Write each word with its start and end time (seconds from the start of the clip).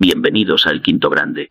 Bienvenidos 0.00 0.64
al 0.68 0.80
Quinto 0.80 1.10
Grande. 1.10 1.50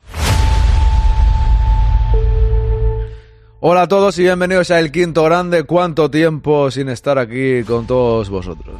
Hola 3.60 3.82
a 3.82 3.88
todos 3.90 4.18
y 4.20 4.22
bienvenidos 4.22 4.72
a 4.72 4.80
El 4.80 4.90
Quinto 4.90 5.22
Grande. 5.26 5.64
¿Cuánto 5.64 6.10
tiempo 6.10 6.72
sin 6.72 6.88
estar 6.88 7.18
aquí 7.18 7.64
con 7.64 7.86
todos 7.86 8.30
vosotros? 8.30 8.80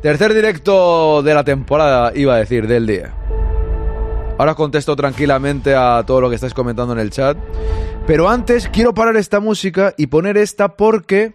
Tercer 0.00 0.32
directo 0.32 1.22
de 1.22 1.34
la 1.34 1.44
temporada, 1.44 2.12
iba 2.14 2.34
a 2.34 2.38
decir, 2.38 2.66
del 2.66 2.86
día. 2.86 3.14
Ahora 4.38 4.54
contesto 4.54 4.96
tranquilamente 4.96 5.74
a 5.74 6.02
todo 6.06 6.22
lo 6.22 6.30
que 6.30 6.36
estáis 6.36 6.54
comentando 6.54 6.94
en 6.94 7.00
el 7.00 7.10
chat. 7.10 7.36
Pero 8.06 8.26
antes 8.26 8.70
quiero 8.70 8.94
parar 8.94 9.18
esta 9.18 9.38
música 9.38 9.92
y 9.98 10.06
poner 10.06 10.38
esta 10.38 10.76
porque... 10.76 11.34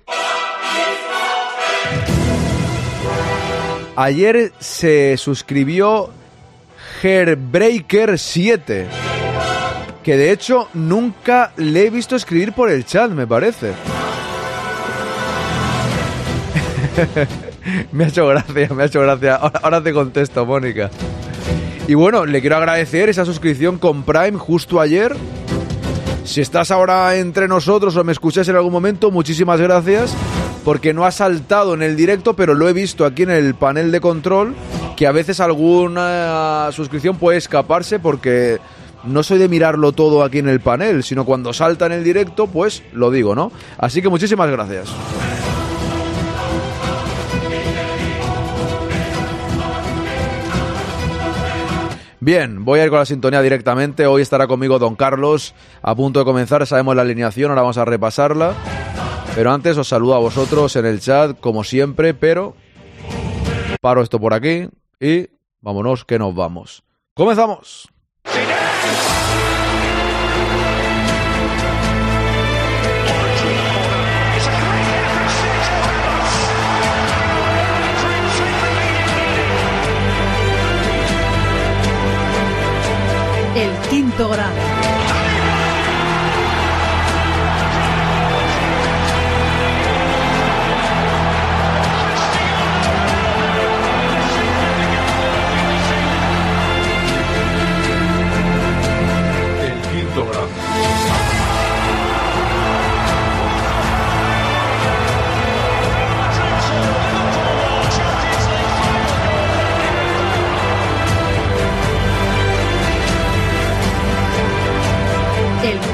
Ayer 3.95 4.53
se 4.57 5.17
suscribió 5.17 6.09
Hairbreaker7. 7.01 8.85
Que 10.03 10.17
de 10.17 10.31
hecho 10.31 10.67
nunca 10.73 11.51
le 11.57 11.87
he 11.87 11.89
visto 11.89 12.15
escribir 12.15 12.53
por 12.53 12.69
el 12.69 12.85
chat, 12.85 13.11
me 13.11 13.27
parece. 13.27 13.73
me 17.91 18.05
ha 18.05 18.07
hecho 18.07 18.27
gracia, 18.27 18.69
me 18.73 18.83
ha 18.83 18.85
hecho 18.85 19.01
gracia. 19.01 19.35
Ahora, 19.35 19.59
ahora 19.63 19.83
te 19.83 19.93
contesto, 19.93 20.45
Mónica. 20.45 20.89
Y 21.87 21.93
bueno, 21.93 22.25
le 22.25 22.41
quiero 22.41 22.57
agradecer 22.57 23.09
esa 23.09 23.25
suscripción 23.25 23.77
con 23.77 24.03
Prime 24.03 24.37
justo 24.37 24.79
ayer. 24.79 25.15
Si 26.23 26.41
estás 26.41 26.71
ahora 26.71 27.15
entre 27.17 27.47
nosotros 27.47 27.95
o 27.97 28.03
me 28.03 28.11
escuchas 28.11 28.47
en 28.47 28.55
algún 28.55 28.71
momento, 28.71 29.11
muchísimas 29.11 29.59
gracias. 29.59 30.15
Porque 30.63 30.93
no 30.93 31.05
ha 31.05 31.11
saltado 31.11 31.73
en 31.73 31.81
el 31.81 31.95
directo, 31.95 32.35
pero 32.35 32.53
lo 32.53 32.69
he 32.69 32.73
visto 32.73 33.05
aquí 33.05 33.23
en 33.23 33.31
el 33.31 33.55
panel 33.55 33.91
de 33.91 34.01
control. 34.01 34.55
Que 34.95 35.07
a 35.07 35.11
veces 35.11 35.39
alguna 35.39 36.69
suscripción 36.71 37.17
puede 37.17 37.37
escaparse 37.37 37.97
porque 37.97 38.59
no 39.03 39.23
soy 39.23 39.39
de 39.39 39.49
mirarlo 39.49 39.91
todo 39.91 40.23
aquí 40.23 40.39
en 40.39 40.47
el 40.47 40.59
panel, 40.59 41.03
sino 41.03 41.25
cuando 41.25 41.53
salta 41.53 41.87
en 41.87 41.93
el 41.93 42.03
directo, 42.03 42.47
pues 42.47 42.83
lo 42.93 43.09
digo, 43.09 43.33
¿no? 43.33 43.51
Así 43.77 44.01
que 44.01 44.09
muchísimas 44.09 44.49
gracias. 44.51 44.89
Bien, 52.19 52.63
voy 52.63 52.79
a 52.79 52.83
ir 52.83 52.91
con 52.91 52.99
la 52.99 53.05
sintonía 53.05 53.41
directamente. 53.41 54.05
Hoy 54.05 54.21
estará 54.21 54.45
conmigo 54.45 54.77
Don 54.77 54.95
Carlos, 54.95 55.55
a 55.81 55.95
punto 55.95 56.19
de 56.19 56.25
comenzar. 56.25 56.67
Sabemos 56.67 56.95
la 56.95 57.01
alineación, 57.01 57.49
ahora 57.49 57.63
vamos 57.63 57.79
a 57.79 57.85
repasarla. 57.85 58.53
Pero 59.35 59.51
antes 59.51 59.77
os 59.77 59.87
saludo 59.87 60.15
a 60.15 60.19
vosotros 60.19 60.75
en 60.75 60.85
el 60.85 60.99
chat, 60.99 61.39
como 61.39 61.63
siempre, 61.63 62.13
pero 62.13 62.53
paro 63.79 64.01
esto 64.03 64.19
por 64.19 64.33
aquí 64.33 64.67
y 64.99 65.29
vámonos 65.61 66.03
que 66.05 66.19
nos 66.19 66.35
vamos. 66.35 66.83
¡Comenzamos! 67.13 67.87
El 83.55 83.89
quinto 83.89 84.29
grado. 84.29 84.70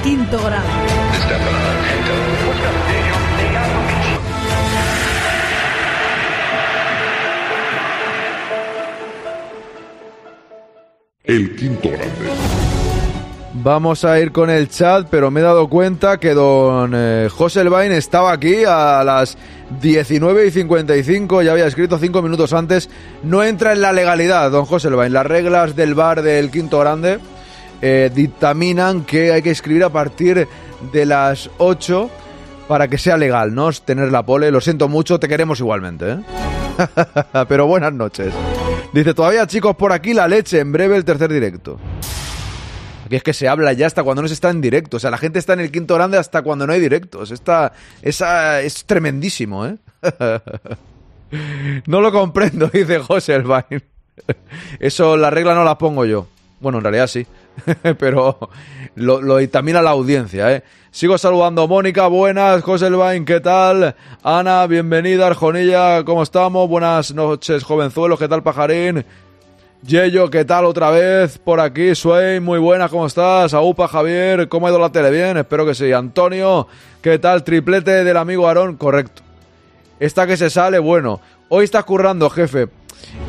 Quinto 0.08 0.38
grado. 0.38 0.64
El 11.26 11.56
quinto 11.58 11.90
grande. 11.90 12.08
Vamos 13.56 14.06
a 14.06 14.18
ir 14.22 14.32
con 14.32 14.50
el 14.50 14.70
chat, 14.70 15.08
pero 15.12 15.30
me 15.30 15.42
he 15.42 15.44
dado 15.44 15.68
cuenta 15.68 16.18
que 16.22 16.34
don 16.34 16.94
eh, 16.96 17.28
José 17.30 17.62
Elvain 17.62 17.92
estaba 17.92 18.32
aquí 18.32 18.64
a 18.66 19.04
las 19.04 19.38
19 19.82 20.48
y 20.48 20.52
55, 20.52 21.42
ya 21.42 21.52
había 21.52 21.68
escrito 21.68 22.00
cinco 22.00 22.22
minutos 22.22 22.54
antes. 22.54 22.90
No 23.24 23.44
entra 23.44 23.74
en 23.74 23.82
la 23.82 23.92
legalidad, 23.92 24.52
don 24.52 24.64
José 24.64 24.88
Elvain. 24.88 25.12
Las 25.12 25.26
reglas 25.26 25.76
del 25.76 25.96
bar 25.96 26.22
del 26.22 26.50
Quinto 26.50 26.80
Grande 26.80 27.20
eh, 27.82 28.12
dictaminan 28.14 29.04
que 29.04 29.32
hay 29.32 29.42
que 29.42 29.52
escribir 29.52 29.84
a 29.84 29.90
partir 29.90 30.48
de 30.92 31.06
las 31.06 31.50
8 31.58 32.10
para 32.68 32.88
que 32.88 32.98
sea 32.98 33.18
legal, 33.18 33.54
¿no? 33.56 33.72
Tener 33.72 34.12
la 34.12 34.24
pole. 34.24 34.52
Lo 34.52 34.62
siento 34.62 34.88
mucho, 34.88 35.20
te 35.20 35.28
queremos 35.28 35.60
igualmente, 35.60 36.12
¿eh? 36.12 36.18
pero 37.48 37.68
buenas 37.68 37.94
noches. 37.94 38.34
Dice, 38.94 39.14
todavía 39.14 39.48
chicos 39.48 39.76
por 39.76 39.92
aquí 39.92 40.14
la 40.14 40.28
leche, 40.28 40.60
en 40.60 40.72
breve 40.72 40.96
el 40.96 41.06
tercer 41.06 41.32
directo. 41.32 41.80
Aquí 43.06 43.16
es 43.16 43.24
que 43.24 43.34
se 43.34 43.48
habla 43.48 43.72
ya 43.72 43.88
hasta 43.88 44.04
cuando 44.04 44.22
no 44.22 44.28
se 44.28 44.34
está 44.34 44.50
en 44.50 44.60
directo. 44.60 44.98
O 44.98 45.00
sea, 45.00 45.10
la 45.10 45.18
gente 45.18 45.40
está 45.40 45.54
en 45.54 45.62
el 45.62 45.72
quinto 45.72 45.96
grande 45.96 46.18
hasta 46.18 46.42
cuando 46.42 46.68
no 46.68 46.74
hay 46.74 46.82
directos. 46.82 47.32
Esta, 47.32 47.72
esa, 48.02 48.62
es 48.62 48.84
tremendísimo, 48.84 49.66
¿eh? 49.66 49.78
no 51.88 52.02
lo 52.02 52.12
comprendo, 52.12 52.68
dice 52.74 53.00
José 53.00 53.36
Elvain. 53.36 53.82
Eso, 54.80 55.16
la 55.16 55.30
regla 55.30 55.56
no 55.56 55.64
la 55.64 55.78
pongo 55.78 56.04
yo. 56.04 56.28
Bueno, 56.60 56.80
en 56.80 56.84
realidad 56.84 57.08
sí. 57.08 57.26
Pero 58.00 58.50
lo, 58.96 59.22
lo 59.22 59.40
la 59.40 59.90
audiencia, 59.90 60.52
¿eh? 60.54 60.64
Sigo 60.92 61.18
saludando 61.18 61.64
a 61.64 61.68
Mónica, 61.68 62.08
buenas, 62.08 62.64
José 62.64 62.88
Elvain, 62.88 63.24
¿qué 63.24 63.40
tal? 63.40 63.96
Ana, 64.24 64.66
bienvenida, 64.66 65.28
Arjonilla, 65.28 66.04
¿cómo 66.04 66.24
estamos? 66.24 66.68
Buenas 66.68 67.14
noches, 67.14 67.64
jovenzuelos, 67.64 68.18
¿qué 68.18 68.28
tal, 68.28 68.42
pajarín? 68.42 69.06
Yello, 69.84 70.30
¿qué 70.32 70.44
tal 70.44 70.66
otra 70.66 70.90
vez? 70.90 71.38
Por 71.38 71.60
aquí, 71.60 71.94
Swain, 71.94 72.44
muy 72.44 72.58
buenas, 72.58 72.90
¿cómo 72.90 73.06
estás? 73.06 73.54
Aupa, 73.54 73.88
Javier, 73.88 74.50
¿cómo 74.50 74.66
ha 74.66 74.70
ido 74.72 74.80
la 74.80 74.92
tele? 74.92 75.12
Bien, 75.12 75.38
espero 75.38 75.68
que 75.68 75.76
sí. 75.76 75.92
Antonio, 75.92 76.68
¿qué 77.02 77.20
tal? 77.20 77.44
Triplete 77.44 78.04
del 78.04 78.18
amigo 78.18 78.48
Aarón, 78.48 78.76
correcto. 78.76 79.22
Esta 80.00 80.26
que 80.26 80.36
se 80.36 80.50
sale, 80.50 80.80
bueno. 80.80 81.22
Hoy 81.50 81.66
estás 81.66 81.86
currando, 81.86 82.30
jefe. 82.30 82.70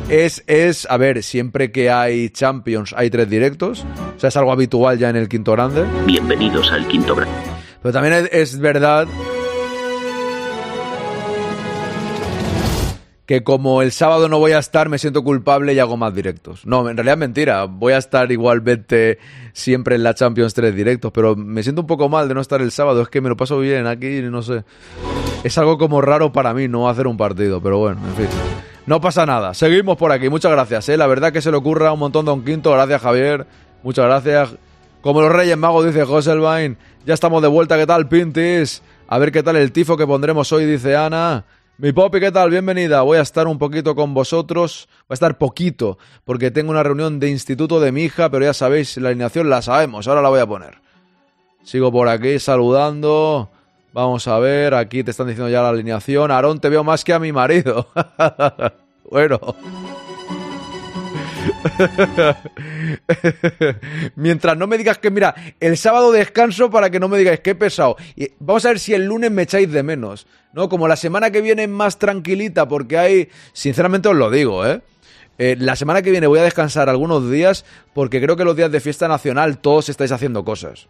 Es, 0.09 0.43
es, 0.47 0.87
a 0.89 0.97
ver, 0.97 1.23
siempre 1.23 1.71
que 1.71 1.91
hay 1.91 2.29
Champions 2.29 2.93
hay 2.97 3.09
tres 3.09 3.29
directos. 3.29 3.85
O 4.15 4.19
sea, 4.19 4.29
es 4.29 4.37
algo 4.37 4.51
habitual 4.51 4.97
ya 4.97 5.09
en 5.09 5.15
el 5.15 5.29
quinto 5.29 5.51
grande. 5.51 5.85
Bienvenidos 6.05 6.71
al 6.71 6.87
Quinto 6.87 7.15
Grande. 7.15 7.35
Pero 7.81 7.93
también 7.93 8.13
es, 8.13 8.29
es 8.31 8.59
verdad 8.59 9.07
que 13.29 13.43
como 13.43 13.83
el 13.83 13.91
sábado 13.91 14.27
no 14.27 14.39
voy 14.39 14.53
a 14.53 14.57
estar, 14.57 14.89
me 14.89 14.97
siento 14.97 15.23
culpable 15.23 15.75
y 15.75 15.77
hago 15.77 15.97
más 15.97 16.15
directos. 16.15 16.65
No, 16.65 16.89
en 16.89 16.97
realidad 16.97 17.13
es 17.13 17.19
mentira. 17.19 17.65
Voy 17.65 17.93
a 17.93 17.99
estar 17.99 18.31
igualmente 18.31 19.19
siempre 19.53 19.93
en 19.93 20.01
la 20.01 20.15
Champions 20.15 20.55
3 20.55 20.75
directos, 20.75 21.11
pero 21.11 21.35
me 21.35 21.61
siento 21.61 21.81
un 21.81 21.85
poco 21.85 22.09
mal 22.09 22.27
de 22.27 22.33
no 22.33 22.41
estar 22.41 22.59
el 22.59 22.71
sábado. 22.71 23.03
Es 23.03 23.09
que 23.09 23.21
me 23.21 23.29
lo 23.29 23.37
paso 23.37 23.59
bien 23.59 23.85
aquí, 23.85 24.23
no 24.23 24.41
sé. 24.41 24.63
Es 25.43 25.59
algo 25.59 25.77
como 25.77 26.01
raro 26.01 26.31
para 26.31 26.55
mí 26.55 26.67
no 26.67 26.89
hacer 26.89 27.05
un 27.05 27.17
partido, 27.17 27.61
pero 27.61 27.77
bueno, 27.77 28.01
en 28.07 28.15
fin. 28.15 28.37
No 28.87 28.99
pasa 28.99 29.27
nada. 29.27 29.53
Seguimos 29.53 29.95
por 29.95 30.11
aquí. 30.11 30.27
Muchas 30.27 30.51
gracias, 30.51 30.89
¿eh? 30.89 30.97
La 30.97 31.05
verdad 31.05 31.31
que 31.31 31.43
se 31.43 31.51
le 31.51 31.57
ocurra 31.57 31.93
un 31.93 31.99
montón 31.99 32.25
Don 32.25 32.43
Quinto. 32.43 32.71
Gracias, 32.71 32.99
Javier. 32.99 33.45
Muchas 33.83 34.05
gracias. 34.05 34.55
Como 35.01 35.21
los 35.21 35.31
Reyes 35.31 35.55
Magos, 35.55 35.85
dice 35.85 36.03
José 36.03 36.31
Elvain. 36.31 36.79
Ya 37.05 37.13
estamos 37.13 37.43
de 37.43 37.47
vuelta. 37.47 37.77
¿Qué 37.77 37.85
tal, 37.85 38.07
Pintis? 38.07 38.81
A 39.07 39.19
ver 39.19 39.31
qué 39.31 39.43
tal 39.43 39.55
el 39.55 39.71
tifo 39.71 39.95
que 39.97 40.07
pondremos 40.07 40.51
hoy, 40.51 40.65
dice 40.65 40.95
Ana. 40.95 41.45
Mi 41.81 41.93
Popi, 41.93 42.19
¿qué 42.19 42.29
tal? 42.29 42.49
Bienvenida. 42.49 43.03
Voy 43.03 43.19
a 43.19 43.21
estar 43.21 43.47
un 43.47 43.57
poquito 43.57 43.95
con 43.95 44.13
vosotros. 44.13 44.89
Voy 45.07 45.13
a 45.13 45.13
estar 45.13 45.37
poquito, 45.37 45.97
porque 46.25 46.51
tengo 46.51 46.71
una 46.71 46.83
reunión 46.83 47.21
de 47.21 47.29
instituto 47.29 47.79
de 47.79 47.93
mi 47.93 48.03
hija, 48.03 48.29
pero 48.29 48.43
ya 48.43 48.53
sabéis, 48.53 48.97
la 48.97 49.07
alineación 49.07 49.49
la 49.49 49.61
sabemos. 49.61 50.05
Ahora 50.05 50.21
la 50.21 50.27
voy 50.27 50.41
a 50.41 50.45
poner. 50.45 50.79
Sigo 51.63 51.89
por 51.89 52.09
aquí 52.09 52.37
saludando. 52.37 53.49
Vamos 53.93 54.27
a 54.27 54.37
ver, 54.39 54.73
aquí 54.73 55.05
te 55.05 55.11
están 55.11 55.27
diciendo 55.27 55.49
ya 55.49 55.61
la 55.61 55.69
alineación. 55.69 56.31
Aarón, 56.31 56.59
te 56.59 56.67
veo 56.67 56.83
más 56.83 57.05
que 57.05 57.13
a 57.13 57.19
mi 57.19 57.31
marido. 57.31 57.87
bueno. 59.09 59.39
Mientras 64.15 64.57
no 64.57 64.67
me 64.67 64.77
digas 64.77 64.97
que, 64.97 65.11
mira, 65.11 65.35
el 65.59 65.77
sábado 65.77 66.11
descanso 66.11 66.69
para 66.69 66.89
que 66.89 66.99
no 66.99 67.07
me 67.07 67.17
digáis 67.17 67.39
que 67.39 67.51
he 67.51 67.55
pesado. 67.55 67.95
Y 68.15 68.31
vamos 68.39 68.65
a 68.65 68.69
ver 68.69 68.79
si 68.79 68.93
el 68.93 69.05
lunes 69.05 69.31
me 69.31 69.43
echáis 69.43 69.71
de 69.71 69.83
menos. 69.83 70.27
¿No? 70.51 70.67
Como 70.67 70.87
la 70.87 70.95
semana 70.95 71.29
que 71.29 71.41
viene 71.41 71.63
es 71.63 71.69
más 71.69 71.99
tranquilita, 71.99 72.67
porque 72.67 72.97
hay. 72.97 73.29
Sinceramente 73.53 74.09
os 74.09 74.15
lo 74.15 74.31
digo, 74.31 74.65
¿eh? 74.65 74.81
Eh, 75.37 75.55
la 75.57 75.77
semana 75.77 76.01
que 76.01 76.11
viene 76.11 76.27
voy 76.27 76.39
a 76.39 76.43
descansar 76.43 76.89
algunos 76.89 77.31
días 77.31 77.63
porque 77.93 78.21
creo 78.21 78.35
que 78.35 78.43
los 78.43 78.57
días 78.57 78.71
de 78.71 78.81
fiesta 78.81 79.07
nacional 79.07 79.59
todos 79.59 79.87
estáis 79.87 80.11
haciendo 80.11 80.43
cosas. 80.43 80.87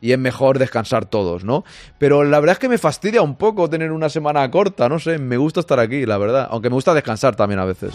Y 0.00 0.12
es 0.12 0.18
mejor 0.18 0.58
descansar 0.58 1.04
todos, 1.04 1.44
¿no? 1.44 1.64
Pero 1.98 2.24
la 2.24 2.40
verdad 2.40 2.54
es 2.54 2.58
que 2.58 2.68
me 2.68 2.78
fastidia 2.78 3.22
un 3.22 3.36
poco 3.36 3.68
tener 3.68 3.92
una 3.92 4.08
semana 4.08 4.50
corta, 4.50 4.88
no 4.88 4.98
sé, 4.98 5.18
me 5.18 5.36
gusta 5.36 5.60
estar 5.60 5.78
aquí, 5.78 6.06
la 6.06 6.18
verdad. 6.18 6.48
Aunque 6.50 6.70
me 6.70 6.74
gusta 6.74 6.94
descansar 6.94 7.36
también 7.36 7.60
a 7.60 7.66
veces. 7.66 7.92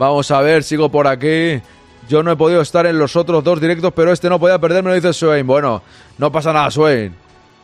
Vamos 0.00 0.30
a 0.30 0.40
ver, 0.40 0.62
sigo 0.62 0.88
por 0.88 1.06
aquí. 1.06 1.60
Yo 2.08 2.22
no 2.22 2.32
he 2.32 2.36
podido 2.36 2.62
estar 2.62 2.86
en 2.86 2.98
los 2.98 3.16
otros 3.16 3.44
dos 3.44 3.60
directos, 3.60 3.92
pero 3.94 4.10
este 4.10 4.30
no 4.30 4.40
podía 4.40 4.58
perderme, 4.58 4.88
lo 4.88 4.94
dice 4.94 5.12
Swain. 5.12 5.46
Bueno, 5.46 5.82
no 6.16 6.32
pasa 6.32 6.54
nada, 6.54 6.70
Swain. 6.70 7.14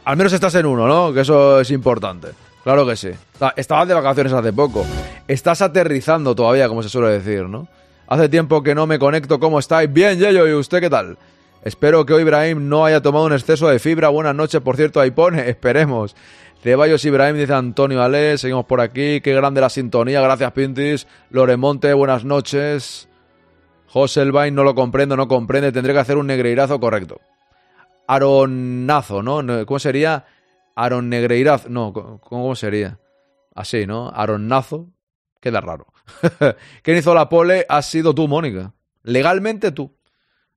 Al 0.05 0.19
menos 0.19 0.35
estás 0.35 0.55
en 0.57 0.67
uno, 0.67 0.87
¿no? 0.87 1.15
Que 1.15 1.23
eso 1.23 1.63
es 1.63 1.71
importante. 1.71 2.29
Claro 2.63 2.87
que 2.87 2.95
sí. 2.95 3.09
Estabas 3.57 3.89
de 3.89 3.95
vacaciones 3.95 4.35
hace 4.35 4.53
poco. 4.53 4.85
Estás 5.27 5.63
aterrizando 5.63 6.35
todavía, 6.35 6.69
como 6.69 6.83
se 6.83 6.91
suele 6.91 7.09
decir, 7.09 7.45
¿no? 7.45 7.69
Hace 8.07 8.29
tiempo 8.29 8.63
que 8.63 8.75
no 8.75 8.87
me 8.87 8.99
conecto. 8.99 9.41
¿Cómo 9.41 9.59
estáis? 9.59 9.91
Bien, 9.91 10.19
Yello. 10.19 10.47
¿Y 10.47 10.53
usted 10.53 10.81
qué 10.81 10.91
tal? 10.91 11.17
Espero 11.63 12.05
que 12.05 12.13
hoy 12.13 12.21
Ibrahim 12.21 12.69
no 12.69 12.85
haya 12.85 13.01
tomado 13.01 13.25
un 13.25 13.33
exceso 13.33 13.67
de 13.67 13.79
fibra. 13.79 14.11
Buenas 14.11 14.35
noches, 14.35 14.61
por 14.61 14.77
cierto, 14.77 15.01
ahí 15.01 15.11
pone. 15.11 15.49
Esperemos. 15.49 16.15
Ceballos 16.63 17.05
Ibrahim, 17.05 17.37
dice 17.37 17.55
Antonio 17.55 18.03
Ale. 18.03 18.39
Seguimos 18.39 18.65
por 18.67 18.81
aquí. 18.81 19.21
Qué 19.21 19.35
grande 19.35 19.61
la 19.61 19.71
sintonía. 19.71 20.21
Gracias, 20.21 20.53
Pintis. 20.53 21.07
Loremonte, 21.31 21.93
buenas 21.93 22.25
noches. 22.25 23.09
José 23.87 24.23
Elvain, 24.23 24.55
no 24.55 24.65
lo 24.65 24.75
comprendo, 24.75 25.17
no 25.17 25.29
comprende. 25.29 25.73
Tendré 25.73 25.93
que 25.93 26.01
hacer 26.01 26.17
un 26.17 26.27
negreirazo 26.27 26.81
correcto. 26.81 27.21
Aronazo, 28.07 29.23
¿no? 29.23 29.67
¿Cómo 29.67 29.79
sería? 29.79 30.25
Aron 30.75 31.09
Negreirazo. 31.09 31.69
No, 31.69 31.93
¿cómo 31.93 32.55
sería? 32.55 32.99
Así, 33.55 33.87
¿no? 33.87 34.11
Aronazo. 34.11 34.89
Queda 35.41 35.61
raro. 35.61 35.87
¿Quién 36.83 36.99
hizo 36.99 37.15
la 37.15 37.29
pole? 37.29 37.67
Has 37.69 37.91
sido 37.91 38.15
tú, 38.15 38.29
Mónica. 38.29 38.75
Legalmente 39.03 39.73
tú. 39.73 39.97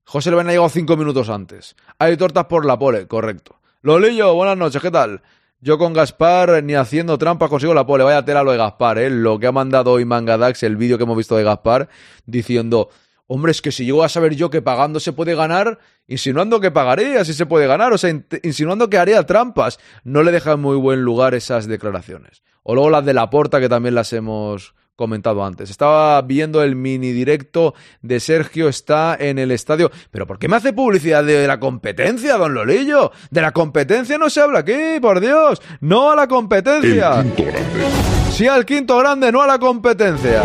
José 0.04 0.30
Elvain 0.30 0.48
ha 0.48 0.52
llegado 0.52 0.70
cinco 0.70 0.98
minutos 0.98 1.30
antes. 1.30 1.76
Hay 2.00 2.18
tortas 2.18 2.46
por 2.46 2.66
la 2.66 2.80
pole, 2.80 3.08
correcto. 3.08 3.60
Lolillo, 3.82 4.34
buenas 4.34 4.58
noches, 4.58 4.82
¿qué 4.82 4.92
tal? 4.92 5.22
Yo 5.62 5.78
con 5.78 5.92
Gaspar 5.92 6.64
ni 6.64 6.76
haciendo 6.76 7.18
trampas 7.18 7.50
consigo 7.50 7.74
la 7.74 7.86
pole. 7.86 8.06
Vaya 8.06 8.24
tela 8.24 8.44
lo 8.44 8.52
de 8.52 8.58
Gaspar, 8.58 8.98
¿eh? 8.98 9.10
Lo 9.10 9.40
que 9.40 9.48
ha 9.48 9.52
mandado 9.52 9.92
hoy 9.92 10.06
Mangadax, 10.06 10.64
el 10.64 10.78
vídeo 10.78 10.98
que 10.98 11.04
hemos 11.04 11.18
visto 11.18 11.36
de 11.36 11.44
Gaspar, 11.44 11.90
diciendo, 12.26 12.90
hombre, 13.28 13.52
es 13.52 13.62
que 13.62 13.74
si 13.74 13.84
llego 13.84 14.04
a 14.04 14.10
saber 14.10 14.36
yo 14.36 14.50
que 14.50 14.62
pagando 14.62 15.02
se 15.02 15.12
puede 15.12 15.36
ganar, 15.36 15.80
insinuando 16.08 16.62
que 16.62 16.72
pagaré, 16.72 17.18
así 17.18 17.34
se 17.34 17.46
puede 17.46 17.68
ganar, 17.68 17.92
o 17.92 17.98
sea, 17.98 18.10
insinuando 18.42 18.90
que 18.90 18.98
haría 18.98 19.26
trampas. 19.26 19.80
No 20.06 20.24
le 20.24 20.32
dejan 20.32 20.62
muy 20.62 20.78
buen 20.78 21.02
lugar 21.02 21.34
esas 21.34 21.68
declaraciones. 21.68 22.42
O 22.64 22.74
luego 22.74 22.90
las 22.90 23.04
de 23.04 23.14
la 23.14 23.30
porta, 23.30 23.60
que 23.60 23.68
también 23.68 23.96
las 23.96 24.14
hemos 24.14 24.76
comentado 25.00 25.46
antes. 25.46 25.70
Estaba 25.70 26.22
viendo 26.22 26.62
el 26.62 26.76
mini 26.76 27.14
directo 27.14 27.74
de 28.02 28.20
Sergio, 28.20 28.68
está 28.68 29.16
en 29.18 29.40
el 29.40 29.50
estadio. 29.50 29.90
¿Pero 30.12 30.28
por 30.28 30.38
qué 30.38 30.50
me 30.50 30.58
hace 30.58 30.74
publicidad 30.74 31.24
de 31.24 31.48
la 31.48 31.58
competencia, 31.58 32.38
don 32.38 32.54
Lolillo? 32.54 33.14
De 33.32 33.42
la 33.42 33.54
competencia 33.54 34.18
no 34.18 34.30
se 34.30 34.42
habla 34.42 34.60
aquí, 34.60 35.00
por 35.02 35.22
Dios. 35.22 35.62
No 35.80 36.12
a 36.12 36.18
la 36.18 36.28
competencia. 36.28 37.22
El 37.22 37.32
quinto 37.32 37.46
grande. 37.46 37.86
Sí 38.32 38.48
al 38.48 38.66
quinto 38.66 38.98
grande, 38.98 39.32
no 39.32 39.42
a 39.42 39.48
la 39.48 39.58
competencia. 39.58 40.44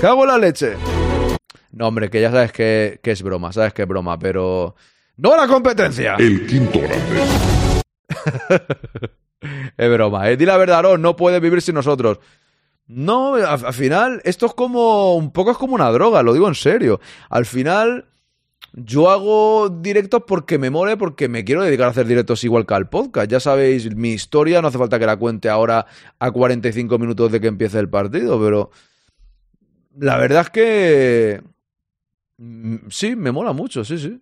Cago 0.00 0.22
en 0.24 0.28
la 0.28 0.38
leche. 0.38 0.74
No, 1.70 1.86
hombre, 1.86 2.10
que 2.10 2.20
ya 2.20 2.32
sabes 2.32 2.50
que, 2.50 2.98
que 3.02 3.12
es 3.12 3.22
broma, 3.22 3.52
sabes 3.52 3.72
que 3.72 3.82
es 3.82 3.88
broma, 3.88 4.18
pero... 4.18 4.74
¡No 5.16 5.32
a 5.32 5.36
la 5.36 5.46
competencia! 5.46 6.16
El 6.18 6.44
quinto 6.44 6.80
grande. 6.80 7.22
es 9.76 9.90
broma, 9.92 10.28
¿eh? 10.28 10.36
Di 10.36 10.44
la 10.44 10.56
verdad, 10.56 10.82
no, 10.82 10.98
no 10.98 11.14
puede 11.14 11.38
vivir 11.38 11.62
sin 11.62 11.76
nosotros. 11.76 12.18
No, 12.88 13.34
al, 13.34 13.74
final, 13.74 14.20
esto 14.24 14.46
es 14.46 14.54
como. 14.54 15.16
Un 15.16 15.32
poco 15.32 15.50
es 15.50 15.58
como 15.58 15.74
una 15.74 15.90
droga, 15.90 16.22
lo 16.22 16.32
digo 16.32 16.46
en 16.46 16.54
serio. 16.54 17.00
Al 17.28 17.44
final, 17.44 18.06
yo 18.74 19.10
hago 19.10 19.68
directos 19.68 20.22
porque 20.26 20.56
me 20.58 20.70
mole, 20.70 20.96
porque 20.96 21.28
me 21.28 21.44
quiero 21.44 21.62
dedicar 21.62 21.88
a 21.88 21.90
hacer 21.90 22.06
directos 22.06 22.44
igual 22.44 22.64
que 22.64 22.74
al 22.74 22.88
podcast. 22.88 23.28
Ya 23.28 23.40
sabéis 23.40 23.94
mi 23.96 24.10
historia, 24.10 24.62
no 24.62 24.68
hace 24.68 24.78
falta 24.78 25.00
que 25.00 25.06
la 25.06 25.16
cuente 25.16 25.48
ahora 25.48 25.86
a 26.18 26.30
45 26.30 26.98
minutos 26.98 27.32
de 27.32 27.40
que 27.40 27.48
empiece 27.48 27.78
el 27.78 27.88
partido, 27.88 28.40
pero. 28.40 28.70
La 29.98 30.16
verdad 30.18 30.42
es 30.42 30.50
que. 30.50 31.42
Mm, 32.38 32.76
sí, 32.88 33.16
me 33.16 33.32
mola 33.32 33.52
mucho, 33.52 33.84
sí, 33.84 33.98
sí. 33.98 34.20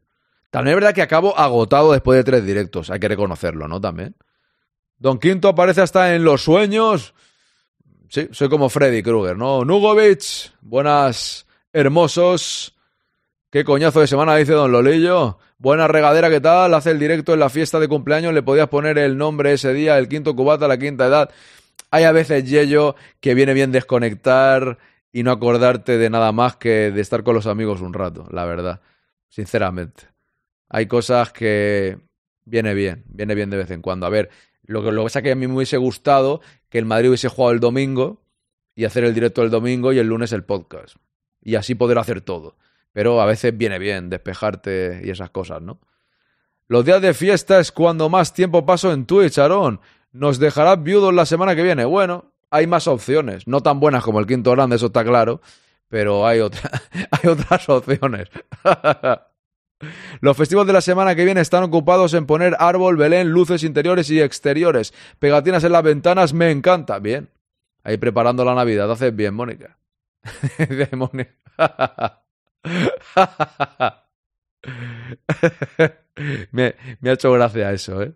También 0.50 0.75
es 0.75 0.82
verdad 0.82 0.94
que 0.94 1.02
acabo 1.02 1.37
agotado 1.37 1.93
después 1.93 2.16
de 2.16 2.25
tres 2.25 2.46
directos, 2.46 2.88
hay 2.88 3.00
que 3.00 3.08
reconocerlo, 3.08 3.69
¿no? 3.69 3.81
También. 3.81 4.14
Don 4.99 5.19
Quinto 5.19 5.49
aparece 5.49 5.82
hasta 5.82 6.14
en 6.14 6.25
los 6.25 6.43
sueños. 6.43 7.12
Sí, 8.14 8.28
soy 8.31 8.49
como 8.49 8.69
Freddy 8.69 9.02
Krueger, 9.02 9.37
¿no? 9.37 9.64
Nugovic, 9.64 10.22
buenas, 10.61 11.49
hermosos. 11.72 12.78
Qué 13.50 13.64
coñazo 13.64 13.99
de 13.99 14.06
semana, 14.06 14.37
dice 14.37 14.52
Don 14.52 14.70
Lolillo. 14.70 15.38
Buena 15.58 15.88
regadera, 15.88 16.31
¿qué 16.31 16.40
tal? 16.40 16.75
Hace 16.75 16.93
el 16.93 17.00
directo 17.00 17.34
en 17.34 17.40
la 17.40 17.49
fiesta 17.49 17.81
de 17.81 17.88
cumpleaños, 17.88 18.32
le 18.32 18.44
podías 18.44 18.69
poner 18.69 18.99
el 18.99 19.19
nombre 19.19 19.52
ese 19.52 19.75
día, 19.75 19.99
el 19.99 20.08
quinto 20.08 20.37
cubata, 20.37 20.69
la 20.69 20.78
quinta 20.78 21.06
edad. 21.06 21.31
Hay 21.90 22.05
a 22.05 22.12
veces, 22.12 22.49
Yello, 22.49 22.94
que 23.19 23.34
viene 23.34 23.52
bien 23.52 23.72
desconectar 23.72 24.78
y 25.11 25.25
no 25.25 25.32
acordarte 25.32 25.99
de 25.99 26.08
nada 26.08 26.31
más 26.31 26.55
que 26.55 26.93
de 26.93 27.00
estar 27.00 27.25
con 27.25 27.34
los 27.34 27.49
amigos 27.49 27.81
un 27.81 27.94
rato, 27.94 28.28
la 28.31 28.44
verdad. 28.44 28.81
Sinceramente. 29.28 30.05
Hay 30.69 30.87
cosas 30.87 31.32
que 31.32 31.99
viene 32.44 32.75
bien, 32.75 33.02
viene 33.08 33.34
bien 33.34 33.50
de 33.50 33.56
vez 33.56 33.72
en 33.72 33.82
cuando. 33.82 34.06
A 34.06 34.08
ver, 34.08 34.31
lo 34.66 34.84
que, 34.84 34.93
lo 34.93 35.05
que 35.05 35.32
a 35.32 35.34
mí 35.34 35.49
me 35.49 35.56
hubiese 35.56 35.78
gustado 35.78 36.40
que 36.75 36.79
el 36.81 36.87
Madrid 36.87 37.11
hubiese 37.11 37.29
jugado 37.29 37.53
el 37.53 37.61
domingo 37.61 38.21
y 38.75 38.85
hacer 38.85 39.05
el 39.05 39.15
directo 39.15 39.44
el 39.44 39.50
domingo 39.50 39.93
y 39.93 40.00
el 40.00 40.09
lunes 40.09 40.32
el 40.32 40.43
podcast. 40.43 40.97
Y 41.41 41.55
así 41.55 41.76
poder 41.76 41.99
hacer 41.99 42.21
todo. 42.21 42.56
Pero 42.93 43.21
a 43.21 43.26
veces 43.26 43.56
viene 43.56 43.79
bien 43.79 44.11
despejarte 44.11 45.00
y 45.05 45.11
esas 45.11 45.31
cosas, 45.31 45.62
¿no? 45.62 45.79
Los 46.67 46.85
días 46.85 47.00
de 47.00 47.15
fiesta 47.15 47.61
es 47.61 47.71
cuando 47.71 48.09
más 48.09 48.35
tiempo 48.35 48.67
paso 48.67 48.93
en 48.93 49.06
Twitch, 49.06 49.38
Aarón. 49.38 49.79
Nos 50.11 50.41
dejarás 50.41 50.82
viudos 50.82 51.15
la 51.15 51.26
semana 51.26 51.55
que 51.55 51.62
viene. 51.62 51.85
Bueno, 51.85 52.32
hay 52.50 52.67
más 52.67 52.88
opciones. 52.88 53.47
No 53.47 53.61
tan 53.61 53.79
buenas 53.79 54.03
como 54.03 54.19
el 54.19 54.26
quinto 54.26 54.50
grande, 54.50 54.75
eso 54.75 54.87
está 54.87 55.05
claro. 55.05 55.41
Pero 55.87 56.26
hay, 56.26 56.41
otra, 56.41 56.82
hay 57.12 57.31
otras 57.31 57.69
opciones. 57.69 58.31
Los 60.21 60.37
festivos 60.37 60.67
de 60.67 60.73
la 60.73 60.81
semana 60.81 61.15
que 61.15 61.25
viene 61.25 61.41
están 61.41 61.63
ocupados 61.63 62.15
en 62.15 62.27
poner 62.27 62.57
árbol, 62.59 62.97
belén, 62.97 63.31
luces 63.31 63.63
interiores 63.63 64.11
y 64.11 64.21
exteriores. 64.21 64.93
Pegatinas 65.19 65.65
en 65.65 65.73
las 65.73 65.83
ventanas, 65.83 66.33
me 66.33 66.51
encanta. 66.51 66.99
Bien. 66.99 67.29
Ahí 67.83 67.97
preparando 67.97 68.45
la 68.45 68.55
Navidad. 68.55 68.91
Haces 68.91 69.15
bien, 69.15 69.35
Mónica. 69.35 69.79
me, 76.53 76.75
me, 77.00 77.11
ha 77.11 77.12
hecho 77.12 77.33
gracia 77.33 77.73
eso, 77.73 78.03
¿eh? 78.03 78.12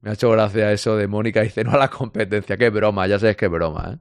Me 0.00 0.10
ha 0.10 0.12
hecho 0.14 0.30
gracia 0.30 0.72
eso 0.72 0.96
de 0.96 1.06
Mónica 1.06 1.42
dice 1.42 1.64
no 1.64 1.72
a 1.72 1.78
la 1.78 1.88
competencia. 1.88 2.56
Qué 2.56 2.70
broma, 2.70 3.06
ya 3.06 3.18
sabes 3.18 3.36
qué 3.36 3.48
broma, 3.48 3.92
¿eh? 3.94 3.98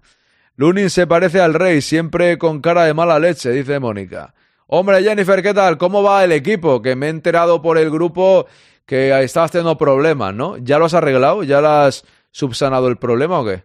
Lunin 0.57 0.89
se 0.89 1.05
parece 1.05 1.41
al 1.41 1.53
rey, 1.53 1.81
siempre 1.81 2.38
con 2.38 2.62
cara 2.62 2.86
de 2.86 2.93
mala 2.93 3.19
leche, 3.19 3.51
dice 3.51 3.79
Mónica. 3.79 4.34
Hombre, 4.67 5.03
Jennifer, 5.03 5.43
¿qué 5.43 5.53
tal? 5.53 5.77
¿Cómo 5.77 6.01
va 6.01 6.24
el 6.24 6.31
equipo? 6.31 6.81
Que 6.81 6.95
me 6.95 7.05
he 7.05 7.10
enterado 7.10 7.62
por 7.62 7.77
el 7.77 7.91
grupo 7.91 8.48
que 8.86 9.24
estabas 9.24 9.51
teniendo 9.51 9.77
problemas, 9.77 10.34
¿no? 10.34 10.57
¿Ya 10.57 10.79
lo 10.79 10.86
has 10.86 10.95
arreglado? 10.95 11.43
¿Ya 11.43 11.62
lo 11.62 11.69
has 11.69 12.03
subsanado 12.31 12.88
el 12.88 12.98
problema 12.98 13.39
o 13.39 13.45
qué? 13.45 13.63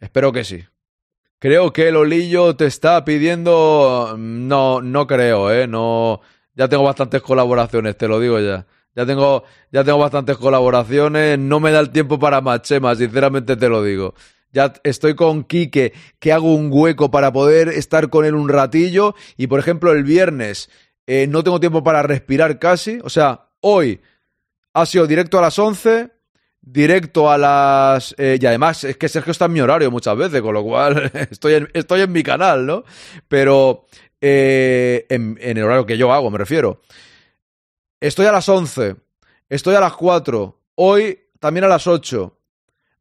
Espero 0.00 0.32
que 0.32 0.44
sí. 0.44 0.64
Creo 1.38 1.72
que 1.72 1.88
el 1.88 1.96
Olillo 1.96 2.56
te 2.56 2.64
está 2.66 3.04
pidiendo. 3.04 4.14
No, 4.18 4.80
no 4.80 5.06
creo, 5.06 5.52
¿eh? 5.52 5.66
No. 5.66 6.20
Ya 6.54 6.68
tengo 6.68 6.82
bastantes 6.84 7.20
colaboraciones, 7.20 7.96
te 7.98 8.08
lo 8.08 8.20
digo 8.20 8.40
ya. 8.40 8.66
Ya 8.94 9.04
tengo, 9.04 9.44
ya 9.70 9.84
tengo 9.84 9.98
bastantes 9.98 10.38
colaboraciones. 10.38 11.38
No 11.38 11.60
me 11.60 11.72
da 11.72 11.80
el 11.80 11.90
tiempo 11.90 12.18
para 12.18 12.40
más, 12.40 12.62
Chema, 12.62 12.94
sinceramente 12.94 13.54
te 13.56 13.68
lo 13.68 13.82
digo 13.82 14.14
ya 14.52 14.72
estoy 14.82 15.14
con 15.14 15.44
Quique, 15.44 15.92
que 16.18 16.32
hago 16.32 16.54
un 16.54 16.70
hueco 16.72 17.10
para 17.10 17.32
poder 17.32 17.68
estar 17.68 18.10
con 18.10 18.24
él 18.24 18.34
un 18.34 18.48
ratillo. 18.48 19.14
Y 19.36 19.46
por 19.46 19.60
ejemplo, 19.60 19.92
el 19.92 20.04
viernes 20.04 20.70
eh, 21.06 21.26
no 21.26 21.44
tengo 21.44 21.60
tiempo 21.60 21.82
para 21.82 22.02
respirar 22.02 22.58
casi. 22.58 22.98
O 23.04 23.10
sea, 23.10 23.48
hoy 23.60 24.00
ha 24.72 24.86
sido 24.86 25.06
directo 25.06 25.38
a 25.38 25.42
las 25.42 25.58
11, 25.58 26.10
directo 26.60 27.30
a 27.30 27.38
las... 27.38 28.14
Eh, 28.18 28.38
y 28.40 28.46
además 28.46 28.84
es 28.84 28.96
que 28.96 29.08
Sergio 29.08 29.30
está 29.30 29.44
en 29.44 29.52
mi 29.52 29.60
horario 29.60 29.90
muchas 29.90 30.16
veces, 30.16 30.42
con 30.42 30.54
lo 30.54 30.64
cual 30.64 31.10
estoy 31.30 31.54
en, 31.54 31.68
estoy 31.72 32.00
en 32.00 32.12
mi 32.12 32.22
canal, 32.22 32.66
¿no? 32.66 32.84
Pero 33.28 33.86
eh, 34.20 35.06
en, 35.08 35.38
en 35.40 35.56
el 35.56 35.64
horario 35.64 35.86
que 35.86 35.96
yo 35.96 36.12
hago, 36.12 36.30
me 36.30 36.38
refiero. 36.38 36.80
Estoy 38.00 38.26
a 38.26 38.32
las 38.32 38.48
11, 38.48 38.96
estoy 39.48 39.74
a 39.74 39.80
las 39.80 39.92
4, 39.92 40.58
hoy 40.76 41.18
también 41.38 41.64
a 41.64 41.68
las 41.68 41.86
8 41.86 42.34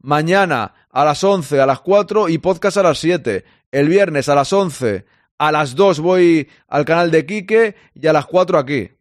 mañana 0.01 0.73
a 0.91 1.05
las 1.05 1.23
11, 1.23 1.59
a 1.59 1.65
las 1.65 1.79
4 1.81 2.29
y 2.29 2.37
podcast 2.37 2.77
a 2.77 2.83
las 2.83 2.99
7. 2.99 3.43
El 3.71 3.89
viernes 3.89 4.29
a 4.29 4.35
las 4.35 4.51
11, 4.51 5.05
a 5.37 5.51
las 5.51 5.75
2 5.75 5.99
voy 5.99 6.49
al 6.67 6.85
canal 6.85 7.11
de 7.11 7.25
Quique 7.25 7.75
y 7.93 8.07
a 8.07 8.13
las 8.13 8.25
4 8.25 8.57
aquí. 8.57 8.91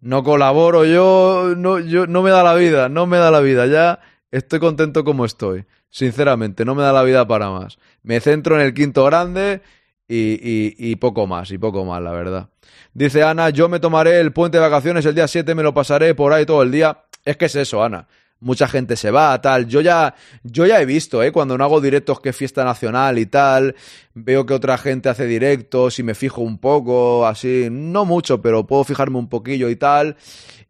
No 0.00 0.22
colaboro, 0.22 0.84
yo 0.84 1.54
no, 1.56 1.78
yo 1.78 2.06
no 2.06 2.22
me 2.22 2.30
da 2.30 2.42
la 2.42 2.54
vida, 2.54 2.88
no 2.88 3.06
me 3.06 3.18
da 3.18 3.30
la 3.30 3.40
vida. 3.40 3.66
Ya 3.66 4.00
Estoy 4.30 4.60
contento 4.60 5.04
como 5.04 5.24
estoy. 5.24 5.64
Sinceramente, 5.88 6.64
no 6.64 6.74
me 6.74 6.82
da 6.82 6.92
la 6.92 7.02
vida 7.02 7.26
para 7.26 7.50
más. 7.50 7.78
Me 8.02 8.20
centro 8.20 8.54
en 8.54 8.62
el 8.62 8.74
quinto 8.74 9.04
grande 9.04 9.60
y, 10.06 10.38
y, 10.40 10.74
y 10.78 10.96
poco 10.96 11.26
más, 11.26 11.50
y 11.50 11.58
poco 11.58 11.84
más, 11.84 12.00
la 12.00 12.12
verdad. 12.12 12.48
Dice 12.94 13.24
Ana, 13.24 13.50
yo 13.50 13.68
me 13.68 13.80
tomaré 13.80 14.20
el 14.20 14.32
puente 14.32 14.58
de 14.58 14.62
vacaciones 14.62 15.04
el 15.06 15.14
día 15.14 15.26
7, 15.26 15.54
me 15.54 15.62
lo 15.62 15.74
pasaré 15.74 16.14
por 16.14 16.32
ahí 16.32 16.46
todo 16.46 16.62
el 16.62 16.70
día. 16.70 17.04
Es 17.24 17.36
que 17.36 17.46
es 17.46 17.56
eso, 17.56 17.82
Ana. 17.82 18.06
Mucha 18.40 18.66
gente 18.68 18.96
se 18.96 19.10
va, 19.10 19.38
tal. 19.42 19.66
Yo 19.68 19.82
ya, 19.82 20.14
yo 20.42 20.64
ya 20.64 20.80
he 20.80 20.86
visto, 20.86 21.22
¿eh? 21.22 21.30
Cuando 21.30 21.58
no 21.58 21.64
hago 21.64 21.80
directos 21.80 22.20
que 22.20 22.30
es 22.30 22.36
fiesta 22.36 22.64
nacional 22.64 23.18
y 23.18 23.26
tal, 23.26 23.74
veo 24.14 24.46
que 24.46 24.54
otra 24.54 24.78
gente 24.78 25.10
hace 25.10 25.26
directos 25.26 25.98
y 25.98 26.02
me 26.02 26.14
fijo 26.14 26.40
un 26.40 26.58
poco, 26.58 27.26
así, 27.26 27.68
no 27.70 28.06
mucho, 28.06 28.40
pero 28.40 28.66
puedo 28.66 28.84
fijarme 28.84 29.18
un 29.18 29.28
poquillo 29.28 29.68
y 29.68 29.76
tal. 29.76 30.16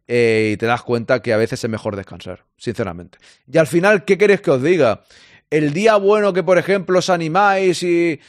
eh, 0.07 0.51
y 0.53 0.57
te 0.57 0.65
das 0.65 0.81
cuenta 0.83 1.21
que 1.21 1.31
a 1.31 1.37
veces 1.37 1.63
es 1.63 1.69
mejor 1.69 1.95
descansar, 1.95 2.43
sinceramente. 2.57 3.17
Y 3.49 3.57
al 3.57 3.67
final, 3.67 4.03
¿qué 4.03 4.17
queréis 4.17 4.41
que 4.41 4.51
os 4.51 4.61
diga? 4.61 5.03
El 5.49 5.71
día 5.73 5.95
bueno 5.95 6.33
que, 6.33 6.43
por 6.43 6.57
ejemplo, 6.57 6.99
os 6.99 7.09
animáis 7.09 7.81
y, 7.83 8.19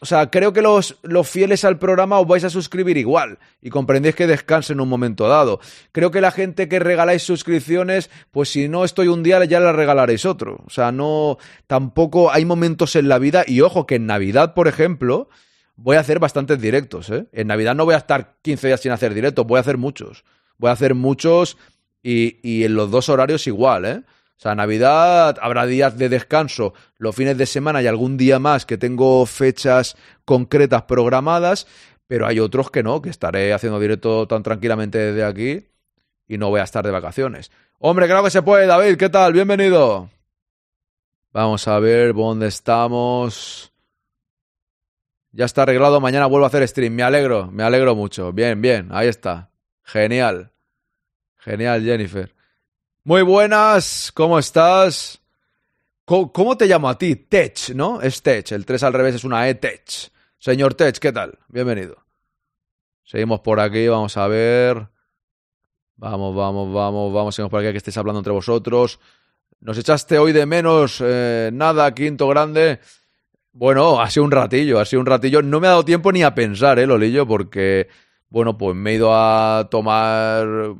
o 0.00 0.06
sea, 0.06 0.30
creo 0.30 0.52
que 0.52 0.60
los, 0.60 0.98
los, 1.02 1.28
fieles 1.28 1.64
al 1.64 1.78
programa 1.78 2.18
os 2.20 2.26
vais 2.26 2.44
a 2.44 2.50
suscribir 2.50 2.98
igual 2.98 3.38
y 3.62 3.70
comprendéis 3.70 4.14
que 4.14 4.26
descanse 4.26 4.74
en 4.74 4.80
un 4.80 4.88
momento 4.88 5.26
dado. 5.26 5.58
Creo 5.92 6.10
que 6.10 6.20
la 6.20 6.30
gente 6.30 6.68
que 6.68 6.78
regaláis 6.78 7.22
suscripciones, 7.22 8.10
pues 8.30 8.50
si 8.50 8.68
no 8.68 8.84
estoy 8.84 9.08
un 9.08 9.22
día 9.22 9.42
ya 9.46 9.58
la 9.58 9.72
regalaréis 9.72 10.26
otro. 10.26 10.62
O 10.66 10.70
sea, 10.70 10.92
no, 10.92 11.38
tampoco 11.66 12.30
hay 12.30 12.44
momentos 12.44 12.94
en 12.94 13.08
la 13.08 13.18
vida 13.18 13.44
y 13.46 13.62
ojo 13.62 13.86
que 13.86 13.94
en 13.94 14.06
Navidad, 14.06 14.52
por 14.52 14.68
ejemplo, 14.68 15.30
voy 15.76 15.96
a 15.96 16.00
hacer 16.00 16.18
bastantes 16.18 16.60
directos. 16.60 17.08
¿eh? 17.08 17.26
En 17.32 17.46
Navidad 17.46 17.74
no 17.74 17.86
voy 17.86 17.94
a 17.94 17.98
estar 17.98 18.36
15 18.42 18.66
días 18.66 18.80
sin 18.80 18.92
hacer 18.92 19.14
directos, 19.14 19.46
voy 19.46 19.56
a 19.56 19.60
hacer 19.60 19.78
muchos. 19.78 20.24
Voy 20.58 20.68
a 20.68 20.72
hacer 20.72 20.94
muchos 20.94 21.56
y, 22.02 22.38
y 22.42 22.64
en 22.64 22.74
los 22.74 22.90
dos 22.90 23.08
horarios 23.08 23.46
igual, 23.46 23.84
¿eh? 23.86 24.02
O 24.36 24.40
sea, 24.40 24.54
Navidad 24.54 25.38
habrá 25.40 25.64
días 25.64 25.96
de 25.96 26.10
descanso, 26.10 26.74
los 26.98 27.16
fines 27.16 27.38
de 27.38 27.46
semana 27.46 27.80
y 27.80 27.86
algún 27.86 28.18
día 28.18 28.38
más 28.38 28.66
que 28.66 28.76
tengo 28.76 29.24
fechas 29.24 29.96
concretas 30.26 30.82
programadas, 30.82 31.66
pero 32.06 32.26
hay 32.26 32.38
otros 32.38 32.70
que 32.70 32.82
no, 32.82 33.00
que 33.00 33.08
estaré 33.08 33.54
haciendo 33.54 33.80
directo 33.80 34.28
tan 34.28 34.42
tranquilamente 34.42 34.98
desde 34.98 35.24
aquí 35.24 35.66
y 36.28 36.36
no 36.36 36.50
voy 36.50 36.60
a 36.60 36.64
estar 36.64 36.84
de 36.84 36.90
vacaciones. 36.90 37.50
Hombre, 37.78 38.06
claro 38.06 38.24
que 38.24 38.30
se 38.30 38.42
puede, 38.42 38.66
David, 38.66 38.96
¿qué 38.96 39.08
tal? 39.08 39.32
Bienvenido. 39.32 40.10
Vamos 41.32 41.66
a 41.66 41.78
ver 41.78 42.12
dónde 42.14 42.48
estamos. 42.48 43.72
Ya 45.32 45.46
está 45.46 45.62
arreglado, 45.62 46.00
mañana 46.00 46.26
vuelvo 46.26 46.44
a 46.44 46.48
hacer 46.48 46.66
stream. 46.68 46.94
Me 46.94 47.02
alegro, 47.02 47.50
me 47.50 47.62
alegro 47.62 47.94
mucho. 47.94 48.32
Bien, 48.32 48.60
bien, 48.60 48.88
ahí 48.90 49.08
está. 49.08 49.50
Genial. 49.82 50.52
Genial, 51.36 51.82
Jennifer. 51.82 52.35
Muy 53.06 53.22
buenas, 53.22 54.10
¿cómo 54.12 54.36
estás? 54.36 55.22
¿Cómo, 56.04 56.32
¿Cómo, 56.32 56.56
te 56.56 56.66
llamo 56.66 56.88
a 56.88 56.98
ti? 56.98 57.14
Tech, 57.14 57.72
¿no? 57.72 58.00
Es 58.00 58.20
Tech, 58.20 58.50
el 58.50 58.66
3 58.66 58.82
al 58.82 58.94
revés 58.94 59.14
es 59.14 59.22
una 59.22 59.48
E, 59.48 59.54
Tech. 59.54 60.10
Señor 60.38 60.74
Tech, 60.74 60.98
¿qué 60.98 61.12
tal? 61.12 61.38
Bienvenido. 61.46 61.98
Seguimos 63.04 63.38
por 63.42 63.60
aquí, 63.60 63.86
vamos 63.86 64.16
a 64.16 64.26
ver. 64.26 64.88
Vamos, 65.94 66.34
vamos, 66.34 66.74
vamos, 66.74 67.14
vamos, 67.14 67.32
seguimos 67.32 67.52
por 67.52 67.60
aquí 67.60 67.70
que 67.70 67.78
estéis 67.78 67.96
hablando 67.96 68.18
entre 68.18 68.32
vosotros. 68.32 68.98
¿Nos 69.60 69.78
echaste 69.78 70.18
hoy 70.18 70.32
de 70.32 70.44
menos? 70.44 71.00
Eh, 71.00 71.50
nada, 71.52 71.94
quinto 71.94 72.26
grande. 72.26 72.80
Bueno, 73.52 74.00
ha 74.00 74.10
sido 74.10 74.24
un 74.24 74.32
ratillo, 74.32 74.80
ha 74.80 74.84
sido 74.84 74.98
un 74.98 75.06
ratillo. 75.06 75.42
No 75.42 75.60
me 75.60 75.68
ha 75.68 75.70
dado 75.70 75.84
tiempo 75.84 76.10
ni 76.10 76.24
a 76.24 76.34
pensar, 76.34 76.80
¿eh, 76.80 76.88
Lolillo? 76.88 77.24
Porque, 77.24 77.86
bueno, 78.30 78.58
pues 78.58 78.74
me 78.74 78.90
he 78.90 78.94
ido 78.94 79.14
a 79.14 79.68
tomar 79.70 80.74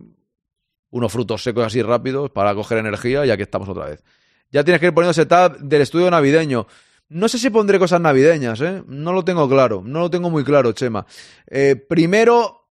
unos 0.96 1.12
frutos 1.12 1.42
secos 1.42 1.66
así 1.66 1.82
rápidos 1.82 2.30
para 2.30 2.54
coger 2.54 2.78
energía, 2.78 3.24
ya 3.26 3.36
que 3.36 3.42
estamos 3.42 3.68
otra 3.68 3.86
vez. 3.86 4.02
Ya 4.50 4.64
tienes 4.64 4.80
que 4.80 4.86
ir 4.86 4.94
poniendo 4.94 5.12
setup 5.12 5.58
del 5.58 5.82
estudio 5.82 6.10
navideño. 6.10 6.66
No 7.08 7.28
sé 7.28 7.38
si 7.38 7.50
pondré 7.50 7.78
cosas 7.78 8.00
navideñas, 8.00 8.60
¿eh? 8.62 8.82
No 8.86 9.12
lo 9.12 9.24
tengo 9.24 9.48
claro, 9.48 9.82
no 9.84 10.00
lo 10.00 10.10
tengo 10.10 10.30
muy 10.30 10.42
claro, 10.42 10.72
Chema. 10.72 11.06
Eh, 11.48 11.76
primero, 11.76 12.68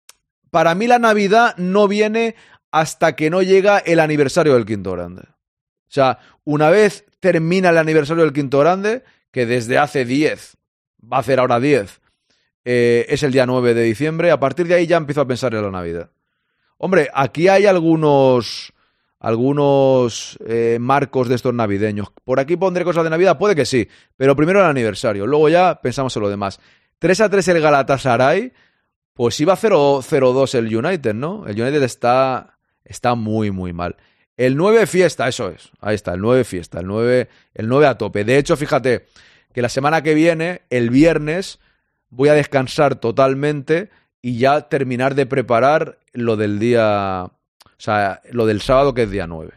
para 0.50 0.74
mí 0.74 0.86
la 0.86 0.98
Navidad 0.98 1.56
no 1.56 1.88
viene 1.88 2.36
hasta 2.70 3.16
que 3.16 3.30
no 3.30 3.42
llega 3.42 3.78
el 3.78 3.98
aniversario 3.98 4.54
del 4.54 4.66
Quinto 4.66 4.92
Grande. 4.92 5.22
O 5.22 5.92
sea, 5.92 6.18
una 6.44 6.70
vez 6.70 7.06
termina 7.18 7.70
el 7.70 7.78
aniversario 7.78 8.22
del 8.22 8.32
Quinto 8.32 8.58
Grande, 8.58 9.02
que 9.32 9.46
desde 9.46 9.78
hace 9.78 10.04
10, 10.04 10.56
va 11.12 11.16
a 11.16 11.20
hacer 11.20 11.40
ahora 11.40 11.58
10, 11.58 12.00
eh, 12.64 13.06
es 13.08 13.22
el 13.22 13.32
día 13.32 13.46
9 13.46 13.74
de 13.74 13.82
diciembre, 13.82 14.30
a 14.30 14.38
partir 14.38 14.68
de 14.68 14.74
ahí 14.74 14.86
ya 14.86 14.98
empiezo 14.98 15.22
a 15.22 15.26
pensar 15.26 15.54
en 15.54 15.62
la 15.62 15.70
Navidad. 15.70 16.10
Hombre, 16.82 17.10
aquí 17.12 17.46
hay 17.46 17.66
algunos 17.66 18.72
algunos 19.18 20.38
eh, 20.46 20.78
marcos 20.80 21.28
de 21.28 21.34
estos 21.34 21.52
navideños. 21.52 22.08
Por 22.24 22.40
aquí 22.40 22.56
pondré 22.56 22.84
cosas 22.84 23.04
de 23.04 23.10
Navidad, 23.10 23.36
puede 23.36 23.54
que 23.54 23.66
sí, 23.66 23.86
pero 24.16 24.34
primero 24.34 24.60
el 24.60 24.64
aniversario, 24.64 25.26
luego 25.26 25.50
ya 25.50 25.78
pensamos 25.82 26.16
en 26.16 26.22
lo 26.22 26.30
demás. 26.30 26.58
3 26.98 27.20
a 27.20 27.28
3 27.28 27.48
el 27.48 27.60
Galatasaray, 27.60 28.54
pues 29.12 29.38
iba 29.40 29.58
0-2 29.58 30.54
el 30.54 30.74
United, 30.74 31.12
¿no? 31.12 31.46
El 31.46 31.60
United 31.60 31.82
está, 31.82 32.56
está 32.82 33.14
muy, 33.14 33.50
muy 33.50 33.74
mal. 33.74 33.96
El 34.38 34.56
9 34.56 34.86
fiesta, 34.86 35.28
eso 35.28 35.50
es, 35.50 35.70
ahí 35.82 35.96
está, 35.96 36.14
el 36.14 36.22
9 36.22 36.44
fiesta, 36.44 36.80
el 36.80 36.86
9, 36.86 37.28
el 37.52 37.68
9 37.68 37.86
a 37.88 37.98
tope. 37.98 38.24
De 38.24 38.38
hecho, 38.38 38.56
fíjate 38.56 39.04
que 39.52 39.60
la 39.60 39.68
semana 39.68 40.02
que 40.02 40.14
viene, 40.14 40.62
el 40.70 40.88
viernes, 40.88 41.60
voy 42.08 42.30
a 42.30 42.34
descansar 42.34 42.94
totalmente 42.94 43.90
y 44.22 44.38
ya 44.38 44.68
terminar 44.68 45.14
de 45.14 45.26
preparar 45.26 45.98
lo 46.12 46.36
del 46.36 46.58
día, 46.58 47.24
o 47.24 47.70
sea, 47.78 48.20
lo 48.30 48.46
del 48.46 48.60
sábado 48.60 48.94
que 48.94 49.04
es 49.04 49.10
día 49.10 49.26
9. 49.26 49.52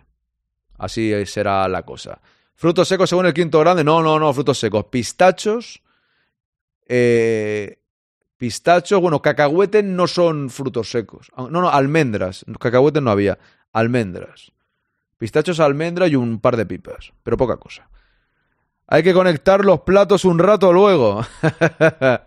Así 0.78 1.14
será 1.26 1.68
la 1.68 1.84
cosa. 1.84 2.20
Frutos 2.56 2.88
secos 2.88 3.10
según 3.10 3.26
el 3.26 3.34
quinto 3.34 3.60
grande, 3.60 3.84
no, 3.84 4.02
no, 4.02 4.20
no, 4.20 4.34
frutos 4.34 4.60
secos. 4.60 4.86
Pistachos, 4.86 5.82
eh, 6.88 7.80
pistachos, 8.38 9.02
bueno, 9.02 9.22
cacahuetes 9.22 9.84
no 9.84 10.08
son 10.08 10.50
frutos 10.50 10.90
secos. 10.90 11.32
No, 11.38 11.50
no, 11.50 11.70
almendras. 11.70 12.46
Cacahuetes 12.60 13.02
no 13.02 13.12
había. 13.12 13.38
Almendras. 13.74 14.52
Pistachos, 15.18 15.60
almendras 15.60 16.10
y 16.12 16.16
un 16.16 16.40
par 16.40 16.58
de 16.58 16.66
pipas. 16.66 17.14
Pero 17.24 17.38
poca 17.38 17.58
cosa. 17.58 17.90
Hay 18.88 19.04
que 19.04 19.14
conectar 19.14 19.64
los 19.64 19.82
platos 19.82 20.26
un 20.26 20.40
rato 20.40 20.74
luego. 20.74 21.26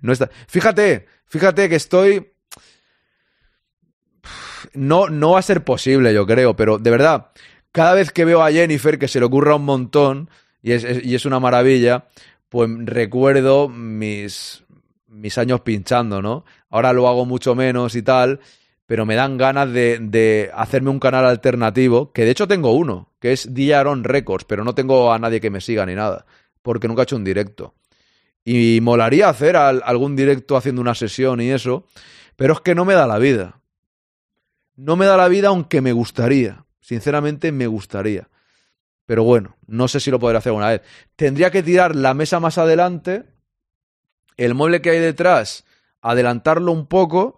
no 0.00 0.12
está. 0.12 0.30
Fíjate, 0.46 1.06
fíjate 1.26 1.68
que 1.68 1.76
estoy. 1.76 2.32
No, 4.74 5.08
no 5.08 5.32
va 5.32 5.38
a 5.38 5.42
ser 5.42 5.64
posible, 5.64 6.12
yo 6.12 6.26
creo, 6.26 6.56
pero 6.56 6.78
de 6.78 6.90
verdad, 6.90 7.30
cada 7.72 7.94
vez 7.94 8.10
que 8.10 8.24
veo 8.24 8.42
a 8.42 8.50
Jennifer, 8.50 8.98
que 8.98 9.08
se 9.08 9.20
le 9.20 9.26
ocurra 9.26 9.54
un 9.54 9.64
montón, 9.64 10.30
y 10.62 10.72
es, 10.72 10.84
y 11.04 11.14
es 11.14 11.24
una 11.24 11.40
maravilla, 11.40 12.06
pues 12.48 12.68
recuerdo 12.84 13.68
mis, 13.68 14.64
mis 15.06 15.38
años 15.38 15.60
pinchando, 15.60 16.20
¿no? 16.20 16.44
Ahora 16.70 16.92
lo 16.92 17.08
hago 17.08 17.24
mucho 17.24 17.54
menos 17.54 17.94
y 17.94 18.02
tal, 18.02 18.40
pero 18.88 19.04
me 19.04 19.16
dan 19.16 19.36
ganas 19.36 19.70
de, 19.70 19.98
de, 20.00 20.50
hacerme 20.54 20.88
un 20.88 20.98
canal 20.98 21.26
alternativo, 21.26 22.10
que 22.10 22.24
de 22.24 22.30
hecho 22.30 22.48
tengo 22.48 22.72
uno, 22.72 23.12
que 23.20 23.32
es 23.32 23.52
Diaron 23.52 24.02
Records, 24.02 24.46
pero 24.46 24.64
no 24.64 24.74
tengo 24.74 25.12
a 25.12 25.18
nadie 25.18 25.42
que 25.42 25.50
me 25.50 25.60
siga 25.60 25.84
ni 25.84 25.94
nada, 25.94 26.24
porque 26.62 26.88
nunca 26.88 27.02
he 27.02 27.04
hecho 27.04 27.16
un 27.16 27.22
directo. 27.22 27.74
Y 28.46 28.78
molaría 28.80 29.28
hacer 29.28 29.58
al, 29.58 29.82
algún 29.84 30.16
directo 30.16 30.56
haciendo 30.56 30.80
una 30.80 30.94
sesión 30.94 31.42
y 31.42 31.50
eso, 31.50 31.84
pero 32.34 32.54
es 32.54 32.60
que 32.62 32.74
no 32.74 32.86
me 32.86 32.94
da 32.94 33.06
la 33.06 33.18
vida. 33.18 33.60
No 34.74 34.96
me 34.96 35.04
da 35.04 35.18
la 35.18 35.28
vida 35.28 35.48
aunque 35.48 35.82
me 35.82 35.92
gustaría. 35.92 36.64
Sinceramente 36.80 37.52
me 37.52 37.66
gustaría. 37.66 38.30
Pero 39.04 39.22
bueno, 39.22 39.58
no 39.66 39.86
sé 39.88 40.00
si 40.00 40.10
lo 40.10 40.18
podré 40.18 40.38
hacer 40.38 40.48
alguna 40.48 40.70
vez. 40.70 40.80
Tendría 41.14 41.50
que 41.50 41.62
tirar 41.62 41.94
la 41.94 42.14
mesa 42.14 42.40
más 42.40 42.56
adelante, 42.56 43.26
el 44.38 44.54
mueble 44.54 44.80
que 44.80 44.88
hay 44.88 44.98
detrás, 44.98 45.66
adelantarlo 46.00 46.72
un 46.72 46.86
poco, 46.86 47.37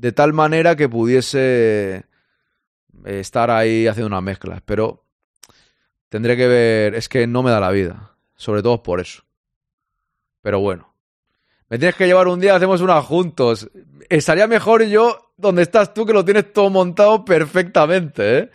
de 0.00 0.12
tal 0.12 0.32
manera 0.32 0.76
que 0.76 0.88
pudiese 0.88 2.04
estar 3.04 3.50
ahí 3.50 3.86
haciendo 3.86 4.08
unas 4.08 4.22
mezclas. 4.22 4.60
Pero 4.64 5.04
tendré 6.08 6.36
que 6.36 6.46
ver, 6.46 6.94
es 6.94 7.08
que 7.08 7.26
no 7.26 7.42
me 7.42 7.50
da 7.50 7.60
la 7.60 7.70
vida. 7.70 8.12
Sobre 8.34 8.62
todo 8.62 8.82
por 8.82 9.00
eso. 9.00 9.22
Pero 10.42 10.60
bueno. 10.60 10.92
Me 11.68 11.78
tienes 11.78 11.96
que 11.96 12.06
llevar 12.06 12.28
un 12.28 12.38
día, 12.38 12.54
hacemos 12.54 12.80
una 12.80 13.02
juntos. 13.02 13.68
Estaría 14.08 14.46
mejor 14.46 14.84
yo 14.84 15.32
donde 15.36 15.62
estás 15.62 15.92
tú, 15.92 16.06
que 16.06 16.12
lo 16.12 16.24
tienes 16.24 16.52
todo 16.52 16.70
montado 16.70 17.24
perfectamente, 17.24 18.38
¿eh? 18.38 18.50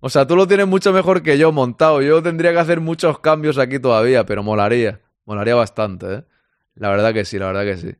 O 0.00 0.08
sea, 0.08 0.26
tú 0.26 0.36
lo 0.36 0.46
tienes 0.46 0.66
mucho 0.66 0.92
mejor 0.92 1.22
que 1.22 1.38
yo 1.38 1.52
montado. 1.52 2.02
Yo 2.02 2.22
tendría 2.22 2.52
que 2.52 2.58
hacer 2.58 2.80
muchos 2.80 3.20
cambios 3.20 3.58
aquí 3.58 3.78
todavía, 3.78 4.26
pero 4.26 4.42
molaría. 4.42 5.00
Molaría 5.24 5.54
bastante, 5.54 6.14
¿eh? 6.14 6.24
La 6.74 6.90
verdad 6.90 7.14
que 7.14 7.24
sí, 7.24 7.38
la 7.38 7.46
verdad 7.46 7.64
que 7.64 7.76
sí. 7.76 7.94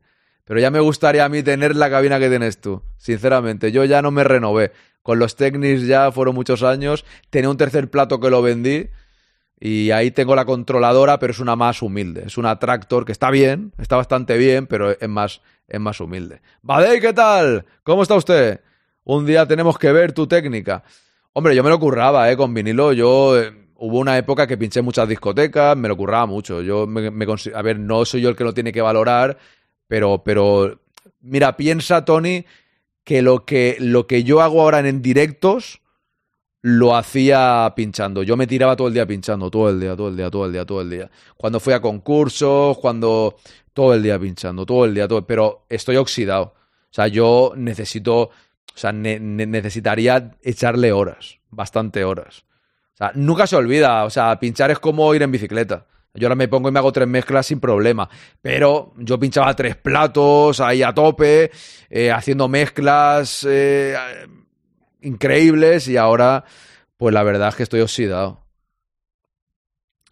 Pero 0.47 0.61
ya 0.61 0.71
me 0.71 0.79
gustaría 0.79 1.25
a 1.25 1.29
mí 1.29 1.43
tener 1.43 1.75
la 1.75 1.89
cabina 1.89 2.19
que 2.19 2.29
tienes 2.29 2.59
tú. 2.61 2.81
Sinceramente, 2.97 3.71
yo 3.73 3.83
ya 3.83 4.01
no 4.01 4.11
me 4.11 4.23
renové. 4.23 4.71
Con 5.03 5.19
los 5.19 5.35
Technics 5.35 5.85
ya 5.85 6.11
fueron 6.11 6.35
muchos 6.35 6.63
años. 6.63 7.05
Tenía 7.29 7.49
un 7.49 7.57
tercer 7.57 7.89
plato 7.89 8.19
que 8.19 8.29
lo 8.29 8.41
vendí. 8.41 8.87
Y 9.59 9.91
ahí 9.91 10.11
tengo 10.11 10.35
la 10.35 10.45
controladora, 10.45 11.19
pero 11.19 11.31
es 11.31 11.39
una 11.39 11.55
más 11.55 11.81
humilde. 11.81 12.23
Es 12.27 12.37
una 12.37 12.57
Tractor 12.59 13.05
que 13.05 13.11
está 13.11 13.29
bien, 13.29 13.73
está 13.77 13.97
bastante 13.97 14.37
bien, 14.37 14.67
pero 14.67 14.91
es 14.91 15.09
más, 15.09 15.41
es 15.67 15.79
más 15.79 15.99
humilde. 15.99 16.41
Badey, 16.61 17.01
¿qué 17.01 17.11
tal? 17.11 17.65
¿Cómo 17.83 18.03
está 18.03 18.15
usted? 18.15 18.61
Un 19.03 19.25
día 19.25 19.45
tenemos 19.47 19.77
que 19.77 19.91
ver 19.91 20.13
tu 20.13 20.27
técnica. 20.27 20.83
Hombre, 21.33 21.55
yo 21.55 21.63
me 21.63 21.69
lo 21.69 21.79
curraba, 21.79 22.31
¿eh? 22.31 22.37
Con 22.37 22.53
vinilo. 22.53 22.93
Yo. 22.93 23.37
eh, 23.37 23.67
hubo 23.79 23.99
una 23.99 24.17
época 24.17 24.47
que 24.47 24.57
pinché 24.57 24.81
muchas 24.81 25.07
discotecas, 25.07 25.75
me 25.77 25.87
lo 25.87 25.97
curraba 25.97 26.25
mucho. 26.25 26.61
Yo 26.61 26.87
me, 26.87 27.11
me 27.11 27.25
A 27.53 27.61
ver, 27.61 27.79
no 27.79 28.05
soy 28.05 28.21
yo 28.21 28.29
el 28.29 28.35
que 28.35 28.43
lo 28.43 28.53
tiene 28.53 28.71
que 28.71 28.81
valorar, 28.81 29.37
pero. 29.87 30.23
pero 30.23 30.79
mira, 31.21 31.57
piensa, 31.57 32.05
Tony, 32.05 32.45
que 33.03 33.21
lo 33.21 33.45
que, 33.45 33.77
lo 33.79 34.07
que 34.07 34.23
yo 34.23 34.41
hago 34.41 34.61
ahora 34.61 34.79
en 34.79 35.01
directos 35.01 35.81
lo 36.61 36.95
hacía 36.95 37.71
pinchando. 37.75 38.23
Yo 38.23 38.35
me 38.35 38.47
tiraba 38.47 38.75
todo 38.75 38.87
el 38.87 38.93
día 38.93 39.05
pinchando, 39.05 39.49
todo 39.49 39.69
el 39.69 39.79
día, 39.79 39.95
todo 39.95 40.09
el 40.09 40.17
día, 40.17 40.29
todo 40.29 40.45
el 40.45 40.51
día, 40.53 40.65
todo 40.65 40.81
el 40.81 40.89
día. 40.89 41.09
Cuando 41.37 41.59
fui 41.59 41.73
a 41.73 41.81
concursos, 41.81 42.77
cuando 42.79 43.37
todo 43.73 43.93
el 43.93 44.03
día 44.03 44.19
pinchando, 44.19 44.65
todo 44.65 44.85
el 44.85 44.93
día, 44.93 45.07
todo. 45.07 45.25
Pero 45.25 45.65
estoy 45.69 45.95
oxidado. 45.97 46.55
O 46.89 46.93
sea, 46.97 47.07
yo 47.07 47.53
necesito, 47.55 48.19
o 48.23 48.31
sea, 48.73 48.91
ne- 48.91 49.19
ne- 49.19 49.45
necesitaría 49.45 50.31
echarle 50.41 50.91
horas, 50.91 51.39
bastante 51.51 52.03
horas. 52.03 52.43
O 52.95 52.97
sea, 52.97 53.11
nunca 53.15 53.45
se 53.47 53.55
olvida. 53.55 54.03
O 54.03 54.09
sea, 54.09 54.37
pinchar 54.39 54.71
es 54.71 54.79
como 54.79 55.13
ir 55.13 55.21
en 55.21 55.31
bicicleta. 55.31 55.85
Yo 56.17 56.27
ahora 56.27 56.35
me 56.35 56.47
pongo 56.47 56.69
y 56.69 56.71
me 56.71 56.79
hago 56.79 56.91
tres 56.91 57.07
mezclas 57.07 57.45
sin 57.45 57.59
problema. 57.59 58.09
Pero 58.41 58.93
yo 58.97 59.19
pinchaba 59.19 59.55
tres 59.55 59.75
platos 59.75 60.59
ahí 60.59 60.81
a 60.81 60.93
tope, 60.93 61.51
eh, 61.89 62.11
haciendo 62.11 62.47
mezclas 62.47 63.45
eh, 63.47 63.95
increíbles 65.01 65.87
y 65.87 65.95
ahora, 65.95 66.43
pues 66.97 67.13
la 67.13 67.23
verdad 67.23 67.49
es 67.49 67.55
que 67.55 67.63
estoy 67.63 67.81
oxidado. 67.81 68.43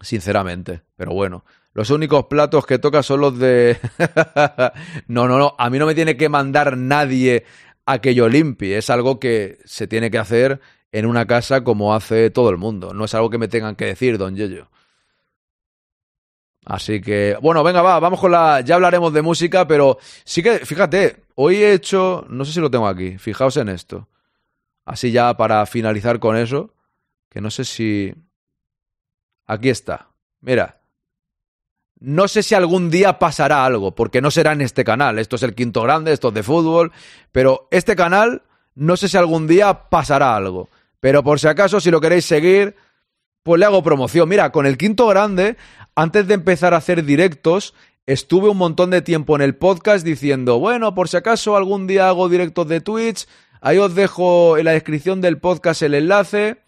Sinceramente. 0.00 0.82
Pero 0.96 1.12
bueno. 1.12 1.44
Los 1.72 1.90
únicos 1.90 2.24
platos 2.24 2.64
que 2.64 2.78
toca 2.78 3.02
son 3.02 3.20
los 3.20 3.38
de... 3.38 3.76
no, 5.08 5.28
no, 5.28 5.38
no. 5.38 5.54
A 5.58 5.68
mí 5.68 5.78
no 5.78 5.84
me 5.84 5.94
tiene 5.94 6.16
que 6.16 6.30
mandar 6.30 6.74
nadie 6.78 7.44
a 7.84 7.98
que 7.98 8.14
yo 8.14 8.30
limpie. 8.30 8.78
Es 8.78 8.88
algo 8.88 9.20
que 9.20 9.58
se 9.66 9.86
tiene 9.86 10.10
que 10.10 10.16
hacer 10.16 10.60
en 10.90 11.04
una 11.04 11.26
casa 11.26 11.64
como 11.64 11.94
hace 11.94 12.30
todo 12.30 12.48
el 12.48 12.56
mundo. 12.56 12.94
No 12.94 13.04
es 13.04 13.14
algo 13.14 13.28
que 13.28 13.36
me 13.36 13.48
tengan 13.48 13.76
que 13.76 13.84
decir, 13.84 14.16
don 14.16 14.36
Yello. 14.36 14.70
Así 16.66 17.00
que, 17.00 17.38
bueno, 17.40 17.62
venga, 17.62 17.80
va, 17.80 18.00
vamos 18.00 18.18
con 18.18 18.32
la. 18.32 18.60
Ya 18.60 18.74
hablaremos 18.74 19.12
de 19.12 19.22
música, 19.22 19.68
pero 19.68 19.98
sí 20.24 20.42
que, 20.42 20.58
fíjate, 20.58 21.22
hoy 21.36 21.62
he 21.62 21.72
hecho. 21.72 22.26
No 22.28 22.44
sé 22.44 22.52
si 22.52 22.60
lo 22.60 22.72
tengo 22.72 22.88
aquí, 22.88 23.18
fijaos 23.18 23.56
en 23.56 23.68
esto. 23.68 24.08
Así 24.84 25.12
ya 25.12 25.36
para 25.36 25.64
finalizar 25.66 26.18
con 26.18 26.36
eso, 26.36 26.74
que 27.30 27.40
no 27.40 27.52
sé 27.52 27.64
si. 27.64 28.12
Aquí 29.46 29.68
está. 29.68 30.08
Mira. 30.40 30.80
No 31.98 32.28
sé 32.28 32.42
si 32.42 32.54
algún 32.54 32.90
día 32.90 33.18
pasará 33.18 33.64
algo, 33.64 33.94
porque 33.94 34.20
no 34.20 34.30
será 34.32 34.52
en 34.52 34.60
este 34.60 34.84
canal. 34.84 35.18
Esto 35.20 35.36
es 35.36 35.44
el 35.44 35.54
quinto 35.54 35.82
grande, 35.82 36.12
esto 36.12 36.28
es 36.28 36.34
de 36.34 36.42
fútbol. 36.42 36.92
Pero 37.32 37.68
este 37.70 37.94
canal, 37.96 38.42
no 38.74 38.96
sé 38.96 39.08
si 39.08 39.16
algún 39.16 39.46
día 39.46 39.88
pasará 39.88 40.36
algo. 40.36 40.68
Pero 40.98 41.22
por 41.22 41.38
si 41.38 41.46
acaso, 41.46 41.80
si 41.80 41.90
lo 41.90 42.00
queréis 42.00 42.26
seguir, 42.26 42.74
pues 43.42 43.60
le 43.60 43.66
hago 43.66 43.82
promoción. 43.82 44.28
Mira, 44.28 44.50
con 44.50 44.66
el 44.66 44.76
quinto 44.76 45.06
grande, 45.06 45.56
antes 45.96 46.28
de 46.28 46.34
empezar 46.34 46.74
a 46.74 46.76
hacer 46.76 47.04
directos, 47.04 47.74
estuve 48.04 48.50
un 48.50 48.58
montón 48.58 48.90
de 48.90 49.02
tiempo 49.02 49.34
en 49.34 49.42
el 49.42 49.56
podcast 49.56 50.04
diciendo, 50.04 50.60
bueno, 50.60 50.94
por 50.94 51.08
si 51.08 51.16
acaso 51.16 51.56
algún 51.56 51.86
día 51.86 52.08
hago 52.08 52.28
directos 52.28 52.68
de 52.68 52.82
Twitch, 52.82 53.26
ahí 53.62 53.78
os 53.78 53.94
dejo 53.94 54.58
en 54.58 54.66
la 54.66 54.72
descripción 54.72 55.20
del 55.20 55.38
podcast 55.38 55.82
el 55.82 55.94
enlace, 55.94 56.58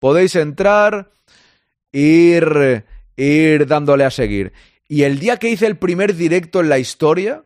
podéis 0.00 0.34
entrar, 0.34 1.10
ir, 1.92 2.84
ir 3.16 3.66
dándole 3.66 4.04
a 4.04 4.10
seguir. 4.10 4.52
Y 4.88 5.04
el 5.04 5.20
día 5.20 5.38
que 5.38 5.48
hice 5.48 5.66
el 5.66 5.78
primer 5.78 6.16
directo 6.16 6.60
en 6.60 6.68
la 6.68 6.78
historia, 6.78 7.44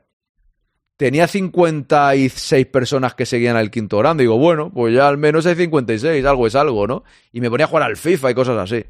tenía 0.96 1.28
56 1.28 2.66
personas 2.66 3.14
que 3.14 3.26
seguían 3.26 3.56
al 3.56 3.70
quinto 3.70 3.98
grande. 3.98 4.24
Digo, 4.24 4.38
bueno, 4.38 4.72
pues 4.72 4.94
ya 4.94 5.06
al 5.06 5.18
menos 5.18 5.44
hay 5.46 5.54
56, 5.54 6.24
algo 6.24 6.46
es 6.46 6.54
algo, 6.54 6.86
¿no? 6.86 7.04
Y 7.32 7.40
me 7.40 7.50
ponía 7.50 7.66
a 7.66 7.68
jugar 7.68 7.84
al 7.84 7.96
FIFA 7.96 8.30
y 8.30 8.34
cosas 8.34 8.58
así. 8.58 8.84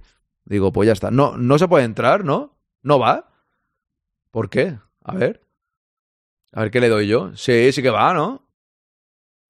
Digo, 0.49 0.73
pues 0.73 0.87
ya 0.87 0.93
está. 0.95 1.11
No, 1.11 1.37
no 1.37 1.59
se 1.59 1.69
puede 1.69 1.85
entrar, 1.85 2.25
¿no? 2.25 2.57
¿No 2.83 2.99
va? 2.99 3.31
¿Por 4.31 4.49
qué? 4.49 4.79
A 5.05 5.15
ver. 5.15 5.47
A 6.53 6.63
ver 6.63 6.71
qué 6.71 6.81
le 6.81 6.89
doy 6.89 7.07
yo. 7.07 7.37
Sí, 7.37 7.71
sí 7.73 7.83
que 7.83 7.91
va, 7.91 8.15
¿no? 8.15 8.49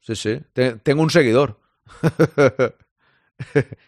Sí, 0.01 0.17
sí. 0.17 0.41
Te- 0.53 0.75
tengo 0.77 1.03
un 1.03 1.11
seguidor. 1.11 1.61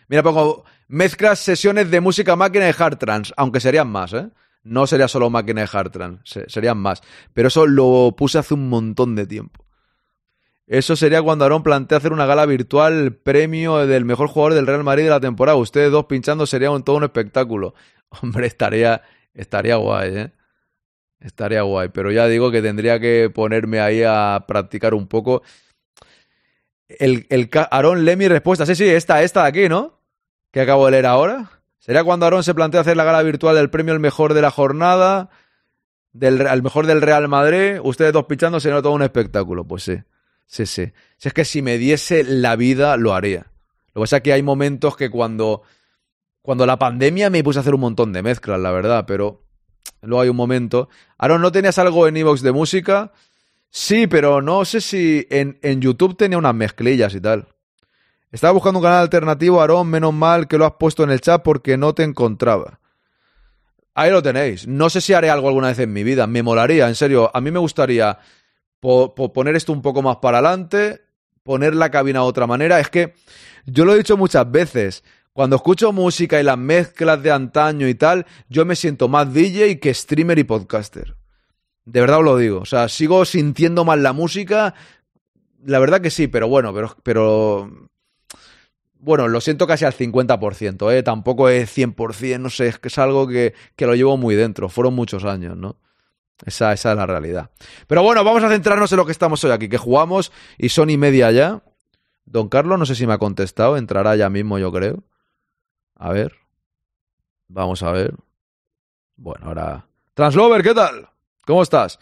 Mira, 0.08 0.22
pongo 0.22 0.64
mezclas 0.88 1.40
sesiones 1.40 1.90
de 1.90 2.00
música 2.00 2.36
máquina 2.36 2.66
de 2.66 2.74
hard 2.78 2.98
trance, 2.98 3.32
aunque 3.36 3.60
serían 3.60 3.90
más, 3.90 4.12
¿eh? 4.12 4.30
No 4.62 4.86
sería 4.86 5.08
solo 5.08 5.30
máquina 5.30 5.62
de 5.62 5.68
hard 5.72 5.90
trance, 5.90 6.22
se- 6.24 6.48
serían 6.48 6.78
más. 6.78 7.02
Pero 7.32 7.48
eso 7.48 7.66
lo 7.66 8.14
puse 8.16 8.38
hace 8.38 8.54
un 8.54 8.68
montón 8.68 9.16
de 9.16 9.26
tiempo. 9.26 9.64
Eso 10.70 10.94
sería 10.94 11.20
cuando 11.20 11.44
Aarón 11.44 11.64
plantea 11.64 11.98
hacer 11.98 12.12
una 12.12 12.26
gala 12.26 12.46
virtual 12.46 13.12
premio 13.12 13.88
del 13.88 14.04
mejor 14.04 14.28
jugador 14.28 14.54
del 14.54 14.68
Real 14.68 14.84
Madrid 14.84 15.02
de 15.02 15.10
la 15.10 15.18
temporada. 15.18 15.56
Ustedes 15.56 15.90
dos 15.90 16.04
pinchando 16.04 16.46
sería 16.46 16.70
un, 16.70 16.84
todo 16.84 16.94
un 16.94 17.02
espectáculo. 17.02 17.74
Hombre, 18.22 18.46
estaría, 18.46 19.02
estaría 19.34 19.74
guay, 19.74 20.16
¿eh? 20.16 20.32
Estaría 21.18 21.62
guay. 21.62 21.88
Pero 21.88 22.12
ya 22.12 22.28
digo 22.28 22.52
que 22.52 22.62
tendría 22.62 23.00
que 23.00 23.32
ponerme 23.34 23.80
ahí 23.80 24.04
a 24.06 24.44
practicar 24.46 24.94
un 24.94 25.08
poco. 25.08 25.42
El, 26.86 27.26
el 27.30 27.50
Aarón 27.72 28.04
lee 28.04 28.14
mi 28.14 28.28
respuesta. 28.28 28.64
Sí, 28.64 28.76
sí, 28.76 28.88
esta, 28.88 29.24
esta 29.24 29.42
de 29.42 29.48
aquí, 29.48 29.68
¿no? 29.68 29.98
Que 30.52 30.60
acabo 30.60 30.84
de 30.84 30.92
leer 30.92 31.06
ahora. 31.06 31.50
¿Será 31.80 32.04
cuando 32.04 32.26
Aarón 32.26 32.44
se 32.44 32.54
plantea 32.54 32.82
hacer 32.82 32.96
la 32.96 33.02
gala 33.02 33.24
virtual 33.24 33.56
del 33.56 33.70
premio 33.70 33.92
al 33.92 33.98
mejor 33.98 34.34
de 34.34 34.42
la 34.42 34.52
jornada? 34.52 35.30
Del, 36.12 36.38
mejor 36.62 36.86
del 36.86 37.02
Real 37.02 37.26
Madrid. 37.26 37.80
Ustedes 37.82 38.12
dos 38.12 38.26
pinchando 38.26 38.60
sería 38.60 38.80
todo 38.80 38.92
un 38.92 39.02
espectáculo. 39.02 39.64
Pues 39.64 39.82
sí. 39.82 40.00
Sí, 40.50 40.66
sí. 40.66 40.92
Si 41.16 41.28
es 41.28 41.32
que 41.32 41.44
si 41.44 41.62
me 41.62 41.78
diese 41.78 42.24
la 42.24 42.56
vida, 42.56 42.96
lo 42.96 43.14
haría. 43.14 43.46
Lo 43.94 44.00
que 44.00 44.00
pasa 44.00 44.16
es 44.16 44.22
que 44.24 44.32
hay 44.32 44.42
momentos 44.42 44.96
que 44.96 45.08
cuando, 45.08 45.62
cuando 46.42 46.66
la 46.66 46.76
pandemia 46.76 47.30
me 47.30 47.44
puse 47.44 47.60
a 47.60 47.62
hacer 47.62 47.72
un 47.72 47.82
montón 47.82 48.12
de 48.12 48.24
mezclas, 48.24 48.58
la 48.58 48.72
verdad, 48.72 49.04
pero 49.06 49.44
luego 50.02 50.22
hay 50.22 50.28
un 50.28 50.36
momento. 50.36 50.88
Aaron, 51.18 51.40
¿no 51.40 51.52
tenías 51.52 51.78
algo 51.78 52.08
en 52.08 52.16
Evox 52.16 52.42
de 52.42 52.50
música? 52.50 53.12
Sí, 53.70 54.08
pero 54.08 54.42
no 54.42 54.64
sé 54.64 54.80
si 54.80 55.24
en, 55.30 55.60
en 55.62 55.80
YouTube 55.80 56.16
tenía 56.16 56.36
unas 56.36 56.54
mezclillas 56.54 57.14
y 57.14 57.20
tal. 57.20 57.46
Estaba 58.32 58.52
buscando 58.52 58.80
un 58.80 58.84
canal 58.84 59.02
alternativo, 59.02 59.60
Aarón, 59.60 59.86
menos 59.86 60.12
mal 60.12 60.48
que 60.48 60.58
lo 60.58 60.66
has 60.66 60.74
puesto 60.80 61.04
en 61.04 61.10
el 61.10 61.20
chat 61.20 61.44
porque 61.44 61.76
no 61.76 61.94
te 61.94 62.02
encontraba. 62.02 62.80
Ahí 63.94 64.10
lo 64.10 64.20
tenéis. 64.20 64.66
No 64.66 64.90
sé 64.90 65.00
si 65.00 65.12
haré 65.12 65.30
algo 65.30 65.46
alguna 65.46 65.68
vez 65.68 65.78
en 65.78 65.92
mi 65.92 66.02
vida. 66.02 66.26
Me 66.26 66.42
molaría, 66.42 66.88
en 66.88 66.96
serio. 66.96 67.30
A 67.32 67.40
mí 67.40 67.52
me 67.52 67.60
gustaría 67.60 68.18
po- 68.80 69.14
po- 69.14 69.32
poner 69.32 69.56
esto 69.56 69.72
un 69.72 69.82
poco 69.82 70.02
más 70.02 70.16
para 70.16 70.38
adelante, 70.38 71.02
poner 71.42 71.74
la 71.74 71.90
cabina 71.90 72.20
de 72.20 72.26
otra 72.26 72.46
manera. 72.46 72.80
Es 72.80 72.88
que 72.90 73.14
yo 73.66 73.84
lo 73.84 73.94
he 73.94 73.98
dicho 73.98 74.16
muchas 74.16 74.50
veces. 74.50 75.04
Cuando 75.32 75.56
escucho 75.56 75.92
música 75.92 76.40
y 76.40 76.42
las 76.42 76.58
mezclas 76.58 77.22
de 77.22 77.30
antaño 77.30 77.86
y 77.88 77.94
tal, 77.94 78.26
yo 78.48 78.64
me 78.64 78.74
siento 78.76 79.08
más 79.08 79.32
DJ 79.32 79.78
que 79.78 79.94
streamer 79.94 80.38
y 80.38 80.44
podcaster. 80.44 81.16
De 81.84 82.00
verdad 82.00 82.18
os 82.18 82.24
lo 82.24 82.36
digo. 82.36 82.60
O 82.60 82.66
sea, 82.66 82.88
sigo 82.88 83.24
sintiendo 83.24 83.84
más 83.84 83.98
la 83.98 84.12
música. 84.12 84.74
La 85.64 85.78
verdad 85.78 86.00
que 86.00 86.10
sí, 86.10 86.26
pero 86.26 86.48
bueno, 86.48 86.74
pero, 86.74 86.96
pero 87.02 87.70
bueno, 88.98 89.28
lo 89.28 89.40
siento 89.40 89.66
casi 89.66 89.84
al 89.84 89.94
50%, 89.94 90.92
¿eh? 90.92 91.02
Tampoco 91.02 91.48
es 91.48 91.70
100%, 91.76 92.38
no 92.40 92.50
sé, 92.50 92.68
es 92.68 92.78
que 92.78 92.88
es 92.88 92.98
algo 92.98 93.26
que, 93.26 93.54
que 93.76 93.86
lo 93.86 93.94
llevo 93.94 94.16
muy 94.16 94.34
dentro. 94.34 94.68
Fueron 94.68 94.94
muchos 94.94 95.24
años, 95.24 95.56
¿no? 95.56 95.76
Esa, 96.46 96.72
esa 96.72 96.90
es 96.92 96.96
la 96.96 97.06
realidad. 97.06 97.50
Pero 97.86 98.02
bueno, 98.02 98.24
vamos 98.24 98.42
a 98.42 98.48
centrarnos 98.48 98.90
en 98.92 98.98
lo 98.98 99.06
que 99.06 99.12
estamos 99.12 99.42
hoy 99.44 99.50
aquí, 99.50 99.68
que 99.68 99.78
jugamos 99.78 100.32
y 100.58 100.70
son 100.70 100.90
y 100.90 100.96
media 100.96 101.30
ya. 101.30 101.62
Don 102.24 102.48
Carlos, 102.48 102.78
no 102.78 102.86
sé 102.86 102.94
si 102.94 103.06
me 103.06 103.12
ha 103.12 103.18
contestado, 103.18 103.76
entrará 103.76 104.16
ya 104.16 104.30
mismo, 104.30 104.58
yo 104.58 104.72
creo. 104.72 105.02
A 105.96 106.12
ver. 106.12 106.36
Vamos 107.48 107.82
a 107.82 107.90
ver. 107.90 108.14
Bueno, 109.16 109.46
ahora. 109.46 109.86
Translover, 110.14 110.62
¿qué 110.62 110.74
tal? 110.74 111.08
¿Cómo 111.44 111.62
estás? 111.62 111.98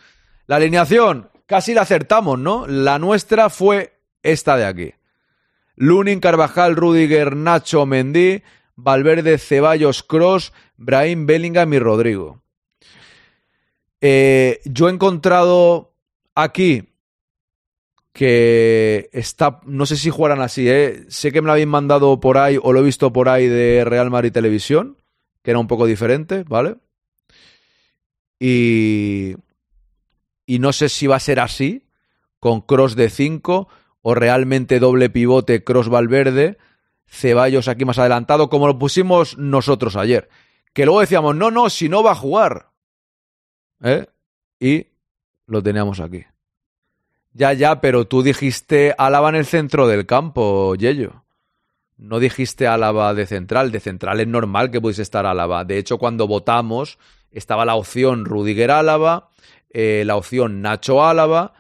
La 0.47 0.57
alineación, 0.57 1.31
casi 1.47 1.75
la 1.75 1.83
acertamos, 1.83 2.39
¿no? 2.39 2.67
La 2.67 2.99
nuestra 2.99 3.51
fue 3.51 4.01
esta 4.23 4.57
de 4.57 4.67
aquí. 4.67 4.95
Lunin, 5.75 6.21
Carvajal, 6.21 6.77
Rudiger, 6.77 7.37
Nacho, 7.37 7.87
Mendy, 7.87 8.43
Valverde, 8.77 9.39
Ceballos, 9.39 10.03
Cross, 10.03 10.53
Brahim, 10.77 11.27
Bellingham 11.27 11.73
y 11.73 11.79
Rodrigo. 11.79 12.43
Eh, 14.01 14.61
yo 14.65 14.89
he 14.89 14.93
encontrado 14.93 15.95
aquí 16.35 16.89
que 18.13 19.09
está, 19.13 19.61
no 19.65 19.87
sé 19.87 19.97
si 19.97 20.11
jugarán 20.11 20.41
así, 20.41 20.69
¿eh? 20.69 21.05
sé 21.09 21.31
que 21.31 21.41
me 21.41 21.47
lo 21.47 21.53
habéis 21.53 21.69
mandado 21.69 22.19
por 22.19 22.37
ahí 22.39 22.59
o 22.61 22.73
lo 22.73 22.81
he 22.81 22.85
visto 22.85 23.13
por 23.13 23.29
ahí 23.29 23.47
de 23.47 23.85
Real 23.85 24.11
Madrid 24.11 24.33
Televisión, 24.33 24.97
que 25.43 25.53
era 25.53 25.61
un 25.61 25.69
poco 25.69 25.87
diferente, 25.87 26.45
¿vale? 26.49 26.77
Y, 28.41 29.37
y 30.47 30.59
no 30.59 30.73
sé 30.73 30.89
si 30.89 31.07
va 31.07 31.17
a 31.17 31.21
ser 31.21 31.39
así, 31.39 31.87
con 32.41 32.61
cross 32.61 32.97
de 32.97 33.11
5 33.11 33.69
o 34.03 34.15
realmente 34.15 34.79
doble 34.81 35.11
pivote 35.11 35.63
cross 35.65 35.89
Valverde, 35.89 36.59
Ceballos 37.07 37.69
aquí 37.69 37.85
más 37.85 37.99
adelantado, 37.99 38.51
como 38.51 38.67
lo 38.67 38.79
pusimos 38.79 39.39
nosotros 39.39 39.97
ayer. 39.97 40.29
Que 40.73 40.85
luego 40.85 41.01
decíamos, 41.01 41.35
no, 41.35 41.51
no, 41.51 41.71
si 41.71 41.89
no 41.89 42.03
va 42.03 42.13
a 42.13 42.17
jugar. 42.17 42.68
¿Eh? 43.83 44.07
Y 44.61 44.87
lo 45.47 45.63
teníamos 45.63 46.01
aquí. 46.01 46.25
Ya, 47.33 47.53
ya, 47.53 47.81
pero 47.81 48.07
tú 48.07 48.23
dijiste 48.23 48.95
Alaba 48.99 49.29
en 49.29 49.37
el 49.37 49.47
centro 49.47 49.87
del 49.87 50.07
campo, 50.07 50.75
Yello. 50.75 51.25
No 51.97 52.21
dijiste 52.21 52.67
Álava 52.67 53.13
de 53.15 53.27
central. 53.27 53.71
De 53.71 53.81
central 53.81 54.21
es 54.21 54.27
normal 54.27 54.71
que 54.71 54.81
pudiese 54.81 55.03
estar 55.03 55.27
Álava. 55.27 55.65
De 55.65 55.79
hecho, 55.79 55.99
cuando 55.99 56.27
votamos, 56.27 56.99
estaba 57.31 57.65
la 57.65 57.75
opción 57.75 58.25
Rudiger 58.25 58.71
Álava, 58.71 59.31
eh, 59.71 60.05
la 60.07 60.17
opción 60.17 60.63
Nacho 60.63 61.05
Álava, 61.05 61.55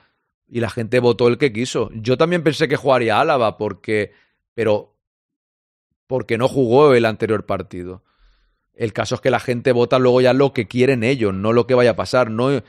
y 0.48 0.60
la 0.60 0.70
gente 0.70 1.00
votó 1.00 1.28
el 1.28 1.38
que 1.38 1.52
quiso. 1.52 1.90
Yo 1.92 2.16
también 2.16 2.42
pensé 2.42 2.68
que 2.68 2.76
jugaría 2.76 3.20
Álava, 3.20 3.56
porque. 3.56 4.12
Pero. 4.54 4.94
Porque 6.06 6.38
no 6.38 6.48
jugó 6.48 6.94
el 6.94 7.04
anterior 7.04 7.44
partido. 7.44 8.02
El 8.78 8.92
caso 8.92 9.16
es 9.16 9.20
que 9.20 9.32
la 9.32 9.40
gente 9.40 9.72
vota 9.72 9.98
luego 9.98 10.20
ya 10.20 10.32
lo 10.32 10.52
que 10.52 10.68
quieren 10.68 11.02
ellos, 11.02 11.34
no 11.34 11.52
lo 11.52 11.66
que 11.66 11.74
vaya 11.74 11.90
a 11.90 11.96
pasar. 11.96 12.30
No, 12.30 12.62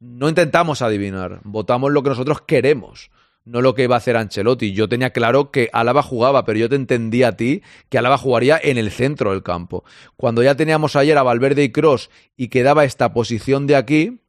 no 0.00 0.28
intentamos 0.30 0.80
adivinar, 0.80 1.42
votamos 1.44 1.92
lo 1.92 2.02
que 2.02 2.08
nosotros 2.08 2.40
queremos, 2.40 3.10
no 3.44 3.60
lo 3.60 3.74
que 3.74 3.82
iba 3.82 3.94
a 3.94 3.98
hacer 3.98 4.16
Ancelotti. 4.16 4.72
Yo 4.72 4.88
tenía 4.88 5.10
claro 5.10 5.50
que 5.50 5.68
Álava 5.74 6.02
jugaba, 6.02 6.46
pero 6.46 6.58
yo 6.58 6.70
te 6.70 6.76
entendí 6.76 7.24
a 7.24 7.36
ti 7.36 7.62
que 7.90 7.98
Álava 7.98 8.16
jugaría 8.16 8.58
en 8.62 8.78
el 8.78 8.90
centro 8.90 9.32
del 9.32 9.42
campo. 9.42 9.84
Cuando 10.16 10.42
ya 10.42 10.54
teníamos 10.54 10.96
ayer 10.96 11.18
a 11.18 11.22
Valverde 11.22 11.62
y 11.62 11.70
Cross 11.70 12.08
y 12.38 12.48
quedaba 12.48 12.86
esta 12.86 13.12
posición 13.12 13.66
de 13.66 13.76
aquí, 13.76 14.22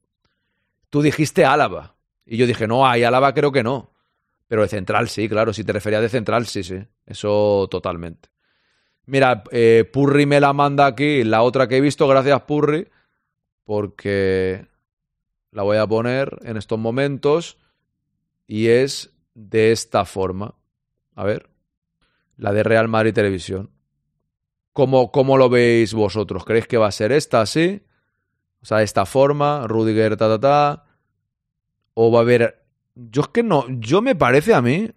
tú 0.90 1.02
dijiste 1.02 1.46
Álava. 1.46 1.96
Y 2.26 2.36
yo 2.36 2.46
dije, 2.46 2.68
no, 2.68 2.86
ahí 2.86 3.06
Álava 3.06 3.34
creo 3.34 3.54
que 3.54 3.64
no. 3.64 3.94
Pero 4.50 4.64
de 4.64 4.68
central 4.68 5.08
sí, 5.08 5.30
claro, 5.30 5.54
si 5.54 5.64
te 5.64 5.72
referías 5.72 6.02
de 6.02 6.10
central, 6.10 6.46
sí, 6.46 6.62
sí. 6.62 6.80
Eso 7.06 7.70
totalmente. 7.72 8.31
Mira, 9.12 9.44
eh, 9.52 9.84
Purri 9.92 10.26
me 10.26 10.40
la 10.40 10.54
manda 10.54 10.86
aquí, 10.86 11.26
la 11.26 11.42
otra 11.42 11.68
que 11.68 11.76
he 11.76 11.82
visto, 11.82 12.08
gracias 12.08 12.44
Purri, 12.44 12.88
porque 13.66 14.70
la 15.52 15.64
voy 15.64 15.76
a 15.76 15.86
poner 15.86 16.40
en 16.44 16.56
estos 16.56 16.80
momentos 16.80 17.58
y 18.48 18.70
es 18.70 19.14
de 19.34 19.74
esta 19.74 20.06
forma. 20.06 20.56
A 21.14 21.26
ver, 21.26 21.50
la 22.38 22.54
de 22.54 22.64
Real 22.64 22.88
Madrid 22.88 23.14
Televisión. 23.14 23.72
¿Cómo, 24.72 25.12
cómo 25.12 25.38
lo 25.38 25.50
veis 25.50 25.94
vosotros? 25.94 26.46
¿Creéis 26.46 26.68
que 26.68 26.78
va 26.78 26.88
a 26.88 26.94
ser 26.94 27.12
esta 27.12 27.42
así? 27.42 27.84
O 28.62 28.66
sea, 28.66 28.78
de 28.78 28.86
esta 28.86 29.06
forma, 29.06 29.68
Rudiger, 29.68 30.16
ta, 30.16 30.30
ta, 30.30 30.40
ta. 30.40 30.86
O 31.96 32.14
va 32.14 32.20
a 32.20 32.22
haber... 32.22 32.64
Yo 32.96 33.24
es 33.24 33.28
que 33.28 33.44
no, 33.44 33.66
yo 33.68 34.02
me 34.02 34.16
parece 34.16 34.54
a 34.54 34.62
mí, 34.62 34.90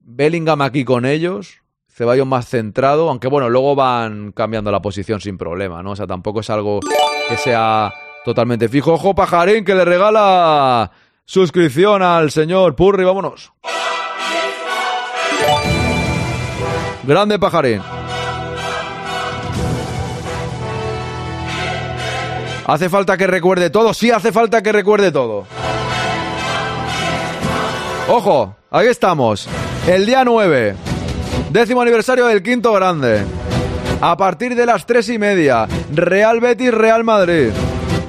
Bellingham 0.00 0.62
aquí 0.62 0.84
con 0.84 1.06
ellos, 1.06 1.62
Ceballos 1.96 2.26
más 2.26 2.46
centrado, 2.46 3.08
aunque 3.08 3.26
bueno, 3.26 3.48
luego 3.48 3.74
van 3.74 4.30
cambiando 4.32 4.70
la 4.70 4.82
posición 4.82 5.18
sin 5.18 5.38
problema, 5.38 5.82
¿no? 5.82 5.92
O 5.92 5.96
sea, 5.96 6.06
tampoco 6.06 6.40
es 6.40 6.50
algo 6.50 6.80
que 7.26 7.38
sea 7.38 7.90
totalmente 8.22 8.68
fijo. 8.68 8.92
Ojo, 8.92 9.14
Pajarín, 9.14 9.64
que 9.64 9.74
le 9.74 9.82
regala 9.82 10.90
suscripción 11.24 12.02
al 12.02 12.30
señor 12.30 12.76
Purri, 12.76 13.02
vámonos. 13.02 13.50
Grande 17.04 17.38
Pajarín. 17.38 17.80
¿Hace 22.66 22.90
falta 22.90 23.16
que 23.16 23.26
recuerde 23.26 23.70
todo? 23.70 23.94
Sí, 23.94 24.10
hace 24.10 24.32
falta 24.32 24.62
que 24.62 24.70
recuerde 24.70 25.12
todo. 25.12 25.46
Ojo, 28.06 28.54
ahí 28.70 28.88
estamos. 28.88 29.48
El 29.88 30.04
día 30.04 30.24
9. 30.26 30.95
Décimo 31.50 31.80
aniversario 31.80 32.26
del 32.26 32.42
quinto 32.42 32.72
grande. 32.72 33.24
A 34.00 34.16
partir 34.16 34.54
de 34.54 34.66
las 34.66 34.84
tres 34.84 35.08
y 35.08 35.18
media, 35.18 35.66
Real 35.94 36.40
Betis, 36.40 36.72
Real 36.72 37.04
Madrid. 37.04 37.50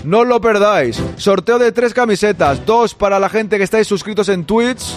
No 0.04 0.20
os 0.20 0.28
lo 0.28 0.42
perdáis. 0.42 1.02
Sorteo 1.18 1.60
de 1.60 1.72
tres 1.72 1.94
camisetas, 1.94 2.66
dos 2.66 2.94
para 2.94 3.20
la 3.20 3.30
gente 3.30 3.58
que 3.58 3.64
estáis 3.64 3.88
suscritos 3.88 4.30
en 4.30 4.46
Twitch 4.46 4.96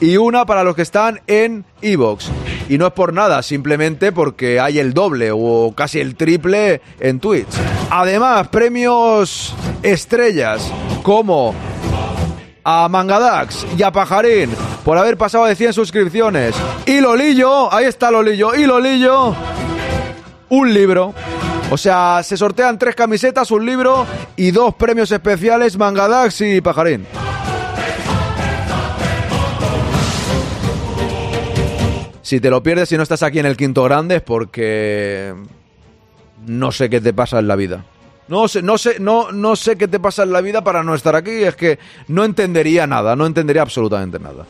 y 0.00 0.16
una 0.16 0.44
para 0.44 0.64
los 0.64 0.74
que 0.74 0.82
están 0.82 1.20
en 1.26 1.64
Evox. 1.80 2.30
Y 2.68 2.78
no 2.78 2.88
es 2.88 2.92
por 2.92 3.12
nada, 3.12 3.42
simplemente 3.42 4.10
porque 4.12 4.58
hay 4.58 4.78
el 4.78 4.92
doble 4.92 5.30
o 5.32 5.72
casi 5.76 6.00
el 6.00 6.16
triple 6.16 6.80
en 6.98 7.20
Twitch. 7.20 7.48
Además, 7.90 8.48
premios 8.48 9.54
estrellas 9.82 10.70
como 11.02 11.54
a 12.64 12.88
Mangadax 12.88 13.66
y 13.76 13.82
a 13.82 13.90
Pajarín 13.90 14.50
por 14.84 14.98
haber 14.98 15.16
pasado 15.16 15.46
de 15.46 15.56
100 15.56 15.72
suscripciones. 15.72 16.54
Y 16.86 17.00
Lolillo, 17.00 17.72
ahí 17.72 17.86
está 17.86 18.10
Lolillo, 18.10 18.54
y 18.54 18.66
Lolillo, 18.66 19.34
un 20.48 20.74
libro. 20.74 21.14
O 21.70 21.76
sea, 21.76 22.22
se 22.22 22.36
sortean 22.36 22.78
tres 22.78 22.94
camisetas, 22.94 23.50
un 23.50 23.64
libro 23.64 24.06
y 24.36 24.50
dos 24.50 24.74
premios 24.74 25.10
especiales, 25.10 25.76
Mangadax 25.76 26.40
y 26.42 26.60
Pajarín. 26.60 27.06
Si 32.22 32.40
te 32.40 32.50
lo 32.50 32.62
pierdes 32.62 32.90
y 32.92 32.96
no 32.96 33.02
estás 33.02 33.22
aquí 33.22 33.40
en 33.40 33.46
el 33.46 33.56
quinto 33.56 33.84
grande 33.84 34.16
es 34.16 34.22
porque 34.22 35.34
no 36.46 36.72
sé 36.72 36.88
qué 36.88 37.00
te 37.00 37.12
pasa 37.12 37.38
en 37.38 37.48
la 37.48 37.56
vida. 37.56 37.84
No 38.32 38.48
sé, 38.48 38.62
no 38.62 38.78
sé, 38.78 38.98
no, 38.98 39.30
no 39.30 39.56
sé 39.56 39.76
qué 39.76 39.86
te 39.86 40.00
pasa 40.00 40.22
en 40.22 40.32
la 40.32 40.40
vida 40.40 40.64
para 40.64 40.82
no 40.82 40.94
estar 40.94 41.14
aquí. 41.14 41.44
Es 41.44 41.54
que 41.54 41.78
no 42.08 42.24
entendería 42.24 42.86
nada, 42.86 43.14
no 43.14 43.26
entendería 43.26 43.60
absolutamente 43.60 44.18
nada. 44.18 44.46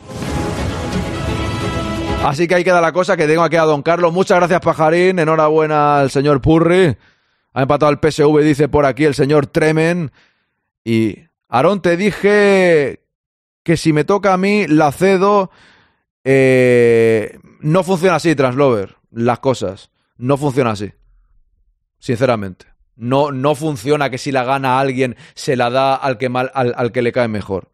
Así 2.23 2.47
que 2.47 2.55
ahí 2.55 2.63
queda 2.63 2.79
la 2.79 2.93
cosa, 2.93 3.17
que 3.17 3.27
tengo 3.27 3.43
aquí 3.43 3.57
a 3.57 3.63
Don 3.63 3.81
Carlos. 3.81 4.13
Muchas 4.13 4.37
gracias, 4.37 4.61
Pajarín. 4.61 5.19
Enhorabuena 5.19 5.99
al 5.99 6.11
señor 6.11 6.39
Purri. 6.39 6.95
Ha 7.51 7.61
empatado 7.61 7.91
el 7.91 7.99
PSV, 7.99 8.39
dice 8.41 8.69
por 8.69 8.85
aquí 8.85 9.03
el 9.03 9.15
señor 9.15 9.47
Tremen. 9.47 10.13
Y, 10.85 11.17
Aarón, 11.49 11.81
te 11.81 11.97
dije 11.97 13.03
que 13.63 13.75
si 13.75 13.91
me 13.91 14.05
toca 14.05 14.31
a 14.31 14.37
mí, 14.37 14.65
la 14.65 14.93
cedo. 14.93 15.51
Eh, 16.23 17.37
no 17.59 17.83
funciona 17.83 18.15
así, 18.15 18.33
Translover. 18.33 18.95
Las 19.11 19.39
cosas. 19.39 19.91
No 20.15 20.37
funciona 20.37 20.71
así. 20.71 20.93
Sinceramente. 21.99 22.72
No, 22.95 23.31
no 23.31 23.55
funciona 23.55 24.09
que 24.09 24.17
si 24.17 24.31
la 24.31 24.43
gana 24.43 24.79
alguien 24.79 25.15
se 25.33 25.55
la 25.55 25.69
da 25.69 25.95
al 25.95 26.17
que, 26.17 26.29
mal, 26.29 26.51
al, 26.53 26.91
que 26.91 27.01
le 27.01 27.11
cae 27.11 27.27
mejor. 27.27 27.71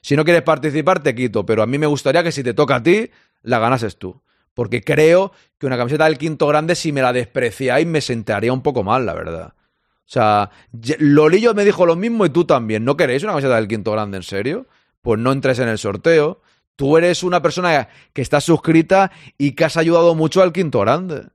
Si 0.00 0.16
no 0.16 0.24
quieres 0.24 0.42
participar, 0.42 1.02
te 1.02 1.14
quito, 1.14 1.46
pero 1.46 1.62
a 1.62 1.66
mí 1.66 1.78
me 1.78 1.86
gustaría 1.86 2.22
que 2.22 2.32
si 2.32 2.42
te 2.42 2.54
toca 2.54 2.76
a 2.76 2.82
ti, 2.82 3.10
la 3.42 3.58
ganases 3.58 3.96
tú. 3.96 4.22
Porque 4.54 4.82
creo 4.82 5.32
que 5.58 5.66
una 5.66 5.76
camiseta 5.76 6.04
del 6.06 6.18
quinto 6.18 6.46
grande, 6.46 6.74
si 6.74 6.92
me 6.92 7.02
la 7.02 7.12
despreciáis, 7.12 7.86
me 7.86 8.00
sentaría 8.00 8.52
un 8.52 8.62
poco 8.62 8.82
mal, 8.82 9.04
la 9.04 9.14
verdad. 9.14 9.54
O 9.56 10.08
sea, 10.08 10.50
Lolillo 10.98 11.54
me 11.54 11.64
dijo 11.64 11.84
lo 11.84 11.96
mismo 11.96 12.24
y 12.24 12.30
tú 12.30 12.44
también. 12.44 12.84
¿No 12.84 12.96
queréis 12.96 13.22
una 13.22 13.32
camiseta 13.32 13.56
del 13.56 13.68
quinto 13.68 13.92
grande, 13.92 14.16
en 14.16 14.22
serio? 14.22 14.66
Pues 15.02 15.20
no 15.20 15.32
entres 15.32 15.58
en 15.58 15.68
el 15.68 15.78
sorteo. 15.78 16.40
Tú 16.76 16.96
eres 16.96 17.22
una 17.22 17.42
persona 17.42 17.88
que 18.12 18.22
está 18.22 18.40
suscrita 18.40 19.10
y 19.36 19.52
que 19.52 19.64
has 19.64 19.76
ayudado 19.76 20.14
mucho 20.14 20.42
al 20.42 20.52
quinto 20.52 20.80
grande 20.80 21.26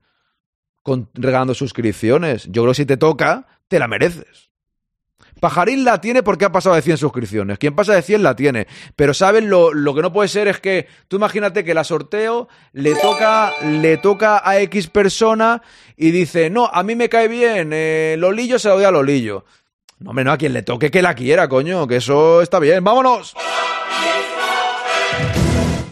con, 0.84 1.10
regalando 1.14 1.54
suscripciones. 1.54 2.46
Yo 2.46 2.64
creo 2.64 2.72
que 2.72 2.76
si 2.76 2.86
te 2.86 2.98
toca, 2.98 3.48
te 3.68 3.80
la 3.80 3.88
mereces. 3.88 4.52
Pajarín 5.42 5.84
la 5.84 6.00
tiene 6.00 6.22
porque 6.22 6.46
ha 6.46 6.52
pasado 6.52 6.76
de 6.76 6.84
100 6.84 6.98
suscripciones. 6.98 7.58
Quien 7.58 7.76
pasa 7.76 7.94
de 7.94 8.04
100 8.04 8.22
la 8.22 8.36
tiene. 8.36 8.68
Pero 8.96 9.14
¿sabes? 9.16 9.44
Lo, 9.44 9.74
lo, 9.74 9.96
que 9.96 10.04
no 10.04 10.14
puede 10.14 10.30
ser 10.30 10.48
es 10.48 10.60
que 10.60 10.88
tú 11.08 11.16
imagínate 11.18 11.64
que 11.64 11.74
la 11.74 11.84
sorteo 11.84 12.48
le 12.74 12.94
toca, 12.94 13.52
le 13.64 13.98
toca 13.98 14.48
a 14.48 14.60
X 14.60 14.88
persona 14.88 15.64
y 15.98 16.12
dice, 16.12 16.52
no, 16.52 16.68
a 16.68 16.84
mí 16.84 16.96
me 16.96 17.10
cae 17.10 17.28
bien, 17.28 17.72
eh, 17.74 18.16
Lolillo 18.20 18.60
se 18.60 18.68
lo 18.68 18.76
doy 18.76 18.84
a 18.84 18.92
Lolillo. 18.92 19.46
No, 19.98 20.12
hombre, 20.12 20.26
no, 20.26 20.32
a 20.32 20.38
quien 20.38 20.54
le 20.54 20.62
toque 20.62 20.92
que 20.92 21.02
la 21.02 21.16
quiera, 21.16 21.50
coño, 21.50 21.88
que 21.88 21.98
eso 21.98 22.42
está 22.42 22.60
bien. 22.60 22.84
¡Vámonos! 22.84 23.36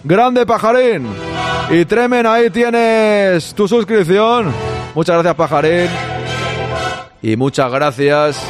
Grande 0.04 0.46
Pajarín. 0.46 1.08
Y 1.72 1.86
Tremen, 1.86 2.26
ahí 2.28 2.52
tienes 2.52 3.54
tu 3.56 3.68
suscripción. 3.68 4.54
Muchas 5.00 5.16
gracias, 5.16 5.36
Pajarín. 5.36 5.90
Y 7.22 7.38
muchas 7.38 7.72
gracias. 7.72 8.46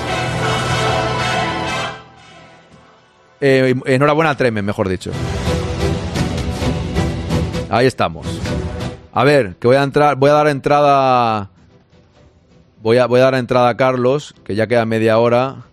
Eh, 3.39 3.75
enhorabuena, 3.85 4.35
Tremen, 4.35 4.65
mejor 4.65 4.89
dicho. 4.89 5.11
Ahí 7.69 7.85
estamos. 7.85 8.25
A 9.13 9.23
ver, 9.23 9.57
que 9.57 9.67
voy 9.67 9.75
a 9.75 9.83
entrar, 9.83 10.15
voy 10.15 10.31
a 10.31 10.33
dar 10.33 10.47
entrada. 10.47 11.51
Voy 12.81 12.97
a, 12.97 13.05
voy 13.05 13.19
a 13.19 13.25
dar 13.25 13.35
entrada 13.35 13.69
a 13.69 13.77
Carlos, 13.77 14.33
que 14.43 14.55
ya 14.55 14.65
queda 14.65 14.87
media 14.87 15.19
hora. 15.19 15.65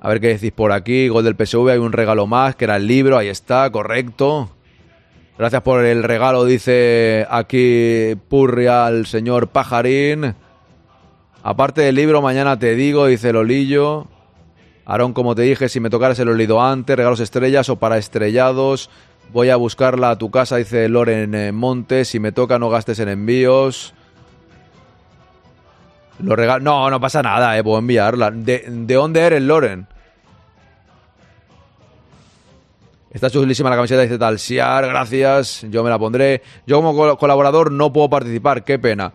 A 0.00 0.08
ver 0.08 0.20
qué 0.20 0.26
decís 0.30 0.50
por 0.50 0.72
aquí. 0.72 1.06
Gol 1.06 1.22
del 1.22 1.36
PSV, 1.36 1.68
hay 1.68 1.78
un 1.78 1.92
regalo 1.92 2.26
más, 2.26 2.56
que 2.56 2.64
era 2.64 2.74
el 2.74 2.88
libro, 2.88 3.16
ahí 3.16 3.28
está, 3.28 3.70
correcto. 3.70 4.50
Gracias 5.36 5.62
por 5.62 5.84
el 5.84 6.04
regalo, 6.04 6.44
dice 6.44 7.26
aquí 7.28 8.14
Purri 8.28 8.68
al 8.68 9.06
señor 9.06 9.48
Pajarín. 9.48 10.36
Aparte 11.42 11.80
del 11.82 11.96
libro, 11.96 12.22
mañana 12.22 12.56
te 12.56 12.76
digo, 12.76 13.06
dice 13.06 13.32
Lolillo. 13.32 14.06
Aarón, 14.86 15.12
como 15.12 15.34
te 15.34 15.42
dije, 15.42 15.68
si 15.68 15.80
me 15.80 15.90
tocaras 15.90 16.20
el 16.20 16.28
olido 16.28 16.62
antes, 16.62 16.96
regalos 16.96 17.18
estrellas 17.18 17.68
o 17.68 17.76
para 17.76 17.98
estrellados. 17.98 18.90
Voy 19.32 19.50
a 19.50 19.56
buscarla 19.56 20.10
a 20.10 20.18
tu 20.18 20.30
casa, 20.30 20.56
dice 20.56 20.88
Loren 20.88 21.34
eh, 21.34 21.50
Montes. 21.50 22.08
Si 22.08 22.20
me 22.20 22.30
toca, 22.30 22.60
no 22.60 22.70
gastes 22.70 23.00
en 23.00 23.08
envíos. 23.08 23.92
Lo 26.20 26.36
regal 26.36 26.62
no, 26.62 26.88
no 26.90 27.00
pasa 27.00 27.22
nada, 27.22 27.58
eh, 27.58 27.64
puedo 27.64 27.78
enviarla. 27.80 28.30
¿De, 28.30 28.66
¿De 28.68 28.94
dónde 28.94 29.20
eres, 29.20 29.42
Loren? 29.42 29.88
Está 33.14 33.30
chulísima 33.30 33.70
la 33.70 33.76
camiseta, 33.76 34.02
dice 34.02 34.18
Talsiar, 34.18 34.86
gracias, 34.88 35.64
yo 35.70 35.82
me 35.82 35.88
la 35.88 35.98
pondré. 35.98 36.42
Yo 36.66 36.76
como 36.76 36.94
col- 36.94 37.16
colaborador 37.16 37.70
no 37.72 37.92
puedo 37.92 38.10
participar, 38.10 38.64
qué 38.64 38.78
pena. 38.78 39.12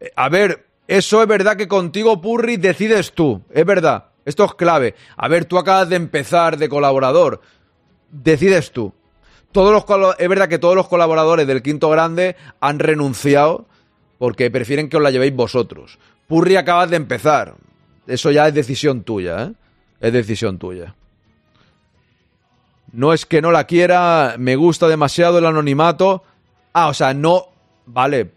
Eh, 0.00 0.10
A 0.16 0.28
ver, 0.30 0.64
eso 0.86 1.20
es 1.20 1.28
verdad 1.28 1.56
que 1.56 1.66
contigo, 1.68 2.20
Purri, 2.20 2.56
decides 2.56 3.12
tú, 3.12 3.42
es 3.52 3.66
verdad, 3.66 4.06
esto 4.24 4.44
es 4.44 4.54
clave. 4.54 4.94
A 5.16 5.26
ver, 5.28 5.44
tú 5.44 5.58
acabas 5.58 5.88
de 5.88 5.96
empezar 5.96 6.56
de 6.56 6.68
colaborador, 6.68 7.40
decides 8.10 8.70
tú. 8.70 8.92
Todos 9.50 9.72
los 9.72 10.14
es 10.18 10.28
verdad 10.28 10.48
que 10.48 10.58
todos 10.58 10.74
los 10.76 10.88
colaboradores 10.88 11.46
del 11.46 11.62
Quinto 11.62 11.90
Grande 11.90 12.36
han 12.60 12.78
renunciado 12.78 13.66
porque 14.18 14.50
prefieren 14.50 14.88
que 14.88 14.96
os 14.96 15.02
la 15.02 15.10
llevéis 15.10 15.34
vosotros. 15.34 15.98
Purri 16.28 16.56
acabas 16.56 16.88
de 16.90 16.96
empezar. 16.96 17.56
Eso 18.06 18.30
ya 18.30 18.48
es 18.48 18.54
decisión 18.54 19.02
tuya, 19.02 19.42
¿eh? 19.44 19.52
Es 20.00 20.12
decisión 20.12 20.58
tuya. 20.58 20.94
No 22.92 23.12
es 23.12 23.24
que 23.26 23.40
no 23.42 23.50
la 23.52 23.64
quiera, 23.64 24.34
me 24.38 24.56
gusta 24.56 24.86
demasiado 24.88 25.38
el 25.38 25.46
anonimato. 25.46 26.22
Ah, 26.72 26.88
o 26.88 26.94
sea, 26.94 27.14
no. 27.14 27.46
Vale. 27.86 28.32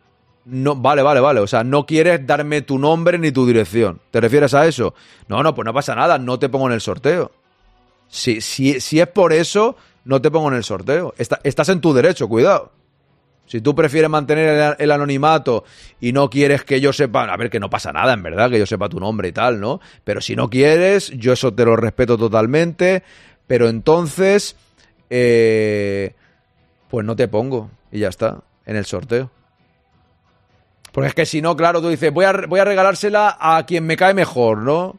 No, 0.46 0.76
vale, 0.76 1.02
vale, 1.02 1.20
vale. 1.20 1.40
O 1.40 1.48
sea, 1.48 1.64
no 1.64 1.86
quieres 1.86 2.26
darme 2.26 2.62
tu 2.62 2.78
nombre 2.80 3.18
ni 3.18 3.32
tu 3.32 3.46
dirección. 3.48 4.00
¿Te 4.12 4.22
refieres 4.22 4.54
a 4.54 4.66
eso? 4.68 4.94
No, 5.28 5.42
no, 5.44 5.54
pues 5.56 5.66
no 5.66 5.74
pasa 5.74 5.96
nada, 5.96 6.18
no 6.20 6.38
te 6.40 6.50
pongo 6.50 6.68
en 6.68 6.74
el 6.74 6.82
sorteo. 6.82 7.32
Si, 8.08 8.40
si, 8.42 8.80
si 8.80 9.00
es 9.00 9.08
por 9.08 9.34
eso, 9.34 9.76
no 10.06 10.22
te 10.22 10.30
pongo 10.32 10.50
en 10.50 10.56
el 10.56 10.64
sorteo. 10.64 11.14
Está- 11.18 11.40
estás 11.44 11.70
en 11.70 11.82
tu 11.82 11.94
derecho, 11.94 12.28
cuidado. 12.30 12.72
Si 13.48 13.62
tú 13.62 13.76
prefieres 13.76 14.10
mantener 14.10 14.50
el, 14.50 14.76
el 14.80 14.92
anonimato 14.92 15.66
y 16.00 16.12
no 16.14 16.30
quieres 16.30 16.64
que 16.64 16.80
yo 16.82 16.94
sepa, 16.94 17.24
a 17.26 17.38
ver, 17.38 17.50
que 17.50 17.60
no 17.60 17.70
pasa 17.70 17.92
nada, 17.92 18.14
en 18.14 18.24
verdad, 18.24 18.50
que 18.50 18.58
yo 18.60 18.66
sepa 18.66 18.90
tu 18.90 19.00
nombre 19.00 19.28
y 19.28 19.32
tal, 19.32 19.60
¿no? 19.60 19.82
Pero 20.04 20.22
si 20.22 20.36
no 20.36 20.50
quieres, 20.50 21.10
yo 21.12 21.34
eso 21.34 21.54
te 21.54 21.66
lo 21.66 21.76
respeto 21.76 22.18
totalmente, 22.18 23.04
pero 23.48 23.70
entonces, 23.70 24.56
eh, 25.10 26.14
pues 26.90 27.06
no 27.06 27.16
te 27.16 27.28
pongo 27.28 27.70
y 27.92 28.00
ya 28.00 28.10
está, 28.10 28.42
en 28.66 28.76
el 28.76 28.86
sorteo. 28.86 29.32
Porque 30.92 31.10
es 31.10 31.14
que 31.14 31.26
si 31.26 31.42
no, 31.42 31.56
claro, 31.58 31.82
tú 31.82 31.90
dices, 31.90 32.14
voy 32.14 32.26
a, 32.26 32.32
voy 32.48 32.60
a 32.60 32.66
regalársela 32.66 33.38
a 33.40 33.66
quien 33.66 33.86
me 33.86 33.98
cae 33.98 34.14
mejor, 34.14 34.60
¿no? 34.60 34.98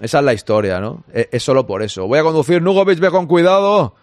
Esa 0.00 0.20
es 0.20 0.24
la 0.24 0.32
historia, 0.32 0.80
¿no? 0.80 1.02
Es, 1.12 1.28
es 1.32 1.42
solo 1.42 1.66
por 1.66 1.82
eso. 1.82 2.06
Voy 2.06 2.20
a 2.20 2.22
conducir, 2.22 2.62
Nugovic, 2.62 3.00
ve 3.00 3.10
con 3.10 3.26
cuidado. 3.26 3.94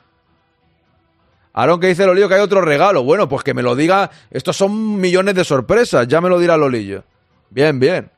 Aaron 1.53 1.79
que 1.79 1.87
dice 1.87 2.05
Lolillo 2.05 2.27
que 2.27 2.35
hay 2.35 2.41
otro 2.41 2.59
regalo. 2.59 3.03
Bueno, 3.03 3.29
pues 3.29 3.43
que 3.43 3.53
me 3.53 3.63
lo 3.63 3.77
diga. 3.77 4.11
Estos 4.29 4.57
son 4.57 4.99
millones 4.99 5.35
de 5.35 5.45
sorpresas. 5.45 6.05
Ya 6.05 6.19
me 6.19 6.27
lo 6.27 6.37
dirá 6.37 6.57
Lolillo. 6.57 7.05
Bien, 7.49 7.79
bien. 7.79 8.11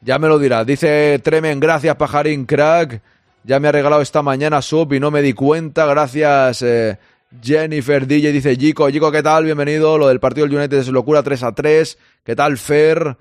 Ya 0.00 0.18
me 0.18 0.28
lo 0.28 0.38
dirá. 0.38 0.64
Dice 0.64 1.20
Tremen, 1.22 1.60
gracias 1.60 1.94
pajarín 1.96 2.46
crack. 2.46 3.02
Ya 3.46 3.60
me 3.60 3.68
ha 3.68 3.72
regalado 3.72 4.00
esta 4.00 4.22
mañana 4.22 4.62
sub 4.62 4.94
y 4.94 5.00
no 5.00 5.10
me 5.10 5.20
di 5.20 5.34
cuenta. 5.34 5.84
Gracias 5.84 6.62
eh, 6.62 6.98
Jennifer 7.42 8.06
DJ. 8.06 8.32
Dice 8.32 8.56
Jico, 8.56 8.88
Jico, 8.88 9.12
¿qué 9.12 9.22
tal? 9.22 9.44
Bienvenido. 9.44 9.98
Lo 9.98 10.08
del 10.08 10.18
partido 10.18 10.46
del 10.46 10.56
United 10.56 10.78
es 10.78 10.88
locura 10.88 11.22
3 11.22 11.42
a 11.42 11.54
3. 11.54 11.98
¿Qué 12.24 12.34
tal, 12.34 12.56
Fer? 12.56 13.18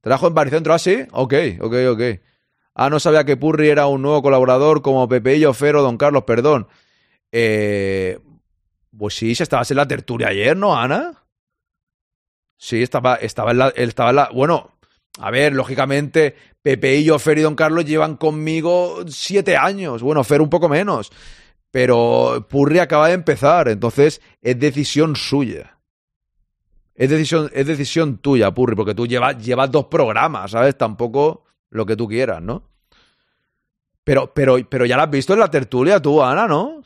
¿Trabajo 0.00 0.26
en 0.26 0.34
Baricentro? 0.34 0.72
¿Ah, 0.72 0.78
sí? 0.78 1.04
Ok, 1.12 1.34
ok, 1.60 1.74
ok. 1.90 2.02
Ah, 2.76 2.88
no 2.88 2.98
sabía 2.98 3.24
que 3.24 3.36
Purri 3.36 3.68
era 3.68 3.86
un 3.88 4.00
nuevo 4.00 4.22
colaborador 4.22 4.80
como 4.80 5.06
Pepeillo, 5.06 5.52
Fer 5.52 5.76
o 5.76 5.82
Don 5.82 5.98
Carlos, 5.98 6.24
perdón. 6.24 6.66
Eh, 7.30 8.18
pues 8.96 9.16
sí, 9.16 9.34
si 9.34 9.42
estabas 9.42 9.70
en 9.70 9.76
la 9.76 9.86
tertulia 9.86 10.28
ayer, 10.28 10.56
¿no, 10.56 10.78
Ana? 10.78 11.24
Sí, 12.56 12.82
estaba, 12.82 13.16
estaba 13.16 13.50
en 13.50 13.58
la, 13.58 13.68
estaba 13.68 14.10
en 14.10 14.16
la. 14.16 14.30
Bueno, 14.32 14.77
a 15.18 15.30
ver, 15.30 15.52
lógicamente, 15.52 16.36
Pepe 16.62 16.96
y 16.96 17.04
yo, 17.04 17.18
Fer 17.18 17.38
y 17.38 17.42
Don 17.42 17.56
Carlos 17.56 17.84
llevan 17.84 18.16
conmigo 18.16 19.04
siete 19.08 19.56
años. 19.56 20.02
Bueno, 20.02 20.22
Fer 20.22 20.40
un 20.40 20.50
poco 20.50 20.68
menos. 20.68 21.10
Pero 21.70 22.46
Purri 22.48 22.78
acaba 22.78 23.08
de 23.08 23.14
empezar, 23.14 23.68
entonces 23.68 24.22
es 24.40 24.58
decisión 24.58 25.16
suya. 25.16 25.78
Es 26.94 27.10
decisión, 27.10 27.50
es 27.52 27.66
decisión 27.66 28.18
tuya, 28.18 28.52
Purri, 28.52 28.74
porque 28.74 28.94
tú 28.94 29.06
llevas, 29.06 29.38
llevas 29.44 29.70
dos 29.70 29.86
programas, 29.86 30.52
¿sabes? 30.52 30.76
Tampoco 30.78 31.44
lo 31.70 31.84
que 31.84 31.96
tú 31.96 32.08
quieras, 32.08 32.40
¿no? 32.40 32.62
Pero, 34.04 34.32
pero, 34.32 34.56
pero 34.68 34.86
ya 34.86 34.96
la 34.96 35.02
has 35.04 35.10
visto 35.10 35.34
en 35.34 35.40
la 35.40 35.50
tertulia 35.50 36.00
tú, 36.00 36.22
Ana, 36.22 36.46
¿no? 36.46 36.82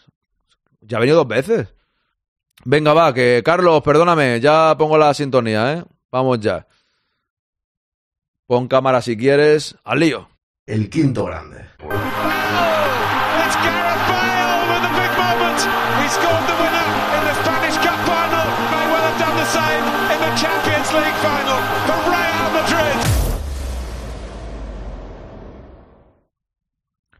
Ya 0.81 0.97
ha 0.97 1.01
venido 1.01 1.19
dos 1.19 1.29
veces. 1.29 1.73
Venga, 2.65 2.93
va, 2.93 3.15
que 3.15 3.43
Carlos, 3.45 3.83
perdóname, 3.83 4.41
ya 4.41 4.75
pongo 4.77 4.99
la 4.99 5.15
sintonía, 5.15 5.75
¿eh? 5.75 5.85
Vamos 6.11 6.41
ya. 6.41 6.67
Pon 8.53 8.69
cámara 8.69 9.01
si 9.01 9.17
quieres. 9.17 9.77
Al 9.83 10.01
lío. 10.01 10.29
El 10.67 10.91
quinto 10.91 11.25
grande. 11.25 11.65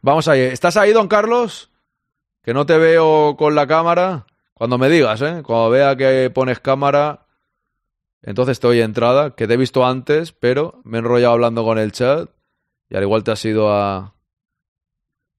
Vamos 0.03 0.29
ahí. 0.29 0.41
¿Estás 0.41 0.77
ahí, 0.77 0.93
don 0.93 1.09
Carlos? 1.09 1.71
Que 2.43 2.53
no 2.53 2.67
te 2.67 2.77
veo 2.77 3.39
con 3.39 3.55
la 3.55 3.67
cámara. 3.67 4.27
Cuando 4.53 4.77
me 4.77 4.91
digas, 4.91 5.23
¿eh? 5.23 5.43
Cuando 5.43 5.71
vea 5.71 5.97
que 5.97 6.29
pones 6.29 6.61
cámara, 6.61 7.22
entonces 8.23 8.61
te 8.61 8.67
doy 8.69 8.81
entrada, 8.81 9.35
que 9.35 9.47
te 9.47 9.55
he 9.55 9.57
visto 9.57 9.85
antes, 9.85 10.33
pero 10.33 10.81
me 10.85 10.99
he 10.99 11.01
enrollado 11.01 11.35
hablando 11.35 11.65
con 11.65 11.79
el 11.79 11.93
chat. 11.93 12.31
Y 12.89 12.97
al 12.97 13.03
igual 13.03 13.25
te 13.25 13.33
has 13.33 13.45
ido 13.45 13.73
a... 13.73 14.15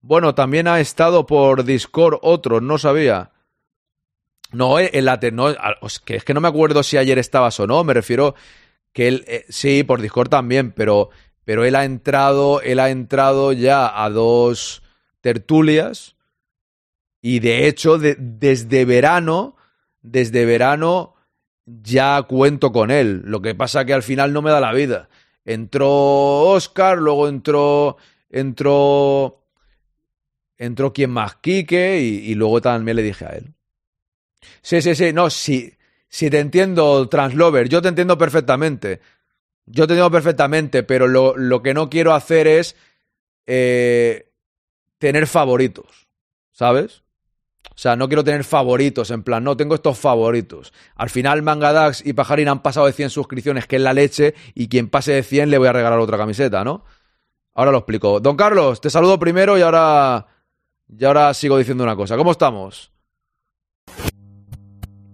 Bueno, 0.02 0.36
también 0.36 0.68
ha 0.68 0.80
estado 0.80 1.26
por 1.26 1.64
Discord 1.64 2.20
otro, 2.22 2.60
no 2.60 2.78
sabía. 2.78 3.32
No, 4.52 4.80
eh, 4.80 4.92
en 4.94 5.06
la 5.06 5.20
no, 5.32 5.50
es 5.50 6.00
que 6.00 6.34
no 6.34 6.42
me 6.42 6.48
acuerdo 6.48 6.84
si 6.84 6.98
ayer 6.98 7.18
estabas 7.18 7.60
o 7.60 7.68
no, 7.68 7.84
me 7.84 7.94
refiero 7.94 8.36
que 8.92 9.08
él, 9.08 9.26
eh, 9.28 9.46
sí, 9.50 9.84
por 9.84 10.02
Discord 10.02 10.30
también, 10.30 10.72
pero, 10.72 11.10
pero 11.44 11.66
él 11.66 11.76
ha 11.76 11.86
entrado, 11.86 12.62
él 12.62 12.80
ha 12.80 12.90
entrado 12.90 13.52
ya 13.54 14.04
a 14.04 14.10
dos 14.10 14.84
tertulias 15.22 16.16
y 17.22 17.40
de 17.40 17.68
hecho 17.68 17.98
de- 17.98 18.16
desde 18.20 18.86
verano, 18.86 19.56
desde 20.02 20.46
verano 20.46 21.13
ya 21.66 22.22
cuento 22.24 22.72
con 22.72 22.92
él. 22.92 23.22
Lo 23.26 23.42
que 23.42 23.56
pasa 23.56 23.86
que 23.86 23.94
al 23.94 24.04
final 24.04 24.34
no 24.34 24.42
me 24.42 24.52
da 24.52 24.60
la 24.60 24.74
vida. 24.74 25.10
Entró 25.46 25.90
Oscar, 25.90 26.98
luego 26.98 27.28
entró, 27.28 27.98
entró, 28.30 29.44
entró 30.58 30.94
quien 30.94 31.12
más, 31.12 31.36
Quique, 31.36 32.00
y, 32.00 32.34
luego 32.36 32.62
también 32.62 32.96
le 32.96 33.04
dije 33.04 33.26
a 33.26 33.30
él. 33.30 33.54
Sí, 34.62 34.82
sí, 34.82 34.96
sí, 34.96 35.12
no, 35.12 35.30
sí, 35.30 35.74
sí 36.08 36.30
te 36.30 36.40
entiendo, 36.40 37.08
Translover, 37.10 37.68
yo 37.68 37.82
te 37.82 37.90
entiendo 37.90 38.18
perfectamente. 38.18 39.02
Yo 39.66 39.88
te 39.88 39.94
entiendo 39.94 40.12
perfectamente, 40.12 40.84
pero 40.84 41.08
lo, 41.08 41.38
lo 41.38 41.62
que 41.62 41.74
no 41.74 41.90
quiero 41.90 42.14
hacer 42.14 42.48
es 42.48 42.76
eh, 43.46 44.30
tener 44.98 45.28
favoritos, 45.28 46.08
¿sabes? 46.52 47.03
O 47.70 47.78
sea, 47.78 47.96
no 47.96 48.08
quiero 48.08 48.24
tener 48.24 48.44
favoritos, 48.44 49.10
en 49.10 49.24
plan, 49.24 49.44
no, 49.44 49.58
tengo 49.58 49.74
estos 49.76 49.98
favoritos. 49.98 50.74
Al 50.96 51.10
final, 51.10 51.42
Mangadax 51.42 52.06
y 52.06 52.14
Pajarín 52.14 52.48
han 52.50 52.62
pasado 52.62 52.86
de 52.86 52.94
100 52.94 53.10
suscripciones, 53.10 53.66
que 53.66 53.78
es 53.78 53.82
la 53.82 53.94
leche, 53.94 54.36
y 54.54 54.68
quien 54.68 54.90
pase 54.90 55.14
de 55.14 55.24
100 55.24 55.50
le 55.50 55.58
voy 55.58 55.68
a 55.68 55.74
regalar 55.74 55.98
otra 56.00 56.18
camiseta, 56.18 56.64
¿no? 56.64 56.86
Ahora 57.56 57.72
lo 57.72 57.80
explico. 57.80 58.20
Don 58.20 58.36
Carlos, 58.36 58.80
te 58.80 58.90
saludo 58.90 59.18
primero 59.18 59.58
y 59.58 59.62
ahora, 59.62 60.28
y 60.88 61.04
ahora 61.04 61.34
sigo 61.34 61.58
diciendo 61.58 61.84
una 61.84 61.96
cosa. 61.96 62.16
¿Cómo 62.18 62.32
estamos? 62.32 62.92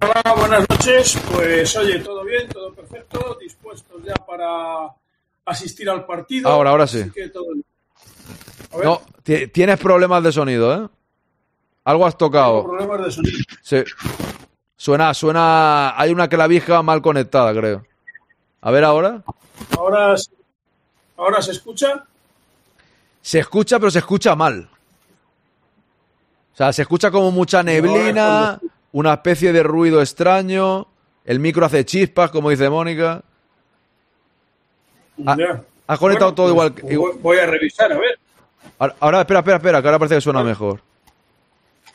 Hola, 0.01 0.35
buenas 0.38 0.65
noches. 0.69 1.17
Pues 1.31 1.75
oye, 1.77 1.99
todo 1.99 2.23
bien, 2.23 2.47
todo 2.49 2.73
perfecto, 2.73 3.38
dispuestos 3.41 4.01
ya 4.03 4.13
para 4.25 4.93
asistir 5.45 5.89
al 5.89 6.05
partido. 6.05 6.49
Ahora, 6.49 6.71
ahora 6.71 6.88
sí. 6.88 6.99
Así 7.01 7.12
que 7.12 7.29
todo 7.29 7.53
bien. 7.53 7.65
A 8.71 8.77
ver, 8.77 8.85
No, 8.85 9.01
ti- 9.23 9.47
tienes 9.47 9.77
problemas 9.79 10.23
de 10.23 10.31
sonido, 10.31 10.73
¿eh? 10.73 10.88
Algo 11.89 12.06
has 12.06 12.15
tocado. 12.17 12.63
problemas 12.63 13.04
de 13.04 13.12
sonido. 13.12 13.38
Sí. 13.63 13.84
Suena, 14.78 15.12
suena. 15.15 15.99
Hay 15.99 16.12
una 16.12 16.28
clavija 16.30 16.84
mal 16.84 17.02
conectada, 17.02 17.52
creo. 17.54 17.84
A 18.62 18.69
ver 18.69 18.84
ahora. 18.84 19.23
Ahora, 19.75 20.15
se- 20.15 20.30
ahora 21.17 21.41
se 21.41 21.52
escucha. 21.52 22.06
Se 23.23 23.39
escucha, 23.39 23.80
pero 23.80 23.89
se 23.89 23.99
escucha 23.99 24.36
mal. 24.36 24.69
O 26.54 26.56
sea, 26.58 26.71
se 26.73 26.84
escucha 26.84 27.10
como 27.10 27.32
mucha 27.32 27.63
neblina, 27.63 28.60
una 28.91 29.13
especie 29.13 29.52
de 29.52 29.63
ruido 29.63 29.99
extraño. 30.02 30.86
El 31.25 31.39
micro 31.39 31.65
hace 31.65 31.86
chispas, 31.86 32.30
como 32.30 32.52
dice 32.52 32.69
Mónica. 32.69 33.23
Ah, 35.25 35.36
Ya. 35.38 35.63
has 35.88 35.97
conectado 35.99 36.34
todo 36.36 36.49
igual 36.49 36.71
pues 36.73 36.95
voy- 36.97 37.17
Voy 37.19 37.38
a 37.39 37.47
revisar, 37.47 37.91
a 37.91 37.97
ver. 37.97 38.19
Ahora, 38.78 38.95
ahora, 38.99 39.21
espera, 39.21 39.39
espera, 39.39 39.58
espera, 39.58 39.82
que 39.82 39.88
ahora 39.88 39.97
parece 39.99 40.15
que 40.15 40.21
suena 40.21 40.43
mejor. 40.43 40.82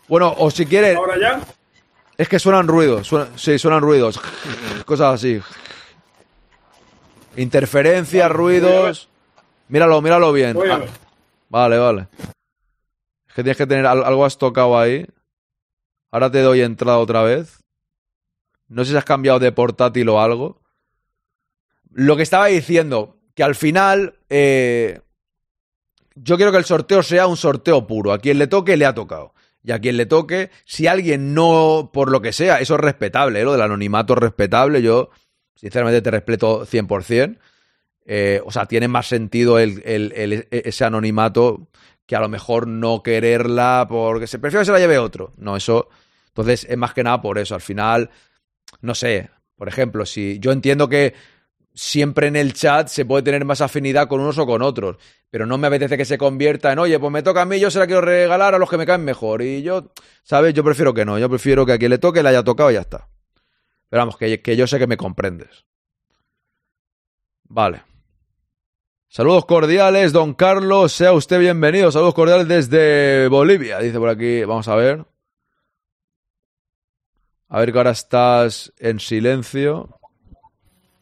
Bueno, 0.08 0.34
o 0.38 0.50
si 0.50 0.66
quieres, 0.66 0.96
Ahora 0.96 1.18
ya. 1.18 1.40
es 2.18 2.28
que 2.28 2.38
suenan 2.38 2.68
ruidos. 2.68 3.06
suena- 3.06 3.28
sí, 3.36 3.58
suenan 3.58 3.80
ruidos. 3.82 4.20
Cosas 4.84 5.14
así. 5.14 5.40
Interferencias, 7.36 8.30
ruidos. 8.30 9.08
Míralo, 9.68 10.00
míralo 10.02 10.32
bien. 10.32 10.56
Ah. 10.70 10.80
Vale, 11.48 11.78
vale. 11.78 12.08
Es 13.28 13.34
que 13.34 13.42
tienes 13.42 13.56
que 13.56 13.66
tener 13.66 13.86
al- 13.86 14.04
algo 14.04 14.24
has 14.24 14.38
tocado 14.38 14.78
ahí. 14.78 15.06
Ahora 16.10 16.30
te 16.30 16.40
doy 16.42 16.60
entrada 16.60 16.98
otra 16.98 17.22
vez. 17.22 17.58
No 18.68 18.84
sé 18.84 18.92
si 18.92 18.96
has 18.96 19.04
cambiado 19.04 19.38
de 19.40 19.52
portátil 19.52 20.08
o 20.08 20.20
algo. 20.20 20.60
Lo 21.90 22.16
que 22.16 22.22
estaba 22.22 22.46
diciendo, 22.46 23.16
que 23.34 23.42
al 23.42 23.54
final 23.54 24.18
eh, 24.28 25.00
yo 26.14 26.36
quiero 26.36 26.52
que 26.52 26.58
el 26.58 26.64
sorteo 26.64 27.02
sea 27.02 27.26
un 27.26 27.36
sorteo 27.36 27.86
puro. 27.86 28.12
A 28.12 28.18
quien 28.18 28.38
le 28.38 28.46
toque, 28.46 28.76
le 28.76 28.86
ha 28.86 28.94
tocado. 28.94 29.32
Y 29.64 29.72
a 29.72 29.78
quien 29.78 29.96
le 29.96 30.04
toque, 30.06 30.50
si 30.66 30.86
alguien 30.86 31.32
no, 31.34 31.90
por 31.92 32.10
lo 32.10 32.20
que 32.20 32.32
sea, 32.32 32.60
eso 32.60 32.74
es 32.74 32.80
respetable, 32.80 33.40
¿eh? 33.40 33.44
lo 33.44 33.52
del 33.52 33.62
anonimato 33.62 34.12
es 34.12 34.18
respetable. 34.20 34.82
Yo, 34.82 35.08
sinceramente, 35.54 36.02
te 36.02 36.10
respeto 36.10 36.66
100%. 36.66 37.38
Eh, 38.06 38.42
o 38.44 38.50
sea, 38.52 38.66
tiene 38.66 38.86
más 38.88 39.06
sentido 39.08 39.58
el- 39.58 39.82
ese 40.50 40.84
anonimato 40.84 41.68
que 42.06 42.14
a 42.16 42.20
lo 42.20 42.28
mejor 42.28 42.66
no 42.68 43.02
quererla 43.02 43.86
porque 43.88 44.26
se 44.26 44.38
prefiere 44.38 44.60
que 44.60 44.66
se 44.66 44.72
la 44.72 44.78
lleve 44.78 44.98
otro. 44.98 45.32
No, 45.38 45.56
eso. 45.56 45.88
Entonces, 46.28 46.66
es 46.68 46.76
más 46.76 46.92
que 46.92 47.02
nada 47.02 47.22
por 47.22 47.38
eso. 47.38 47.54
Al 47.54 47.62
final, 47.62 48.10
no 48.82 48.94
sé. 48.94 49.30
Por 49.56 49.68
ejemplo, 49.68 50.04
si 50.04 50.38
yo 50.40 50.52
entiendo 50.52 50.88
que 50.90 51.14
siempre 51.74 52.28
en 52.28 52.36
el 52.36 52.54
chat 52.54 52.88
se 52.88 53.04
puede 53.04 53.24
tener 53.24 53.44
más 53.44 53.60
afinidad 53.60 54.08
con 54.08 54.20
unos 54.20 54.38
o 54.38 54.46
con 54.46 54.62
otros, 54.62 54.96
pero 55.28 55.44
no 55.44 55.58
me 55.58 55.66
apetece 55.66 55.96
que 55.96 56.04
se 56.04 56.16
convierta 56.16 56.72
en, 56.72 56.78
oye, 56.78 56.98
pues 56.98 57.12
me 57.12 57.22
toca 57.22 57.42
a 57.42 57.44
mí, 57.44 57.58
yo 57.58 57.70
se 57.70 57.80
la 57.80 57.86
quiero 57.86 58.00
regalar 58.00 58.54
a 58.54 58.58
los 58.58 58.70
que 58.70 58.78
me 58.78 58.86
caen 58.86 59.04
mejor. 59.04 59.42
Y 59.42 59.62
yo, 59.62 59.92
¿sabes? 60.22 60.54
Yo 60.54 60.62
prefiero 60.62 60.94
que 60.94 61.04
no. 61.04 61.18
Yo 61.18 61.28
prefiero 61.28 61.66
que 61.66 61.72
a 61.72 61.78
quien 61.78 61.90
le 61.90 61.98
toque 61.98 62.22
le 62.22 62.28
haya 62.28 62.44
tocado 62.44 62.70
y 62.70 62.74
ya 62.74 62.80
está. 62.80 63.08
Pero 63.88 64.00
vamos, 64.02 64.16
que, 64.16 64.40
que 64.40 64.56
yo 64.56 64.66
sé 64.66 64.78
que 64.78 64.86
me 64.86 64.96
comprendes. 64.96 65.66
Vale. 67.44 67.82
Saludos 69.08 69.44
cordiales, 69.44 70.12
don 70.12 70.34
Carlos. 70.34 70.92
Sea 70.92 71.12
usted 71.12 71.38
bienvenido. 71.38 71.92
Saludos 71.92 72.14
cordiales 72.14 72.48
desde 72.48 73.28
Bolivia. 73.28 73.78
Dice 73.78 73.98
por 73.98 74.08
aquí. 74.08 74.44
Vamos 74.44 74.66
a 74.66 74.74
ver. 74.74 75.04
A 77.48 77.60
ver 77.60 77.70
que 77.70 77.78
ahora 77.78 77.92
estás 77.92 78.72
en 78.78 78.98
silencio. 78.98 79.93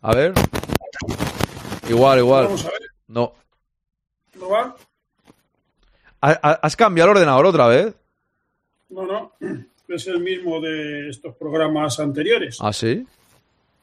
A 0.02 0.14
ver. 0.14 0.32
Igual, 1.88 2.18
igual. 2.18 2.44
Vamos 2.44 2.64
a 2.66 2.70
ver, 2.70 2.80
No. 3.08 3.32
¿no 4.38 4.48
va? 4.48 4.76
¿Ha- 6.20 6.40
ha- 6.42 6.58
¿Has 6.62 6.76
cambiado 6.76 7.10
el 7.10 7.16
ordenador 7.16 7.46
otra 7.46 7.66
vez? 7.66 7.94
No, 8.90 9.06
no. 9.06 9.32
Es 9.88 10.06
el 10.06 10.20
mismo 10.20 10.60
de 10.60 11.08
estos 11.10 11.34
programas 11.36 11.98
anteriores. 12.00 12.58
¿Ah, 12.60 12.72
sí? 12.72 13.06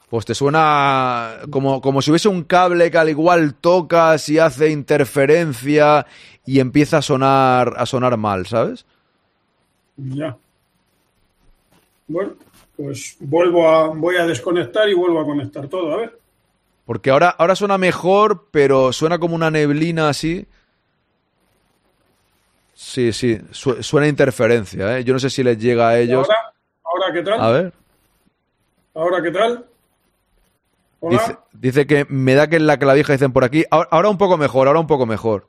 Pues 0.09 0.25
te 0.25 0.33
suena 0.33 1.39
como, 1.51 1.81
como 1.81 2.01
si 2.01 2.09
hubiese 2.09 2.29
un 2.29 2.43
cable 2.43 2.89
que 2.89 2.97
al 2.97 3.09
igual 3.09 3.53
tocas 3.53 4.27
y 4.29 4.39
hace 4.39 4.71
interferencia 4.71 6.07
y 6.45 6.59
empieza 6.59 6.97
a 6.97 7.01
sonar, 7.03 7.75
a 7.77 7.85
sonar 7.85 8.17
mal, 8.17 8.47
¿sabes? 8.47 8.85
Ya. 9.97 10.35
Bueno, 12.07 12.33
pues 12.81 13.17
vuelvo 13.19 13.67
a, 13.69 13.87
voy 13.89 14.15
a 14.15 14.25
desconectar 14.25 14.87
y 14.87 14.93
vuelvo 14.93 15.19
a 15.19 15.25
conectar 15.25 15.67
todo, 15.67 15.93
a 15.93 15.97
ver. 15.97 16.17
Porque 16.85 17.09
ahora, 17.09 17.29
ahora 17.29 17.53
suena 17.55 17.77
mejor, 17.77 18.47
pero 18.51 18.93
suena 18.93 19.19
como 19.19 19.35
una 19.35 19.51
neblina 19.51 20.07
así. 20.07 20.47
Sí, 22.73 23.11
sí, 23.11 23.37
su- 23.51 23.83
suena 23.83 24.07
interferencia, 24.07 24.97
¿eh? 24.97 25.03
Yo 25.03 25.11
no 25.13 25.19
sé 25.19 25.29
si 25.29 25.43
les 25.43 25.57
llega 25.59 25.89
a 25.89 25.99
¿Y 25.99 26.03
ellos. 26.03 26.25
Ahora, 26.29 26.53
ahora 26.85 27.13
qué 27.13 27.21
tal? 27.23 27.41
A 27.41 27.51
ver. 27.51 27.73
¿Ahora 28.95 29.21
qué 29.21 29.31
tal? 29.31 29.65
Hola. 31.01 31.19
Dice, 31.19 31.37
dice 31.51 31.87
que 31.87 32.05
me 32.09 32.33
da 32.35 32.47
que 32.47 32.55
en 32.55 32.65
la 32.67 32.79
clavija 32.79 33.11
dicen 33.13 33.33
por 33.33 33.43
aquí. 33.43 33.65
Ahora, 33.69 33.89
ahora 33.91 34.09
un 34.09 34.17
poco 34.17 34.37
mejor, 34.37 34.67
ahora 34.67 34.79
un 34.79 34.87
poco 34.87 35.05
mejor. 35.05 35.47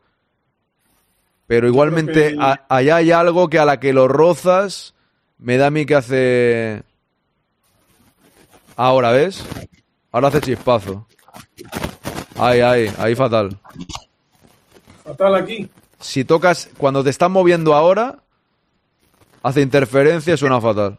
Pero 1.47 1.69
igualmente 1.69 2.33
que- 2.33 2.37
a- 2.41 2.67
allá 2.69 2.97
hay 2.97 3.13
algo 3.13 3.49
que 3.49 3.59
a 3.61 3.65
la 3.65 3.79
que 3.79 3.93
lo 3.93 4.09
rozas 4.09 4.95
me 5.39 5.57
da 5.57 5.69
a 5.69 5.71
mí 5.71 5.87
que 5.87 5.95
hace... 5.95 6.83
Ahora, 8.83 9.13
¿ves? 9.13 9.45
Ahora 10.11 10.29
hace 10.29 10.41
chispazo. 10.41 11.07
Ahí, 12.39 12.61
ahí, 12.61 12.91
ahí 12.97 13.15
fatal. 13.15 13.59
Fatal 15.05 15.35
aquí. 15.35 15.69
Si 15.99 16.25
tocas, 16.25 16.71
cuando 16.79 17.05
te 17.05 17.11
estás 17.11 17.29
moviendo 17.29 17.75
ahora, 17.75 18.21
hace 19.43 19.61
interferencia 19.61 20.33
y 20.33 20.39
suena 20.39 20.63
fatal. 20.63 20.99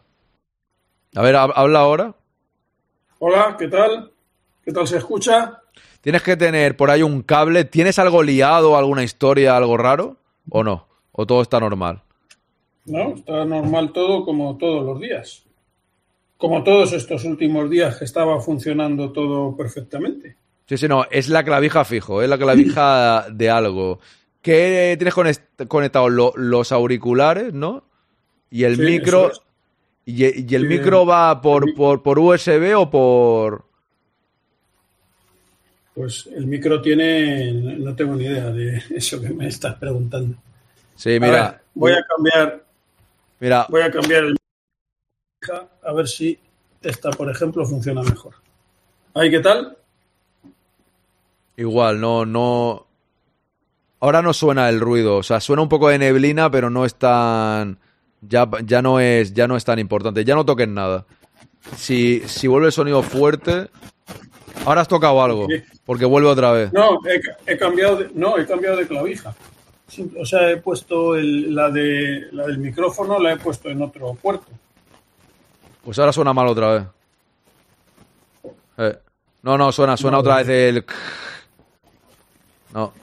A 1.15 1.24
ver, 1.24 1.34
hab- 1.34 1.54
habla 1.56 1.80
ahora. 1.80 2.13
Hola, 3.17 3.56
¿qué 3.58 3.67
tal? 3.67 4.12
¿Qué 4.63 4.72
tal 4.72 4.86
se 4.88 4.98
escucha? 4.98 5.63
Tienes 6.02 6.22
que 6.22 6.38
tener 6.38 6.78
por 6.78 6.91
ahí 6.91 7.02
un 7.02 7.24
cable. 7.24 7.65
¿Tienes 7.65 7.98
algo 7.98 8.22
liado, 8.22 8.78
alguna 8.78 9.02
historia, 9.04 9.58
algo 9.58 9.76
raro? 9.78 10.17
¿O 10.52 10.63
no? 10.63 10.88
¿O 11.13 11.26
todo 11.26 11.41
está 11.41 11.60
normal? 11.60 12.04
No, 12.86 13.15
está 13.15 13.44
normal 13.44 13.91
todo 13.91 14.24
como 14.24 14.56
todos 14.60 14.86
los 14.86 15.00
días. 15.00 15.46
Como 16.41 16.63
todos 16.63 16.91
estos 16.93 17.23
últimos 17.23 17.69
días 17.69 17.97
que 17.97 18.06
estaba 18.06 18.41
funcionando 18.41 19.12
todo 19.12 19.56
perfectamente. 19.56 20.36
Sí, 20.65 20.75
sí, 20.75 20.88
no. 20.88 21.06
Es 21.12 21.30
la 21.30 21.43
clavija 21.43 21.86
fijo, 21.86 22.23
es 22.23 22.27
la 22.30 22.39
clavija 22.39 23.27
de 23.32 23.47
algo. 23.51 23.99
¿Qué 24.41 24.95
tienes 24.97 25.13
conect- 25.13 25.67
conectado? 25.67 26.10
Lo- 26.10 26.34
los 26.36 26.71
auriculares, 26.71 27.54
¿no? 27.54 27.84
Y 28.49 28.63
el 28.63 28.75
Sí, 28.77 28.82
micro. 28.82 29.32
es. 29.32 29.39
Y, 30.04 30.23
y 30.23 30.56
el 30.56 30.63
Sí, 30.63 30.67
micro 30.67 31.06
va 31.06 31.39
por, 31.41 31.75
por, 31.75 32.01
por 32.01 32.17
USB 32.17 32.73
o 32.75 32.89
por. 32.89 33.65
Pues 35.93 36.27
el 36.36 36.47
micro 36.47 36.82
tiene, 36.82 37.51
no 37.54 37.95
tengo 37.95 38.15
ni 38.15 38.23
idea 38.25 38.49
de 38.49 38.82
eso 38.95 39.21
que 39.21 39.30
me 39.30 39.47
estás 39.47 39.75
preguntando. 39.75 40.38
Sí, 40.95 41.17
A 41.17 41.19
mira. 41.19 41.51
ver, 41.51 41.62
voy 41.75 41.91
a 41.91 42.04
cambiar, 42.04 42.65
Mira, 43.39 43.67
voy 43.69 43.82
a 43.84 43.91
cambiar 43.91 44.23
el 44.23 44.36
a 45.84 45.93
ver 45.93 46.08
si 46.08 46.38
esta, 46.82 47.10
por 47.12 47.30
ejemplo, 47.30 47.65
funciona 47.65 48.01
mejor. 48.04 48.36
¿Ahí 49.13 49.30
qué 49.30 49.39
tal? 49.39 49.77
igual, 51.58 51.99
no, 52.01 52.25
no. 52.25 52.88
Ahora 53.99 54.21
no 54.23 54.34
suena 54.34 54.67
el 54.69 54.80
ruido. 54.80 55.17
O 55.17 55.23
sea, 55.23 55.39
suena 55.39 55.62
un 55.62 55.69
poco 55.69 55.89
de 55.89 55.99
neblina, 55.99 56.49
pero 56.49 56.69
no 56.69 56.86
es 56.86 56.95
tan. 56.95 57.77
Ya, 58.21 58.49
ya 58.65 58.82
no 58.82 58.99
es. 58.99 59.34
Ya 59.34 59.47
no 59.47 59.56
es 59.58 59.63
tan 59.65 59.77
importante. 59.77 60.25
Ya 60.25 60.34
no 60.36 60.45
toques 60.45 60.67
nada. 60.67 61.06
Si, 61.75 62.21
si 62.27 62.47
vuelve 62.47 62.67
el 62.67 62.71
sonido 62.73 63.04
fuerte. 63.04 63.69
Ahora 64.65 64.82
has 64.82 64.88
tocado 64.88 65.21
algo. 65.23 65.47
Porque 65.86 66.06
vuelve 66.06 66.30
otra 66.30 66.51
vez. 66.51 66.73
No, 66.73 66.99
he, 67.08 67.51
he 67.51 67.58
cambiado 67.58 67.97
de, 67.97 68.10
no, 68.15 68.38
he 68.39 68.45
cambiado 68.45 68.77
de 68.77 68.88
clavija. 68.88 69.36
O 70.19 70.25
sea, 70.25 70.49
he 70.49 70.58
puesto 70.58 71.15
el- 71.15 71.54
la, 71.54 71.69
de, 71.69 72.27
la 72.32 72.47
del 72.47 72.58
micrófono, 72.60 73.19
la 73.19 73.34
he 73.34 73.38
puesto 73.38 73.69
en 73.69 73.82
otro 73.84 74.13
puerto. 74.15 74.47
Pues 75.84 75.98
ahora 76.00 76.13
suena 76.13 76.34
mal 76.34 76.48
otra 76.48 76.74
vez. 76.74 76.84
Eh, 78.78 78.98
No, 79.44 79.58
no, 79.58 79.72
suena, 79.72 79.98
suena 79.98 80.20
otra 80.20 80.38
vez 80.38 80.50
el. 80.50 80.86
No. 82.74 82.94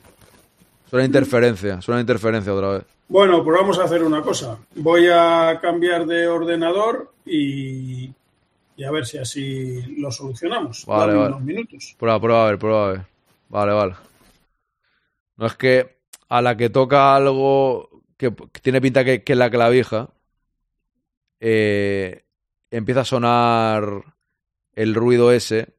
Suena 0.88 1.04
interferencia, 1.04 1.82
suena 1.82 2.00
interferencia 2.00 2.54
otra 2.54 2.68
vez. 2.70 2.84
Bueno, 3.08 3.42
pues 3.42 3.58
vamos 3.60 3.78
a 3.78 3.84
hacer 3.84 4.02
una 4.02 4.22
cosa. 4.22 4.58
Voy 4.76 5.08
a 5.12 5.58
cambiar 5.60 6.06
de 6.06 6.28
ordenador 6.28 7.12
y, 7.26 8.10
y 8.76 8.84
a 8.84 8.90
ver 8.90 9.04
si 9.06 9.18
así 9.18 9.82
lo 9.98 10.10
solucionamos. 10.10 10.86
Vale, 10.86 11.12
Dame 11.12 11.18
vale. 11.18 11.34
unos 11.34 11.42
minutos. 11.44 11.94
Prueba, 11.98 12.20
prueba 12.20 12.42
a 12.44 12.50
ver, 12.50 12.58
prueba 12.58 12.86
a 12.88 12.92
ver. 12.92 13.00
Vale, 13.48 13.72
vale. 13.72 13.94
No 15.36 15.46
es 15.46 15.54
que 15.56 15.98
a 16.28 16.40
la 16.42 16.56
que 16.56 16.70
toca 16.70 17.14
algo 17.16 17.88
que, 18.16 18.32
que 18.52 18.60
tiene 18.60 18.80
pinta 18.80 19.04
que, 19.04 19.22
que 19.24 19.34
la 19.34 19.50
clavija, 19.50 20.08
eh, 21.40 22.24
empieza 22.70 23.00
a 23.00 23.04
sonar 23.04 24.16
el 24.72 24.94
ruido 24.94 25.32
ese 25.32 25.76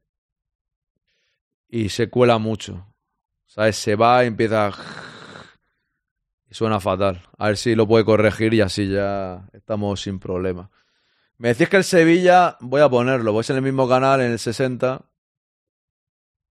y 1.68 1.88
se 1.88 2.10
cuela 2.10 2.38
mucho. 2.38 2.86
¿Sabes? 3.46 3.76
Se 3.76 3.96
va 3.96 4.24
y 4.24 4.28
empieza... 4.28 4.72
Y 6.48 6.54
suena 6.54 6.80
fatal. 6.80 7.22
A 7.38 7.48
ver 7.48 7.56
si 7.56 7.74
lo 7.74 7.86
puede 7.86 8.04
corregir 8.04 8.54
y 8.54 8.60
así 8.60 8.88
ya 8.88 9.48
estamos 9.52 10.02
sin 10.02 10.18
problema. 10.18 10.70
Me 11.38 11.48
decís 11.48 11.68
que 11.68 11.76
el 11.76 11.84
Sevilla, 11.84 12.56
voy 12.60 12.80
a 12.80 12.88
ponerlo, 12.88 13.32
voy 13.32 13.44
en 13.48 13.56
el 13.56 13.62
mismo 13.62 13.88
canal, 13.88 14.20
en 14.20 14.32
el 14.32 14.38
60. 14.38 15.04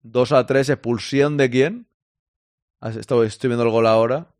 2 0.01 0.31
a 0.31 0.45
3, 0.45 0.69
expulsión 0.69 1.37
de 1.37 1.49
quién? 1.49 1.87
Ah, 2.79 2.89
Estoy, 2.89 3.27
estoy 3.27 3.49
viendo 3.49 3.65
el 3.65 3.71
gol 3.71 3.87
ahora. 3.87 4.33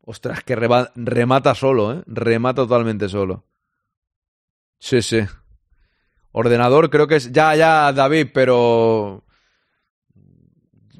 Ostras, 0.00 0.44
que 0.44 0.54
remata 0.54 1.54
solo, 1.54 1.92
¿eh? 1.92 2.02
Remata 2.06 2.62
totalmente 2.62 3.08
solo. 3.08 3.44
Sí, 4.84 5.00
sí. 5.00 5.20
Ordenador 6.32 6.90
creo 6.90 7.06
que 7.06 7.16
es... 7.16 7.32
Ya, 7.32 7.56
ya, 7.56 7.90
David, 7.94 8.28
pero... 8.34 9.24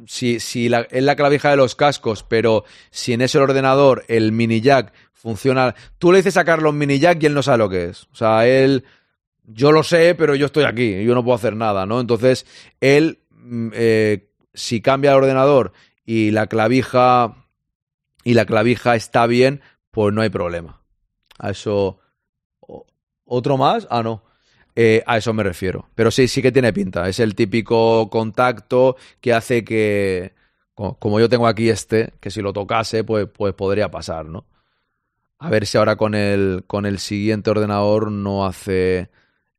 Si, 0.06 0.40
si 0.40 0.70
la, 0.70 0.86
es 0.90 1.02
la 1.02 1.16
clavija 1.16 1.50
de 1.50 1.58
los 1.58 1.74
cascos, 1.74 2.22
pero 2.22 2.64
si 2.90 3.12
en 3.12 3.20
ese 3.20 3.38
ordenador 3.38 4.06
el 4.08 4.32
mini 4.32 4.62
jack 4.62 4.94
funciona... 5.12 5.74
Tú 5.98 6.12
le 6.12 6.18
dices 6.18 6.38
a 6.38 6.46
Carlos 6.46 6.72
mini 6.72 6.98
jack 6.98 7.22
y 7.22 7.26
él 7.26 7.34
no 7.34 7.42
sabe 7.42 7.58
lo 7.58 7.68
que 7.68 7.84
es. 7.84 8.04
O 8.04 8.14
sea, 8.14 8.46
él... 8.46 8.84
Yo 9.42 9.70
lo 9.70 9.82
sé, 9.82 10.14
pero 10.14 10.34
yo 10.34 10.46
estoy 10.46 10.64
aquí, 10.64 11.04
yo 11.04 11.14
no 11.14 11.22
puedo 11.22 11.36
hacer 11.36 11.54
nada, 11.54 11.84
¿no? 11.84 12.00
Entonces, 12.00 12.46
él, 12.80 13.18
mm, 13.32 13.68
eh, 13.74 14.30
si 14.54 14.80
cambia 14.80 15.10
el 15.10 15.18
ordenador 15.18 15.72
y 16.06 16.30
la 16.30 16.46
clavija 16.46 17.36
y 18.24 18.32
la 18.32 18.46
clavija 18.46 18.96
está 18.96 19.26
bien, 19.26 19.60
pues 19.90 20.14
no 20.14 20.22
hay 20.22 20.30
problema. 20.30 20.80
A 21.38 21.50
eso 21.50 22.00
¿Otro 23.24 23.56
más? 23.56 23.86
Ah, 23.90 24.02
no. 24.02 24.22
Eh, 24.76 25.02
a 25.06 25.16
eso 25.18 25.32
me 25.32 25.42
refiero. 25.42 25.88
Pero 25.94 26.10
sí, 26.10 26.28
sí 26.28 26.42
que 26.42 26.52
tiene 26.52 26.72
pinta. 26.72 27.08
Es 27.08 27.20
el 27.20 27.34
típico 27.34 28.10
contacto 28.10 28.96
que 29.20 29.32
hace 29.32 29.64
que, 29.64 30.34
co- 30.74 30.98
como 30.98 31.20
yo 31.20 31.28
tengo 31.28 31.46
aquí 31.46 31.68
este, 31.70 32.12
que 32.20 32.30
si 32.30 32.42
lo 32.42 32.52
tocase, 32.52 33.04
pues, 33.04 33.28
pues 33.32 33.54
podría 33.54 33.90
pasar, 33.90 34.26
¿no? 34.26 34.46
A 35.38 35.50
ver 35.50 35.66
si 35.66 35.78
ahora 35.78 35.96
con 35.96 36.14
el, 36.14 36.64
con 36.66 36.86
el 36.86 36.98
siguiente 36.98 37.50
ordenador 37.50 38.12
no 38.12 38.46
hace 38.46 39.10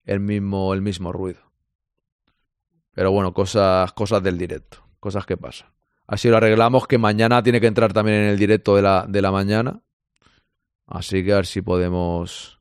el 0.06 0.20
mismo, 0.22 0.74
el 0.74 0.82
mismo 0.82 1.12
ruido. 1.14 1.42
Pero 2.94 3.12
bueno, 3.12 3.34
cosas, 3.34 3.92
cosas 3.94 4.24
del 4.24 4.38
directo, 4.38 4.78
cosas 5.00 5.26
que 5.26 5.38
pasan. 5.38 5.70
Así 6.08 6.30
lo 6.30 6.38
arreglamos, 6.38 6.88
que 6.88 6.98
mañana 6.98 7.44
tiene 7.44 7.60
que 7.60 7.68
entrar 7.68 7.92
también 7.94 8.18
en 8.22 8.30
el 8.30 8.38
directo 8.40 8.76
de 8.76 8.82
la, 8.84 9.06
de 9.08 9.22
la 9.22 9.32
mañana. 9.32 9.82
Así 10.88 11.24
que 11.24 11.34
a 11.34 11.38
ver 11.38 11.46
si 11.46 11.62
podemos, 11.62 12.55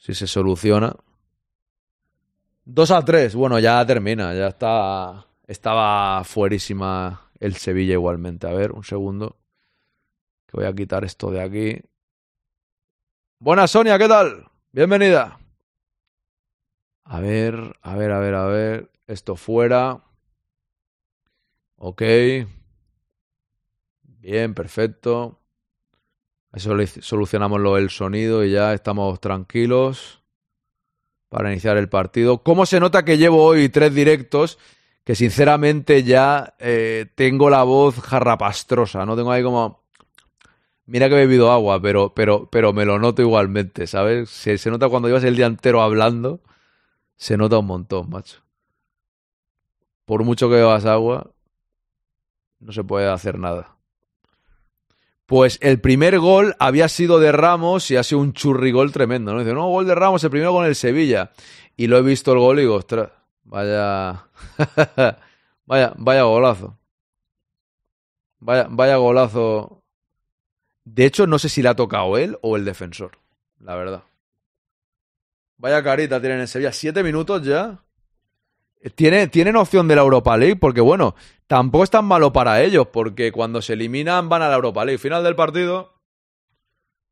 si 0.00 0.14
se 0.14 0.26
soluciona. 0.26 0.96
2 2.64 2.90
a 2.90 3.04
3, 3.04 3.34
bueno, 3.34 3.58
ya 3.58 3.84
termina, 3.86 4.34
ya 4.34 4.48
está, 4.48 5.26
estaba 5.46 6.24
fuerísima 6.24 7.30
el 7.38 7.54
Sevilla 7.56 7.92
igualmente. 7.92 8.46
A 8.48 8.52
ver, 8.52 8.72
un 8.72 8.82
segundo, 8.82 9.36
que 10.46 10.56
voy 10.56 10.66
a 10.66 10.74
quitar 10.74 11.04
esto 11.04 11.30
de 11.30 11.42
aquí. 11.42 11.80
Buenas, 13.38 13.70
Sonia, 13.70 13.98
¿qué 13.98 14.08
tal? 14.08 14.50
Bienvenida. 14.72 15.38
A 17.04 17.20
ver, 17.20 17.76
a 17.82 17.96
ver, 17.96 18.10
a 18.12 18.20
ver, 18.20 18.34
a 18.34 18.44
ver. 18.46 18.90
Esto 19.06 19.36
fuera. 19.36 20.04
Ok. 21.76 22.02
Bien, 24.02 24.54
perfecto. 24.54 25.39
Eso 26.52 26.74
solucionamos 27.00 27.60
lo 27.60 27.76
del 27.76 27.90
sonido 27.90 28.44
y 28.44 28.50
ya 28.50 28.74
estamos 28.74 29.20
tranquilos 29.20 30.22
para 31.28 31.50
iniciar 31.52 31.76
el 31.76 31.88
partido. 31.88 32.42
¿Cómo 32.42 32.66
se 32.66 32.80
nota 32.80 33.04
que 33.04 33.18
llevo 33.18 33.44
hoy 33.44 33.68
tres 33.68 33.94
directos? 33.94 34.58
Que 35.04 35.14
sinceramente 35.14 36.02
ya 36.02 36.54
eh, 36.58 37.06
tengo 37.14 37.50
la 37.50 37.62
voz 37.62 38.00
jarrapastrosa, 38.00 39.06
¿no? 39.06 39.16
Tengo 39.16 39.30
ahí 39.30 39.42
como... 39.42 39.80
Mira 40.86 41.08
que 41.08 41.14
he 41.14 41.18
bebido 41.18 41.52
agua, 41.52 41.80
pero, 41.80 42.14
pero, 42.14 42.50
pero 42.50 42.72
me 42.72 42.84
lo 42.84 42.98
noto 42.98 43.22
igualmente, 43.22 43.86
¿sabes? 43.86 44.28
Se, 44.28 44.58
se 44.58 44.70
nota 44.70 44.88
cuando 44.88 45.06
llevas 45.06 45.22
el 45.22 45.36
día 45.36 45.46
entero 45.46 45.82
hablando, 45.82 46.40
se 47.16 47.36
nota 47.36 47.58
un 47.58 47.66
montón, 47.66 48.10
macho. 48.10 48.42
Por 50.04 50.24
mucho 50.24 50.48
que 50.48 50.56
bebas 50.56 50.86
agua, 50.86 51.30
no 52.58 52.72
se 52.72 52.82
puede 52.82 53.08
hacer 53.08 53.38
nada. 53.38 53.76
Pues 55.30 55.58
el 55.62 55.80
primer 55.80 56.18
gol 56.18 56.56
había 56.58 56.88
sido 56.88 57.20
de 57.20 57.30
Ramos 57.30 57.88
y 57.92 57.96
ha 57.96 58.02
sido 58.02 58.20
un 58.20 58.32
churrigol 58.32 58.90
tremendo, 58.90 59.32
¿no? 59.32 59.38
Dice, 59.38 59.54
no, 59.54 59.68
gol 59.68 59.86
de 59.86 59.94
Ramos, 59.94 60.24
el 60.24 60.30
primero 60.30 60.52
con 60.52 60.64
el 60.64 60.74
Sevilla. 60.74 61.30
Y 61.76 61.86
lo 61.86 61.98
he 61.98 62.02
visto 62.02 62.32
el 62.32 62.40
gol 62.40 62.58
y 62.58 62.62
digo, 62.62 62.74
ostras, 62.74 63.12
vaya... 63.44 64.26
vaya, 65.66 65.94
vaya 65.96 66.22
golazo. 66.24 66.76
Vaya, 68.40 68.66
vaya 68.68 68.96
golazo. 68.96 69.84
De 70.84 71.04
hecho, 71.04 71.28
no 71.28 71.38
sé 71.38 71.48
si 71.48 71.62
le 71.62 71.68
ha 71.68 71.76
tocado 71.76 72.18
él 72.18 72.36
o 72.42 72.56
el 72.56 72.64
defensor, 72.64 73.12
la 73.60 73.76
verdad. 73.76 74.02
Vaya 75.58 75.80
carita 75.84 76.20
tienen 76.20 76.40
en 76.40 76.48
Sevilla. 76.48 76.72
Siete 76.72 77.04
minutos 77.04 77.44
ya. 77.44 77.84
Tiene, 78.94 79.28
tienen 79.28 79.56
opción 79.56 79.88
de 79.88 79.96
la 79.96 80.02
Europa 80.02 80.36
League 80.36 80.56
porque, 80.56 80.80
bueno, 80.80 81.14
tampoco 81.46 81.84
es 81.84 81.90
tan 81.90 82.04
malo 82.06 82.32
para 82.32 82.62
ellos 82.62 82.86
porque 82.92 83.30
cuando 83.30 83.60
se 83.60 83.74
eliminan 83.74 84.28
van 84.28 84.42
a 84.42 84.48
la 84.48 84.54
Europa 84.56 84.84
League. 84.84 84.98
Final 84.98 85.22
del 85.22 85.36
partido. 85.36 85.94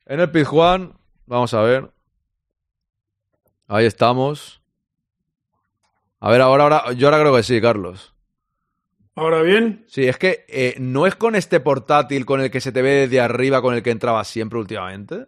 En 0.06 0.20
el 0.20 0.30
Pizjuán. 0.30 0.94
Vamos 1.26 1.52
a 1.52 1.60
ver. 1.60 1.90
Ahí 3.66 3.84
estamos. 3.84 4.62
A 6.20 6.30
ver, 6.30 6.40
ahora, 6.40 6.64
ahora, 6.64 6.92
yo 6.92 7.08
ahora 7.08 7.20
creo 7.20 7.36
que 7.36 7.42
sí, 7.42 7.60
Carlos. 7.60 8.14
Ahora 9.14 9.42
bien, 9.42 9.84
Sí, 9.88 10.06
es 10.06 10.16
que 10.16 10.44
eh, 10.48 10.76
no 10.78 11.04
es 11.06 11.16
con 11.16 11.34
este 11.34 11.58
portátil 11.58 12.24
con 12.24 12.40
el 12.40 12.52
que 12.52 12.60
se 12.60 12.70
te 12.70 12.82
ve 12.82 12.90
desde 12.90 13.20
arriba 13.20 13.60
con 13.60 13.74
el 13.74 13.82
que 13.82 13.90
entraba 13.90 14.22
siempre 14.24 14.58
últimamente. 14.58 15.26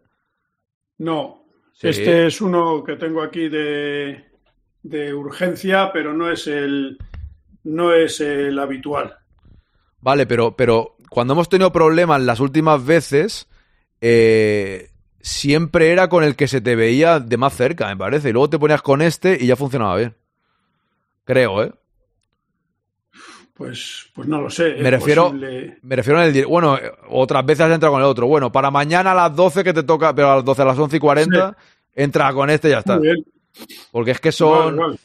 no. 0.99 1.39
Sí. 1.73 1.89
Este 1.89 2.27
es 2.27 2.43
uno 2.43 2.85
que 2.85 2.97
tengo 2.97 3.23
aquí 3.23 3.49
de, 3.49 4.30
de 4.83 5.15
urgencia, 5.15 5.91
pero 5.93 6.13
no 6.15 6.31
es 6.31 6.47
el 6.47 6.99
no 7.65 7.93
es 7.93 8.21
el 8.21 8.59
habitual. 8.59 9.17
Vale, 10.01 10.27
pero, 10.27 10.57
pero 10.57 10.97
cuando 11.11 11.35
hemos 11.35 11.49
tenido 11.49 11.73
problemas 11.73 12.23
las 12.23 12.41
últimas 12.41 12.85
veces, 12.87 13.49
eh, 14.01 14.89
siempre 15.21 15.91
era 15.91 16.09
con 16.09 16.25
el 16.25 16.37
que 16.37 16.49
se 16.49 16.61
te 16.63 16.75
veía 16.77 17.21
de 17.21 17.37
más 17.37 17.55
cerca, 17.55 17.87
me 17.89 17.97
parece. 17.99 18.31
Y 18.31 18.33
luego 18.33 18.49
te 18.49 18.59
ponías 18.59 18.81
con 18.81 19.03
este 19.03 19.37
y 19.39 19.47
ya 19.47 19.57
funcionaba 19.57 19.97
bien. 19.97 20.15
Creo, 21.25 21.63
¿eh? 21.63 21.73
Pues, 23.55 24.07
pues 24.15 24.27
no 24.27 24.41
lo 24.41 24.49
sé. 24.49 24.77
Me 24.81 24.91
refiero- 24.91 25.25
posible. 25.27 25.77
Me 25.83 25.97
refiero 25.97 26.21
en 26.23 26.29
el... 26.29 26.33
di- 26.33 26.45
Bueno, 26.45 26.79
eh, 26.79 26.91
otras 27.11 27.45
veces 27.45 27.67
has 27.67 27.73
entrado 27.73 27.93
con 27.93 28.01
el 28.03 28.09
otro. 28.09 28.27
Bueno, 28.27 28.51
para 28.51 28.71
mañana 28.71 29.13
a 29.13 29.15
las 29.15 29.37
12 29.37 29.63
que 29.63 29.75
te 29.75 29.83
toca, 29.83 30.15
pero 30.15 30.31
a 30.31 30.37
las 30.37 30.45
12 30.47 30.63
a 30.63 30.65
las 30.65 30.79
11 30.79 30.97
y 30.97 31.01
40, 31.01 31.57
entra 31.95 32.33
con 32.33 32.49
este 32.49 32.69
y 32.69 32.71
ya 32.71 32.79
está. 32.79 32.97
Muy 32.97 33.09
bien. 33.09 33.25
Porque 33.91 34.13
es 34.13 34.21
que 34.21 34.33
son... 34.33 34.99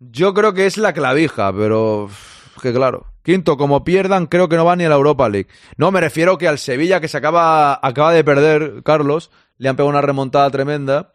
Yo 0.00 0.34
creo 0.34 0.52
que 0.52 0.66
es 0.66 0.76
la 0.76 0.92
clavija, 0.92 1.52
pero 1.52 2.10
que 2.60 2.72
claro. 2.72 3.06
Quinto, 3.22 3.56
como 3.56 3.84
pierdan, 3.84 4.26
creo 4.26 4.48
que 4.48 4.56
no 4.56 4.64
van 4.64 4.78
ni 4.78 4.84
a 4.84 4.88
la 4.88 4.96
Europa 4.96 5.28
League. 5.28 5.48
No, 5.76 5.90
me 5.90 6.00
refiero 6.00 6.36
que 6.36 6.48
al 6.48 6.58
Sevilla, 6.58 7.00
que 7.00 7.08
se 7.08 7.16
acaba, 7.16 7.78
acaba 7.82 8.12
de 8.12 8.22
perder, 8.22 8.82
Carlos, 8.82 9.30
le 9.56 9.68
han 9.68 9.76
pegado 9.76 9.88
una 9.90 10.02
remontada 10.02 10.50
tremenda. 10.50 11.12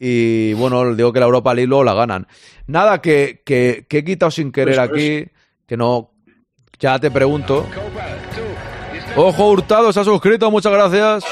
Y 0.00 0.52
bueno, 0.54 0.94
digo 0.94 1.12
que 1.12 1.20
la 1.20 1.26
Europa 1.26 1.54
League 1.54 1.68
luego 1.68 1.84
la 1.84 1.94
ganan. 1.94 2.26
Nada, 2.66 3.00
que, 3.00 3.42
que, 3.44 3.86
que 3.88 3.98
he 3.98 4.04
quitado 4.04 4.30
sin 4.30 4.52
querer 4.52 4.80
aquí, 4.80 5.26
que 5.66 5.76
no. 5.76 6.10
Ya 6.78 6.98
te 6.98 7.10
pregunto. 7.10 7.66
Ojo 9.14 9.50
Hurtado 9.50 9.92
se 9.92 10.00
ha 10.00 10.04
suscrito, 10.04 10.50
muchas 10.50 10.72
gracias. 10.72 11.24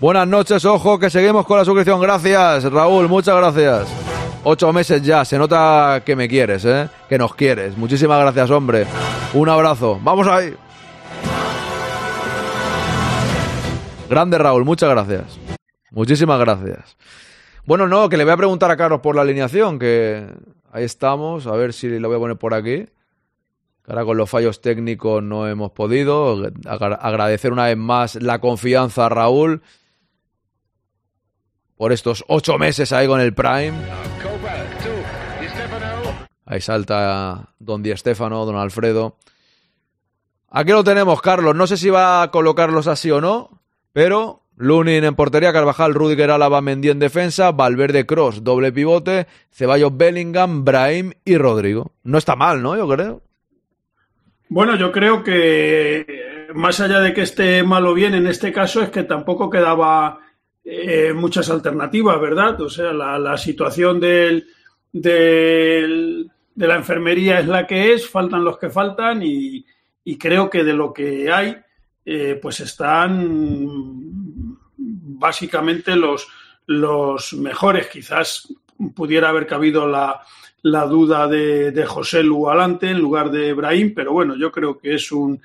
Buenas 0.00 0.28
noches, 0.28 0.64
ojo, 0.66 0.98
que 0.98 1.08
seguimos 1.08 1.46
con 1.46 1.58
la 1.58 1.64
suscripción. 1.64 2.00
Gracias, 2.00 2.64
Raúl, 2.70 3.08
muchas 3.08 3.34
gracias. 3.36 3.88
Ocho 4.44 4.72
meses 4.72 5.02
ya, 5.02 5.24
se 5.24 5.38
nota 5.38 6.02
que 6.04 6.14
me 6.14 6.28
quieres, 6.28 6.64
¿eh? 6.64 6.88
Que 7.08 7.18
nos 7.18 7.34
quieres. 7.34 7.76
Muchísimas 7.76 8.20
gracias, 8.20 8.50
hombre. 8.50 8.86
Un 9.34 9.48
abrazo. 9.48 9.98
Vamos 10.02 10.26
ahí. 10.28 10.54
Grande 14.08 14.38
Raúl, 14.38 14.64
muchas 14.64 14.90
gracias. 14.90 15.38
Muchísimas 15.90 16.38
gracias. 16.38 16.96
Bueno, 17.64 17.88
no, 17.88 18.08
que 18.08 18.16
le 18.16 18.24
voy 18.24 18.34
a 18.34 18.36
preguntar 18.36 18.70
a 18.70 18.76
Carlos 18.76 19.00
por 19.00 19.16
la 19.16 19.22
alineación, 19.22 19.78
que 19.78 20.26
ahí 20.70 20.84
estamos, 20.84 21.46
a 21.48 21.52
ver 21.52 21.72
si 21.72 21.88
lo 21.98 22.08
voy 22.08 22.16
a 22.18 22.20
poner 22.20 22.36
por 22.36 22.54
aquí. 22.54 22.86
Ahora 23.88 24.04
con 24.04 24.16
los 24.16 24.28
fallos 24.28 24.60
técnicos 24.60 25.22
no 25.22 25.48
hemos 25.48 25.72
podido. 25.72 26.36
Agra- 26.66 26.96
Agradecer 27.00 27.52
una 27.52 27.64
vez 27.64 27.76
más 27.76 28.16
la 28.16 28.40
confianza 28.40 29.06
a 29.06 29.08
Raúl 29.08 29.62
por 31.76 31.92
estos 31.92 32.24
ocho 32.28 32.58
meses 32.58 32.92
ahí 32.92 33.06
con 33.06 33.20
el 33.20 33.34
Prime. 33.34 33.74
Ahí 36.44 36.60
salta 36.60 37.50
Don 37.58 37.82
Di 37.82 37.96
Stefano, 37.96 38.44
Don 38.44 38.56
Alfredo. 38.56 39.16
Aquí 40.50 40.70
lo 40.70 40.84
tenemos, 40.84 41.20
Carlos. 41.20 41.54
No 41.54 41.66
sé 41.66 41.76
si 41.76 41.90
va 41.90 42.22
a 42.22 42.30
colocarlos 42.30 42.86
así 42.86 43.10
o 43.10 43.20
no, 43.20 43.60
pero 43.92 44.42
Lunin 44.56 45.04
en 45.04 45.14
portería, 45.14 45.52
Carvajal, 45.52 45.92
Rudiger, 45.92 46.30
Álava, 46.30 46.62
Mendy 46.62 46.88
en 46.88 46.98
defensa, 46.98 47.50
Valverde, 47.50 48.06
Cross, 48.06 48.42
doble 48.42 48.72
pivote, 48.72 49.26
Ceballos, 49.50 49.94
Bellingham, 49.96 50.64
Brahim 50.64 51.12
y 51.24 51.36
Rodrigo. 51.36 51.92
No 52.04 52.16
está 52.16 52.36
mal, 52.36 52.62
¿no? 52.62 52.76
Yo 52.76 52.88
creo. 52.88 53.22
Bueno, 54.48 54.76
yo 54.76 54.92
creo 54.92 55.24
que 55.24 56.46
más 56.54 56.80
allá 56.80 57.00
de 57.00 57.12
que 57.12 57.22
esté 57.22 57.62
mal 57.64 57.84
o 57.86 57.92
bien, 57.92 58.14
en 58.14 58.26
este 58.26 58.52
caso 58.52 58.80
es 58.80 58.90
que 58.90 59.02
tampoco 59.02 59.50
quedaba 59.50 60.20
eh, 60.68 61.12
muchas 61.12 61.48
alternativas, 61.48 62.20
¿verdad? 62.20 62.60
O 62.60 62.68
sea, 62.68 62.92
la, 62.92 63.38
situación 63.38 64.00
del, 64.00 64.48
de 64.92 66.28
la 66.56 66.74
enfermería 66.74 67.38
es 67.38 67.46
la 67.46 67.68
que 67.68 67.94
es, 67.94 68.10
faltan 68.10 68.42
los 68.42 68.58
que 68.58 68.68
faltan 68.68 69.22
y, 69.22 69.64
creo 70.18 70.50
que 70.50 70.64
de 70.64 70.72
lo 70.72 70.92
que 70.92 71.30
hay, 71.30 71.56
eh, 72.04 72.36
pues 72.42 72.58
están 72.58 74.56
básicamente 74.76 75.94
los, 75.94 76.26
mejores. 77.34 77.86
Quizás 77.86 78.52
pudiera 78.92 79.28
haber 79.28 79.46
cabido 79.46 79.86
la, 79.86 80.20
la 80.62 80.84
duda 80.86 81.28
de, 81.28 81.70
de 81.70 81.86
José 81.86 82.24
Lu 82.24 82.50
Alante 82.50 82.90
en 82.90 82.98
lugar 82.98 83.30
de 83.30 83.52
Brahim, 83.52 83.94
pero 83.94 84.12
bueno, 84.12 84.34
yo 84.34 84.50
creo 84.50 84.76
que 84.76 84.96
es 84.96 85.12
un, 85.12 85.40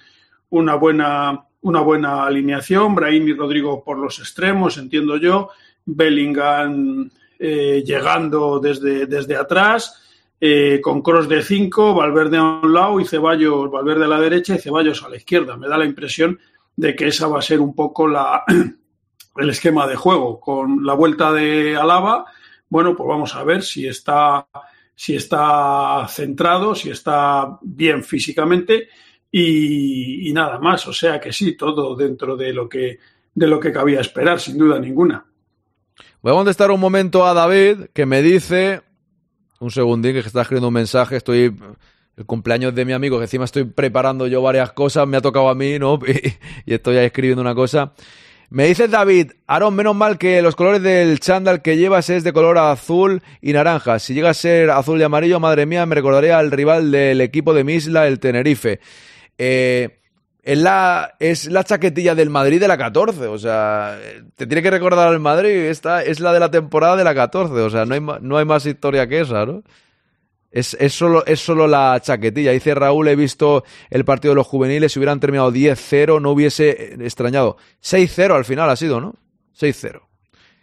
una, 0.50 0.74
buena, 0.74 1.46
una 1.62 1.82
buena 1.82 2.26
alineación. 2.26 2.96
Brahim 2.96 3.28
y 3.28 3.34
Rodrigo 3.34 3.84
por 3.84 3.98
los 3.98 4.20
extremos, 4.20 4.78
entiendo 4.78 5.18
yo. 5.18 5.50
Bellingham 5.86 7.10
eh, 7.40 7.84
llegando 7.86 8.60
desde, 8.60 9.08
desde 9.08 9.36
atrás, 9.36 10.00
eh, 10.40 10.80
con 10.82 11.02
cross 11.02 11.28
de 11.28 11.42
5, 11.42 11.94
Valverde 11.94 12.38
a 12.38 12.44
un 12.44 12.74
lado 12.74 13.00
y 13.00 13.06
Ceballos, 13.06 13.70
Valverde 13.70 14.06
a 14.06 14.08
la 14.08 14.20
derecha 14.20 14.56
y 14.56 14.60
Ceballos 14.60 15.04
a 15.04 15.10
la 15.10 15.18
izquierda. 15.18 15.58
Me 15.58 15.68
da 15.68 15.78
la 15.78 15.86
impresión 15.86 16.40
de 16.76 16.96
que 16.96 17.08
esa 17.08 17.28
va 17.28 17.40
a 17.40 17.44
ser 17.44 17.60
un 17.60 17.76
poco 17.76 18.08
la, 18.08 18.44
el 19.38 19.50
esquema 19.50 19.88
de 19.88 19.96
juego. 19.96 20.40
Con 20.40 20.86
la 20.86 20.94
vuelta 20.94 21.32
de 21.32 21.76
Alaba, 21.76 22.26
bueno, 22.70 22.96
pues 22.96 23.08
vamos 23.08 23.36
a 23.36 23.44
ver 23.44 23.64
si 23.64 23.88
está, 23.88 24.48
si 24.96 25.16
está 25.16 26.08
centrado, 26.10 26.74
si 26.74 26.90
está 26.90 27.58
bien 27.62 28.04
físicamente 28.04 28.90
y, 29.32 30.32
nada 30.34 30.60
más. 30.60 30.88
O 30.88 30.94
sea 30.94 31.20
que 31.20 31.32
sí, 31.32 31.56
todo 31.56 31.96
dentro 31.96 32.36
de 32.36 32.54
lo 32.54 32.68
que, 32.68 33.00
de 33.34 33.48
lo 33.48 33.60
que 33.60 33.72
cabía 33.72 34.02
esperar, 34.02 34.40
sin 34.40 34.58
duda 34.58 34.80
ninguna. 34.80 35.26
Voy 36.22 36.34
a 36.34 36.36
contestar 36.36 36.72
un 36.72 36.80
momento 36.80 37.26
a 37.26 37.34
David 37.34 37.86
que 37.94 38.06
me 38.06 38.22
dice, 38.22 38.82
un 39.60 39.72
segundín 39.72 40.14
que 40.14 40.20
está 40.20 40.42
escribiendo 40.42 40.68
un 40.68 40.74
mensaje, 40.74 41.16
estoy 41.16 41.56
el 42.18 42.26
cumpleaños 42.26 42.76
de 42.76 42.86
mi 42.86 42.94
amigo, 42.94 43.18
que 43.18 43.24
encima 43.24 43.46
estoy 43.46 43.64
preparando 43.64 44.28
yo 44.28 44.42
varias 44.42 44.72
cosas, 44.74 45.08
me 45.08 45.18
ha 45.18 45.22
tocado 45.22 45.50
a 45.50 45.56
mí, 45.56 45.80
¿no? 45.80 46.00
Y, 46.66 46.74
estoy 46.74 46.98
ahí 46.98 47.06
escribiendo 47.06 47.42
una 47.42 47.56
cosa. 47.56 47.94
Me 48.50 48.66
dice 48.66 48.90
David, 48.90 49.32
Aaron, 49.48 49.74
menos 49.74 49.96
mal 49.96 50.18
que 50.18 50.42
los 50.42 50.58
colores 50.58 50.84
del 50.84 51.22
chándal 51.22 51.62
que 51.62 51.78
llevas 51.78 52.10
es 52.10 52.26
de 52.26 52.34
color 52.34 52.58
azul 52.58 53.24
y 53.42 53.54
naranja. 53.54 53.98
Si 53.98 54.14
llega 54.14 54.32
a 54.32 54.34
ser 54.34 54.72
azul 54.72 55.00
y 55.00 55.04
amarillo, 55.04 55.40
madre 55.40 55.66
mía, 55.66 55.86
me 55.86 55.96
recordaría 55.96 56.38
al 56.38 56.52
rival 56.52 56.92
del 56.92 57.22
equipo 57.22 57.54
de 57.54 57.64
mi 57.64 57.76
isla, 57.76 58.08
el 58.08 58.20
Tenerife. 58.20 58.82
Eh, 59.44 59.98
es 60.44 60.58
la, 60.60 61.16
es 61.20 61.48
la 61.48 61.64
chaquetilla 61.64 62.14
del 62.14 62.30
Madrid 62.30 62.60
de 62.60 62.68
la 62.68 62.78
14, 62.78 63.26
o 63.26 63.40
sea, 63.40 63.98
te 64.36 64.46
tiene 64.46 64.62
que 64.62 64.70
recordar 64.70 65.08
al 65.08 65.20
Madrid, 65.20 65.50
esta 65.50 66.04
es 66.04 66.20
la 66.20 66.32
de 66.32 66.40
la 66.40 66.52
temporada 66.52 66.96
de 66.96 67.04
la 67.04 67.16
14, 67.16 67.52
o 67.56 67.70
sea, 67.72 67.88
no 67.88 67.96
hay, 67.96 68.02
no 68.22 68.38
hay 68.38 68.46
más 68.46 68.68
historia 68.68 69.08
que 69.08 69.22
esa, 69.22 69.48
¿no? 69.48 69.64
Es, 70.52 70.76
es, 70.80 70.94
solo, 70.94 71.26
es 71.26 71.40
solo 71.40 71.66
la 71.66 72.00
chaquetilla. 72.02 72.52
Dice 72.52 72.76
Raúl, 72.76 73.08
he 73.08 73.16
visto 73.16 73.64
el 73.90 74.06
partido 74.06 74.34
de 74.34 74.36
los 74.36 74.46
juveniles, 74.48 74.92
si 74.92 75.00
hubieran 75.00 75.20
terminado 75.20 75.52
10-0 75.52 76.22
no 76.22 76.32
hubiese 76.32 76.94
extrañado. 77.04 77.58
6-0 77.82 78.36
al 78.36 78.46
final 78.46 78.70
ha 78.70 78.76
sido, 78.76 79.02
¿no? 79.02 79.16
6-0. 79.60 80.02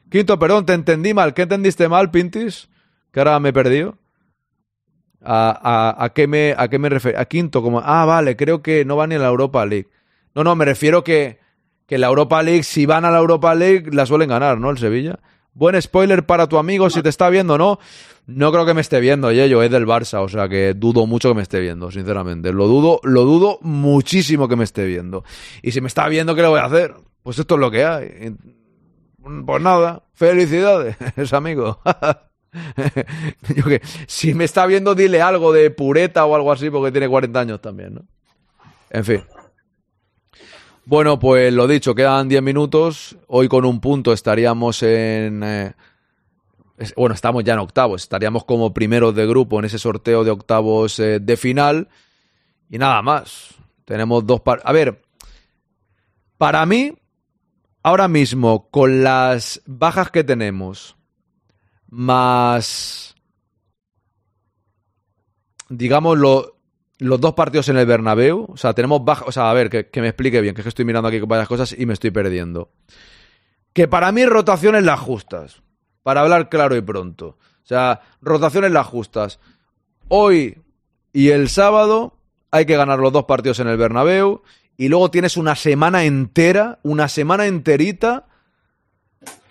Quinto, 0.09 0.39
perdón, 0.39 0.67
te 0.67 0.75
entendí 0.75 1.15
mal. 1.15 1.35
¿Qué 1.35 1.43
entendiste 1.43 1.89
mal, 1.89 2.11
Pintis? 2.11 2.69
Que 3.11 3.21
ahora 3.21 3.41
me 3.41 3.49
he 3.49 3.53
perdido. 3.53 3.97
¿A, 5.31 5.51
a, 5.63 6.05
a 6.05 6.09
qué 6.15 6.27
me, 6.27 6.55
a 6.57 6.69
qué 6.69 6.79
me 6.79 6.89
refiero? 6.89 7.21
A 7.21 7.27
quinto, 7.27 7.61
como, 7.61 7.83
ah, 7.85 8.07
vale, 8.07 8.35
creo 8.35 8.63
que 8.63 8.87
no 8.87 8.97
van 8.97 9.11
ni 9.11 9.17
a 9.17 9.19
la 9.19 9.29
Europa 9.29 9.67
League. 9.67 9.89
No, 10.35 10.43
no, 10.43 10.57
me 10.57 10.65
refiero 10.65 11.05
que, 11.05 11.39
que 11.87 11.99
la 11.99 12.07
Europa 12.07 12.43
League, 12.43 12.63
si 12.63 12.87
van 12.87 13.05
a 13.05 13.11
la 13.11 13.19
Europa 13.19 13.55
League, 13.55 13.91
la 13.93 14.07
suelen 14.07 14.31
ganar, 14.31 14.59
¿no? 14.59 14.71
El 14.71 14.79
Sevilla. 14.79 15.19
Buen 15.53 15.81
spoiler 15.83 16.25
para 16.25 16.47
tu 16.47 16.57
amigo, 16.57 16.89
si 16.89 17.03
te 17.03 17.11
está 17.11 17.29
viendo, 17.29 17.59
¿no? 17.59 17.79
No 18.27 18.51
creo 18.53 18.65
que 18.65 18.73
me 18.73 18.81
esté 18.81 19.01
viendo, 19.01 19.31
Yello, 19.31 19.63
es 19.63 19.71
del 19.71 19.87
Barça, 19.87 20.23
o 20.23 20.29
sea 20.29 20.49
que 20.49 20.73
dudo 20.73 21.07
mucho 21.07 21.29
que 21.29 21.35
me 21.35 21.43
esté 21.43 21.61
viendo, 21.61 21.91
sinceramente. 21.91 22.51
Lo 22.51 22.67
dudo, 22.67 23.01
lo 23.03 23.25
dudo 23.25 23.59
muchísimo 23.61 24.49
que 24.49 24.57
me 24.57 24.65
esté 24.65 24.87
viendo. 24.87 25.25
Y 25.63 25.73
si 25.73 25.83
me 25.83 25.89
está 25.89 26.09
viendo, 26.09 26.35
¿qué 26.35 26.41
le 26.41 26.49
voy 26.49 26.61
a 26.61 26.65
hacer? 26.65 26.95
Pues 27.23 27.39
esto 27.39 27.57
es 27.57 27.61
lo 27.61 27.71
que 27.71 27.85
hay. 27.85 28.35
Pues 29.45 29.63
nada, 29.63 30.05
felicidades, 30.15 30.97
amigo. 31.35 31.81
Yo 33.55 33.65
que, 33.65 33.81
si 34.07 34.35
me 34.35 34.45
está 34.45 34.67
viendo, 34.67 34.95
dile 34.95 35.21
algo 35.23 35.53
de 35.53 35.71
pureta 35.71 36.25
o 36.25 36.35
algo 36.35 36.53
así, 36.53 36.71
porque 36.71 36.93
tiene 36.93 37.09
40 37.09 37.41
años 37.41 37.61
también, 37.61 37.95
¿no? 37.95 38.03
En 38.91 39.05
fin. 39.05 39.23
Bueno, 40.85 41.19
pues 41.19 41.53
lo 41.53 41.67
dicho, 41.69 41.95
quedan 41.95 42.29
10 42.29 42.43
minutos. 42.43 43.17
Hoy 43.27 43.49
con 43.49 43.65
un 43.65 43.81
punto 43.81 44.13
estaríamos 44.13 44.83
en. 44.83 45.43
Eh, 45.43 45.75
bueno, 46.97 47.15
estamos 47.15 47.45
ya 47.45 47.55
en 47.55 47.59
octavos, 47.59 48.03
estaríamos 48.03 48.45
como 48.45 48.73
primeros 48.73 49.15
de 49.15 49.27
grupo 49.27 49.59
en 49.59 49.67
ese 49.67 49.79
sorteo 49.79 50.25
de 50.25 50.31
octavos 50.31 50.99
eh, 50.99 51.21
de 51.21 51.37
final. 51.37 51.89
Y 52.71 52.79
nada 52.79 53.03
más. 53.03 53.55
Tenemos 53.85 54.27
dos. 54.27 54.43
A 54.65 54.73
ver, 54.73 55.03
para 56.37 56.65
mí, 56.67 56.95
ahora 57.83 58.07
mismo, 58.07 58.69
con 58.71 59.03
las 59.03 59.63
bajas 59.67 60.11
que 60.11 60.25
tenemos, 60.25 60.98
más. 61.89 63.15
Digamos, 65.69 66.19
lo, 66.19 66.59
los 66.99 67.21
dos 67.21 67.35
partidos 67.35 67.69
en 67.69 67.77
el 67.77 67.87
Bernabéu, 67.87 68.47
o 68.49 68.57
sea, 68.57 68.73
tenemos 68.73 69.05
baja, 69.05 69.25
o 69.27 69.33
sea, 69.33 69.51
a 69.51 69.55
ver, 69.55 69.71
que, 69.71 70.01
me 70.01 70.09
explique 70.09 70.41
bien, 70.41 70.55
que, 70.55 70.63
es 70.63 70.65
que 70.65 70.71
estoy 70.71 70.85
mirando 70.85 71.09
aquí 71.09 71.21
varias 71.21 71.49
cosas 71.49 71.75
y 71.77 71.87
me 71.87 71.95
estoy 71.95 72.11
perdiendo. 72.11 72.71
Que 73.73 73.87
para 73.87 74.11
mí 74.13 74.25
rotaciones 74.25 74.85
las 74.85 74.99
justas, 74.99 75.63
para 76.03 76.23
hablar 76.23 76.49
claro 76.49 76.77
y 76.77 76.81
pronto. 76.81 77.37
O 77.63 77.67
sea, 77.69 78.01
rotaciones 78.21 78.73
las 78.73 78.87
justas. 78.87 79.39
Hoy 80.09 80.59
y 81.13 81.31
el 81.31 81.49
sábado 81.49 82.17
hay 82.51 82.65
que 82.67 82.77
ganar 82.77 82.99
los 82.99 83.13
dos 83.13 83.25
partidos 83.25 83.61
en 83.61 83.69
el 83.69 83.77
Bernabéu 83.77 84.43
y 84.77 84.89
luego 84.89 85.11
tienes 85.11 85.37
una 85.37 85.55
semana 85.55 86.05
entera, 86.05 86.79
una 86.83 87.09
semana 87.09 87.47
enterita 87.47 88.27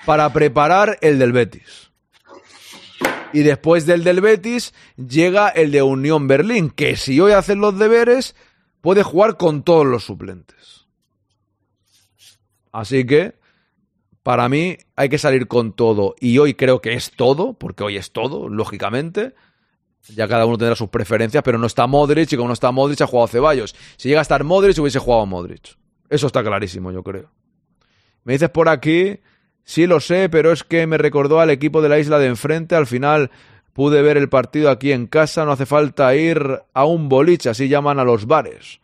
para 0.05 0.31
preparar 0.33 0.97
el 1.01 1.19
del 1.19 1.33
Betis. 1.33 1.86
Y 3.33 3.43
después 3.43 3.85
del 3.85 4.03
del 4.03 4.21
Betis 4.21 4.73
llega 4.95 5.49
el 5.49 5.71
de 5.71 5.81
Unión 5.81 6.27
Berlín, 6.27 6.69
que 6.69 6.95
si 6.95 7.19
hoy 7.19 7.33
hace 7.33 7.55
los 7.55 7.77
deberes, 7.77 8.35
puede 8.81 9.03
jugar 9.03 9.37
con 9.37 9.63
todos 9.63 9.85
los 9.85 10.05
suplentes. 10.05 10.87
Así 12.71 13.05
que, 13.05 13.35
para 14.23 14.47
mí, 14.49 14.77
hay 14.95 15.09
que 15.09 15.17
salir 15.17 15.47
con 15.47 15.73
todo. 15.73 16.15
Y 16.19 16.37
hoy 16.37 16.53
creo 16.53 16.81
que 16.81 16.93
es 16.93 17.11
todo, 17.11 17.53
porque 17.53 17.83
hoy 17.83 17.97
es 17.97 18.11
todo, 18.11 18.49
lógicamente. 18.49 19.33
Ya 20.15 20.27
cada 20.27 20.45
uno 20.45 20.57
tendrá 20.57 20.75
sus 20.75 20.89
preferencias, 20.89 21.43
pero 21.43 21.57
no 21.57 21.67
está 21.67 21.85
Modric 21.87 22.31
y 22.31 22.37
como 22.37 22.47
no 22.47 22.53
está 22.53 22.71
Modric 22.71 23.01
ha 23.01 23.07
jugado 23.07 23.27
Ceballos. 23.27 23.75
Si 23.97 24.07
llega 24.07 24.21
a 24.21 24.21
estar 24.21 24.43
Modric, 24.43 24.77
hubiese 24.79 24.99
jugado 24.99 25.25
Modric. 25.25 25.77
Eso 26.09 26.27
está 26.27 26.43
clarísimo, 26.43 26.91
yo 26.91 27.03
creo. 27.03 27.29
Me 28.23 28.33
dices 28.33 28.49
por 28.49 28.69
aquí 28.69 29.19
Sí 29.67 29.85
lo 29.85 29.99
sé, 29.99 30.29
pero 30.29 30.53
es 30.53 30.63
que 30.63 30.87
me 30.87 30.97
recordó 30.97 31.41
al 31.41 31.49
equipo 31.49 31.81
de 31.81 31.89
la 31.89 31.99
isla 31.99 32.19
de 32.19 32.27
enfrente. 32.27 32.73
Al 32.73 32.87
final 32.87 33.31
pude 33.73 34.01
ver 34.01 34.15
el 34.15 34.29
partido 34.29 34.69
aquí 34.69 34.93
en 34.93 35.07
casa. 35.07 35.43
No 35.43 35.51
hace 35.51 35.65
falta 35.65 36.15
ir 36.15 36.61
a 36.73 36.85
un 36.85 37.09
boliche, 37.09 37.49
así 37.49 37.67
llaman 37.67 37.99
a 37.99 38.05
los 38.05 38.27
bares. 38.27 38.79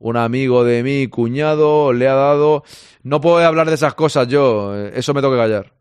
Un 0.00 0.16
amigo 0.16 0.64
de 0.64 0.82
mi 0.82 1.06
cuñado 1.06 1.92
le 1.92 2.08
ha 2.08 2.14
dado... 2.14 2.64
No 3.04 3.20
puedo 3.20 3.38
hablar 3.38 3.68
de 3.68 3.76
esas 3.76 3.94
cosas 3.94 4.26
yo. 4.26 4.74
Eso 4.74 5.14
me 5.14 5.20
tengo 5.20 5.32
que 5.32 5.40
callar. 5.40 5.72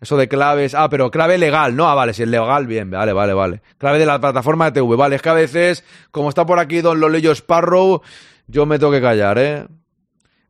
Eso 0.00 0.16
de 0.16 0.28
claves. 0.28 0.74
Ah, 0.74 0.88
pero 0.88 1.10
clave 1.10 1.36
legal, 1.36 1.76
¿no? 1.76 1.86
Ah, 1.86 1.94
vale, 1.94 2.14
si 2.14 2.22
es 2.22 2.28
legal, 2.28 2.66
bien, 2.66 2.90
vale, 2.90 3.12
vale, 3.12 3.34
vale. 3.34 3.60
Clave 3.76 3.98
de 3.98 4.06
la 4.06 4.18
plataforma 4.18 4.64
de 4.70 4.80
TV. 4.80 4.96
Vale, 4.96 5.16
es 5.16 5.22
que 5.22 5.28
a 5.28 5.34
veces, 5.34 5.84
como 6.10 6.30
está 6.30 6.46
por 6.46 6.58
aquí 6.58 6.80
Don 6.80 6.98
Lolillo 7.00 7.32
Sparrow, 7.32 8.00
yo 8.46 8.64
me 8.64 8.78
tengo 8.78 8.92
que 8.92 9.02
callar, 9.02 9.38
¿eh? 9.38 9.66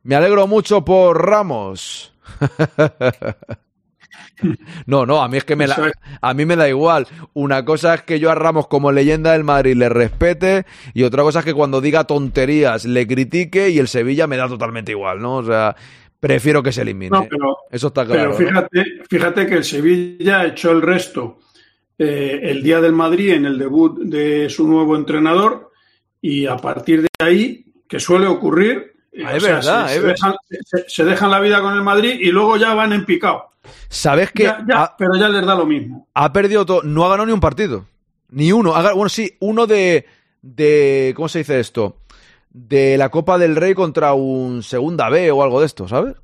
Me 0.04 0.14
alegro 0.14 0.46
mucho 0.46 0.84
por 0.84 1.26
Ramos. 1.26 2.13
No, 4.86 5.06
no, 5.06 5.22
a 5.22 5.28
mí 5.28 5.36
es 5.36 5.44
que 5.44 5.56
me 5.56 5.66
la, 5.66 5.92
a 6.20 6.34
mí 6.34 6.44
me 6.44 6.56
da 6.56 6.68
igual. 6.68 7.06
Una 7.32 7.64
cosa 7.64 7.94
es 7.94 8.02
que 8.02 8.18
yo 8.18 8.30
a 8.30 8.34
Ramos 8.34 8.66
como 8.66 8.92
leyenda 8.92 9.32
del 9.32 9.44
Madrid 9.44 9.74
le 9.76 9.88
respete 9.88 10.66
y 10.92 11.04
otra 11.04 11.22
cosa 11.22 11.38
es 11.38 11.44
que 11.44 11.54
cuando 11.54 11.80
diga 11.80 12.04
tonterías 12.04 12.84
le 12.84 13.06
critique 13.06 13.70
y 13.70 13.78
el 13.78 13.88
Sevilla 13.88 14.26
me 14.26 14.36
da 14.36 14.48
totalmente 14.48 14.92
igual, 14.92 15.20
¿no? 15.20 15.36
O 15.36 15.44
sea, 15.44 15.76
prefiero 16.20 16.62
que 16.62 16.72
se 16.72 16.82
elimine. 16.82 17.28
Eso 17.70 17.86
está 17.88 18.04
claro. 18.04 18.34
Pero 18.36 18.48
fíjate, 18.48 18.84
fíjate 19.08 19.46
que 19.46 19.54
el 19.54 19.64
Sevilla 19.64 20.44
echó 20.46 20.72
el 20.72 20.82
resto 20.82 21.38
eh, 21.98 22.40
el 22.42 22.62
día 22.62 22.80
del 22.80 22.92
Madrid 22.92 23.32
en 23.32 23.46
el 23.46 23.58
debut 23.58 24.00
de 24.00 24.48
su 24.50 24.66
nuevo 24.66 24.96
entrenador 24.96 25.70
y 26.20 26.46
a 26.46 26.56
partir 26.56 27.02
de 27.02 27.08
ahí, 27.18 27.66
que 27.86 28.00
suele 28.00 28.26
ocurrir, 28.26 28.93
Ah, 29.24 29.36
es 29.36 29.42
verdad, 29.42 29.88
se, 30.86 31.04
dejan, 31.04 31.30
la 31.30 31.38
vida 31.38 31.60
con 31.60 31.74
el 31.74 31.82
Madrid 31.82 32.16
y 32.20 32.32
luego 32.32 32.56
ya 32.56 32.74
van 32.74 32.92
en 32.92 33.04
picado. 33.04 33.50
¿Sabes 33.88 34.32
que 34.32 34.52
pero 34.98 35.14
ya 35.14 35.28
les 35.28 35.46
da 35.46 35.54
lo 35.54 35.66
mismo. 35.66 36.08
Ha 36.14 36.32
perdido 36.32 36.66
todo, 36.66 36.82
no 36.82 37.04
ha 37.04 37.10
ganado 37.10 37.26
ni 37.26 37.32
un 37.32 37.40
partido. 37.40 37.86
Ni 38.30 38.50
uno. 38.50 38.72
Bueno, 38.72 39.08
sí, 39.08 39.36
uno 39.40 39.66
de, 39.66 40.06
de. 40.42 41.12
¿Cómo 41.14 41.28
se 41.28 41.38
dice 41.38 41.60
esto? 41.60 41.98
De 42.50 42.98
la 42.98 43.10
Copa 43.10 43.38
del 43.38 43.56
Rey 43.56 43.74
contra 43.74 44.14
un 44.14 44.62
Segunda 44.62 45.08
B 45.08 45.30
o 45.30 45.42
algo 45.42 45.60
de 45.60 45.66
esto, 45.66 45.86
¿sabes? 45.86 46.16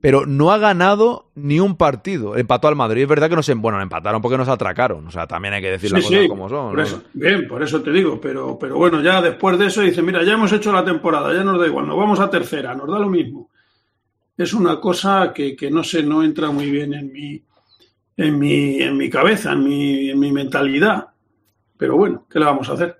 Pero 0.00 0.26
no 0.26 0.52
ha 0.52 0.58
ganado 0.58 1.30
ni 1.34 1.60
un 1.60 1.76
partido. 1.76 2.36
Empató 2.36 2.68
al 2.68 2.76
Madrid. 2.76 3.02
Es 3.02 3.08
verdad 3.08 3.28
que 3.28 3.36
no 3.36 3.42
se. 3.42 3.54
Bueno, 3.54 3.80
empataron 3.80 4.22
porque 4.22 4.38
nos 4.38 4.48
atracaron. 4.48 5.06
O 5.06 5.10
sea, 5.10 5.26
también 5.26 5.54
hay 5.54 5.60
que 5.60 5.72
decir 5.72 5.92
las 5.92 6.04
cosas 6.04 6.28
como 6.28 6.48
son. 6.48 6.76
bien, 7.12 7.46
por 7.46 7.62
eso 7.62 7.82
te 7.82 7.90
digo. 7.90 8.20
Pero, 8.20 8.58
pero 8.58 8.76
bueno, 8.76 9.02
ya 9.02 9.20
después 9.20 9.58
de 9.58 9.66
eso 9.66 9.82
dice: 9.82 10.02
Mira, 10.02 10.22
ya 10.22 10.34
hemos 10.34 10.52
hecho 10.52 10.72
la 10.72 10.84
temporada, 10.84 11.34
ya 11.34 11.44
nos 11.44 11.60
da 11.60 11.66
igual, 11.66 11.86
nos 11.86 11.96
vamos 11.96 12.20
a 12.20 12.30
tercera, 12.30 12.74
nos 12.74 12.88
da 12.88 12.98
lo 12.98 13.08
mismo. 13.08 13.50
Es 14.36 14.54
una 14.54 14.80
cosa 14.80 15.32
que, 15.34 15.54
que 15.54 15.70
no 15.70 15.84
sé, 15.84 16.02
no 16.02 16.22
entra 16.22 16.50
muy 16.50 16.70
bien 16.70 16.94
en 16.94 17.12
mi, 17.12 17.42
en 18.16 18.38
mi, 18.38 18.80
en 18.80 18.96
mi 18.96 19.10
cabeza, 19.10 19.52
en 19.52 19.64
mi, 19.64 20.10
en 20.10 20.18
mi 20.18 20.32
mentalidad. 20.32 21.08
Pero 21.76 21.96
bueno, 21.96 22.26
¿qué 22.30 22.38
le 22.38 22.46
vamos 22.46 22.68
a 22.70 22.74
hacer? 22.74 22.99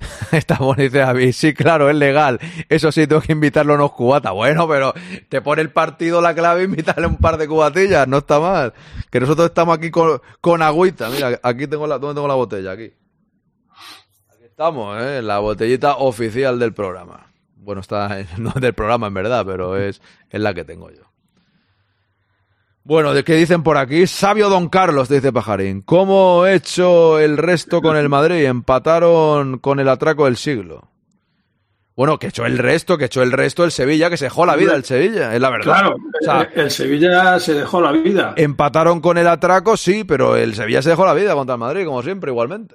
Está 0.32 0.56
bonito 0.56 0.98
David. 0.98 1.32
Sí, 1.32 1.54
claro, 1.54 1.90
es 1.90 1.96
legal. 1.96 2.40
Eso 2.68 2.92
sí, 2.92 3.06
tengo 3.06 3.22
que 3.22 3.32
invitarlo 3.32 3.72
a 3.72 3.76
unos 3.76 3.92
cubatas. 3.92 4.32
Bueno, 4.32 4.68
pero 4.68 4.94
te 5.28 5.40
pone 5.40 5.62
el 5.62 5.70
partido 5.70 6.20
la 6.20 6.34
clave, 6.34 6.64
invitarle 6.64 7.06
un 7.06 7.16
par 7.16 7.36
de 7.36 7.48
cubatillas. 7.48 8.06
No 8.08 8.18
está 8.18 8.40
mal. 8.40 8.72
Que 9.10 9.20
nosotros 9.20 9.48
estamos 9.48 9.76
aquí 9.76 9.90
con, 9.90 10.20
con 10.40 10.62
agüita. 10.62 11.10
Mira, 11.10 11.38
aquí 11.42 11.66
tengo 11.66 11.86
la, 11.86 11.98
¿dónde 11.98 12.14
tengo 12.14 12.28
la 12.28 12.34
botella? 12.34 12.72
Aquí. 12.72 12.92
Estamos, 14.42 15.00
¿eh? 15.00 15.22
La 15.22 15.38
botellita 15.38 15.96
oficial 15.96 16.58
del 16.58 16.74
programa. 16.74 17.32
Bueno, 17.56 17.80
está 17.80 18.24
no 18.38 18.52
del 18.52 18.74
programa 18.74 19.06
en 19.08 19.14
verdad, 19.14 19.44
pero 19.46 19.76
es, 19.76 20.00
es 20.28 20.40
la 20.40 20.54
que 20.54 20.64
tengo 20.64 20.90
yo. 20.90 21.09
Bueno, 22.90 23.14
¿de 23.14 23.22
qué 23.22 23.36
dicen 23.36 23.62
por 23.62 23.76
aquí? 23.76 24.08
Sabio 24.08 24.48
Don 24.48 24.68
Carlos, 24.68 25.08
dice 25.08 25.32
Pajarín. 25.32 25.80
¿Cómo 25.82 26.44
he 26.44 26.56
hecho 26.56 27.20
el 27.20 27.36
resto 27.36 27.80
con 27.82 27.96
el 27.96 28.08
Madrid? 28.08 28.44
Empataron 28.46 29.60
con 29.60 29.78
el 29.78 29.88
atraco 29.88 30.24
del 30.24 30.36
siglo. 30.36 30.90
Bueno, 31.94 32.18
que 32.18 32.26
echó 32.26 32.46
el 32.46 32.58
resto, 32.58 32.98
que 32.98 33.04
echó 33.04 33.22
el 33.22 33.30
resto 33.30 33.62
el 33.62 33.70
Sevilla, 33.70 34.10
que 34.10 34.16
se 34.16 34.24
dejó 34.24 34.44
la 34.44 34.56
vida 34.56 34.74
el 34.74 34.82
Sevilla, 34.82 35.32
es 35.32 35.40
la 35.40 35.50
verdad. 35.50 35.72
Claro, 35.72 35.94
o 35.94 36.24
sea, 36.24 36.50
el 36.52 36.68
Sevilla 36.72 37.38
se 37.38 37.54
dejó 37.54 37.80
la 37.80 37.92
vida. 37.92 38.34
Empataron 38.36 39.00
con 39.00 39.18
el 39.18 39.28
atraco, 39.28 39.76
sí, 39.76 40.02
pero 40.02 40.36
el 40.36 40.56
Sevilla 40.56 40.82
se 40.82 40.90
dejó 40.90 41.06
la 41.06 41.14
vida 41.14 41.34
contra 41.34 41.54
el 41.54 41.60
Madrid, 41.60 41.86
como 41.86 42.02
siempre, 42.02 42.32
igualmente. 42.32 42.74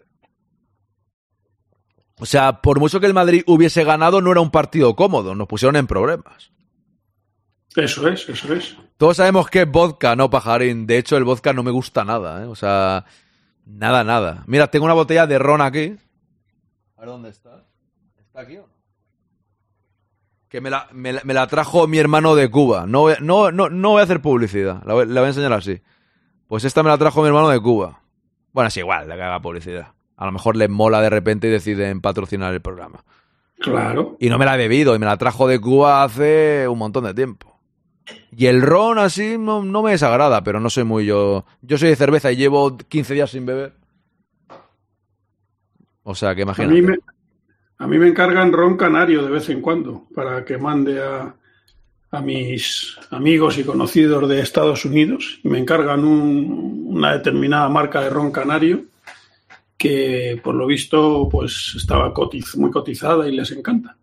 O 2.20 2.26
sea, 2.26 2.62
por 2.62 2.80
mucho 2.80 3.02
que 3.02 3.08
el 3.08 3.14
Madrid 3.14 3.44
hubiese 3.48 3.84
ganado, 3.84 4.22
no 4.22 4.32
era 4.32 4.40
un 4.40 4.50
partido 4.50 4.96
cómodo, 4.96 5.36
nos 5.36 5.50
pusieron 5.50 5.76
en 5.76 5.88
problemas. 5.88 6.54
Eso 7.76 8.08
es, 8.08 8.28
eso 8.30 8.54
es. 8.54 8.78
Todos 8.98 9.18
sabemos 9.18 9.50
que 9.50 9.62
es 9.64 9.70
vodka, 9.70 10.16
no 10.16 10.30
pajarín. 10.30 10.88
De 10.88 10.98
hecho, 10.98 11.18
el 11.18 11.24
vodka 11.26 11.52
no 11.54 11.64
me 11.64 11.72
gusta 11.72 12.06
nada, 12.06 12.44
¿eh? 12.44 12.46
O 12.46 12.56
sea, 12.56 13.06
nada, 13.66 14.04
nada. 14.04 14.44
Mira, 14.48 14.68
tengo 14.68 14.86
una 14.86 14.94
botella 14.94 15.28
de 15.28 15.38
ron 15.40 15.62
aquí. 15.62 15.96
A 16.96 17.02
ver 17.02 17.10
dónde 17.10 17.30
está. 17.30 17.66
¿Está 18.18 18.42
aquí 18.42 18.58
o 18.58 18.62
no? 18.62 18.76
Que 20.48 20.62
me 20.62 20.70
la, 20.70 20.88
me, 20.94 21.20
me 21.24 21.34
la 21.34 21.48
trajo 21.48 21.86
mi 21.88 21.98
hermano 21.98 22.36
de 22.36 22.50
Cuba. 22.50 22.86
No, 22.88 23.02
voy- 23.02 23.16
no, 23.20 23.52
no, 23.52 23.70
no 23.70 23.90
voy 23.92 24.00
a 24.00 24.04
hacer 24.04 24.22
publicidad. 24.22 24.82
La 24.86 24.94
voy, 24.94 25.06
la 25.08 25.20
voy 25.22 25.26
a 25.26 25.30
enseñar 25.30 25.52
así. 25.54 25.82
Pues 26.48 26.64
esta 26.64 26.82
me 26.84 26.90
la 26.90 26.98
trajo 26.98 27.22
mi 27.22 27.28
hermano 27.28 27.50
de 27.50 27.60
Cuba. 27.60 28.02
Bueno, 28.54 28.70
es 28.70 28.78
igual, 28.78 29.10
la 29.10 29.16
que 29.16 29.24
haga 29.24 29.42
publicidad. 29.42 29.88
A 30.16 30.26
lo 30.26 30.32
mejor 30.32 30.56
les 30.56 30.70
mola 30.70 31.02
de 31.02 31.10
repente 31.10 31.48
y 31.48 31.52
deciden 31.52 32.00
patrocinar 32.00 32.54
el 32.54 32.62
programa. 32.62 33.04
Claro. 33.60 34.16
Y 34.20 34.30
no 34.30 34.38
me 34.38 34.46
la 34.46 34.56
he 34.56 34.58
bebido 34.58 34.96
y 34.96 35.00
me 35.00 35.06
la 35.06 35.18
trajo 35.18 35.48
de 35.48 35.60
Cuba 35.60 36.04
hace 36.04 36.68
un 36.70 36.78
montón 36.78 37.04
de 37.04 37.14
tiempo. 37.14 37.55
Y 38.38 38.46
el 38.48 38.62
ron 38.62 39.00
así 39.00 39.38
no, 39.38 39.64
no 39.64 39.82
me 39.82 39.92
desagrada, 39.92 40.44
pero 40.44 40.60
no 40.60 40.70
soy 40.70 40.84
muy 40.84 41.06
yo. 41.06 41.46
Yo 41.62 41.78
soy 41.78 41.90
de 41.90 41.96
cerveza 41.96 42.32
y 42.32 42.36
llevo 42.36 42.78
15 42.78 43.14
días 43.14 43.32
sin 43.32 43.46
beber. 43.46 43.74
O 46.04 46.14
sea 46.16 46.36
que 46.36 46.42
A 46.42 46.44
imagínate. 46.44 46.74
mí, 46.74 46.82
me, 46.82 46.98
a 47.80 47.88
mí 47.88 47.98
me 47.98 48.08
encargan 48.08 48.52
ron 48.54 48.78
canario 48.78 49.24
de 49.24 49.32
vez 49.32 49.50
en 49.50 49.62
cuando 49.62 50.06
para 50.14 50.46
que 50.46 50.58
mande 50.58 51.02
a, 51.02 51.34
a 52.12 52.22
mis 52.22 52.96
amigos 53.10 53.58
y 53.58 53.64
conocidos 53.64 54.30
de 54.30 54.40
Estados 54.42 54.86
Unidos. 54.86 55.40
Me 55.44 55.58
encargan 55.58 56.04
un- 56.06 56.84
una 56.90 57.14
determinada 57.14 57.68
marca 57.70 58.02
de 58.02 58.10
ron 58.12 58.32
canario 58.32 58.84
que 59.78 60.40
por 60.44 60.56
lo 60.56 60.68
visto 60.68 61.28
pues 61.30 61.74
estaba 61.76 62.14
cotiz- 62.14 62.56
muy 62.56 62.70
cotizada 62.72 63.28
y 63.28 63.36
les 63.36 63.52
encanta. 63.52 63.98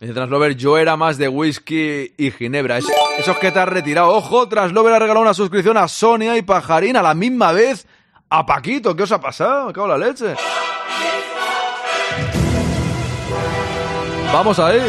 Dice 0.00 0.12
Translover, 0.12 0.54
yo 0.56 0.76
era 0.76 0.96
más 0.96 1.16
de 1.16 1.28
whisky 1.28 2.12
y 2.18 2.30
ginebra. 2.32 2.78
Es- 2.78 2.86
esos 3.18 3.38
que 3.38 3.50
te 3.50 3.58
has 3.58 3.68
retirado. 3.68 4.08
Ojo, 4.08 4.48
Translover 4.48 4.94
ha 4.94 4.98
regalado 4.98 5.22
una 5.22 5.34
suscripción 5.34 5.76
a 5.76 5.88
Sonia 5.88 6.36
y 6.36 6.42
Pajarín 6.42 6.96
a 6.96 7.02
la 7.02 7.14
misma 7.14 7.52
vez. 7.52 7.86
A 8.28 8.44
Paquito, 8.44 8.96
¿qué 8.96 9.04
os 9.04 9.12
ha 9.12 9.20
pasado? 9.20 9.66
Me 9.66 9.72
cago 9.72 9.92
en 9.92 10.00
la 10.00 10.06
leche. 10.06 10.34
Vamos 14.32 14.58
ahí. 14.58 14.82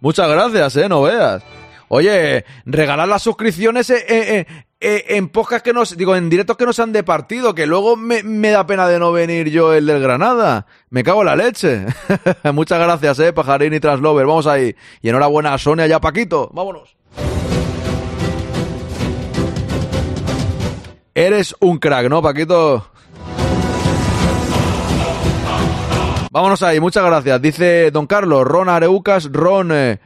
Muchas 0.00 0.28
gracias, 0.28 0.76
eh, 0.76 0.88
no 0.88 1.02
veas. 1.02 1.42
Oye, 1.96 2.44
regalar 2.64 3.06
las 3.06 3.22
suscripciones 3.22 3.88
eh, 3.88 4.04
eh, 4.08 4.46
eh, 4.80 5.04
en 5.10 5.28
podcast 5.28 5.64
que 5.64 5.72
nos, 5.72 5.96
digo, 5.96 6.16
en 6.16 6.28
directos 6.28 6.56
que 6.56 6.66
no 6.66 6.72
sean 6.72 6.92
de 6.92 7.04
partido, 7.04 7.54
que 7.54 7.68
luego 7.68 7.94
me, 7.94 8.50
da 8.50 8.66
pena 8.66 8.88
de 8.88 8.98
no 8.98 9.12
venir 9.12 9.48
yo 9.48 9.72
el 9.72 9.86
del 9.86 10.00
Granada. 10.02 10.66
Me 10.90 11.04
cago 11.04 11.20
en 11.20 11.26
la 11.26 11.36
leche. 11.36 11.86
Muchas 12.52 12.80
gracias, 12.80 13.20
eh, 13.20 13.32
Pajarín 13.32 13.74
y 13.74 13.78
Translover. 13.78 14.26
Vamos 14.26 14.48
ahí. 14.48 14.74
Y 15.02 15.08
enhorabuena 15.08 15.54
a 15.54 15.58
Sonia 15.58 15.86
y 15.86 15.92
a 15.92 16.00
Paquito. 16.00 16.50
Vámonos. 16.52 16.96
Eres 21.14 21.54
un 21.60 21.78
crack, 21.78 22.08
¿no, 22.08 22.20
Paquito? 22.20 22.90
Vámonos 26.32 26.60
ahí, 26.64 26.80
muchas 26.80 27.04
gracias. 27.04 27.40
Dice 27.40 27.92
Don 27.92 28.08
Carlos, 28.08 28.42
Ron 28.42 28.68
Areucas, 28.68 29.30
Ron 29.30 30.00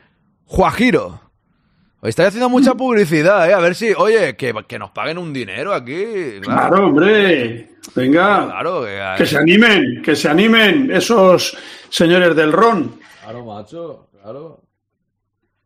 Juajiro. 0.45 1.28
Hoy 2.01 2.11
estáis 2.11 2.29
haciendo 2.29 2.49
mucha 2.49 2.75
publicidad, 2.75 3.51
¿eh? 3.51 3.55
A 3.55 3.59
ver 3.59 3.75
si, 3.75 3.93
oye, 3.93 4.37
que, 4.37 4.55
que 4.69 4.79
nos 4.79 4.91
paguen 4.93 5.19
un 5.19 5.33
dinero 5.33 5.75
aquí. 5.75 6.05
Claro, 6.43 6.87
hombre. 6.87 7.71
Venga. 7.95 8.47
Claro, 8.47 8.85
que, 8.85 9.01
Que 9.19 9.27
se 9.27 9.39
animen, 9.39 10.03
que 10.03 10.15
se 10.15 10.29
animen 10.29 10.91
esos 10.93 11.57
señores 11.89 12.37
del 12.37 12.53
ron. 12.53 13.01
Claro, 13.23 13.45
macho, 13.45 14.09
claro. 14.23 14.61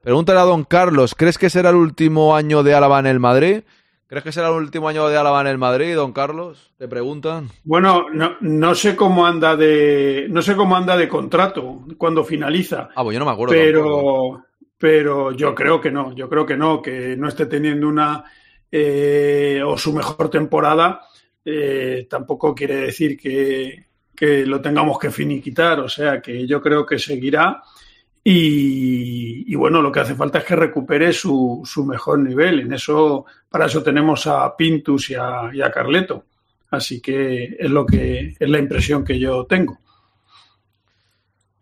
Pregúntale 0.00 0.40
a 0.40 0.44
Don 0.44 0.64
Carlos, 0.64 1.14
¿crees 1.14 1.36
que 1.38 1.50
será 1.50 1.70
el 1.70 1.76
último 1.76 2.34
año 2.34 2.62
de 2.62 2.74
Álava 2.74 2.98
en 2.98 3.06
el 3.06 3.20
Madrid? 3.20 3.60
¿Crees 4.08 4.24
que 4.24 4.32
será 4.32 4.48
el 4.48 4.54
último 4.54 4.88
año 4.88 5.08
de 5.08 5.16
Álava 5.16 5.40
en 5.42 5.46
el 5.46 5.58
Madrid, 5.58 5.94
Don 5.94 6.12
Carlos? 6.12 6.72
Te 6.78 6.88
preguntan. 6.88 7.48
Bueno, 7.64 8.06
no, 8.12 8.36
no 8.40 8.74
sé 8.74 8.96
cómo 8.96 9.24
anda 9.26 9.54
de 9.54 10.26
no 10.28 10.42
sé 10.42 10.56
cómo 10.56 10.76
anda 10.76 10.96
de 10.96 11.08
contrato 11.08 11.80
cuando 11.98 12.24
finaliza, 12.24 12.88
Ah, 12.96 13.02
pues 13.04 13.14
yo 13.14 13.20
no 13.20 13.26
me 13.26 13.32
acuerdo. 13.32 13.54
tampoco. 13.54 14.44
Pero 14.82 15.30
yo 15.30 15.54
creo 15.54 15.80
que 15.80 15.92
no, 15.92 16.12
yo 16.12 16.28
creo 16.28 16.44
que 16.44 16.56
no, 16.56 16.82
que 16.82 17.16
no 17.16 17.28
esté 17.28 17.46
teniendo 17.46 17.86
una 17.86 18.24
eh, 18.68 19.62
o 19.64 19.78
su 19.78 19.92
mejor 19.92 20.28
temporada 20.28 21.02
eh, 21.44 22.08
tampoco 22.10 22.52
quiere 22.52 22.74
decir 22.78 23.16
que, 23.16 23.86
que 24.12 24.44
lo 24.44 24.60
tengamos 24.60 24.98
que 24.98 25.12
finiquitar, 25.12 25.78
o 25.78 25.88
sea 25.88 26.20
que 26.20 26.48
yo 26.48 26.60
creo 26.60 26.84
que 26.84 26.98
seguirá 26.98 27.62
y, 28.24 29.52
y 29.52 29.54
bueno, 29.54 29.80
lo 29.80 29.92
que 29.92 30.00
hace 30.00 30.16
falta 30.16 30.38
es 30.38 30.44
que 30.44 30.56
recupere 30.56 31.12
su, 31.12 31.62
su 31.64 31.84
mejor 31.84 32.18
nivel. 32.18 32.58
En 32.58 32.72
eso, 32.72 33.24
para 33.48 33.66
eso 33.66 33.84
tenemos 33.84 34.26
a 34.26 34.56
Pintus 34.56 35.10
y 35.10 35.14
a, 35.14 35.48
y 35.52 35.62
a 35.62 35.70
Carleto. 35.70 36.24
Así 36.70 37.00
que 37.00 37.54
es 37.56 37.70
lo 37.70 37.86
que 37.86 38.34
es 38.36 38.48
la 38.50 38.58
impresión 38.58 39.04
que 39.04 39.16
yo 39.16 39.44
tengo. 39.44 39.78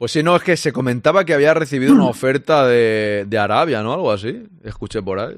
Pues 0.00 0.12
si 0.12 0.22
no, 0.22 0.34
es 0.34 0.42
que 0.42 0.56
se 0.56 0.72
comentaba 0.72 1.26
que 1.26 1.34
había 1.34 1.52
recibido 1.52 1.92
una 1.92 2.06
oferta 2.06 2.66
de, 2.66 3.26
de 3.28 3.36
Arabia, 3.38 3.82
¿no? 3.82 3.92
Algo 3.92 4.10
así. 4.10 4.44
Escuché 4.64 5.02
por 5.02 5.18
ahí. 5.20 5.36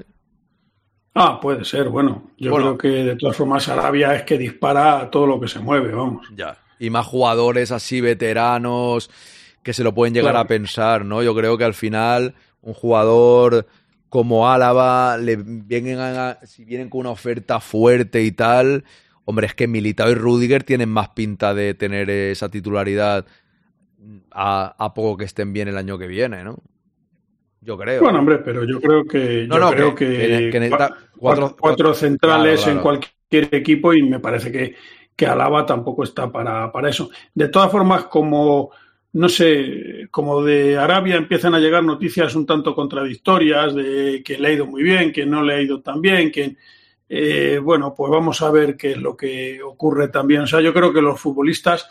Ah, 1.15 1.37
puede 1.41 1.65
ser, 1.65 1.89
bueno. 1.89 2.31
Yo 2.37 2.51
Bueno. 2.51 2.77
creo 2.77 2.93
que 2.93 3.03
de 3.03 3.15
todas 3.17 3.35
formas 3.35 3.67
Arabia 3.67 4.15
es 4.15 4.23
que 4.23 4.37
dispara 4.37 5.01
a 5.01 5.11
todo 5.11 5.27
lo 5.27 5.37
que 5.41 5.49
se 5.49 5.59
mueve, 5.59 5.91
vamos. 5.91 6.25
Ya. 6.33 6.57
Y 6.79 6.89
más 6.89 7.05
jugadores 7.05 7.73
así 7.73 7.99
veteranos 7.99 9.09
que 9.63 9.73
se 9.73 9.83
lo 9.83 9.93
pueden 9.93 10.13
llegar 10.13 10.31
Claro. 10.31 10.45
a 10.45 10.47
pensar, 10.47 11.03
¿no? 11.03 11.21
Yo 11.21 11.35
creo 11.35 11.57
que 11.57 11.65
al 11.65 11.73
final 11.73 12.33
un 12.61 12.73
jugador 12.73 13.67
como 14.07 14.49
Álava 14.49 15.17
le 15.17 15.35
vienen 15.35 15.99
a- 15.99 16.39
si 16.45 16.63
vienen 16.63 16.89
con 16.89 17.01
una 17.01 17.09
oferta 17.09 17.59
fuerte 17.59 18.23
y 18.23 18.31
tal, 18.31 18.85
hombre, 19.25 19.47
es 19.47 19.55
que 19.55 19.67
Militao 19.67 20.09
y 20.09 20.15
Rudiger 20.15 20.63
tienen 20.63 20.87
más 20.89 21.09
pinta 21.09 21.53
de 21.53 21.73
tener 21.73 22.09
esa 22.09 22.47
titularidad 22.47 23.25
a, 24.31 24.75
a 24.77 24.93
poco 24.93 25.17
que 25.17 25.25
estén 25.25 25.53
bien 25.53 25.67
el 25.67 25.77
año 25.77 25.97
que 25.97 26.07
viene, 26.07 26.43
¿no? 26.43 26.57
Yo 27.61 27.77
creo. 27.77 28.01
Bueno, 28.01 28.19
hombre, 28.19 28.39
pero 28.39 28.65
yo 28.65 28.81
creo 28.81 29.05
que 29.05 29.45
No, 29.47 29.55
yo 29.55 29.61
no, 29.61 29.71
creo 29.71 29.95
que- 29.95 30.05
que, 30.07 30.27
que- 30.27 30.49
que 30.51 30.59
necesita 30.59 30.89
cua- 30.89 30.97
cuatro- 31.17 31.55
cuatro, 31.59 31.93
centrales 31.93 32.61
Claro, 32.61 32.77
en 32.77 32.83
cualquier 32.83 33.49
equipo 33.55 33.93
y 33.93 34.03
me 34.03 34.19
parece 34.19 34.51
que, 34.51 34.75
que 35.15 35.25
Alaba 35.25 35.65
tampoco 35.65 36.03
está 36.03 36.29
para, 36.31 36.71
para 36.71 36.89
eso. 36.89 37.09
De 37.33 37.47
todas 37.49 37.71
formas, 37.71 38.05
como 38.05 38.71
no 39.15 39.29
sé, 39.29 40.07
como 40.09 40.43
de 40.43 40.75
Arabia 40.75 41.15
empiezan 41.17 41.53
a 41.53 41.59
llegar 41.59 41.83
noticias 41.83 42.33
un 42.35 42.47
tanto 42.47 42.73
contradictorias 42.73 43.75
de 43.75 44.23
que 44.25 44.39
le 44.39 44.47
ha 44.47 44.51
ido 44.53 44.65
muy 44.65 44.81
bien, 44.81 45.11
que 45.13 45.23
no 45.23 45.43
le 45.43 45.53
ha 45.53 45.61
ido 45.61 45.81
tan 45.81 46.01
bien, 46.01 46.31
que 46.31 46.57
eh, 47.07 47.59
bueno, 47.61 47.93
pues 47.95 48.09
vamos 48.11 48.41
a 48.41 48.49
ver 48.49 48.75
qué 48.75 48.93
es 48.93 48.97
lo 48.97 49.15
que 49.15 49.61
ocurre 49.61 50.07
también. 50.07 50.41
O 50.41 50.47
sea, 50.47 50.61
yo 50.61 50.73
creo 50.73 50.91
que 50.91 50.99
los 51.01 51.19
futbolistas 51.19 51.87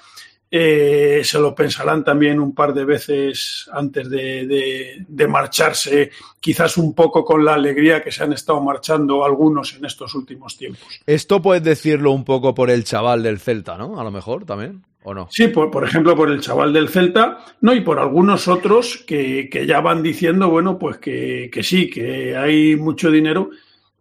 eh, 0.54 1.22
se 1.24 1.38
lo 1.40 1.54
pensarán 1.54 2.04
también 2.04 2.38
un 2.38 2.54
par 2.54 2.74
de 2.74 2.84
veces 2.84 3.70
antes 3.72 4.10
de, 4.10 4.46
de- 4.46 5.04
de 5.08 5.26
marcharse, 5.26 6.10
quizás 6.40 6.76
un 6.76 6.94
poco 6.94 7.24
con 7.24 7.42
la 7.42 7.54
alegría 7.54 8.02
que 8.02 8.12
se 8.12 8.22
han 8.22 8.34
estado 8.34 8.60
marchando 8.60 9.24
algunos 9.24 9.74
en 9.74 9.86
estos 9.86 10.14
últimos 10.14 10.58
tiempos. 10.58 11.00
Esto 11.06 11.40
puedes 11.40 11.62
decirlo 11.64 12.10
un 12.12 12.24
poco 12.24 12.54
por 12.54 12.68
el 12.68 12.84
chaval 12.84 13.22
del 13.22 13.40
Celta, 13.40 13.78
¿no? 13.78 13.98
A 13.98 14.04
lo 14.04 14.10
mejor 14.10 14.44
también, 14.44 14.82
¿o 15.04 15.14
no? 15.14 15.26
Sí, 15.30 15.48
por, 15.48 15.70
por 15.70 15.84
ejemplo, 15.84 16.14
por 16.14 16.30
el 16.30 16.42
chaval 16.42 16.74
del 16.74 16.90
Celta, 16.90 17.38
no, 17.62 17.72
y 17.74 17.80
por 17.80 17.98
algunos 17.98 18.46
otros 18.46 19.02
que, 19.06 19.48
que 19.50 19.64
ya 19.66 19.80
van 19.80 20.02
diciendo, 20.02 20.50
bueno, 20.50 20.78
pues 20.78 20.98
que, 20.98 21.48
que 21.50 21.62
sí, 21.62 21.88
que 21.88 22.36
hay 22.36 22.76
mucho 22.76 23.10
dinero, 23.10 23.48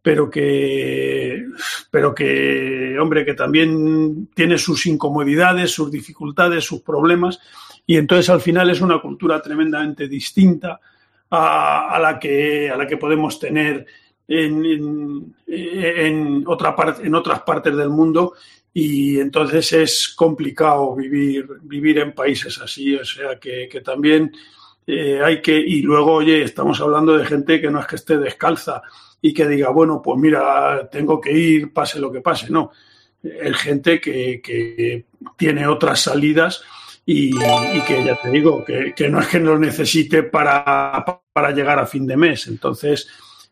pero 0.02 0.30
que, 0.30 1.46
pero 1.90 2.14
que, 2.14 2.98
hombre, 3.00 3.26
que 3.26 3.34
también 3.34 4.28
tiene 4.34 4.58
sus 4.58 4.86
incomodidades, 4.86 5.72
sus 5.72 5.92
dificultades, 5.92 6.64
sus 6.64 6.82
problemas, 6.82 7.40
y 7.86 7.98
entonces 7.98 8.30
al 8.30 8.42
final 8.42 8.70
es 8.70 8.82
una 8.82 9.02
cultura 9.02 9.42
tremendamente 9.42 10.08
distinta 10.08 10.80
a, 11.30 12.00
la, 12.02 12.20
que, 12.20 12.70
a 12.70 12.78
la 12.78 12.88
que 12.88 12.98
podemos 12.98 13.40
tener 13.40 13.86
en, 14.28 14.66
en, 14.66 15.36
en 15.48 16.44
otra 16.48 16.76
parte, 16.76 17.06
en 17.06 17.16
otras 17.16 17.42
partes 17.42 17.76
del 17.76 17.90
mundo 17.90 18.34
y 18.74 19.20
entonces 19.20 19.74
es 19.74 20.10
complicado 20.10 20.96
vivir, 20.96 21.48
vivir 21.64 22.00
en 22.00 22.14
países 22.14 22.60
así. 22.62 22.96
O 22.96 23.04
sea 23.04 23.38
que, 23.40 23.68
que 23.70 23.82
también 23.82 24.32
eh, 24.88 25.22
hay 25.24 25.42
que, 25.42 25.58
y 25.58 25.82
luego, 25.82 26.14
oye, 26.14 26.44
estamos 26.44 26.80
hablando 26.80 27.18
de 27.18 27.26
gente 27.26 27.60
que 27.60 27.70
no 27.70 27.80
es 27.80 27.88
que 27.88 27.98
esté 27.98 28.18
descalza 28.18 28.82
y 29.22 29.34
que 29.34 29.48
diga, 29.48 29.70
bueno, 29.70 30.02
pues 30.04 30.20
mira, 30.20 30.90
tengo 30.92 31.22
que 31.22 31.32
ir, 31.32 31.74
pase 31.74 32.00
lo 32.00 32.12
que 32.12 32.22
pase, 32.22 32.50
no. 32.50 32.72
Es 33.24 33.56
gente 33.58 34.02
que, 34.02 34.42
que 34.44 35.06
tiene 35.38 35.68
otras 35.68 36.02
salidas 36.02 36.64
y, 37.06 37.32
que 37.86 38.04
ya 38.04 38.16
te 38.20 38.30
digo, 38.30 38.64
que, 38.66 38.94
que, 38.96 39.10
no 39.10 39.20
es 39.20 39.28
que 39.28 39.40
lo 39.40 39.60
necesite 39.60 40.24
para, 40.24 41.06
para 41.32 41.52
llegar 41.52 41.78
a 41.78 41.86
fin 41.86 42.08
de 42.08 42.18
mes. 42.18 42.48
Entonces, 42.48 43.08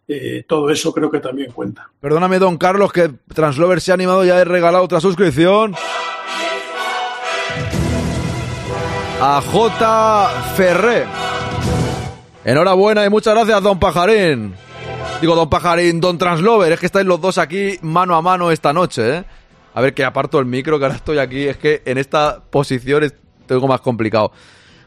eh, 0.08 0.44
todo 0.48 0.70
eso 0.72 0.92
creo 0.92 1.12
que 1.12 1.20
también 1.20 1.52
cuenta. 1.52 1.90
Perdóname, 2.00 2.40
don 2.40 2.58
Carlos, 2.58 2.92
que 2.92 3.12
Translover 3.34 3.80
se 3.80 3.92
ha 3.92 3.94
animado 3.94 4.26
y 4.26 4.30
ha 4.30 4.44
regalado 4.44 4.84
otra 4.84 5.00
suscripción. 5.00 5.76
A 9.22 9.42
J. 9.42 10.30
Ferré. 10.56 11.06
Enhorabuena 12.46 13.06
y 13.06 13.10
muchas 13.10 13.36
gracias, 13.36 13.62
don 13.62 13.78
Pajarín. 13.78 14.56
Digo, 15.22 15.36
don 15.36 15.50
Pajarín, 15.50 16.00
don 16.00 16.18
Translover, 16.18 16.72
es 16.72 16.80
que 16.80 16.86
estáis 16.86 17.06
los 17.06 17.20
dos 17.20 17.38
aquí 17.38 17.78
mano 17.82 18.16
a 18.16 18.22
mano 18.22 18.52
esta 18.52 18.72
noche, 18.72 19.18
¿eh? 19.18 19.24
A 19.74 19.82
ver, 19.82 19.94
que 19.94 20.06
aparto 20.06 20.40
el 20.40 20.46
micro, 20.46 20.80
que 20.80 20.86
ahora 20.86 20.96
estoy 20.96 21.18
aquí. 21.18 21.46
Es 21.46 21.58
que 21.58 21.82
en 21.86 21.98
esta 21.98 22.42
posición 22.50 23.14
tengo 23.46 23.68
más 23.68 23.82
complicado. 23.82 24.32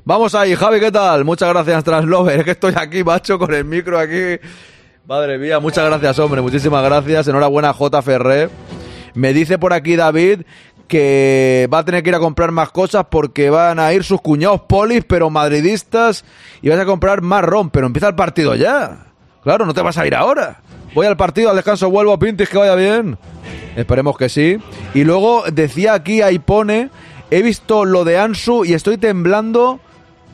Vamos 0.04 0.34
ahí, 0.34 0.54
Javi, 0.54 0.80
¿qué 0.80 0.90
tal? 0.90 1.26
Muchas 1.26 1.50
gracias, 1.50 1.84
Translover. 1.84 2.38
Es 2.38 2.44
que 2.44 2.50
estoy 2.52 2.72
aquí, 2.74 3.04
macho, 3.04 3.38
con 3.38 3.52
el 3.52 3.66
micro 3.66 3.98
aquí. 3.98 4.38
Madre 5.06 5.36
mía, 5.36 5.60
muchas 5.60 5.84
gracias, 5.84 6.18
hombre. 6.18 6.40
Muchísimas 6.40 6.82
gracias. 6.82 7.28
Enhorabuena, 7.28 7.74
J. 7.74 8.00
Ferré. 8.00 8.48
Me 9.12 9.34
dice 9.34 9.58
por 9.58 9.74
aquí 9.74 9.96
David 9.96 10.42
que 10.88 11.68
va 11.72 11.78
a 11.78 11.84
tener 11.84 12.02
que 12.02 12.08
ir 12.08 12.14
a 12.14 12.20
comprar 12.20 12.52
más 12.52 12.70
cosas 12.70 13.06
porque 13.10 13.50
van 13.50 13.78
a 13.78 13.92
ir 13.92 14.02
sus 14.02 14.20
cuñados 14.22 14.62
polis, 14.62 15.04
pero 15.06 15.28
madridistas, 15.28 16.24
y 16.62 16.70
vas 16.70 16.78
a 16.78 16.86
comprar 16.86 17.20
más 17.20 17.44
ron, 17.44 17.70
pero 17.70 17.86
empieza 17.86 18.08
el 18.08 18.14
partido 18.14 18.54
ya. 18.54 19.11
Claro, 19.42 19.66
no 19.66 19.74
te 19.74 19.82
vas 19.82 19.98
a 19.98 20.06
ir 20.06 20.14
ahora. 20.14 20.60
Voy 20.94 21.06
al 21.06 21.16
partido, 21.16 21.50
al 21.50 21.56
descanso, 21.56 21.90
vuelvo 21.90 22.12
a 22.12 22.18
Pintis, 22.18 22.48
que 22.48 22.58
vaya 22.58 22.74
bien. 22.74 23.18
Esperemos 23.76 24.16
que 24.16 24.28
sí. 24.28 24.58
Y 24.94 25.04
luego 25.04 25.44
decía 25.50 25.94
aquí, 25.94 26.22
ahí 26.22 26.38
pone, 26.38 26.90
he 27.30 27.42
visto 27.42 27.84
lo 27.84 28.04
de 28.04 28.18
Ansu 28.18 28.64
y 28.64 28.74
estoy 28.74 28.98
temblando 28.98 29.80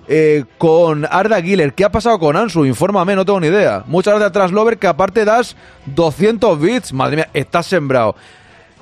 eh, 0.09 0.45
con 0.59 1.07
Arda 1.09 1.41
Giler. 1.41 1.75
¿Qué 1.75 1.85
ha 1.85 1.93
pasado 1.93 2.19
con 2.19 2.37
Ansu? 2.37 2.65
Infórmame, 2.65 3.15
no 3.15 3.25
tengo 3.25 3.41
ni 3.41 3.47
idea. 3.47 3.85
Muchas 3.87 4.15
gracias, 4.15 4.33
Translover, 4.33 4.79
que 4.79 4.87
aparte 4.89 5.25
das 5.25 5.57
200 5.87 6.61
bits. 6.61 6.93
Madre 6.93 7.17
mía, 7.17 7.29
estás 7.35 7.67
sembrado. 7.67 8.17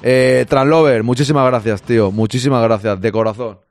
Eh, 0.03 0.47
Translover, 0.49 1.03
muchísimas 1.03 1.47
gracias, 1.47 1.83
tío. 1.83 2.11
Muchísimas 2.11 2.63
gracias, 2.63 3.01
de 3.01 3.13
corazón. 3.13 3.66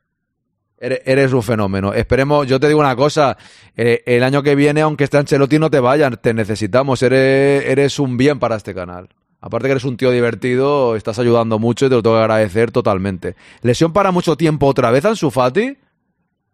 Eres, 0.78 1.02
eres 1.06 1.34
un 1.34 1.44
fenómeno. 1.44 1.94
Esperemos, 1.94 2.48
yo 2.48 2.60
te 2.60 2.68
digo 2.68 2.80
una 2.80 2.96
cosa, 2.96 3.38
eh, 3.76 4.04
el 4.06 4.24
año 4.24 4.44
que 4.44 4.56
viene, 4.56 4.82
aunque 4.82 5.06
esté 5.06 5.18
Ancelotti, 5.18 5.58
no 5.60 5.70
te 5.70 5.80
vayan, 5.80 6.20
te 6.22 6.34
necesitamos. 6.34 7.02
Eres, 7.02 7.66
eres 7.66 8.00
un 8.00 8.18
bien 8.18 8.40
para 8.40 8.56
este 8.56 8.74
canal. 8.74 9.10
Aparte 9.42 9.68
que 9.68 9.74
eres 9.74 9.84
un 9.84 9.96
tío 9.96 10.10
divertido, 10.12 10.96
estás 10.96 11.20
ayudando 11.20 11.60
mucho 11.60 11.86
y 11.86 11.90
te 11.90 11.96
lo 11.96 12.02
tengo 12.02 12.16
que 12.16 12.22
agradecer 12.22 12.72
totalmente. 12.72 13.36
¿Lesión 13.62 13.94
para 13.94 14.12
mucho 14.12 14.36
tiempo 14.36 14.66
otra 14.66 14.90
vez, 14.90 15.06
Ansu 15.06 15.30
Fati? 15.30 15.78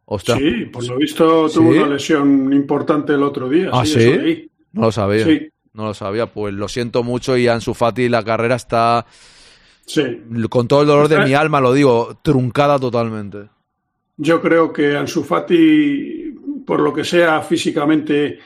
Ostras. 0.06 0.40
Sí, 0.40 0.66
por 0.66 0.84
lo 0.86 0.98
visto 0.98 1.50
tuvo 1.50 1.72
¿Sí? 1.72 1.78
una 1.80 1.88
lesión 1.88 2.52
importante 2.52 3.14
el 3.14 3.24
otro 3.24 3.48
día. 3.48 3.70
¿Ah, 3.72 3.86
sí? 3.86 3.94
sí? 3.94 4.52
No 4.74 4.82
lo 4.82 4.92
sabía. 4.92 5.24
Sí. 5.24 5.50
No 5.74 5.86
lo 5.86 5.94
sabía. 5.94 6.26
Pues 6.26 6.54
lo 6.54 6.68
siento 6.68 7.02
mucho 7.02 7.38
y 7.38 7.48
Ansu 7.48 7.74
Fati 7.74 8.10
la 8.10 8.24
carrera 8.24 8.56
está... 8.56 9.06
Sí. 9.86 10.04
Con 10.50 10.68
todo 10.68 10.82
el 10.82 10.88
dolor 10.88 11.08
de 11.08 11.20
mi 11.20 11.34
alma, 11.34 11.62
lo 11.62 11.72
digo, 11.72 12.20
truncada 12.22 12.78
totalmente. 12.78 13.48
Yo 14.24 14.40
creo 14.40 14.72
que 14.72 14.96
Ansu 14.96 15.24
Fati, 15.24 16.32
por 16.64 16.80
lo 16.80 16.94
que 16.94 17.04
sea 17.04 17.42
físicamente, 17.42 18.38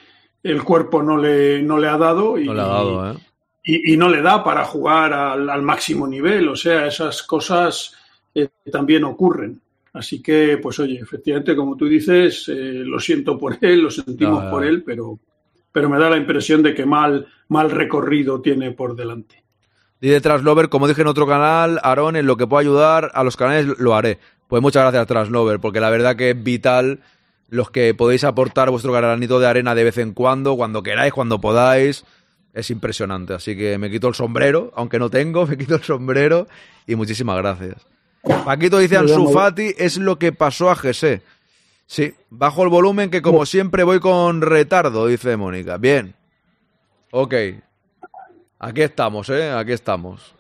el 0.41 0.63
cuerpo 0.63 1.03
no 1.03 1.17
le, 1.17 1.61
no 1.61 1.77
le 1.77 1.89
ha 1.89 1.97
dado. 1.97 2.39
Y, 2.39 2.45
no 2.45 2.53
le 2.53 2.61
ha 2.61 2.65
dado, 2.65 3.11
¿eh? 3.11 3.17
Y, 3.61 3.93
y 3.93 3.97
no 3.97 4.07
le 4.07 4.21
da 4.21 4.41
para 4.41 4.63
jugar 4.63 5.11
al, 5.11 5.49
al, 5.49 5.61
máximo 5.63 6.07
nivel. 6.07 6.47
O 6.47 6.55
sea, 6.55 6.87
esas 6.87 7.23
cosas 7.23 7.93
eh, 8.33 8.47
también 8.71 9.03
ocurren. 9.03 9.59
Así 9.91 10.21
que, 10.21 10.59
pues 10.59 10.79
oye, 10.79 10.97
efectivamente, 10.97 11.57
como 11.57 11.75
tú 11.75 11.87
dices, 11.87 12.47
eh, 12.47 12.83
lo 12.85 12.97
siento 12.97 13.37
por 13.37 13.57
él, 13.59 13.81
lo 13.81 13.91
sentimos 13.91 14.45
ah, 14.45 14.49
por 14.49 14.65
él, 14.65 14.81
pero, 14.81 15.19
pero 15.73 15.89
me 15.89 15.99
da 15.99 16.09
la 16.09 16.17
impresión 16.17 16.63
de 16.63 16.73
que 16.73 16.85
mal, 16.85 17.27
mal 17.49 17.69
recorrido 17.69 18.39
tiene 18.39 18.71
por 18.71 18.95
delante. 18.95 19.43
Dice 19.99 20.21
Translover, 20.21 20.69
como 20.69 20.87
dije 20.87 21.01
en 21.01 21.07
otro 21.07 21.27
canal, 21.27 21.81
Aaron, 21.83 22.15
en 22.15 22.27
lo 22.27 22.37
que 22.37 22.47
pueda 22.47 22.61
ayudar 22.61 23.11
a 23.13 23.25
los 23.25 23.35
canales 23.35 23.77
lo 23.77 23.93
haré. 23.95 24.19
Pues 24.47 24.61
muchas 24.61 24.83
gracias, 24.83 25.07
Translover, 25.07 25.59
porque 25.59 25.79
la 25.79 25.89
verdad 25.89 26.15
que 26.15 26.31
es 26.31 26.43
vital 26.43 26.99
los 27.49 27.71
que 27.71 27.93
podéis 27.93 28.23
aportar 28.23 28.69
vuestro 28.69 28.91
granito 28.91 29.39
de 29.39 29.47
arena 29.47 29.75
de 29.75 29.83
vez 29.83 29.97
en 29.97 30.13
cuando, 30.13 30.55
cuando 30.55 30.83
queráis, 30.83 31.13
cuando 31.13 31.39
podáis. 31.39 32.05
Es 32.53 32.69
impresionante. 32.69 33.33
Así 33.33 33.55
que 33.57 33.77
me 33.77 33.91
quito 33.91 34.07
el 34.07 34.15
sombrero, 34.15 34.71
aunque 34.75 34.99
no 34.99 35.09
tengo, 35.09 35.45
me 35.47 35.57
quito 35.57 35.75
el 35.75 35.83
sombrero 35.83 36.47
y 36.87 36.95
muchísimas 36.95 37.37
gracias. 37.37 37.85
Paquito 38.43 38.79
dice 38.79 38.97
Ansu 38.97 39.31
Fati 39.31 39.75
es 39.77 39.97
lo 39.97 40.17
que 40.17 40.31
pasó 40.31 40.71
a 40.71 40.75
Jesse. 40.75 41.21
Sí, 41.85 42.15
bajo 42.31 42.63
el 42.63 42.69
volumen 42.69 43.11
que 43.11 43.21
como 43.21 43.45
siempre 43.45 43.83
voy 43.83 43.99
con 43.99 44.41
retardo, 44.41 45.05
dice 45.05 45.37
Mónica. 45.37 45.77
Bien. 45.77 46.15
Ok. 47.11 47.33
Aquí 48.57 48.81
estamos, 48.81 49.29
¿eh? 49.29 49.51
Aquí 49.51 49.73
estamos. 49.73 50.33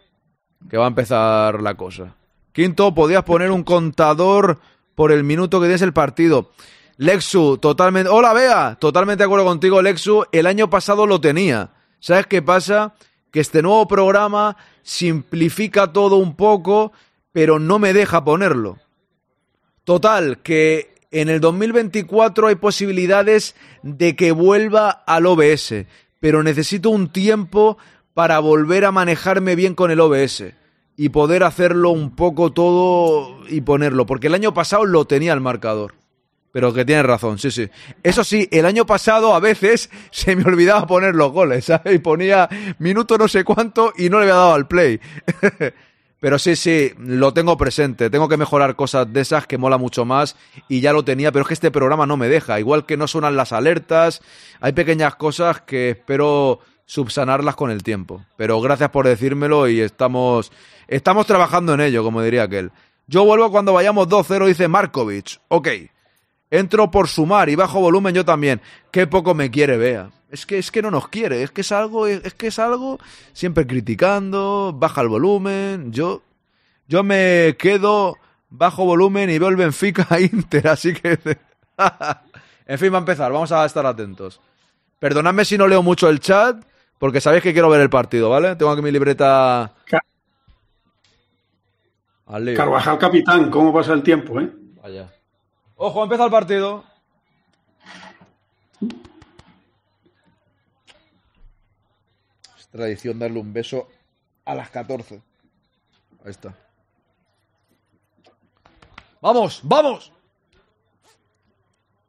Que 0.67 0.77
va 0.77 0.85
a 0.85 0.87
empezar 0.87 1.61
la 1.61 1.75
cosa. 1.75 2.15
Quinto, 2.55 2.95
podías 2.95 3.25
poner 3.25 3.51
un 3.51 3.63
contador 3.63 4.61
por 4.95 5.11
el 5.11 5.25
minuto 5.25 5.59
que 5.59 5.67
des 5.67 5.81
el 5.81 5.91
partido. 5.91 6.51
Lexu, 6.95 7.57
totalmente... 7.57 8.09
Hola, 8.09 8.31
Bea. 8.31 8.77
Totalmente 8.79 9.23
de 9.23 9.25
acuerdo 9.25 9.43
contigo, 9.43 9.81
Lexu. 9.81 10.23
El 10.31 10.47
año 10.47 10.69
pasado 10.69 11.05
lo 11.05 11.19
tenía. 11.19 11.71
¿Sabes 11.99 12.27
qué 12.27 12.41
pasa? 12.41 12.95
Que 13.29 13.41
este 13.41 13.61
nuevo 13.61 13.85
programa 13.89 14.55
simplifica 14.83 15.91
todo 15.91 16.15
un 16.15 16.37
poco 16.37 16.93
pero 17.33 17.59
no 17.59 17.77
me 17.77 17.91
deja 17.91 18.23
ponerlo. 18.23 18.79
Total, 19.83 20.37
que 20.37 20.95
en 21.11 21.27
el 21.27 21.41
2024 21.41 22.47
hay 22.47 22.55
posibilidades 22.55 23.53
de 23.83 24.15
que 24.15 24.31
vuelva 24.31 24.89
al 24.89 25.25
OBS, 25.25 25.85
pero 26.21 26.41
necesito 26.41 26.89
un 26.89 27.09
tiempo 27.09 27.77
para 28.13 28.39
volver 28.39 28.85
a 28.85 28.93
manejarme 28.93 29.55
bien 29.55 29.75
con 29.75 29.91
el 29.91 29.99
OBS 29.99 30.53
y 30.97 31.09
poder 31.09 31.43
hacerlo 31.43 31.91
un 31.91 32.15
poco 32.15 32.51
todo 32.51 33.39
y 33.49 33.61
ponerlo, 33.61 34.05
porque 34.05 34.27
el 34.27 34.33
año 34.33 34.53
pasado 34.53 34.85
lo 34.85 35.05
tenía 35.05 35.33
el 35.33 35.41
marcador. 35.41 35.95
Pero 36.51 36.73
que 36.73 36.85
tienes 36.85 37.05
razón, 37.05 37.37
sí, 37.37 37.51
sí. 37.51 37.69
Eso 38.01 38.23
sí, 38.23 38.47
el 38.49 38.65
año 38.65 38.85
pasado 38.85 39.35
a 39.35 39.41
veces 39.41 39.89
se 40.11 40.37
me 40.37 40.43
olvidaba 40.45 40.87
poner 40.87 41.13
los 41.13 41.31
goles, 41.33 41.65
¿sabes? 41.65 41.93
Y 41.93 41.99
ponía 41.99 42.47
minuto 42.79 43.17
no 43.17 43.27
sé 43.27 43.43
cuánto 43.43 43.91
y 43.97 44.09
no 44.09 44.19
le 44.19 44.23
había 44.23 44.35
dado 44.35 44.53
al 44.53 44.67
play. 44.67 45.01
Pero 46.21 46.39
sí, 46.39 46.55
sí, 46.55 46.91
lo 46.97 47.33
tengo 47.33 47.57
presente. 47.57 48.09
Tengo 48.09 48.29
que 48.29 48.37
mejorar 48.37 48.75
cosas 48.77 49.11
de 49.11 49.19
esas 49.19 49.45
que 49.47 49.57
mola 49.57 49.77
mucho 49.77 50.05
más 50.05 50.37
y 50.69 50.79
ya 50.79 50.93
lo 50.93 51.03
tenía, 51.03 51.31
pero 51.31 51.43
es 51.43 51.49
que 51.49 51.53
este 51.53 51.69
programa 51.69 52.07
no 52.07 52.17
me 52.17 52.29
deja. 52.29 52.59
Igual 52.59 52.87
que 52.87 52.97
no 52.97 53.07
suenan 53.07 53.35
las 53.35 53.51
alertas, 53.51 54.23
hay 54.59 54.71
pequeñas 54.71 55.15
cosas 55.17 55.61
que 55.61 55.91
espero 55.91 56.61
subsanarlas 56.85 57.55
con 57.55 57.71
el 57.71 57.83
tiempo. 57.83 58.23
Pero 58.37 58.61
gracias 58.61 58.89
por 58.89 59.07
decírmelo 59.07 59.67
y 59.67 59.81
estamos, 59.81 60.51
estamos 60.87 61.25
trabajando 61.25 61.73
en 61.73 61.81
ello, 61.81 62.03
como 62.03 62.21
diría 62.21 62.43
aquel. 62.43 62.71
Yo 63.07 63.23
vuelvo 63.25 63.51
cuando 63.51 63.73
vayamos 63.73 64.07
2-0, 64.07 64.47
dice 64.47 64.67
Markovic. 64.67 65.39
Ok. 65.49 65.67
Entro 66.49 66.89
por 66.91 67.07
sumar 67.07 67.49
y 67.49 67.55
bajo 67.55 67.79
volumen 67.79 68.15
yo 68.15 68.23
también. 68.23 68.61
Qué 68.91 69.07
poco 69.07 69.33
me 69.33 69.51
quiere, 69.51 69.77
vea. 69.77 70.11
Es 70.29 70.45
que, 70.45 70.57
es 70.57 70.71
que 70.71 70.81
no 70.81 70.91
nos 70.91 71.07
quiere, 71.07 71.43
es 71.43 71.51
que 71.51 71.61
es 71.61 71.71
algo, 71.71 72.07
es 72.07 72.33
que 72.33 72.47
es 72.47 72.59
algo 72.59 72.99
siempre 73.31 73.65
criticando, 73.65 74.73
baja 74.75 75.01
el 75.01 75.07
volumen. 75.07 75.91
Yo, 75.91 76.23
yo 76.87 77.03
me 77.03 77.55
quedo 77.57 78.17
bajo 78.49 78.85
volumen 78.85 79.29
y 79.29 79.39
veo 79.39 79.49
el 79.49 79.55
Benfica 79.55 80.19
Inter, 80.19 80.67
así 80.67 80.93
que. 80.93 81.19
en 82.65 82.79
fin, 82.79 82.91
va 82.91 82.97
a 82.97 82.99
empezar, 82.99 83.31
vamos 83.31 83.51
a 83.51 83.65
estar 83.65 83.85
atentos. 83.85 84.41
Perdonadme 84.99 85.45
si 85.45 85.57
no 85.57 85.67
leo 85.67 85.83
mucho 85.83 86.09
el 86.09 86.19
chat, 86.19 86.63
porque 86.99 87.21
sabéis 87.21 87.43
que 87.43 87.53
quiero 87.53 87.69
ver 87.69 87.81
el 87.81 87.89
partido, 87.89 88.29
¿vale? 88.29 88.55
Tengo 88.55 88.71
aquí 88.71 88.81
mi 88.81 88.91
libreta. 88.91 89.73
Carvajal 92.25 92.97
capitán, 92.97 93.51
¿cómo 93.51 93.71
pasa 93.73 93.93
el 93.93 94.01
tiempo, 94.01 94.39
eh? 94.39 94.51
Vaya. 94.81 95.13
Ojo, 95.75 96.03
empieza 96.03 96.25
el 96.25 96.31
partido. 96.31 96.83
Es 102.57 102.67
tradición 102.69 103.19
darle 103.19 103.39
un 103.39 103.53
beso 103.53 103.87
a 104.45 104.55
las 104.55 104.69
14. 104.69 105.21
Ahí 106.23 106.31
está. 106.31 106.55
¡Vamos! 109.21 109.61
¡Vamos! 109.63 110.14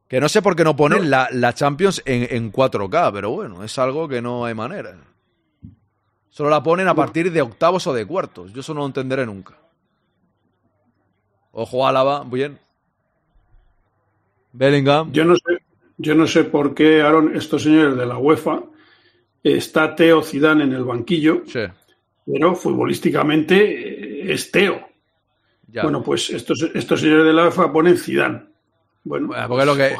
Que 0.09 0.21
no 0.21 0.29
sé 0.29 0.41
por 0.41 0.55
qué 0.55 0.63
no 0.65 0.77
ponen 0.77 1.11
la, 1.11 1.29
la 1.33 1.53
Champions 1.53 2.01
en, 2.05 2.27
en 2.31 2.53
4K, 2.53 3.13
pero 3.13 3.31
bueno, 3.31 3.65
es 3.65 3.77
algo 3.79 4.07
que 4.09 4.23
no 4.23 4.45
hay 4.45 4.55
manera. 4.55 4.97
Solo 6.31 6.51
la 6.51 6.63
ponen 6.63 6.87
a 6.87 6.95
partir 6.95 7.33
de 7.33 7.43
octavos 7.43 7.87
o 7.87 7.93
de 7.95 8.07
cuartos. 8.07 8.53
Yo 8.53 8.61
eso 8.61 8.73
no 8.75 8.81
lo 8.81 8.87
entenderé 8.87 9.27
nunca. 9.27 9.55
Ojo 11.53 11.87
Álava, 11.87 12.23
bien. 12.25 12.59
Bellingham. 14.53 15.13
Yo 15.13 15.25
no 15.25 15.35
sé, 15.37 15.59
Yo 15.99 16.15
no 16.15 16.27
sé 16.27 16.45
por 16.45 16.75
qué, 16.75 17.03
Aaron, 17.03 17.35
estos 17.37 17.63
señores 17.63 17.97
de 17.97 18.07
la 18.07 18.19
UEFA, 18.19 18.63
está 19.43 19.95
Teo 19.97 20.23
Zidane 20.23 20.65
en 20.65 20.73
el 20.73 20.85
banquillo, 20.85 21.43
Sí. 21.47 21.61
pero 22.27 22.55
futbolísticamente 22.55 24.27
eh, 24.29 24.33
es 24.33 24.51
Teo. 24.51 24.87
Ya. 25.69 25.83
Bueno, 25.83 26.03
pues 26.03 26.31
estos, 26.31 26.63
estos 26.75 27.01
señores 27.01 27.25
de 27.27 27.33
la 27.33 27.45
UEFA 27.45 27.73
ponen 27.73 27.97
Zidane. 27.97 28.43
Bueno, 29.07 29.29
Bueno, 29.29 29.49
porque 29.49 29.65
lo 29.67 29.77
que- 29.77 29.97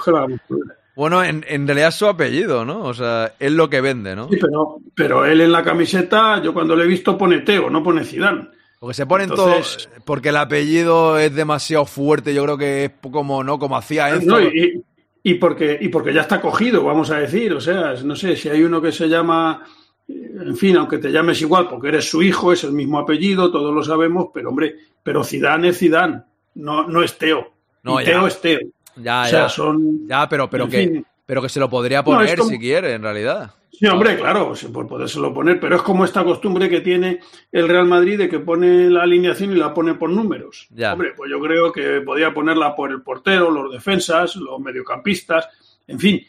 pues. 0.49 0.61
Bueno, 0.97 1.23
en, 1.23 1.45
en 1.47 1.67
realidad 1.67 1.89
es 1.91 1.95
su 1.95 2.07
apellido, 2.07 2.65
¿no? 2.65 2.85
O 2.85 2.95
sea, 2.95 3.35
es 3.39 3.53
lo 3.53 3.69
que 3.69 3.81
vende, 3.83 4.17
¿no? 4.17 4.29
Sí, 4.31 4.39
pero, 4.41 4.79
pero 4.95 5.25
él 5.27 5.43
en 5.43 5.53
la 5.53 5.63
camiseta, 5.63 6.43
yo 6.43 6.53
cuando 6.55 6.75
le 6.75 6.85
he 6.85 6.89
visto 6.89 7.17
pone 7.19 7.41
Teo, 7.41 7.69
no 7.71 7.83
pone 7.83 8.03
Zidane. 8.05 8.49
Porque 8.81 8.95
se 8.95 9.07
ponen 9.07 9.29
Entonces- 9.31 9.89
todos. 9.89 10.03
Porque 10.05 10.31
el 10.31 10.37
apellido 10.37 11.19
es 11.19 11.35
demasiado 11.35 11.85
fuerte. 11.87 12.33
Yo 12.35 12.43
creo 12.45 12.59
que 12.59 12.85
es 12.87 12.91
como, 13.13 13.45
¿no? 13.45 13.59
Como 13.59 13.77
hacía 13.77 14.09
Enzo. 14.11 14.27
No, 14.27 14.41
y, 14.43 14.83
y 15.23 15.35
porque, 15.35 15.79
y 15.81 15.89
porque 15.89 16.13
ya 16.15 16.23
está 16.23 16.41
cogido, 16.41 16.83
vamos 16.85 17.11
a 17.11 17.19
decir. 17.19 17.53
O 17.53 17.61
sea, 17.61 17.95
no 18.03 18.17
sé, 18.17 18.35
si 18.37 18.49
hay 18.49 18.63
uno 18.63 18.81
que 18.81 18.91
se 18.93 19.07
llama, 19.09 19.63
eh, 20.09 20.31
en 20.41 20.57
fin, 20.57 20.77
aunque 20.77 20.97
te 20.99 21.11
llames 21.13 21.41
igual, 21.43 21.69
porque 21.69 21.89
eres 21.89 22.09
su 22.09 22.23
hijo, 22.23 22.53
es 22.55 22.65
el 22.65 22.73
mismo 22.73 22.99
apellido, 22.99 23.51
todos 23.53 23.75
lo 23.75 23.83
sabemos, 23.85 24.29
pero 24.33 24.49
hombre, 24.49 24.77
pero 25.03 25.23
Zidane 25.25 25.69
es 25.69 25.79
Zidane, 25.79 26.23
no, 26.55 26.87
no 26.89 27.03
es 27.03 27.19
Teo. 27.19 27.53
No, 27.83 28.01
Y. 28.01 28.05
Teo 28.05 28.27
es 28.27 28.41
Teo. 28.41 28.61
Ya, 28.97 29.23
o 29.23 29.27
sea, 29.27 29.43
ya. 29.43 29.49
son. 29.49 30.07
Ya, 30.09 30.29
pero, 30.29 30.49
pero, 30.51 30.65
en 30.65 30.71
que, 30.71 30.79
fin. 30.89 31.07
pero 31.25 31.43
que 31.43 31.49
se 31.49 31.61
lo 31.61 31.69
podría 31.71 31.99
No, 31.99 32.05
poner 32.05 32.37
como- 32.39 32.51
si 32.51 32.59
quiere, 32.59 32.95
en 32.95 33.03
realidad. 33.03 33.51
Sí, 33.71 33.87
hombre, 33.89 34.17
claro, 34.17 34.55
sí, 34.57 34.69
por 34.69 34.87
podérselo 34.89 35.35
poner, 35.35 35.61
pero 35.61 35.77
es 35.77 35.83
como 35.83 36.07
esta 36.07 36.25
costumbre 36.25 36.67
que 36.71 36.81
tiene 36.81 37.21
el 37.53 37.69
Real 37.69 37.85
Madrid 37.87 38.17
de 38.17 38.27
que 38.27 38.39
pone 38.39 38.89
la 38.89 39.03
alineación 39.03 39.53
y 39.53 39.57
la 39.57 39.75
pone 39.75 39.93
por 39.95 40.09
números. 40.09 40.67
Ya. 40.71 40.95
Hombre, 40.95 41.13
pues 41.15 41.31
yo 41.31 41.39
creo 41.41 41.71
que 41.73 42.01
podía 42.01 42.33
ponerla 42.33 42.75
por 42.75 42.91
el 42.91 43.03
portero, 43.03 43.51
los 43.51 43.71
defensas, 43.71 44.35
los 44.37 44.59
mediocampistas, 44.61 45.49
en 45.87 45.99
fin, 45.99 46.27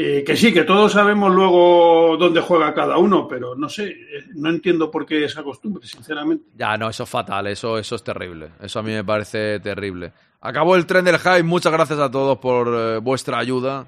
eh, 0.00 0.24
que 0.24 0.36
sí, 0.36 0.52
que 0.52 0.64
todos 0.64 0.92
sabemos 0.92 1.34
luego 1.34 2.16
dónde 2.18 2.40
juega 2.40 2.74
cada 2.74 2.98
uno, 2.98 3.26
pero 3.26 3.54
no 3.54 3.68
sé, 3.68 3.88
eh, 3.88 4.24
no 4.34 4.50
entiendo 4.50 4.90
por 4.90 5.06
qué 5.06 5.24
esa 5.24 5.42
costumbre, 5.42 5.86
sinceramente. 5.86 6.44
Ya, 6.56 6.76
no, 6.76 6.88
eso 6.88 7.04
es 7.04 7.08
fatal, 7.08 7.46
eso, 7.46 7.78
eso 7.78 7.94
es 7.94 8.04
terrible. 8.04 8.50
Eso 8.60 8.78
a 8.78 8.82
mí 8.82 8.92
me 8.92 9.04
parece 9.04 9.60
terrible. 9.60 10.12
Acabó 10.40 10.76
el 10.76 10.86
tren 10.86 11.04
del 11.04 11.18
hype, 11.18 11.42
muchas 11.42 11.72
gracias 11.72 11.98
a 11.98 12.10
todos 12.10 12.38
por 12.38 12.68
eh, 12.68 12.98
vuestra 12.98 13.38
ayuda. 13.38 13.84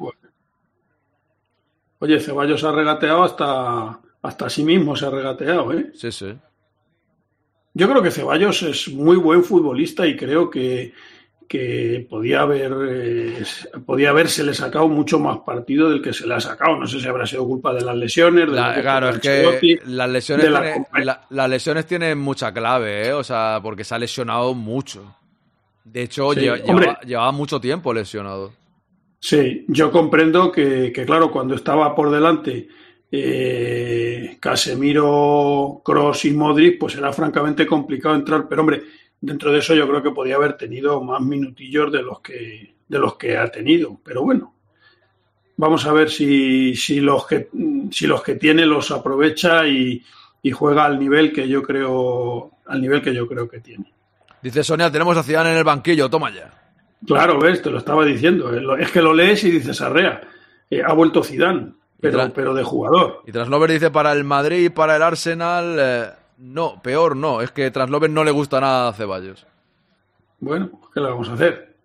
Oye, 1.99 2.19
Ceballos 2.19 2.65
ha 2.65 2.73
regateado 2.73 3.23
hasta, 3.23 4.01
hasta 4.23 4.51
sí 4.51 4.65
mismo, 4.65 4.97
se 4.97 5.07
ha 5.07 5.11
regateado, 5.11 5.73
¿eh? 5.73 5.93
Sí, 5.95 6.11
sí. 6.11 6.35
Yo 7.75 7.89
creo 7.89 8.03
que 8.03 8.11
Ceballos 8.11 8.63
es 8.63 8.89
muy 8.89 9.17
buen 9.17 9.45
futbolista 9.45 10.07
y 10.07 10.17
creo 10.17 10.51
que, 10.51 10.93
que 11.51 12.07
podía 12.09 12.43
haber 12.43 12.73
eh, 12.89 13.43
podía 13.85 14.11
habérsele 14.11 14.55
sacado 14.55 14.87
mucho 14.87 15.19
más 15.19 15.39
partido 15.39 15.91
del 15.91 16.01
que 16.01 16.13
se 16.13 16.25
le 16.25 16.35
ha 16.35 16.41
sacado. 16.41 16.77
No 16.77 16.87
sé 16.87 17.01
si 17.01 17.09
habrá 17.09 17.27
sido 17.27 17.45
culpa 17.45 17.75
de 17.75 17.81
las 17.81 17.97
lesiones. 17.97 18.47
de 18.49 18.53
La- 18.55 18.81
claro, 18.81 19.09
es 19.09 19.19
que 19.19 19.81
las 19.87 20.09
lesiones, 20.09 20.45
de 20.45 20.51
la 20.53 20.63
tiene- 20.63 20.77
compa- 20.77 21.05
la- 21.05 21.27
las 21.29 21.51
lesiones 21.51 21.87
tienen 21.87 22.19
mucha 22.19 22.53
clave, 22.55 23.09
¿eh? 23.09 23.13
O 23.13 23.25
sea, 23.25 23.59
porque 23.61 23.83
se 23.83 23.93
ha 23.97 23.99
lesionado 23.99 24.55
mucho. 24.55 25.13
De 25.83 26.03
hecho, 26.03 26.33
Sí, 26.35 26.41
lleva- 26.43 27.01
llevaba 27.01 27.33
mucho 27.33 27.61
tiempo 27.61 27.93
lesionado. 27.93 28.53
Sí, 29.19 29.65
yo 29.67 29.91
comprendo 29.91 30.53
que, 30.53 30.93
que, 30.95 31.05
claro, 31.05 31.33
cuando 31.33 31.57
estaba 31.57 31.97
por 31.97 32.13
delante 32.13 32.69
eh, 33.11 34.37
Casemiro, 34.39 35.83
Cross 35.85 36.27
y 36.27 36.31
Modric, 36.31 36.79
pues 36.79 36.95
era 36.95 37.13
francamente 37.13 37.67
complicado 37.67 38.15
entrar. 38.15 38.47
Pero 38.49 38.61
hombre, 38.61 38.83
dentro 39.21 39.53
de 39.53 39.59
eso 39.59 39.75
yo 39.75 39.89
creo 39.89 40.03
que 40.03 40.11
podía 40.11 40.37
haber 40.37 40.57
tenido 40.57 41.03
más 41.03 41.21
minutillos 41.21 41.93
de 41.93 42.03
los 42.03 42.21
que 42.21 42.75
de 42.89 42.99
los 42.99 43.17
que 43.17 43.37
ha 43.37 43.51
tenido. 43.51 44.01
Pero 44.05 44.23
bueno, 44.23 44.55
vamos 45.57 45.87
a 45.87 45.93
ver 45.93 46.11
si, 46.11 46.75
si 46.75 47.01
los 47.01 47.27
que 47.27 47.49
si 47.93 48.07
los 48.07 48.23
que 48.23 48.35
tiene 48.35 48.67
los 48.67 48.91
aprovecha 48.91 49.67
y, 49.67 50.03
y 50.43 50.51
juega 50.51 50.85
al 50.87 50.99
nivel 50.99 51.33
que 51.33 51.49
yo 51.49 51.63
creo 51.63 52.51
al 52.67 52.81
nivel 52.81 53.03
que 53.03 53.15
yo 53.15 53.27
creo 53.27 53.49
que 53.49 53.61
tiene. 53.61 53.93
Dice 54.43 54.65
Sonia, 54.65 54.91
tenemos 54.91 55.17
a 55.17 55.23
Zidane 55.23 55.51
en 55.53 55.59
el 55.59 55.65
banquillo, 55.65 56.09
toma 56.09 56.31
ya. 56.31 56.51
Claro, 57.07 57.39
ves, 57.39 57.63
te 57.63 57.71
lo 57.71 57.79
estaba 57.79 58.05
diciendo. 58.05 58.53
Es 58.77 58.91
que 58.91 59.03
lo 59.03 59.13
lees 59.13 59.45
y 59.45 59.51
dices 59.51 59.81
arrea. 59.81 60.21
eh, 60.71 60.83
ha 60.85 60.93
vuelto 60.95 61.23
Zidane, 61.23 61.73
pero, 62.01 62.33
pero 62.33 62.55
de 62.55 62.63
jugador. 62.63 63.23
Y 63.27 63.33
Translover 63.33 63.71
dice 63.71 63.91
para 63.91 64.13
el 64.13 64.25
Madrid 64.25 64.65
y 64.67 64.69
para 64.71 64.97
el 64.97 65.03
Arsenal, 65.03 65.77
eh, 65.79 66.11
no, 66.41 66.81
peor 66.83 67.15
no, 67.17 67.41
es 67.41 67.51
que 67.53 67.71
Translover 67.71 68.11
no 68.11 68.25
le 68.25 68.31
gusta 68.33 68.61
nada 68.61 68.89
a 68.89 68.93
Ceballos. 68.93 69.47
Bueno, 70.41 70.71
¿qué 70.93 71.01
le 71.01 71.09
vamos 71.11 71.29
a 71.29 71.35
hacer? 71.35 71.77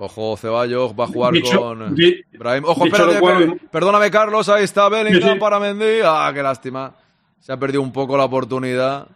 Ojo, 0.00 0.36
Ceballos 0.36 0.92
va 0.98 1.04
a 1.04 1.08
jugar 1.08 1.32
Dicho- 1.32 1.58
con 1.60 1.94
di- 1.94 2.22
Brahim. 2.38 2.64
Ojo, 2.64 2.86
espérate, 2.86 3.18
cual- 3.18 3.60
perdóname, 3.70 4.10
Carlos, 4.10 4.48
ahí 4.48 4.62
está 4.62 4.88
Bellingham 4.88 5.34
sí. 5.34 5.38
para 5.40 5.58
Mendy. 5.58 6.00
Ah, 6.04 6.30
qué 6.32 6.42
lástima. 6.42 6.94
Se 7.40 7.52
ha 7.52 7.56
perdido 7.56 7.82
un 7.82 7.92
poco 7.92 8.16
la 8.16 8.24
oportunidad. 8.24 9.08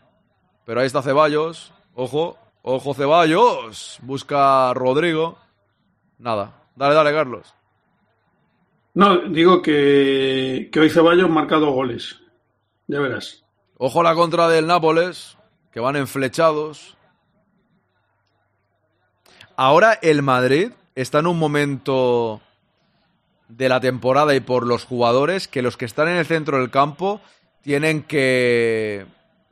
Pero 0.65 0.81
ahí 0.81 0.87
está 0.87 1.01
Ceballos. 1.03 1.73
Ojo, 1.95 2.37
ojo, 2.63 2.95
Ceballos. 2.95 3.99
Busca 4.03 4.71
a 4.71 4.75
Rodrigo. 4.75 5.39
Nada. 6.19 6.53
Dale, 6.75 6.95
dale, 6.95 7.13
Carlos. 7.13 7.55
No, 8.95 9.29
digo 9.29 9.63
que, 9.63 10.69
que 10.73 10.81
hoy 10.81 10.91
Ceballos 10.91 11.25
ha 11.25 11.29
marcado 11.29 11.71
goles. 11.71 12.21
Ya 12.87 13.01
verás. 13.01 13.45
Ojo 13.79 14.03
la 14.03 14.15
contra 14.15 14.49
del 14.49 14.67
Nápoles, 14.67 15.37
que 15.71 15.81
van 15.81 15.97
enflechados. 15.97 16.97
Ahora 19.57 19.99
el 20.03 20.23
Madrid 20.23 20.73
está 20.95 21.21
en 21.21 21.27
un 21.27 21.39
momento 21.39 22.41
de 23.49 23.69
la 23.69 23.81
temporada 23.81 24.35
y 24.35 24.41
por 24.41 24.67
los 24.67 24.85
jugadores 24.85 25.49
que 25.49 25.63
los 25.63 25.77
que 25.77 25.85
están 25.85 26.09
en 26.09 26.17
el 26.17 26.27
centro 26.27 26.59
del 26.59 26.71
campo 26.71 27.21
tienen 27.63 28.03
que 28.03 29.07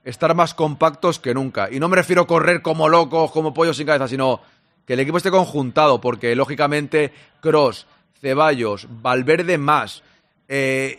estar 0.05 0.35
más 0.35 0.55
compactos 0.55 1.19
que 1.19 1.35
nunca. 1.35 1.69
Y 1.71 1.81
no 1.81 1.89
me 1.89 1.97
refiero 1.97 2.23
a 2.23 2.27
correr 2.27 2.63
como 2.63 2.89
locos, 2.89 3.31
como 3.31 3.55
pollos 3.55 3.77
sin 3.77 3.87
cabeza, 3.87 4.09
sino 4.09 4.41
que 4.87 4.95
el 4.95 5.01
equipo 5.01 5.19
esté 5.19 5.31
conjuntado, 5.31 6.01
porque 6.01 6.35
lógicamente 6.35 7.13
Cross, 7.41 7.87
Ceballos, 8.21 8.87
Valverde 8.91 9.59
más, 9.59 10.03
eh, 10.49 10.99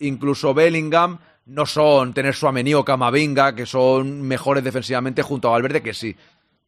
incluso 0.00 0.54
Bellingham, 0.54 1.18
no 1.46 1.66
son 1.66 2.14
tener 2.14 2.34
su 2.34 2.46
o 2.46 2.84
Camavinga, 2.84 3.54
que 3.54 3.66
son 3.66 4.22
mejores 4.22 4.62
defensivamente 4.62 5.22
junto 5.22 5.48
a 5.48 5.52
Valverde, 5.52 5.82
que 5.82 5.94
sí. 5.94 6.14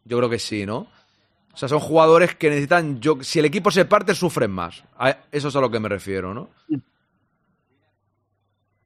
Yo 0.05 0.19
creo 0.19 0.29
que 0.29 0.39
sí, 0.39 0.67
¿no? 0.67 0.89
O 1.53 1.57
sea, 1.57 1.69
son 1.69 1.79
jugadores 1.79 2.35
que 2.35 2.49
necesitan. 2.51 3.01
Yo, 3.01 3.19
si 3.23 3.39
el 3.39 3.45
equipo 3.45 3.71
se 3.71 3.85
parte, 3.85 4.15
sufren 4.15 4.51
más. 4.51 4.83
Eso 5.31 5.49
es 5.49 5.57
a 5.57 5.61
lo 5.61 5.71
que 5.71 5.79
me 5.79 5.89
refiero, 5.89 6.35
¿no? 6.35 6.51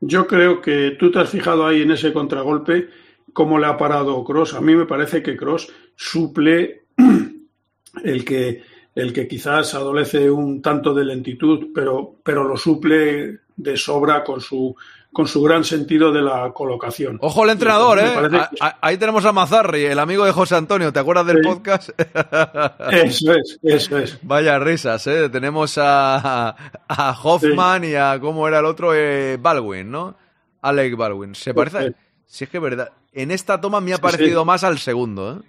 Yo 0.00 0.26
creo 0.26 0.60
que 0.60 0.96
tú 0.98 1.10
te 1.10 1.18
has 1.18 1.30
fijado 1.30 1.66
ahí 1.66 1.82
en 1.82 1.90
ese 1.90 2.12
contragolpe, 2.12 2.88
cómo 3.32 3.58
le 3.58 3.66
ha 3.66 3.76
parado 3.78 4.22
Cross. 4.22 4.54
A 4.54 4.60
mí 4.60 4.76
me 4.76 4.84
parece 4.84 5.22
que 5.22 5.36
Cross 5.36 5.72
suple 5.96 6.82
el 8.04 8.24
que, 8.24 8.62
el 9.00 9.12
que 9.12 9.28
quizás 9.28 9.74
adolece 9.74 10.30
un 10.30 10.60
tanto 10.60 10.92
de 10.94 11.04
lentitud, 11.04 11.68
pero, 11.74 12.16
pero 12.22 12.44
lo 12.44 12.56
suple 12.56 13.38
de 13.56 13.76
sobra 13.76 14.24
con 14.24 14.40
su, 14.40 14.74
con 15.12 15.26
su 15.28 15.40
gran 15.42 15.62
sentido 15.64 16.12
de 16.12 16.20
la 16.22 16.52
colocación. 16.52 17.18
Ojo 17.20 17.44
el 17.44 17.50
entrenador, 17.50 17.98
¿eh? 18.00 18.10
parece 18.14 18.48
Ahí 18.80 18.96
tenemos 18.96 19.24
a 19.24 19.32
Mazarri, 19.32 19.84
el 19.84 19.98
amigo 19.98 20.24
de 20.24 20.32
José 20.32 20.56
Antonio. 20.56 20.92
¿Te 20.92 20.98
acuerdas 20.98 21.26
del 21.26 21.38
Sí. 21.42 21.48
podcast? 21.48 21.90
Eso 22.90 23.34
es, 23.34 23.58
eso 23.62 23.98
es. 23.98 24.18
Vaya 24.22 24.58
risas, 24.58 25.06
¿eh? 25.06 25.28
Tenemos 25.28 25.78
a, 25.78 26.56
a 26.88 27.20
Hoffman 27.22 27.84
y 27.84 27.94
a, 27.94 28.18
¿cómo 28.20 28.48
era 28.48 28.58
el 28.58 28.64
otro? 28.64 28.94
Eh, 28.94 29.38
Baldwin, 29.40 29.90
¿no? 29.90 30.16
Alec 30.62 30.96
Baldwin. 30.96 31.34
Se 31.34 31.54
parece... 31.54 31.88
Sí. 31.88 31.94
Si 32.26 32.44
es 32.44 32.50
que 32.50 32.58
es 32.58 32.62
verdad. 32.62 32.90
En 33.12 33.30
esta 33.30 33.60
toma 33.60 33.80
me 33.80 33.94
ha 33.94 33.98
parecido 33.98 34.44
más 34.44 34.62
al 34.64 34.78
segundo, 34.78 35.32
¿eh? 35.40 35.48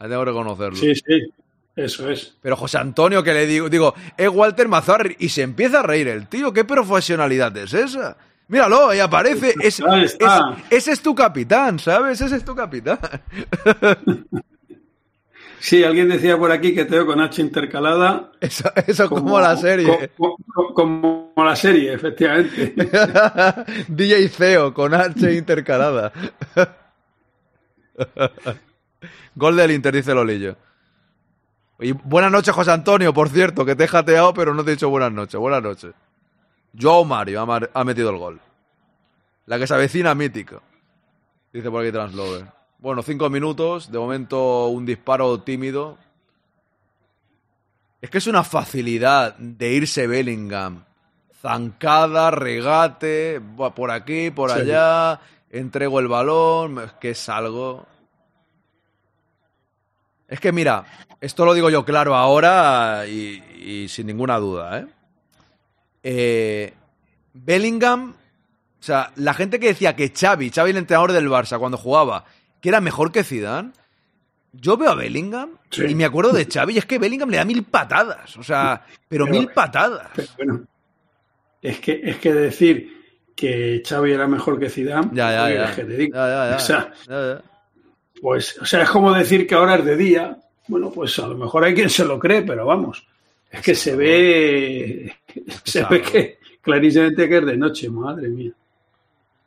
Tengo 0.00 0.18
que 0.20 0.24
reconocerlo. 0.26 0.76
Sí, 0.76 0.94
sí, 0.94 1.32
eso 1.76 2.10
es. 2.10 2.36
Pero 2.42 2.56
José 2.56 2.78
Antonio, 2.78 3.22
que 3.22 3.32
le 3.32 3.46
digo, 3.46 3.68
digo, 3.68 3.94
es 4.16 4.28
Walter 4.28 4.68
Mazarri, 4.68 5.16
y 5.18 5.28
se 5.30 5.42
empieza 5.42 5.80
a 5.80 5.82
reír 5.82 6.08
el 6.08 6.26
tío. 6.28 6.52
¿Qué 6.52 6.64
profesionalidad 6.64 7.56
es 7.56 7.72
esa? 7.74 8.16
Míralo, 8.48 8.88
ahí 8.88 9.00
aparece. 9.00 9.54
Ese 9.62 10.92
es 10.92 11.00
tu 11.02 11.14
capitán, 11.14 11.78
¿sabes? 11.78 12.20
Ese 12.20 12.36
es 12.36 12.44
tu 12.44 12.54
capitán. 12.54 12.98
Sí, 15.62 15.84
alguien 15.84 16.08
decía 16.08 16.38
por 16.38 16.50
aquí 16.50 16.74
que 16.74 16.86
Teo 16.86 17.04
con 17.04 17.20
H 17.20 17.42
intercalada. 17.42 18.32
Eso, 18.40 18.72
eso 18.86 19.10
como, 19.10 19.38
la 19.38 19.54
serie. 19.58 20.10
co- 20.16 20.34
co- 20.54 20.72
Como, 20.72 21.34
la 21.36 21.54
serie, 21.54 21.92
efectivamente. 21.92 22.72
DJ 23.88 24.30
Feo 24.30 24.72
con 24.72 24.94
H 24.94 25.30
intercalada. 25.34 26.12
Gol 29.34 29.56
del 29.56 29.70
Inter, 29.72 29.94
dice 29.94 30.14
Lolillo. 30.14 30.56
Y 31.80 31.92
buenas 31.92 32.30
noches, 32.30 32.54
José 32.54 32.72
Antonio, 32.72 33.14
por 33.14 33.28
cierto, 33.30 33.64
que 33.64 33.74
te 33.74 33.84
he 33.84 33.88
jateado, 33.88 34.34
pero 34.34 34.54
no 34.54 34.62
te 34.64 34.70
he 34.72 34.74
dicho 34.74 34.90
buenas 34.90 35.12
noches. 35.12 35.38
Buenas 35.40 35.62
noches. 35.62 35.92
Joao 36.78 37.04
Mario 37.04 37.40
ha, 37.40 37.46
mar- 37.46 37.70
ha 37.72 37.84
metido 37.84 38.10
el 38.10 38.16
gol. 38.18 38.40
La 39.46 39.58
que 39.58 39.66
se 39.66 39.74
avecina 39.74 40.14
mítico. 40.14 40.60
Dice 41.52 41.70
por 41.70 41.82
aquí 41.82 41.90
Translover. 41.90 42.46
Bueno, 42.78 43.02
cinco 43.02 43.30
minutos. 43.30 43.90
De 43.90 43.98
momento, 43.98 44.66
un 44.68 44.84
disparo 44.86 45.40
tímido. 45.40 45.96
Es 48.00 48.10
que 48.10 48.18
es 48.18 48.26
una 48.26 48.44
facilidad 48.44 49.36
de 49.36 49.72
irse 49.72 50.06
Bellingham. 50.06 50.84
Zancada, 51.40 52.30
regate, 52.30 53.40
por 53.74 53.90
aquí, 53.90 54.30
por 54.30 54.50
Sí. 54.50 54.60
allá, 54.60 55.20
entrego 55.50 55.98
el 56.00 56.08
balón, 56.08 56.78
es 56.80 56.92
que 56.94 57.10
es 57.10 57.28
algo... 57.30 57.86
Es 60.30 60.40
que 60.40 60.52
mira, 60.52 60.84
esto 61.20 61.44
lo 61.44 61.52
digo 61.52 61.68
yo 61.68 61.84
claro 61.84 62.14
ahora 62.14 63.04
y, 63.06 63.42
y 63.62 63.88
sin 63.88 64.06
ninguna 64.06 64.38
duda, 64.38 64.78
¿eh? 64.78 64.86
Eh, 66.02 66.72
Bellingham, 67.34 68.10
o 68.12 68.82
sea, 68.82 69.12
la 69.16 69.34
gente 69.34 69.60
que 69.60 69.66
decía 69.68 69.94
que 69.94 70.10
Xavi, 70.16 70.50
Xavi 70.50 70.70
el 70.70 70.78
entrenador 70.78 71.12
del 71.12 71.28
Barça 71.28 71.58
cuando 71.58 71.76
jugaba, 71.76 72.24
que 72.60 72.68
era 72.70 72.80
mejor 72.80 73.12
que 73.12 73.24
Zidane, 73.24 73.72
yo 74.52 74.76
veo 74.76 74.90
a 74.90 74.94
Bellingham 74.94 75.50
Sí. 75.70 75.84
y 75.88 75.94
me 75.94 76.04
acuerdo 76.04 76.32
de 76.32 76.46
Xavi 76.46 76.74
y 76.74 76.78
es 76.78 76.86
que 76.86 76.98
Bellingham 76.98 77.28
le 77.30 77.36
da 77.36 77.44
mil 77.44 77.62
patadas, 77.64 78.36
o 78.36 78.42
sea, 78.42 78.82
pero 79.08 79.26
Pero- 79.26 79.36
mil 79.36 79.48
patadas. 79.50 80.08
Pero 80.16 80.28
bueno, 80.38 80.64
es 81.62 81.78
que, 81.80 82.00
es 82.02 82.16
que 82.16 82.32
decir 82.32 83.00
que 83.36 83.82
Xavi 83.86 84.12
era 84.12 84.26
mejor 84.26 84.58
que 84.58 84.70
Zidane, 84.70 85.10
Ya, 85.12 85.32
ya, 85.32 85.44
oye, 85.44 85.54
ya. 85.54 85.64
es 85.70 85.76
que 85.76 85.84
te 85.84 85.96
digo. 85.96 86.14
Ya, 86.16 86.28
ya, 86.28 86.50
ya. 86.50 86.56
O 86.56 86.60
sea, 86.60 86.92
Ya, 87.08 87.34
ya. 87.34 87.42
Pues, 88.20 88.58
o 88.60 88.64
sea, 88.64 88.82
es 88.82 88.90
como 88.90 89.12
decir 89.12 89.46
que 89.46 89.54
ahora 89.54 89.76
es 89.76 89.84
de 89.84 89.96
día. 89.96 90.38
Bueno, 90.68 90.90
pues 90.90 91.18
a 91.18 91.26
lo 91.26 91.36
mejor 91.36 91.64
hay 91.64 91.74
quien 91.74 91.90
se 91.90 92.04
lo 92.04 92.18
cree, 92.18 92.42
pero 92.42 92.64
vamos, 92.64 93.04
es 93.50 93.60
que 93.60 93.74
se 93.74 93.96
ve, 93.96 95.16
se 95.64 95.84
ve 95.84 96.02
que 96.02 96.38
clarísimamente 96.60 97.28
que 97.28 97.38
es 97.38 97.46
de 97.46 97.56
noche, 97.56 97.88
madre 97.88 98.28
mía. 98.28 98.52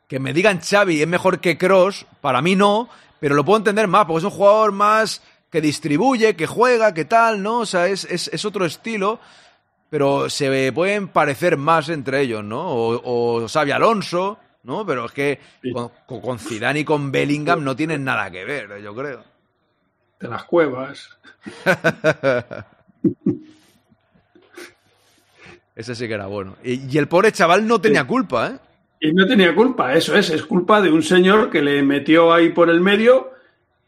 Que 0.06 0.18
me 0.18 0.34
digan 0.34 0.60
Xavi 0.60 1.00
es 1.00 1.08
mejor 1.08 1.40
que 1.40 1.56
Cross, 1.56 2.06
para 2.20 2.42
mí 2.42 2.56
no, 2.56 2.90
pero 3.20 3.34
lo 3.34 3.44
puedo 3.44 3.58
entender 3.58 3.88
más, 3.88 4.04
porque 4.04 4.18
es 4.18 4.24
un 4.24 4.30
jugador 4.30 4.72
más 4.72 5.22
que 5.50 5.60
distribuye, 5.60 6.36
que 6.36 6.46
juega, 6.46 6.92
que 6.92 7.06
tal, 7.06 7.42
¿no? 7.42 7.60
O 7.60 7.66
sea, 7.66 7.86
es, 7.86 8.04
es, 8.04 8.28
es 8.28 8.44
otro 8.44 8.66
estilo, 8.66 9.20
pero 9.88 10.28
se 10.28 10.72
pueden 10.72 11.08
parecer 11.08 11.56
más 11.56 11.88
entre 11.88 12.20
ellos, 12.20 12.44
¿no? 12.44 12.68
O, 12.68 13.00
o 13.42 13.48
Xavi 13.48 13.70
Alonso, 13.70 14.38
¿no? 14.64 14.84
Pero 14.84 15.06
es 15.06 15.12
que 15.12 15.38
Sí. 15.62 15.72
con, 15.72 15.90
con- 16.20 16.38
Zidane 16.38 16.80
y 16.80 16.84
con 16.84 17.12
Bellingham 17.12 17.62
no 17.62 17.76
tienen 17.76 18.02
nada 18.04 18.30
que 18.30 18.44
ver, 18.44 18.80
yo 18.82 18.94
creo. 18.94 19.22
De 20.20 20.28
las 20.28 20.44
cuevas. 20.44 21.16
Ese 25.76 25.94
sí 25.94 26.06
que 26.06 26.14
era 26.14 26.26
bueno. 26.26 26.56
Y, 26.62 26.88
y 26.92 26.98
el 26.98 27.08
pobre 27.08 27.32
chaval 27.32 27.66
no 27.66 27.80
tenía 27.80 28.02
Sí. 28.02 28.06
culpa, 28.06 28.48
¿eh? 28.48 28.58
Y 29.00 29.12
no 29.12 29.26
tenía 29.26 29.54
culpa, 29.54 29.92
eso 29.94 30.16
es, 30.16 30.30
es 30.30 30.44
culpa 30.44 30.80
de 30.80 30.90
un 30.90 31.02
señor 31.02 31.50
que 31.50 31.60
le 31.60 31.82
metió 31.82 32.32
ahí 32.32 32.50
por 32.50 32.70
el 32.70 32.80
medio 32.80 33.32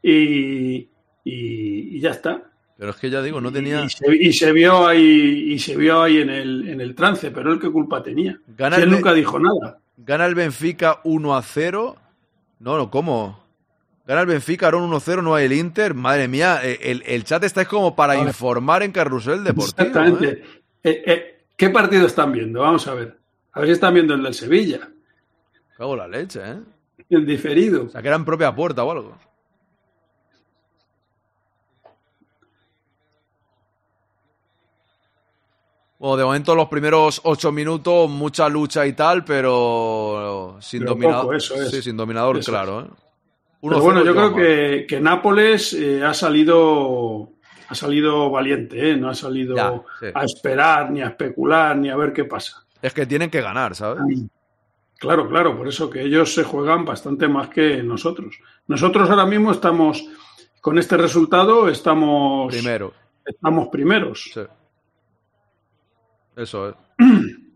y, 0.03 0.77
y, 0.77 0.89
y 1.25 2.01
ya 2.01 2.11
está. 2.11 2.43
Pero 2.77 2.91
es 2.91 2.97
que 2.97 3.09
ya 3.09 3.23
digo, 3.23 3.41
no 3.41 3.51
tenía... 3.51 3.83
Y 3.85 3.89
se, 3.89 4.15
y 4.15 4.33
se 4.35 4.53
vio 4.53 4.87
ahí, 4.87 5.53
y 5.55 5.59
se 5.59 5.75
vio 5.77 6.03
ahí 6.03 6.19
en 6.19 6.29
el, 6.29 6.69
en 6.69 6.81
el 6.83 6.95
trance, 6.95 7.31
pero 7.31 7.51
él 7.51 7.59
qué 7.59 7.71
culpa 7.71 8.03
tenía. 8.03 8.39
Gana 8.49 8.77
Si 8.77 8.83
él 8.83 8.91
nunca 8.91 9.15
dijo 9.15 9.39
nada. 9.39 9.79
Gana 9.97 10.27
el 10.27 10.35
Benfica 10.35 11.01
1 11.05 11.37
a 11.37 11.43
0. 11.43 11.97
No, 12.59 12.77
no, 12.77 12.91
¿cómo? 12.91 13.45
Gana 14.07 14.21
el 14.21 14.27
Benfica, 14.27 14.67
ahora 14.67 14.79
1 14.79 15.01
0, 15.01 15.23
no 15.23 15.35
hay 15.35 15.47
el 15.47 15.53
Inter. 15.53 15.95
Madre 15.95 16.29
mía, 16.29 16.61
eh, 16.63 16.79
el, 16.83 17.03
el 17.07 17.25
chat 17.25 17.43
está 17.45 17.63
es 17.63 17.69
como 17.69 17.97
para 17.97 18.15
Vale. 18.15 18.29
informar 18.29 18.83
en 18.83 18.93
Carrusel 18.93 19.43
Deportivo. 19.43 19.89
Exactamente. 19.89 20.29
¿eh? 20.29 20.45
Eh, 20.85 21.03
eh, 21.07 21.45
¿Qué 21.57 21.71
partido 21.71 22.07
están 22.07 22.33
viendo? 22.33 22.61
Vamos 22.61 22.87
a 22.87 22.95
ver. 22.95 23.17
A 23.53 23.61
ver 23.61 23.69
si 23.69 23.73
están 23.73 23.95
viendo 23.95 24.15
el 24.15 24.23
del 24.23 24.35
Sevilla, 24.35 24.89
Cago 25.77 25.97
la 25.97 26.07
leche, 26.07 26.41
¿eh? 26.45 26.59
el 27.11 27.27
diferido. 27.27 27.85
O 27.85 27.89
sea, 27.89 28.01
que 28.03 28.09
era 28.09 28.17
en 28.17 28.25
propia 28.25 28.55
puerta 28.55 28.85
o 28.85 28.91
algo. 28.93 29.17
Bueno, 36.07 36.19
de 36.19 36.25
momento 36.25 36.55
los 36.55 36.69
primeros 36.69 37.21
ocho 37.25 37.51
minutos, 37.51 38.09
mucha 38.09 38.49
lucha 38.49 38.87
y 38.87 38.93
tal, 38.93 39.25
pero 39.25 40.57
sin 40.61 40.81
Pero 40.81 40.93
dominador. 40.93 41.23
poco, 41.23 41.35
eso 41.35 41.55
es. 41.57 41.71
Sí, 41.71 41.83
sin 41.83 41.97
dominador, 41.97 42.39
Eso 42.39 42.53
claro. 42.53 42.81
¿eh? 42.83 42.85
Pero 43.61 43.77
1-0 43.79 43.83
bueno, 43.83 44.05
yo 44.05 44.15
creo 44.15 44.35
que, 44.37 44.87
que 44.87 45.01
Nápoles 45.01 45.73
eh, 45.73 46.05
ha 46.05 46.15
salido 46.15 47.31
ha 47.69 47.75
salido 47.75 48.31
valiente, 48.31 48.91
¿eh? 48.93 48.97
no 48.97 49.09
ha 49.09 49.15
salido 49.17 49.57
Ya, 49.57 49.83
sí. 49.99 50.07
a 50.15 50.25
esperar, 50.25 50.93
ni 50.93 51.03
a 51.03 51.09
especular, 51.09 51.77
ni 51.77 51.91
a 51.91 51.97
ver 51.97 52.13
qué 52.13 52.25
pasa. 52.25 52.65
Es 52.81 52.95
que 52.95 53.05
tienen 53.07 53.29
que 53.29 53.41
ganar, 53.41 53.75
¿sabes? 53.75 54.05
Claro, 54.99 55.29
claro, 55.29 55.57
por 55.57 55.67
eso 55.67 55.91
que 55.91 56.03
ellos 56.03 56.33
se 56.33 56.45
juegan 56.45 56.85
bastante 56.85 57.27
más 57.27 57.49
que 57.49 57.83
nosotros. 57.83 58.39
Nosotros 58.69 59.11
ahora 59.11 59.27
mismo 59.27 59.51
estamos, 59.51 60.05
con 60.61 60.79
este 60.79 60.97
resultado, 60.97 61.69
estamos, 61.69 62.55
Primero. 62.55 62.93
estamos 63.25 63.67
primeros. 63.69 64.31
Sí. 64.33 64.41
Eso 66.37 66.69
es. 66.69 66.75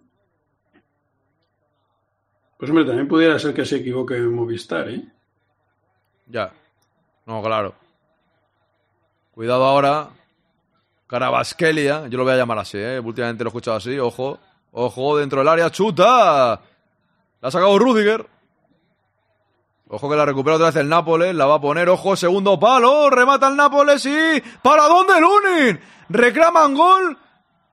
Pues 2.61 2.69
hombre, 2.69 2.85
también 2.85 3.09
pudiera 3.09 3.39
ser 3.39 3.55
que 3.55 3.65
se 3.65 3.77
equivoque 3.77 4.17
en 4.17 4.35
Movistar, 4.35 4.87
¿eh? 4.91 5.03
Ya. 6.27 6.53
No, 7.25 7.43
claro. 7.43 7.75
Cuidado 9.33 9.65
ahora. 9.65 10.11
Carabasquelia. 11.07 12.09
Yo 12.09 12.19
lo 12.19 12.25
voy 12.25 12.35
a 12.35 12.37
llamar 12.37 12.59
así, 12.59 12.77
¿eh? 12.77 13.01
Últimamente 13.01 13.45
lo 13.45 13.49
he 13.49 13.53
escuchado 13.53 13.79
así. 13.79 13.99
Ojo. 13.99 14.39
Ojo 14.73 15.17
dentro 15.17 15.39
del 15.39 15.49
área. 15.49 15.71
¡Chuta! 15.71 16.61
La 17.41 17.49
ha 17.49 17.51
sacado 17.51 17.79
Rudiger. 17.79 18.27
Ojo 19.89 20.11
que 20.11 20.17
la 20.17 20.27
recupera 20.27 20.57
otra 20.57 20.67
vez 20.67 20.77
el 20.77 20.89
Nápoles. 20.91 21.35
La 21.35 21.47
va 21.47 21.55
a 21.55 21.61
poner. 21.63 21.89
Ojo, 21.89 22.15
segundo 22.15 22.61
palo. 22.61 23.09
Remata 23.09 23.49
el 23.49 23.57
Nápoles 23.57 24.05
y. 24.05 24.43
¿Para 24.63 24.87
dónde 24.87 25.15
Lunin? 25.19 25.81
Reclaman 26.11 26.75
gol. 26.75 27.19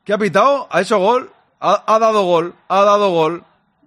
¿Qué 0.07 0.13
ha 0.13 0.17
pitado? 0.17 0.69
Ha 0.71 0.79
hecho 0.79 0.99
gol. 0.99 1.29
Ha, 1.59 1.83
ha 1.85 1.99
dado 1.99 2.23
gol. 2.23 2.53
Ha 2.69 2.81
dado 2.85 3.09
gol. 3.09 3.43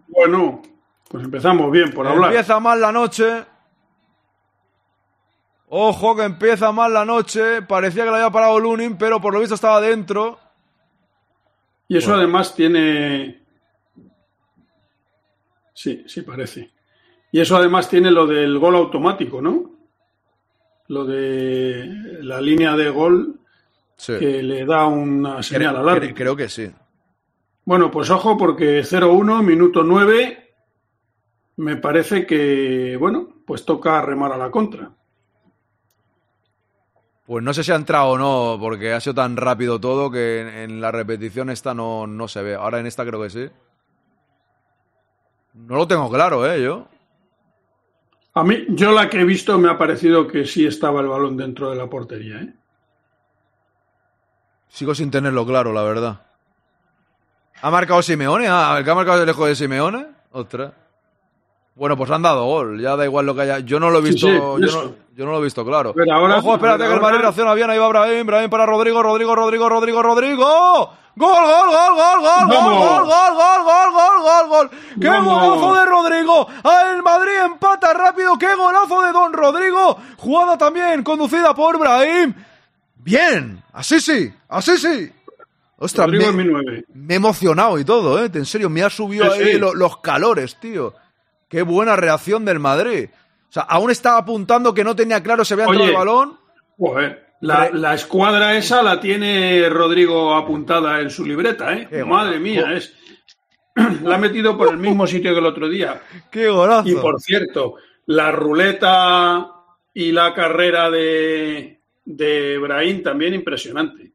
Bueno, 0.09 0.61
pues 1.09 1.25
empezamos 1.25 1.73
bien 1.73 1.93
por 1.93 2.07
hablar. 2.07 2.31
Empieza 2.31 2.61
mal 2.61 2.79
la 2.79 2.93
noche. 2.93 3.43
Ojo 5.71 6.15
que 6.15 6.25
empieza 6.25 6.73
mal 6.73 6.93
la 6.93 7.07
noche. 7.07 7.63
Parecía 7.63 8.05
que 8.05 8.11
la 8.11 8.19
había 8.19 8.31
parado 8.31 8.61
Lunin, 8.61 8.99
pero 8.99 9.19
por 9.19 9.33
lo 9.33 9.41
visto 9.41 9.55
estaba 9.55 9.81
dentro. 9.81 10.39
Y 11.89 11.97
eso 11.97 12.13
además 12.13 12.55
tiene... 12.55 13.43
Sí, 15.73 16.05
sí 16.07 16.21
parece. 16.21 16.71
Y 17.33 17.41
eso 17.41 17.57
además 17.57 17.89
tiene 17.89 18.11
lo 18.11 18.27
del 18.27 18.59
gol 18.59 18.77
automático, 18.77 19.41
¿no? 19.41 19.71
Lo 20.89 21.07
de 21.07 22.19
la 22.21 22.43
línea 22.43 22.77
de 22.77 22.91
gol 22.91 23.40
Sí. 24.01 24.19
que 24.19 24.43
le 24.43 24.65
da 24.65 24.87
una 24.87 25.43
señal 25.43 25.77
al 25.77 25.87
árbitro. 25.87 26.17
creo 26.17 26.35
que 26.35 26.49
sí. 26.49 26.71
Bueno, 27.67 27.91
pues 27.91 28.09
ojo 28.09 28.35
porque 28.39 28.81
0-1, 28.81 29.43
minuto 29.43 29.85
9, 29.85 30.55
me 31.57 31.77
parece 31.77 32.25
que, 32.25 32.97
bueno, 32.99 33.29
pues 33.47 33.67
toca 33.67 34.01
remar 34.01 34.33
a 34.33 34.39
la 34.39 34.51
contra. 34.51 34.91
Pues 37.27 37.45
no 37.45 37.53
sé 37.53 37.63
si 37.63 37.73
ha 37.73 37.77
entrado 37.77 38.13
o 38.13 38.19
no, 38.19 38.57
porque 38.59 38.95
ha 38.95 39.01
sido 39.01 39.17
tan 39.17 39.37
rápido 39.37 39.79
todo 39.79 40.11
que 40.11 40.41
en, 40.41 40.49
en 40.49 40.81
la 40.81 40.91
repetición 40.91 41.51
esta 41.51 41.75
no, 41.75 42.07
no 42.07 42.27
se 42.27 42.41
ve. 42.41 42.55
Ahora 42.55 42.81
en 42.81 42.87
esta 42.87 43.05
creo 43.05 43.21
que 43.21 43.29
sí. 43.29 43.51
No 45.53 45.77
lo 45.77 45.87
tengo 45.87 46.11
claro, 46.11 46.51
¿eh? 46.51 46.63
Yo. 46.63 46.89
A 48.33 48.45
mí, 48.45 48.65
yo 48.71 48.93
la 48.93 49.11
que 49.11 49.21
he 49.21 49.25
visto 49.27 49.59
me 49.59 49.69
ha 49.69 49.77
parecido 49.77 50.27
que 50.27 50.47
sí 50.47 50.65
estaba 50.67 51.03
el 51.03 51.09
balón 51.09 51.37
dentro 51.37 51.69
de 51.69 51.77
la 51.77 51.91
portería, 51.91 52.41
¿eh? 52.41 52.55
Sigo 54.71 54.95
sin 54.95 55.11
tenerlo 55.11 55.45
claro, 55.47 55.73
la 55.73 55.83
verdad. 55.83 56.21
¿Ha 57.63 57.71
marcado 57.71 58.01
Simeone? 58.03 58.49
Ah, 58.49 58.77
¿el 58.79 58.85
que 58.85 58.91
ha 58.91 58.95
marcado 58.95 59.19
de 59.19 59.27
lejos 59.27 59.47
de 59.49 59.55
Simeone? 59.57 60.07
Ostras. 60.33 60.73
Bueno, 61.75 61.97
pues 61.97 62.11
han 62.11 62.23
dado 62.23 62.45
gol. 62.47 62.81
Ya 62.81 62.97
da 62.97 63.05
igual 63.05 63.27
lo 63.27 63.35
que 63.35 63.43
haya. 63.43 63.59
Yo 63.61 63.79
no 63.81 63.91
lo 63.91 63.99
he 63.99 64.03
visto. 64.03 64.27
sí, 64.27 64.33
yo, 64.35 64.59
no, 64.59 64.95
yo 65.17 65.25
no 65.27 65.33
lo 65.33 65.39
he 65.39 65.45
visto 65.45 65.65
claro. 65.65 65.93
Pero 65.95 66.15
ahora- 66.15 66.39
Ojo, 66.39 66.55
espérate 66.55 66.85
que 66.87 66.93
el 66.93 67.01
Madrid 67.01 67.21
reacciona 67.21 67.55
bien. 67.55 67.71
Ahí 67.71 67.79
va 67.79 67.89
Brahim. 67.89 68.27
Brahim 68.27 68.51
para 68.51 68.67
Rodrigo. 68.67 69.03
Rodrigo, 69.03 69.35
Rodrigo, 69.35 69.69
Rodrigo, 69.69 70.03
Rodrigo. 70.03 70.91
¡Gol! 71.17 71.29
¡Gol, 71.29 71.45
gol, 71.45 71.71
gol, 71.71 71.95
gol, 71.97 72.21
gol! 72.21 72.49
¡Gol, 72.49 72.75
gol, 72.79 73.05
gol, 73.07 73.63
gol, 73.65 73.93
gol, 73.93 74.23
gol, 74.23 74.49
gol! 74.49 74.71
¡Qué 75.01 75.09
golazo 75.09 75.75
de 75.75 75.85
Rodrigo! 75.85 76.49
¡Ah, 76.65 76.83
El 76.95 77.03
Madrid 77.03 77.33
empata 77.45 77.93
rápido. 77.93 78.39
¡Qué 78.39 78.55
golazo 78.55 79.03
de 79.03 79.13
Don 79.13 79.33
Rodrigo! 79.33 79.99
Jugada 80.19 80.57
también 80.57 81.03
conducida 81.03 81.53
por 81.55 81.79
Brahim. 81.79 82.35
Bien. 83.03 83.63
Así 83.73 84.01
sí. 84.01 84.33
Así 84.49 84.77
sí. 84.77 85.11
Ostras, 85.79 86.07
Rodrigo 86.09 86.33
me- 86.33 86.43
en 86.43 86.49
mi 86.49 86.53
9. 86.53 86.85
me 86.95 87.15
he 87.15 87.17
emocionado 87.17 87.79
y 87.79 87.85
todo, 87.85 88.23
¿eh? 88.23 88.31
En 88.33 88.45
serio, 88.45 88.69
me 88.69 88.83
ha 88.83 88.91
subido 88.91 89.25
Sí, 89.35 89.43
ahí 89.43 89.53
sí. 89.55 89.59
los 89.59 89.97
calores, 89.99 90.57
tío. 90.61 90.95
Qué 91.49 91.63
buena 91.63 91.97
reacción 91.97 92.45
del 92.45 92.59
Madrid. 92.59 93.09
O 93.49 93.53
sea, 93.53 93.63
aún 93.63 93.91
estaba 93.91 94.19
apuntando 94.19 94.75
que 94.75 94.85
no 94.85 94.95
tenía 94.95 95.23
claro 95.23 95.45
si 95.45 95.55
había 95.55 95.65
entrado 95.65 95.85
Oye. 95.85 95.93
el 95.93 95.99
balón. 95.99 96.39
Joder, 96.79 97.27
la, 97.41 97.71
la 97.73 97.95
escuadra 97.95 98.57
esa 98.57 98.83
la 98.83 99.01
tiene 99.01 99.69
Rodrigo 99.71 100.35
apuntada 100.35 101.01
en 101.01 101.11
su 101.11 101.25
libreta, 101.25 101.73
¿eh? 101.75 101.89
Qué 101.91 102.05
Madre 102.05 102.39
golazo. 102.39 102.41
mía, 102.43 102.73
es... 102.77 102.95
La 104.03 104.17
ha 104.17 104.19
metido 104.19 104.59
por 104.59 104.69
el 104.69 104.77
mismo 104.79 105.07
sitio 105.07 105.33
que 105.33 105.39
el 105.39 105.47
otro 105.47 105.69
día. 105.69 106.03
¡Qué 106.31 106.49
golazo! 106.49 106.89
Y 106.89 106.95
por 106.97 107.21
cierto, 107.21 107.75
la 108.07 108.31
ruleta 108.33 109.47
y 109.95 110.13
la 110.13 110.35
carrera 110.35 110.91
de, 110.91 111.80
de 112.17 112.59
Brahim 112.59 113.03
también 113.03 113.35
impresionante. 113.35 114.13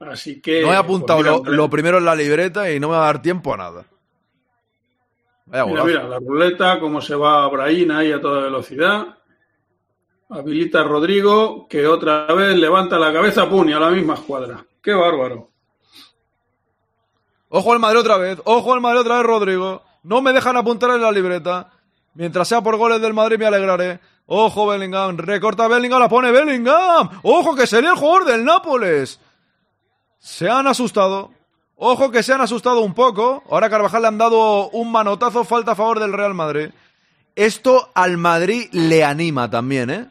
Así 0.00 0.40
que. 0.40 0.62
No 0.62 0.72
he 0.72 0.76
apuntado 0.76 1.20
pues 1.20 1.30
lo, 1.30 1.42
mira, 1.42 1.56
lo 1.56 1.70
primero 1.70 1.98
en 1.98 2.04
la 2.04 2.14
libreta 2.14 2.70
y 2.70 2.80
no 2.80 2.88
me 2.88 2.96
va 2.96 3.02
a 3.02 3.06
dar 3.06 3.22
tiempo 3.22 3.52
a 3.54 3.56
nada. 3.56 3.84
Vaya 5.46 5.66
Mira, 5.66 5.84
mira, 5.84 6.04
la 6.04 6.18
ruleta, 6.18 6.78
cómo 6.78 7.00
se 7.00 7.14
va 7.14 7.48
Brahim 7.48 7.90
ahí 7.90 8.12
a 8.12 8.20
toda 8.20 8.42
velocidad. 8.42 9.18
Habilita 10.28 10.82
a 10.82 10.84
Rodrigo, 10.84 11.66
que 11.68 11.86
otra 11.88 12.26
vez 12.26 12.56
levanta 12.56 12.98
la 12.98 13.12
cabeza, 13.12 13.48
pum, 13.50 13.68
y 13.68 13.72
a 13.72 13.80
la 13.80 13.90
misma 13.90 14.14
escuadra. 14.14 14.64
¡Qué 14.80 14.92
bárbaro! 14.92 15.50
Ojo 17.48 17.72
al 17.72 17.80
Madrid 17.80 17.98
otra 17.98 18.16
vez. 18.16 18.40
Ojo 18.44 18.72
al 18.72 18.80
Madrid 18.80 19.00
otra 19.00 19.16
vez, 19.16 19.26
Rodrigo. 19.26 19.82
No 20.04 20.22
me 20.22 20.32
dejan 20.32 20.56
apuntar 20.56 20.90
en 20.90 21.02
la 21.02 21.10
libreta. 21.10 21.72
Mientras 22.14 22.46
sea 22.46 22.60
por 22.60 22.76
goles 22.76 23.00
del 23.00 23.12
Madrid 23.12 23.38
me 23.38 23.46
alegraré. 23.46 23.98
Ojo 24.32 24.66
Bellingham. 24.68 25.16
Recorta 25.18 25.66
Bellingham. 25.66 25.98
La 26.00 26.08
pone 26.08 26.30
Bellingham. 26.30 27.10
Ojo 27.22 27.56
que 27.56 27.66
sería 27.66 27.90
el 27.90 27.96
jugador 27.96 28.26
del 28.26 28.44
Nápoles. 28.44 29.18
Se 30.20 30.48
han 30.48 30.68
asustado. 30.68 31.32
Ojo 31.74 32.12
que 32.12 32.22
se 32.22 32.32
han 32.32 32.40
asustado 32.40 32.80
un 32.80 32.94
poco. 32.94 33.42
Ahora 33.50 33.66
a 33.66 33.70
Carvajal 33.70 34.02
le 34.02 34.08
han 34.08 34.18
dado 34.18 34.68
un 34.70 34.92
manotazo. 34.92 35.42
Falta 35.42 35.72
a 35.72 35.74
favor 35.74 35.98
del 35.98 36.12
Real 36.12 36.34
Madrid. 36.34 36.70
Esto 37.34 37.90
al 37.94 38.18
Madrid 38.18 38.68
le 38.72 39.02
anima 39.02 39.50
también, 39.50 39.90
¿eh? 39.90 40.06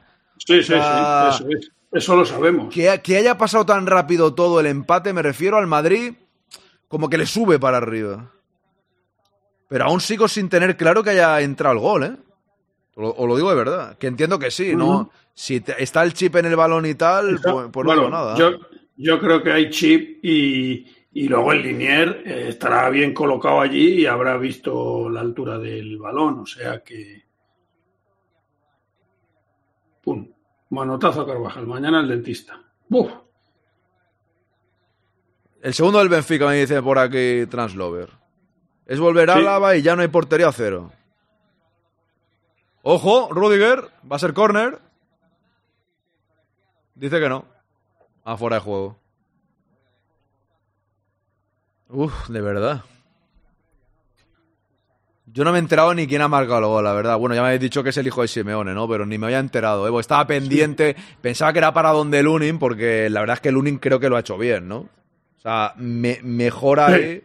Sí, 0.46 0.64
sí, 0.64 0.74
Ah. 0.76 1.32
sí, 1.38 1.44
eso 1.46 1.58
es. 1.58 1.72
Eso 1.92 2.16
lo 2.18 2.26
sabemos. 2.26 2.74
Que, 2.74 3.02
que 3.02 3.18
haya 3.18 3.38
pasado 3.38 3.66
tan 3.66 3.88
rápido 3.88 4.34
todo 4.36 4.60
el 4.60 4.66
empate, 4.68 5.12
me 5.14 5.22
refiero 5.24 5.58
al 5.58 5.66
Madrid, 5.68 6.14
como 6.88 7.10
que 7.10 7.18
le 7.18 7.26
sube 7.26 7.58
para 7.58 7.78
arriba. 7.78 8.32
Pero 9.70 9.86
aún 9.86 10.02
sigo 10.02 10.28
sin 10.28 10.50
tener 10.50 10.76
claro 10.78 11.04
que 11.04 11.12
haya 11.12 11.40
entrado 11.42 11.74
el 11.74 11.80
gol, 11.80 12.04
¿eh? 12.04 12.16
O 13.00 13.02
lo, 13.02 13.10
o 13.12 13.28
lo 13.28 13.36
digo 13.38 13.50
de 13.50 13.56
verdad. 13.56 13.98
Que 13.98 14.08
entiendo 14.08 14.38
que 14.38 14.52
sí, 14.52 14.76
¿no? 14.76 15.10
Si 15.34 15.62
te- 15.62 15.82
está 15.82 16.04
el 16.04 16.12
chip 16.14 16.36
en 16.36 16.48
el 16.48 16.58
balón 16.58 16.86
y 16.86 16.96
tal, 16.96 17.40
pues, 17.42 17.68
pues 17.72 17.86
bueno, 17.86 18.10
nada. 18.10 18.36
Yo, 18.38 18.52
yo 18.98 19.20
creo 19.22 19.42
que 19.42 19.54
hay 19.54 19.70
chip 19.70 20.20
y, 20.22 20.86
y 21.14 21.28
luego 21.30 21.54
el 21.54 21.62
Linier 21.62 22.24
eh, 22.26 22.46
estará 22.50 22.90
bien 22.90 23.14
colocado 23.14 23.62
allí 23.62 24.02
y 24.02 24.06
habrá 24.06 24.36
visto 24.38 25.10
la 25.10 25.22
altura 25.22 25.58
del 25.58 25.98
balón. 25.98 26.40
O 26.40 26.46
sea 26.46 26.84
que. 26.84 27.24
Pum. 30.04 30.28
Manotazo 30.72 31.22
a 31.22 31.26
Carvajal. 31.26 31.66
Mañana 31.68 32.02
el 32.02 32.10
dentista. 32.10 32.60
Buf. 32.90 33.12
El 35.62 35.74
segundo 35.74 36.00
del 36.00 36.10
Benfica 36.10 36.48
me 36.48 36.56
dice 36.60 36.82
por 36.82 37.00
aquí 37.00 37.46
Translover. 37.50 38.10
Es 38.86 39.00
volver 39.00 39.30
a 39.30 39.34
Sí. 39.36 39.40
Álava 39.40 39.76
y 39.76 39.82
ya 39.82 39.96
no 39.96 40.02
hay 40.02 40.08
portería 40.10 40.52
cero. 40.52 40.92
Ojo, 42.92 43.30
Rudiger, 43.32 43.88
va 44.12 44.16
a 44.16 44.20
ser 44.20 44.34
córner. 44.34 44.80
Dice 46.96 47.20
que 47.20 47.30
no. 47.30 47.46
Afuera 48.24 48.56
de 48.56 48.62
juego. 48.64 48.98
Uf, 51.90 52.30
de 52.30 52.42
verdad. 52.42 52.84
Yo 55.28 55.44
no 55.44 55.52
me 55.52 55.60
he 55.60 55.62
enterado 55.62 55.94
ni 55.94 56.08
quién 56.08 56.24
ha 56.24 56.28
marcado 56.28 56.62
el 56.62 56.66
gol, 56.66 56.84
la 56.84 56.94
verdad. 56.94 57.20
Bueno, 57.20 57.36
ya 57.36 57.42
me 57.42 57.50
habéis 57.50 57.62
dicho 57.62 57.84
que 57.84 57.90
es 57.90 57.98
el 57.98 58.08
hijo 58.08 58.24
de 58.24 58.28
Simeone, 58.28 58.74
¿no? 58.74 58.90
Pero 58.90 59.06
ni 59.06 59.20
me 59.20 59.28
había 59.28 59.38
enterado, 59.38 59.88
¿eh? 59.88 60.00
Estaba 60.00 60.26
pendiente. 60.26 60.96
Pensaba 61.22 61.54
que 61.54 61.60
era 61.60 61.72
para 61.72 61.92
donde 61.92 62.24
Lunin, 62.24 62.58
porque 62.58 63.08
la 63.12 63.20
verdad 63.20 63.36
es 63.36 63.42
que 63.42 63.52
Lunin 63.52 63.78
creo 63.78 64.00
que 64.00 64.10
lo 64.10 64.18
ha 64.18 64.22
hecho 64.22 64.40
bien, 64.40 64.68
¿no? 64.68 64.78
O 64.78 65.42
sea, 65.44 65.76
me, 65.78 66.22
mejor 66.24 66.80
ahí. 66.80 67.22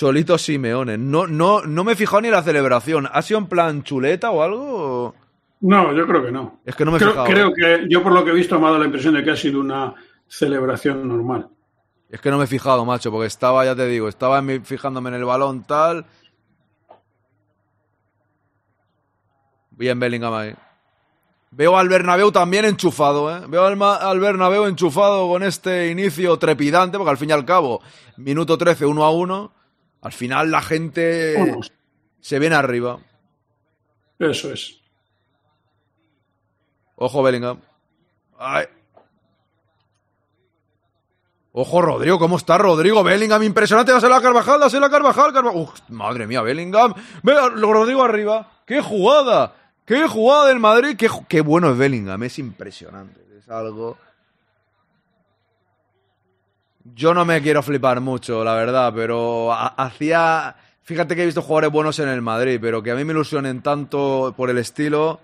Cholito 0.00 0.38
Simeone. 0.38 0.96
No, 0.96 1.26
no, 1.26 1.60
no 1.60 1.84
me 1.84 1.92
he 1.92 1.94
fijado 1.94 2.22
ni 2.22 2.30
la 2.30 2.42
celebración. 2.42 3.06
¿Ha 3.12 3.20
sido 3.20 3.38
en 3.38 3.48
plan 3.48 3.82
chuleta 3.82 4.30
o 4.30 4.42
algo? 4.42 5.14
No, 5.60 5.94
yo 5.94 6.06
creo 6.06 6.24
que 6.24 6.32
no. 6.32 6.60
Es 6.64 6.74
que 6.74 6.86
no 6.86 6.90
me 6.90 6.96
he 6.96 7.00
creo, 7.00 7.10
fijado. 7.10 7.26
creo 7.28 7.52
que 7.52 7.86
yo, 7.86 8.02
por 8.02 8.12
lo 8.12 8.24
que 8.24 8.30
he 8.30 8.34
visto, 8.34 8.58
me 8.58 8.64
ha 8.64 8.68
dado 8.68 8.78
la 8.78 8.86
impresión 8.86 9.12
de 9.12 9.22
que 9.22 9.32
ha 9.32 9.36
sido 9.36 9.60
una 9.60 9.94
celebración 10.26 11.06
normal. 11.06 11.48
Es 12.08 12.18
que 12.18 12.30
no 12.30 12.38
me 12.38 12.44
he 12.44 12.46
fijado, 12.46 12.82
macho, 12.86 13.10
porque 13.10 13.26
estaba, 13.26 13.62
ya 13.66 13.76
te 13.76 13.84
digo, 13.88 14.08
estaba 14.08 14.42
fijándome 14.64 15.10
en 15.10 15.16
el 15.16 15.24
balón, 15.26 15.64
tal. 15.64 16.06
Bien 19.72 20.00
Bellingham 20.00 20.32
ahí. 20.32 20.54
Veo 21.50 21.76
al 21.76 21.90
Bernabéu 21.90 22.32
también 22.32 22.64
enchufado, 22.64 23.36
¿eh? 23.36 23.42
Veo 23.48 23.66
al, 23.66 23.82
al 23.82 24.18
Bernabéu 24.18 24.64
enchufado 24.64 25.28
con 25.28 25.42
este 25.42 25.90
inicio 25.90 26.38
trepidante, 26.38 26.96
porque 26.96 27.10
al 27.10 27.18
fin 27.18 27.28
y 27.28 27.32
al 27.34 27.44
cabo, 27.44 27.82
minuto 28.16 28.56
13, 28.56 28.86
1 28.86 29.04
a 29.04 29.10
1. 29.10 29.59
Al 30.02 30.12
final 30.12 30.50
la 30.50 30.62
gente 30.62 31.56
se 32.20 32.38
viene 32.38 32.56
arriba. 32.56 32.98
eso 34.18 34.52
es. 34.52 34.80
Ojo 36.96 37.22
Bellingham. 37.22 37.60
Ay. 38.38 38.66
Ojo 41.52 41.82
Rodrigo, 41.82 42.18
¿cómo 42.18 42.36
está 42.36 42.58
Rodrigo? 42.58 43.02
Bellingham, 43.02 43.42
impresionante, 43.42 43.90
dásela 43.90 44.18
a 44.18 44.22
Carvajal, 44.22 44.60
dásela 44.60 44.86
a 44.86 44.90
Carvajal, 44.90 45.32
Carvajal. 45.32 45.60
Uf, 45.60 45.80
madre 45.88 46.26
mía, 46.26 46.42
Bellingham. 46.42 46.94
Ve 47.22 47.32
a 47.32 47.48
Rodrigo 47.48 48.04
arriba. 48.04 48.50
¡Qué 48.66 48.80
jugada! 48.80 49.54
¡Qué 49.84 50.06
jugada 50.06 50.46
del 50.46 50.60
Madrid! 50.60 50.96
¡Qué, 50.96 51.10
qué 51.28 51.40
bueno 51.40 51.70
es 51.72 51.78
Bellingham! 51.78 52.22
Es 52.22 52.38
impresionante. 52.38 53.20
Es 53.36 53.48
algo... 53.48 53.98
Yo 56.84 57.12
no 57.14 57.24
me 57.24 57.42
quiero 57.42 57.62
flipar 57.62 58.00
mucho, 58.00 58.42
la 58.44 58.54
verdad, 58.54 58.92
pero 58.94 59.52
ha- 59.52 59.68
hacía... 59.76 60.56
Fíjate 60.82 61.14
que 61.14 61.22
he 61.22 61.26
visto 61.26 61.42
jugadores 61.42 61.70
buenos 61.70 61.98
en 62.00 62.08
el 62.08 62.22
Madrid, 62.22 62.58
pero 62.60 62.82
que 62.82 62.90
a 62.90 62.94
mí 62.96 63.04
me 63.04 63.12
ilusionen 63.12 63.62
tanto 63.62 64.34
por 64.36 64.50
el 64.50 64.58
estilo 64.58 65.20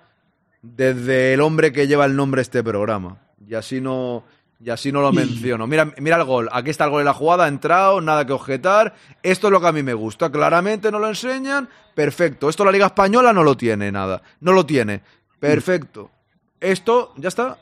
desde 0.63 1.35
el 1.35 1.41
hombre 1.41 1.73
que 1.73 1.87
lleva 1.89 2.05
el 2.05 2.15
nombre 2.15 2.43
este 2.43 2.63
programa. 2.63 3.17
Y 3.49 3.55
así 3.55 3.81
no, 3.81 4.23
y 4.61 4.71
así 4.71 4.93
no 4.93 5.01
lo 5.01 5.13
menciono. 5.13 5.67
Mira, 5.67 5.93
mira 5.99 6.17
el 6.17 6.25
gol. 6.25 6.49
Aquí 6.53 6.71
está 6.71 6.85
el 6.85 6.91
gol 6.91 7.01
de 7.01 7.05
la 7.07 7.15
jugada, 7.15 7.45
ha 7.47 7.49
entrado, 7.49 8.01
nada 8.01 8.25
que 8.27 8.33
objetar. 8.33 8.95
Esto 9.25 9.49
es 9.49 9.51
lo 9.53 9.61
que 9.61 9.67
a 9.67 9.73
mí 9.73 9.83
me 9.83 9.95
gusta. 9.95 10.31
Claramente 10.31 10.93
no 10.93 10.99
lo 11.01 11.09
enseñan. 11.09 11.69
Perfecto. 11.95 12.49
Esto 12.49 12.65
la 12.65 12.71
Liga 12.71 12.87
Española 12.87 13.33
no 13.33 13.43
lo 13.43 13.57
tiene, 13.57 13.91
nada. 13.91 14.23
No 14.41 14.53
lo 14.53 14.65
tiene. 14.67 15.03
Perfecto. 15.41 16.11
Esto, 16.61 17.13
ya 17.17 17.29
está. 17.29 17.59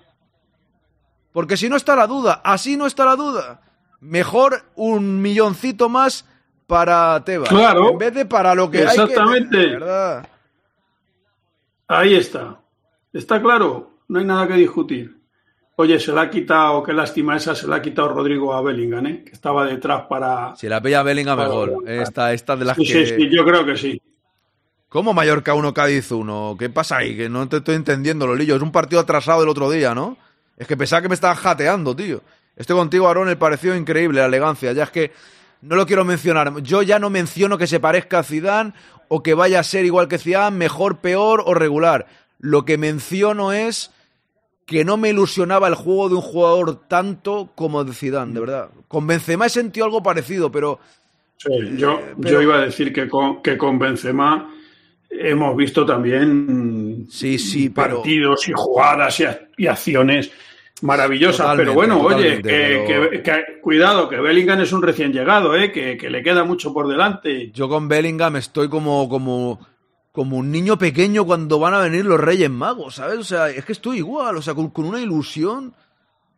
Porque 1.32 1.56
si 1.56 1.68
no 1.70 1.76
está 1.76 1.96
la 1.96 2.06
duda, 2.06 2.42
así 2.44 2.76
no 2.76 2.86
está 2.86 3.04
la 3.04 3.16
duda. 3.16 3.60
Mejor 4.04 4.64
un 4.76 5.22
milloncito 5.22 5.88
más 5.88 6.28
para 6.66 7.24
Tebas. 7.24 7.48
Claro. 7.48 7.90
En 7.90 7.98
vez 7.98 8.14
de 8.14 8.26
para 8.26 8.54
lo 8.54 8.70
que 8.70 8.78
hay 8.78 8.84
que 8.84 8.90
Exactamente. 8.90 9.66
¿verdad? 9.66 10.28
Ahí 11.88 12.14
está. 12.14 12.60
Está 13.12 13.40
claro, 13.40 13.90
no 14.08 14.18
hay 14.18 14.24
nada 14.24 14.46
que 14.48 14.54
discutir. 14.54 15.16
Oye, 15.76 15.98
se 15.98 16.12
la 16.12 16.22
ha 16.22 16.30
quitado, 16.30 16.82
qué 16.82 16.92
lástima 16.92 17.36
esa, 17.36 17.54
se 17.54 17.66
la 17.66 17.76
ha 17.76 17.82
quitado 17.82 18.08
Rodrigo 18.08 18.54
a 18.54 18.62
Bellingham, 18.62 19.06
¿eh? 19.06 19.24
que 19.24 19.32
estaba 19.32 19.66
detrás 19.66 20.02
para... 20.08 20.54
Si 20.54 20.68
la 20.68 20.80
pilla 20.80 21.02
Bellingham 21.02 21.36
Para 21.36 21.48
mejor. 21.48 21.88
Esta, 21.88 22.32
esta 22.32 22.56
de 22.56 22.64
las 22.64 22.76
Sí, 22.76 22.86
que... 22.86 23.06
sí, 23.06 23.14
sí, 23.16 23.28
yo 23.30 23.44
creo 23.44 23.64
que 23.64 23.76
sí. 23.76 24.00
¿Cómo 24.88 25.12
Mallorca 25.12 25.54
1, 25.54 25.74
Cádiz 25.74 26.12
1? 26.12 26.56
¿Qué 26.56 26.70
pasa 26.70 26.98
ahí? 26.98 27.16
Que 27.16 27.28
no 27.28 27.48
te 27.48 27.56
estoy 27.56 27.74
entendiendo, 27.74 28.28
Lolillo. 28.28 28.54
Es 28.54 28.62
un 28.62 28.70
partido 28.70 29.00
atrasado 29.00 29.40
del 29.40 29.48
otro 29.48 29.68
día, 29.68 29.92
¿no? 29.92 30.16
Es 30.56 30.68
que 30.68 30.76
pensaba 30.76 31.02
que 31.02 31.08
me 31.08 31.16
estaban 31.16 31.36
jateando, 31.36 31.96
tío. 31.96 32.22
Estoy 32.56 32.76
contigo, 32.76 33.08
Aaron, 33.08 33.28
el 33.28 33.36
pareció 33.38 33.74
increíble, 33.76 34.20
la 34.20 34.26
elegancia. 34.26 34.72
Ya 34.72 34.84
es 34.84 34.90
que 34.90 35.12
no 35.62 35.76
lo 35.76 35.86
quiero 35.86 36.04
mencionar. 36.04 36.62
Yo 36.62 36.82
ya 36.82 36.98
no 36.98 37.10
menciono 37.10 37.58
que 37.58 37.66
se 37.66 37.80
parezca 37.80 38.20
a 38.20 38.22
Zidane 38.22 38.72
o 39.08 39.22
que 39.22 39.34
vaya 39.34 39.60
a 39.60 39.64
ser 39.64 39.84
igual 39.84 40.08
que 40.08 40.18
Zidane, 40.18 40.56
mejor, 40.56 40.98
peor 40.98 41.42
o 41.46 41.54
regular. 41.54 42.06
Lo 42.38 42.64
que 42.64 42.78
menciono 42.78 43.52
es 43.52 43.90
que 44.66 44.84
no 44.84 44.96
me 44.96 45.10
ilusionaba 45.10 45.68
el 45.68 45.74
juego 45.74 46.08
de 46.08 46.14
un 46.16 46.20
jugador 46.22 46.86
tanto 46.88 47.50
como 47.54 47.84
de 47.84 47.92
Zidane, 47.92 48.32
de 48.32 48.40
verdad. 48.40 48.70
Con 48.88 49.06
Benzema 49.06 49.46
he 49.46 49.50
sentido 49.50 49.86
algo 49.86 50.02
parecido, 50.02 50.50
pero 50.50 50.78
Sí, 51.36 51.50
yo, 51.76 52.00
pero- 52.22 52.34
yo 52.34 52.42
iba 52.42 52.56
a 52.56 52.60
decir 52.64 52.92
que 52.92 53.08
con, 53.08 53.42
que 53.42 53.58
con 53.58 53.78
Benzema 53.78 54.50
hemos 55.10 55.56
visto 55.56 55.84
también 55.84 57.06
sí, 57.10 57.38
sí, 57.38 57.68
pero... 57.68 57.96
partidos 57.96 58.48
y 58.48 58.52
jugadas 58.54 59.22
y 59.58 59.66
acciones 59.66 60.30
maravillosas. 60.84 61.38
Totalmente, 61.38 61.64
pero 61.64 61.74
bueno, 61.74 62.00
oye, 62.00 62.36
que, 62.36 62.42
pero- 62.42 63.10
que- 63.10 63.22
que- 63.22 63.60
cuidado, 63.60 64.08
que 64.08 64.16
Bellingham 64.20 64.60
es 64.60 64.72
un 64.72 64.82
recién 64.82 65.12
llegado, 65.12 65.56
¿eh? 65.56 65.72
que, 65.72 65.96
que 65.96 66.10
le 66.10 66.22
queda 66.22 66.44
mucho 66.44 66.72
por 66.72 66.86
delante. 66.88 67.50
Yo 67.52 67.68
con 67.68 67.88
Bellingham 67.88 68.36
estoy 68.36 68.68
como, 68.68 69.08
como, 69.08 69.58
como 70.12 70.36
un 70.36 70.50
niño 70.50 70.76
pequeño 70.78 71.24
cuando 71.24 71.58
van 71.58 71.74
a 71.74 71.80
venir 71.80 72.04
los 72.04 72.20
Reyes 72.20 72.50
Magos, 72.50 72.96
¿sabes? 72.96 73.18
O 73.18 73.24
sea, 73.24 73.48
es 73.50 73.64
que 73.64 73.72
estoy 73.72 73.98
igual, 73.98 74.36
o 74.36 74.42
sea, 74.42 74.54
con, 74.54 74.70
con 74.70 74.84
una 74.84 75.00
ilusión, 75.00 75.74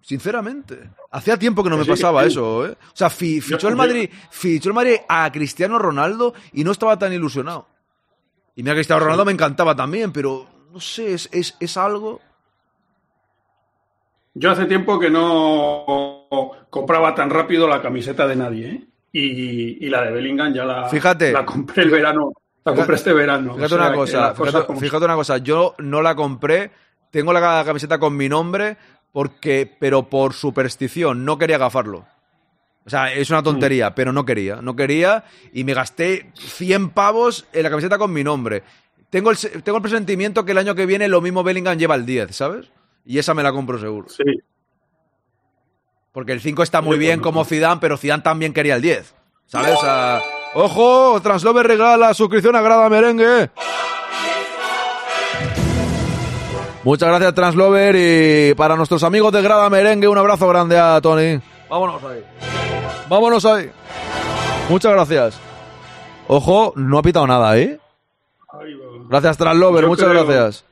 sinceramente. 0.00 0.90
Hacía 1.10 1.36
tiempo 1.38 1.62
que 1.64 1.70
no 1.70 1.76
me 1.76 1.84
sí, 1.84 1.90
pasaba 1.90 2.22
sí. 2.22 2.28
eso, 2.28 2.66
¿eh? 2.66 2.70
O 2.70 2.96
sea, 2.96 3.10
fi- 3.10 3.40
fichó 3.40 3.68
el 3.68 3.76
Madrid, 3.76 4.08
fichó 4.30 4.68
el 4.68 4.74
Madrid 4.74 4.96
a 5.08 5.30
Cristiano 5.32 5.78
Ronaldo 5.78 6.34
y 6.52 6.62
no 6.64 6.70
estaba 6.72 6.98
tan 6.98 7.12
ilusionado. 7.12 7.66
Y 8.54 8.62
mira, 8.62 8.74
Cristiano 8.74 9.00
Ronaldo 9.00 9.24
me 9.24 9.32
encantaba 9.32 9.74
también, 9.74 10.12
pero 10.12 10.46
no 10.72 10.80
sé, 10.80 11.12
es, 11.14 11.28
es, 11.32 11.56
es 11.60 11.76
algo. 11.76 12.20
Yo 14.38 14.50
hace 14.50 14.66
tiempo 14.66 14.98
que 14.98 15.08
no 15.10 16.66
compraba 16.70 17.14
tan 17.14 17.30
rápido 17.30 17.66
la 17.68 17.80
camiseta 17.80 18.26
de 18.26 18.36
nadie, 18.36 18.68
¿eh? 18.70 18.84
Y, 19.12 19.86
y 19.86 19.88
la 19.88 20.02
de 20.02 20.12
Bellingham 20.12 20.52
ya 20.52 20.64
la, 20.64 20.88
Fíjate. 20.90 21.32
la 21.32 21.46
compré 21.46 21.84
el 21.84 21.90
verano, 21.90 22.32
la 22.64 22.72
Fíjate- 22.72 22.76
compré 22.76 22.96
este 22.96 23.12
verano. 23.14 23.54
Fíjate 23.54 23.74
o 23.74 23.78
sea, 23.78 23.86
una 23.86 23.94
cosa, 23.94 24.34
fíjate, 24.34 24.66
como 24.66 24.80
fíjate 24.80 25.04
una 25.06 25.14
cosa, 25.14 25.38
yo 25.38 25.74
no 25.78 26.02
la 26.02 26.14
compré, 26.14 26.70
tengo 27.10 27.32
la 27.32 27.62
camiseta 27.64 27.98
con 27.98 28.14
mi 28.16 28.28
nombre 28.28 28.76
porque, 29.12 29.74
pero 29.80 30.10
por 30.10 30.34
superstición, 30.34 31.24
no 31.24 31.38
quería 31.38 31.56
gafarlo. 31.56 32.04
O 32.84 32.90
sea, 32.90 33.10
es 33.12 33.30
una 33.30 33.42
tontería, 33.42 33.94
pero 33.94 34.12
no 34.12 34.24
quería. 34.26 34.56
No 34.56 34.76
quería 34.76 35.24
y 35.52 35.64
me 35.64 35.72
gasté 35.74 36.30
100 36.34 36.90
pavos 36.90 37.46
en 37.54 37.62
la 37.62 37.70
camiseta 37.70 37.96
con 37.98 38.12
mi 38.12 38.22
nombre. 38.22 38.62
Tengo 39.08 39.30
el, 39.30 39.38
tengo 39.38 39.78
el 39.78 39.82
presentimiento 39.82 40.44
que 40.44 40.52
el 40.52 40.58
año 40.58 40.74
que 40.74 40.84
viene 40.86 41.08
lo 41.08 41.20
mismo 41.22 41.42
Bellingham 41.42 41.78
lleva 41.78 41.94
el 41.94 42.04
10, 42.04 42.36
¿sabes? 42.36 42.70
Y 43.06 43.18
esa 43.18 43.32
me 43.34 43.42
la 43.42 43.52
compro 43.52 43.78
seguro. 43.78 44.08
Sí. 44.08 44.24
Porque 46.12 46.32
el 46.32 46.40
5 46.40 46.62
está 46.62 46.80
muy 46.82 46.94
Sí, 46.96 47.00
bien 47.00 47.20
como 47.20 47.44
Zidane, 47.44 47.80
pero 47.80 47.96
Zidane 47.96 48.22
también 48.22 48.52
quería 48.52 48.74
el 48.76 48.82
10. 48.82 49.14
¿Sabes? 49.46 49.76
O 49.76 49.80
sea, 49.80 50.20
¡Ojo! 50.54 51.20
Translover 51.22 51.66
regala 51.66 52.12
suscripción 52.14 52.56
a 52.56 52.62
Grada 52.62 52.88
Merengue. 52.88 53.50
Muchas 56.84 57.08
gracias, 57.08 57.34
Translover. 57.34 57.96
Y 57.96 58.54
para 58.54 58.76
nuestros 58.76 59.02
amigos 59.02 59.32
de 59.32 59.42
Grada 59.42 59.68
Merengue, 59.68 60.08
un 60.08 60.18
abrazo 60.18 60.48
grande 60.48 60.78
a 60.78 61.00
Tony. 61.00 61.40
Vámonos 61.68 62.02
ahí. 62.04 62.24
Vámonos 63.08 63.44
ahí. 63.44 63.70
Muchas 64.68 64.92
gracias. 64.92 65.38
Ojo, 66.28 66.72
no 66.76 66.98
ha 66.98 67.02
pitado 67.02 67.26
nada, 67.26 67.56
¿eh? 67.58 67.78
Gracias, 69.08 69.36
Translover. 69.36 69.82
Yo 69.82 69.88
Muchas 69.88 70.08
creo- 70.08 70.24
gracias. 70.26 70.64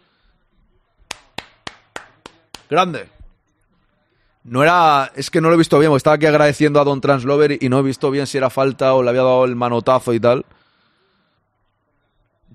Grande. 2.75 3.09
No 4.43 4.63
era. 4.65 5.13
Es 5.15 5.31
que 5.31 5.41
no 5.41 5.49
lo 5.49 5.55
he 5.55 5.59
visto 5.59 5.79
bien, 5.79 5.91
porque 5.91 5.99
estaba 5.99 6.17
aquí 6.17 6.27
agradeciendo 6.27 6.81
a 6.81 6.85
Don 6.85 7.01
Translover 7.01 7.57
y 7.63 7.69
no 7.69 7.79
he 7.79 7.83
visto 7.83 8.11
bien 8.11 8.27
si 8.27 8.37
era 8.37 8.51
falta 8.51 8.95
o 8.95 9.03
le 9.03 9.11
había 9.11 9.23
dado 9.23 9.45
el 9.45 9.55
manotazo 9.55 10.13
y 10.13 10.19
tal. 10.19 10.45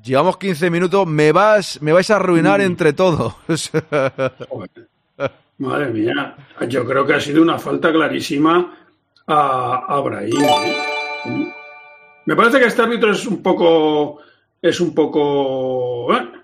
Llevamos 0.04 0.38
15 0.38 0.70
minutos, 0.70 1.08
me 1.08 1.32
vas, 1.32 1.82
me 1.82 1.94
vais 1.94 2.10
a 2.12 2.18
arruinar 2.18 2.60
entre 2.62 2.92
todos. 2.94 3.34
Madre 5.58 5.90
mía, 5.92 6.36
yo 6.68 6.86
creo 6.86 7.06
que 7.06 7.14
ha 7.14 7.20
sido 7.20 7.42
una 7.42 7.58
falta 7.58 7.92
clarísima 7.92 8.78
a, 9.28 9.86
a 9.88 10.00
Brahim. 10.02 10.42
¿eh? 10.42 11.54
Me 12.26 12.36
parece 12.36 12.60
que 12.60 12.66
este 12.66 12.82
árbitro 12.82 13.12
es 13.12 13.26
un 13.26 13.42
poco. 13.42 14.20
Es 14.62 14.82
un 14.82 14.94
poco. 14.94 16.14
¿eh? 16.14 16.39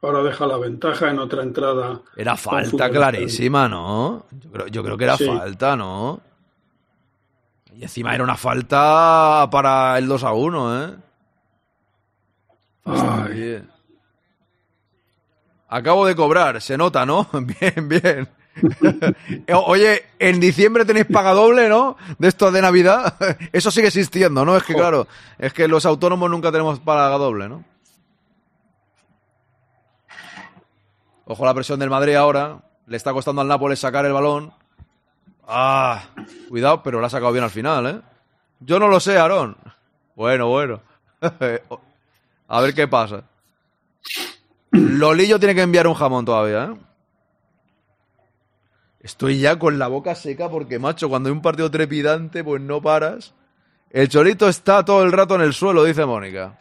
Ahora 0.00 0.22
deja 0.22 0.46
la 0.46 0.56
ventaja 0.58 1.10
en 1.10 1.18
otra 1.18 1.42
entrada. 1.42 2.00
Era 2.16 2.36
falta 2.36 2.88
clarísima, 2.88 3.68
¿no? 3.68 4.26
Yo 4.30 4.50
creo, 4.50 4.66
yo 4.68 4.84
creo 4.84 4.96
que 4.96 5.04
era 5.04 5.16
Sí. 5.16 5.26
falta, 5.26 5.74
¿no? 5.76 6.20
Y 7.74 7.82
encima 7.82 8.14
era 8.14 8.22
una 8.24 8.36
falta 8.36 9.48
para 9.50 9.98
el 9.98 10.06
2 10.06 10.22
a 10.24 10.32
1, 10.32 10.84
¿eh? 10.84 10.96
Ay, 12.84 13.32
Bien. 13.34 13.70
Acabo 15.68 16.06
de 16.06 16.16
cobrar, 16.16 16.60
se 16.62 16.78
nota, 16.78 17.04
¿no? 17.04 17.28
Bien, 17.60 17.88
bien. 17.88 18.28
Oye, 19.66 20.02
en 20.18 20.40
diciembre 20.40 20.84
tenéis 20.84 21.06
paga 21.06 21.32
doble, 21.32 21.68
¿no? 21.68 21.96
De 22.18 22.28
esto 22.28 22.50
de 22.50 22.62
Navidad. 22.62 23.14
Eso 23.52 23.70
sigue 23.70 23.88
existiendo, 23.88 24.44
¿no? 24.44 24.56
Es 24.56 24.62
que, 24.62 24.74
claro, 24.74 25.06
es 25.38 25.52
que 25.52 25.68
los 25.68 25.84
autónomos 25.86 26.30
nunca 26.30 26.50
tenemos 26.50 26.80
paga 26.80 27.16
doble, 27.18 27.48
¿no? 27.48 27.64
Ojo 31.30 31.44
la 31.44 31.52
presión 31.52 31.78
del 31.78 31.90
Madrid 31.90 32.14
ahora. 32.14 32.58
Le 32.86 32.96
está 32.96 33.12
costando 33.12 33.42
al 33.42 33.48
Nápoles 33.48 33.78
sacar 33.78 34.06
el 34.06 34.14
balón. 34.14 34.50
Ah, 35.46 36.02
cuidado, 36.48 36.82
pero 36.82 37.00
lo 37.00 37.06
ha 37.06 37.10
sacado 37.10 37.32
bien 37.32 37.44
al 37.44 37.50
final, 37.50 37.86
¿eh? 37.86 38.00
Yo 38.60 38.78
no 38.78 38.88
lo 38.88 38.98
sé, 38.98 39.18
Aarón. 39.18 39.56
Bueno, 40.16 40.48
bueno. 40.48 40.80
A 42.48 42.60
ver 42.62 42.74
qué 42.74 42.88
pasa. 42.88 43.24
Lolillo 44.70 45.38
tiene 45.38 45.54
que 45.54 45.62
enviar 45.62 45.86
un 45.86 45.94
jamón 45.94 46.24
todavía, 46.24 46.72
¿eh? 46.72 46.76
Estoy 49.00 49.38
ya 49.38 49.58
con 49.58 49.78
la 49.78 49.88
boca 49.88 50.14
seca 50.14 50.48
porque, 50.48 50.78
macho, 50.78 51.10
cuando 51.10 51.28
hay 51.28 51.34
un 51.34 51.42
partido 51.42 51.70
trepidante, 51.70 52.42
pues 52.42 52.60
no 52.62 52.80
paras. 52.80 53.34
El 53.90 54.08
chorito 54.08 54.48
está 54.48 54.82
todo 54.82 55.02
el 55.02 55.12
rato 55.12 55.34
en 55.34 55.42
el 55.42 55.52
suelo, 55.52 55.84
dice 55.84 56.06
Mónica. 56.06 56.58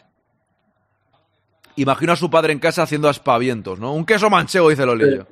Imagino 1.77 2.13
a 2.13 2.15
su 2.15 2.29
padre 2.29 2.53
en 2.53 2.59
casa 2.59 2.83
haciendo 2.83 3.07
aspavientos, 3.09 3.79
¿no? 3.79 3.93
Un 3.93 4.05
queso 4.05 4.29
manchego, 4.29 4.69
dice 4.69 4.85
Lolillo. 4.85 5.25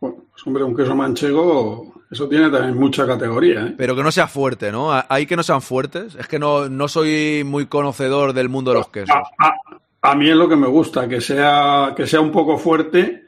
bueno, 0.00 0.24
pues 0.32 0.46
hombre, 0.46 0.64
un 0.64 0.74
queso 0.76 0.94
manchego, 0.96 1.94
eso 2.10 2.28
tiene 2.28 2.50
también 2.50 2.76
mucha 2.76 3.06
categoría. 3.06 3.66
¿eh? 3.66 3.74
Pero 3.76 3.94
que 3.94 4.02
no 4.02 4.10
sea 4.10 4.26
fuerte, 4.26 4.72
¿no? 4.72 4.90
Hay 5.08 5.26
que 5.26 5.36
no 5.36 5.42
sean 5.42 5.62
fuertes. 5.62 6.14
Es 6.14 6.26
que 6.26 6.38
no, 6.38 6.68
no 6.68 6.88
soy 6.88 7.42
muy 7.44 7.66
conocedor 7.66 8.32
del 8.32 8.48
mundo 8.48 8.72
de 8.72 8.78
los 8.78 8.88
quesos. 8.88 9.14
A, 9.14 9.46
a- 9.46 9.54
a 10.02 10.14
mí 10.14 10.30
es 10.30 10.36
lo 10.36 10.48
que 10.48 10.56
me 10.56 10.66
gusta, 10.66 11.06
que 11.06 11.20
sea, 11.20 11.92
que 11.94 12.06
sea 12.06 12.22
un 12.22 12.32
poco 12.32 12.56
fuerte 12.56 13.24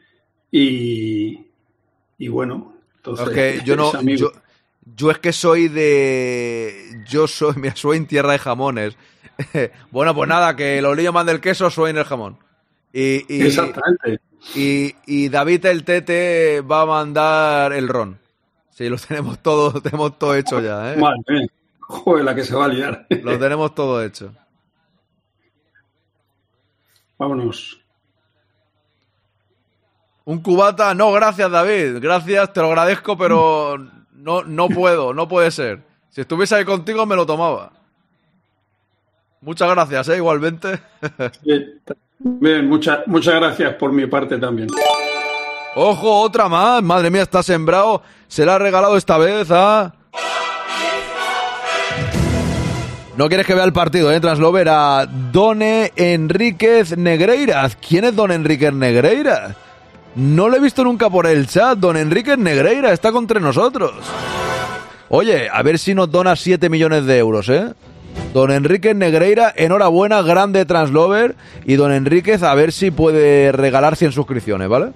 y, 0.51 1.39
y 2.19 2.29
bueno. 2.29 2.73
Entonces, 2.97 3.29
Es 3.29 3.35
que 3.35 3.61
yo 3.67 3.77
no. 3.77 3.93
Yo, 4.03 4.33
yo 4.97 5.11
es 5.11 5.19
que 5.19 5.33
soy 5.33 5.69
de. 5.69 7.03
Yo 7.09 7.27
soy. 7.27 7.53
Mira, 7.57 7.77
soy 7.77 7.99
en 7.99 8.07
tierra 8.07 8.33
de 8.33 8.39
jamones. 8.39 8.97
bueno, 9.91 10.15
pues 10.15 10.29
nada, 10.29 10.57
que 10.57 10.79
el 10.79 10.85
olillo 10.85 11.13
mande 11.13 11.33
el 11.33 11.41
queso, 11.41 11.69
en 11.87 11.99
el 11.99 12.05
jamón. 12.05 12.39
Y, 12.93 13.25
y, 13.35 13.47
Exactamente. 13.47 14.21
y, 14.55 14.95
y 15.07 15.29
David 15.29 15.67
el 15.67 15.85
Tete 15.85 16.61
va 16.61 16.83
a 16.83 16.87
mandar 16.87 17.73
el 17.73 17.89
ron. 17.89 18.19
Sí, 18.71 18.89
lo 18.89 18.97
tenemos 18.97 19.39
todo, 19.41 19.81
tenemos 19.81 20.19
todo 20.19 20.35
hecho 20.35 20.61
ya, 20.61 20.93
¿eh? 20.93 20.97
Madre. 20.97 21.49
Joder, 21.81 22.25
la 22.25 22.35
que 22.35 22.45
se 22.45 22.55
va 22.55 22.65
a 22.65 22.69
liar. 22.69 23.07
Lo 23.11 23.39
tenemos 23.39 23.75
todo 23.75 24.03
hecho. 24.03 24.33
Vámonos. 27.19 27.79
Un 30.25 30.41
cubata, 30.41 30.95
no, 30.95 31.13
gracias 31.13 31.51
David, 31.51 31.99
gracias, 32.01 32.53
te 32.53 32.61
lo 32.61 32.69
agradezco, 32.69 33.19
pero 33.19 33.77
no, 34.13 34.45
no 34.45 34.69
puedo, 34.69 35.13
no 35.13 35.27
puede 35.29 35.51
ser. 35.51 35.83
Si 36.11 36.21
estuviese 36.21 36.55
ahí 36.55 36.65
contigo 36.65 37.07
me 37.07 37.17
lo 37.17 37.27
tomaba. 37.27 37.73
Muchas 39.43 39.69
gracias, 39.71 40.09
¿eh? 40.09 40.17
igualmente. 40.17 40.81
Bien, 41.43 41.81
bien, 42.19 42.69
muchas 42.69 43.01
muchas 43.07 43.35
gracias 43.35 43.75
por 43.75 43.93
mi 43.93 44.07
parte 44.07 44.39
también. 44.39 44.69
Ojo, 45.75 46.21
otra 46.21 46.49
más, 46.49 46.83
madre 46.83 47.11
mía, 47.11 47.23
está 47.23 47.43
sembrado. 47.43 48.03
Se 48.29 48.47
la 48.47 48.55
ha 48.55 48.59
regalado 48.59 48.97
esta 48.97 49.19
vez 49.19 49.49
a... 49.51 49.95
No 53.17 53.29
quieres 53.29 53.47
que 53.47 53.55
vea 53.55 53.65
el 53.65 53.73
partido, 53.73 54.11
¿eh? 54.13 54.21
Translover 54.21 54.69
a 54.71 55.07
Done 55.07 55.93
Enríquez 55.97 56.97
Negreiras. 56.97 57.77
¿Quién 57.77 58.05
es 58.05 58.17
Don 58.17 58.31
Enríquez 58.31 58.73
Negreiras? 58.73 59.55
No 60.15 60.49
lo 60.49 60.57
he 60.57 60.61
visto 60.61 60.85
nunca 60.85 61.11
por 61.11 61.27
el 61.27 61.47
chat. 61.47 61.79
Don 61.79 61.97
Enríquez 61.97 62.39
Negreira 62.39 62.93
está 62.93 63.13
contra 63.13 63.41
nosotros. 63.41 63.93
Oye, 65.09 65.49
a 65.51 65.63
ver 65.63 65.79
si 65.79 65.95
nos 65.95 66.11
dona 66.11 66.37
7 66.37 66.69
millones 66.69 67.05
de 67.05 67.19
euros, 67.19 67.49
¿eh? 67.49 67.73
Don 68.33 68.51
Enríquez 68.51 68.97
Negreira, 68.97 69.53
enhorabuena, 69.55 70.23
grande 70.23 70.65
Translover. 70.65 71.37
Y 71.65 71.77
Don 71.77 71.93
Enríquez, 71.93 72.43
a 72.43 72.55
ver 72.55 72.73
si 72.73 72.91
puede 72.91 73.53
regalar 73.53 73.97
100 73.97 74.13
suscripciones, 74.13 74.69
¿vale? 74.69 74.93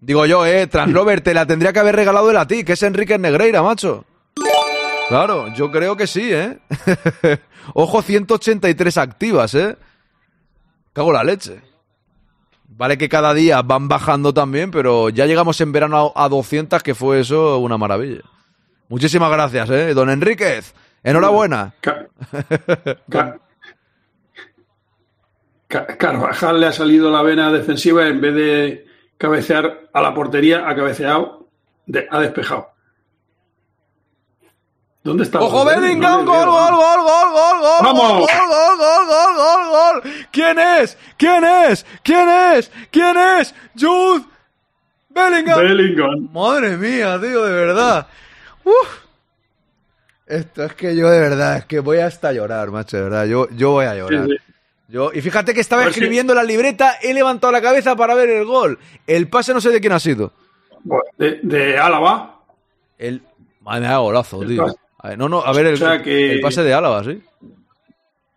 Digo 0.00 0.24
yo, 0.24 0.46
eh, 0.46 0.66
Translover, 0.66 1.20
te 1.20 1.34
la 1.34 1.44
tendría 1.44 1.74
que 1.74 1.80
haber 1.80 1.96
regalado 1.96 2.30
él 2.30 2.36
a 2.38 2.46
ti, 2.46 2.64
que 2.64 2.72
es 2.72 2.82
Enríquez 2.82 3.20
Negreira, 3.20 3.62
macho. 3.62 4.04
Claro, 5.08 5.52
yo 5.54 5.70
creo 5.70 5.96
que 5.96 6.06
sí, 6.06 6.32
¿eh? 6.32 6.58
Ojo, 7.74 8.00
183 8.00 8.96
activas, 8.96 9.54
¿eh? 9.54 9.76
Cago 10.94 11.12
la 11.12 11.24
leche. 11.24 11.60
Vale 12.68 12.96
que 12.96 13.10
cada 13.10 13.34
día 13.34 13.60
van 13.60 13.88
bajando 13.88 14.32
también, 14.32 14.70
pero 14.70 15.10
ya 15.10 15.26
llegamos 15.26 15.60
en 15.60 15.72
verano 15.72 16.12
a 16.14 16.24
a 16.24 16.28
200, 16.28 16.82
que 16.82 16.94
fue 16.94 17.20
eso 17.20 17.58
una 17.58 17.76
maravilla. 17.76 18.22
Muchísimas 18.88 19.30
gracias, 19.30 19.68
¿eh? 19.68 19.92
Don 19.92 20.08
Enríquez, 20.08 20.72
enhorabuena. 21.02 21.74
Ca- 21.80 22.06
Ca- 23.08 23.38
Ca- 25.68 25.86
Carvajal 25.98 26.60
le 26.60 26.66
ha 26.66 26.72
salido 26.72 27.10
la 27.10 27.22
vena 27.22 27.52
defensiva 27.52 28.06
en 28.08 28.20
vez 28.20 28.34
de 28.34 28.86
cabecear 29.18 29.88
a 29.92 30.00
la 30.02 30.12
portería, 30.14 30.68
ha 30.68 30.74
cabeceado, 30.74 31.48
de- 31.86 32.08
ha 32.10 32.18
despejado. 32.20 32.70
¿Dónde 35.02 35.22
está? 35.24 35.40
¡Ojo? 35.40 35.64
Bellingham! 35.64 36.26
¡Gol, 36.26 36.36
veo. 36.36 36.50
gol, 36.50 36.74
gol, 36.74 37.00
gol, 37.02 37.32
gol, 37.32 37.60
gol! 37.60 37.80
¡Vamos! 37.82 38.12
¡Gol, 38.12 38.28
gol, 38.48 38.76
gol, 38.76 39.06
gol, 39.06 39.36
gol, 39.36 40.02
gol! 40.02 40.12
¿Quién 40.30 40.58
es? 40.58 40.98
¿Quién 41.16 41.44
es? 41.44 41.86
¿Quién 42.02 42.28
es? 42.28 42.70
¿Quién 42.90 43.16
es? 43.16 43.54
¡Jude! 43.78 44.24
¡Bellingham! 45.08 45.58
Bellingham. 45.58 46.28
Madre 46.32 46.76
mía, 46.76 47.18
tío, 47.20 47.44
de 47.44 47.52
verdad. 47.52 48.06
Uf. 48.64 48.99
Esto 50.30 50.64
es 50.64 50.74
que 50.74 50.94
yo 50.94 51.10
de 51.10 51.18
verdad, 51.20 51.56
es 51.58 51.64
que 51.66 51.80
voy 51.80 51.98
hasta 51.98 52.32
llorar, 52.32 52.70
macho, 52.70 52.96
de 52.96 53.02
verdad. 53.02 53.26
Yo, 53.26 53.48
yo 53.50 53.72
voy 53.72 53.86
a 53.86 53.94
llorar. 53.96 54.26
Sí, 54.26 54.30
sí. 54.46 54.52
Yo, 54.88 55.10
y 55.12 55.20
fíjate 55.20 55.54
que 55.54 55.60
estaba 55.60 55.84
escribiendo 55.86 56.34
la 56.34 56.42
libreta, 56.42 56.94
he 57.02 57.12
levantado 57.14 57.52
la 57.52 57.60
cabeza 57.60 57.94
para 57.96 58.14
ver 58.14 58.28
el 58.30 58.44
gol. 58.44 58.78
El 59.06 59.28
pase 59.28 59.52
no 59.54 59.60
sé 59.60 59.70
de 59.70 59.80
quién 59.80 59.92
ha 59.92 60.00
sido. 60.00 60.32
De, 61.18 61.40
de 61.42 61.78
Álava. 61.78 62.40
El. 62.98 63.22
Madre 63.60 63.80
mía, 63.86 63.98
golazo, 63.98 64.42
El 64.42 64.48
tío. 64.48 64.64
pase. 64.66 64.76
A 64.98 65.16
no, 65.16 65.28
no, 65.28 65.40
a 65.44 65.52
ver 65.52 65.66
el, 65.66 65.74
O 65.74 65.76
sea 65.76 66.02
que- 66.02 66.32
el 66.32 66.40
pase 66.40 66.62
de 66.62 66.74
Álava, 66.74 67.02
sí. 67.04 67.22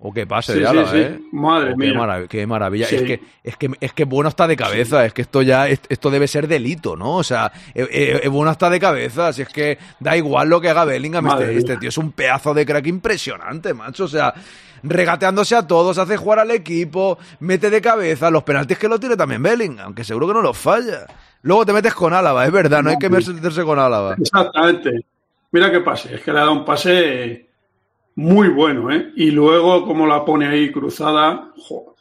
O 0.05 0.11
que 0.13 0.27
pase 0.27 0.51
Sí, 0.51 0.59
de 0.59 0.65
sí, 0.65 0.69
Álava, 0.71 0.91
sí. 0.91 0.97
¿eh? 0.97 1.19
Madre 1.31 1.71
Oh, 1.71 1.77
mía. 1.77 1.91
Qué, 1.93 1.97
marav- 1.97 2.27
qué 2.27 2.45
maravilla. 2.47 2.87
Sí. 2.87 2.95
Es, 2.97 3.01
que, 3.03 3.21
es, 3.41 3.55
que, 3.55 3.69
es 3.79 3.93
que 3.93 4.03
bueno 4.03 4.27
está 4.27 4.47
de 4.47 4.57
cabeza. 4.57 5.05
Es 5.05 5.13
que 5.13 5.21
esto 5.21 5.41
ya, 5.41 5.69
es- 5.69 5.79
esto 5.87 6.09
debe 6.11 6.27
ser 6.27 6.47
delito, 6.49 6.97
¿no? 6.97 7.15
O 7.15 7.23
sea, 7.23 7.53
eh, 7.73 7.87
eh, 7.89 8.19
eh, 8.23 8.27
bueno 8.27 8.51
está 8.51 8.69
de 8.69 8.81
cabeza. 8.81 9.31
Si 9.31 9.43
es 9.43 9.47
que 9.47 9.77
da 10.01 10.17
igual 10.17 10.49
lo 10.49 10.59
que 10.59 10.69
haga 10.69 10.83
Bellingham. 10.83 11.25
Este, 11.27 11.57
este 11.57 11.77
tío 11.77 11.87
es 11.87 11.97
un 11.97 12.11
pedazo 12.11 12.53
de 12.53 12.65
crack 12.65 12.85
impresionante, 12.87 13.73
macho. 13.73 14.03
O 14.03 14.07
sea, 14.09 14.33
regateándose 14.83 15.55
a 15.55 15.65
todos, 15.65 15.97
hace 15.97 16.17
jugar 16.17 16.39
al 16.39 16.51
equipo, 16.51 17.17
mete 17.39 17.69
de 17.69 17.79
cabeza. 17.81 18.29
Los 18.29 18.43
penaltis 18.43 18.77
que 18.77 18.89
lo 18.89 18.99
tire 18.99 19.15
también 19.15 19.41
Bellingham, 19.41 19.93
que 19.95 20.03
seguro 20.03 20.27
que 20.27 20.33
no 20.33 20.41
los 20.41 20.57
falla. 20.57 21.05
Luego 21.43 21.65
te 21.65 21.71
metes 21.71 21.93
con 21.93 22.13
Álava, 22.13 22.45
es 22.45 22.51
verdad, 22.51 22.83
no 22.83 22.89
hay 22.89 22.97
que 22.97 23.09
meterse 23.09 23.63
con 23.63 23.79
Álava. 23.79 24.15
Exactamente. 24.19 25.05
Mira 25.51 25.71
qué 25.71 25.79
pase, 25.79 26.15
es 26.15 26.21
que 26.21 26.31
le 26.33 26.39
ha 26.39 26.41
dado 26.41 26.53
un 26.53 26.65
pase 26.65 27.47
muy 28.15 28.49
bueno, 28.49 28.91
¿eh? 28.91 29.11
Y 29.15 29.31
luego, 29.31 29.85
como 29.85 30.05
la 30.05 30.23
pone 30.23 30.47
ahí 30.47 30.71
cruzada, 30.71 31.51
jo, 31.57 31.95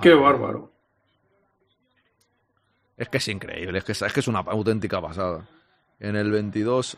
qué 0.00 0.14
bárbaro. 0.14 0.72
Es 2.96 3.08
que 3.08 3.18
es 3.18 3.28
increíble, 3.28 3.78
es 3.78 3.84
que 3.84 3.92
es, 3.92 4.02
es 4.02 4.12
que 4.12 4.20
es 4.20 4.28
una 4.28 4.40
auténtica 4.40 5.00
pasada. 5.00 5.46
En 6.00 6.16
el 6.16 6.30
22. 6.30 6.96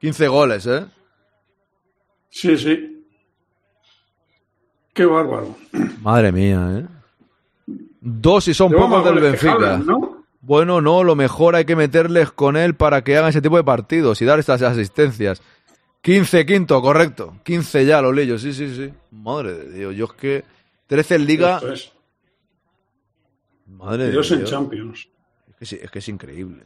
15 0.00 0.28
goles, 0.28 0.66
¿eh? 0.66 0.86
Sí, 2.28 2.56
sí. 2.56 3.04
Qué 4.92 5.04
bárbaro. 5.04 5.56
Madre 6.00 6.32
mía, 6.32 6.78
¿eh? 6.78 6.86
Dos 8.00 8.48
y 8.48 8.54
son 8.54 8.72
pocos 8.72 9.04
del 9.04 9.20
Benfica. 9.20 9.80
Bueno, 10.42 10.80
no, 10.80 11.04
lo 11.04 11.14
mejor 11.14 11.54
hay 11.54 11.64
que 11.64 11.76
meterles 11.76 12.30
con 12.32 12.56
él 12.56 12.74
para 12.74 13.02
que 13.04 13.16
hagan 13.16 13.30
ese 13.30 13.40
tipo 13.40 13.56
de 13.56 13.64
partidos 13.64 14.20
y 14.20 14.24
dar 14.24 14.38
estas 14.40 14.60
asistencias. 14.60 15.40
15 16.02 16.44
quinto, 16.44 16.82
correcto. 16.82 17.36
15 17.44 17.86
ya, 17.86 18.02
los 18.02 18.12
leyos, 18.14 18.42
sí, 18.42 18.52
sí, 18.52 18.74
sí. 18.74 18.92
Madre 19.12 19.54
de 19.54 19.72
Dios, 19.78 19.94
yo 19.94 20.06
es 20.06 20.12
que 20.14 20.44
13 20.88 21.14
en 21.14 21.26
liga. 21.26 21.60
Es. 21.72 21.92
Madre 23.66 24.04
de 24.06 24.10
Dios 24.10 24.30
en. 24.32 24.44
Champions. 24.44 25.08
Es 25.48 25.56
que, 25.56 25.66
sí, 25.66 25.78
es 25.80 25.90
que 25.90 25.98
es 26.00 26.08
increíble. 26.08 26.64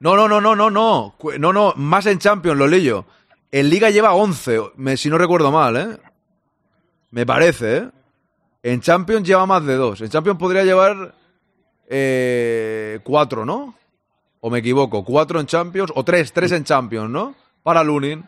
No, 0.00 0.14
no, 0.16 0.28
no, 0.28 0.40
no, 0.40 0.54
no, 0.54 0.70
no. 0.70 1.16
No, 1.38 1.52
no, 1.52 1.72
más 1.76 2.06
en 2.06 2.18
Champions, 2.20 2.56
lo 2.58 2.68
leyo. 2.68 3.04
En 3.50 3.68
Liga 3.70 3.90
lleva 3.90 4.12
11, 4.14 4.60
me- 4.76 4.96
si 4.96 5.08
no 5.10 5.18
recuerdo 5.18 5.50
mal, 5.50 5.76
¿eh? 5.76 5.98
Me 7.10 7.26
parece, 7.26 7.76
¿eh? 7.78 7.90
En 8.62 8.80
Champions 8.80 9.26
lleva 9.26 9.46
más 9.46 9.64
de 9.64 9.74
dos. 9.74 10.00
En 10.00 10.10
Champions 10.10 10.38
podría 10.38 10.62
llevar 10.64 11.14
eh, 11.88 13.00
cuatro, 13.02 13.44
¿no? 13.44 13.74
O 14.40 14.50
me 14.50 14.58
equivoco, 14.60 15.04
cuatro 15.04 15.40
en 15.40 15.46
Champions, 15.46 15.90
o 15.94 16.04
tres, 16.04 16.32
tres 16.32 16.52
en 16.52 16.64
Champions, 16.64 17.10
¿no? 17.10 17.34
Para 17.62 17.82
Lunin. 17.82 18.24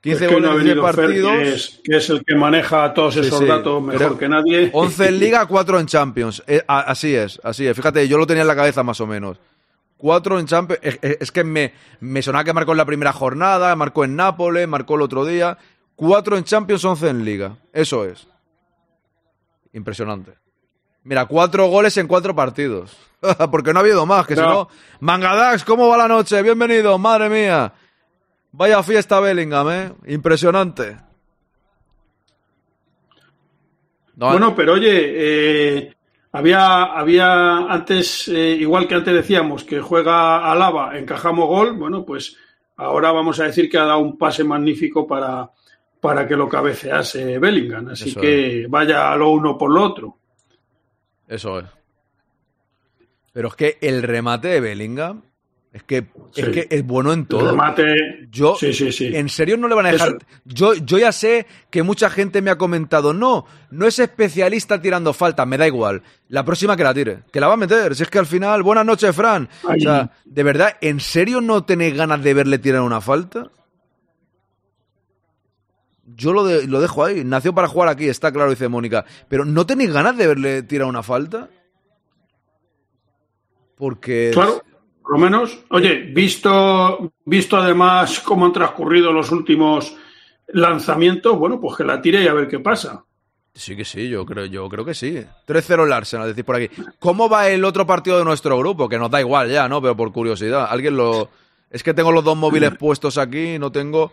15 0.00 0.24
Es 0.26 0.30
que 0.30 0.40
no 0.40 0.48
goles 0.48 0.60
en 0.60 0.64
10 0.64 0.76
venido 0.76 0.86
Fer, 0.86 0.94
partidos. 1.06 1.32
que 1.32 1.48
es, 1.52 1.80
que 1.82 1.96
es 1.96 2.10
el 2.10 2.24
que 2.24 2.34
maneja 2.36 2.94
todos 2.94 3.14
Sí, 3.14 3.20
esos 3.20 3.40
sí. 3.40 3.46
datos 3.46 3.82
mejor 3.82 3.98
Creo- 3.98 4.18
que 4.18 4.28
nadie. 4.28 4.70
11 4.72 5.08
en 5.08 5.18
Liga, 5.18 5.44
4 5.46 5.80
en 5.80 5.86
Champions. 5.86 6.42
Eh, 6.46 6.62
a- 6.68 6.80
así 6.82 7.14
es, 7.16 7.40
así 7.42 7.66
es. 7.66 7.76
Fíjate, 7.76 8.06
yo 8.06 8.16
lo 8.16 8.26
tenía 8.26 8.42
en 8.42 8.46
la 8.48 8.54
cabeza 8.54 8.84
más 8.84 9.00
o 9.00 9.06
menos. 9.08 9.40
4 9.96 10.38
en 10.38 10.46
Champions. 10.46 10.80
Es 11.02 11.32
que 11.32 11.42
me, 11.42 11.72
me 11.98 12.22
sonaba 12.22 12.44
que 12.44 12.52
marcó 12.52 12.70
en 12.70 12.78
la 12.78 12.84
primera 12.84 13.12
jornada, 13.12 13.74
marcó 13.74 14.04
en 14.04 14.14
Nápoles, 14.14 14.68
marcó 14.68 14.94
el 14.94 15.02
otro 15.02 15.24
día. 15.24 15.58
4 15.96 16.36
en 16.38 16.44
Champions, 16.44 16.84
11 16.84 17.08
en 17.08 17.24
Liga. 17.24 17.56
Eso 17.72 18.04
es. 18.04 18.28
Impresionante. 19.72 20.34
Mira, 21.08 21.24
4 21.24 21.68
goles 21.68 21.96
en 21.96 22.06
4 22.06 22.34
partidos. 22.34 22.94
Porque 23.50 23.72
no 23.72 23.78
ha 23.78 23.82
habido 23.82 24.04
más, 24.04 24.26
que 24.26 24.36
si 24.36 24.42
No. 24.42 24.68
Mangadax, 25.00 25.64
¿cómo 25.64 25.88
va 25.88 25.96
la 25.96 26.06
noche? 26.06 26.42
Bienvenido, 26.42 26.98
madre 26.98 27.30
mía. 27.30 27.72
Vaya 28.52 28.82
fiesta 28.82 29.18
Bellingham, 29.18 29.70
¿eh? 29.70 29.92
Impresionante. 30.08 30.98
No, 34.16 34.32
Bueno, 34.32 34.54
pero 34.54 34.74
oye, 34.74 34.90
eh, 34.92 35.94
había, 36.32 36.82
había 36.84 37.56
antes, 37.56 38.28
eh, 38.28 38.58
igual 38.60 38.86
que 38.86 38.96
antes 38.96 39.14
decíamos, 39.14 39.64
que 39.64 39.80
juega 39.80 40.50
Alaba, 40.52 40.98
encajamos 40.98 41.46
gol, 41.46 41.72
bueno, 41.72 42.04
pues 42.04 42.36
ahora 42.76 43.12
vamos 43.12 43.40
a 43.40 43.44
decir 43.44 43.70
que 43.70 43.78
ha 43.78 43.84
dado 43.84 44.00
un 44.00 44.18
pase 44.18 44.44
magnífico 44.44 45.06
para, 45.06 45.48
para 46.00 46.28
que 46.28 46.36
lo 46.36 46.50
cabecease 46.50 47.38
Bellingham. 47.38 47.88
Así 47.88 48.10
Eso 48.10 48.20
que 48.20 48.66
vaya 48.68 49.16
lo 49.16 49.30
uno 49.30 49.56
por 49.56 49.70
lo 49.70 49.82
otro. 49.84 50.17
Eso 51.28 51.60
es. 51.60 51.66
Pero 53.32 53.48
es 53.48 53.54
que 53.54 53.78
el 53.80 54.02
remate 54.02 54.48
de 54.48 54.60
Bellingham 54.60 55.22
es 55.72 55.82
que, 55.82 56.06
es, 56.34 56.48
que 56.48 56.66
es 56.70 56.84
bueno 56.84 57.12
en 57.12 57.20
El 57.20 57.26
todo. 57.26 57.50
remate. 57.50 58.26
Yo, 58.30 58.56
sí, 58.58 58.72
sí, 58.72 58.90
sí. 58.90 59.14
en 59.14 59.28
serio 59.28 59.56
no 59.58 59.68
le 59.68 59.74
van 59.74 59.86
a 59.86 59.92
dejar. 59.92 60.08
Eso- 60.08 60.18
Yo, 60.44 60.74
yo 60.74 60.98
ya 60.98 61.12
sé 61.12 61.46
que 61.70 61.82
mucha 61.82 62.08
gente 62.10 62.40
me 62.42 62.50
ha 62.50 62.56
comentado, 62.58 63.12
no, 63.12 63.44
no 63.70 63.86
es 63.86 63.98
especialista 63.98 64.80
tirando 64.80 65.12
faltas, 65.12 65.46
me 65.46 65.58
da 65.58 65.66
igual. 65.66 66.02
La 66.28 66.44
próxima 66.44 66.76
que 66.76 66.84
la 66.84 66.94
tire, 66.94 67.18
que 67.30 67.38
la 67.40 67.46
va 67.48 67.54
a 67.54 67.58
meter. 67.58 67.94
Si 67.94 68.02
es 68.02 68.08
que 68.10 68.18
al 68.18 68.26
final, 68.26 68.62
buenas 68.62 68.86
noches, 68.86 69.14
Fran. 69.14 69.48
O 69.62 69.78
sea, 69.78 70.10
de 70.24 70.42
verdad, 70.42 70.76
¿en 70.80 70.98
serio 70.98 71.40
no 71.42 71.64
tenéis 71.64 71.94
ganas 71.94 72.22
de 72.24 72.34
verle 72.34 72.58
tirar 72.58 72.80
una 72.80 73.00
falta? 73.02 73.50
Yo 76.16 76.32
lo, 76.32 76.44
de- 76.44 76.66
lo 76.66 76.80
dejo 76.80 77.04
ahí. 77.04 77.22
Nació 77.24 77.54
para 77.54 77.68
jugar 77.68 77.88
aquí, 77.88 78.08
está 78.08 78.32
claro, 78.32 78.50
dice 78.50 78.68
Mónica. 78.68 79.04
Pero 79.28 79.44
¿no 79.44 79.66
tenéis 79.66 79.92
ganas 79.92 80.16
de 80.16 80.26
verle 80.26 80.62
tirar 80.62 80.88
una 80.88 81.02
falta? 81.02 81.48
Porque. 83.76 84.30
Claro, 84.32 84.62
por 85.02 85.12
lo 85.12 85.18
menos. 85.18 85.58
Oye, 85.70 86.10
visto, 86.12 87.12
visto 87.24 87.56
además 87.56 88.20
cómo 88.20 88.46
han 88.46 88.52
transcurrido 88.52 89.12
los 89.12 89.30
últimos 89.30 89.96
lanzamientos, 90.48 91.38
bueno, 91.38 91.60
pues 91.60 91.76
que 91.76 91.84
la 91.84 92.00
tire 92.00 92.22
y 92.22 92.28
a 92.28 92.32
ver 92.34 92.48
qué 92.48 92.58
pasa. 92.58 93.04
Sí 93.54 93.76
que 93.76 93.84
sí, 93.84 94.08
yo 94.08 94.24
creo, 94.24 94.44
yo 94.46 94.68
creo 94.68 94.84
que 94.84 94.94
sí. 94.94 95.20
3-0 95.46 95.84
el 95.84 95.92
Arsenal, 95.92 96.28
decís 96.28 96.44
por 96.44 96.56
aquí. 96.56 96.68
¿Cómo 97.00 97.28
va 97.28 97.48
el 97.48 97.64
otro 97.64 97.86
partido 97.86 98.18
de 98.18 98.24
nuestro 98.24 98.56
grupo? 98.56 98.88
Que 98.88 98.98
nos 98.98 99.10
da 99.10 99.20
igual 99.20 99.50
ya, 99.50 99.68
¿no? 99.68 99.82
Pero 99.82 99.96
por 99.96 100.12
curiosidad. 100.12 100.66
Alguien 100.70 100.96
lo. 100.96 101.28
Es 101.70 101.82
que 101.82 101.92
tengo 101.92 102.12
los 102.12 102.24
dos 102.24 102.36
móviles 102.36 102.76
puestos 102.78 103.18
aquí, 103.18 103.58
no 103.58 103.70
tengo. 103.72 104.12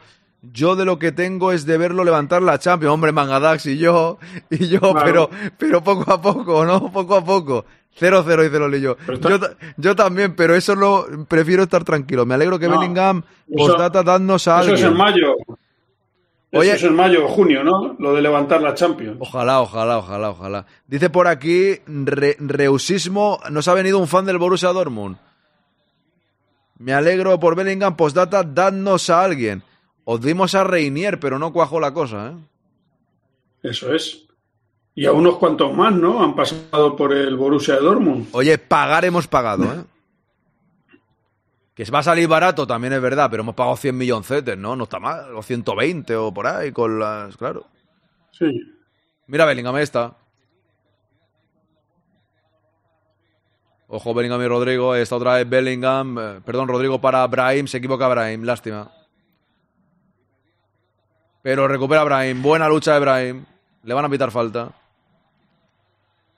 Yo 0.51 0.75
de 0.75 0.85
lo 0.85 0.99
que 0.99 1.11
tengo 1.11 1.51
es 1.51 1.65
de 1.65 1.77
verlo 1.77 2.03
levantar 2.03 2.41
la 2.41 2.59
Champions. 2.59 2.93
Hombre, 2.93 3.11
Mangadax 3.11 3.65
y 3.67 3.77
yo, 3.77 4.17
y 4.49 4.67
yo, 4.67 4.79
Claro. 4.79 5.03
pero, 5.03 5.29
pero 5.57 5.83
poco 5.83 6.11
a 6.11 6.21
poco, 6.21 6.65
¿no? 6.65 6.91
Poco 6.91 7.15
a 7.15 7.23
poco. 7.23 7.65
0-0 7.97 8.43
dice 8.43 8.95
está- 9.13 9.29
Yo, 9.29 9.39
ta- 9.39 9.55
yo 9.77 9.95
también, 9.95 10.35
pero 10.35 10.53
eso 10.55 10.75
lo 10.75 11.07
prefiero 11.29 11.63
estar 11.63 11.83
tranquilo. 11.85 12.25
Me 12.25 12.33
alegro 12.33 12.59
que 12.59 12.67
No, 12.67 12.77
Bellingham, 12.79 13.23
eso- 13.47 13.67
postdata, 13.67 14.03
dadnos 14.03 14.47
a 14.49 14.59
Eso 14.61 14.73
es 14.73 14.83
alguien. 14.83 14.87
en 14.91 14.97
mayo. 14.97 15.35
Oye- 16.51 16.69
Eso 16.73 16.85
es 16.85 16.91
en 16.91 16.95
mayo 16.95 17.25
o 17.25 17.27
junio, 17.29 17.63
¿no? 17.63 17.95
Lo 17.99 18.13
de 18.13 18.21
levantar 18.21 18.61
la 18.61 18.73
Champions. 18.73 19.17
Ojalá, 19.19 19.61
ojalá, 19.61 19.97
ojalá, 19.97 20.29
ojalá. 20.29 20.65
Dice 20.87 21.09
por 21.09 21.27
aquí, 21.27 21.79
re- 21.87 22.35
Reusismo, 22.39 23.39
nos 23.49 23.67
ha 23.67 23.73
venido 23.73 23.97
un 23.99 24.07
fan 24.07 24.25
del 24.25 24.37
Borussia 24.37 24.69
Dortmund. 24.69 25.17
Me 26.77 26.93
alegro 26.93 27.39
por 27.39 27.55
Bellingham, 27.55 27.95
postdata, 27.95 28.43
dadnos 28.43 29.09
a 29.09 29.23
alguien. 29.23 29.63
Os 30.05 30.21
dimos 30.21 30.53
a 30.55 30.63
Reinier, 30.63 31.19
pero 31.19 31.39
no 31.39 31.51
cuajó 31.51 31.79
la 31.79 31.93
cosa, 31.93 32.29
¿eh? 32.29 32.35
Eso 33.63 33.93
es. 33.93 34.25
Y 34.93 35.05
a 35.05 35.11
unos 35.11 35.37
cuantos 35.37 35.73
más, 35.75 35.93
¿no? 35.93 36.23
Han 36.23 36.35
pasado 36.35 36.95
por 36.95 37.11
el 37.11 37.35
Borussia 37.35 37.75
Dortmund. 37.77 38.27
Oye, 38.31 38.57
pagar 38.57 39.03
hemos 39.03 39.27
pagado, 39.27 39.65
¿eh? 39.65 39.83
Que 41.73 41.83
va 41.91 41.99
a 41.99 42.03
salir 42.03 42.27
barato 42.29 42.65
también 42.65 42.93
es 42.93 43.01
verdad, 43.01 43.27
pero 43.29 43.43
hemos 43.43 43.55
pagado 43.55 43.75
100 43.75 43.97
milloncetes, 43.97 44.57
¿no? 44.57 44.77
No 44.77 44.85
está 44.85 44.99
mal, 44.99 45.35
o 45.35 45.43
120 45.43 46.15
o 46.15 46.33
por 46.33 46.47
ahí, 46.47 46.71
con 46.71 46.97
las... 46.97 47.35
Claro. 47.35 47.65
Sí. 48.31 48.45
Mira 49.27 49.43
Bellingham, 49.43 49.75
está. 49.77 50.15
Ojo, 53.87 54.13
Bellingham 54.13 54.41
y 54.41 54.47
Rodrigo. 54.47 54.95
está 54.95 55.15
otra 55.15 55.35
vez 55.35 55.49
Bellingham. 55.49 56.17
eh, 56.17 56.41
perdón, 56.45 56.67
Rodrigo 56.67 57.01
para 57.01 57.25
Brahim. 57.27 57.67
Se 57.67 57.77
equivoca 57.77 58.07
Brahim. 58.07 58.43
Lástima. 58.43 58.91
Pero 61.45 61.67
recupera 61.67 62.03
Brahim. 62.03 62.41
Buena 62.41 62.67
lucha 62.67 62.95
de 62.95 62.99
Brahim. 63.01 63.45
Le 63.83 63.93
van 63.93 64.03
a 64.03 64.09
pitar 64.09 64.31
falta. 64.31 64.71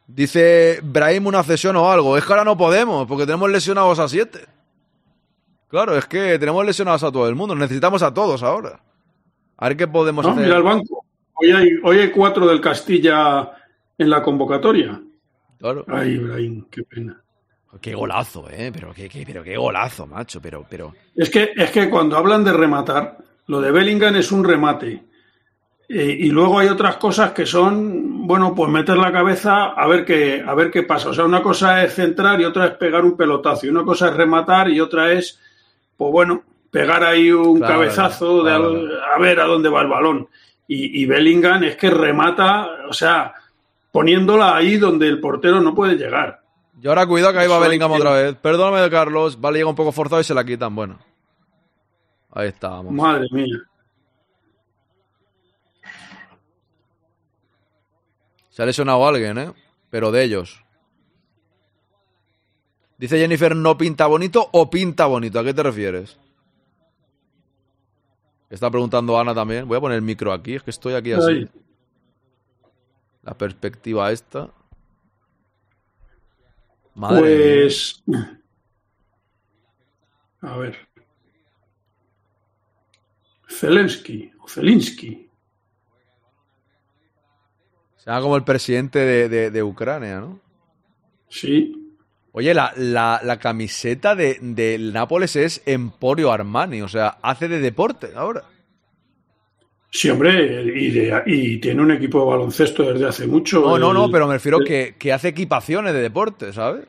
Dice 0.05 0.81
Brahim 0.83 1.27
una 1.27 1.43
cesión 1.43 1.77
o 1.77 1.89
algo. 1.89 2.17
Es 2.17 2.25
que 2.25 2.33
ahora 2.33 2.43
no 2.43 2.57
podemos 2.57 3.07
porque 3.07 3.25
tenemos 3.25 3.49
lesionados 3.49 3.99
a 3.99 4.09
siete. 4.09 4.41
Claro, 5.69 5.97
es 5.97 6.05
que 6.07 6.37
tenemos 6.37 6.65
lesionados 6.65 7.03
a 7.03 7.11
todo 7.13 7.25
el 7.29 7.35
mundo. 7.35 7.55
Necesitamos 7.55 8.03
a 8.03 8.13
todos 8.13 8.43
ahora. 8.43 8.81
A 9.55 9.69
ver 9.69 9.77
qué 9.77 9.87
podemos 9.87 10.25
No, 10.25 10.31
hacer. 10.31 10.43
mira 10.43 10.57
el 10.57 10.63
banco. 10.63 11.05
Hoy 11.35 11.51
hay, 11.51 11.69
hoy 11.85 11.99
hay 11.99 12.11
cuatro 12.11 12.45
del 12.45 12.59
Castilla 12.59 13.49
en 13.97 14.09
la 14.09 14.21
convocatoria. 14.21 15.01
Claro. 15.57 15.85
Ay, 15.87 16.15
Ibrahim, 16.15 16.65
qué 16.69 16.83
pena. 16.83 17.21
Qué 17.79 17.95
golazo, 17.95 18.49
eh. 18.49 18.71
Pero 18.73 18.93
qué, 18.93 19.07
qué- 19.07 19.23
pero 19.25 19.41
qué 19.41 19.55
golazo, 19.55 20.05
macho. 20.05 20.41
Pero, 20.41 20.65
pero. 20.69 20.93
Es 21.15 21.29
que, 21.29 21.51
es 21.55 21.71
que 21.71 21.89
cuando 21.89 22.17
hablan 22.17 22.43
de 22.43 22.51
rematar, 22.51 23.17
lo 23.47 23.61
de 23.61 23.71
Bellingham 23.71 24.15
es 24.15 24.31
un 24.31 24.43
remate. 24.43 25.03
Eh, 25.89 26.17
y 26.19 26.29
luego 26.29 26.59
hay 26.59 26.67
otras 26.67 26.97
cosas 26.97 27.31
que 27.31 27.45
son, 27.45 28.27
bueno, 28.27 28.53
pues 28.53 28.69
meter 28.69 28.97
la 28.97 29.11
cabeza 29.11 29.67
a 29.67 29.87
ver 29.87 30.03
qué, 30.03 30.43
a 30.45 30.53
ver 30.53 30.69
qué 30.69 30.83
pasa. 30.83 31.09
O 31.09 31.13
sea, 31.13 31.23
una 31.23 31.41
cosa 31.41 31.83
es 31.83 31.93
centrar 31.95 32.39
y 32.41 32.45
otra 32.45 32.65
es 32.65 32.71
pegar 32.71 33.05
un 33.05 33.15
pelotazo. 33.15 33.65
Y 33.65 33.69
una 33.69 33.83
cosa 33.83 34.09
es 34.09 34.13
rematar 34.15 34.69
y 34.69 34.81
otra 34.81 35.13
es, 35.13 35.39
pues 35.95 36.11
bueno, 36.11 36.43
pegar 36.71 37.03
ahí 37.05 37.31
un 37.31 37.59
Claro, 37.59 37.73
cabezazo 37.75 38.43
de 38.43 38.49
claro. 38.51 38.73
a 39.15 39.19
ver 39.19 39.39
a 39.39 39.45
dónde 39.45 39.69
va 39.69 39.81
el 39.81 39.87
balón. 39.87 40.27
Y, 40.67 41.01
y 41.01 41.05
Bellingham 41.05 41.63
es 41.63 41.77
que 41.77 41.89
remata, 41.89 42.67
o 42.89 42.93
sea, 42.93 43.33
poniéndola 43.93 44.57
ahí 44.57 44.75
donde 44.77 45.07
el 45.07 45.21
portero 45.21 45.61
no 45.61 45.73
puede 45.73 45.95
llegar. 45.95 46.41
Y 46.81 46.87
ahora 46.89 47.07
cuidado 47.07 47.31
que 47.31 47.39
ahí 47.39 47.47
va 47.47 47.59
Bellingham 47.59 47.93
otra 47.93 48.11
vez. 48.11 48.35
Perdóname, 48.35 48.89
Carlos. 48.89 49.39
Vale, 49.39 49.59
llega 49.59 49.69
un 49.69 49.75
poco 49.75 49.93
forzado 49.93 50.19
y 50.19 50.25
se 50.25 50.33
la 50.33 50.43
quitan. 50.43 50.75
Bueno. 50.75 50.99
Ahí 52.37 52.49
estábamos. 52.49 52.93
Madre 52.93 53.25
mía. 53.31 53.57
Se 58.51 58.61
ha 58.61 58.65
lesionado 58.67 59.07
alguien, 59.07 59.39
¿eh? 59.39 59.53
Pero 59.89 60.11
de 60.11 60.23
ellos. 60.23 60.63
Dice 62.99 63.17
Jennifer, 63.17 63.55
¿no 63.55 63.75
pinta 63.75 64.05
bonito 64.05 64.47
o 64.51 64.69
pinta 64.69 65.07
bonito? 65.07 65.39
¿A 65.39 65.43
qué 65.43 65.51
te 65.51 65.63
refieres? 65.63 66.19
Está 68.51 68.69
preguntando 68.69 69.19
Ana 69.19 69.33
también. 69.33 69.67
Voy 69.67 69.77
a 69.77 69.81
poner 69.81 69.95
el 69.95 70.03
micro 70.03 70.31
aquí, 70.31 70.53
es 70.55 70.61
que 70.61 70.69
estoy 70.69 70.93
aquí 70.93 71.13
así. 71.13 71.31
Ay. 71.31 71.49
La 73.23 73.35
perspectiva 73.35 74.11
esta. 74.11 74.51
Madre 76.93 77.21
mía. 77.21 77.61
Pues. 77.63 78.03
A 80.41 80.57
ver. 80.57 80.86
Zelensky 83.59 84.31
o 84.41 84.47
Zelinsky. 84.47 85.27
Será 87.97 88.21
como 88.21 88.35
el 88.35 88.43
presidente 88.43 88.99
de, 88.99 89.29
de- 89.29 89.51
de 89.51 89.63
Ucrania, 89.63 90.19
¿no? 90.19 90.39
Sí. 91.29 91.73
Oye, 92.31 92.53
la, 92.53 92.71
la- 92.77 93.19
la 93.23 93.37
camiseta 93.39 94.15
de, 94.15 94.37
del 94.41 94.93
Nápoles 94.93 95.35
es 95.35 95.61
Emporio 95.65 96.31
Armani, 96.31 96.81
o 96.81 96.87
sea, 96.87 97.17
hace 97.21 97.47
de 97.47 97.59
deporte 97.59 98.09
ahora. 98.15 98.43
Sí, 99.89 100.09
hombre, 100.09 100.63
y, 100.75 100.91
de- 100.91 101.23
y 101.25 101.57
tiene 101.59 101.81
un 101.81 101.91
equipo 101.91 102.19
de 102.19 102.25
baloncesto 102.29 102.83
desde 102.93 103.07
hace 103.07 103.25
mucho. 103.25 103.61
No, 103.61 103.79
no, 103.79 103.93
no, 103.93 104.11
pero 104.11 104.27
me 104.27 104.33
refiero 104.35 104.59
el- 104.59 104.65
que, 104.65 104.95
que 104.99 105.11
hace 105.11 105.29
equipaciones 105.29 105.93
de 105.93 106.01
deporte, 106.01 106.53
¿sabes? 106.53 106.85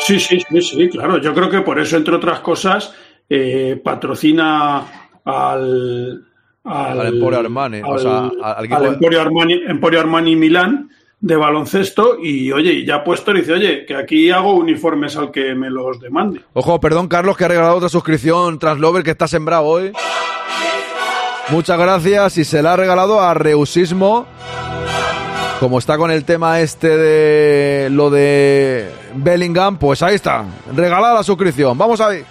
Sí, 0.00 0.18
sí, 0.20 0.40
sí, 0.50 0.60
sí, 0.60 0.88
claro. 0.88 1.18
Yo 1.18 1.32
creo 1.34 1.48
que 1.48 1.60
por 1.60 1.78
eso, 1.78 1.96
entre 1.96 2.14
otras 2.16 2.40
cosas, 2.40 2.94
eh, 3.28 3.80
patrocina 3.82 5.05
al. 5.26 6.22
Al, 6.64 7.00
Al 7.00 7.06
Emporio 7.14 7.38
Armani, 7.38 7.80
o 7.80 7.92
al- 7.94 8.00
sea, 8.00 8.18
al- 8.42 8.72
al 8.72 8.84
Emporio 8.86 9.20
Armani, 9.20 9.54
Emporio 9.68 10.00
Armani 10.00 10.34
Milán 10.34 10.90
de 11.20 11.36
baloncesto. 11.36 12.18
Y 12.20 12.50
oye, 12.50 12.72
y 12.72 12.84
ya 12.84 12.96
ha 12.96 13.04
puesto, 13.04 13.32
dice, 13.32 13.52
oye, 13.52 13.86
que 13.86 13.94
aquí 13.94 14.30
hago 14.32 14.54
uniformes 14.54 15.16
al 15.16 15.30
que 15.30 15.54
me 15.54 15.70
los 15.70 16.00
demande. 16.00 16.40
Ojo, 16.54 16.80
perdón, 16.80 17.06
Carlos, 17.06 17.36
que 17.36 17.44
ha 17.44 17.48
regalado 17.48 17.76
otra 17.76 17.88
suscripción 17.88 18.58
Translover 18.58 19.04
que 19.04 19.12
está 19.12 19.28
sembrado 19.28 19.62
hoy. 19.64 19.92
Muchas 21.50 21.78
gracias 21.78 22.38
y 22.38 22.44
se 22.44 22.60
la 22.62 22.72
ha 22.72 22.76
regalado 22.76 23.20
a 23.20 23.32
Reusismo. 23.34 24.26
Como 25.60 25.78
está 25.78 25.96
con 25.96 26.10
el 26.10 26.24
tema 26.24 26.58
este 26.60 26.96
de 26.96 27.90
lo 27.90 28.10
de 28.10 28.90
Bellingham, 29.14 29.78
pues 29.78 30.02
ahí 30.02 30.16
está. 30.16 30.44
Regalada 30.74 31.14
la 31.14 31.22
suscripción. 31.22 31.78
Vamos 31.78 32.00
ahí. 32.00 32.24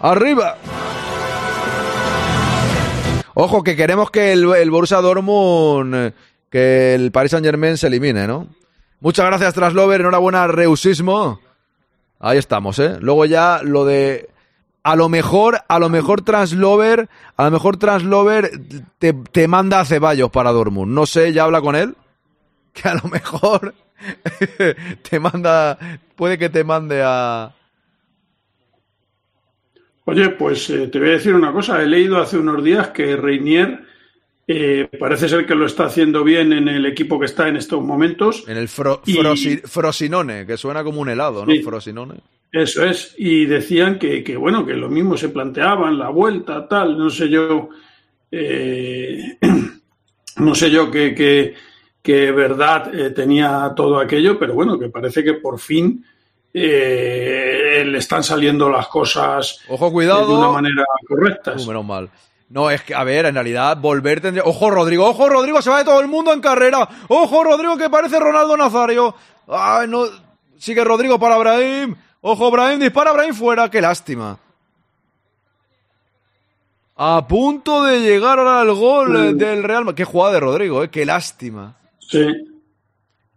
Arriba. 0.00 0.56
Ojo, 3.40 3.62
que 3.62 3.76
queremos 3.76 4.10
que 4.10 4.32
el, 4.32 4.52
el 4.52 4.68
Borussia 4.68 4.96
Dortmund, 4.96 5.94
eh, 5.94 6.12
que 6.50 6.96
el 6.96 7.12
Paris 7.12 7.30
Saint 7.30 7.46
Germain 7.46 7.76
se 7.76 7.86
elimine, 7.86 8.26
¿no? 8.26 8.48
Muchas 8.98 9.26
gracias, 9.26 9.54
Translover. 9.54 10.00
Enhorabuena, 10.00 10.48
Reusismo. 10.48 11.38
Ahí 12.18 12.36
estamos, 12.36 12.80
¿eh? 12.80 12.96
Luego 12.98 13.26
ya 13.26 13.60
lo 13.62 13.84
de... 13.84 14.28
A 14.82 14.96
lo 14.96 15.08
mejor, 15.08 15.60
a 15.68 15.78
lo 15.78 15.88
mejor 15.88 16.22
Translover, 16.22 17.08
a 17.36 17.44
lo 17.44 17.50
mejor 17.52 17.76
Translover 17.76 18.50
te, 18.98 19.12
te 19.12 19.46
manda 19.46 19.78
a 19.78 19.84
Ceballos 19.84 20.30
para 20.30 20.50
Dortmund. 20.50 20.92
No 20.92 21.06
sé, 21.06 21.32
ya 21.32 21.44
habla 21.44 21.60
con 21.60 21.76
él. 21.76 21.94
Que 22.72 22.88
a 22.88 22.94
lo 22.94 23.08
mejor 23.08 23.72
te 25.08 25.20
manda, 25.20 25.78
puede 26.16 26.38
que 26.38 26.48
te 26.48 26.64
mande 26.64 27.02
a... 27.04 27.54
Oye, 30.10 30.30
pues 30.30 30.70
eh, 30.70 30.88
te 30.88 30.98
voy 30.98 31.10
a 31.10 31.12
decir 31.12 31.34
una 31.34 31.52
cosa. 31.52 31.82
He 31.82 31.86
leído 31.86 32.16
hace 32.16 32.38
unos 32.38 32.64
días 32.64 32.88
que 32.88 33.14
Reinier 33.14 33.80
eh, 34.46 34.88
parece 34.98 35.28
ser 35.28 35.44
que 35.44 35.54
lo 35.54 35.66
está 35.66 35.84
haciendo 35.84 36.24
bien 36.24 36.54
en 36.54 36.66
el 36.66 36.86
equipo 36.86 37.20
que 37.20 37.26
está 37.26 37.46
en 37.48 37.56
estos 37.56 37.82
momentos. 37.84 38.42
En 38.48 38.56
el 38.56 38.68
fro- 38.68 39.02
Y- 39.04 39.16
frosi- 39.18 39.60
Frosinone, 39.62 40.46
que 40.46 40.56
suena 40.56 40.82
como 40.82 41.02
un 41.02 41.10
helado, 41.10 41.44
¿no? 41.44 41.52
Sí. 41.52 41.62
Frosinone. 41.62 42.14
Eso 42.50 42.82
es. 42.86 43.14
Y 43.18 43.44
decían 43.44 43.98
que, 43.98 44.24
que, 44.24 44.38
bueno, 44.38 44.64
que 44.64 44.72
lo 44.72 44.88
mismo 44.88 45.18
se 45.18 45.28
planteaban, 45.28 45.98
la 45.98 46.08
vuelta, 46.08 46.66
tal, 46.66 46.96
no 46.96 47.10
sé 47.10 47.28
yo. 47.28 47.68
eh, 48.30 49.36
no 50.38 50.54
sé 50.54 50.70
yo 50.70 50.90
qué 50.90 51.14
qué- 51.14 51.52
qué 52.00 52.32
verdad 52.32 52.90
tenía 53.14 53.70
todo 53.76 53.98
aquello, 53.98 54.38
pero 54.38 54.54
bueno, 54.54 54.78
que 54.78 54.88
parece 54.88 55.22
que 55.22 55.34
por 55.34 55.58
fin 55.58 56.02
eh, 56.52 57.84
le 57.86 57.98
están 57.98 58.24
saliendo 58.24 58.68
las 58.68 58.88
cosas 58.88 59.60
Ojo, 59.68 59.88
eh, 59.88 59.92
cuidado. 59.92 60.26
de 60.26 60.34
una 60.34 60.50
manera 60.50 60.84
correcta. 61.06 61.54
Uh, 61.56 61.66
menos 61.66 61.84
mal. 61.84 62.10
No, 62.50 62.70
es 62.70 62.82
que, 62.82 62.94
a 62.94 63.04
ver, 63.04 63.26
en 63.26 63.34
realidad, 63.34 63.76
volver 63.76 64.20
tendría. 64.20 64.44
Ojo, 64.44 64.70
Rodrigo, 64.70 65.06
ojo, 65.06 65.28
Rodrigo, 65.28 65.60
se 65.60 65.68
va 65.70 65.78
de 65.78 65.84
todo 65.84 66.00
el 66.00 66.08
mundo 66.08 66.32
en 66.32 66.40
carrera. 66.40 66.88
Ojo, 67.08 67.44
Rodrigo, 67.44 67.76
que 67.76 67.90
parece 67.90 68.18
Ronaldo 68.18 68.56
Nazario. 68.56 69.14
Ay, 69.48 69.86
no. 69.86 70.04
Sigue 70.56 70.82
Rodrigo 70.82 71.18
para 71.18 71.36
Brahim. 71.36 71.94
Ojo, 72.22 72.50
Brahim, 72.50 72.80
dispara 72.80 73.12
Brahim 73.12 73.34
fuera. 73.34 73.70
Qué 73.70 73.80
lástima. 73.80 74.38
A 76.96 77.26
punto 77.28 77.84
de 77.84 78.00
llegar 78.00 78.38
ahora 78.38 78.60
al 78.60 78.74
gol 78.74 79.16
eh, 79.16 79.34
del 79.34 79.62
Real 79.62 79.84
Madrid. 79.84 79.98
Qué 79.98 80.04
jugada 80.04 80.32
de 80.34 80.40
Rodrigo, 80.40 80.82
eh. 80.82 80.90
Qué 80.90 81.06
lástima. 81.06 81.76
Sí, 82.00 82.26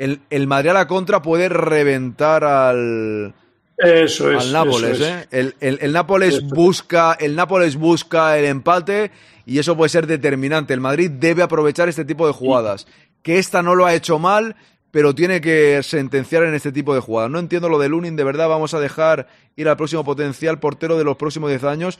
El, 0.03 0.21
el 0.29 0.47
Madrid 0.47 0.69
a 0.71 0.73
la 0.73 0.87
contra 0.87 1.21
puede 1.21 1.47
reventar 1.49 2.43
al. 2.43 3.33
eso 3.77 4.31
es. 4.31 4.43
al 4.45 4.51
Nápoles, 4.53 4.91
eso 4.99 5.05
es. 5.05 5.11
¿eh? 5.11 5.27
El, 5.31 5.55
el- 5.59 5.79
el 5.81 5.91
Nápoles 5.93 6.35
Eso 6.35 6.45
busca, 6.47 7.13
el 7.19 7.35
Nápoles 7.35 7.75
busca 7.75 8.37
el 8.37 8.45
empate 8.45 9.11
y 9.45 9.59
eso 9.59 9.75
puede 9.77 9.89
ser 9.89 10.07
determinante. 10.07 10.73
El 10.73 10.81
Madrid 10.81 11.11
debe 11.11 11.43
aprovechar 11.43 11.89
este 11.89 12.05
tipo 12.05 12.25
de 12.27 12.33
jugadas. 12.33 12.87
Que 13.21 13.37
esta 13.37 13.61
no 13.61 13.75
lo 13.75 13.85
ha 13.85 13.93
hecho 13.93 14.17
mal, 14.17 14.55
pero 14.89 15.13
tiene 15.13 15.39
que 15.41 15.81
sentenciar 15.83 16.43
en 16.43 16.55
este 16.55 16.71
tipo 16.71 16.93
de 16.95 16.99
jugadas. 17.01 17.29
No 17.29 17.39
entiendo 17.39 17.69
lo 17.69 17.77
de 17.79 17.89
Lunin, 17.89 18.15
de 18.15 18.23
verdad 18.23 18.49
vamos 18.49 18.73
a 18.73 18.79
dejar 18.79 19.27
ir 19.55 19.69
al 19.69 19.77
próximo 19.77 20.03
potencial 20.03 20.59
portero 20.59 20.97
de 20.97 21.03
los 21.03 21.17
próximos 21.17 21.49
10 21.51 21.63
años. 21.65 21.99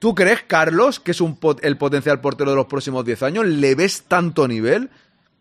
¿Tú 0.00 0.14
crees, 0.14 0.42
Carlos, 0.46 0.98
que 1.00 1.10
es 1.12 1.20
un 1.20 1.38
pot- 1.38 1.60
el 1.62 1.76
potencial 1.76 2.20
portero 2.20 2.50
de 2.50 2.56
los 2.56 2.66
próximos 2.66 3.04
10 3.04 3.22
años? 3.22 3.46
¿Le 3.46 3.74
ves 3.76 4.02
tanto 4.08 4.46
nivel? 4.48 4.90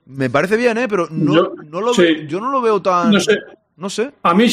Me 0.08 0.30
parece 0.30 0.58
bien, 0.58 0.78
¿eh? 0.78 0.88
Pero 0.90 1.08
no, 1.12 1.34
Yo- 1.36 1.54
no 1.70 1.82
lo 1.82 1.94
sí. 1.94 2.02
ve- 2.02 2.26
yo 2.28 2.40
no 2.40 2.50
lo 2.52 2.62
veo 2.62 2.82
tan... 2.82 3.12
No 3.12 3.20
sé. 3.20 3.38
No 3.76 3.90
sé. 3.90 4.12
A 4.24 4.34
mí, 4.34 4.46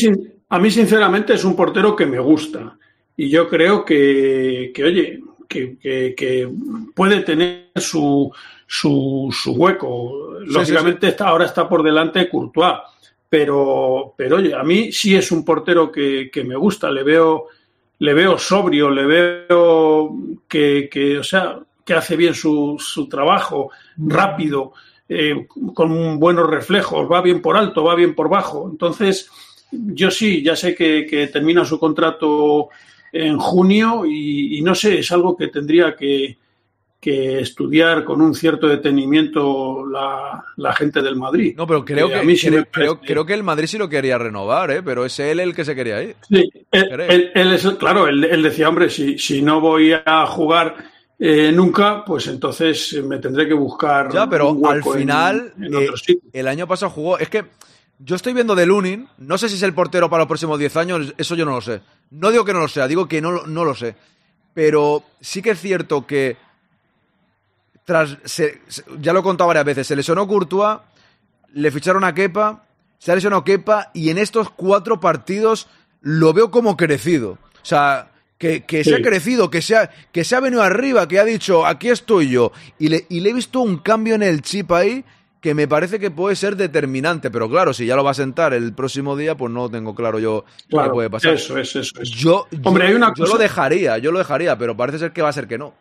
a 0.50 0.58
mí, 0.58 0.70
sinceramente, 0.70 1.34
es 1.34 1.44
un 1.44 1.56
portero 1.56 1.94
que 1.96 2.06
me 2.06 2.18
gusta. 2.18 2.76
Y 3.16 3.28
yo 3.30 3.48
creo 3.48 3.84
que, 3.84 4.70
que 4.74 4.84
oye, 4.84 5.20
que, 5.48 5.78
que- 5.78 6.14
que 6.16 6.50
puede 6.94 7.20
tener 7.20 7.70
su, 7.76 8.30
su, 8.66 9.28
su 9.32 9.52
hueco. 9.52 10.38
Sí, 10.46 10.52
Lógicamente, 10.52 11.08
Está, 11.08 11.28
ahora 11.28 11.46
está 11.46 11.68
por 11.68 11.82
delante 11.82 12.28
Courtois. 12.28 12.74
Pero, 13.28 14.14
pero, 14.16 14.36
oye, 14.36 14.54
a 14.54 14.62
mí 14.62 14.92
sí 14.92 15.16
es 15.16 15.32
un 15.32 15.44
portero 15.44 15.90
que, 15.90 16.30
que 16.32 16.44
me 16.44 16.54
gusta. 16.56 16.90
Le 16.90 17.02
veo, 17.02 17.46
le 17.98 18.14
veo 18.14 18.38
sobrio, 18.38 18.90
le 18.90 19.04
veo 19.06 20.14
que, 20.46 20.88
que, 20.90 21.18
o 21.18 21.24
sea, 21.24 21.58
que 21.84 21.94
hace 21.94 22.14
bien 22.16 22.34
su, 22.34 22.76
su 22.78 23.08
trabajo, 23.08 23.70
rápido, 23.96 24.72
eh, 25.08 25.46
con 25.74 26.18
buenos 26.18 26.48
reflejos, 26.48 27.10
va 27.10 27.20
bien 27.22 27.42
por 27.42 27.56
alto, 27.56 27.84
va 27.84 27.94
bien 27.94 28.14
por 28.14 28.28
bajo. 28.28 28.68
Entonces, 28.70 29.30
yo 29.70 30.10
sí, 30.10 30.42
ya 30.42 30.56
sé 30.56 30.74
que, 30.74 31.06
que 31.08 31.26
termina 31.28 31.64
su 31.64 31.78
contrato 31.78 32.68
en 33.12 33.38
junio 33.38 34.04
y, 34.06 34.58
y 34.58 34.62
no 34.62 34.74
sé, 34.74 34.98
es 35.00 35.12
algo 35.12 35.36
que 35.36 35.48
tendría 35.48 35.94
que, 35.94 36.36
que 37.00 37.40
estudiar 37.40 38.02
con 38.04 38.20
un 38.22 38.34
cierto 38.34 38.66
detenimiento 38.66 39.86
la, 39.86 40.42
la 40.56 40.72
gente 40.72 41.02
del 41.02 41.16
Madrid. 41.16 41.54
No, 41.56 41.66
pero 41.66 41.84
creo 41.84 42.06
Eh, 42.08 42.10
que, 42.12 42.16
a 42.18 42.22
mí 42.22 42.36
sí 42.36 42.48
creo, 42.70 42.98
creo- 43.00 43.26
que 43.26 43.34
el 43.34 43.42
Madrid 43.42 43.66
sí 43.66 43.78
lo 43.78 43.88
quería 43.88 44.16
renovar, 44.18 44.70
¿eh? 44.70 44.82
Pero 44.82 45.04
es 45.04 45.18
él 45.20 45.38
el 45.40 45.54
que 45.54 45.64
se 45.64 45.74
quería 45.74 46.02
ir. 46.02 46.16
Sí, 46.28 46.50
él, 46.72 46.88
Creo. 46.90 47.08
él- 47.10 47.30
él 47.34 47.52
es, 47.52 47.64
el- 47.64 47.76
claro, 47.76 48.08
él, 48.08 48.24
él 48.24 48.42
decía, 48.42 48.68
hombre, 48.68 48.88
si, 48.88 49.18
si 49.18 49.42
no 49.42 49.60
voy 49.60 49.92
a 49.92 50.26
jugar 50.26 50.76
eh, 51.18 51.52
nunca, 51.52 52.04
pues 52.04 52.26
entonces 52.26 52.92
me 53.04 53.18
tendré 53.18 53.46
que 53.48 53.54
buscar. 53.54 54.12
Ya, 54.12 54.28
pero 54.28 54.50
un 54.50 54.66
al 54.66 54.78
en- 54.78 54.92
final, 54.92 55.52
en, 55.58 55.72
eh, 55.74 55.76
otro 55.76 55.96
sitio. 55.96 56.28
el 56.32 56.48
año 56.48 56.66
pasado 56.66 56.90
jugó. 56.90 57.18
Es 57.18 57.28
que 57.28 57.44
yo 57.98 58.16
estoy 58.16 58.32
viendo 58.34 58.54
de 58.54 58.66
Lunin, 58.66 59.08
no 59.18 59.38
sé 59.38 59.48
si 59.48 59.54
es 59.54 59.62
el 59.62 59.74
portero 59.74 60.10
para 60.10 60.22
los 60.22 60.28
próximos 60.28 60.58
10 60.58 60.76
años, 60.76 61.14
eso 61.16 61.34
yo 61.36 61.44
no 61.44 61.52
lo 61.52 61.60
sé. 61.60 61.80
No 62.10 62.30
digo 62.30 62.44
que 62.44 62.52
no 62.52 62.60
lo 62.60 62.68
sea, 62.68 62.88
digo 62.88 63.06
que 63.08 63.20
no, 63.20 63.30
lo- 63.30 63.46
no 63.46 63.64
lo 63.64 63.74
sé. 63.74 63.94
Pero 64.54 65.02
sí 65.20 65.40
que 65.42 65.50
es 65.50 65.60
cierto 65.60 66.06
que. 66.06 66.36
Tras, 67.84 68.16
se- 68.24 68.62
se- 68.66 68.84
ya 69.00 69.12
lo 69.12 69.20
he 69.20 69.22
contado 69.22 69.48
varias 69.48 69.64
veces, 69.66 69.86
se 69.86 69.94
lesionó 69.96 70.26
Courtois, 70.26 70.78
le 71.52 71.70
ficharon 71.70 72.02
a 72.04 72.14
Kepa, 72.14 72.64
se 72.98 73.12
ha 73.12 73.14
lesionado 73.14 73.44
Kepa 73.44 73.90
y 73.92 74.08
en 74.10 74.16
estos 74.18 74.48
cuatro 74.50 75.00
partidos 75.00 75.68
lo 76.00 76.32
veo 76.32 76.50
como 76.50 76.76
crecido. 76.78 77.32
O 77.32 77.64
sea, 77.66 78.10
que, 78.38 78.64
que 78.64 78.84
se 78.84 78.96
ha 78.96 79.02
crecido, 79.02 79.48
que 79.50 79.62
se 79.62 79.76
ha, 79.76 79.90
que 80.12 80.24
se 80.24 80.36
ha 80.36 80.40
venido 80.40 80.62
arriba, 80.62 81.06
que 81.08 81.18
ha 81.18 81.24
dicho, 81.24 81.64
aquí 81.64 81.88
estoy 81.88 82.28
yo. 82.30 82.52
Y 82.78 82.88
le, 82.88 83.06
y 83.08 83.20
le 83.20 83.30
he 83.30 83.32
visto 83.32 83.60
un 83.60 83.78
cambio 83.78 84.14
en 84.14 84.22
el 84.22 84.42
chip 84.42 84.70
ahí 84.72 85.04
que 85.40 85.54
me 85.54 85.68
parece 85.68 86.00
que 86.00 86.10
puede 86.10 86.36
ser 86.36 86.56
determinante. 86.56 87.30
Pero 87.30 87.48
claro, 87.50 87.72
si 87.74 87.86
ya 87.86 87.96
lo 87.96 88.02
va 88.04 88.10
a 88.12 88.14
sentar 88.14 88.54
el 88.54 88.72
próximo 88.72 89.16
día, 89.16 89.36
pues 89.36 89.52
no 89.52 89.70
tengo 89.70 89.94
claro 89.94 90.18
yo 90.18 90.44
qué 90.58 90.64
Claro, 90.70 90.92
puede 90.94 91.10
pasar. 91.10 91.34
Eso 91.34 91.58
es, 91.58 91.76
eso 91.76 92.00
es. 92.02 92.10
Yo, 92.10 92.46
Hombre, 92.64 92.84
yo- 92.84 92.88
hay 92.90 92.94
una 92.96 93.12
yo 93.14 93.24
lo 93.24 93.30
cosa- 93.32 93.42
dejaría, 93.42 93.98
yo 93.98 94.10
lo 94.10 94.18
dejaría, 94.18 94.56
pero 94.58 94.76
parece 94.76 94.98
ser 94.98 95.12
que 95.12 95.22
va 95.22 95.28
a 95.28 95.32
ser 95.32 95.46
que 95.46 95.58
no. 95.58 95.74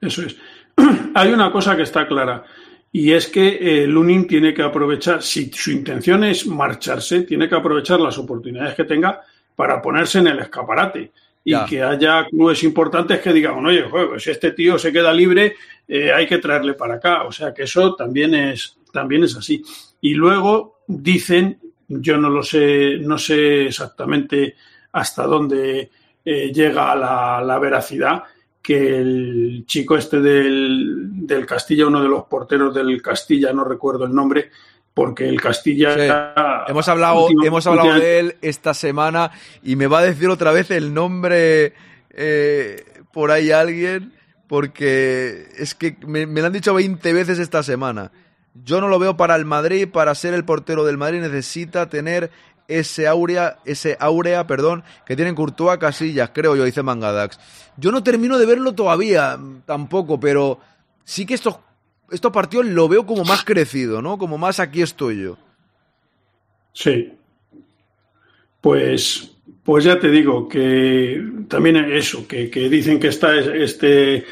Eso 0.00 0.22
es. 0.22 0.36
Hay 1.14 1.32
una 1.32 1.52
cosa 1.52 1.76
que 1.76 1.82
está 1.82 2.06
clara 2.08 2.44
y 2.90 3.12
es 3.12 3.26
que 3.28 3.82
eh, 3.82 3.86
Lunin 3.86 4.26
tiene 4.26 4.54
que 4.54 4.62
aprovechar, 4.62 5.22
si 5.22 5.50
su 5.52 5.70
intención 5.70 6.24
es 6.24 6.46
marcharse, 6.46 7.22
tiene 7.22 7.48
que 7.48 7.54
aprovechar 7.54 8.00
las 8.00 8.16
oportunidades 8.18 8.74
que 8.74 8.84
tenga 8.84 9.20
para 9.54 9.80
ponerse 9.82 10.18
en 10.20 10.28
el 10.28 10.38
escaparate 10.38 11.12
y 11.44 11.50
Ya. 11.52 11.66
que 11.66 11.82
haya 11.82 12.24
clubes 12.26 12.62
importantes 12.62 13.20
que 13.20 13.32
digan, 13.32 13.64
oye, 13.64 13.84
pues 13.90 14.22
si 14.22 14.30
este 14.30 14.52
tío 14.52 14.78
se 14.78 14.92
queda 14.92 15.12
libre, 15.12 15.56
eh, 15.88 16.12
hay 16.12 16.26
que 16.26 16.38
traerle 16.38 16.74
para 16.74 16.94
acá. 16.94 17.24
O 17.24 17.32
sea 17.32 17.52
que 17.52 17.64
eso 17.64 17.94
también 17.94 18.34
es, 18.34 18.76
también 18.92 19.24
es 19.24 19.36
así. 19.36 19.62
Y 20.00 20.14
luego 20.14 20.80
dicen, 20.86 21.58
yo 21.88 22.16
no 22.16 22.30
lo 22.30 22.42
sé, 22.42 22.98
no 23.00 23.18
sé 23.18 23.66
exactamente 23.66 24.54
hasta 24.92 25.24
dónde 25.24 25.90
eh, 26.24 26.52
llega 26.52 26.94
la, 26.94 27.42
la 27.44 27.58
veracidad, 27.58 28.22
que 28.62 28.98
el 28.98 29.64
chico 29.66 29.96
este 29.96 30.20
del, 30.20 31.26
del 31.26 31.44
Castilla, 31.44 31.88
uno 31.88 32.00
de 32.00 32.08
los 32.08 32.24
porteros 32.26 32.72
del 32.72 33.02
Castilla, 33.02 33.52
no 33.52 33.64
recuerdo 33.64 34.04
el 34.04 34.14
nombre, 34.14 34.50
porque 34.94 35.28
el 35.28 35.40
Castilla... 35.40 35.94
Sí. 35.94 36.70
Hemos 36.70 36.88
hablado, 36.88 37.28
hemos 37.44 37.66
hablado 37.66 37.94
de 37.94 38.18
él 38.18 38.36
esta 38.42 38.74
semana 38.74 39.32
y 39.62 39.76
me 39.76 39.86
va 39.86 40.00
a 40.00 40.02
decir 40.02 40.28
otra 40.28 40.52
vez 40.52 40.70
el 40.70 40.94
nombre 40.94 41.74
eh, 42.10 42.84
por 43.12 43.30
ahí 43.30 43.50
alguien, 43.50 44.12
porque 44.46 45.48
es 45.58 45.74
que 45.74 45.96
me, 46.06 46.26
me 46.26 46.40
lo 46.40 46.48
han 46.48 46.52
dicho 46.52 46.74
20 46.74 47.12
veces 47.12 47.38
esta 47.38 47.62
semana. 47.62 48.12
Yo 48.54 48.80
no 48.80 48.88
lo 48.88 48.98
veo 48.98 49.16
para 49.16 49.34
el 49.36 49.46
Madrid, 49.46 49.88
para 49.88 50.14
ser 50.14 50.34
el 50.34 50.44
portero 50.44 50.84
del 50.84 50.98
Madrid 50.98 51.20
necesita 51.20 51.88
tener 51.88 52.30
ese 52.68 53.06
áurea, 53.06 53.58
ese 53.64 53.96
áurea, 53.98 54.46
perdón, 54.46 54.84
que 55.06 55.16
tienen 55.16 55.34
Courtois 55.34 55.78
Casillas, 55.78 56.30
creo 56.32 56.56
yo, 56.56 56.64
dice 56.64 56.82
Mangadax. 56.82 57.38
Yo 57.76 57.90
no 57.92 58.02
termino 58.02 58.38
de 58.38 58.46
verlo 58.46 58.74
todavía, 58.74 59.36
mm, 59.36 59.62
tampoco, 59.66 60.20
pero 60.20 60.58
sí 61.04 61.26
que 61.26 61.34
estos, 61.34 61.58
estos 62.12 62.32
partidos 62.32 62.66
lo 62.66 62.88
veo 62.88 63.06
como 63.06 63.24
más 63.24 63.44
crecido, 63.44 64.02
¿no? 64.02 64.18
Como 64.18 64.38
más 64.38 64.60
aquí 64.60 64.82
estoy 64.82 65.22
yo. 65.22 65.38
Sí. 66.72 67.12
Pues, 68.60 69.32
pues 69.64 69.84
ya 69.84 69.98
te 69.98 70.10
digo 70.10 70.48
que 70.48 71.22
también 71.48 71.76
eso, 71.76 72.26
que, 72.28 72.50
que 72.50 72.68
dicen 72.68 73.00
que 73.00 73.08
está 73.08 73.34
este, 73.36 74.24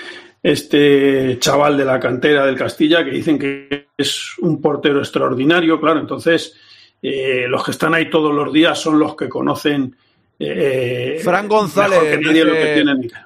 este 0.42 1.38
chaval 1.40 1.76
de 1.76 1.84
la 1.84 1.98
cantera 1.98 2.46
del 2.46 2.56
Castilla, 2.56 3.04
que 3.04 3.10
dicen 3.10 3.38
que 3.38 3.88
es 3.96 4.38
un 4.38 4.60
portero 4.60 5.00
extraordinario, 5.00 5.80
claro, 5.80 6.00
entonces 6.00 6.54
eh, 7.02 7.46
los 7.48 7.64
que 7.64 7.70
están 7.70 7.94
ahí 7.94 8.10
todos 8.10 8.34
los 8.34 8.52
días 8.52 8.78
son 8.78 8.98
los 8.98 9.16
que 9.16 9.28
conocen. 9.28 9.96
Eh, 10.42 11.20
Fran 11.22 11.46
González, 11.48 11.98
que 12.00 12.18
nadie 12.24 12.44
lo 12.46 12.52
que 12.54 12.84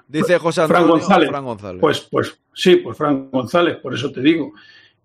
dice, 0.08 0.36
José 0.38 0.66
Fran 0.66 0.82
Antonio. 0.82 1.00
González. 1.00 1.28
Fran 1.30 1.44
González. 1.44 1.80
Pues, 1.80 2.00
pues 2.10 2.38
sí, 2.52 2.76
pues 2.76 2.98
Fran 2.98 3.30
González, 3.30 3.76
por 3.76 3.94
eso 3.94 4.10
te 4.10 4.20
digo 4.20 4.52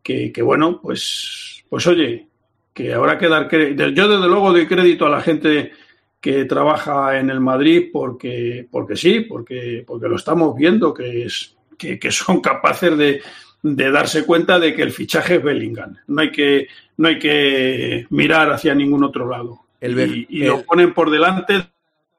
que, 0.02 0.32
que 0.32 0.42
bueno, 0.42 0.80
pues, 0.82 1.64
pues 1.70 1.86
oye, 1.86 2.28
que 2.74 2.94
habrá 2.96 3.18
que 3.20 3.28
dar 3.28 3.48
crédito. 3.48 3.90
Yo 3.90 4.08
desde 4.08 4.28
luego 4.28 4.52
doy 4.52 4.66
crédito 4.66 5.06
a 5.06 5.10
la 5.10 5.22
gente 5.22 5.72
que 6.20 6.46
trabaja 6.46 7.20
en 7.20 7.30
el 7.30 7.40
Madrid 7.40 7.90
porque, 7.94 8.68
porque 8.72 8.96
sí, 8.96 9.20
porque, 9.22 9.84
porque 9.86 10.08
lo 10.10 10.16
estamos 10.16 10.56
viendo, 10.56 10.94
que, 10.94 11.26
es, 11.26 11.56
que, 11.78 12.00
que 12.00 12.12
son 12.12 12.42
capaces 12.42 12.98
de, 12.98 13.22
de 13.62 13.92
darse 13.92 14.26
cuenta 14.26 14.58
de 14.60 14.74
que 14.74 14.82
el 14.82 14.92
fichaje 14.92 15.36
es 15.36 15.44
Bellingham. 15.44 15.96
No 16.08 16.22
hay 16.24 16.32
que, 16.32 16.68
no 16.98 17.08
hay 17.08 17.20
que 17.20 18.08
mirar 18.10 18.52
hacia 18.52 18.74
ningún 18.74 19.04
otro 19.04 19.30
lado. 19.30 19.60
El 19.80 19.98
y 20.00 20.28
y 20.30 20.42
el- 20.42 20.48
lo 20.48 20.64
ponen 20.64 20.92
por 20.94 21.10
delante 21.12 21.70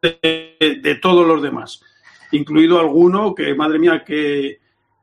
de, 0.02 0.81
de 0.82 0.94
todos 0.97 1.27
los 1.27 1.43
demás, 1.43 1.82
incluido 2.32 2.78
alguno 2.81 3.35
que, 3.35 3.55
madre 3.55 3.78
mía, 3.78 4.02
que, 4.05 4.60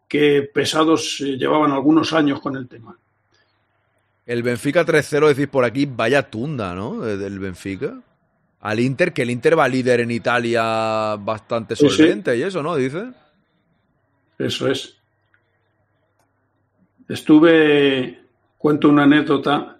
que 0.07 0.49
pesados 0.53 1.22
eh, 1.22 1.38
llevaban 1.38 1.72
algunos 1.72 2.14
años 2.14 2.40
con 2.41 2.56
el 2.56 2.68
tema. 2.68 2.98
El 4.26 4.44
Benfica 4.44 4.86
3-0, 4.86 5.28
decís 5.30 5.48
por 5.48 5.64
aquí, 5.64 5.86
vaya 5.86 6.30
tunda, 6.30 6.74
¿no? 6.76 6.99
De- 6.99 7.18
Del 7.18 7.40
Benfica. 7.40 7.99
Al 8.60 8.80
Inter, 8.80 9.14
que 9.14 9.22
el 9.22 9.30
Inter 9.30 9.57
va 9.57 9.68
líder 9.68 10.02
en 10.02 10.11
Italia 10.11 11.15
bastante 11.18 11.76
Sí, 11.76 11.88
sí. 11.90 11.95
solvente 11.98 12.36
y 12.36 12.41
eso, 12.41 12.61
¿no? 12.64 12.76
Dice. 12.76 13.06
Eso 14.40 14.68
es. 14.69 14.98
Estuve, 17.07 18.19
cuento 18.57 18.90
una 18.90 19.03
anécdota, 19.03 19.78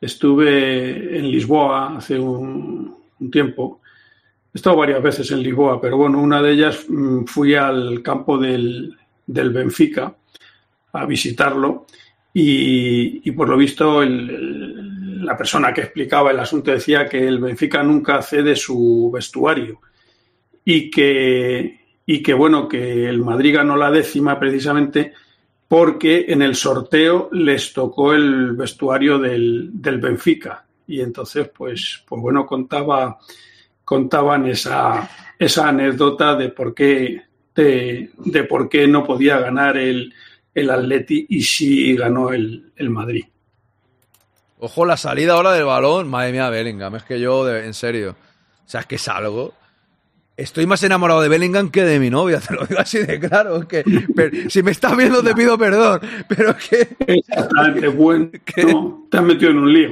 estuve 0.00 1.18
en 1.18 1.30
Lisboa 1.30 1.96
hace 1.96 2.18
un, 2.18 2.94
un 3.18 3.30
tiempo. 3.30 3.80
He 4.54 4.58
estado 4.58 4.76
varias 4.76 5.02
veces 5.02 5.30
en 5.32 5.42
Lisboa, 5.42 5.80
pero 5.80 5.96
bueno, 5.96 6.20
una 6.20 6.40
de 6.40 6.52
ellas 6.52 6.86
mm, 6.88 7.24
fui 7.24 7.56
al 7.56 8.02
campo 8.02 8.38
del, 8.38 8.96
del 9.26 9.50
Benfica 9.50 10.14
a 10.92 11.06
visitarlo 11.06 11.86
y, 12.32 13.30
por 13.32 13.48
lo 13.48 13.56
visto 13.56 14.02
la 14.04 15.36
persona 15.36 15.72
que 15.72 15.82
explicaba 15.82 16.30
el 16.30 16.38
asunto 16.38 16.70
decía 16.70 17.08
que 17.08 17.26
el 17.26 17.38
Benfica 17.38 17.82
nunca 17.82 18.20
cede 18.22 18.56
su 18.56 19.10
vestuario 19.12 19.80
y 20.64 20.90
que, 20.90 21.80
y 22.06 22.22
que 22.22 22.34
bueno, 22.34 22.68
que 22.68 23.08
el 23.08 23.20
Madrid 23.20 23.54
ganó 23.54 23.76
la 23.76 23.90
décima 23.90 24.38
precisamente 24.38 25.12
porque 25.68 26.26
en 26.28 26.42
el 26.42 26.54
sorteo 26.54 27.28
les 27.32 27.72
tocó 27.72 28.12
el 28.12 28.52
vestuario 28.52 29.18
del, 29.18 29.70
del 29.72 29.98
Benfica. 29.98 30.64
Y 30.86 31.00
entonces, 31.00 31.48
pues, 31.56 32.04
pues 32.06 32.20
bueno, 32.20 32.46
contaba, 32.46 33.18
contaban 33.84 34.46
esa, 34.46 35.10
esa 35.38 35.68
anécdota 35.68 36.34
de 36.36 36.48
por 36.48 36.74
qué, 36.74 37.22
de, 37.54 38.10
de 38.16 38.44
por 38.44 38.68
qué 38.68 38.86
no 38.86 39.04
podía 39.04 39.38
ganar 39.38 39.76
el, 39.76 40.12
el 40.54 40.70
Atleti 40.70 41.26
y 41.28 41.42
sí 41.42 41.94
ganó 41.96 42.32
el, 42.32 42.72
el 42.76 42.90
Madrid. 42.90 43.24
Ojo, 44.58 44.86
la 44.86 44.96
salida 44.96 45.34
ahora 45.34 45.52
del 45.52 45.64
balón. 45.64 46.08
Madre 46.08 46.32
mía, 46.32 46.48
Bellingham. 46.48 46.94
Es 46.96 47.02
que 47.02 47.20
yo, 47.20 47.48
en 47.54 47.74
serio. 47.74 48.16
O 48.64 48.68
sea, 48.68 48.80
es 48.80 48.86
que 48.86 48.96
salgo. 48.96 49.52
Estoy 50.36 50.66
más 50.66 50.82
enamorado 50.82 51.20
de 51.22 51.28
Bellingham 51.28 51.70
que 51.70 51.84
de 51.84 52.00
mi 52.00 52.10
novia, 52.10 52.40
te 52.46 52.54
lo 52.54 52.66
digo 52.66 52.80
así 52.80 52.98
de 52.98 53.20
claro. 53.20 53.58
Es 53.62 53.66
que, 53.66 53.84
pero- 54.16 54.50
si 54.50 54.62
me 54.64 54.72
estás 54.72 54.96
viendo, 54.96 55.22
te 55.22 55.32
pido 55.34 55.56
perdón. 55.56 56.00
Pero 56.28 56.50
es 56.50 56.68
que 56.68 56.88
Exactamente, 57.06 57.88
bueno, 57.88 58.30
te 59.10 59.16
has 59.16 59.22
metido 59.22 59.50
en 59.52 59.58
un 59.58 59.72
lío. 59.72 59.90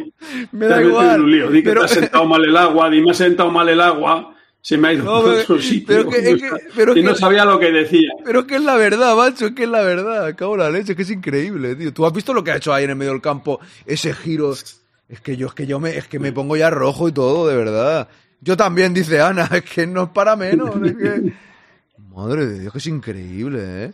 me 0.52 0.66
te 0.66 0.68
da 0.68 0.76
has 0.78 0.82
metido 0.84 1.14
en 1.14 1.20
un 1.22 1.30
lío. 1.30 1.50
Di 1.50 1.62
que 1.62 1.68
pero, 1.68 1.80
te 1.82 1.84
has 1.86 1.90
sentado 1.92 2.24
mal 2.26 2.44
el 2.44 2.56
agua, 2.56 2.90
di 2.90 3.00
me 3.00 3.12
ha 3.12 3.14
sentado 3.14 3.50
mal 3.52 3.68
el 3.68 3.80
agua, 3.80 4.34
se 4.60 4.76
me 4.78 4.88
ha 4.88 4.92
ido 4.94 5.04
No, 5.04 5.22
pero- 5.22 5.60
sitio. 5.60 5.86
pero 5.86 6.08
que- 6.10 6.18
es 6.32 6.42
que- 6.42 6.50
pero 6.76 6.92
y 6.92 6.94
que- 6.96 7.02
no 7.02 7.14
sabía 7.14 7.44
lo 7.44 7.60
que 7.60 7.70
decía. 7.70 8.10
pero 8.24 8.40
es 8.40 8.46
que 8.46 8.56
es 8.56 8.62
la 8.64 8.74
verdad, 8.74 9.14
macho. 9.16 9.46
Es 9.46 9.52
que 9.52 9.62
es 9.62 9.68
la 9.68 9.82
verdad. 9.82 10.34
Cago 10.34 10.54
en 10.54 10.60
la 10.60 10.70
leche. 10.70 10.92
Es 10.92 10.96
que 10.96 11.02
es 11.02 11.10
increíble, 11.10 11.76
tío. 11.76 11.92
¿Tú 11.92 12.04
has 12.04 12.12
visto 12.12 12.34
lo 12.34 12.42
que 12.42 12.50
ha 12.50 12.56
hecho 12.56 12.74
ahí 12.74 12.82
en 12.84 12.90
el 12.90 12.96
medio 12.96 13.12
del 13.12 13.20
campo? 13.20 13.60
Ese 13.86 14.12
giro. 14.12 14.52
Es 14.52 15.20
que 15.22 15.36
yo, 15.36 15.48
es 15.48 15.52
que 15.54 15.66
yo 15.66 15.78
me, 15.78 15.96
es 15.96 16.08
que 16.08 16.18
me 16.18 16.32
pongo 16.32 16.56
ya 16.56 16.70
rojo 16.70 17.06
y 17.08 17.12
todo, 17.12 17.46
de 17.46 17.54
verdad. 17.54 18.08
Yo 18.42 18.56
también, 18.56 18.92
dice 18.92 19.20
Ana, 19.20 19.48
es 19.52 19.62
que 19.62 19.86
no 19.86 20.02
es 20.04 20.08
para 20.10 20.36
menos. 20.36 20.70
Es 20.84 20.94
que... 20.96 21.32
Madre 22.14 22.44
de 22.46 22.58
Dios, 22.58 22.72
que 22.72 22.78
es 22.78 22.86
increíble, 22.86 23.84
¿eh? 23.84 23.92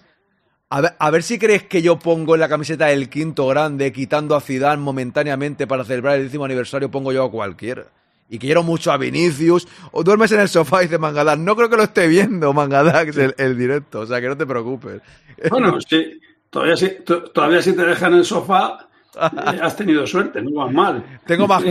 A 0.71 0.81
ver, 0.81 0.95
a 0.99 1.11
ver 1.11 1.23
si 1.23 1.39
crees 1.39 1.63
que 1.63 1.81
yo 1.81 1.99
pongo 1.99 2.35
en 2.35 2.41
la 2.41 2.49
camiseta 2.49 2.91
el 2.91 3.09
quinto 3.09 3.47
grande, 3.47 3.93
quitando 3.93 4.35
a 4.37 4.41
Zidane 4.41 4.83
momentáneamente 4.83 5.67
para 5.67 5.85
celebrar 5.85 6.17
el 6.17 6.25
décimo 6.25 6.45
aniversario, 6.45 6.91
pongo 6.91 7.13
yo 7.13 7.25
a 7.25 7.31
cualquiera. 7.31 7.85
Y 8.29 8.39
quiero 8.39 8.63
mucho 8.63 8.93
a 8.93 8.99
Vinicius. 8.99 9.67
O 9.93 10.05
duermes 10.05 10.31
en 10.33 10.41
el 10.41 10.49
sofá 10.51 10.83
y 10.83 10.87
dice 10.87 10.99
Mangadax. 10.99 11.39
No 11.41 11.57
creo 11.57 11.71
que 11.71 11.77
lo 11.79 11.85
esté 11.85 12.07
viendo 12.09 12.53
Mangadax 12.53 13.17
el, 13.17 13.35
el 13.39 13.57
directo. 13.57 14.01
O 14.01 14.07
sea, 14.07 14.21
que 14.21 14.29
no 14.29 14.37
te 14.37 14.45
preocupes. 14.45 15.01
Bueno, 15.49 15.81
sí, 15.81 16.21
todavía, 16.51 16.77
si, 16.77 16.91
to- 17.05 17.31
todavía 17.31 17.63
si 17.63 17.73
te 17.73 17.87
dejan 17.87 18.13
en 18.13 18.19
el 18.19 18.25
sofá, 18.27 18.88
has 19.63 19.77
tenido 19.77 20.07
suerte, 20.07 20.41
no 20.43 20.53
vas 20.53 20.73
mal. 20.73 21.05
Tengo 21.27 21.47
más, 21.47 21.63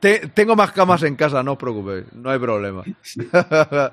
te- 0.00 0.28
tengo 0.34 0.56
más 0.56 0.72
camas 0.72 1.02
en 1.02 1.16
casa, 1.16 1.42
no 1.42 1.52
os 1.52 1.58
preocupéis. 1.58 2.04
No 2.12 2.30
hay 2.30 2.38
problema. 2.38 2.82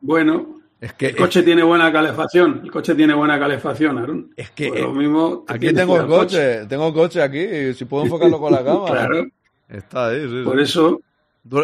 Bueno, 0.00 0.60
es 0.80 0.92
que, 0.92 1.06
el 1.06 1.16
coche 1.16 1.42
tiene 1.42 1.62
buena 1.62 1.90
calefacción. 1.92 2.60
El 2.64 2.70
coche 2.70 2.94
tiene 2.94 3.14
buena 3.14 3.38
calefacción, 3.38 3.98
Aaron. 3.98 4.30
Es 4.36 4.50
que, 4.50 4.68
Pues 4.68 4.80
eh, 4.80 4.82
lo 4.84 4.92
mismo 4.92 5.44
te 5.46 5.54
aquí 5.54 5.72
tengo 5.72 5.96
el 5.96 6.02
al 6.02 6.08
coche. 6.08 6.66
Tengo 6.66 6.88
el 6.88 6.94
coche 6.94 7.22
aquí. 7.22 7.74
Si 7.74 7.84
puedo 7.86 8.04
enfocarlo 8.06 8.38
con 8.38 8.52
la 8.52 8.64
cámara. 8.64 9.06
Claro, 9.06 9.26
Está 9.68 10.08
ahí, 10.08 10.20
sí, 10.22 10.28
sí. 10.28 10.42
por 10.44 10.60
eso, 10.60 11.00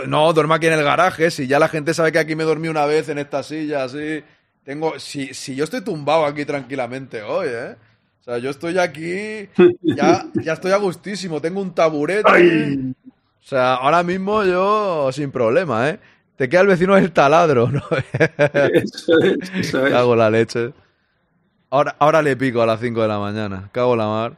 No, 0.08 0.32
duermo 0.32 0.54
aquí 0.54 0.66
en 0.66 0.72
el 0.72 0.82
garaje. 0.82 1.30
Si 1.30 1.46
ya 1.46 1.58
la 1.58 1.68
gente 1.68 1.94
sabe 1.94 2.10
que 2.10 2.18
aquí 2.18 2.34
me 2.34 2.44
dormí 2.44 2.68
una 2.68 2.86
vez 2.86 3.08
en 3.10 3.18
esta 3.18 3.42
silla, 3.42 3.84
así. 3.84 4.22
Tengo. 4.64 4.98
Si, 4.98 5.34
si 5.34 5.54
yo 5.54 5.64
estoy 5.64 5.82
tumbado 5.82 6.24
aquí 6.24 6.44
tranquilamente 6.44 7.22
hoy, 7.22 7.48
¿eh? 7.50 7.76
O 8.22 8.24
sea, 8.24 8.38
yo 8.38 8.50
estoy 8.50 8.78
aquí. 8.78 9.48
Ya, 9.82 10.24
ya 10.34 10.52
estoy 10.54 10.72
a 10.72 10.76
gustísimo. 10.76 11.40
Tengo 11.40 11.60
un 11.60 11.74
taburete. 11.74 12.30
¡ay! 12.30 12.94
O 13.40 13.44
sea, 13.44 13.74
ahora 13.74 14.02
mismo 14.04 14.44
yo 14.44 15.10
sin 15.12 15.32
problema, 15.32 15.90
¿eh? 15.90 15.98
te 16.36 16.48
queda 16.48 16.60
el 16.62 16.68
vecino 16.68 16.94
del 16.94 17.12
taladro, 17.12 17.68
¿no? 17.68 17.82
Eso 18.12 19.18
es, 19.20 19.50
eso 19.54 19.86
es. 19.86 19.92
Cago 19.92 20.16
la 20.16 20.30
leche. 20.30 20.72
Ahora, 21.70 21.96
ahora 21.98 22.22
le 22.22 22.36
pico 22.36 22.62
a 22.62 22.66
las 22.66 22.80
5 22.80 23.02
de 23.02 23.08
la 23.08 23.18
mañana. 23.18 23.68
Cago 23.72 23.96
la 23.96 24.06
mar. 24.06 24.36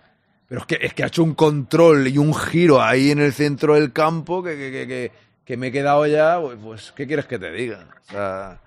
Pero 0.48 0.61
es 0.61 0.66
que, 0.66 0.78
es 0.81 0.94
que 0.94 1.05
ha 1.05 1.06
hecho 1.06 1.23
un 1.23 1.35
control 1.35 2.09
y 2.09 2.19
un 2.19 2.35
giro 2.35 2.82
ahí 2.82 3.11
en 3.11 3.20
el 3.20 3.32
centro 3.32 3.74
del 3.74 3.93
campo 3.93 4.43
que, 4.43 4.56
que, 4.56 4.70
que, 4.70 4.86
que, 4.86 5.12
que 5.44 5.56
me 5.56 5.69
he 5.69 5.73
quedado 5.73 6.06
ya. 6.06 6.40
Pues, 6.40 6.59
pues, 6.62 6.93
¿qué 6.93 7.06
quieres 7.06 7.27
que 7.27 7.39
te 7.39 7.51
diga? 7.52 7.86
O 8.06 8.11
sea. 8.11 8.61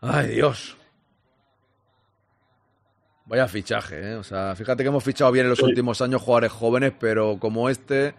Ay, 0.00 0.28
Dios. 0.28 0.76
Vaya 3.26 3.48
fichaje, 3.48 4.12
¿eh? 4.12 4.14
O 4.16 4.22
sea, 4.24 4.54
fíjate 4.54 4.82
que 4.82 4.88
hemos 4.88 5.02
fichado 5.02 5.32
bien 5.32 5.46
en 5.46 5.50
los 5.50 5.58
Sí. 5.58 5.64
últimos 5.64 6.00
años 6.02 6.20
jugadores 6.20 6.52
jóvenes, 6.52 6.92
pero 6.98 7.38
como 7.38 7.68
este. 7.70 8.14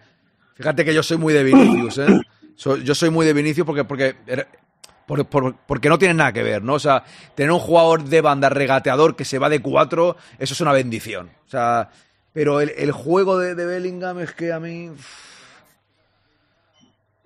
Fíjate 0.56 0.84
que 0.84 0.94
yo 0.94 1.03
soy 1.03 1.18
muy 1.18 1.34
de 1.34 1.44
Vinicius, 1.44 1.98
¿eh? 1.99 2.07
So- 2.56 2.77
yo 2.77 2.95
soy 2.95 3.10
muy 3.11 3.26
de 3.26 3.34
Vinicius 3.34 3.65
porque, 3.68 3.84
porque, 3.84 4.15
por- 5.06 5.26
por- 5.27 5.56
porque 5.68 5.90
no 5.90 5.99
tiene 5.99 6.14
nada 6.15 6.34
que 6.34 6.41
ver, 6.41 6.64
¿no? 6.64 6.73
O 6.76 6.80
sea, 6.80 7.03
tener 7.36 7.52
un 7.52 7.60
jugador 7.60 8.03
de 8.06 8.22
banda 8.22 8.49
regateador 8.49 9.15
que 9.15 9.26
se 9.26 9.38
va 9.38 9.49
de 9.49 9.61
cuatro, 9.61 10.15
eso 10.40 10.53
es 10.53 10.61
una 10.61 10.72
bendición. 10.72 11.30
O 11.45 11.49
sea, 11.49 11.90
pero 12.34 12.60
el, 12.61 12.72
el 12.76 12.91
juego 12.91 13.38
de, 13.38 13.53
de 13.53 13.65
Bellingham 13.65 14.19
es 14.19 14.32
que 14.32 14.52
a 14.53 14.60
mí. 14.60 14.91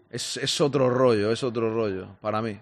Es, 0.10 0.38
es 0.38 0.60
otro 0.60 0.90
rollo, 0.90 1.32
es 1.32 1.44
otro 1.44 1.72
rollo, 1.74 2.08
para 2.20 2.42
mí. 2.42 2.60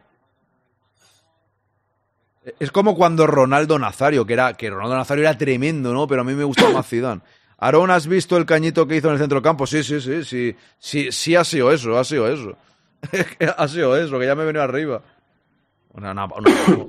Es 2.59 2.71
como 2.71 2.95
cuando 2.95 3.27
Ronaldo 3.27 3.77
Nazario, 3.79 4.25
que 4.25 4.33
era 4.33 4.53
que 4.53 4.69
Ronaldo 4.69 4.95
Nazario 4.95 5.23
era 5.23 5.37
tremendo, 5.37 5.93
¿no? 5.93 6.07
Pero 6.07 6.21
a 6.21 6.23
mí 6.23 6.33
me 6.33 6.43
gusta 6.43 6.69
más 6.69 6.87
Zidane. 6.87 7.21
Aarón, 7.57 7.89
¿has 7.89 8.07
visto 8.07 8.37
el 8.37 8.45
cañito 8.45 8.87
que 8.87 8.97
hizo 8.97 9.07
en 9.07 9.13
el 9.13 9.19
centro 9.19 9.41
campo? 9.41 9.65
Sí, 9.65 9.83
sí, 9.83 9.99
sí, 9.99 10.55
sí, 10.79 11.11
sí, 11.11 11.35
ha 11.35 11.43
sido 11.43 11.71
eso, 11.71 11.97
ha 11.97 12.03
sido 12.03 12.27
eso. 12.27 12.55
Ha 13.57 13.67
sido 13.67 13.95
eso, 13.97 14.19
que 14.19 14.25
ya 14.25 14.35
me 14.35 14.43
he 14.43 14.45
venido 14.45 14.63
arriba. 14.63 15.01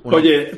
Oye, 0.03 0.51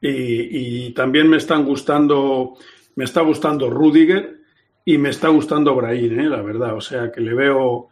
y 0.00 0.90
también 0.92 1.28
me 1.28 1.38
están 1.38 1.64
gustando, 1.64 2.54
me 2.96 3.04
está 3.04 3.22
gustando 3.22 3.70
Rudiger 3.70 4.44
y 4.84 4.98
me 4.98 5.10
está 5.10 5.28
gustando 5.28 5.74
Brahim, 5.74 6.20
¿eh? 6.20 6.28
la 6.28 6.42
verdad. 6.42 6.74
O 6.74 6.80
sea 6.80 7.10
que 7.10 7.20
le 7.20 7.34
veo, 7.34 7.88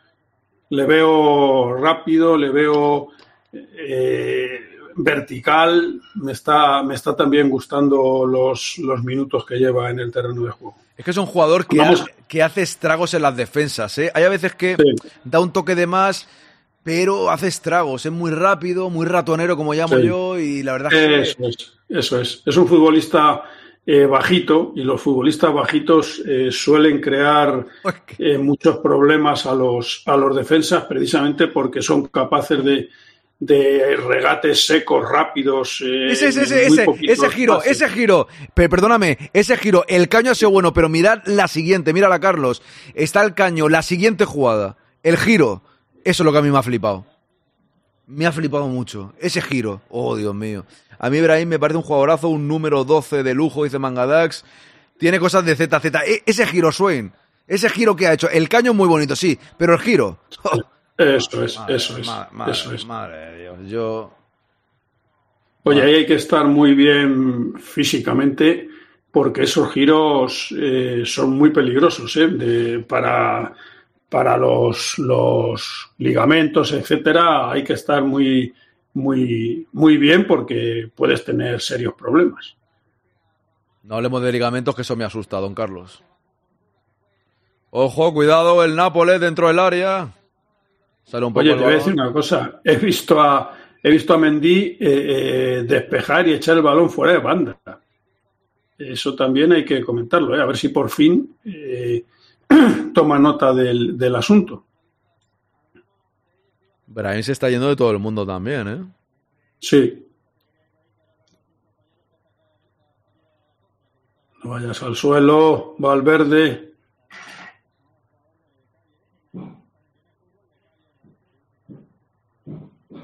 le 0.71 0.85
veo 0.85 1.75
rápido, 1.77 2.37
le 2.37 2.51
veo 2.51 3.09
eh, 3.53 4.72
vertical, 4.97 6.01
me 6.15 6.33
está, 6.33 6.83
me 6.83 6.95
está 6.95 7.15
también 7.17 7.49
gustando 7.51 8.27
los, 8.27 8.79
los 8.79 9.03
minutos 9.05 9.45
que 9.47 9.57
lleva 9.57 9.91
en 9.91 10.01
el 10.01 10.11
terreno 10.13 10.43
de 10.45 10.51
juego. 10.51 10.77
Es 10.97 11.05
que 11.05 11.11
es 11.11 11.17
un 11.17 11.27
jugador 11.27 11.67
que, 11.67 11.81
ha- 11.81 11.95
que 12.29 12.43
hace 12.43 12.63
estragos 12.63 13.15
en 13.15 13.23
las 13.23 13.37
defensas, 13.37 13.97
¿eh? 13.99 14.11
Hay 14.15 14.25
a 14.25 14.29
veces 14.29 14.55
que 14.55 14.77
Sí. 14.77 15.09
da 15.25 15.41
un 15.41 15.53
toque 15.53 15.75
de 15.75 15.87
más, 15.87 16.29
pero 16.83 17.31
hace 17.31 17.49
estragos. 17.49 18.05
Es 18.07 18.13
muy 18.13 18.31
rápido, 18.31 18.91
muy 18.91 19.07
ratonero, 19.07 19.57
como 19.57 19.73
llamo 19.75 19.97
Sí. 19.97 20.07
yo, 20.07 20.39
y 20.39 20.63
la 20.63 20.73
verdad 20.73 20.93
es 20.93 21.35
que... 21.37 21.45
Eso 21.45 21.47
es, 21.49 21.73
eso 21.89 22.21
es. 22.21 22.43
Es 22.45 22.57
un 22.57 22.67
futbolista 22.69 23.43
eh, 23.85 24.07
bajito 24.07 24.73
y 24.77 24.83
los 24.83 25.01
futbolistas 25.01 25.53
bajitos 25.53 26.23
eh, 26.27 26.51
suelen 26.53 27.01
crear 27.01 27.67
Es 27.85 27.95
que- 28.17 28.33
eh, 28.35 28.39
muchos 28.39 28.79
problemas 28.79 29.47
a 29.47 29.55
los, 29.55 30.03
a 30.07 30.17
los 30.17 30.37
defensas 30.37 30.85
precisamente 30.85 31.49
porque 31.49 31.83
son 31.83 32.07
capaces 32.07 32.63
de, 32.65 32.89
de 33.45 33.97
regates 33.97 34.67
secos, 34.67 35.05
rápidos. 35.09 35.83
eh, 35.85 36.13
Ese, 36.13 36.29
ese, 36.29 36.43
ese, 36.43 36.87
ese, 37.03 37.29
giro, 37.31 37.61
ese 37.63 37.89
giro. 37.89 38.29
Pe- 38.55 38.69
perdóname, 38.69 39.19
ese 39.33 39.57
giro. 39.57 39.85
El 39.89 40.09
caño 40.09 40.31
ha 40.31 40.35
sido 40.37 40.53
bueno, 40.53 40.73
pero 40.73 40.89
mirad 40.89 41.23
la 41.27 41.49
siguiente, 41.49 41.93
mírala, 41.93 42.21
Carlos. 42.21 42.63
Está 42.95 43.23
el 43.25 43.35
caño, 43.35 43.69
la 43.69 43.83
siguiente 43.83 44.25
jugada. 44.25 44.77
El 45.03 45.17
giro. 45.17 45.63
Eso 46.05 46.23
es 46.23 46.25
lo 46.25 46.31
que 46.33 46.39
a 46.39 46.43
mí 46.43 46.51
me 46.53 46.59
ha 46.59 46.63
flipado. 46.63 47.05
Me 48.07 48.27
ha 48.27 48.33
flipado 48.33 48.69
mucho. 48.69 49.13
Ese 49.19 49.43
giro. 49.43 49.83
Oh, 49.89 50.17
Dios 50.17 50.35
mío. 50.37 50.65
A 51.01 51.11
mí 51.11 51.19
Ibrahim 51.19 51.49
me 51.49 51.59
parece 51.59 51.79
un 51.79 51.83
jugadorazo, 51.83 52.29
un 52.29 52.47
número 52.47 52.85
12 52.85 53.25
de 53.25 53.35
lujo, 53.35 53.65
dice 53.65 53.81
Mangadax. 53.81 54.45
Tiene 54.99 55.19
cosas 55.19 55.45
de 55.45 55.57
ZZ. 55.57 55.85
E- 56.07 56.23
ese 56.27 56.47
giro, 56.47 56.71
Swain. 56.71 57.13
Ese 57.49 57.69
giro 57.71 57.97
que 57.97 58.07
ha 58.07 58.13
hecho. 58.13 58.31
El 58.31 58.49
caño 58.49 58.71
es 58.71 58.77
muy 58.77 58.87
bonito, 58.87 59.17
sí, 59.17 59.37
pero 59.59 59.75
el 59.75 59.81
giro. 59.81 60.19
Eso 60.97 61.43
es, 61.45 61.59
madre, 61.59 61.77
eso 61.77 61.99
es, 61.99 62.07
ma- 62.07 62.29
madre, 62.33 62.53
eso 62.53 62.73
es. 62.73 62.85
madre 62.87 63.17
de 63.17 63.43
Dios. 63.43 63.59
Yo. 63.71 64.15
Oye, 65.65 65.83
ahí 65.83 65.95
hay 65.95 66.07
que 66.07 66.15
estar 66.15 66.45
muy 66.47 66.75
bien 66.75 67.55
físicamente 67.59 68.69
porque 69.11 69.43
esos 69.43 69.73
giros 69.73 70.49
eh, 70.59 71.03
son 71.05 71.31
muy 71.37 71.51
peligrosos 71.51 72.17
¿eh? 72.17 72.29
De- 72.29 72.79
para, 72.81 73.53
para 74.09 74.37
los, 74.37 74.99
los 74.99 75.91
ligamentos, 75.99 76.73
etcétera. 76.73 77.51
Hay 77.51 77.63
que 77.65 77.75
estar 77.75 78.03
muy, 78.03 78.53
muy, 78.95 79.67
muy 79.73 79.97
bien 79.99 80.27
porque 80.27 80.91
puedes 80.95 81.25
tener 81.25 81.61
serios 81.61 81.95
problemas. 81.95 82.57
No 83.85 83.97
hablemos 83.97 84.23
de 84.23 84.33
ligamentos, 84.33 84.75
que 84.77 84.83
eso 84.83 84.95
me 84.97 85.05
asusta, 85.05 85.39
don 85.39 85.55
Carlos. 85.55 86.03
Ojo, 87.71 88.13
cuidado, 88.13 88.63
el 88.65 88.77
Nápoles 88.77 89.21
dentro 89.21 89.49
del 89.49 89.59
área. 89.59 90.13
Sale 91.05 91.27
un 91.27 91.33
poco 91.33 91.41
Oye, 91.41 91.55
te 91.55 91.63
voy 91.63 91.73
a 91.73 91.77
decir 91.77 91.93
una 91.93 92.13
cosa. 92.13 92.61
He 92.65 92.77
visto 92.77 93.21
a, 93.21 93.55
he 93.83 93.91
visto 93.91 94.15
a 94.15 94.19
Mendy 94.19 94.77
eh, 94.79 94.79
eh, 94.81 95.65
despejar 95.67 96.29
y 96.29 96.35
echar 96.35 96.57
el 96.57 96.63
balón 96.63 96.91
fuera 96.91 97.13
de 97.13 97.19
banda. 97.19 97.59
Eso 98.79 99.15
también 99.15 99.53
hay 99.53 99.65
que 99.65 99.83
comentarlo, 99.83 100.37
¿eh? 100.37 100.41
a 100.41 100.47
ver 100.47 100.57
si 100.57 100.69
por 100.69 100.91
fin 100.91 101.37
toma 102.95 103.19
nota 103.19 103.53
del, 103.53 103.97
del 103.97 104.17
asunto. 104.17 104.65
Brahim 106.87 107.23
se 107.23 107.33
está 107.33 107.49
yendo 107.49 107.69
de 107.69 107.77
todo 107.77 107.91
el 107.91 107.99
mundo 107.99 108.27
también, 108.27 108.69
¿eh? 108.69 108.85
Sí. 109.59 110.07
No 114.43 114.51
vayas 114.51 114.83
al 114.83 114.97
suelo, 114.97 115.77
Valverde. 115.79 116.72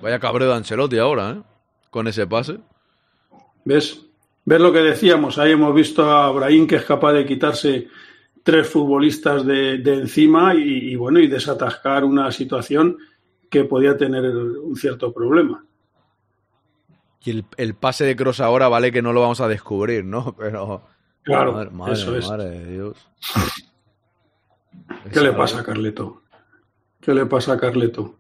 Vaya 0.02 0.18
cabreo 0.18 0.48
de 0.48 0.54
Ancelotti 0.54 0.98
ahora, 0.98 1.30
¿eh? 1.30 1.42
Con 1.90 2.06
ese 2.06 2.26
pase. 2.26 2.58
¿Ves? 3.64 4.06
¿Ves 4.44 4.60
lo 4.60 4.72
que 4.72 4.80
decíamos? 4.80 5.38
Ahí 5.38 5.52
hemos 5.52 5.74
visto 5.74 6.10
a 6.10 6.30
Brahim 6.30 6.66
que 6.66 6.76
es 6.76 6.84
capaz 6.84 7.12
de 7.12 7.26
quitarse 7.26 7.88
tres 8.42 8.68
futbolistas 8.68 9.44
de, 9.44 9.78
de 9.78 9.94
encima 9.94 10.54
y, 10.54 10.92
y, 10.92 10.96
bueno, 10.96 11.18
y 11.18 11.26
desatascar 11.26 12.04
una 12.04 12.32
situación 12.32 12.96
que 13.50 13.64
podía 13.64 13.96
tener 13.96 14.24
un 14.24 14.76
cierto 14.76 15.12
problema. 15.12 15.64
Y 17.24 17.30
el, 17.30 17.44
el 17.56 17.74
pase 17.74 18.04
de 18.04 18.16
Cross 18.16 18.40
ahora 18.40 18.68
vale 18.68 18.92
que 18.92 19.02
no 19.02 19.12
lo 19.12 19.20
vamos 19.20 19.40
a 19.40 19.48
descubrir, 19.48 20.04
¿no? 20.04 20.34
Pero. 20.38 20.82
Claro, 21.22 21.52
madre, 21.52 21.70
madre, 21.70 21.92
eso 21.92 22.16
es. 22.16 22.28
madre 22.28 22.48
de 22.48 22.72
Dios. 22.72 23.10
¿Qué 25.12 25.20
le 25.20 25.32
pasa 25.32 25.60
a 25.60 25.64
Carleto? 25.64 26.22
¿Qué 27.00 27.12
le 27.12 27.26
pasa 27.26 27.52
a 27.52 27.58
Carleto? 27.58 28.17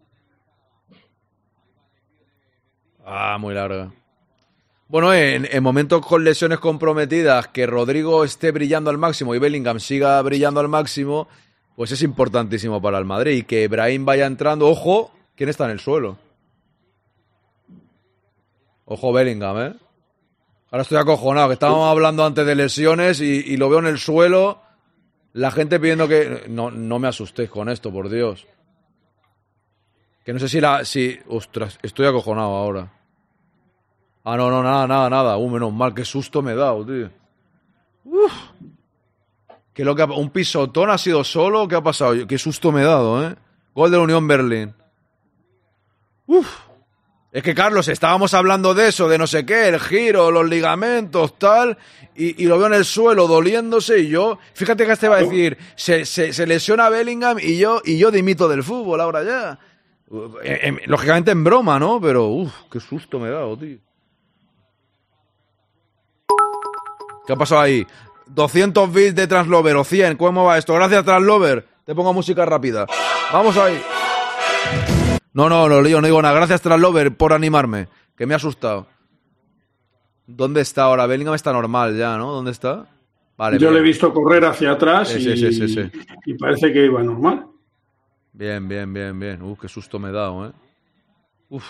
Ah, 3.10 3.38
muy 3.40 3.54
larga. 3.54 3.90
Bueno, 4.86 5.14
en, 5.14 5.48
en 5.50 5.62
momentos 5.62 6.04
con 6.04 6.24
lesiones 6.24 6.58
comprometidas, 6.58 7.48
que 7.48 7.66
Rodrigo 7.66 8.22
esté 8.22 8.50
brillando 8.50 8.90
al 8.90 8.98
máximo 8.98 9.34
y 9.34 9.38
Bellingham 9.38 9.80
siga 9.80 10.20
brillando 10.20 10.60
al 10.60 10.68
máximo, 10.68 11.26
pues 11.74 11.90
es 11.92 12.02
importantísimo 12.02 12.82
para 12.82 12.98
el 12.98 13.06
Madrid. 13.06 13.38
Y 13.38 13.42
que 13.44 13.66
Brahim 13.66 14.04
vaya 14.04 14.26
entrando. 14.26 14.68
Ojo, 14.68 15.10
¿quién 15.36 15.48
está 15.48 15.64
en 15.64 15.70
el 15.70 15.80
suelo? 15.80 16.18
Ojo, 18.84 19.10
Bellingham, 19.10 19.58
¿eh? 19.58 19.74
Ahora 20.70 20.82
estoy 20.82 20.98
acojonado, 20.98 21.48
que 21.48 21.54
estábamos 21.54 21.90
hablando 21.90 22.26
antes 22.26 22.44
de 22.44 22.54
lesiones 22.54 23.22
y, 23.22 23.40
y 23.40 23.56
lo 23.56 23.70
veo 23.70 23.78
en 23.78 23.86
el 23.86 23.98
suelo. 23.98 24.60
La 25.32 25.50
gente 25.50 25.80
pidiendo 25.80 26.08
que. 26.08 26.44
No, 26.48 26.70
no 26.70 26.98
me 26.98 27.08
asustéis 27.08 27.48
con 27.48 27.70
esto, 27.70 27.90
por 27.90 28.10
Dios. 28.10 28.46
Que 30.26 30.34
no 30.34 30.38
sé 30.38 30.48
si 30.50 30.60
la. 30.60 30.84
Si. 30.84 31.18
Ostras, 31.28 31.78
estoy 31.82 32.04
acojonado 32.04 32.54
ahora. 32.54 32.97
Ah, 34.24 34.36
no, 34.36 34.50
no, 34.50 34.62
nada, 34.62 34.86
nada, 34.86 35.10
nada. 35.10 35.36
Uh, 35.38 35.48
menos 35.48 35.72
mal, 35.72 35.94
qué 35.94 36.04
susto 36.04 36.42
me 36.42 36.52
he 36.52 36.56
dado, 36.56 36.84
tío. 36.84 37.10
Uf. 38.04 38.32
¿Qué 39.72 39.84
lo 39.84 39.94
que 39.94 40.02
¿Un 40.02 40.30
pisotón 40.30 40.90
ha 40.90 40.98
sido 40.98 41.22
solo? 41.22 41.68
¿Qué 41.68 41.76
ha 41.76 41.82
pasado? 41.82 42.26
Qué 42.26 42.36
susto 42.36 42.72
me 42.72 42.82
he 42.82 42.84
dado, 42.84 43.24
¿eh? 43.24 43.36
Gol 43.74 43.90
de 43.90 43.96
la 43.96 44.02
Unión 44.02 44.26
Berlín. 44.26 44.74
Uf. 46.26 46.68
Es 47.30 47.42
que, 47.42 47.54
Carlos, 47.54 47.88
estábamos 47.88 48.32
hablando 48.34 48.74
de 48.74 48.88
eso, 48.88 49.08
de 49.08 49.18
no 49.18 49.26
sé 49.26 49.44
qué, 49.44 49.68
el 49.68 49.78
giro, 49.78 50.30
los 50.30 50.48
ligamentos, 50.48 51.38
tal, 51.38 51.76
y, 52.16 52.46
lo 52.46 52.58
veo 52.58 52.68
en 52.68 52.74
el 52.74 52.84
suelo 52.86 53.28
doliéndose 53.28 54.00
y 54.00 54.08
yo, 54.08 54.38
fíjate 54.54 54.86
que 54.86 54.92
este 54.92 55.08
va 55.08 55.16
a 55.16 55.22
decir, 55.22 55.58
se, 55.76 56.06
se, 56.06 56.32
se 56.32 56.46
lesiona 56.46 56.88
Bellingham 56.88 57.38
y 57.38 57.58
yo, 57.58 57.82
y 57.84 57.98
yo 57.98 58.10
dimito 58.10 58.48
del 58.48 58.62
fútbol 58.64 59.00
ahora 59.00 59.22
ya. 59.22 59.58
Em- 60.42 60.58
em- 60.62 60.78
lógicamente 60.86 61.30
en 61.30 61.44
broma, 61.44 61.78
¿no? 61.78 62.00
Pero, 62.00 62.28
uff, 62.28 62.52
qué 62.72 62.80
susto 62.80 63.20
me 63.20 63.28
he 63.28 63.32
dado, 63.32 63.56
tío. 63.58 63.78
¿Qué 67.28 67.34
ha 67.34 67.36
pasado 67.36 67.60
ahí? 67.60 67.86
200 68.28 68.90
bits 68.90 69.14
de 69.14 69.26
Translover 69.26 69.76
o 69.76 69.84
100. 69.84 70.16
¿Cómo 70.16 70.44
va 70.44 70.56
esto? 70.56 70.72
Gracias, 70.72 71.04
Translover. 71.04 71.62
Te 71.84 71.94
pongo 71.94 72.14
música 72.14 72.46
rápida. 72.46 72.86
Vamos 73.30 73.54
ahí. 73.58 73.78
No, 75.34 75.46
no, 75.50 75.68
no, 75.68 75.82
no 75.82 75.82
digo 75.82 76.22
nada. 76.22 76.34
Gracias, 76.34 76.62
Traslover, 76.62 77.14
por 77.14 77.34
animarme, 77.34 77.88
que 78.16 78.24
me 78.24 78.32
ha 78.32 78.38
asustado. 78.38 78.86
¿Dónde 80.26 80.62
está 80.62 80.84
ahora? 80.84 81.06
Bellingham 81.06 81.34
está 81.34 81.52
normal 81.52 81.98
ya, 81.98 82.16
¿no? 82.16 82.32
¿Dónde 82.32 82.50
está? 82.52 82.86
Vale, 83.36 83.58
Yo 83.58 83.68
bien. 83.68 83.74
le 83.74 83.80
he 83.80 83.82
visto 83.82 84.10
correr 84.10 84.46
hacia 84.46 84.72
atrás 84.72 85.10
Sí, 85.10 85.18
y, 85.18 85.36
sí, 85.36 85.36
sí, 85.36 85.52
sí, 85.52 85.68
sí. 85.68 85.90
y 86.24 86.34
parece 86.38 86.72
que 86.72 86.86
iba 86.86 87.02
normal. 87.02 87.46
Bien, 88.32 88.66
bien, 88.66 88.90
bien, 88.90 89.20
bien. 89.20 89.42
Uf, 89.42 89.60
qué 89.60 89.68
susto 89.68 89.98
me 89.98 90.08
he 90.08 90.12
dado, 90.12 90.46
¿eh? 90.48 90.52
Uf. 91.50 91.66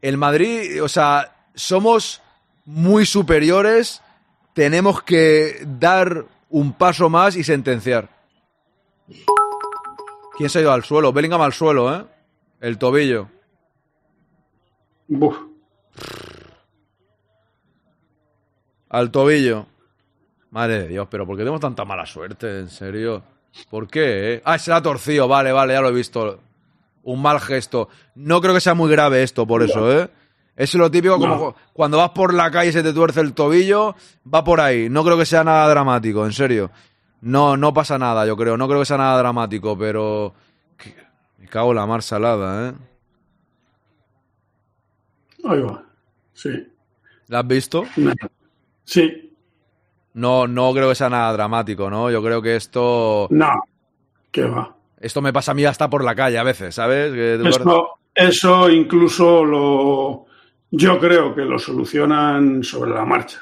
El 0.00 0.16
Madrid, 0.16 0.80
o 0.84 0.88
sea, 0.88 1.48
somos 1.52 2.22
muy 2.70 3.04
superiores. 3.04 4.00
Tenemos 4.54 5.02
que 5.02 5.64
dar 5.66 6.26
un 6.48 6.72
paso 6.72 7.08
más 7.08 7.36
y 7.36 7.42
sentenciar. 7.44 8.08
¿Quién 10.36 10.48
se 10.48 10.58
ha 10.58 10.62
ido 10.62 10.72
al 10.72 10.84
suelo? 10.84 11.12
Bellingham 11.12 11.42
al 11.42 11.52
suelo, 11.52 11.94
¿eh? 11.94 12.04
El 12.60 12.78
tobillo. 12.78 13.28
Buf. 15.08 15.36
Al 18.88 19.10
tobillo. 19.10 19.66
Madre 20.50 20.82
de 20.82 20.88
Dios, 20.88 21.08
pero 21.10 21.26
¿por 21.26 21.36
qué 21.36 21.40
tenemos 21.42 21.60
tanta 21.60 21.84
mala 21.84 22.06
suerte? 22.06 22.60
En 22.60 22.68
serio. 22.68 23.22
¿Por 23.68 23.88
qué? 23.88 24.34
eh? 24.34 24.42
Ah, 24.44 24.58
se 24.58 24.70
la 24.70 24.76
ha 24.76 24.82
torcido. 24.82 25.26
Vale, 25.28 25.52
vale, 25.52 25.74
ya 25.74 25.80
lo 25.80 25.88
he 25.88 25.92
visto. 25.92 26.40
Un 27.02 27.22
mal 27.22 27.40
gesto. 27.40 27.88
No 28.14 28.40
creo 28.40 28.54
que 28.54 28.60
sea 28.60 28.74
muy 28.74 28.90
grave 28.90 29.22
esto, 29.22 29.46
por 29.46 29.62
eso, 29.62 29.90
¿eh? 29.92 30.08
Es 30.60 30.74
lo 30.74 30.90
típico, 30.90 31.18
como 31.18 31.36
No. 31.36 31.54
cuando 31.72 31.96
vas 31.96 32.10
por 32.10 32.34
la 32.34 32.50
calle 32.50 32.68
y 32.68 32.72
se 32.74 32.82
te 32.82 32.92
tuerce 32.92 33.20
el 33.20 33.32
tobillo, 33.32 33.94
va 34.32 34.44
por 34.44 34.60
ahí. 34.60 34.90
No 34.90 35.02
creo 35.02 35.16
que 35.16 35.24
sea 35.24 35.42
nada 35.42 35.66
dramático, 35.70 36.26
en 36.26 36.34
serio. 36.34 36.70
No, 37.22 37.56
no 37.56 37.72
pasa 37.72 37.96
nada, 37.98 38.26
yo 38.26 38.36
creo. 38.36 38.58
No 38.58 38.68
creo 38.68 38.80
que 38.80 38.84
sea 38.84 38.98
nada 38.98 39.16
dramático, 39.16 39.78
pero... 39.78 40.34
Me 41.38 41.46
cago 41.46 41.70
en 41.70 41.76
la 41.76 41.86
mar 41.86 42.02
salada, 42.02 42.68
¿eh? 42.68 42.72
Ahí 45.48 45.62
va. 45.62 45.82
Sí. 46.34 46.50
¿La 47.28 47.38
has 47.38 47.46
visto? 47.46 47.84
Sí. 48.84 49.32
No, 50.12 50.46
no 50.46 50.74
creo 50.74 50.90
que 50.90 50.94
sea 50.94 51.08
nada 51.08 51.32
dramático, 51.32 51.88
¿no? 51.88 52.10
Yo 52.10 52.22
creo 52.22 52.42
que 52.42 52.56
esto... 52.56 53.28
No. 53.30 53.62
¿Qué 54.30 54.44
va? 54.44 54.76
Esto 55.00 55.22
me 55.22 55.32
pasa 55.32 55.52
a 55.52 55.54
mí 55.54 55.64
hasta 55.64 55.88
por 55.88 56.04
la 56.04 56.14
calle 56.14 56.36
a 56.36 56.42
veces, 56.42 56.74
¿sabes? 56.74 57.14
Que 57.14 57.40
eso 58.14 58.68
incluso 58.68 59.42
lo. 59.42 60.26
Yo 60.70 60.98
creo 61.00 61.34
que 61.34 61.42
lo 61.42 61.58
solucionan 61.58 62.62
sobre 62.62 62.90
la 62.92 63.04
marcha. 63.04 63.40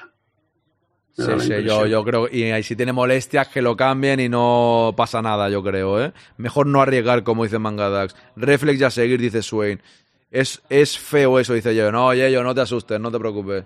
Sí, 1.12 1.24
sí, 1.40 1.52
yo, 1.64 1.84
yo 1.86 2.04
creo. 2.04 2.28
Y 2.30 2.44
ahí 2.44 2.62
si 2.62 2.76
tiene 2.76 2.92
molestias, 2.92 3.48
que 3.48 3.60
lo 3.60 3.76
cambien 3.76 4.20
y 4.20 4.28
no 4.28 4.94
pasa 4.96 5.20
nada, 5.20 5.48
yo 5.48 5.62
creo, 5.64 6.00
¿eh? 6.02 6.12
Mejor 6.36 6.66
no 6.68 6.80
arriesgar, 6.80 7.24
como 7.24 7.42
dice 7.42 7.58
Mangadax. 7.58 8.14
Reflex 8.36 8.78
ya 8.78 8.90
seguir, 8.90 9.20
dice 9.20 9.42
Swain. 9.42 9.80
Es, 10.30 10.62
es 10.68 10.96
feo 10.96 11.40
eso, 11.40 11.54
dice 11.54 11.74
yo. 11.74 11.90
No, 11.90 12.06
oye, 12.06 12.30
yo 12.30 12.42
no 12.44 12.54
te 12.54 12.60
asustes, 12.60 13.00
no 13.00 13.10
te 13.10 13.18
preocupes. 13.18 13.64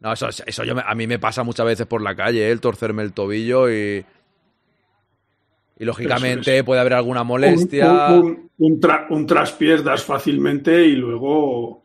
No, 0.00 0.12
eso, 0.12 0.28
eso 0.28 0.64
yo 0.64 0.74
me- 0.76 0.82
a 0.86 0.94
mí 0.94 1.06
me 1.08 1.18
pasa 1.18 1.42
muchas 1.42 1.66
veces 1.66 1.86
por 1.86 2.02
la 2.02 2.14
calle, 2.14 2.46
¿eh? 2.48 2.50
el 2.52 2.60
torcerme 2.60 3.02
el 3.02 3.12
tobillo 3.12 3.68
y. 3.70 4.04
Y 5.78 5.84
lógicamente 5.84 6.62
puede 6.62 6.80
haber 6.80 6.92
alguna 6.94 7.22
Un, 7.22 7.28
molestia. 7.28 8.10
un, 8.12 8.24
un, 8.24 8.50
un 8.58 8.80
tra- 8.80 9.06
un 9.10 9.26
traspiés 9.26 9.82
das 9.82 10.04
fácilmente 10.04 10.86
y 10.86 10.94
luego. 10.94 11.81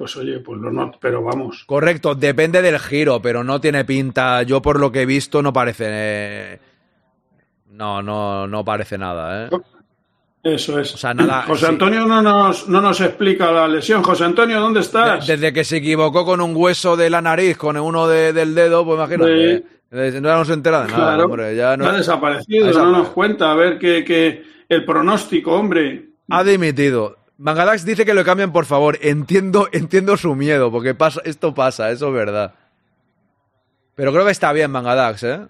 Pues 0.00 0.16
oye, 0.16 0.40
pues 0.40 0.58
lo 0.58 0.72
no. 0.72 0.90
Pero 0.98 1.22
vamos. 1.22 1.64
Correcto, 1.66 2.14
depende 2.14 2.62
del 2.62 2.78
giro, 2.78 3.20
pero 3.20 3.44
no 3.44 3.60
tiene 3.60 3.84
pinta. 3.84 4.42
Yo 4.44 4.62
por 4.62 4.80
lo 4.80 4.90
que 4.90 5.02
he 5.02 5.06
visto 5.06 5.42
no 5.42 5.52
parece. 5.52 5.84
eh, 5.88 6.58
No, 7.72 8.00
no, 8.00 8.46
no 8.46 8.64
parece 8.64 8.96
nada, 8.96 9.44
¿eh? 9.46 9.50
Eso 10.42 10.80
es. 10.80 10.94
O 10.94 10.96
sea, 10.96 11.12
nada, 11.12 11.42
José 11.42 11.66
sí. 11.66 11.72
Antonio 11.72 12.06
no 12.06 12.22
nos, 12.22 12.66
no 12.66 12.80
nos 12.80 12.98
explica 13.02 13.52
la 13.52 13.68
lesión. 13.68 14.02
José 14.02 14.24
Antonio, 14.24 14.58
¿dónde 14.58 14.80
estás? 14.80 15.26
De- 15.26 15.34
Desde 15.36 15.52
que 15.52 15.64
se 15.64 15.76
equivocó 15.76 16.24
con 16.24 16.40
un 16.40 16.56
hueso 16.56 16.96
de 16.96 17.10
la 17.10 17.20
nariz, 17.20 17.58
con 17.58 17.76
uno 17.76 18.08
de- 18.08 18.32
del 18.32 18.54
dedo, 18.54 18.82
pues 18.86 18.96
imagínate. 18.96 19.58
Sí. 19.58 19.64
Eh, 19.92 20.18
No 20.22 20.44
se 20.46 20.54
entera 20.54 20.80
de 20.80 20.92
nada, 20.92 20.96
Claro, 21.08 21.24
hombre. 21.26 21.54
Ya 21.54 21.76
no, 21.76 21.84
ha 21.84 21.92
desaparecido, 21.92 22.64
ha 22.64 22.68
no 22.68 22.68
desaparecido. 22.68 23.02
nos 23.04 23.08
cuenta. 23.10 23.52
A 23.52 23.54
ver 23.54 23.78
qué, 23.78 24.02
qué- 24.02 24.42
el 24.66 24.86
pronóstico, 24.86 25.52
hombre. 25.52 26.06
ha 26.30 26.42
dimitido. 26.42 27.18
Mangadax 27.40 27.84
dice 27.86 28.04
que 28.04 28.12
lo 28.14 28.22
cambien, 28.24 28.52
por 28.52 28.66
favor. 28.66 28.98
Entiendo, 29.00 29.68
entiendo 29.72 30.16
su 30.16 30.34
miedo, 30.34 30.70
porque 30.70 30.94
pasa, 30.94 31.20
esto 31.24 31.54
pasa, 31.54 31.90
eso 31.90 32.08
es 32.08 32.14
verdad. 32.14 32.54
Pero 33.94 34.12
creo 34.12 34.24
que 34.24 34.30
está 34.32 34.52
bien 34.52 34.70
Mangadax, 34.70 35.22
¿eh? 35.24 35.40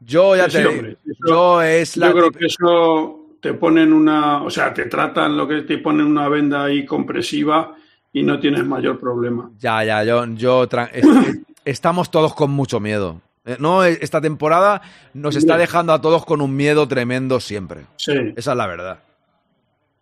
Yo 0.00 0.36
ya 0.36 0.44
Sí, 0.48 0.52
te 0.52 0.52
sí, 0.52 0.58
digo. 0.58 0.70
hombre, 0.70 0.96
eso- 1.04 1.18
Yo 1.28 1.62
es 1.62 1.96
la. 1.96 2.06
Yo 2.08 2.12
creo 2.14 2.30
que 2.30 2.46
eso 2.46 3.20
te 3.40 3.54
ponen 3.54 3.92
una, 3.92 4.42
o 4.42 4.50
sea, 4.50 4.72
te 4.72 4.86
tratan 4.86 5.36
lo 5.36 5.46
que 5.48 5.62
te 5.62 5.78
ponen 5.78 6.06
una 6.06 6.28
venda 6.28 6.64
ahí 6.64 6.84
compresiva 6.84 7.74
y 8.12 8.22
no 8.22 8.38
tienes 8.40 8.64
mayor 8.64 8.98
problema. 9.00 9.50
Ya, 9.58 9.82
ya, 9.84 10.04
yo, 10.04 10.24
yo 10.34 10.64
es- 10.92 11.04
estamos 11.64 12.10
todos 12.10 12.34
con 12.34 12.50
mucho 12.50 12.78
miedo. 12.80 13.20
Eh, 13.44 13.56
No, 13.60 13.84
esta 13.84 14.20
temporada 14.20 14.82
nos 15.14 15.36
está 15.36 15.56
dejando 15.56 15.92
a 15.92 16.00
todos 16.00 16.24
con 16.24 16.40
un 16.40 16.54
miedo 16.56 16.86
tremendo 16.88 17.40
siempre. 17.40 17.82
Sí. 17.96 18.12
Esa 18.36 18.50
es 18.52 18.56
la 18.56 18.66
verdad. 18.66 18.98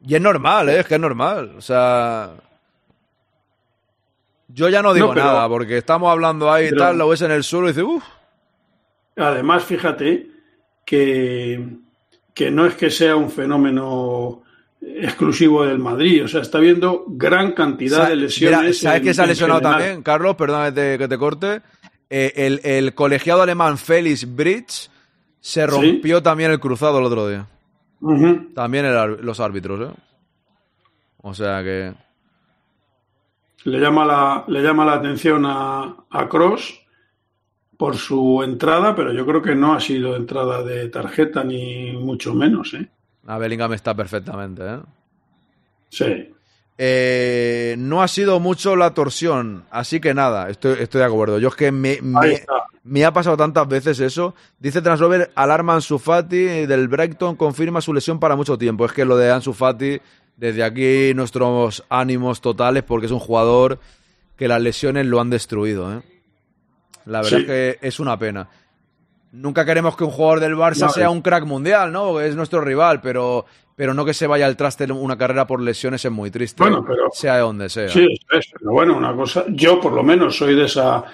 Y 0.07 0.15
es 0.15 0.21
normal, 0.21 0.69
¿eh? 0.69 0.81
Es 0.81 0.87
que 0.87 0.95
es 0.95 1.01
normal. 1.01 1.55
O 1.57 1.61
sea. 1.61 2.33
Yo 4.49 4.69
ya 4.69 4.83
no 4.83 4.93
digo 4.95 5.09
No, 5.09 5.15
pero- 5.15 5.27
nada, 5.27 5.49
porque 5.49 5.79
estamos 5.79 6.11
hablando 6.11 6.53
ahí 6.53 6.69
y 6.71 6.77
tal, 6.77 6.99
lo 6.99 7.09
ves 7.09 7.23
en 7.23 7.31
el 7.31 7.43
suelo 7.43 7.67
y 7.67 7.71
dices, 7.71 7.85
uff. 7.85 8.05
Además, 9.17 9.65
fíjate 9.65 10.29
que, 10.85 11.69
que 12.35 12.51
no 12.51 12.67
es 12.67 12.75
que 12.75 12.91
sea 12.91 13.17
un 13.17 13.31
fenómeno 13.31 14.43
exclusivo 14.81 15.65
del 15.65 15.79
Madrid, 15.79 16.25
o 16.25 16.29
sea, 16.29 16.43
está 16.43 16.59
habiendo 16.59 17.05
gran 17.09 17.53
cantidad 17.53 18.09
de 18.09 18.17
lesiones. 18.17 18.81
¿Sabes 18.81 19.01
que 19.03 19.15
se 19.15 19.23
ha 19.23 19.27
lesionado 19.27 19.61
general. 19.61 19.79
también, 19.81 20.03
Carlos? 20.03 20.37
Perdóname 20.37 20.99
que 20.99 21.09
te 21.09 21.19
corte. 21.19 21.63
Eh, 22.11 22.33
el, 22.37 22.61
el 22.65 22.95
colegiado 22.95 23.43
alemán 23.43 23.79
Felix 23.79 24.37
Bridge 24.37 24.91
se 25.41 25.67
rompió 25.67 26.23
también 26.23 26.51
el 26.51 26.61
cruzado 26.61 26.99
el 26.99 27.05
otro 27.05 27.27
día. 27.29 27.47
También 28.55 28.85
el 28.85 29.25
los 29.25 29.41
árbitros, 29.41 29.91
¿eh? 29.91 29.95
O 31.23 31.33
sea 31.35 31.63
que. 31.63 31.95
Le 33.65 33.79
llama 33.81 34.05
la, 34.05 34.45
le 34.47 34.63
llama 34.63 34.85
la 34.85 34.95
atención 34.95 35.45
a, 35.47 35.97
a 36.11 36.29
Cross 36.29 36.83
por 37.79 37.97
su 37.97 38.43
entrada, 38.43 38.95
pero 38.95 39.13
yo 39.13 39.25
creo 39.27 39.41
que 39.43 39.55
no 39.55 39.75
ha 39.75 39.81
sido 39.81 40.17
entrada 40.17 40.63
de 40.63 40.89
tarjeta 40.89 41.43
ni 41.43 41.93
mucho 41.93 42.35
menos, 42.35 42.75
¿eh? 42.75 42.89
A 43.27 43.39
Bellingham 43.39 43.73
está 43.73 43.95
perfectamente, 43.95 44.63
¿eh? 44.67 44.81
Sí. 45.89 46.34
Eh, 46.77 47.77
no 47.79 48.03
ha 48.03 48.09
sido 48.09 48.41
mucho 48.41 48.75
la 48.75 48.95
torsión, 48.95 49.65
así 49.71 50.01
que 50.01 50.13
nada, 50.13 50.51
estoy, 50.51 50.79
estoy 50.81 51.01
de 51.01 51.05
acuerdo. 51.07 51.39
Yo 51.39 51.49
es 51.49 51.55
que 51.55 51.71
me, 51.71 53.05
ha 53.05 53.13
pasado 53.13 53.37
tantas 53.37 53.69
veces 53.69 54.01
eso. 54.01 54.35
Dice 54.59 54.83
Translover, 54.83 55.31
alarma 55.37 55.75
Ansu 55.75 55.99
Fati 56.01 56.67
del 56.67 56.89
Brighton, 56.89 57.37
confirma 57.37 57.81
su 57.81 57.95
lesión 57.95 58.19
para 58.19 58.35
mucho 58.35 58.59
tiempo. 58.59 58.85
Es 58.87 58.93
que 58.93 59.05
lo 59.05 59.17
de 59.17 59.31
Ansu 59.31 59.53
Fati, 59.53 60.01
desde 60.37 60.65
aquí 60.65 61.13
nuestros 61.15 61.85
ánimos 61.89 62.41
totales, 62.41 62.83
porque 62.83 63.07
es 63.07 63.13
un 63.13 63.21
jugador 63.21 63.79
que 64.37 64.49
las 64.49 64.61
lesiones 64.61 65.07
lo 65.07 65.21
han 65.21 65.31
destruido. 65.31 65.93
¿eh? 65.97 66.03
La 67.07 67.23
verdad 67.23 67.31
Sí. 67.39 67.43
es 67.43 67.47
que 67.47 67.79
es 67.83 68.01
una 68.01 68.19
pena. 68.19 68.49
Nunca 69.31 69.65
queremos 69.65 69.97
que 69.97 70.05
un 70.05 70.11
jugador 70.11 70.41
del 70.41 70.55
Barça 70.57 70.87
No, 70.87 70.89
sea 70.91 71.11
un 71.11 71.23
crack 71.23 71.45
mundial, 71.45 71.93
¿no? 71.93 72.21
Es 72.21 72.35
nuestro 72.37 72.61
rival, 72.61 73.01
pero, 73.01 73.47
pero 73.77 73.95
no 73.95 74.05
que 74.05 74.15
se 74.15 74.27
vaya 74.27 74.47
al 74.47 74.57
traste 74.57 74.91
una 74.93 75.17
carrera 75.19 75.47
por 75.47 75.61
lesiones 75.61 76.05
es 76.05 76.11
muy 76.13 76.31
triste. 76.31 76.63
Bueno, 76.63 76.85
pero- 76.87 77.09
sea 77.13 77.35
de 77.37 77.41
donde 77.41 77.69
sea. 77.69 77.89
Sí, 77.89 78.01
eso 78.05 78.39
es. 78.39 78.53
Pero 78.59 78.73
bueno, 78.73 78.97
una 78.97 79.15
cosa, 79.15 79.45
yo 79.49 79.81
por 79.81 79.93
lo 79.93 80.03
menos 80.03 80.37
soy 80.37 80.55
de 80.55 80.65
esa 80.67 81.05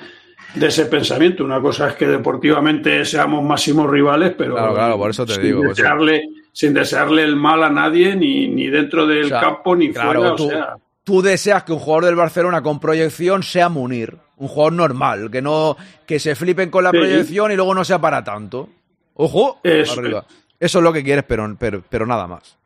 de 0.55 0.67
ese 0.67 0.87
pensamiento. 0.87 1.45
Una 1.45 1.61
cosa 1.61 1.89
es 1.91 1.95
que 1.95 2.07
deportivamente 2.09 3.05
seamos 3.05 3.45
máximos 3.45 3.89
rivales, 3.89 4.35
pero 4.37 4.55
Claro, 4.57 4.75
claro, 4.75 4.99
por 4.99 5.11
eso 5.11 5.25
te 5.25 5.35
sin 5.35 5.43
digo. 5.45 5.63
Desearle, 5.63 6.23
sin 6.53 6.75
desearle 6.75 7.23
el 7.23 7.37
mal 7.37 7.63
a 7.63 7.71
nadie, 7.71 8.17
ni, 8.17 8.49
ni 8.49 8.67
dentro 8.67 9.07
del 9.07 9.27
O 9.27 9.29
sea, 9.29 9.41
campo, 9.41 9.77
ni 9.77 9.93
claro, 9.93 10.21
fuera. 10.21 10.35
tú, 10.37 10.47
o 10.47 10.51
sea, 10.51 10.75
tú 11.05 11.23
deseas 11.23 11.63
que 11.63 11.73
un 11.73 11.79
jugador 11.79 12.07
del 12.07 12.17
Barcelona 12.17 12.63
con 12.63 12.81
proyección 12.81 13.45
sea 13.45 13.69
Munir, 13.69 14.17
un 14.39 14.49
jugador 14.49 14.73
normal, 14.73 15.31
que 15.31 15.41
no 15.41 15.77
que 16.05 16.19
se 16.19 16.35
flipen 16.35 16.69
con 16.69 16.83
la 16.83 16.91
Sí. 16.91 16.97
proyección 16.99 17.53
y 17.53 17.55
luego 17.57 17.73
no 17.73 17.85
sea 17.85 18.01
para 18.01 18.25
tanto. 18.25 18.69
Ojo, 19.15 19.61
Eso 19.63 20.01
arriba. 20.01 20.25
Eso 20.61 20.79
es 20.79 20.85
lo 20.85 20.93
que 20.93 21.03
quieres, 21.03 21.25
pero, 21.27 21.57
pero, 21.59 21.83
pero 21.89 22.07
nada 22.07 22.27
más. 22.29 22.57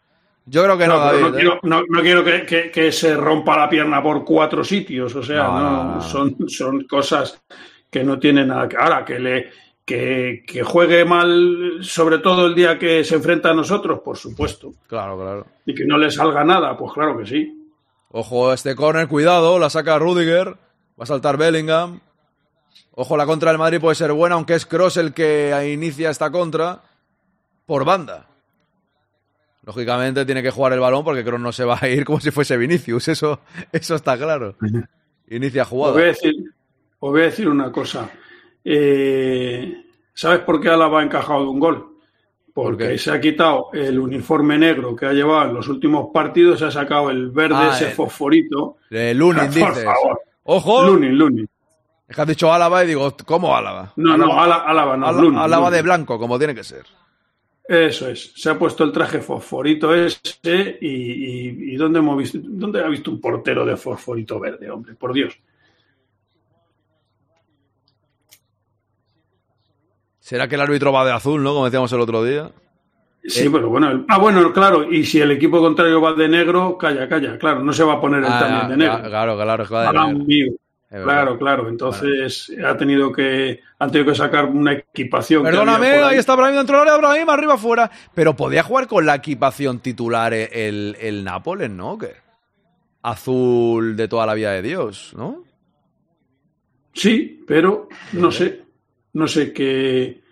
Yo 0.47 0.63
creo 0.63 0.77
que 0.77 0.87
no, 0.87 0.99
No, 0.99 1.11
pero 1.11 1.13
David, 1.13 1.23
no 1.23 1.29
¿eh? 1.29 1.41
quiero, 1.41 1.61
no- 1.63 1.83
no 1.89 2.01
quiero 2.03 2.23
que, 2.25 2.45
que- 2.45 2.71
que 2.71 2.93
se 2.93 3.15
rompa 3.17 3.57
la 3.57 3.69
pierna 3.71 4.03
por 4.03 4.25
cuatro 4.25 4.63
sitios, 4.63 5.15
o 5.15 5.23
sea, 5.23 5.45
No. 5.45 6.01
Son, 6.03 6.37
son 6.49 6.85
cosas 6.85 7.41
que 7.91 8.05
no 8.05 8.19
tienen 8.19 8.49
nada 8.49 8.69
que. 8.69 8.77
Ahora, 8.77 9.05
que 9.05 9.19
le 9.19 9.51
que, 9.87 10.43
que 10.47 10.63
juegue 10.63 11.05
mal, 11.05 11.79
sobre 11.83 12.19
todo 12.19 12.47
el 12.47 12.55
día 12.55 12.79
que 12.79 13.05
se 13.05 13.17
enfrenta 13.17 13.51
a 13.51 13.55
nosotros, 13.55 14.01
por 14.01 14.17
supuesto. 14.17 14.73
Claro, 14.87 15.17
claro. 15.19 15.47
Y 15.67 15.75
que 15.75 15.85
no 15.85 15.97
le 15.99 16.11
salga 16.11 16.43
nada, 16.43 16.77
pues 16.77 16.93
claro 16.95 17.17
que 17.19 17.27
sí. 17.27 17.71
Ojo, 18.11 18.53
este 18.53 18.75
córner, 18.75 19.09
cuidado, 19.09 19.59
la 19.59 19.69
saca 19.71 19.99
Rudiger, 19.99 20.49
va 20.51 21.03
a 21.03 21.07
saltar 21.07 21.37
Bellingham. 21.37 22.01
Ojo, 22.93 23.17
la 23.17 23.27
contra 23.27 23.51
del 23.51 23.59
Madrid 23.59 23.81
puede 23.81 23.95
ser 23.95 24.13
buena, 24.13 24.37
aunque 24.37 24.55
es 24.55 24.65
Cross 24.67 24.97
el 24.99 25.13
que 25.13 25.71
inicia 25.73 26.11
esta 26.11 26.31
contra 26.31 26.81
por 27.67 27.85
banda. 27.85 28.27
Lógicamente 29.65 30.27
tiene 30.27 30.43
que 30.43 30.51
jugar 30.51 30.75
el 30.75 30.81
balón 30.81 31.05
porque 31.05 31.25
Kroos 31.25 31.41
no 31.41 31.51
se 31.53 31.65
va 31.65 31.79
a 31.81 31.89
ir 31.89 32.05
como 32.05 32.21
si 32.21 32.31
fuese 32.31 32.57
Vinicius, 32.57 33.09
eso, 33.09 33.41
eso 33.73 33.95
está 33.95 34.17
claro. 34.19 34.57
Inicia 35.29 35.63
Os 35.63 35.69
jugada. 35.69 35.93
voy 35.95 36.03
a 36.03 36.07
decir, 36.07 36.35
os 36.99 37.11
voy 37.11 37.21
a 37.23 37.25
decir 37.25 37.49
una 37.49 37.73
cosa. 37.73 38.11
Eh, 38.63 39.85
¿Sabes 40.13 40.41
por 40.41 40.61
qué 40.61 40.69
Álava 40.69 41.01
ha 41.01 41.03
encajado 41.03 41.41
de 41.43 41.49
un 41.49 41.61
gol? 41.61 41.91
Porque 42.53 42.89
¿Por 42.91 42.99
se 42.99 43.11
ha 43.11 43.21
quitado 43.21 43.71
el 43.73 43.99
uniforme 43.99 44.57
negro 44.59 44.95
que 44.95 45.07
ha 45.07 45.13
llevado 45.13 45.49
en 45.49 45.55
los 45.55 45.67
últimos 45.69 46.09
partidos, 46.13 46.59
se 46.61 46.67
ha 46.67 46.71
sacado 46.71 47.11
el 47.11 47.31
verde, 47.31 47.57
Ah, 47.59 47.71
ese 47.75 47.87
el- 47.89 47.93
fosforito. 47.93 48.77
Eh, 48.91 49.13
Lunin, 49.15 49.45
Por 49.47 49.71
dices. 49.71 49.85
favor. 49.85 50.21
¡Ojo! 50.45 50.85
Lunin, 50.85 51.17
Lunin. 51.19 51.49
Es 52.07 52.15
que 52.15 52.21
has 52.23 52.29
dicho 52.29 52.53
Álava 52.53 52.85
y 52.85 52.89
digo, 52.89 53.17
¿cómo 53.25 53.57
Álava? 53.57 53.93
No, 53.97 54.17
no, 54.17 54.39
Ala- 54.39 54.63
Álava 54.67 54.97
no, 54.97 55.07
Álava 55.07 55.71
de 55.71 55.79
Lunin. 55.79 55.85
blanco, 55.85 56.19
como 56.19 56.39
tiene 56.39 56.55
que 56.55 56.63
ser. 56.63 56.85
Eso 57.67 58.09
es. 58.09 58.33
Se 58.37 58.51
ha 58.51 58.59
puesto 58.59 58.85
el 58.85 58.93
traje 58.93 59.21
fosforito 59.21 59.95
ese 59.95 60.79
y, 60.81 60.87
y- 60.89 61.73
y 61.73 61.77
¿dónde 61.77 61.99
hemos 62.01 62.19
visto? 62.19 62.39
¿Dónde 62.43 62.83
ha 62.85 62.89
visto 62.89 63.11
un 63.11 63.21
portero 63.21 63.65
de 63.65 63.77
fosforito 63.77 64.39
verde, 64.39 64.71
hombre? 64.71 64.95
Por 64.95 65.13
Dios. 65.15 65.39
¿Será 70.19 70.49
que 70.49 70.55
el 70.55 70.61
árbitro 70.61 70.93
va 70.93 71.05
de 71.05 71.13
azul, 71.13 71.43
no? 71.43 71.53
Como 71.53 71.65
decíamos 71.67 71.93
el 71.93 72.01
otro 72.01 72.23
día. 72.25 72.51
Sí, 73.27 73.49
pero 73.51 73.69
bueno. 73.71 73.91
el- 73.91 74.05
ah, 74.09 74.19
bueno, 74.19 74.53
claro. 74.53 74.91
Y 74.91 75.05
si 75.05 75.21
el 75.21 75.31
equipo 75.31 75.61
contrario 75.61 76.01
va 76.01 76.13
de 76.13 76.29
negro, 76.29 76.77
calla, 76.77 77.09
calla. 77.09 77.39
Claro, 77.39 77.63
no 77.63 77.73
se 77.73 77.83
va 77.85 77.95
a 77.95 78.01
poner 78.01 78.21
él 78.21 78.29
Ah, 78.31 78.39
también 78.41 78.69
de 78.69 78.77
negro. 78.87 79.09
Claro, 79.09 79.37
claro, 79.37 79.63
es 79.63 79.69
que 79.69 79.75
va 79.75 79.85
Claro, 81.03 81.39
claro. 81.39 81.69
Entonces 81.69 82.53
ha 82.65 82.77
tenido 82.77 83.11
que 83.11 83.61
han 83.79 83.91
tenido 83.91 84.13
que 84.13 84.17
sacar 84.19 84.45
una 84.45 84.73
equipación. 84.73 85.43
que 85.43 85.51
Perdóname, 85.51 85.89
ahí 86.03 86.19
está 86.19 86.37
Brahim 86.37 86.57
dentro 86.57 86.79
del 86.79 86.89
área, 86.89 86.99
Brahim 86.99 87.29
arriba 87.31 87.55
afuera. 87.55 87.91
Pero 88.15 88.37
podía 88.37 88.63
jugar 88.63 88.87
con 88.87 89.05
la 89.05 89.17
equipación 89.17 89.81
titular 89.81 90.33
el, 90.33 90.97
el 91.01 91.25
Nápoles, 91.25 91.71
¿no? 91.71 91.99
¿Qué? 91.99 92.13
Azul 93.03 93.97
de 93.97 94.09
toda 94.09 94.25
la 94.27 94.35
vida 94.35 94.53
de 94.53 94.63
Dios, 94.63 95.13
¿no? 95.17 95.45
Sí, 96.93 97.43
pero 97.47 97.89
no 98.13 98.31
sé, 98.31 98.63
no 99.15 99.27
sé 99.27 99.53
qué, 99.53 100.23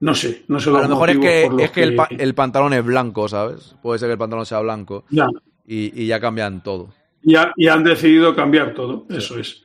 no 0.00 0.14
sé, 0.14 0.44
no 0.48 0.60
sé 0.60 0.70
A 0.70 0.72
lo 0.82 0.88
mejor 0.88 1.10
es 1.10 1.18
que, 1.18 1.50
es 1.64 1.70
que 1.72 1.82
el, 1.82 1.96
pa- 1.96 2.08
el 2.10 2.34
pantalón 2.34 2.72
es 2.74 2.84
blanco, 2.84 3.28
¿sabes? 3.28 3.74
Puede 3.82 3.98
ser 3.98 4.08
que 4.08 4.12
el 4.12 4.18
pantalón 4.18 4.46
sea 4.46 4.60
blanco 4.60 5.04
ya, 5.10 5.26
y, 5.66 6.00
y 6.00 6.06
ya 6.06 6.20
cambian 6.20 6.62
todo. 6.62 6.90
ya, 7.22 7.52
ya 7.56 7.74
han 7.74 7.82
decidido 7.82 8.36
cambiar 8.36 8.72
todo. 8.72 9.04
Eso 9.10 9.38
es. 9.38 9.64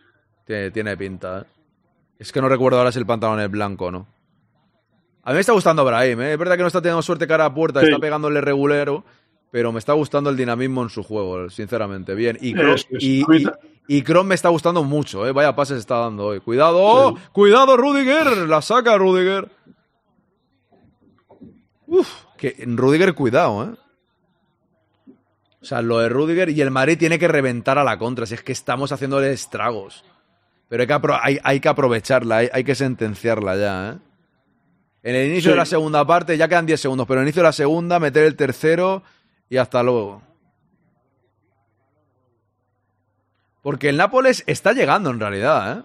Tiene, 0.51 0.71
tiene 0.71 0.97
pinta, 0.97 1.39
¿eh? 1.39 1.43
Es 2.19 2.29
que 2.33 2.41
no 2.41 2.49
recuerdo 2.49 2.77
ahora 2.77 2.91
si 2.91 2.99
el 2.99 3.05
pantalón 3.05 3.39
es 3.39 3.49
blanco 3.49 3.85
o 3.85 3.91
no. 3.91 4.07
A 5.23 5.29
mí 5.29 5.35
me 5.35 5.39
está 5.39 5.53
gustando 5.53 5.85
Brahim, 5.85 6.19
¿eh? 6.19 6.33
Es 6.33 6.37
verdad 6.37 6.55
que 6.57 6.61
no 6.63 6.67
está 6.67 6.81
teniendo 6.81 7.01
suerte 7.01 7.25
cara 7.25 7.45
a 7.45 7.53
puerta, 7.53 7.79
Sí. 7.79 7.85
está 7.85 7.99
pegándole 7.99 8.41
regulero, 8.41 9.05
pero 9.49 9.71
me 9.71 9.79
está 9.79 9.93
gustando 9.93 10.29
el 10.29 10.35
dinamismo 10.35 10.83
en 10.83 10.89
su 10.89 11.03
juego, 11.03 11.49
sinceramente. 11.49 12.15
Bien. 12.15 12.37
Y 12.41 12.59
es. 12.59 12.85
y, 12.99 13.21
y- 13.21 13.47
y 13.87 14.03
me 14.25 14.35
está 14.35 14.49
gustando 14.49 14.83
mucho, 14.83 15.25
¿eh? 15.25 15.31
Vaya 15.31 15.55
pases 15.55 15.77
está 15.79 15.99
dando 15.99 16.25
hoy. 16.27 16.41
Cuidado, 16.41 17.15
cuidado, 17.31 17.77
Rudiger. 17.77 18.27
La 18.49 18.61
saca 18.61 18.97
Rudiger. 18.97 19.49
Uf, 21.87 22.09
que 22.37 22.55
Rudiger, 22.67 23.13
cuidado, 23.15 23.63
¿eh? 23.63 23.75
O 25.61 25.65
sea, 25.65 25.81
lo 25.81 25.99
de 25.99 26.09
Rudiger 26.09 26.49
y 26.49 26.59
el 26.61 26.71
Madrid 26.71 26.97
tiene 26.97 27.17
que 27.19 27.27
reventar 27.29 27.77
a 27.77 27.83
la 27.85 27.97
contra. 27.97 28.25
Si 28.25 28.33
es 28.33 28.43
que 28.43 28.51
estamos 28.51 28.91
haciéndole 28.91 29.31
estragos. 29.31 30.03
Pero 30.71 30.83
hay 30.83 30.87
que, 30.87 30.93
apro- 30.93 31.19
hay, 31.21 31.37
hay 31.43 31.59
que 31.59 31.67
aprovecharla, 31.67 32.37
hay, 32.37 32.49
hay 32.53 32.63
que 32.63 32.75
sentenciarla 32.75 33.57
ya, 33.57 33.89
¿eh? 33.89 33.97
En 35.03 35.15
el 35.15 35.25
inicio 35.27 35.49
Sí. 35.49 35.49
de 35.49 35.55
la 35.57 35.65
segunda 35.65 36.07
parte, 36.07 36.37
ya 36.37 36.47
quedan 36.47 36.65
10 36.65 36.79
segundos, 36.79 37.05
pero 37.07 37.19
en 37.19 37.23
el 37.23 37.27
inicio 37.27 37.41
de 37.41 37.49
la 37.49 37.51
segunda, 37.51 37.99
meter 37.99 38.23
el 38.23 38.37
tercero 38.37 39.03
y 39.49 39.57
hasta 39.57 39.83
luego. 39.83 40.21
Porque 43.61 43.89
el 43.89 43.97
Nápoles 43.97 44.43
está 44.47 44.71
llegando 44.73 45.09
en 45.09 45.19
realidad, 45.19 45.79
¿eh? 45.79 45.83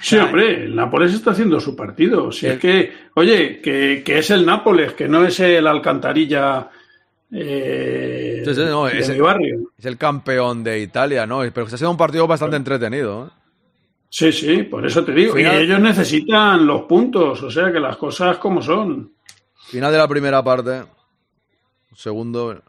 Sí, 0.00 0.16
hombre, 0.18 0.64
el 0.64 0.76
Nápoles 0.76 1.12
está 1.12 1.32
haciendo 1.32 1.58
su 1.60 1.74
partido. 1.74 2.30
Si 2.30 2.46
El- 2.46 2.52
es 2.52 2.58
que, 2.60 2.92
oye, 3.16 3.60
que, 3.60 4.02
que 4.04 4.18
es 4.18 4.30
el 4.30 4.46
Nápoles, 4.46 4.92
que 4.94 5.08
no 5.08 5.24
es 5.24 5.38
el 5.40 5.66
Alcantarilla 5.66 6.68
eh, 7.32 8.42
no, 8.46 8.84
de 8.86 8.98
es 8.98 9.08
mi 9.10 9.20
barrio. 9.20 9.70
Es 9.78 9.86
el 9.86 9.96
campeón 9.96 10.62
de 10.62 10.80
Italia, 10.80 11.26
¿no? 11.26 11.38
Pero 11.40 11.64
está 11.66 11.76
siendo 11.76 11.90
un 11.92 11.96
partido 11.96 12.26
bastante 12.26 12.56
entretenido, 12.56 13.26
¿eh? 13.26 13.30
Sí, 14.10 14.30
sí, 14.30 14.62
por 14.64 14.84
eso 14.86 15.02
te 15.04 15.12
digo. 15.12 15.34
Final- 15.34 15.60
Y 15.60 15.64
ellos 15.64 15.80
necesitan 15.80 16.66
los 16.66 16.82
puntos, 16.82 17.42
o 17.42 17.50
sea 17.50 17.72
que 17.72 17.80
las 17.80 17.96
cosas 17.96 18.36
como 18.36 18.60
son. 18.60 19.12
Final 19.68 19.90
de 19.90 19.98
la 19.98 20.06
primera 20.06 20.42
parte. 20.44 20.82
Segundo. 21.94 22.60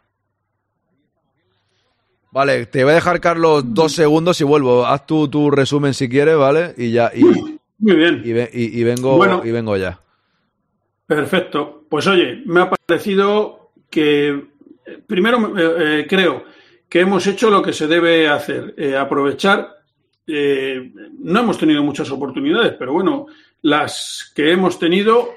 Vale, 2.30 2.66
te 2.66 2.82
voy 2.82 2.92
a 2.92 2.94
dejar, 2.96 3.20
Carlos, 3.20 3.62
dos 3.74 3.92
segundos 3.92 4.40
y 4.40 4.44
vuelvo. 4.44 4.86
Haz 4.86 5.06
tu, 5.06 5.28
tu 5.28 5.50
resumen 5.50 5.94
si 5.94 6.08
quieres, 6.08 6.36
¿vale? 6.36 6.74
Y 6.76 6.90
ya. 6.90 7.12
Y, 7.14 7.22
Muy 7.22 7.96
bien. 7.96 8.22
y, 8.24 8.32
ve- 8.32 8.50
y- 8.52 8.80
y 8.80 8.82
vengo, 8.84 9.16
Bueno. 9.16 9.42
y 9.44 9.50
vengo 9.52 9.76
ya. 9.76 10.00
Perfecto. 11.06 11.84
Pues 11.88 12.06
oye, 12.06 12.42
me 12.46 12.62
ha 12.62 12.70
parecido 12.70 13.70
que, 13.90 14.46
primero, 15.06 15.56
eh, 15.58 16.00
eh, 16.00 16.06
creo 16.08 16.44
que 16.88 17.00
hemos 17.00 17.26
hecho 17.26 17.50
lo 17.50 17.62
que 17.62 17.72
se 17.72 17.86
debe 17.86 18.28
hacer, 18.28 18.74
eh, 18.76 18.96
aprovechar. 18.96 19.70
eh, 20.26 20.92
no 21.18 21.40
hemos 21.40 21.58
tenido 21.58 21.82
muchas 21.82 22.10
oportunidades, 22.10 22.74
pero 22.78 22.92
bueno, 22.92 23.26
las 23.62 24.32
que 24.34 24.52
hemos 24.52 24.78
tenido 24.78 25.30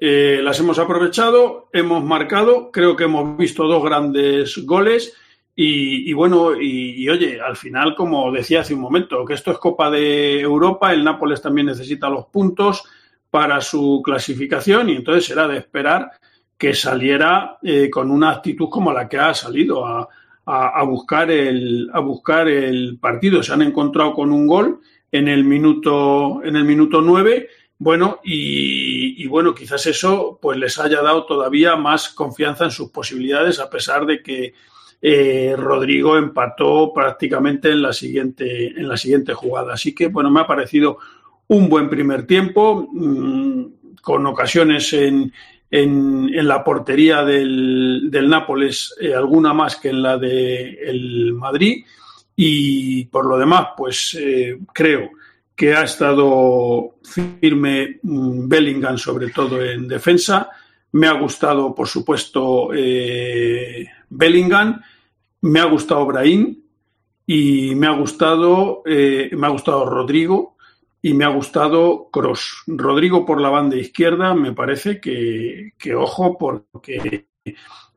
las 0.00 0.60
hemos 0.60 0.78
aprovechado, 0.78 1.70
hemos 1.72 2.04
marcado, 2.04 2.70
creo 2.70 2.94
que 2.94 3.04
hemos 3.04 3.38
visto 3.38 3.66
dos 3.66 3.82
grandes 3.82 4.58
goles. 4.66 5.14
Y, 5.56 6.10
y 6.10 6.12
bueno, 6.12 6.60
y, 6.60 7.02
y 7.02 7.08
oye, 7.08 7.40
al 7.40 7.56
final, 7.56 7.94
como 7.94 8.30
decía 8.30 8.60
hace 8.60 8.74
un 8.74 8.80
momento, 8.80 9.24
que 9.24 9.34
esto 9.34 9.52
es 9.52 9.58
Copa 9.58 9.90
de 9.90 10.40
Europa, 10.40 10.92
el 10.92 11.04
Nápoles 11.04 11.40
también 11.40 11.68
necesita 11.68 12.10
los 12.10 12.26
puntos 12.26 12.82
para 13.30 13.60
su 13.60 14.02
clasificación 14.04 14.90
y 14.90 14.96
entonces 14.96 15.30
era 15.30 15.48
de 15.48 15.58
esperar 15.58 16.10
que 16.58 16.74
saliera 16.74 17.58
eh, 17.62 17.90
con 17.90 18.10
una 18.10 18.30
actitud 18.30 18.68
como 18.68 18.92
la 18.92 19.08
que 19.08 19.18
ha 19.18 19.34
salido 19.34 19.86
a, 19.86 20.08
a- 20.46 20.82
buscar 20.84 21.30
el, 21.30 21.90
a 21.92 22.00
buscar 22.00 22.48
el 22.48 22.98
partido. 23.00 23.42
Se 23.42 23.52
han 23.52 23.62
encontrado 23.62 24.12
con 24.14 24.30
un 24.32 24.46
gol 24.46 24.80
en 25.10 25.28
el 25.28 25.44
minuto, 25.44 26.42
en 26.44 26.56
el 26.56 26.64
minuto 26.64 27.00
9. 27.00 27.48
Bueno, 27.78 28.20
y, 28.24 29.22
y 29.22 29.26
bueno, 29.26 29.54
quizás 29.54 29.86
eso 29.86 30.38
pues 30.40 30.56
les 30.58 30.78
haya 30.78 31.02
dado 31.02 31.26
todavía 31.26 31.76
más 31.76 32.08
confianza 32.10 32.64
en 32.64 32.70
sus 32.70 32.90
posibilidades, 32.90 33.58
a 33.58 33.68
pesar 33.68 34.06
de 34.06 34.22
que 34.22 34.54
eh, 35.02 35.54
Rodrigo 35.58 36.16
empató 36.16 36.92
prácticamente 36.94 37.70
en 37.70 37.82
la 37.82 37.92
siguiente, 37.92 38.68
en 38.68 38.88
la 38.88 38.96
siguiente 38.96 39.34
jugada. 39.34 39.74
Así 39.74 39.94
que 39.94 40.06
bueno, 40.06 40.30
me 40.30 40.40
ha 40.40 40.46
parecido 40.46 40.98
un 41.48 41.68
buen 41.68 41.90
primer 41.90 42.26
tiempo, 42.26 42.88
mmm, 42.92 43.64
con 44.00 44.24
ocasiones 44.26 44.92
en, 44.94 45.32
en, 45.76 46.46
la 46.46 46.62
portería 46.62 47.24
del, 47.24 48.08
del 48.08 48.28
Nápoles, 48.28 48.94
eh, 49.00 49.12
alguna 49.12 49.52
más 49.52 49.74
que 49.74 49.88
en 49.88 50.02
la 50.02 50.16
del 50.16 51.26
de 51.26 51.32
Madrid. 51.32 51.84
Y 52.36 53.06
por 53.06 53.26
lo 53.26 53.36
demás, 53.36 53.68
pues 53.76 54.16
eh, 54.20 54.56
creo 54.72 55.10
que 55.54 55.74
ha 55.74 55.82
estado 55.82 56.94
firme 57.02 57.98
mmm, 58.02 58.48
Bellingham, 58.48 58.98
sobre 58.98 59.30
todo 59.30 59.64
en 59.64 59.88
defensa. 59.88 60.48
Me 60.92 61.08
ha 61.08 61.12
gustado, 61.12 61.74
por 61.74 61.88
supuesto, 61.88 62.70
eh, 62.72 63.84
Bellingham. 64.10 64.80
Me 65.40 65.58
ha 65.58 65.64
gustado 65.64 66.06
Brahim 66.06 66.56
y 67.26 67.74
me 67.74 67.88
ha 67.88 67.92
gustado, 67.92 68.82
me 68.86 69.46
ha 69.46 69.50
gustado 69.50 69.84
Rodrigo 69.86 70.53
y 71.04 71.12
me 71.12 71.26
ha 71.26 71.28
gustado 71.28 72.08
Cross. 72.10 72.62
Rodrigo 72.66 73.26
por 73.26 73.38
la 73.38 73.50
banda 73.50 73.76
izquierda 73.76 74.32
me 74.32 74.54
parece 74.54 75.02
que, 75.02 75.72
que 75.76 75.94
ojo, 75.94 76.38
porque, 76.38 77.26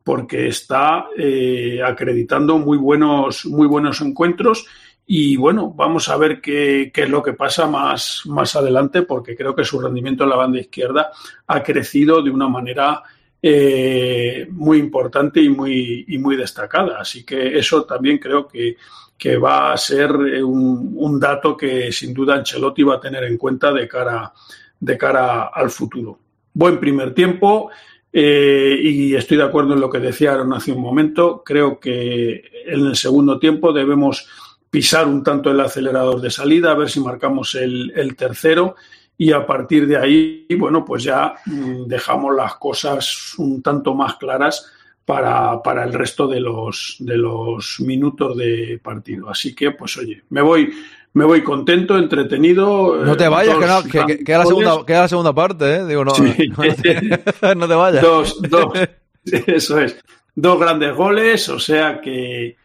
porque 0.03 0.49
está 0.49 1.05
eh, 1.17 1.79
acreditando 1.81 2.57
muy 2.57 2.77
buenos, 2.77 3.45
muy 3.45 3.65
buenos 3.65 4.01
encuentros. 4.01 4.67
Y 5.05 5.37
bueno, 5.37 5.71
vamos 5.71 6.09
a 6.09 6.17
ver 6.17 6.41
qué, 6.41 6.91
qué, 6.93 7.03
es 7.03 7.09
lo 7.09 7.23
que 7.23 7.31
pasa 7.31 7.65
más, 7.65 8.23
más 8.25 8.57
adelante, 8.57 9.03
porque 9.03 9.37
creo 9.37 9.55
que 9.55 9.63
su 9.63 9.79
rendimiento 9.79 10.25
en 10.25 10.29
la 10.29 10.35
banda 10.35 10.59
izquierda 10.59 11.09
ha 11.47 11.63
crecido 11.63 12.21
de 12.21 12.31
una 12.31 12.49
manera 12.49 13.03
eh, 13.41 14.47
muy 14.51 14.79
importante 14.79 15.39
y 15.39 15.47
muy, 15.47 16.03
y 16.09 16.17
muy 16.17 16.35
destacada. 16.35 16.99
Así 16.99 17.23
que 17.23 17.57
eso 17.57 17.85
también 17.85 18.17
creo 18.17 18.49
que, 18.49 18.75
que 19.17 19.37
va 19.37 19.73
a 19.73 19.77
ser 19.77 20.11
un, 20.11 20.93
un, 20.95 21.19
dato 21.19 21.57
que 21.57 21.91
sin 21.91 22.13
duda 22.13 22.35
Ancelotti 22.35 22.83
va 22.83 22.95
a 22.95 22.99
tener 22.99 23.23
en 23.23 23.37
cuenta 23.37 23.73
de 23.73 23.87
cara, 23.87 24.31
de 24.79 24.97
cara 24.97 25.45
al 25.45 25.71
futuro. 25.71 26.19
Buen 26.53 26.79
primer 26.79 27.13
tiempo 27.13 27.69
eh, 28.13 28.79
y 28.81 29.15
estoy 29.15 29.37
de 29.37 29.43
acuerdo 29.43 29.73
en 29.73 29.79
lo 29.79 29.89
que 29.89 29.99
decía 29.99 30.33
Aaron 30.33 30.53
hace 30.53 30.71
un 30.71 30.81
momento. 30.81 31.43
Creo 31.43 31.79
que 31.79 32.43
en 32.65 32.85
el 32.85 32.95
segundo 32.95 33.39
tiempo 33.39 33.73
debemos 33.73 34.27
pisar 34.69 35.07
un 35.07 35.23
tanto 35.23 35.49
el 35.49 35.59
acelerador 35.59 36.21
de 36.21 36.29
salida, 36.29 36.71
a 36.71 36.75
ver 36.75 36.89
si 36.89 36.99
marcamos 36.99 37.55
el, 37.55 37.91
el 37.95 38.15
tercero 38.15 38.75
y 39.17 39.31
a 39.31 39.45
partir 39.47 39.87
de 39.87 39.97
ahí, 39.97 40.45
bueno, 40.57 40.85
pues 40.85 41.03
ya 41.03 41.33
mm, 41.45 41.85
dejamos 41.87 42.35
las 42.35 42.55
cosas 42.55 43.33
un 43.37 43.63
tanto 43.63 43.95
más 43.95 44.15
claras 44.17 44.71
para, 45.07 45.63
para 45.63 45.85
el 45.85 45.93
resto 45.93 46.27
de 46.27 46.41
los, 46.41 46.97
de 46.99 47.15
los 47.15 47.79
minutos 47.79 48.35
de 48.35 48.77
partido. 48.83 49.29
Así 49.29 49.55
que, 49.55 49.71
pues 49.71 49.95
oye, 49.95 50.21
me 50.31 50.41
voy, 50.41 50.69
me 51.13 51.23
voy 51.23 51.41
contento, 51.43 51.97
entretenido. 51.97 53.05
No 53.05 53.15
te 53.15 53.23
eh, 53.23 53.29
vayas, 53.29 53.55
dos 53.55 53.63
que, 53.85 53.99
no- 53.99 54.05
que- 54.05 54.17
que- 54.17 54.23
queda, 54.25 54.39
la 54.39 54.45
segunda, 54.45 54.85
queda 54.85 55.01
la 55.03 55.07
segunda 55.07 55.33
parte, 55.33 55.75
¿eh? 55.75 55.85
Digo, 55.85 56.03
no, 56.03 56.11
Sí. 56.13 56.49
no, 56.49 56.75
te, 56.75 57.55
no 57.55 57.67
te 57.69 57.73
vayas. 57.73 58.01
Dos, 58.03 58.41
dos, 58.49 58.73
eso 59.47 59.79
es. 59.79 59.97
Dos 60.35 60.59
grandes 60.59 60.93
goles, 60.93 61.47
o 61.47 61.57
sea 61.59 62.01
que, 62.01 62.57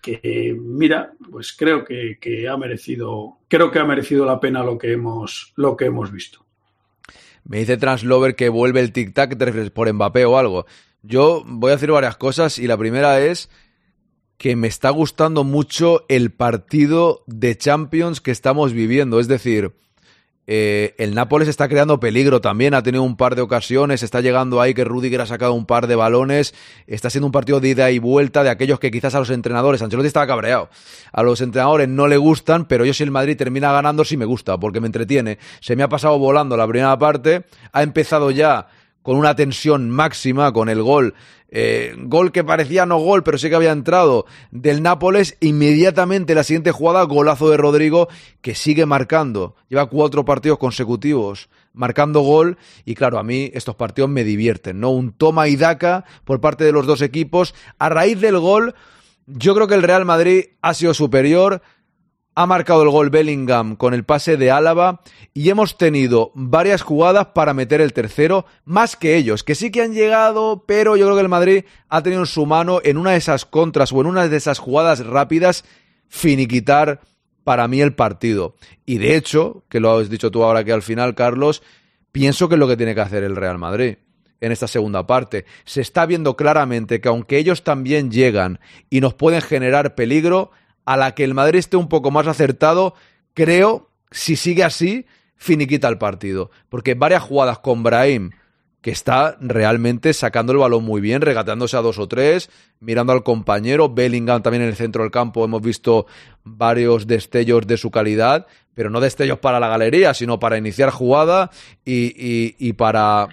que 0.00 0.56
mira, 0.56 1.10
pues 1.32 1.52
creo 1.52 1.84
que, 1.84 2.16
que 2.20 2.46
ha 2.48 2.56
merecido, 2.56 3.38
creo 3.48 3.72
que 3.72 3.80
ha 3.80 3.84
merecido 3.84 4.24
la 4.24 4.38
pena 4.38 4.62
lo 4.62 4.78
que 4.78 4.92
hemos, 4.92 5.52
lo 5.56 5.76
que 5.76 5.86
hemos 5.86 6.12
visto. 6.12 6.44
Me 7.44 7.58
dice 7.58 7.76
Translover 7.76 8.36
que 8.36 8.50
vuelve 8.50 8.78
el 8.80 8.92
tic-tac, 8.92 9.36
¿te 9.36 9.44
refieres 9.44 9.70
por 9.72 9.92
Mbappé 9.92 10.24
o 10.26 10.38
algo? 10.38 10.64
Yo 11.02 11.42
voy 11.46 11.70
a 11.70 11.74
decir 11.74 11.90
varias 11.90 12.16
cosas 12.16 12.58
y 12.58 12.66
la 12.66 12.76
primera 12.76 13.20
es 13.20 13.48
que 14.36 14.56
me 14.56 14.68
está 14.68 14.90
gustando 14.90 15.44
mucho 15.44 16.04
el 16.08 16.30
partido 16.30 17.24
de 17.26 17.56
Champions 17.56 18.20
que 18.20 18.30
estamos 18.30 18.72
viviendo. 18.72 19.18
Es 19.18 19.26
decir, 19.26 19.74
eh, 20.50 20.94
el 20.96 21.14
Nápoles 21.14 21.46
está 21.46 21.68
creando 21.68 22.00
peligro 22.00 22.40
también, 22.40 22.72
ha 22.72 22.82
tenido 22.82 23.02
un 23.02 23.18
par 23.18 23.34
de 23.34 23.42
ocasiones, 23.42 24.02
está 24.02 24.22
llegando 24.22 24.62
ahí 24.62 24.72
que 24.72 24.82
Rudiger 24.82 25.20
ha 25.20 25.26
sacado 25.26 25.52
un 25.52 25.66
par 25.66 25.88
de 25.88 25.94
balones, 25.94 26.54
está 26.86 27.10
siendo 27.10 27.26
un 27.26 27.32
partido 27.32 27.60
de 27.60 27.68
ida 27.68 27.90
y 27.90 27.98
vuelta 27.98 28.42
de 28.42 28.48
aquellos 28.48 28.80
que 28.80 28.90
quizás 28.90 29.14
a 29.14 29.18
los 29.18 29.28
entrenadores, 29.28 29.82
Ancelotti 29.82 30.06
estaba 30.06 30.26
cabreado, 30.26 30.70
a 31.12 31.22
los 31.22 31.42
entrenadores 31.42 31.86
no 31.88 32.06
le 32.06 32.16
gustan, 32.16 32.64
pero 32.64 32.86
yo 32.86 32.94
si 32.94 33.02
el 33.02 33.10
Madrid 33.10 33.36
termina 33.36 33.72
ganando 33.72 34.06
sí 34.06 34.16
me 34.16 34.24
gusta, 34.24 34.58
porque 34.58 34.80
me 34.80 34.86
entretiene. 34.86 35.38
Se 35.60 35.76
me 35.76 35.82
ha 35.82 35.88
pasado 35.90 36.18
volando 36.18 36.56
la 36.56 36.66
primera 36.66 36.98
parte, 36.98 37.44
ha 37.72 37.82
empezado 37.82 38.30
ya 38.30 38.68
con 39.08 39.16
una 39.16 39.34
tensión 39.34 39.88
máxima, 39.88 40.52
con 40.52 40.68
el 40.68 40.82
gol, 40.82 41.14
eh, 41.48 41.94
gol 41.96 42.30
que 42.30 42.44
parecía 42.44 42.84
no 42.84 42.98
gol, 42.98 43.22
pero 43.22 43.38
sí 43.38 43.48
que 43.48 43.54
había 43.54 43.72
entrado 43.72 44.26
del 44.50 44.82
Nápoles, 44.82 45.38
inmediatamente 45.40 46.34
la 46.34 46.42
siguiente 46.42 46.72
jugada, 46.72 47.04
golazo 47.04 47.48
de 47.48 47.56
Rodrigo, 47.56 48.08
que 48.42 48.54
sigue 48.54 48.84
marcando, 48.84 49.56
lleva 49.70 49.86
cuatro 49.86 50.26
partidos 50.26 50.58
consecutivos 50.58 51.48
marcando 51.72 52.20
gol, 52.20 52.58
y 52.84 52.96
claro, 52.96 53.18
a 53.18 53.22
mí 53.22 53.50
estos 53.54 53.76
partidos 53.76 54.10
me 54.10 54.24
divierten, 54.24 54.78
¿no? 54.78 54.90
Un 54.90 55.12
toma 55.12 55.48
y 55.48 55.56
daca 55.56 56.04
por 56.26 56.42
parte 56.42 56.64
de 56.64 56.72
los 56.72 56.84
dos 56.84 57.00
equipos, 57.00 57.54
a 57.78 57.88
raíz 57.88 58.20
del 58.20 58.38
gol, 58.38 58.74
yo 59.26 59.54
creo 59.54 59.68
que 59.68 59.74
el 59.74 59.84
Real 59.84 60.04
Madrid 60.04 60.48
ha 60.60 60.74
sido 60.74 60.92
superior, 60.92 61.62
ha 62.38 62.46
marcado 62.46 62.84
el 62.84 62.90
gol 62.90 63.10
Bellingham 63.10 63.74
con 63.74 63.94
el 63.94 64.04
pase 64.04 64.36
de 64.36 64.52
Álava 64.52 65.00
y 65.34 65.50
hemos 65.50 65.76
tenido 65.76 66.30
varias 66.36 66.82
jugadas 66.82 67.26
para 67.34 67.52
meter 67.52 67.80
el 67.80 67.92
tercero, 67.92 68.46
más 68.64 68.94
que 68.94 69.16
ellos, 69.16 69.42
que 69.42 69.56
sí 69.56 69.72
que 69.72 69.82
han 69.82 69.92
llegado, 69.92 70.62
pero 70.64 70.96
yo 70.96 71.06
creo 71.06 71.16
que 71.16 71.22
el 71.22 71.28
Madrid 71.28 71.64
ha 71.88 72.00
tenido 72.00 72.22
en 72.22 72.26
su 72.26 72.46
mano 72.46 72.80
en 72.84 72.96
una 72.96 73.10
de 73.10 73.16
esas 73.16 73.44
contras 73.44 73.92
o 73.92 74.00
en 74.00 74.06
una 74.06 74.28
de 74.28 74.36
esas 74.36 74.60
jugadas 74.60 75.04
rápidas 75.04 75.64
finiquitar 76.06 77.00
para 77.42 77.66
mí 77.66 77.80
el 77.80 77.96
partido. 77.96 78.54
Y 78.86 78.98
de 78.98 79.16
hecho, 79.16 79.64
que 79.68 79.80
lo 79.80 79.98
has 79.98 80.08
dicho 80.08 80.30
tú 80.30 80.44
ahora 80.44 80.62
que 80.62 80.70
al 80.70 80.82
final, 80.82 81.16
Carlos, 81.16 81.64
pienso 82.12 82.48
que 82.48 82.54
es 82.54 82.60
lo 82.60 82.68
que 82.68 82.76
tiene 82.76 82.94
que 82.94 83.00
hacer 83.00 83.24
el 83.24 83.34
Real 83.34 83.58
Madrid 83.58 83.96
en 84.40 84.52
esta 84.52 84.68
segunda 84.68 85.08
parte. 85.08 85.44
Se 85.64 85.80
está 85.80 86.06
viendo 86.06 86.36
claramente 86.36 87.00
que 87.00 87.08
aunque 87.08 87.38
ellos 87.38 87.64
también 87.64 88.12
llegan 88.12 88.60
y 88.90 89.00
nos 89.00 89.14
pueden 89.14 89.40
generar 89.40 89.96
peligro, 89.96 90.52
a 90.92 90.96
la 90.96 91.14
que 91.14 91.24
el 91.24 91.34
Madrid 91.34 91.58
esté 91.58 91.76
un 91.76 91.88
poco 91.88 92.10
más 92.10 92.26
acertado, 92.26 92.94
creo, 93.34 93.90
si 94.10 94.36
sigue 94.36 94.64
así, 94.64 95.04
finiquita 95.36 95.86
el 95.88 95.98
partido. 95.98 96.50
Porque 96.70 96.94
varias 96.94 97.22
jugadas 97.22 97.58
con 97.58 97.82
Brahim, 97.82 98.30
que 98.80 98.90
está 98.90 99.36
realmente 99.40 100.14
sacando 100.14 100.52
el 100.52 100.58
balón 100.58 100.84
muy 100.84 101.00
bien, 101.00 101.20
regateándose 101.20 101.76
a 101.76 101.82
dos 101.82 101.98
o 101.98 102.08
tres, 102.08 102.48
mirando 102.80 103.12
al 103.12 103.22
compañero. 103.22 103.88
Bellingham 103.90 104.42
también 104.42 104.62
en 104.62 104.68
el 104.70 104.76
centro 104.76 105.02
del 105.02 105.10
campo 105.10 105.44
hemos 105.44 105.60
visto 105.60 106.06
varios 106.42 107.06
destellos 107.06 107.66
de 107.66 107.76
su 107.76 107.90
calidad, 107.90 108.46
pero 108.74 108.88
no 108.88 109.00
destellos 109.00 109.40
para 109.40 109.60
la 109.60 109.68
galería, 109.68 110.14
sino 110.14 110.38
para 110.38 110.56
iniciar 110.56 110.90
jugada 110.90 111.50
y, 111.84 112.14
y- 112.16 112.56
y 112.58 112.72
para 112.74 113.28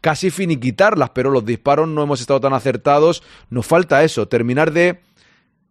casi 0.00 0.30
finiquitarlas, 0.30 1.10
pero 1.10 1.30
los 1.30 1.44
disparos 1.44 1.88
no 1.88 2.02
hemos 2.02 2.20
estado 2.20 2.40
tan 2.40 2.52
acertados. 2.52 3.22
Nos 3.48 3.64
falta 3.64 4.02
eso, 4.04 4.26
terminar 4.28 4.72
de 4.72 5.00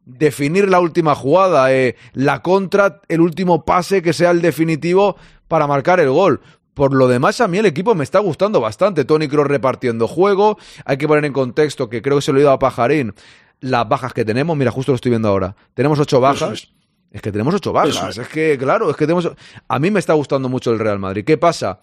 definir 0.08 0.70
la 0.70 0.80
última 0.80 1.14
jugada, 1.16 1.74
eh, 1.74 1.96
la 2.14 2.42
contra, 2.42 3.02
el 3.10 3.20
último 3.20 3.66
pase 3.66 4.02
que 4.02 4.14
sea 4.14 4.32
el 4.32 4.42
definitivo 4.42 5.18
para 5.48 5.68
marcar 5.68 6.00
el 6.00 6.10
gol. 6.10 6.42
Por 6.74 6.94
lo 6.94 7.08
demás, 7.08 7.42
a 7.42 7.48
mí 7.48 7.58
el 7.58 7.66
equipo 7.66 7.94
me 7.94 8.04
está 8.04 8.20
gustando 8.20 8.62
bastante. 8.62 9.04
Tony 9.04 9.28
Kroos 9.28 9.48
repartiendo 9.48 10.08
juego. 10.08 10.58
Hay 10.86 10.98
que 10.98 11.08
poner 11.08 11.26
en 11.26 11.34
contexto 11.34 11.90
que 11.90 12.02
creo 12.02 12.18
que 12.18 12.22
se 12.22 12.32
lo 12.32 12.38
he 12.38 12.42
ido 12.42 12.52
a 12.52 12.60
Pajarín. 12.60 13.14
Las 13.60 13.90
bajas 13.90 14.14
que 14.14 14.24
tenemos, 14.24 14.56
mira, 14.56 14.72
justo 14.72 14.92
lo 14.92 14.96
estoy 14.96 15.10
viendo 15.10 15.28
ahora. 15.28 15.56
Tenemos 15.74 16.00
ocho 16.00 16.22
bajas. 16.22 16.70
Es 17.12 17.22
que 17.22 17.32
tenemos 17.32 17.54
ocho 17.56 17.74
bajas. 17.74 18.18
Es. 18.18 18.28
que, 18.28 18.58
claro, 18.58 18.92
es 18.92 18.96
que 18.96 19.06
tenemos. 19.06 19.30
A 19.68 19.80
mí 19.80 19.90
me 19.92 20.00
está 20.00 20.14
gustando 20.14 20.50
mucho 20.50 20.72
el 20.72 20.80
Real 20.80 21.00
Madrid. 21.00 21.26
¿Qué 21.26 21.38
pasa? 21.38 21.80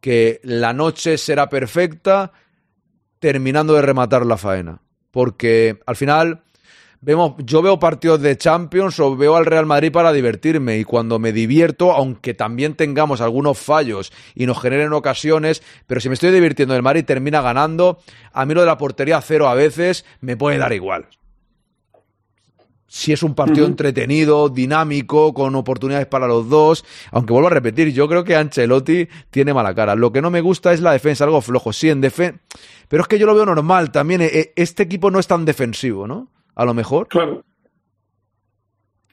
Que 0.00 0.40
la 0.42 0.72
noche 0.72 1.16
será 1.18 1.48
perfecta 1.48 2.32
terminando 3.20 3.74
de 3.74 3.82
rematar 3.82 4.26
la 4.26 4.36
faena. 4.36 4.82
Porque 5.12 5.78
al 5.86 5.94
final 5.94 6.42
vemos, 7.02 7.34
yo 7.38 7.60
veo 7.60 7.78
partidos 7.78 8.22
de 8.22 8.38
Champions 8.38 8.98
o 9.00 9.14
veo 9.16 9.36
al 9.36 9.44
Real 9.44 9.66
Madrid 9.66 9.92
para 9.92 10.12
divertirme 10.12 10.78
y 10.78 10.84
cuando 10.84 11.18
me 11.18 11.32
divierto, 11.32 11.92
aunque 11.92 12.32
también 12.32 12.74
tengamos 12.74 13.20
algunos 13.20 13.58
fallos 13.58 14.12
y 14.34 14.46
nos 14.46 14.60
generen 14.60 14.92
ocasiones, 14.94 15.62
pero 15.86 16.00
si 16.00 16.08
me 16.08 16.14
estoy 16.14 16.30
divirtiendo 16.30 16.74
el 16.74 16.82
Madrid 16.82 17.04
termina 17.04 17.42
ganando, 17.42 17.98
a 18.32 18.46
mí 18.46 18.54
lo 18.54 18.60
de 18.60 18.66
la 18.66 18.78
portería 18.78 19.20
cero 19.20 19.48
a 19.48 19.54
veces 19.54 20.06
me 20.20 20.36
puede 20.36 20.56
dar 20.58 20.72
igual. 20.72 21.08
Si 22.86 23.10
es 23.10 23.22
un 23.22 23.34
partido 23.34 23.64
entretenido, 23.64 24.50
dinámico, 24.50 25.32
con 25.32 25.54
oportunidades 25.54 26.06
para 26.06 26.26
los 26.26 26.50
dos, 26.50 26.84
aunque 27.10 27.32
vuelvo 27.32 27.46
a 27.48 27.52
repetir, 27.52 27.90
yo 27.90 28.06
creo 28.06 28.22
que 28.22 28.36
Ancelotti 28.36 29.08
tiene 29.30 29.54
mala 29.54 29.74
cara. 29.74 29.94
Lo 29.94 30.12
que 30.12 30.20
no 30.20 30.30
me 30.30 30.42
gusta 30.42 30.74
es 30.74 30.80
la 30.80 30.92
defensa, 30.92 31.24
algo 31.24 31.40
flojo. 31.40 31.72
Sí, 31.72 31.88
en 31.88 32.02
defensa, 32.02 32.38
pero 32.88 33.02
es 33.02 33.08
que 33.08 33.18
yo 33.18 33.24
lo 33.24 33.34
veo 33.34 33.46
normal 33.46 33.90
también. 33.90 34.20
eh, 34.20 34.52
Este 34.56 34.82
equipo 34.82 35.10
no 35.10 35.18
es 35.18 35.26
tan 35.26 35.46
defensivo, 35.46 36.06
¿no? 36.06 36.28
A 36.54 36.64
lo 36.64 36.74
mejor. 36.74 37.08
Claro. 37.08 37.44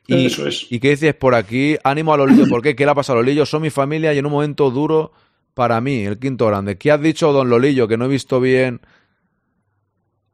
Y, 0.08 0.26
Eso 0.26 0.48
es. 0.48 0.66
¿Y 0.72 0.80
qué 0.80 0.90
dices 0.92 1.14
por 1.14 1.36
aquí? 1.36 1.78
Ánimo 1.84 2.14
a 2.14 2.18
Lolillo. 2.18 2.48
¿Por 2.50 2.62
qué? 2.62 2.76
¿Qué 2.76 2.86
le 2.86 2.92
ha 2.92 2.96
pasado 2.96 3.20
a 3.20 3.22
Lolillo? 3.22 3.46
Son 3.46 3.62
mi 3.62 3.70
familia 3.70 4.14
y 4.14 4.18
en 4.18 4.26
un 4.26 4.32
momento 4.32 4.72
duro 4.72 5.12
para 5.54 5.80
mí, 5.82 6.04
el 6.06 6.18
quinto 6.20 6.48
grande. 6.48 6.78
¿Qué 6.78 6.92
has 6.92 7.02
dicho, 7.02 7.32
don 7.32 7.50
Lolillo? 7.50 7.88
Que 7.88 7.98
no 7.98 8.06
he 8.06 8.10
visto 8.10 8.40
bien. 8.40 8.82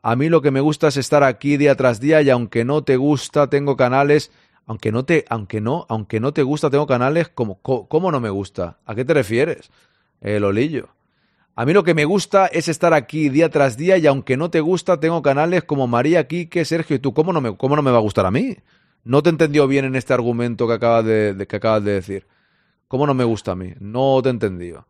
A 0.02 0.16
mí 0.16 0.30
lo 0.30 0.42
que 0.42 0.52
me 0.52 0.62
gusta 0.62 0.88
es 0.88 0.98
estar 0.98 1.24
aquí 1.24 1.58
día 1.58 1.76
tras 1.76 2.00
día 2.00 2.22
y 2.22 2.30
aunque 2.30 2.64
no 2.64 2.84
te 2.84 2.96
gusta, 2.96 3.50
tengo 3.50 3.76
canales. 3.76 4.32
Aunque 4.68 4.92
no 4.92 5.04
te, 5.06 5.26
aunque 5.30 5.62
no, 5.62 5.86
aunque 5.90 6.20
no 6.20 6.32
te 6.34 6.42
gusta, 6.44 6.70
tengo 6.70 6.88
canales. 6.88 7.30
como 7.30 7.62
co- 7.62 7.88
¿Cómo 7.88 8.12
no 8.12 8.20
me 8.20 8.30
gusta? 8.30 8.80
¿A 8.86 8.96
qué 8.96 9.04
te 9.06 9.14
refieres, 9.14 9.72
eh, 10.22 10.40
Lolillo? 10.40 10.90
A 11.58 11.66
mí 11.66 11.72
lo 11.72 11.86
que 11.86 11.94
me 11.94 12.04
gusta 12.04 12.48
es 12.48 12.68
estar 12.68 12.94
aquí 12.94 13.30
día 13.30 13.50
tras 13.50 13.78
día 13.78 13.98
y 13.98 14.06
aunque 14.08 14.36
no 14.36 14.50
te 14.50 14.60
gusta, 14.60 15.00
tengo 15.00 15.22
canales 15.22 15.64
como 15.64 15.88
María, 15.88 16.28
Quique, 16.28 16.66
Sergio 16.66 16.98
y 16.98 17.00
tú. 17.00 17.14
¿Cómo 17.14 17.32
no 17.32 17.40
me, 17.40 17.56
cómo 17.56 17.78
no 17.78 17.82
me 17.82 17.92
va 17.92 17.98
a 17.98 18.02
gustar 18.02 18.26
a 18.26 18.32
mí? 18.32 18.58
No 19.06 19.24
te 19.24 19.30
he 19.30 19.32
entendido 19.32 19.66
bien 19.66 19.86
en 19.86 19.96
este 19.96 20.14
argumento 20.14 20.68
que 20.68 20.74
acabas 20.74 21.06
de, 21.06 21.46
que 21.48 21.56
acabas 21.56 21.84
de 21.86 21.94
decir. 21.94 22.28
¿Cómo 22.90 23.08
no 23.08 23.14
me 23.14 23.24
gusta 23.24 23.54
a 23.54 23.56
mí? 23.56 23.74
No 23.80 24.20
te 24.22 24.30
he 24.30 24.32
entendido. 24.32 24.86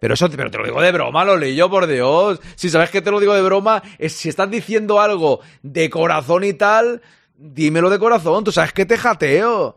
Pero 0.00 0.14
eso 0.14 0.28
pero 0.30 0.50
te 0.50 0.58
lo 0.58 0.64
digo 0.64 0.80
de 0.80 0.92
broma, 0.92 1.24
Lolillo, 1.24 1.68
por 1.68 1.86
Dios. 1.86 2.40
Si 2.54 2.70
sabes 2.70 2.90
que 2.90 3.02
te 3.02 3.10
lo 3.10 3.20
digo 3.20 3.34
de 3.34 3.42
broma, 3.42 3.82
es 3.98 4.14
si 4.14 4.30
estás 4.30 4.50
diciendo 4.50 5.00
algo 5.00 5.40
de 5.62 5.90
corazón 5.90 6.44
y 6.44 6.54
tal, 6.54 7.02
dímelo 7.36 7.90
de 7.90 7.98
corazón. 7.98 8.42
Tú 8.44 8.52
sabes 8.52 8.72
que 8.72 8.86
te 8.86 8.96
jateo. 8.96 9.76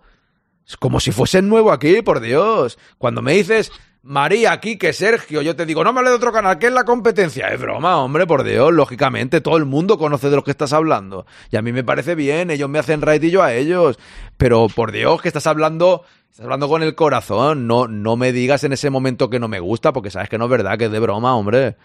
Es 0.66 0.78
como 0.78 1.00
si 1.00 1.12
fuese 1.12 1.42
nuevo 1.42 1.72
aquí, 1.72 2.02
por 2.02 2.22
Dios. 2.22 2.78
Cuando 2.98 3.22
me 3.22 3.34
dices 3.34 3.72
María, 4.02 4.58
Quique, 4.62 4.94
Sergio, 4.94 5.42
yo 5.42 5.58
te 5.58 5.66
digo, 5.66 5.84
no 5.84 5.92
me 5.92 6.00
hable 6.00 6.12
de 6.12 6.16
otro 6.16 6.32
canal, 6.32 6.58
¿qué 6.58 6.68
es 6.68 6.74
la 6.74 6.86
competencia? 6.86 7.48
Es 7.50 7.60
broma, 7.60 7.98
hombre, 7.98 8.26
por 8.26 8.44
Dios. 8.44 8.72
Lógicamente, 8.72 9.42
todo 9.42 9.58
el 9.58 9.66
mundo 9.66 9.98
conoce 9.98 10.30
de 10.30 10.38
lo 10.38 10.44
que 10.46 10.52
estás 10.52 10.72
hablando. 10.72 11.26
Y 11.52 11.58
a 11.58 11.62
mí 11.62 11.74
me 11.74 11.84
parece 11.84 12.16
bien, 12.16 12.50
ellos 12.50 12.70
me 12.70 12.80
hacen 12.80 13.02
right 13.02 13.22
y 13.22 13.30
yo 13.30 13.44
a 13.44 13.54
ellos. 13.54 14.00
Pero 14.38 14.68
por 14.74 14.94
Dios, 14.94 15.22
que 15.22 15.28
estás 15.28 15.48
hablando, 15.48 16.04
estás 16.30 16.46
hablando 16.46 16.70
con 16.70 16.82
el 16.82 16.96
corazón. 16.96 17.68
No, 17.68 17.90
no 17.90 18.16
me 18.16 18.32
digas 18.32 18.64
en 18.64 18.72
ese 18.72 18.90
momento 18.90 19.30
que 19.30 19.40
no 19.40 19.50
me 19.50 19.60
gusta, 19.60 19.92
porque 19.92 20.12
sabes 20.12 20.30
que 20.30 20.38
no 20.38 20.46
es 20.46 20.52
verdad, 20.52 20.78
que 20.78 20.86
es 20.86 20.92
de 20.92 21.00
broma, 21.00 21.36
hombre. 21.36 21.76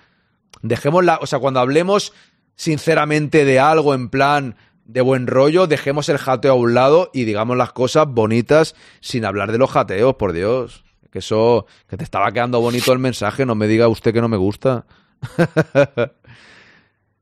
Dejemos 0.63 1.05
la, 1.05 1.19
o 1.21 1.27
sea, 1.27 1.41
cuando 1.41 1.59
hablemos 1.59 2.13
sinceramente 2.55 3.45
de 3.45 3.59
algo 3.59 3.93
en 3.93 4.09
plan 4.09 4.55
de 4.85 5.01
buen 5.01 5.27
rollo, 5.27 5.67
dejemos 5.67 6.09
el 6.09 6.19
jateo 6.19 6.53
a 6.53 6.57
un 6.57 6.75
lado 6.75 7.11
y 7.13 7.25
digamos 7.25 7.57
las 7.57 7.73
cosas 7.73 8.07
bonitas 8.07 8.77
sin 9.01 9.25
hablar 9.25 9.51
de 9.51 9.59
los 9.59 9.71
jateos, 9.71 10.15
por 10.15 10.33
Dios. 10.33 10.85
Que 11.15 11.21
eso, 11.21 11.67
que 11.89 11.97
te 11.97 12.03
estaba 12.03 12.33
quedando 12.33 12.61
bonito 12.61 12.93
el 12.93 12.99
mensaje, 12.99 13.47
no 13.47 13.55
me 13.55 13.69
diga 13.69 13.87
usted 13.87 14.13
que 14.13 14.21
no 14.21 14.29
me 14.29 14.37
gusta. 14.37 14.85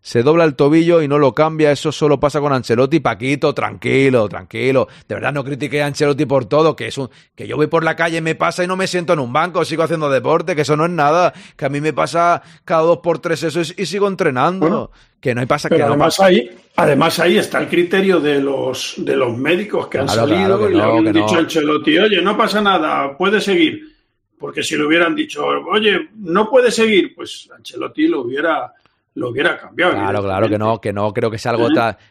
se 0.05 0.25
dobla 0.25 0.43
el 0.45 0.57
tobillo 0.57 1.01
y 1.01 1.07
no 1.07 1.17
lo 1.17 1.33
cambia, 1.33 1.71
eso 1.71 1.93
solo 1.93 2.19
pasa 2.19 2.41
con 2.41 2.53
Ancelotti. 2.53 2.99
Paquito, 2.99 3.55
tranquilo, 3.55 4.29
tranquilo. 4.29 4.89
De 5.09 5.15
verdad 5.15 5.33
no 5.33 5.45
critiqué 5.45 5.81
a 5.81 5.87
Ancelotti 5.87 6.27
por 6.27 6.47
todo, 6.47 6.75
que 6.75 6.89
es 6.89 6.99
un 6.99 7.09
que 7.37 7.47
yo 7.47 7.57
voy 7.57 7.69
por 7.69 7.85
la 7.85 7.95
calle, 7.95 8.21
me 8.21 8.35
pasa 8.35 8.65
y 8.65 8.67
no 8.67 8.77
me 8.77 8.89
siento 8.89 9.13
en 9.13 9.21
un 9.21 9.33
banco, 9.33 9.65
sigo 9.65 9.85
haciendo 9.85 10.11
deporte, 10.11 10.57
que 10.57 10.63
eso 10.63 10.77
no 10.77 10.87
es 10.87 10.91
nada, 10.91 11.33
que 11.57 11.67
a 11.67 11.69
mí 11.69 11.81
me 11.81 11.93
pasa 11.93 12.43
cada 12.65 12.83
dos 12.83 12.99
por 12.99 13.21
tres 13.21 13.45
eso 13.45 13.61
y, 13.61 13.87
sigo 13.87 14.09
entrenando. 14.09 14.91
que 15.21 15.37
no 15.37 15.41
hay 15.41 15.47
pasa 15.47 15.69
que 15.69 15.81
además 15.81 16.19
ahí 16.19 16.51
además 16.75 17.21
ahí 17.21 17.39
está 17.39 17.61
el 17.61 17.69
criterio 17.69 18.19
de 18.19 18.41
los 18.41 18.95
de 18.97 19.15
los 19.15 19.39
médicos 19.39 19.87
que 19.87 19.99
han 19.99 20.09
salido 20.09 20.69
y 20.69 20.75
le 20.75 20.83
han 20.83 21.13
dicho 21.13 21.37
a 21.37 21.39
Ancelotti, 21.39 21.99
oye, 21.99 22.21
no 22.21 22.37
pasa 22.37 22.61
nada, 22.61 23.17
puede 23.17 23.41
seguir. 23.41 23.93
Porque 24.37 24.65
si 24.65 24.77
le 24.77 24.85
hubieran 24.85 25.15
dicho, 25.15 25.45
oye, 25.47 26.09
no 26.17 26.51
puede 26.51 26.73
seguir, 26.73 27.15
pues 27.15 27.49
Ancelotti 27.57 28.09
lo 28.09 28.23
hubiera 28.23 28.73
lo 29.15 29.31
hubiera 29.31 29.59
cambiado. 29.59 29.93
Claro, 29.93 30.23
claro 30.23 30.49
que 30.49 30.59
no, 30.59 30.81
que 30.81 30.93
no, 30.93 31.13
creo 31.13 31.31
que 31.31 31.39
sea 31.39 31.53
algo 31.53 31.69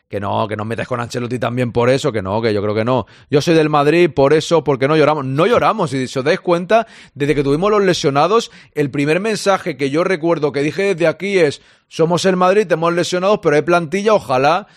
que 0.07 0.19
no, 0.19 0.47
que 0.47 0.55
nos 0.55 0.67
metes 0.67 0.87
con 0.87 0.99
Ancelotti 0.99 1.39
también 1.39 1.71
por 1.71 1.89
eso, 1.89 2.11
que 2.11 2.21
no, 2.21 2.41
que 2.41 2.53
yo 2.53 2.61
creo 2.61 2.75
que 2.75 2.85
no. 2.85 3.05
Yo 3.29 3.41
soy 3.41 3.55
del 3.55 3.69
Madrid 3.69 4.11
por 4.13 4.33
eso, 4.33 4.63
porque 4.63 4.87
no 4.87 4.95
lloramos. 4.95 5.25
No 5.25 5.47
lloramos, 5.47 5.93
y 5.93 6.07
si 6.07 6.19
os 6.19 6.25
dais 6.25 6.39
cuenta, 6.39 6.85
desde 7.15 7.33
que 7.33 7.43
tuvimos 7.43 7.71
los 7.71 7.83
lesionados, 7.83 8.51
el 8.73 8.91
primer 8.91 9.19
mensaje 9.19 9.77
que 9.77 9.89
yo 9.89 10.03
recuerdo 10.03 10.51
que 10.51 10.61
dije 10.61 10.93
desde 10.93 11.07
aquí 11.07 11.39
es, 11.39 11.61
somos 11.87 12.25
el 12.25 12.35
Madrid, 12.35 12.67
tenemos 12.67 12.93
lesionados, 12.93 13.39
pero 13.41 13.55
hay 13.55 13.63
plantilla, 13.63 14.13
ojalá 14.13 14.67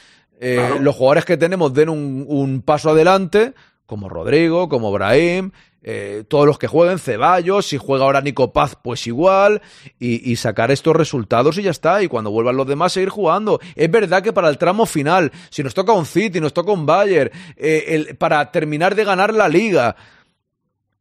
eh, 0.41 0.79
los 0.81 0.97
jugadores 0.97 1.25
que 1.25 1.37
tenemos 1.37 1.75
den 1.75 1.89
un, 1.89 2.25
un 2.27 2.63
paso 2.63 2.91
adelante, 2.91 3.55
como 3.87 4.09
Rodrigo, 4.09 4.69
como 4.69 4.93
Brahim, 4.93 5.53
eh, 5.87 6.25
todos 6.27 6.47
los 6.47 6.59
que 6.59 6.67
jueguen, 6.67 6.99
Ceballos, 6.99 7.67
si 7.67 7.77
juega 7.77 8.05
ahora 8.05 8.23
Nico 8.23 8.55
Paz, 8.55 8.79
pues 8.83 9.07
igual, 9.07 9.61
y, 9.99 10.35
sacar 10.37 10.71
estos 10.71 10.97
resultados 10.97 11.59
y 11.59 11.63
ya 11.63 11.71
está, 11.71 12.03
y 12.03 12.09
cuando 12.09 12.31
vuelvan 12.31 12.57
los 12.57 12.67
demás 12.67 12.95
seguir 12.95 13.11
jugando. 13.11 13.61
Es 13.77 13.91
verdad 13.91 14.23
que 14.23 14.33
para 14.33 14.49
el 14.49 14.57
tramo 14.57 14.87
final, 14.87 15.31
si 15.51 15.63
nos 15.63 15.75
toca 15.75 15.93
un 15.93 16.07
City, 16.07 16.41
nos 16.41 16.55
toca 16.55 16.73
un 16.73 16.87
Bayern, 16.87 17.31
eh, 17.57 18.15
para 18.19 18.51
terminar 18.51 18.95
de 18.95 19.05
ganar 19.05 19.35
la 19.35 19.49
liga, 19.49 19.95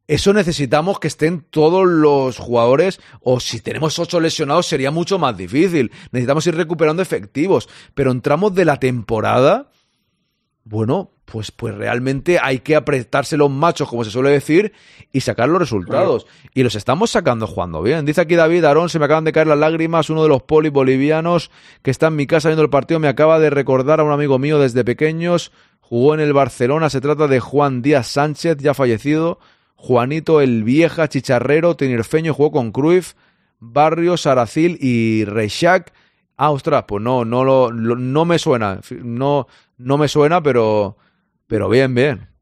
eso 0.06 0.34
necesitamos 0.34 0.98
que 0.98 1.08
estén 1.08 1.46
todos 1.48 1.86
los 1.86 2.36
jugadores, 2.36 3.00
o 3.22 3.40
si 3.40 3.60
tenemos 3.60 3.98
ocho 3.98 4.20
lesionados 4.20 4.66
sería 4.66 4.90
mucho 4.90 5.18
más 5.18 5.34
difícil. 5.34 5.92
Necesitamos 6.12 6.46
ir 6.46 6.56
recuperando 6.56 7.00
efectivos, 7.00 7.70
pero 7.94 8.10
en 8.10 8.20
tramos 8.20 8.54
de 8.54 8.66
la 8.66 8.78
temporada, 8.78 9.70
bueno, 10.64 11.13
pues, 11.24 11.50
pues 11.50 11.74
realmente 11.74 12.38
hay 12.40 12.58
que 12.60 12.76
apretarse 12.76 13.36
los 13.36 13.50
machos, 13.50 13.88
como 13.88 14.04
se 14.04 14.10
suele 14.10 14.30
decir, 14.30 14.72
y 15.12 15.20
sacar 15.20 15.48
los 15.48 15.58
resultados. 15.58 16.26
Y 16.52 16.62
los 16.62 16.74
estamos 16.74 17.10
sacando 17.10 17.46
jugando 17.46 17.82
bien. 17.82 18.04
Dice 18.04 18.20
aquí 18.20 18.34
David 18.34 18.64
Aarón, 18.64 18.88
se 18.88 18.98
me 18.98 19.06
acaban 19.06 19.24
de 19.24 19.32
caer 19.32 19.46
las 19.46 19.58
lágrimas. 19.58 20.10
Uno 20.10 20.22
de 20.22 20.28
los 20.28 20.42
polis 20.42 20.72
bolivianos 20.72 21.50
que 21.82 21.90
está 21.90 22.08
en 22.08 22.16
mi 22.16 22.26
casa 22.26 22.48
viendo 22.48 22.62
el 22.62 22.70
partido 22.70 23.00
me 23.00 23.08
acaba 23.08 23.38
de 23.38 23.50
recordar 23.50 24.00
a 24.00 24.04
un 24.04 24.12
amigo 24.12 24.38
mío 24.38 24.58
desde 24.58 24.84
pequeños. 24.84 25.50
Jugó 25.80 26.14
en 26.14 26.20
el 26.20 26.32
Barcelona. 26.32 26.90
Se 26.90 27.00
trata 27.00 27.26
de 27.26 27.40
Juan 27.40 27.82
Díaz 27.82 28.08
Sánchez, 28.08 28.58
ya 28.58 28.74
fallecido. 28.74 29.38
Juanito 29.76 30.40
el 30.40 30.64
Vieja, 30.64 31.08
Chicharrero, 31.08 31.76
Tenirfeño, 31.76 32.32
jugó 32.32 32.52
con 32.52 32.72
Cruyff, 32.72 33.14
Barrios, 33.60 34.26
Aracil 34.26 34.78
y 34.80 35.24
Reixac. 35.24 35.92
Ah, 36.36 36.50
ostras, 36.50 36.84
pues 36.88 37.02
no, 37.02 37.24
no, 37.24 37.44
lo, 37.44 37.70
no 37.70 38.24
me 38.24 38.38
suena. 38.38 38.80
No, 39.02 39.46
no 39.76 39.98
me 39.98 40.08
suena, 40.08 40.42
pero 40.42 40.96
pero 41.46 41.68
bien, 41.68 41.94
bien. 41.94 42.34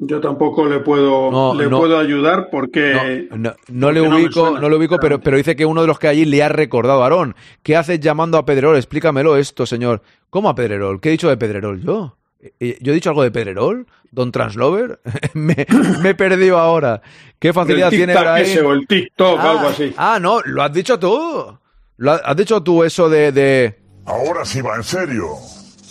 Yo 0.00 0.20
tampoco 0.20 0.64
le 0.66 0.78
puedo, 0.78 1.54
le 1.54 1.68
puedo 1.68 1.98
ayudar 1.98 2.50
porque. 2.50 3.28
No, 3.68 3.90
le 3.90 4.00
ubico, 4.00 4.58
no, 4.60 4.68
le 4.68 4.76
ubico, 4.76 4.96
pero, 5.00 5.20
pero 5.20 5.36
dice 5.36 5.56
que 5.56 5.66
uno 5.66 5.80
de 5.80 5.88
los 5.88 5.98
que 5.98 6.06
allí 6.06 6.24
le 6.24 6.40
ha 6.42 6.48
recordado. 6.48 7.02
Aarón, 7.02 7.34
¿qué 7.64 7.76
haces 7.76 7.98
llamando 7.98 8.38
a 8.38 8.44
Pedrerol? 8.44 8.76
Explícamelo 8.76 9.36
esto, 9.36 9.66
señor. 9.66 10.02
¿Cómo 10.30 10.48
a 10.48 10.54
Pedrerol? 10.54 11.00
¿Qué 11.00 11.08
he 11.08 11.12
dicho 11.12 11.28
de 11.28 11.36
Pedrerol 11.36 11.82
yo? 11.82 12.16
Eh, 12.38 12.52
eh, 12.60 12.78
¿Yo 12.80 12.92
he 12.92 12.94
dicho 12.94 13.10
algo 13.10 13.24
de 13.24 13.32
Pedrerol? 13.32 13.88
¿Don 14.12 14.30
Translover? 14.30 15.00
me, 15.34 15.66
me, 16.00 16.10
he 16.10 16.14
perdido 16.14 16.58
ahora. 16.58 17.02
¿Qué 17.40 17.52
facilidad 17.52 17.90
tiene 17.90 18.12
ahí? 18.12 18.44
Ese, 18.44 18.60
o 18.60 18.72
el 18.72 18.86
TikTok, 18.86 19.40
ah, 19.40 19.50
algo 19.50 19.68
así. 19.68 19.92
Ah, 19.96 20.18
no, 20.20 20.40
lo 20.44 20.62
has 20.62 20.72
dicho 20.72 20.96
tú. 21.00 21.58
Lo 21.96 22.12
has, 22.12 22.22
has 22.24 22.36
dicho 22.36 22.62
tú 22.62 22.84
eso 22.84 23.08
de, 23.08 23.32
de. 23.32 23.80
Ahora 24.06 24.44
sí 24.44 24.60
va 24.60 24.76
en 24.76 24.84
serio. 24.84 25.26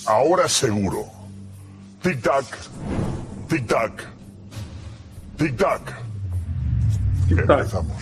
Ahora 0.05 0.47
seguro. 0.47 1.16
Tic-tac. 2.07 2.45
Tic-tac. 3.49 4.07
Tic-tac. 5.37 5.81
Empezamos. 7.29 8.01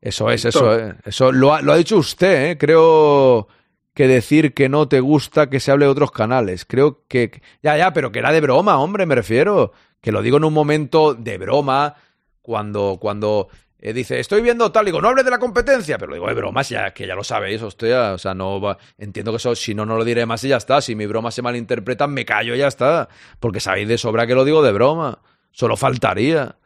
Eso 0.00 0.30
es, 0.30 0.44
eso 0.44 0.72
es. 0.78 0.94
Eso 1.04 1.32
lo 1.32 1.52
ha, 1.52 1.60
lo 1.60 1.72
ha 1.72 1.76
dicho 1.76 1.96
usted, 1.96 2.50
¿eh? 2.50 2.58
Creo 2.58 3.48
que 3.92 4.06
decir 4.06 4.54
que 4.54 4.68
no 4.68 4.86
te 4.86 5.00
gusta 5.00 5.50
que 5.50 5.58
se 5.58 5.72
hable 5.72 5.86
de 5.86 5.90
otros 5.90 6.12
canales. 6.12 6.64
Creo 6.64 7.02
que... 7.08 7.42
Ya, 7.60 7.76
ya, 7.76 7.92
pero 7.92 8.12
que 8.12 8.20
era 8.20 8.30
de 8.30 8.40
broma, 8.40 8.78
hombre, 8.78 9.04
me 9.04 9.16
refiero. 9.16 9.72
Que 10.00 10.12
lo 10.12 10.22
digo 10.22 10.36
en 10.36 10.44
un 10.44 10.54
momento 10.54 11.14
de 11.14 11.36
broma, 11.36 11.96
cuando, 12.40 12.98
cuando 13.00 13.48
eh, 13.84 13.92
dice, 13.92 14.18
estoy 14.18 14.40
viendo 14.40 14.72
tal, 14.72 14.86
digo, 14.86 15.02
no 15.02 15.08
hables 15.08 15.26
de 15.26 15.30
la 15.30 15.38
competencia, 15.38 15.98
pero 15.98 16.14
digo, 16.14 16.26
de 16.26 16.32
bromas, 16.32 16.70
ya, 16.70 16.94
que 16.94 17.06
ya 17.06 17.14
lo 17.14 17.22
sabéis, 17.22 17.60
hostia, 17.60 18.14
o 18.14 18.18
sea, 18.18 18.32
no 18.32 18.58
va, 18.58 18.78
entiendo 18.96 19.30
que 19.30 19.36
eso, 19.36 19.54
si 19.54 19.74
no, 19.74 19.84
no 19.84 19.98
lo 19.98 20.06
diré 20.06 20.24
más 20.24 20.42
y 20.42 20.48
ya 20.48 20.56
está, 20.56 20.80
si 20.80 20.94
mi 20.94 21.04
broma 21.04 21.30
se 21.30 21.42
malinterpreta, 21.42 22.06
me 22.06 22.24
callo 22.24 22.54
y 22.54 22.60
ya 22.60 22.68
está, 22.68 23.10
porque 23.40 23.60
sabéis 23.60 23.86
de 23.88 23.98
sobra 23.98 24.26
que 24.26 24.34
lo 24.34 24.46
digo 24.46 24.62
de 24.62 24.72
broma, 24.72 25.18
solo 25.52 25.76
faltaría. 25.76 26.56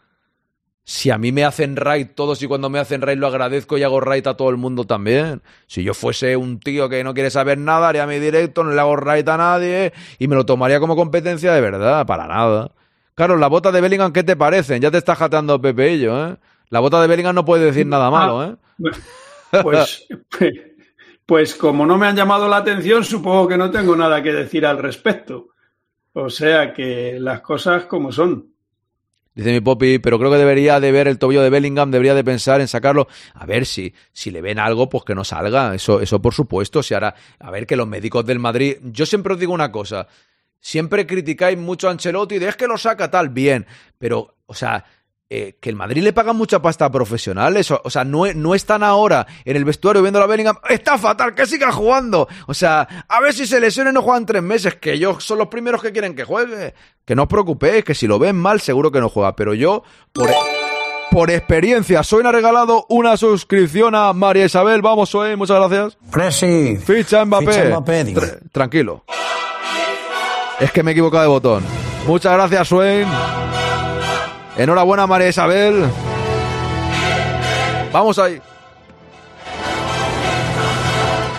Si 0.84 1.10
a 1.10 1.18
mí 1.18 1.32
me 1.32 1.44
hacen 1.44 1.74
raid 1.74 2.10
todos 2.14 2.40
y 2.40 2.46
cuando 2.46 2.70
me 2.70 2.78
hacen 2.78 3.02
raid 3.02 3.18
lo 3.18 3.26
agradezco 3.26 3.76
y 3.76 3.82
hago 3.82 4.00
raid 4.00 4.24
a 4.28 4.36
todo 4.36 4.50
el 4.50 4.56
mundo 4.56 4.84
también. 4.84 5.42
Si 5.66 5.82
yo 5.82 5.94
fuese 5.94 6.36
un 6.36 6.60
tío 6.60 6.88
que 6.88 7.02
no 7.02 7.14
quiere 7.14 7.30
saber 7.30 7.58
nada, 7.58 7.88
haría 7.88 8.06
mi 8.06 8.20
directo, 8.20 8.62
no 8.62 8.70
le 8.70 8.80
hago 8.80 8.94
raid 8.94 9.28
a 9.28 9.36
nadie 9.36 9.92
y 10.20 10.28
me 10.28 10.36
lo 10.36 10.46
tomaría 10.46 10.78
como 10.78 10.94
competencia 10.94 11.52
de 11.52 11.60
verdad, 11.60 12.06
para 12.06 12.28
nada. 12.28 12.70
Claro, 13.16 13.36
la 13.36 13.48
bota 13.48 13.72
de 13.72 13.80
Bellingham, 13.80 14.12
¿qué 14.12 14.22
te 14.22 14.36
parecen? 14.36 14.80
Ya 14.80 14.92
te 14.92 14.98
está 14.98 15.16
jateando 15.16 15.60
Pepe 15.60 15.94
y 15.94 15.98
yo, 16.02 16.28
¿eh? 16.28 16.36
La 16.70 16.80
bota 16.80 17.00
de 17.00 17.08
Bellingham 17.08 17.34
no 17.34 17.44
puede 17.44 17.64
decir 17.64 17.86
nada 17.86 18.10
malo, 18.10 18.44
¿eh? 18.44 18.56
Pues, 19.62 20.06
pues 21.26 21.54
como 21.54 21.86
no 21.86 21.96
me 21.96 22.06
han 22.06 22.16
llamado 22.16 22.48
la 22.48 22.58
atención, 22.58 23.04
supongo 23.04 23.48
que 23.48 23.56
no 23.56 23.70
tengo 23.70 23.96
nada 23.96 24.22
que 24.22 24.32
decir 24.32 24.66
al 24.66 24.78
respecto. 24.78 25.48
O 26.12 26.30
sea 26.30 26.72
que 26.72 27.18
las 27.20 27.40
cosas 27.40 27.84
como 27.84 28.12
son. 28.12 28.52
Dice 29.34 29.52
mi 29.52 29.60
Poppy, 29.60 30.00
pero 30.00 30.18
creo 30.18 30.32
que 30.32 30.36
debería 30.36 30.80
de 30.80 30.90
ver 30.90 31.06
el 31.06 31.18
tobillo 31.18 31.42
de 31.42 31.50
Bellingham, 31.50 31.92
debería 31.92 32.14
de 32.14 32.24
pensar 32.24 32.60
en 32.60 32.66
sacarlo. 32.66 33.06
A 33.34 33.46
ver 33.46 33.66
si, 33.66 33.94
si 34.12 34.32
le 34.32 34.40
ven 34.40 34.58
algo, 34.58 34.88
pues 34.88 35.04
que 35.04 35.14
no 35.14 35.22
salga. 35.22 35.76
Eso, 35.76 36.00
eso 36.00 36.20
por 36.20 36.34
supuesto. 36.34 36.82
Si 36.82 36.92
ahora, 36.92 37.14
a 37.38 37.50
ver 37.52 37.64
que 37.64 37.76
los 37.76 37.86
médicos 37.86 38.26
del 38.26 38.40
Madrid. 38.40 38.78
Yo 38.82 39.06
siempre 39.06 39.34
os 39.34 39.38
digo 39.38 39.52
una 39.52 39.70
cosa. 39.70 40.08
Siempre 40.58 41.06
criticáis 41.06 41.56
mucho 41.56 41.86
a 41.86 41.92
Ancelotti 41.92 42.38
de 42.38 42.48
es 42.48 42.56
que 42.56 42.66
lo 42.66 42.76
saca 42.78 43.12
tal, 43.12 43.28
bien. 43.28 43.66
Pero, 43.96 44.34
o 44.46 44.54
sea, 44.54 44.84
eh, 45.30 45.56
que 45.60 45.68
el 45.68 45.76
Madrid 45.76 46.02
le 46.02 46.14
paga 46.14 46.32
mucha 46.32 46.62
pasta 46.62 46.86
a 46.86 46.90
profesionales, 46.90 47.70
o, 47.70 47.90
sea, 47.90 48.02
no, 48.02 48.24
no, 48.32 48.55
están 48.55 48.82
ahora 48.82 49.26
en 49.44 49.56
el 49.56 49.64
vestuario 49.66 50.00
viendo 50.00 50.18
la 50.18 50.26
Bellingham, 50.26 50.56
está 50.70 50.96
fatal, 50.96 51.34
que 51.34 51.44
siga 51.44 51.70
jugando, 51.70 52.26
o 52.46 52.55
sea, 52.55 53.05
a 53.06 53.20
ver 53.20 53.34
si 53.34 53.46
se 53.46 53.60
lesiona 53.60 53.90
y 53.90 53.92
no 53.92 54.00
juegan 54.00 54.24
tres 54.24 54.42
meses, 54.42 54.76
que 54.76 54.94
ellos 54.94 55.22
son 55.22 55.36
los 55.36 55.48
primeros 55.48 55.82
que 55.82 55.92
quieren 55.92 56.14
que 56.14 56.24
juegue, 56.24 56.72
que 57.05 57.14
no 57.14 57.24
os 57.24 57.28
preocupéis, 57.28 57.84
que 57.84 57.94
si 57.94 58.06
lo 58.06 58.18
ven 58.18 58.36
mal 58.36 58.62
seguro 58.62 58.90
que 58.90 59.00
no 59.00 59.10
juega, 59.10 59.36
pero 59.36 59.52
yo, 59.52 59.82
por, 60.14 60.30
por 61.10 61.30
experiencia, 61.30 62.02
Soy 62.02 62.24
ha 62.24 62.32
regalado 62.32 62.86
una 62.88 63.18
suscripción 63.18 63.94
a 63.94 64.14
María 64.14 64.46
Isabel, 64.46 64.80
vamos 64.80 65.10
Soy, 65.10 65.36
muchas 65.36 65.59
gracias. 65.59 65.98
Presi. 66.10 66.78
Ficha 66.78 67.26
Mbappé. 67.26 68.40
tranquilo. 68.50 69.05
Es 70.59 70.72
que 70.72 70.82
me 70.82 70.90
he 70.90 70.92
equivocado 70.92 71.22
de 71.22 71.28
botón. 71.28 71.64
Muchas 72.06 72.32
gracias, 72.32 72.68
Swain. 72.68 73.06
Enhorabuena, 74.59 75.06
María 75.06 75.28
Isabel. 75.28 75.85
Vamos 77.93 78.18
ahí. 78.18 78.40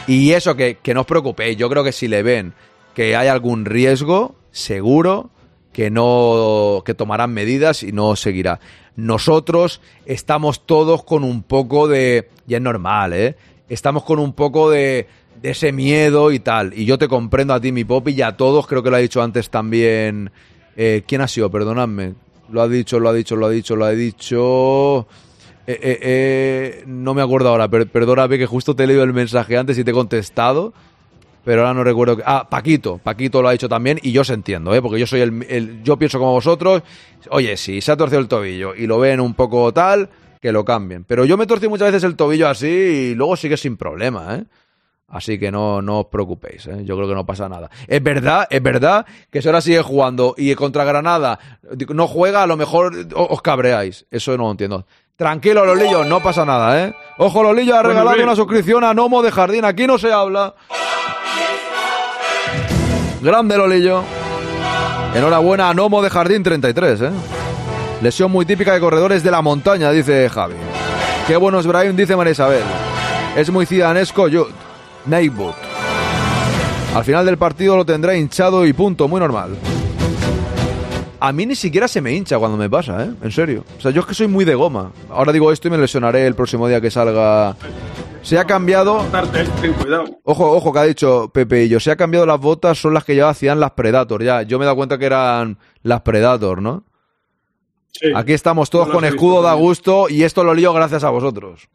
Y 0.08 0.32
eso, 0.32 0.56
que, 0.56 0.78
que 0.82 0.94
no 0.94 1.02
os 1.02 1.06
preocupéis. 1.06 1.58
Yo 1.58 1.70
creo 1.70 1.84
que 1.84 1.92
si 1.92 2.08
le 2.08 2.24
ven 2.24 2.54
que 2.96 3.16
hay 3.16 3.28
algún 3.28 3.66
riesgo, 3.66 4.36
seguro 4.52 5.30
que 5.74 5.92
no 5.92 6.82
que 6.86 6.94
tomarán 6.94 7.34
medidas 7.34 7.84
y 7.84 7.92
no 7.92 8.16
seguirá. 8.16 8.60
Nosotros 8.96 9.82
estamos 10.06 10.66
todos 10.66 11.04
con 11.04 11.24
un 11.24 11.44
poco 11.44 11.88
de 11.88 12.30
y 12.48 12.56
es 12.56 12.62
normal, 12.62 13.14
¿eh? 13.14 13.36
Estamos 13.70 14.04
con 14.04 14.20
un 14.20 14.34
poco 14.34 14.72
de, 14.72 15.08
ese 15.44 15.72
miedo 15.72 16.32
y 16.32 16.40
tal. 16.40 16.74
Y 16.74 16.86
yo 16.86 16.98
te 16.98 17.08
comprendo 17.08 17.54
a 17.54 17.62
ti, 17.62 17.72
mi 17.72 17.84
pop, 17.84 18.08
y 18.08 18.22
a 18.22 18.36
todos, 18.36 18.66
creo 18.66 18.82
que 18.82 18.90
lo 18.90 18.96
ha 18.96 19.00
dicho 19.00 19.22
antes 19.22 19.50
también. 19.50 20.32
Eh, 20.76 21.04
¿Quién 21.08 21.22
ha 21.22 21.28
sido? 21.28 21.52
Perdonadme. 21.52 22.16
Lo 22.52 22.62
ha 22.62 22.68
dicho, 22.68 23.00
lo 23.00 23.10
ha 23.10 23.14
dicho, 23.14 23.36
lo 23.36 23.46
ha 23.46 23.50
dicho, 23.50 23.76
lo 23.76 23.86
ha 23.86 23.92
dicho. 23.92 25.08
Eh, 25.68 25.80
eh, 25.82 26.00
eh, 26.02 26.84
no 26.88 27.14
me 27.14 27.22
acuerdo 27.22 27.50
ahora, 27.50 27.68
pero 27.68 27.86
perdóname 27.86 28.38
que 28.38 28.48
justo 28.48 28.76
te 28.76 28.84
he 28.84 28.88
leído 28.88 29.04
el 29.04 29.14
mensaje 29.14 29.58
antes 29.58 29.78
y 29.78 29.84
te 29.84 29.92
he 29.92 29.94
contestado. 29.94 30.74
Pero 31.46 31.62
ahora 31.62 31.74
no 31.74 31.84
recuerdo. 31.84 32.18
Ah, 32.26 32.48
Paquito. 32.50 32.98
Paquito 32.98 33.42
lo 33.42 33.48
ha 33.50 33.52
dicho 33.52 33.70
también 33.70 34.00
y 34.02 34.12
yo 34.12 34.24
se 34.24 34.34
entiendo, 34.34 34.74
¿eh? 34.74 34.82
Porque 34.82 35.00
yo 35.00 35.08
soy 35.08 35.22
el, 35.22 35.82
Yo 35.84 35.98
pienso 35.98 36.20
como 36.20 36.34
vosotros. 36.34 36.84
Oye, 37.30 37.56
si 37.58 37.82
se 37.82 37.92
ha 37.92 37.98
torcido 37.98 38.20
el 38.20 38.28
tobillo 38.28 38.76
y 38.76 38.88
lo 38.88 39.00
ven 39.00 39.20
un 39.20 39.34
poco 39.34 39.72
tal, 39.72 40.10
que 40.42 40.52
lo 40.52 40.66
cambien. 40.66 41.06
Pero 41.06 41.26
yo 41.26 41.38
me 41.38 41.48
torcí 41.48 41.68
muchas 41.68 41.92
veces 41.92 42.04
el 42.04 42.16
tobillo 42.16 42.48
así 42.48 42.68
y 42.68 43.16
luego 43.16 43.36
sigue 43.36 43.58
sin 43.58 43.78
problema, 43.78 44.36
¿eh? 44.36 44.44
Así 45.12 45.40
que 45.40 45.52
no, 45.52 45.82
no 45.82 46.02
os 46.02 46.06
preocupéis, 46.06 46.68
¿eh? 46.68 46.84
yo 46.84 46.96
creo 46.96 47.08
que 47.08 47.16
no 47.16 47.26
pasa 47.26 47.50
nada. 47.50 47.70
Es 47.88 48.02
verdad, 48.04 48.48
es 48.50 48.62
verdad 48.62 49.06
que 49.32 49.42
si 49.42 49.48
ahora 49.48 49.62
sigue 49.62 49.82
jugando 49.82 50.36
y 50.38 50.54
contra 50.54 50.84
Granada 50.84 51.40
no 51.90 52.08
juega, 52.08 52.44
a 52.44 52.48
lo 52.48 52.58
mejor 52.58 52.94
os 53.16 53.42
cabreáis. 53.42 54.06
Eso 54.12 54.38
no 54.38 54.44
lo 54.44 54.52
entiendo. 54.52 54.86
Tranquilo, 55.16 55.66
Lolillo, 55.66 56.06
no 56.06 56.22
pasa 56.22 56.46
nada, 56.46 56.86
¿eh? 56.86 56.96
Ojo, 57.18 57.44
Lolillo 57.44 57.76
ha 57.76 57.84
regalado 57.84 58.24
una 58.24 58.36
suscripción 58.36 58.84
a 58.84 58.94
Nomo 58.94 59.22
de 59.22 59.32
Jardín. 59.32 59.66
Aquí 59.66 59.86
no 59.86 59.98
se 59.98 60.14
habla. 60.14 60.54
Grande, 63.22 63.58
Lolillo. 63.58 64.02
Enhorabuena 65.14 65.70
a 65.70 65.74
Nomo 65.74 66.02
de 66.02 66.10
Jardín 66.10 66.44
33, 66.44 67.02
¿eh? 67.02 67.12
Lesión 68.02 68.32
muy 68.32 68.46
típica 68.46 68.74
de 68.74 68.80
corredores 68.80 69.24
de 69.24 69.32
la 69.32 69.42
montaña, 69.42 69.92
dice 69.92 70.30
Javi. 70.30 70.56
Qué 71.28 71.36
bueno 71.36 71.60
es 71.60 71.68
Brian, 71.68 71.98
dice 71.98 72.16
María 72.16 72.32
Isabel. 72.32 72.64
Es 73.36 73.50
muy 73.50 73.66
cidanesco, 73.66 74.28
yo. 74.30 74.48
Neywood. 75.10 75.56
Al 76.94 77.04
final 77.04 77.26
del 77.26 77.38
partido 77.38 77.76
lo 77.76 77.86
tendrá 77.86 78.16
hinchado 78.16 78.66
y 78.66 78.74
punto, 78.74 79.08
muy 79.08 79.20
normal. 79.20 79.58
A 81.20 81.32
mí 81.34 81.46
ni 81.46 81.56
siquiera 81.56 81.88
se 81.88 82.00
me 82.00 82.14
hincha 82.14 82.38
cuando 82.38 82.58
me 82.58 82.70
pasa, 82.70 83.04
¿eh? 83.04 83.12
En 83.22 83.32
serio. 83.32 83.66
O 83.78 83.82
sea, 83.82 83.92
yo 83.92 84.02
es 84.02 84.08
que 84.08 84.14
soy 84.14 84.28
muy 84.28 84.46
de 84.46 84.56
goma. 84.56 84.92
Ahora 85.10 85.34
digo 85.34 85.52
esto 85.52 85.68
y 85.68 85.72
me 85.72 85.78
lesionaré 85.78 86.26
el 86.26 86.36
próximo 86.36 86.68
día 86.68 86.80
que 86.80 86.90
salga. 86.90 87.56
Se 88.22 88.38
ha 88.38 88.46
cambiado. 88.46 89.06
Ojo, 90.24 90.52
ojo, 90.52 90.72
que 90.72 90.80
ha 90.80 90.84
dicho 90.84 91.30
Pepe 91.34 91.66
y 91.66 91.70
yo. 91.70 91.80
Se 91.80 91.92
ha 91.92 91.96
cambiado 91.96 92.26
las 92.26 92.40
botas, 92.40 92.78
son 92.78 92.94
las 92.94 93.04
que 93.04 93.16
ya 93.16 93.30
hacían 93.30 93.60
las 93.60 93.72
Predator. 93.72 94.24
Ya, 94.24 94.44
yo 94.44 94.60
me 94.60 94.64
he 94.64 94.68
dado 94.68 94.78
cuenta 94.78 94.98
que 94.98 95.06
eran 95.06 95.58
las 95.84 96.02
Predator, 96.02 96.62
¿no? 96.62 96.84
Sí. 97.92 98.12
Aquí 98.16 98.34
estamos 98.34 98.70
todos 98.70 98.90
con 98.90 99.04
escudo 99.04 99.42
da 99.42 99.54
gusto 99.54 100.08
y 100.10 100.24
esto 100.24 100.44
lo 100.44 100.54
lío 100.54 100.72
gracias 100.74 101.04
a 101.04 101.10
vosotros 101.10 101.68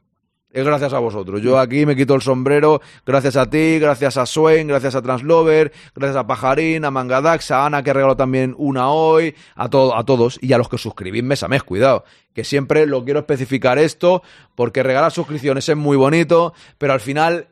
es 0.54 0.64
gracias 0.64 0.92
a 0.92 1.00
vosotros. 1.00 1.42
Yo 1.42 1.58
aquí 1.58 1.84
me 1.84 1.96
quito 1.96 2.14
el 2.14 2.22
sombrero 2.22 2.80
gracias 3.04 3.36
a 3.36 3.50
ti, 3.50 3.78
gracias 3.80 4.16
a 4.16 4.24
Swain, 4.24 4.68
gracias 4.68 4.94
a 4.94 5.02
Translover, 5.02 5.72
gracias 5.96 6.16
a 6.16 6.26
Pajarín, 6.26 6.84
a 6.84 6.92
Mangadax, 6.92 7.50
a 7.50 7.66
Ana 7.66 7.82
que 7.82 7.92
regaló 7.92 8.16
también 8.16 8.54
una 8.56 8.88
hoy, 8.90 9.34
a, 9.56 9.68
todo, 9.68 9.96
a 9.96 10.04
todos 10.04 10.38
y 10.40 10.52
a 10.52 10.58
los 10.58 10.68
que 10.68 10.78
suscribís 10.78 11.24
mes 11.24 11.42
a 11.42 11.48
mes, 11.48 11.64
cuidado, 11.64 12.04
que 12.34 12.44
siempre 12.44 12.86
lo 12.86 13.04
quiero 13.04 13.20
especificar 13.20 13.78
esto 13.78 14.22
porque 14.54 14.84
regalar 14.84 15.10
suscripciones 15.10 15.68
es 15.68 15.76
muy 15.76 15.96
bonito, 15.96 16.54
pero 16.78 16.92
al 16.92 17.00
final 17.00 17.48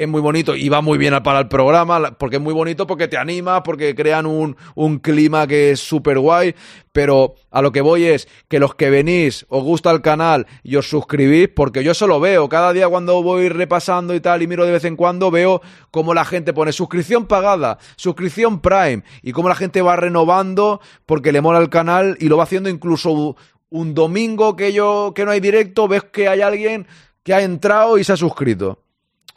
es 0.00 0.08
muy 0.08 0.22
bonito 0.22 0.56
y 0.56 0.70
va 0.70 0.80
muy 0.80 0.96
bien 0.96 1.22
para 1.22 1.40
el 1.40 1.48
programa, 1.48 2.16
porque 2.16 2.36
es 2.36 2.42
muy 2.42 2.54
bonito, 2.54 2.86
porque 2.86 3.06
te 3.06 3.18
anima, 3.18 3.62
porque 3.62 3.94
crean 3.94 4.24
un, 4.24 4.56
un 4.74 4.98
clima 4.98 5.46
que 5.46 5.72
es 5.72 5.80
súper 5.80 6.18
guay, 6.18 6.54
pero 6.90 7.34
a 7.50 7.60
lo 7.60 7.70
que 7.70 7.82
voy 7.82 8.06
es 8.06 8.26
que 8.48 8.58
los 8.58 8.74
que 8.74 8.88
venís, 8.88 9.44
os 9.50 9.62
gusta 9.62 9.90
el 9.90 10.00
canal 10.00 10.46
y 10.62 10.76
os 10.76 10.88
suscribís, 10.88 11.50
porque 11.54 11.84
yo 11.84 11.92
eso 11.92 12.06
lo 12.06 12.18
veo, 12.18 12.48
cada 12.48 12.72
día 12.72 12.88
cuando 12.88 13.22
voy 13.22 13.50
repasando 13.50 14.14
y 14.14 14.20
tal 14.20 14.40
y 14.40 14.46
miro 14.46 14.64
de 14.64 14.72
vez 14.72 14.86
en 14.86 14.96
cuando, 14.96 15.30
veo 15.30 15.60
cómo 15.90 16.14
la 16.14 16.24
gente 16.24 16.54
pone 16.54 16.72
suscripción 16.72 17.26
pagada, 17.26 17.76
suscripción 17.96 18.60
Prime, 18.60 19.02
y 19.20 19.32
cómo 19.32 19.50
la 19.50 19.54
gente 19.54 19.82
va 19.82 19.96
renovando 19.96 20.80
porque 21.04 21.30
le 21.30 21.42
mola 21.42 21.58
el 21.58 21.68
canal 21.68 22.16
y 22.20 22.30
lo 22.30 22.38
va 22.38 22.44
haciendo 22.44 22.70
incluso 22.70 23.36
un 23.68 23.94
domingo 23.94 24.56
que 24.56 24.72
yo 24.72 25.12
que 25.14 25.26
no 25.26 25.30
hay 25.32 25.40
directo, 25.40 25.88
ves 25.88 26.04
que 26.04 26.26
hay 26.26 26.40
alguien 26.40 26.86
que 27.22 27.34
ha 27.34 27.42
entrado 27.42 27.98
y 27.98 28.04
se 28.04 28.14
ha 28.14 28.16
suscrito. 28.16 28.78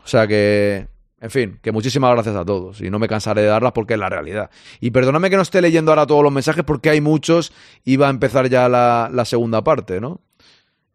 O 0.03 0.07
sea 0.07 0.27
que, 0.27 0.87
en 1.19 1.29
fin, 1.31 1.59
que 1.61 1.71
muchísimas 1.71 2.11
gracias 2.11 2.35
a 2.35 2.43
todos. 2.43 2.81
Y 2.81 2.89
no 2.89 2.99
me 2.99 3.07
cansaré 3.07 3.41
de 3.41 3.47
darlas 3.47 3.71
porque 3.71 3.93
es 3.93 3.99
la 3.99 4.09
realidad. 4.09 4.49
Y 4.81 4.91
perdóname 4.91 5.29
que 5.29 5.37
no 5.37 5.41
esté 5.41 5.61
leyendo 5.61 5.91
ahora 5.91 6.05
todos 6.05 6.23
los 6.23 6.33
mensajes 6.33 6.63
porque 6.65 6.89
hay 6.89 6.99
muchos 6.99 7.53
y 7.85 7.95
va 7.95 8.07
a 8.07 8.09
empezar 8.09 8.49
ya 8.49 8.67
la, 8.67 9.25
segunda 9.25 9.63
parte, 9.63 10.01
¿no? 10.01 10.19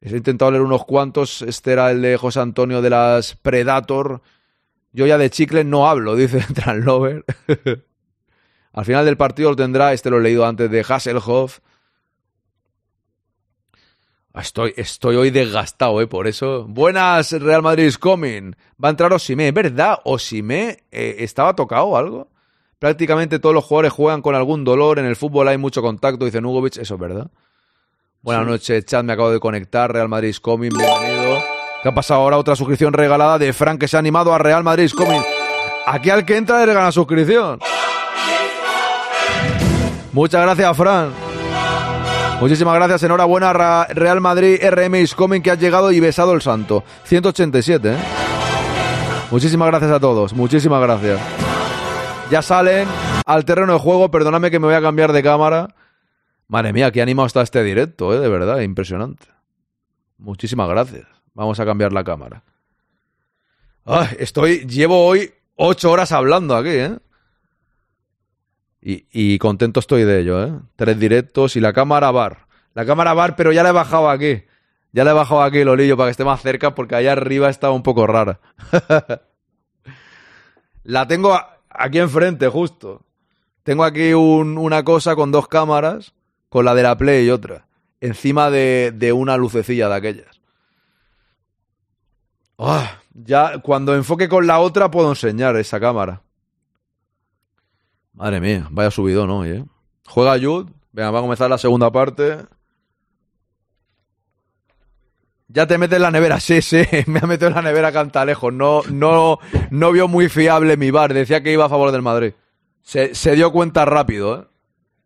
He 0.01 0.15
intentado 0.15 0.51
leer 0.51 0.63
unos 0.63 0.85
cuantos. 0.85 1.43
Este 1.43 1.73
era 1.73 1.91
el 1.91 2.03
de 2.03 2.17
José 2.17 2.41
Antonio 2.41 2.83
de 2.83 2.91
las 2.91 3.35
Predator. 3.37 4.21
Yo 4.93 5.07
ya 5.07 5.19
de 5.19 5.31
chicle 5.31 5.65
no 5.65 5.89
hablo, 5.89 6.15
dice 6.17 6.45
Translover. 6.55 7.25
Al 8.73 8.85
final 8.85 9.07
del 9.07 9.17
partido 9.17 9.51
lo 9.51 9.57
tendrá, 9.57 9.93
este 9.93 10.11
lo 10.11 10.19
he 10.19 10.23
leído 10.23 10.47
antes, 10.47 10.71
de 10.71 10.85
Hasselhoff. 10.87 11.61
Estoy, 14.35 14.75
estoy 14.77 15.17
hoy 15.17 15.31
desgastado, 15.31 16.01
¿eh? 16.01 16.07
Por 16.07 16.27
eso. 16.27 16.65
Buenas, 16.69 17.33
Real 17.33 17.63
Madrid 17.63 17.87
is 17.87 17.99
coming. 17.99 18.53
Va 18.83 18.89
a 18.89 18.91
entrar 18.91 19.13
Osime. 19.13 19.49
¿Es 19.49 19.55
verdad? 19.55 19.99
¿Osime 20.05 20.85
eh, 20.93 21.17
estaba 21.19 21.55
tocado 21.55 21.87
o 21.87 21.97
algo? 21.97 22.29
Prácticamente 22.79 23.39
todos 23.41 23.55
los 23.55 23.65
jugadores 23.65 23.93
juegan 23.93 24.23
con 24.23 24.35
algún 24.35 24.65
dolor. 24.65 24.99
En 24.99 25.07
el 25.07 25.17
fútbol 25.17 25.49
hay 25.49 25.59
mucho 25.59 25.83
contacto, 25.83 26.25
dice 26.25 26.41
Nugovic. 26.41 26.77
Eso 26.77 26.95
es 26.95 27.01
verdad. 27.01 27.31
Buenas 28.23 28.47
noches, 28.47 28.85
chat. 28.85 29.05
Me 29.05 29.15
acabo 29.15 29.31
de 29.31 29.41
conectar. 29.41 29.93
Real 29.93 30.09
Madrid 30.09 30.29
is 30.29 30.41
coming. 30.41 30.71
Bienvenido. 30.71 31.39
¿Qué 31.83 31.89
ha 31.89 31.95
pasado 31.95 32.21
ahora? 32.21 32.39
Otra 32.39 32.55
suscripción 32.55 32.93
regalada 32.93 33.39
de 33.39 33.53
Frank 33.53 33.81
que 33.81 33.89
se 33.89 33.97
ha 33.97 34.01
animado 34.01 34.33
a 34.33 34.39
Real 34.39 34.63
Madrid 34.63 34.85
is 34.85 34.95
coming. 34.95 35.21
Aquí 35.87 36.11
al 36.11 36.25
que 36.25 36.37
entra 36.37 36.65
le 36.65 36.75
gana 36.75 36.93
suscripción. 36.93 37.59
Muchas 40.13 40.43
gracias, 40.43 40.77
Fran. 40.77 41.28
Muchísimas 42.41 42.77
gracias, 42.77 43.03
enhorabuena 43.03 43.53
Real 43.89 44.21
Madrid 44.21 44.61
RM 44.63 44.95
is 44.95 45.15
coming 45.17 45.41
que 45.41 45.51
has 45.51 45.59
llegado 45.59 45.91
y 45.91 45.99
besado 45.99 46.33
el 46.35 46.41
santo. 46.41 46.85
187, 47.03 47.93
¿eh? 47.93 47.97
Muchísimas 49.33 49.67
gracias 49.67 49.91
a 49.91 49.99
todos, 49.99 50.33
muchísimas 50.35 50.81
gracias. 50.81 51.21
Ya 52.31 52.41
salen 52.41 52.87
al 53.27 53.45
terreno 53.45 53.73
de 53.73 53.79
juego, 53.81 54.13
perdóname 54.13 54.53
que 54.53 54.61
me 54.61 54.67
voy 54.67 54.77
a 54.77 54.81
cambiar 54.81 55.13
de 55.13 55.21
cámara. 55.21 55.75
Madre 56.47 56.73
mía, 56.73 56.93
qué 56.93 57.03
animado 57.03 57.27
está 57.27 57.43
este 57.43 57.65
directo, 57.65 58.15
¿eh? 58.15 58.21
De 58.21 58.29
verdad, 58.29 58.61
impresionante. 58.61 59.27
Muchísimas 60.17 60.69
gracias. 60.69 61.07
Vamos 61.35 61.59
a 61.59 61.65
cambiar 61.65 61.93
la 61.93 62.05
cámara. 62.05 62.45
estoy, 64.17 64.61
llevo 64.65 65.07
hoy 65.07 65.33
ocho 65.57 65.91
horas 65.91 66.13
hablando 66.13 66.55
aquí, 66.57 66.71
¿eh? 66.71 66.99
Y, 68.81 69.39
contento 69.39 69.81
estoy 69.81 70.05
de 70.05 70.21
ello, 70.21 70.45
¿eh? 70.45 70.53
Tres 70.77 70.99
directos 70.99 71.57
y 71.57 71.61
la 71.61 71.73
cámara 71.73 72.11
bar. 72.11 72.47
La 72.75 72.87
cámara 72.87 73.13
bar, 73.13 73.35
pero 73.37 73.53
ya 73.53 73.63
la 73.63 73.71
he 73.71 73.73
bajado 73.73 74.09
aquí. 74.09 74.45
Ya 74.93 75.05
la 75.05 75.11
he 75.11 75.15
bajado 75.15 75.43
aquí, 75.43 75.65
Lolillo, 75.65 75.97
para 75.97 76.09
que 76.09 76.13
esté 76.13 76.25
más 76.25 76.41
cerca, 76.41 76.75
porque 76.75 76.95
allá 76.95 77.13
arriba 77.13 77.51
estaba 77.51 77.75
un 77.75 77.83
poco 77.83 78.07
rara. 78.07 78.41
la 80.85 81.07
tengo 81.09 81.39
aquí 81.69 81.99
enfrente, 81.99 82.49
justo. 82.49 83.05
Tengo 83.65 83.85
aquí 83.85 84.15
una 84.15 84.85
cosa 84.85 85.15
con 85.15 85.31
dos 85.31 85.49
cámaras, 85.49 86.15
con 86.49 86.65
la 86.65 86.75
de 86.75 86.83
la 86.83 86.97
Play 86.97 87.27
y 87.27 87.31
otra. 87.31 87.67
Encima 88.01 88.51
de, 88.51 89.13
una 89.15 89.37
lucecilla 89.37 89.89
de 89.89 89.95
aquellas. 89.95 90.41
Ah, 92.59 93.03
ya 93.13 93.59
cuando 93.59 93.95
enfoque 93.95 94.29
con 94.29 94.47
la 94.47 94.61
otra 94.61 94.91
puedo 94.91 95.11
enseñar 95.11 95.57
esa 95.57 95.79
cámara. 95.79 96.23
Madre 98.19 98.41
mía, 98.41 98.67
vaya 98.73 98.91
subido, 98.91 99.29
¿no? 99.29 99.45
¿eh? 99.45 99.65
Juega 100.05 100.37
Jude. 100.41 100.73
Venga, 100.91 101.13
va 101.13 101.21
a 101.21 101.23
comenzar 101.23 101.49
la 101.49 101.57
segunda 101.57 101.93
parte. 101.93 102.39
Ya 105.47 105.69
te 105.69 105.79
metes 105.79 105.97
en 105.97 106.03
la 106.03 106.11
nevera, 106.11 106.41
sí, 106.41 106.61
sí, 106.61 106.83
me 107.07 107.21
ha 107.23 107.27
metido 107.27 107.47
en 107.47 107.55
la 107.55 107.63
nevera 107.63 107.93
Cantalejo. 107.93 108.51
No, 108.51 108.83
no, 108.91 109.39
no 109.71 109.93
vio 109.93 110.09
muy 110.09 110.29
fiable 110.29 110.77
mi 110.77 110.91
bar, 110.91 111.15
decía 111.15 111.45
que 111.45 111.53
iba 111.53 111.67
a 111.67 111.69
favor 111.69 111.93
del 111.93 112.03
Madrid. 112.03 112.33
Se, 112.83 113.37
dio 113.37 113.53
cuenta 113.53 113.85
rápido, 113.85 114.41
¿eh? 114.41 114.45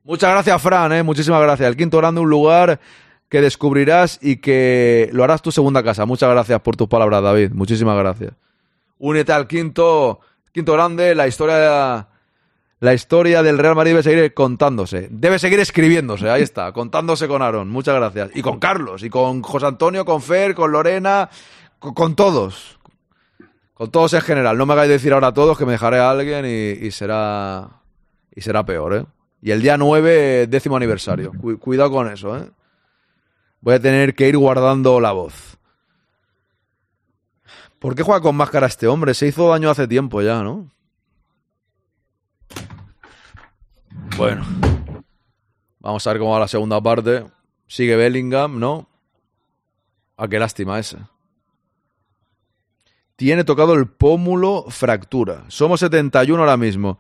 Muchas 0.04 0.30
gracias, 0.30 0.62
Fran, 0.62 0.92
¿eh? 0.92 1.02
Muchísimas 1.02 1.42
gracias. 1.42 1.68
El 1.68 1.76
quinto 1.76 1.98
grande, 1.98 2.22
un 2.22 2.30
lugar 2.30 2.80
que 3.28 3.42
descubrirás 3.42 4.18
y 4.22 4.36
que 4.36 5.10
lo 5.12 5.22
harás 5.22 5.42
tu 5.42 5.52
segunda 5.52 5.82
casa. 5.82 6.06
Muchas 6.06 6.30
gracias 6.30 6.60
por 6.60 6.76
tus 6.76 6.88
palabras, 6.88 7.22
David. 7.22 7.50
Muchísimas 7.52 7.98
gracias. 7.98 8.32
Únete 8.98 9.32
al 9.32 9.46
quinto, 9.46 10.20
quinto 10.52 10.72
grande, 10.72 11.14
la 11.14 11.28
historia 11.28 12.08
la 12.82 12.94
historia 12.94 13.44
del 13.44 13.58
Real 13.58 13.76
Madrid 13.76 13.92
debe 13.92 14.02
seguir 14.02 14.34
contándose. 14.34 15.06
Debe 15.08 15.38
seguir 15.38 15.60
escribiéndose, 15.60 16.28
ahí 16.28 16.42
está, 16.42 16.72
contándose 16.72 17.28
con 17.28 17.40
Aaron. 17.40 17.68
Muchas 17.68 17.94
gracias. 17.94 18.30
Y 18.34 18.42
con 18.42 18.58
Carlos, 18.58 19.04
y 19.04 19.08
con 19.08 19.40
José 19.40 19.66
Antonio, 19.66 20.04
con 20.04 20.20
Fer, 20.20 20.56
con 20.56 20.72
Lorena, 20.72 21.30
con, 21.78 22.16
todos. 22.16 22.80
Con 23.72 23.92
todos 23.92 24.14
en 24.14 24.20
general. 24.22 24.58
No 24.58 24.66
me 24.66 24.72
hagáis 24.72 24.90
decir 24.90 25.12
ahora 25.12 25.28
a 25.28 25.32
todos 25.32 25.56
que 25.56 25.64
me 25.64 25.70
dejaré 25.70 26.00
a 26.00 26.10
alguien 26.10 26.44
y, 26.44 26.90
será. 26.90 27.68
Y 28.34 28.40
será 28.40 28.66
peor, 28.66 28.94
¿eh? 28.94 29.04
Y 29.42 29.52
el 29.52 29.62
día 29.62 29.76
9, 29.76 30.48
décimo 30.48 30.76
aniversario. 30.76 31.30
cuidado 31.60 31.92
con 31.92 32.10
eso, 32.10 32.36
¿eh? 32.36 32.50
Voy 33.60 33.74
a 33.74 33.80
tener 33.80 34.16
que 34.16 34.28
ir 34.28 34.36
guardando 34.36 34.98
la 34.98 35.12
voz. 35.12 35.56
¿Por 37.78 37.94
qué 37.94 38.02
juega 38.02 38.20
con 38.20 38.34
máscara 38.34 38.66
este 38.66 38.88
hombre? 38.88 39.14
Se 39.14 39.28
hizo 39.28 39.48
daño 39.50 39.70
hace 39.70 39.86
tiempo 39.86 40.20
ya, 40.20 40.42
¿no? 40.42 40.68
Bueno, 44.16 44.44
vamos 45.80 46.06
a 46.06 46.10
ver 46.10 46.20
cómo 46.20 46.32
va 46.32 46.40
la 46.40 46.48
segunda 46.48 46.80
parte. 46.80 47.24
Sigue 47.66 47.96
Bellingham, 47.96 48.58
¿no? 48.58 48.88
Ah, 50.16 50.28
qué 50.28 50.38
lástima 50.38 50.78
esa. 50.78 51.10
Tiene 53.16 53.44
tocado 53.44 53.74
el 53.74 53.88
pómulo 53.88 54.64
fractura. 54.68 55.44
Somos 55.48 55.80
71 55.80 56.40
ahora 56.42 56.56
mismo. 56.56 56.98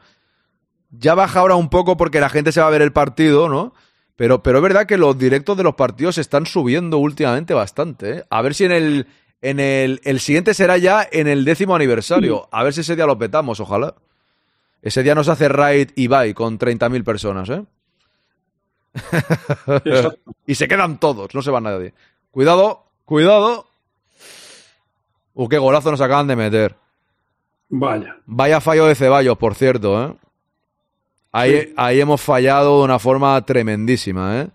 Ya 0.90 1.14
baja 1.14 1.40
ahora 1.40 1.56
un 1.56 1.68
poco 1.68 1.96
porque 1.96 2.20
la 2.20 2.28
gente 2.28 2.52
se 2.52 2.60
va 2.60 2.66
a 2.68 2.70
ver 2.70 2.82
el 2.82 2.92
partido, 2.92 3.48
¿no? 3.48 3.74
Pero, 4.16 4.42
pero 4.42 4.58
es 4.58 4.62
verdad 4.62 4.86
que 4.86 4.98
los 4.98 5.16
directos 5.18 5.56
de 5.56 5.62
los 5.62 5.74
partidos 5.74 6.18
están 6.18 6.46
subiendo 6.46 6.98
últimamente 6.98 7.54
bastante. 7.54 8.18
¿eh? 8.18 8.24
A 8.30 8.42
ver 8.42 8.54
si 8.54 8.64
en 8.64 8.72
el, 8.72 9.06
En 9.40 9.58
el, 9.58 10.00
el 10.04 10.20
siguiente 10.20 10.54
será 10.54 10.78
ya 10.78 11.06
en 11.10 11.26
el 11.26 11.44
décimo 11.44 11.74
aniversario. 11.74 12.48
A 12.52 12.62
ver 12.62 12.72
si 12.72 12.82
ese 12.82 12.94
día 12.94 13.06
lo 13.06 13.18
petamos, 13.18 13.58
ojalá. 13.60 13.94
Ese 14.82 15.02
día 15.04 15.14
nos 15.14 15.28
hace 15.28 15.48
Raid 15.48 15.90
y 15.94 16.08
Bye 16.08 16.34
con 16.34 16.58
30.000 16.58 17.04
personas, 17.04 17.48
¿eh? 17.50 17.64
y 20.46 20.54
se 20.54 20.68
quedan 20.68 20.98
todos, 20.98 21.34
no 21.34 21.40
se 21.42 21.50
va 21.50 21.60
nadie. 21.60 21.94
Cuidado, 22.30 22.84
cuidado. 23.04 23.66
Uh, 25.34 25.48
qué 25.48 25.58
golazo 25.58 25.90
nos 25.90 26.00
acaban 26.00 26.26
de 26.26 26.36
meter. 26.36 26.74
Vaya. 27.68 28.16
Vaya 28.26 28.60
fallo 28.60 28.84
de 28.86 28.94
Ceballos, 28.94 29.38
por 29.38 29.54
cierto, 29.54 30.04
¿eh? 30.04 30.14
Ahí, 31.34 31.60
Sí. 31.62 31.74
ahí 31.78 32.00
hemos 32.00 32.20
fallado 32.20 32.78
de 32.80 32.84
una 32.84 32.98
forma 32.98 33.40
tremendísima, 33.46 34.40
¿eh? 34.42 34.48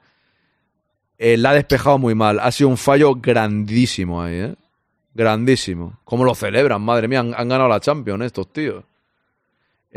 Eh, 1.17 1.37
La 1.37 1.49
ha 1.49 1.53
despejado 1.55 1.97
muy 1.97 2.13
mal. 2.13 2.39
Ha 2.39 2.51
sido 2.51 2.69
un 2.69 2.77
fallo 2.77 3.15
grandísimo 3.15 4.21
ahí, 4.21 4.35
¿eh? 4.35 4.55
Grandísimo. 5.15 5.97
¿Cómo 6.03 6.23
lo 6.23 6.35
celebran? 6.35 6.79
Madre 6.83 7.07
mía, 7.07 7.21
han, 7.21 7.33
han 7.35 7.49
ganado 7.49 7.67
la 7.69 7.79
Champions 7.79 8.23
estos 8.25 8.53
tíos. 8.53 8.83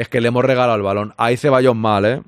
Es 0.00 0.08
que 0.08 0.20
le 0.22 0.28
hemos 0.28 0.42
regalado 0.44 0.76
el 0.76 0.82
balón. 0.82 1.12
Ahí 1.18 1.36
Ceballos 1.36 1.76
mal, 1.76 2.04
¿eh? 2.06 2.22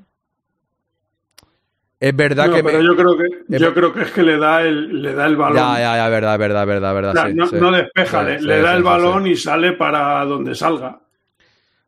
Es 1.99 2.15
verdad 2.15 2.47
No, 2.49 2.55
que... 2.55 2.63
pero 2.63 2.79
me- 2.79 2.85
yo 2.85 2.95
creo 2.95 3.17
que 3.17 3.57
yo 3.59 3.73
creo 3.73 3.93
que 3.93 4.01
es 4.01 4.11
que 4.11 4.23
le 4.23 4.37
da 4.37 4.61
el 4.61 5.01
le 5.01 5.13
da 5.13 5.25
el 5.25 5.37
balón. 5.37 5.57
Ya, 5.57 5.79
ya, 5.79 5.95
ya, 5.97 6.09
verdad, 6.09 6.37
verdad, 6.37 6.67
verdad, 6.67 6.93
verdad. 6.93 7.11
O 7.13 7.15
sea, 7.21 7.27
sí, 7.29 7.33
no, 7.33 7.47
sí. 7.47 7.55
no 7.55 7.71
despeja, 7.71 8.37
Sí, 8.37 8.45
le, 8.45 8.61
da 8.61 8.75
el 8.75 8.83
balón 8.83 9.25
y 9.25 9.35
sale 9.35 9.71
para 9.73 10.23
donde 10.25 10.53
salga. 10.53 10.99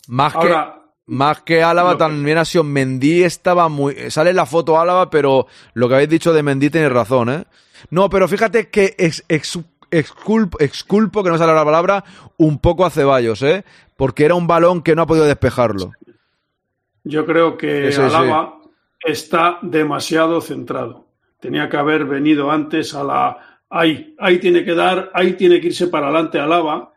Más 0.08 0.34
que... 0.34 0.40
Ahora, 0.40 0.82
Más 1.08 1.42
que 1.42 1.62
Álava 1.62 1.92
que- 1.92 1.98
también 2.00 2.38
ha 2.40 2.46
sido 2.46 2.64
Mendy 2.64 3.24
estaba 3.24 3.68
muy 3.70 4.10
sale 4.10 4.32
en 4.32 4.38
la 4.38 4.46
foto 4.48 4.80
Álava, 4.80 5.10
pero 5.12 5.46
lo 5.76 5.88
que 5.88 5.94
habéis 5.96 6.10
dicho 6.10 6.34
de 6.34 6.42
Mendy 6.42 6.70
tenéis 6.72 6.92
razón, 6.94 7.30
¿eh? 7.30 7.44
No, 7.92 8.10
pero 8.10 8.28
fíjate 8.28 8.70
que 8.70 8.96
ex, 8.98 9.24
ex- 9.28 9.60
exculpo, 9.98 10.60
exculpo 10.60 11.24
que 11.24 11.30
no 11.30 11.38
sale 11.38 11.54
la 11.54 11.66
palabra 11.66 12.04
un 12.38 12.60
poco 12.60 12.86
a 12.86 12.90
Ceballos, 12.90 13.42
¿eh? 13.42 13.64
Porque 13.96 14.26
era 14.26 14.36
un 14.36 14.48
balón 14.48 14.82
que 14.82 14.96
no 14.96 15.04
ha 15.04 15.08
podido 15.08 15.26
despejarlo. 15.26 15.92
yo 17.04 17.26
creo 17.26 17.58
que 17.58 17.92
Sí, 17.92 18.02
sí, 18.02 18.10
sí. 18.10 18.16
Alaba 18.16 18.60
está 19.00 19.60
demasiado 19.62 20.42
centrado. 20.42 21.08
Tenía 21.40 21.70
que 21.70 21.78
haber 21.78 22.06
venido 22.06 22.52
antes 22.52 22.94
a 22.96 23.04
la 23.04 23.38
ahí, 23.70 24.16
ahí 24.20 24.40
tiene 24.40 24.64
que 24.64 24.74
dar, 24.74 25.12
ahí 25.14 25.34
tiene 25.34 25.60
que 25.62 25.68
irse 25.68 25.88
para 25.88 26.08
adelante 26.08 26.40
Alaba 26.40 26.94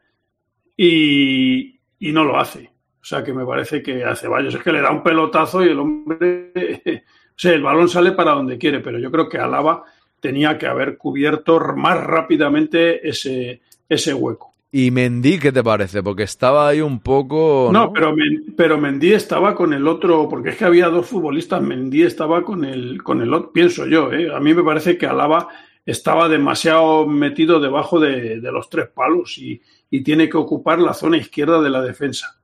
y, 0.76 1.80
y 1.98 2.12
no 2.12 2.24
lo 2.24 2.38
hace. 2.38 2.70
O 3.00 3.04
sea 3.04 3.22
que 3.24 3.32
me 3.32 3.46
parece 3.46 3.82
que 3.82 4.04
a 4.04 4.14
Ceballos 4.14 4.54
es 4.54 4.62
que 4.62 4.72
le 4.72 4.82
da 4.82 4.90
un 4.90 5.02
pelotazo 5.02 5.64
y 5.64 5.68
el 5.68 5.78
hombre, 5.78 6.52
o 7.04 7.34
sea, 7.36 7.52
el 7.52 7.62
balón 7.62 7.88
sale 7.88 8.12
para 8.12 8.32
donde 8.32 8.58
quiere, 8.58 8.80
pero 8.80 8.98
yo 8.98 9.10
creo 9.10 9.28
que 9.28 9.38
Alaba 9.38 9.84
tenía 10.20 10.58
que 10.58 10.66
haber 10.66 10.96
cubierto 10.96 11.60
más 11.76 12.02
rápidamente 12.04 13.08
ese, 13.08 13.60
ese 13.88 14.14
hueco. 14.14 14.54
Y 14.70 14.90
Mendy, 14.90 15.38
¿qué 15.38 15.50
te 15.50 15.64
parece? 15.64 16.02
Porque 16.02 16.24
estaba 16.24 16.68
ahí 16.68 16.82
un 16.82 17.00
poco 17.00 17.70
No, 17.72 17.90
pero, 17.90 18.14
Men- 18.14 18.52
pero 18.54 18.76
Mendy 18.78 19.14
estaba 19.14 19.54
con 19.54 19.72
el 19.72 19.88
otro, 19.88 20.28
porque 20.28 20.50
es 20.50 20.56
que 20.56 20.66
había 20.66 20.88
dos 20.90 21.06
futbolistas, 21.06 21.62
Mendy 21.62 22.02
estaba 22.02 22.42
con 22.42 22.64
el, 22.66 23.02
con 23.02 23.22
el 23.22 23.32
otro, 23.32 23.50
pienso 23.50 23.86
yo, 23.86 24.12
¿eh? 24.12 24.30
a 24.34 24.38
mí 24.40 24.52
me 24.52 24.62
parece 24.62 24.98
que 24.98 25.06
Alaba 25.06 25.48
estaba 25.86 26.28
demasiado 26.28 27.06
metido 27.06 27.60
debajo 27.60 27.98
de, 27.98 28.40
de 28.40 28.52
los 28.52 28.68
tres 28.68 28.88
palos 28.88 29.38
y, 29.38 29.62
y 29.90 30.02
tiene 30.02 30.28
que 30.28 30.36
ocupar 30.36 30.78
la 30.80 30.92
zona 30.92 31.16
izquierda 31.16 31.62
de 31.62 31.70
la 31.70 31.80
defensa. 31.80 32.36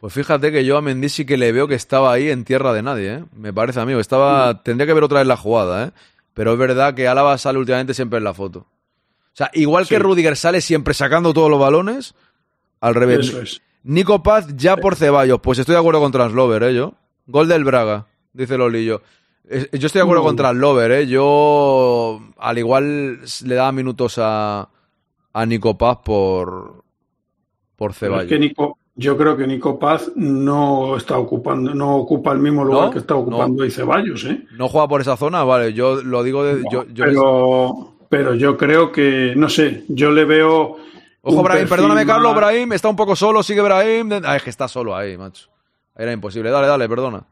Pues 0.00 0.12
fíjate 0.12 0.50
que 0.50 0.64
yo 0.64 0.76
a 0.76 0.82
Mendy 0.82 1.08
sí 1.08 1.24
que 1.24 1.36
le 1.36 1.52
veo 1.52 1.68
que 1.68 1.74
estaba 1.76 2.12
ahí 2.12 2.28
en 2.28 2.44
tierra 2.44 2.72
de 2.72 2.82
nadie, 2.82 3.14
¿eh? 3.14 3.24
Me 3.36 3.52
parece 3.52 3.80
a 3.80 3.84
mí. 3.84 3.92
Estaba... 3.94 4.62
Tendría 4.62 4.86
que 4.86 4.94
ver 4.94 5.02
otra 5.04 5.18
vez 5.18 5.26
la 5.28 5.36
jugada, 5.36 5.86
¿eh? 5.86 5.90
Pero 6.38 6.52
es 6.52 6.58
verdad 6.60 6.94
que 6.94 7.08
Álava 7.08 7.36
sale 7.36 7.58
últimamente 7.58 7.94
siempre 7.94 8.18
en 8.18 8.22
la 8.22 8.32
foto. 8.32 8.60
O 8.60 8.66
sea, 9.32 9.50
igual 9.54 9.88
que. 9.88 9.98
Rudiger 9.98 10.36
sale 10.36 10.60
siempre 10.60 10.94
sacando 10.94 11.34
todos 11.34 11.50
los 11.50 11.58
balones, 11.58 12.14
al 12.80 12.94
revés. 12.94 13.26
Eso 13.26 13.40
es. 13.40 13.60
Nico 13.82 14.22
Paz 14.22 14.46
ya 14.56 14.76
por 14.76 14.94
Ceballos. 14.94 15.40
Pues 15.40 15.58
estoy 15.58 15.72
de 15.72 15.80
acuerdo 15.80 16.00
con 16.00 16.12
Translover, 16.12 16.62
¿eh? 16.62 16.74
Yo. 16.76 16.94
Gol 17.26 17.48
del 17.48 17.64
Braga, 17.64 18.06
dice 18.32 18.56
Lolillo. 18.56 19.02
Yo 19.50 19.86
estoy 19.88 19.98
de 19.98 20.02
acuerdo 20.02 20.22
Uh. 20.22 20.26
con 20.26 20.36
Translover, 20.36 20.92
¿eh? 20.92 21.06
Yo 21.08 22.20
al 22.38 22.58
igual 22.58 23.18
le 23.44 23.54
daba 23.56 23.72
minutos 23.72 24.14
a, 24.18 24.68
a 25.32 25.46
Nico 25.46 25.76
Paz 25.76 25.98
por, 26.04 26.84
por 27.74 27.94
Ceballos. 27.94 28.26
es 28.26 28.28
que 28.28 28.38
Nico, 28.38 28.78
yo 28.98 29.16
creo 29.16 29.36
que 29.36 29.46
Nico 29.46 29.78
Paz 29.78 30.10
no 30.16 30.96
está 30.96 31.18
ocupando, 31.18 31.72
no 31.72 31.96
ocupa 31.98 32.32
el 32.32 32.40
mismo 32.40 32.64
lugar 32.64 32.86
¿No? 32.86 32.90
que 32.90 32.98
está 32.98 33.14
ocupando 33.14 33.62
hoy 33.62 33.70
Ceballos, 33.70 34.24
¿eh? 34.24 34.44
¿No 34.56 34.68
juega 34.68 34.88
por 34.88 35.00
esa 35.00 35.16
zona? 35.16 35.44
Vale, 35.44 35.72
yo 35.72 36.02
lo 36.02 36.24
digo 36.24 36.42
de... 36.42 36.64
yo, 36.68 36.84
yo 36.88 37.04
pero, 37.04 37.94
pero 38.08 38.34
yo 38.34 38.56
creo 38.56 38.90
que, 38.90 39.34
no 39.36 39.48
sé, 39.48 39.84
yo 39.88 40.10
le 40.10 40.24
veo. 40.24 40.78
Ojo, 41.22 41.42
Brahim, 41.44 41.68
perdóname, 41.68 42.04
Carlos, 42.04 42.34
Brahim, 42.34 42.72
está 42.72 42.88
un 42.88 42.96
poco 42.96 43.14
solo, 43.14 43.44
sigue 43.44 43.60
Brahim. 43.60 44.10
Ah, 44.24 44.34
es 44.34 44.42
que 44.42 44.50
está 44.50 44.66
solo 44.66 44.96
ahí, 44.96 45.16
macho. 45.16 45.48
Era 45.94 46.12
imposible. 46.12 46.50
Dale, 46.50 46.66
dale, 46.66 46.88
perdona. 46.88 47.24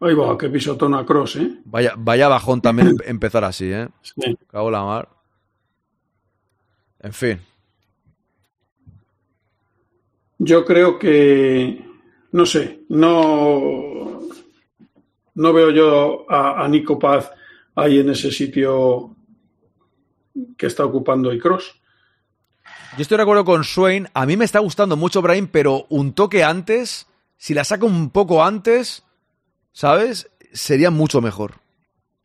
Ahí 0.00 0.14
va, 0.14 0.36
que 0.36 0.48
pisotón 0.48 0.94
a 0.94 1.06
Cross, 1.06 1.36
¿eh? 1.36 1.60
Vaya, 1.64 1.94
vaya 1.96 2.26
bajón 2.26 2.60
también 2.60 2.88
em- 2.88 2.96
empezar 3.04 3.44
así, 3.44 3.72
¿eh? 3.72 3.88
Sí. 4.02 4.36
Cago 4.50 4.70
la 4.70 4.82
mar. 4.82 5.08
En 7.00 7.12
fin. 7.12 7.40
Yo 10.38 10.64
creo 10.64 10.98
que, 10.98 11.84
no 12.32 12.44
sé, 12.46 12.80
no, 12.88 14.20
no 15.34 15.52
veo 15.52 15.70
yo 15.70 16.30
a, 16.30 16.62
a 16.64 16.68
Nico 16.68 16.98
Paz 16.98 17.30
ahí 17.74 17.98
en 18.00 18.10
ese 18.10 18.30
sitio 18.30 19.14
que 20.58 20.66
está 20.66 20.84
ocupando 20.84 21.32
y 21.32 21.38
Cross. 21.38 21.80
Yo 22.96 23.02
estoy 23.02 23.16
de 23.16 23.22
acuerdo 23.22 23.44
con 23.44 23.64
Swain. 23.64 24.08
A 24.14 24.26
mí 24.26 24.36
me 24.36 24.44
está 24.44 24.58
gustando 24.60 24.96
mucho 24.96 25.22
Brahim, 25.22 25.48
pero 25.50 25.86
un 25.88 26.12
toque 26.12 26.42
antes, 26.44 27.06
si 27.36 27.54
la 27.54 27.64
saca 27.64 27.86
un 27.86 28.10
poco 28.10 28.44
antes, 28.44 29.04
¿sabes? 29.72 30.30
Sería 30.52 30.90
mucho 30.90 31.20
mejor. 31.20 31.54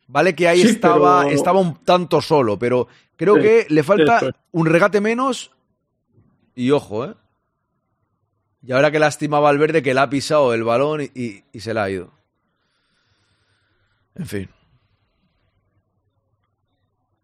Vale 0.06 0.34
que 0.34 0.48
ahí 0.48 0.60
Sí, 0.62 0.68
estaba, 0.68 1.22
pero- 1.22 1.34
estaba 1.34 1.60
un 1.60 1.76
tanto 1.84 2.20
solo, 2.20 2.58
pero 2.58 2.88
creo 3.16 3.36
Sí, 3.36 3.42
que 3.42 3.66
le 3.70 3.82
falta 3.82 4.20
un 4.50 4.66
regate 4.66 5.00
menos 5.00 5.50
y 6.54 6.70
ojo, 6.70 7.06
¿eh? 7.06 7.14
Y 8.64 8.72
ahora 8.72 8.90
que 8.90 8.98
lastima 8.98 9.38
a 9.38 9.40
Valverde 9.40 9.82
que 9.82 9.92
le 9.94 10.00
ha 10.00 10.08
pisado 10.10 10.54
el 10.54 10.62
balón 10.64 11.00
y, 11.02 11.10
y- 11.14 11.44
y 11.52 11.60
se 11.60 11.74
le 11.74 11.80
ha 11.80 11.90
ido. 11.90 12.12
En 14.14 14.26
fin. 14.26 14.48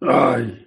Ay, 0.01 0.66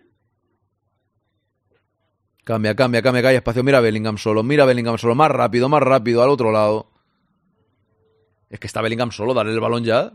Cambia, 2.43 2.75
cambia, 2.75 3.01
cambia, 3.01 3.29
hay 3.29 3.35
espacio. 3.35 3.63
Mira 3.63 3.77
a 3.77 3.81
Bellingham 3.81 4.17
solo, 4.17 4.43
mira 4.43 4.63
a 4.63 4.65
Bellingham 4.65 4.97
solo. 4.97 5.13
Más 5.15 5.29
rápido, 5.31 5.69
más 5.69 5.81
rápido, 5.83 6.23
al 6.23 6.29
otro 6.29 6.51
lado. 6.51 6.89
Es 8.49 8.59
que 8.59 8.67
está 8.67 8.81
Bellingham 8.81 9.11
solo, 9.11 9.33
darle 9.33 9.53
el 9.53 9.59
balón 9.59 9.83
ya. 9.83 10.13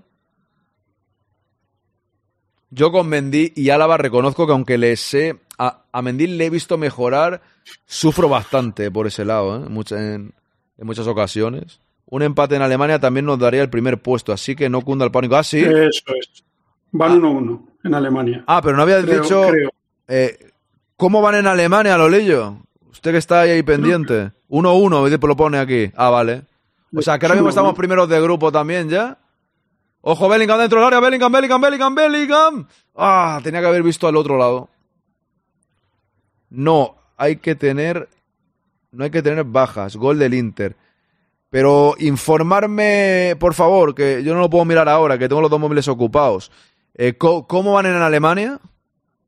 Yo 2.70 2.90
con 2.92 3.08
Mendy 3.08 3.52
y 3.54 3.70
Álava 3.70 3.96
reconozco 3.96 4.46
que 4.46 4.52
aunque 4.52 4.76
le 4.78 4.96
sé... 4.96 5.40
A, 5.58 5.84
a 5.90 6.02
Mendy 6.02 6.26
le 6.26 6.44
he 6.46 6.50
visto 6.50 6.76
mejorar, 6.76 7.40
sufro 7.86 8.28
bastante 8.28 8.90
por 8.90 9.06
ese 9.06 9.24
lado, 9.24 9.56
¿eh? 9.64 9.68
Mucha- 9.70 10.14
en, 10.14 10.34
en 10.78 10.86
muchas 10.86 11.06
ocasiones. 11.06 11.80
Un 12.08 12.22
empate 12.22 12.54
en 12.56 12.62
Alemania 12.62 13.00
también 13.00 13.26
nos 13.26 13.38
daría 13.38 13.62
el 13.62 13.70
primer 13.70 13.98
puesto, 14.00 14.32
así 14.32 14.54
que 14.54 14.68
no 14.68 14.80
cunda 14.82 15.04
el 15.04 15.10
pánico. 15.10 15.36
Ah, 15.36 15.42
sí. 15.42 15.58
eso 15.60 15.74
es. 16.20 16.44
Van 16.92 17.20
1-1 17.20 17.60
en 17.84 17.94
Alemania. 17.94 18.44
Ah, 18.46 18.60
pero 18.62 18.76
no 18.76 18.82
habías 18.82 19.04
Creo- 19.04 19.22
dicho... 19.22 19.42
creo. 19.48 19.70
Eh, 20.08 20.38
¿Cómo 20.96 21.20
van 21.20 21.34
en 21.34 21.46
Alemania, 21.46 21.98
Lolillo? 21.98 22.58
Usted 22.90 23.10
que 23.12 23.18
está 23.18 23.40
ahí, 23.40 23.50
ahí 23.50 23.62
pendiente. 23.62 24.30
1-1, 24.48 25.26
lo 25.26 25.36
pone 25.36 25.58
aquí. 25.58 25.90
Ah, 25.96 26.10
vale. 26.10 26.42
O 26.94 27.02
sea, 27.02 27.18
que 27.18 27.26
ahora 27.26 27.34
mismo 27.34 27.50
estamos 27.50 27.74
primeros 27.74 28.08
de 28.08 28.20
grupo 28.22 28.50
también, 28.52 28.88
¿ya? 28.88 29.18
Ojo, 30.00 30.28
Bellingham 30.28 30.60
dentro 30.60 30.78
del 30.78 30.86
área, 30.86 31.00
Bellingham, 31.00 31.32
Bellingham, 31.32 31.60
Bellingham, 31.60 31.94
Bellingham. 31.94 32.66
Ah, 32.94 33.40
tenía 33.42 33.60
que 33.60 33.66
haber 33.66 33.82
visto 33.82 34.06
al 34.06 34.16
otro 34.16 34.38
lado. 34.38 34.68
No, 36.50 36.94
hay 37.16 37.36
que 37.36 37.54
tener... 37.54 38.08
No 38.96 39.04
hay 39.04 39.10
que 39.10 39.22
tener 39.22 39.44
bajas. 39.44 39.96
Gol 39.96 40.18
del 40.18 40.34
Inter. 40.34 40.76
Pero 41.50 41.94
informarme, 41.98 43.36
por 43.38 43.54
favor, 43.54 43.94
que 43.94 44.22
yo 44.24 44.34
no 44.34 44.40
lo 44.40 44.50
puedo 44.50 44.64
mirar 44.64 44.88
ahora, 44.88 45.18
que 45.18 45.28
tengo 45.28 45.40
los 45.40 45.50
dos 45.50 45.60
móviles 45.60 45.86
ocupados. 45.88 46.50
Eh, 46.94 47.14
¿Cómo 47.16 47.72
van 47.74 47.86
en 47.86 47.94
Alemania? 47.94 48.58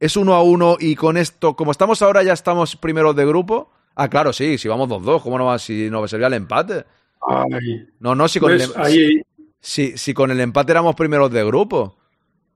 ¿Es 0.00 0.16
uno 0.16 0.34
a 0.34 0.42
uno 0.42 0.76
y 0.78 0.94
con 0.96 1.16
esto, 1.16 1.54
como 1.54 1.70
estamos 1.70 2.02
ahora, 2.02 2.22
ya 2.22 2.32
estamos 2.32 2.76
primeros 2.76 3.14
de 3.16 3.26
grupo? 3.26 3.70
Ah, 3.94 4.08
claro, 4.08 4.32
sí, 4.32 4.58
si 4.58 4.68
vamos 4.68 4.88
2-2, 4.88 5.22
¿cómo 5.22 5.38
no 5.38 5.46
va? 5.46 5.58
Si 5.58 5.90
no 5.90 6.06
sería 6.06 6.28
el 6.28 6.34
empate. 6.34 6.84
Ay, 7.26 7.86
No, 7.98 8.14
no, 8.14 8.28
si 8.28 8.38
con, 8.40 8.52
el, 8.52 8.58
¿ves? 8.58 8.72
em- 8.76 8.82
Ahí, 8.82 9.22
si, 9.60 9.96
si 9.98 10.14
con 10.14 10.30
el 10.30 10.40
empate 10.40 10.70
éramos 10.72 10.94
primeros 10.94 11.30
de 11.32 11.44
grupo. 11.44 11.96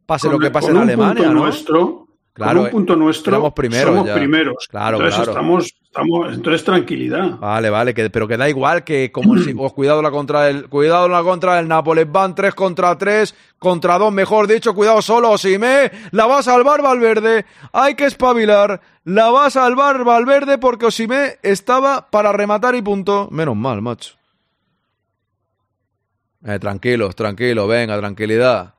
Pase 0.06 0.28
lo 0.28 0.38
que 0.38 0.50
pase 0.50 0.70
en 0.70 0.76
Alemania, 0.76 1.28
¿no? 1.28 1.40
nuestro, 1.44 2.01
Claro, 2.34 2.60
con 2.60 2.64
un 2.64 2.70
punto 2.70 2.96
nuestro 2.96 3.32
éramos 3.34 3.52
primeros 3.52 3.94
somos 3.94 4.06
ya. 4.06 4.14
primeros. 4.14 4.66
Claro, 4.70 4.96
entonces 4.96 5.16
claro. 5.16 5.32
estamos, 5.32 5.74
estamos, 5.84 6.32
entonces 6.32 6.64
tranquilidad. 6.64 7.38
Vale, 7.38 7.68
vale, 7.68 7.92
que, 7.92 8.08
pero 8.08 8.26
que 8.26 8.38
da 8.38 8.48
igual 8.48 8.84
que 8.84 9.12
como 9.12 9.36
si, 9.36 9.52
pues, 9.52 9.70
cuidado 9.74 10.00
la 10.00 10.10
contra 10.10 10.48
el, 10.48 10.70
cuidado 10.70 11.08
la 11.10 11.22
contra 11.22 11.58
el 11.58 11.68
Nápoles, 11.68 12.10
van 12.10 12.34
3 12.34 12.54
contra 12.54 12.96
3, 12.96 13.34
contra 13.58 13.98
2, 13.98 14.10
mejor 14.12 14.46
dicho, 14.46 14.74
cuidado 14.74 15.02
solo, 15.02 15.30
Osimé, 15.30 15.90
la 16.12 16.26
va 16.26 16.38
a 16.38 16.42
salvar 16.42 16.80
Valverde, 16.80 17.44
hay 17.70 17.94
que 17.96 18.06
espabilar, 18.06 18.80
la 19.04 19.30
va 19.30 19.44
a 19.46 19.50
salvar 19.50 20.02
Valverde 20.02 20.56
porque 20.56 20.86
Osimé 20.86 21.36
estaba 21.42 22.08
para 22.10 22.32
rematar 22.32 22.74
y 22.74 22.80
punto. 22.80 23.28
Menos 23.30 23.56
mal, 23.56 23.82
macho. 23.82 24.14
Eh, 26.46 26.58
tranquilos, 26.58 27.14
tranquilos, 27.14 27.68
venga, 27.68 27.98
tranquilidad. 27.98 28.74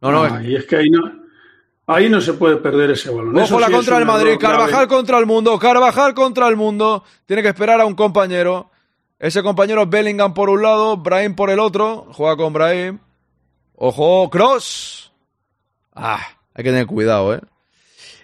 No, 0.00 0.12
no, 0.12 0.24
es- 0.26 0.32
Ah, 0.32 0.42
y 0.44 0.54
es 0.54 0.64
que 0.66 0.76
ahí 0.76 0.88
no, 0.88 1.25
ahí 1.86 2.08
no 2.08 2.20
se 2.20 2.32
puede 2.34 2.56
perder 2.56 2.90
ese 2.90 3.10
balón. 3.10 3.36
Ojo 3.38 3.60
la 3.60 3.66
sí 3.66 3.72
contra 3.72 3.98
el 3.98 4.06
Madrid. 4.06 4.36
Carvajal 4.38 4.88
contra 4.88 5.18
el 5.18 5.26
mundo, 5.26 5.58
Carvajal 5.58 6.14
contra 6.14 6.48
el 6.48 6.56
mundo. 6.56 7.04
Tiene 7.26 7.42
que 7.42 7.48
esperar 7.48 7.80
a 7.80 7.86
un 7.86 7.94
compañero. 7.94 8.70
Ese 9.18 9.42
compañero 9.42 9.82
es 9.82 9.88
Bellingham 9.90 10.34
por 10.34 10.50
un 10.50 10.62
lado, 10.62 10.96
Brahim 10.96 11.34
por 11.34 11.50
el 11.50 11.58
otro. 11.58 12.06
Juega 12.12 12.36
con 12.36 12.52
Brahim. 12.52 12.98
Ojo, 13.76 14.28
Cross. 14.30 15.12
Ah, 15.94 16.20
hay 16.54 16.64
que 16.64 16.70
tener 16.70 16.86
cuidado, 16.86 17.34
eh. 17.34 17.40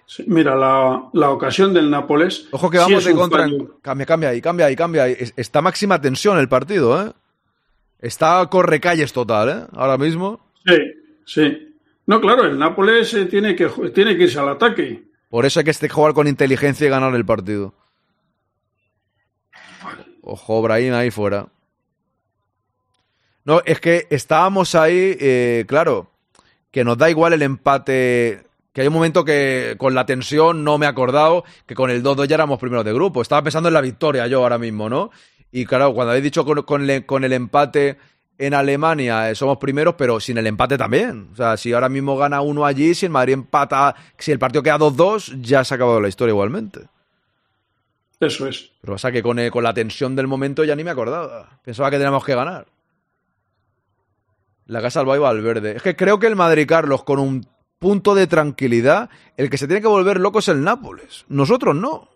Sí, 0.06 0.24
Mira, 0.26 0.54
la, 0.54 1.08
la 1.14 1.30
ocasión 1.30 1.72
del 1.72 1.88
Nápoles. 1.90 2.46
Ojo 2.50 2.68
que 2.68 2.76
sí 2.76 2.82
vamos 2.82 2.98
es 2.98 3.04
de 3.06 3.14
contra. 3.14 3.46
Cambia, 3.80 4.04
cambia 4.04 4.28
ahí, 4.28 4.42
cambia 4.42 4.66
ahí, 4.66 4.76
cambia 4.76 5.04
ahí. 5.04 5.16
Es- 5.18 5.32
Está 5.36 5.62
máxima 5.62 5.98
tensión 6.00 6.36
el 6.38 6.48
partido, 6.50 7.02
eh. 7.06 7.12
Está 7.98 8.44
correcalles 8.50 9.12
total, 9.14 9.48
eh. 9.48 9.66
Ahora 9.74 9.96
mismo. 9.96 10.40
Sí, 10.66 10.76
sí. 11.24 11.71
No, 12.06 12.20
claro, 12.20 12.44
el 12.44 12.58
Nápoles 12.58 13.14
eh, 13.14 13.26
tiene, 13.26 13.54
que, 13.54 13.68
tiene 13.94 14.16
que 14.16 14.24
irse 14.24 14.38
al 14.38 14.48
ataque. 14.48 15.04
Por 15.30 15.46
eso 15.46 15.60
hay 15.60 15.64
que 15.64 15.70
este- 15.70 15.88
jugar 15.88 16.14
con 16.14 16.26
inteligencia 16.28 16.86
y 16.86 16.90
ganar 16.90 17.14
el 17.14 17.24
partido. 17.24 17.74
Ojo, 20.22 20.62
Brahim 20.62 20.94
ahí 20.94 21.10
fuera. 21.10 21.48
No, 23.44 23.60
es 23.64 23.80
que 23.80 24.06
estábamos 24.10 24.74
ahí, 24.74 25.16
eh, 25.20 25.64
claro, 25.66 26.10
que 26.70 26.84
nos 26.84 26.96
da 26.96 27.10
igual 27.10 27.32
el 27.32 27.42
empate. 27.42 28.44
Que 28.72 28.80
hay 28.80 28.86
un 28.86 28.94
momento 28.94 29.24
que 29.24 29.74
con 29.78 29.94
la 29.94 30.06
tensión 30.06 30.64
no 30.64 30.78
me 30.78 30.86
he 30.86 30.88
acordado 30.88 31.44
que 31.66 31.74
con 31.74 31.90
el 31.90 32.02
2-2 32.02 32.26
ya 32.26 32.36
éramos 32.36 32.58
primeros 32.58 32.84
de 32.84 32.92
grupo. 32.92 33.20
Estaba 33.20 33.42
pensando 33.42 33.68
en 33.68 33.74
la 33.74 33.80
victoria 33.80 34.26
yo 34.28 34.42
ahora 34.42 34.58
mismo, 34.58 34.88
¿no? 34.88 35.10
Y 35.50 35.66
claro, 35.66 35.92
cuando 35.92 36.12
habéis 36.12 36.24
dicho 36.24 36.44
con, 36.46 36.62
con 36.62 37.24
el 37.24 37.32
empate 37.32 37.98
en 38.38 38.54
Alemania 38.54 39.30
eh, 39.30 39.34
somos 39.34 39.58
primeros, 39.58 39.94
pero 39.96 40.20
sin 40.20 40.38
el 40.38 40.46
empate 40.46 40.76
también. 40.78 41.28
O 41.32 41.36
sea, 41.36 41.56
si 41.56 41.72
ahora 41.72 41.88
mismo 41.88 42.16
gana 42.16 42.40
uno 42.40 42.64
allí, 42.64 42.94
si 42.94 43.06
el 43.06 43.12
Madrid 43.12 43.34
empata, 43.34 43.94
si 44.18 44.32
el 44.32 44.38
partido 44.38 44.62
queda 44.62 44.78
2-2, 44.78 45.40
ya 45.40 45.64
se 45.64 45.74
ha 45.74 45.76
acabado 45.76 46.00
la 46.00 46.08
historia 46.08 46.32
igualmente. 46.32 46.80
Eso 48.20 48.46
es. 48.46 48.70
Pero 48.80 48.94
pasa 48.94 49.10
que 49.10 49.22
con, 49.22 49.38
eh, 49.38 49.50
con 49.50 49.64
la 49.64 49.74
tensión 49.74 50.14
del 50.14 50.28
momento 50.28 50.64
ya 50.64 50.76
ni 50.76 50.84
me 50.84 50.90
acordaba. 50.90 51.58
Pensaba 51.64 51.90
que 51.90 51.96
teníamos 51.96 52.24
que 52.24 52.34
ganar. 52.34 52.66
La 54.66 54.80
casa 54.80 55.00
al 55.00 55.24
al 55.24 55.42
verde. 55.42 55.76
Es 55.76 55.82
que 55.82 55.96
creo 55.96 56.18
que 56.18 56.28
el 56.28 56.36
Madrid, 56.36 56.66
Carlos, 56.66 57.02
con 57.02 57.18
un 57.18 57.46
punto 57.78 58.14
de 58.14 58.28
tranquilidad, 58.28 59.10
el 59.36 59.50
que 59.50 59.58
se 59.58 59.66
tiene 59.66 59.82
que 59.82 59.88
volver 59.88 60.20
loco 60.20 60.38
es 60.38 60.48
el 60.48 60.62
Nápoles. 60.62 61.24
Nosotros 61.28 61.74
no. 61.74 62.11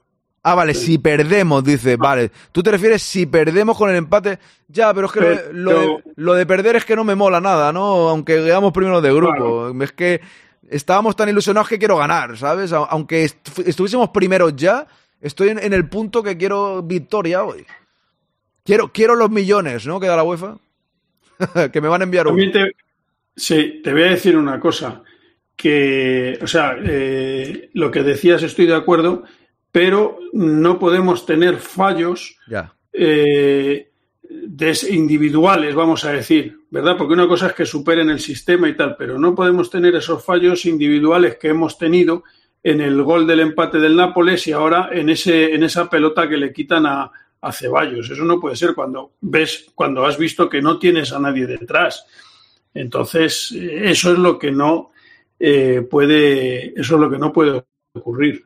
Ah, 0.49 0.55
vale, 0.55 0.75
si 0.75 0.99
perdemos, 0.99 1.65
dice, 1.65 1.97
vale. 1.97 2.31
Tú 2.53 2.63
te 2.63 2.71
refieres 2.71 3.03
si 3.03 3.27
perdemos 3.27 3.77
con 3.77 3.91
el 3.91 3.97
empate. 3.97 4.39
Ya, 4.69 4.95
pero 4.95 5.09
es 5.09 5.13
que 5.13 5.21
lo 5.21 5.29
de- 5.29 5.53
lo, 5.53 5.81
de, 5.81 6.03
lo 6.15 6.35
de 6.35 6.47
perder 6.47 6.77
es 6.77 6.85
que 6.85 6.95
no 6.95 7.03
me 7.03 7.17
mola 7.17 7.41
nada, 7.41 7.73
¿no? 7.73 8.09
Aunque 8.09 8.35
quedamos 8.37 8.73
primero 8.73 9.01
de 9.01 9.13
grupo. 9.13 9.73
Es 9.83 9.91
que 9.91 10.21
estábamos 10.71 11.17
tan 11.17 11.29
ilusionados 11.29 11.69
que 11.69 11.81
quiero 11.81 11.97
ganar, 11.97 12.37
¿sabes? 12.39 12.73
Aunque 12.73 13.25
est- 13.25 13.59
estuviésemos 13.67 14.11
primeros 14.11 14.55
ya, 14.55 14.87
estoy 15.21 15.49
en, 15.49 15.59
en 15.59 15.73
el 15.73 15.89
punto 15.89 16.23
que 16.23 16.37
quiero 16.37 16.81
victoria 16.83 17.43
hoy. 17.43 17.67
Quiero, 18.65 18.93
quiero 18.93 19.17
los 19.17 19.31
millones, 19.31 19.85
¿no? 19.85 19.99
Que 19.99 20.07
da 20.07 20.15
la 20.17 20.23
UEFA. 20.23 20.59
que 21.73 21.81
me 21.81 21.89
van 21.89 22.03
a 22.03 22.05
enviar 22.05 22.29
te, 22.53 22.71
sí, 23.35 23.81
te 23.83 23.93
voy 23.93 24.05
a 24.05 24.11
decir 24.11 24.37
una 24.37 24.61
cosa. 24.61 25.03
Que, 25.57 26.39
o 26.41 26.47
sea, 26.47 26.77
eh, 26.85 27.71
lo 27.73 27.91
que 27.91 28.03
decías 28.05 28.43
estoy 28.43 28.67
de 28.67 28.75
acuerdo, 28.77 29.25
pero 29.73 30.19
no 30.33 30.79
podemos 30.79 31.27
tener 31.27 31.57
fallos 31.59 32.39
Ya. 32.49 32.73
eh, 32.93 33.91
individuales, 34.91 35.75
vamos 35.75 36.05
a 36.05 36.13
decir, 36.13 36.59
¿verdad? 36.71 36.97
Porque 36.97 37.15
una 37.15 37.29
cosa 37.29 37.49
es 37.49 37.53
que 37.55 37.67
superen 37.67 38.11
el 38.11 38.21
sistema 38.21 38.69
y 38.69 38.77
tal, 38.77 38.97
pero 38.97 39.19
no 39.19 39.35
podemos 39.35 39.71
tener 39.71 39.95
esos 39.95 40.25
fallos 40.25 40.65
individuales 40.67 41.37
que 41.37 41.49
hemos 41.49 41.79
tenido 41.79 42.25
en 42.63 42.81
el 42.81 43.01
gol 43.03 43.27
del 43.27 43.41
empate 43.41 43.79
del 43.79 43.97
Nápoles 43.97 44.47
y 44.49 44.53
ahora 44.53 44.89
en, 44.93 45.11
ese, 45.11 45.55
en 45.55 45.63
esa 45.63 45.89
pelota 45.89 46.29
que 46.29 46.37
le 46.37 46.53
quitan 46.53 46.87
a, 46.87 47.11
a 47.41 47.53
Ceballos. 47.53 48.11
Eso 48.11 48.25
no 48.25 48.41
puede 48.41 48.57
ser 48.57 48.75
cuando 48.75 49.13
ves, 49.21 49.67
cuando 49.75 50.05
has 50.05 50.19
visto 50.19 50.49
que 50.49 50.61
no 50.63 50.79
tienes 50.79 51.13
a 51.13 51.21
nadie 51.21 51.47
detrás. 51.47 52.07
Entonces, 52.75 53.53
eso 53.53 54.13
es 54.13 54.19
lo 54.19 54.39
que 54.39 54.51
no 54.51 54.91
eh, 55.39 55.87
puede, 55.89 56.79
eso 56.81 56.95
es 56.97 57.01
lo 57.01 57.11
que 57.11 57.19
no 57.19 57.33
puede 57.33 57.63
ocurrir. 57.93 58.46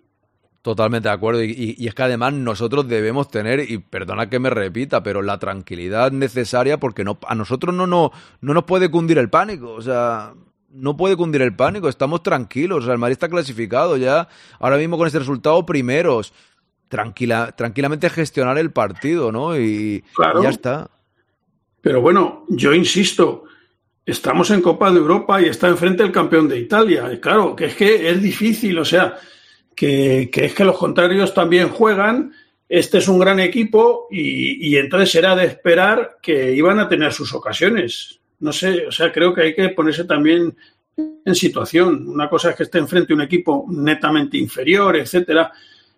Totalmente 0.63 1.09
de 1.09 1.15
acuerdo. 1.15 1.43
Y, 1.43 1.51
y- 1.51 1.75
y 1.79 1.89
es 1.89 1.95
que 1.95 2.03
además 2.03 2.35
nosotros 2.35 2.87
debemos 2.87 3.29
tener, 3.31 3.61
y 3.71 3.79
perdona 3.79 4.29
que 4.29 4.39
me 4.39 4.51
repita, 4.51 5.03
pero 5.03 5.23
la 5.23 5.39
tranquilidad 5.39 6.13
necesaria 6.13 6.79
porque 6.79 7.03
no, 7.05 7.19
a 7.27 7.35
nosotros 7.35 7.75
no, 7.75 7.87
no, 7.87 8.13
no 8.43 8.55
nos 8.55 8.65
puede 8.65 8.91
cundir 8.91 9.17
el 9.19 9.31
pánico. 9.31 9.73
O 9.73 9.81
sea, 9.81 10.35
no 10.71 10.97
puede 10.97 11.17
cundir 11.17 11.41
el 11.43 11.57
pánico. 11.57 11.89
Estamos 11.89 12.23
tranquilos. 12.23 12.81
O 12.81 12.85
sea, 12.85 12.93
el 12.93 12.99
Madrid 12.99 13.13
está 13.13 13.29
clasificado 13.31 13.97
ya. 13.97 14.29
Ahora 14.59 14.77
mismo 14.77 14.99
con 14.99 15.07
este 15.07 15.19
resultado, 15.19 15.65
primeros. 15.65 16.33
Tranquila, 16.89 17.53
tranquilamente 17.57 18.11
gestionar 18.11 18.59
el 18.59 18.73
partido, 18.73 19.31
¿no? 19.33 19.57
Y, 19.59 20.03
Claro. 20.15 20.41
y 20.41 20.43
ya 20.43 20.51
está. 20.51 20.91
Pero 21.81 22.03
bueno, 22.03 22.45
yo 22.49 22.75
insisto, 22.75 23.45
estamos 24.05 24.51
en 24.51 24.61
Copa 24.61 24.91
de 24.91 24.99
Europa 24.99 25.41
y 25.41 25.47
está 25.47 25.69
enfrente 25.69 26.03
el 26.03 26.13
campeón 26.13 26.49
de 26.49 26.59
Italia. 26.59 27.19
Claro, 27.21 27.55
que 27.57 27.67
es 27.67 27.77
que 27.77 28.11
es 28.11 28.21
difícil, 28.21 28.77
o 28.79 28.85
sea, 28.85 29.17
que, 29.75 30.31
que 30.33 30.47
es 30.47 30.55
que 30.55 30.65
los 30.65 30.79
contrarios 30.79 31.35
también 31.35 31.69
juegan. 31.69 32.33
Este 32.69 32.99
es 32.99 33.09
un 33.09 33.19
gran 33.19 33.41
equipo 33.41 34.07
y, 34.11 34.69
y 34.69 34.77
entonces 34.77 35.15
era 35.17 35.35
de 35.35 35.47
esperar 35.47 36.19
que 36.23 36.55
iban 36.55 36.79
a 36.79 36.89
tener 36.89 37.13
sus 37.13 37.35
ocasiones. 37.35 38.21
No 38.39 38.53
sé, 38.53 38.87
o 38.87 38.93
sea, 38.93 39.13
creo 39.13 39.35
que 39.35 39.43
hay 39.43 39.55
que 39.55 39.71
ponerse 39.71 40.05
también 40.05 40.57
en 41.25 41.35
situación. 41.35 42.09
Una 42.09 42.29
cosa 42.29 42.51
es 42.51 42.57
que 42.57 42.63
esté 42.65 42.79
enfrente 42.79 43.15
un 43.15 43.23
equipo 43.23 43.67
netamente 43.69 44.39
inferior, 44.39 44.97
etcétera, 44.97 45.53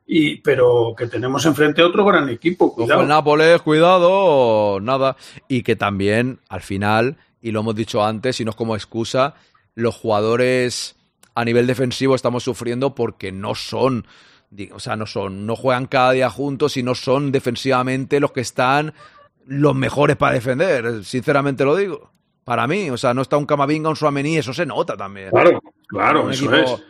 y, 0.06 0.36
pero 0.36 0.94
que 0.96 1.06
tenemos 1.06 1.44
enfrente 1.46 1.82
otro 1.82 2.04
gran 2.04 2.28
equipo. 2.28 2.66
Ojo 2.66 2.74
Cuidado. 2.76 3.02
el 3.02 3.08
Nápoles, 3.08 3.62
cuidado, 3.62 4.80
nada. 4.80 5.16
Y 5.48 5.62
que 5.62 5.76
también, 5.76 6.40
al 6.48 6.62
final, 6.62 7.16
y 7.40 7.50
lo 7.50 7.60
hemos 7.60 7.74
dicho 7.74 8.04
antes, 8.04 8.40
y 8.40 8.44
no 8.44 8.50
es 8.50 8.56
como 8.56 8.76
excusa, 8.76 9.34
los 9.74 9.94
jugadores 9.94 10.96
a 11.34 11.44
nivel 11.44 11.66
defensivo 11.66 12.14
estamos 12.14 12.42
sufriendo 12.44 12.94
porque 12.94 13.32
no 13.32 13.54
son, 13.54 14.06
o 14.72 14.80
sea, 14.80 14.96
no 14.96 15.06
son, 15.06 15.46
no 15.46 15.56
juegan 15.56 15.86
cada 15.86 16.12
día 16.12 16.28
juntos 16.30 16.76
y 16.76 16.82
no 16.82 16.94
son 16.94 17.32
defensivamente 17.32 18.20
los 18.20 18.32
que 18.32 18.40
están 18.40 18.94
los 19.46 19.74
mejores 19.74 20.16
para 20.16 20.34
defender, 20.34 21.04
sinceramente 21.04 21.64
lo 21.64 21.74
digo. 21.76 22.10
Para 22.44 22.66
mí, 22.66 22.90
o 22.90 22.96
sea, 22.96 23.14
no 23.14 23.22
está 23.22 23.36
un 23.36 23.46
Camavinga, 23.46 23.88
un 23.88 23.96
Suamení, 23.96 24.36
eso 24.36 24.52
se 24.52 24.66
nota 24.66 24.96
también. 24.96 25.30
Claro, 25.30 25.60
claro, 25.86 26.30
eso 26.30 26.44
equipo- 26.52 26.74
es. 26.74 26.82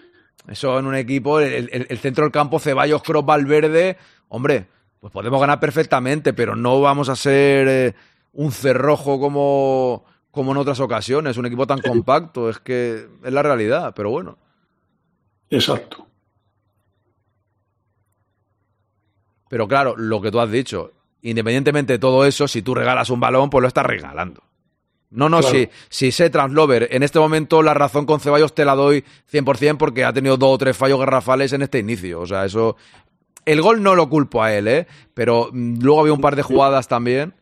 Eso 0.48 0.78
en 0.78 0.86
un 0.86 0.94
equipo, 0.96 1.38
el, 1.40 1.68
el- 1.72 1.86
el 1.88 1.98
centro 1.98 2.24
del 2.24 2.32
campo, 2.32 2.58
Ceballos, 2.58 3.02
Kroos, 3.02 3.24
Valverde, 3.24 3.96
hombre, 4.28 4.66
pues 4.98 5.12
podemos 5.12 5.40
ganar 5.40 5.60
perfectamente, 5.60 6.32
pero 6.32 6.56
no 6.56 6.80
vamos 6.80 7.08
a 7.08 7.14
ser 7.16 7.68
eh, 7.68 7.94
un 8.32 8.50
cerrojo 8.50 9.20
como, 9.20 10.04
como 10.32 10.50
en 10.50 10.58
otras 10.58 10.80
ocasiones, 10.80 11.36
un 11.36 11.46
equipo 11.46 11.66
tan 11.66 11.80
compacto, 11.80 12.50
es 12.50 12.58
que 12.58 13.06
es 13.22 13.32
la 13.32 13.42
realidad, 13.42 13.92
pero 13.94 14.10
bueno. 14.10 14.38
Exacto. 15.50 16.06
Pero 19.48 19.68
claro, 19.68 19.94
lo 19.96 20.20
que 20.22 20.30
tú 20.30 20.40
has 20.40 20.50
dicho, 20.50 20.92
independientemente 21.20 21.92
de 21.92 21.98
todo 21.98 22.24
eso, 22.24 22.48
si 22.48 22.62
tú 22.62 22.74
regalas 22.74 23.10
un 23.10 23.20
balón, 23.20 23.50
pues 23.50 23.60
lo 23.62 23.68
estás 23.68 23.84
regalando. 23.84 24.42
No, 25.10 25.28
no, 25.28 25.40
Claro. 25.40 25.54
si, 25.54 25.68
si 25.90 26.10
sé 26.10 26.30
Translover, 26.30 26.88
en 26.90 27.02
este 27.02 27.18
momento 27.18 27.62
la 27.62 27.74
razón 27.74 28.06
con 28.06 28.18
Ceballos 28.18 28.54
te 28.54 28.64
la 28.64 28.74
doy 28.74 29.04
100% 29.30 29.76
porque 29.76 30.06
ha 30.06 30.12
tenido 30.14 30.38
dos 30.38 30.54
o 30.54 30.58
tres 30.58 30.74
fallos 30.74 30.98
garrafales 30.98 31.52
en 31.52 31.60
este 31.60 31.78
inicio. 31.78 32.20
O 32.20 32.26
sea, 32.26 32.46
eso... 32.46 32.76
El 33.44 33.60
gol 33.60 33.82
no 33.82 33.94
lo 33.94 34.08
culpo 34.08 34.42
a 34.42 34.54
él, 34.54 34.68
¿eh? 34.68 34.86
Pero 35.12 35.50
mm, 35.52 35.82
luego 35.82 36.00
había 36.00 36.12
un 36.14 36.20
par 36.22 36.36
de 36.36 36.42
jugadas 36.42 36.88
también. 36.88 37.34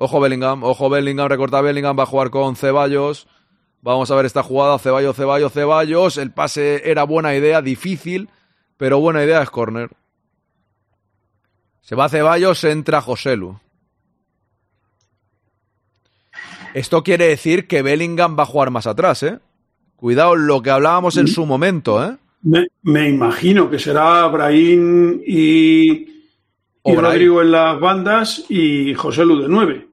Ojo 0.00 0.20
Bellingham, 0.20 0.62
ojo 0.62 0.88
Bellingham, 0.88 1.28
recorta 1.28 1.60
Bellingham, 1.60 1.98
va 1.98 2.04
a 2.04 2.06
jugar 2.06 2.30
con 2.30 2.54
Ceballos. 2.54 3.26
Vamos 3.82 4.08
a 4.12 4.14
ver 4.14 4.26
esta 4.26 4.44
jugada, 4.44 4.78
Ceballos, 4.78 5.16
Ceballos, 5.16 5.52
Ceballos. 5.52 6.18
El 6.18 6.30
pase 6.30 6.88
era 6.88 7.02
buena 7.02 7.34
idea, 7.34 7.62
difícil, 7.62 8.30
pero 8.76 9.00
buena 9.00 9.24
idea 9.24 9.42
es 9.42 9.50
córner. 9.50 9.90
Se 11.80 11.96
va 11.96 12.08
Ceballos, 12.08 12.62
entra 12.62 13.00
Joselu. 13.00 13.58
Esto 16.74 17.02
quiere 17.02 17.26
decir 17.26 17.66
que 17.66 17.82
Bellingham 17.82 18.38
va 18.38 18.44
a 18.44 18.46
jugar 18.46 18.70
más 18.70 18.86
atrás, 18.86 19.24
¿eh? 19.24 19.40
Cuidado 19.96 20.36
lo 20.36 20.62
que 20.62 20.70
hablábamos 20.70 21.16
en 21.16 21.26
su 21.26 21.44
momento, 21.44 22.04
¿eh? 22.04 22.16
Me, 22.42 22.68
me 22.82 23.08
imagino 23.08 23.68
que 23.68 23.80
será 23.80 24.24
Brahim 24.28 25.20
y, 25.26 26.17
y. 26.92 26.96
Rodrigo 26.96 27.42
en 27.42 27.52
las 27.52 27.80
bandas 27.80 28.44
y 28.48 28.94
José 28.94 29.24
Lu 29.24 29.42
de 29.42 29.48
9. 29.48 29.88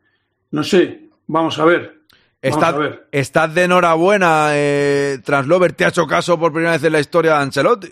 No 0.51 0.63
sé, 0.63 1.09
vamos 1.27 1.59
a 1.59 1.65
ver. 1.65 1.95
Estás, 2.41 2.75
estás 3.11 3.53
de 3.55 3.63
enhorabuena, 3.63 4.49
eh, 4.51 5.19
Translover. 5.23 5.73
Te 5.73 5.85
ha 5.85 5.89
hecho 5.89 6.05
caso 6.05 6.39
por 6.39 6.51
primera 6.53 6.73
vez 6.73 6.83
en 6.83 6.93
la 6.93 6.99
historia 6.99 7.33
de 7.33 7.39
Ancelotti. 7.39 7.91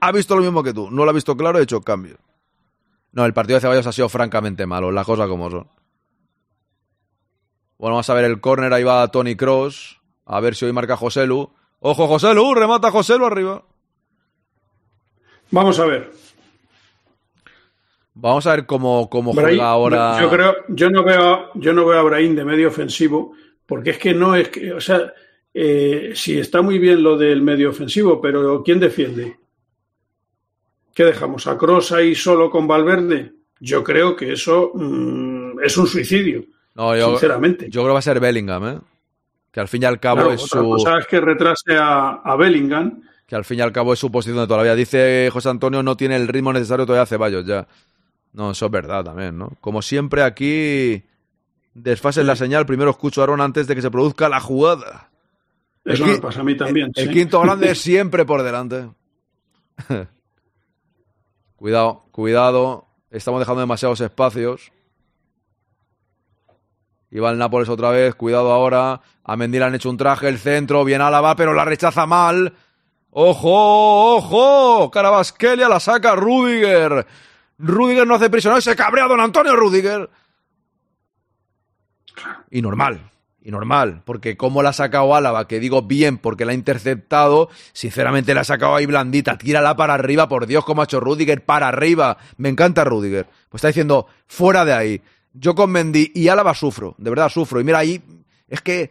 Ha 0.00 0.12
visto 0.12 0.36
lo 0.36 0.42
mismo 0.42 0.62
que 0.62 0.74
tú. 0.74 0.90
No 0.90 1.04
lo 1.04 1.10
ha 1.10 1.14
visto 1.14 1.36
claro 1.36 1.58
ha 1.58 1.62
hecho 1.62 1.80
cambio. 1.80 2.18
No, 3.12 3.24
el 3.24 3.32
partido 3.32 3.56
de 3.56 3.62
Ceballos 3.62 3.86
ha 3.86 3.92
sido 3.92 4.08
francamente 4.08 4.66
malo, 4.66 4.92
las 4.92 5.06
cosas 5.06 5.28
como 5.28 5.50
son. 5.50 5.66
Bueno, 7.78 7.94
vamos 7.94 8.10
a 8.10 8.14
ver 8.14 8.26
el 8.26 8.40
córner. 8.40 8.72
Ahí 8.74 8.84
va 8.84 9.08
Tony 9.08 9.36
Cross. 9.36 10.00
A 10.26 10.40
ver 10.40 10.54
si 10.54 10.66
hoy 10.66 10.72
marca 10.72 10.96
José 10.96 11.26
Lu. 11.26 11.50
Ojo, 11.80 12.06
José 12.06 12.34
Lu. 12.34 12.54
Remata 12.54 12.90
José 12.90 13.16
Lu 13.16 13.24
arriba. 13.24 13.62
Vamos 15.50 15.80
a 15.80 15.86
ver. 15.86 16.12
Vamos 18.14 18.46
a 18.46 18.56
ver 18.56 18.66
cómo, 18.66 19.08
cómo 19.08 19.32
Brahim- 19.32 19.56
juega 19.58 19.70
ahora. 19.70 20.20
Yo 20.20 20.28
creo, 20.30 20.54
yo 20.68 20.90
no 20.90 21.04
veo, 21.04 21.50
yo 21.54 21.72
no 21.72 21.86
veo 21.86 21.98
a 22.00 22.02
Brahim 22.02 22.34
de 22.34 22.44
medio 22.44 22.68
ofensivo, 22.68 23.32
porque 23.66 23.90
es 23.90 23.98
que 23.98 24.12
no 24.14 24.34
es 24.34 24.48
que, 24.48 24.72
o 24.72 24.80
sea, 24.80 25.12
eh, 25.54 26.12
sí 26.14 26.38
está 26.38 26.60
muy 26.62 26.78
bien 26.78 27.02
lo 27.02 27.16
del 27.16 27.40
medio 27.42 27.70
ofensivo, 27.70 28.20
pero 28.20 28.62
¿quién 28.62 28.80
defiende? 28.80 29.36
¿Qué 30.94 31.04
dejamos? 31.04 31.46
¿A 31.46 31.56
Cross 31.56 31.92
ahí 31.92 32.14
solo 32.14 32.50
con 32.50 32.66
Valverde? 32.66 33.32
Yo 33.60 33.84
creo 33.84 34.16
que 34.16 34.32
eso 34.32 34.72
mm, 34.74 35.60
es 35.62 35.76
un 35.76 35.86
suicidio, 35.86 36.44
No, 36.74 36.96
yo, 36.96 37.10
sinceramente. 37.10 37.66
yo 37.66 37.80
creo 37.82 37.86
que 37.86 37.92
va 37.92 37.98
a 37.98 38.02
ser 38.02 38.20
Bellingham, 38.20 38.68
¿eh? 38.68 38.78
Que 39.52 39.60
al 39.60 39.68
fin 39.68 39.82
y 39.82 39.86
al 39.86 39.98
cabo 40.00 40.16
Claro, 40.22 40.32
es 40.32 40.44
otra 40.44 40.60
su. 40.62 40.68
cosa 40.68 40.98
es 40.98 41.06
que 41.06 41.20
retrase 41.20 41.76
a, 41.76 42.20
a 42.24 42.36
Bellingham. 42.36 43.02
que 43.26 43.34
al 43.36 43.44
fin 43.44 43.58
y 43.58 43.62
al 43.62 43.72
cabo 43.72 43.92
es 43.92 43.98
su 43.98 44.10
posición 44.10 44.38
de 44.38 44.46
toda 44.46 44.58
la 44.58 44.62
vida. 44.64 44.74
Dice 44.76 45.28
José 45.32 45.48
Antonio, 45.48 45.82
no 45.82 45.96
tiene 45.96 46.16
el 46.16 46.28
ritmo 46.28 46.52
necesario 46.52 46.86
todavía 46.86 47.06
Ceballos 47.06 47.44
ya. 47.46 47.66
No, 48.32 48.52
eso 48.52 48.66
es 48.66 48.72
verdad 48.72 49.04
también, 49.04 49.36
¿no? 49.36 49.52
Como 49.60 49.82
siempre 49.82 50.22
aquí, 50.22 51.02
desfase 51.74 52.20
en 52.20 52.26
la 52.26 52.36
señal, 52.36 52.66
primero 52.66 52.90
escucho 52.90 53.20
a 53.20 53.24
Aaron 53.24 53.40
antes 53.40 53.66
de 53.66 53.74
que 53.74 53.82
se 53.82 53.90
produzca 53.90 54.28
la 54.28 54.40
jugada. 54.40 55.10
Eso 55.84 56.04
El 56.04 56.12
me 56.12 56.18
pasa 56.18 56.40
a 56.40 56.44
mí 56.44 56.56
también. 56.56 56.90
El 56.94 57.08
sí. 57.08 57.12
quinto 57.14 57.40
grande 57.40 57.74
siempre 57.74 58.24
por 58.24 58.42
delante. 58.42 58.90
cuidado, 61.56 62.04
cuidado. 62.10 62.86
Estamos 63.10 63.40
dejando 63.40 63.60
demasiados 63.60 64.00
espacios. 64.00 64.70
Y 67.10 67.18
va 67.18 67.30
el 67.30 67.38
Nápoles 67.38 67.68
otra 67.68 67.90
vez. 67.90 68.14
Cuidado 68.14 68.52
ahora. 68.52 69.00
A 69.24 69.36
Mendy 69.36 69.58
le 69.58 69.64
han 69.64 69.74
hecho 69.74 69.90
un 69.90 69.96
traje. 69.96 70.28
El 70.28 70.38
centro. 70.38 70.84
Bien 70.84 71.00
Álava, 71.00 71.34
pero 71.34 71.54
la 71.54 71.64
rechaza 71.64 72.06
mal. 72.06 72.54
¡Ojo! 73.10 74.16
¡Ojo! 74.16 74.90
Carabasquelia 74.90 75.68
la 75.68 75.80
saca 75.80 76.14
Rudiger. 76.14 77.06
Rudiger 77.60 78.06
no 78.06 78.14
hace 78.14 78.30
prisionero. 78.30 78.58
y 78.58 78.62
Se 78.62 78.74
cabrea 78.74 79.06
don 79.06 79.20
Antonio 79.20 79.54
Rudiger. 79.54 80.08
Y 82.50 82.62
normal. 82.62 83.10
Y 83.42 83.50
normal. 83.50 84.02
Porque 84.04 84.36
como 84.36 84.62
la 84.62 84.70
ha 84.70 84.72
sacado 84.72 85.14
Álava, 85.14 85.46
que 85.46 85.60
digo 85.60 85.82
bien 85.82 86.18
porque 86.18 86.44
la 86.44 86.52
ha 86.52 86.54
interceptado, 86.54 87.48
sinceramente 87.72 88.34
la 88.34 88.42
ha 88.42 88.44
sacado 88.44 88.74
ahí 88.74 88.86
blandita. 88.86 89.38
Tírala 89.38 89.76
para 89.76 89.94
arriba, 89.94 90.28
por 90.28 90.46
Dios, 90.46 90.64
como 90.64 90.82
ha 90.82 90.84
hecho 90.84 91.00
Rudiger, 91.00 91.44
para 91.44 91.68
arriba. 91.68 92.16
Me 92.36 92.48
encanta 92.48 92.84
Rudiger. 92.84 93.26
Pues 93.48 93.60
está 93.60 93.68
diciendo, 93.68 94.06
fuera 94.26 94.64
de 94.64 94.72
ahí. 94.72 95.02
Yo 95.32 95.54
con 95.54 95.70
Mendy 95.70 96.12
y 96.14 96.28
Álava 96.28 96.54
sufro. 96.54 96.94
De 96.98 97.10
verdad 97.10 97.28
sufro. 97.28 97.60
Y 97.60 97.64
mira 97.64 97.78
ahí, 97.78 98.02
es 98.48 98.60
que 98.60 98.90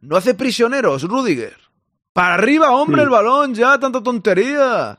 no 0.00 0.16
hace 0.16 0.34
prisioneros, 0.34 1.02
Rudiger. 1.04 1.56
Para 2.12 2.34
arriba, 2.34 2.72
hombre, 2.72 3.02
el 3.02 3.08
balón, 3.08 3.54
ya, 3.54 3.78
tanta 3.78 4.02
tontería. 4.02 4.98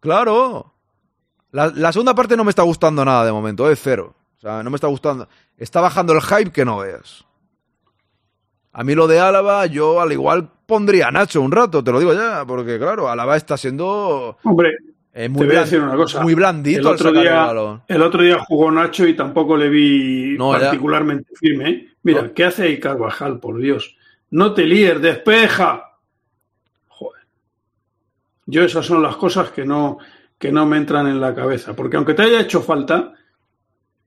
Claro. 0.00 0.71
La, 1.52 1.68
la 1.74 1.92
segunda 1.92 2.14
parte 2.14 2.36
no 2.36 2.44
me 2.44 2.50
está 2.50 2.62
gustando 2.62 3.04
nada 3.04 3.24
de 3.24 3.32
momento, 3.32 3.70
es 3.70 3.80
cero. 3.80 4.14
O 4.38 4.40
sea, 4.40 4.62
no 4.62 4.70
me 4.70 4.76
está 4.76 4.88
gustando. 4.88 5.28
Está 5.56 5.80
bajando 5.80 6.12
el 6.14 6.20
hype 6.20 6.50
que 6.50 6.64
no 6.64 6.78
veas. 6.78 7.24
A 8.72 8.82
mí 8.84 8.94
lo 8.94 9.06
de 9.06 9.20
Álava, 9.20 9.66
yo 9.66 10.00
al 10.00 10.12
igual 10.12 10.50
pondría 10.66 11.08
a 11.08 11.10
Nacho 11.10 11.42
un 11.42 11.52
rato, 11.52 11.84
te 11.84 11.92
lo 11.92 11.98
digo 12.00 12.14
ya, 12.14 12.44
porque 12.46 12.78
claro, 12.78 13.08
Álava 13.10 13.36
está 13.36 13.58
siendo 13.58 14.38
Hombre, 14.42 14.70
eh, 15.12 15.24
te 15.24 15.28
muy, 15.28 15.46
voy 15.46 15.56
a 15.56 15.60
decir 15.60 15.78
una 15.80 15.94
cosa. 15.94 16.22
muy 16.22 16.34
blandito 16.34 16.80
el 16.80 16.86
otro, 16.86 17.10
el 17.10 17.20
día, 17.20 17.52
el 17.86 18.02
otro 18.02 18.22
día 18.22 18.38
jugó 18.48 18.70
Nacho 18.72 19.06
y 19.06 19.14
tampoco 19.14 19.58
le 19.58 19.68
vi 19.68 20.36
No, 20.38 20.54
ya. 20.54 20.60
particularmente 20.60 21.30
firme. 21.36 21.68
¿eh? 21.68 21.88
Mira, 22.02 22.22
No. 22.22 22.32
¿qué 22.32 22.46
hace 22.46 22.62
ahí 22.62 22.80
Carvajal, 22.80 23.38
por 23.40 23.58
Dios? 23.58 23.94
No 24.30 24.54
te 24.54 24.64
líes, 24.64 25.02
despeja. 25.02 25.98
Joder. 26.88 27.22
Yo 28.46 28.62
esas 28.64 28.86
son 28.86 29.02
las 29.02 29.16
cosas 29.16 29.50
que 29.50 29.66
no, 29.66 29.98
que 30.42 30.50
no 30.50 30.66
me 30.66 30.76
entran 30.76 31.06
en 31.06 31.20
la 31.20 31.36
cabeza. 31.36 31.76
Porque 31.76 31.96
aunque 31.96 32.14
te 32.14 32.22
haya 32.22 32.40
hecho 32.40 32.62
falta, 32.62 33.12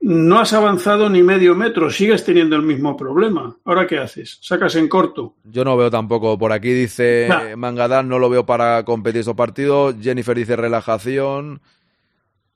no 0.02 0.38
has 0.38 0.52
avanzado 0.52 1.10
ni 1.10 1.24
medio 1.24 1.56
metro, 1.56 1.90
sigues 1.90 2.26
teniendo 2.26 2.58
el 2.58 2.62
mismo 2.62 2.98
problema. 2.98 3.56
¿Ahora 3.64 3.88
qué 3.88 4.00
haces? 4.00 4.40
¿Sacas 4.42 4.76
en 4.76 4.90
corto? 4.90 5.36
Yo 5.46 5.64
no 5.64 5.78
veo 5.78 5.90
tampoco. 5.90 6.38
Por 6.38 6.52
aquí 6.52 6.74
dice 6.74 7.28
Nah. 7.30 7.56
Mangadán, 7.56 8.10
no 8.10 8.20
lo 8.20 8.30
veo 8.30 8.46
para 8.46 8.84
competir 8.84 9.22
estos 9.22 9.38
partidos. 9.38 9.96
Jennifer 10.02 10.36
dice 10.36 10.58
relajación. 10.58 11.62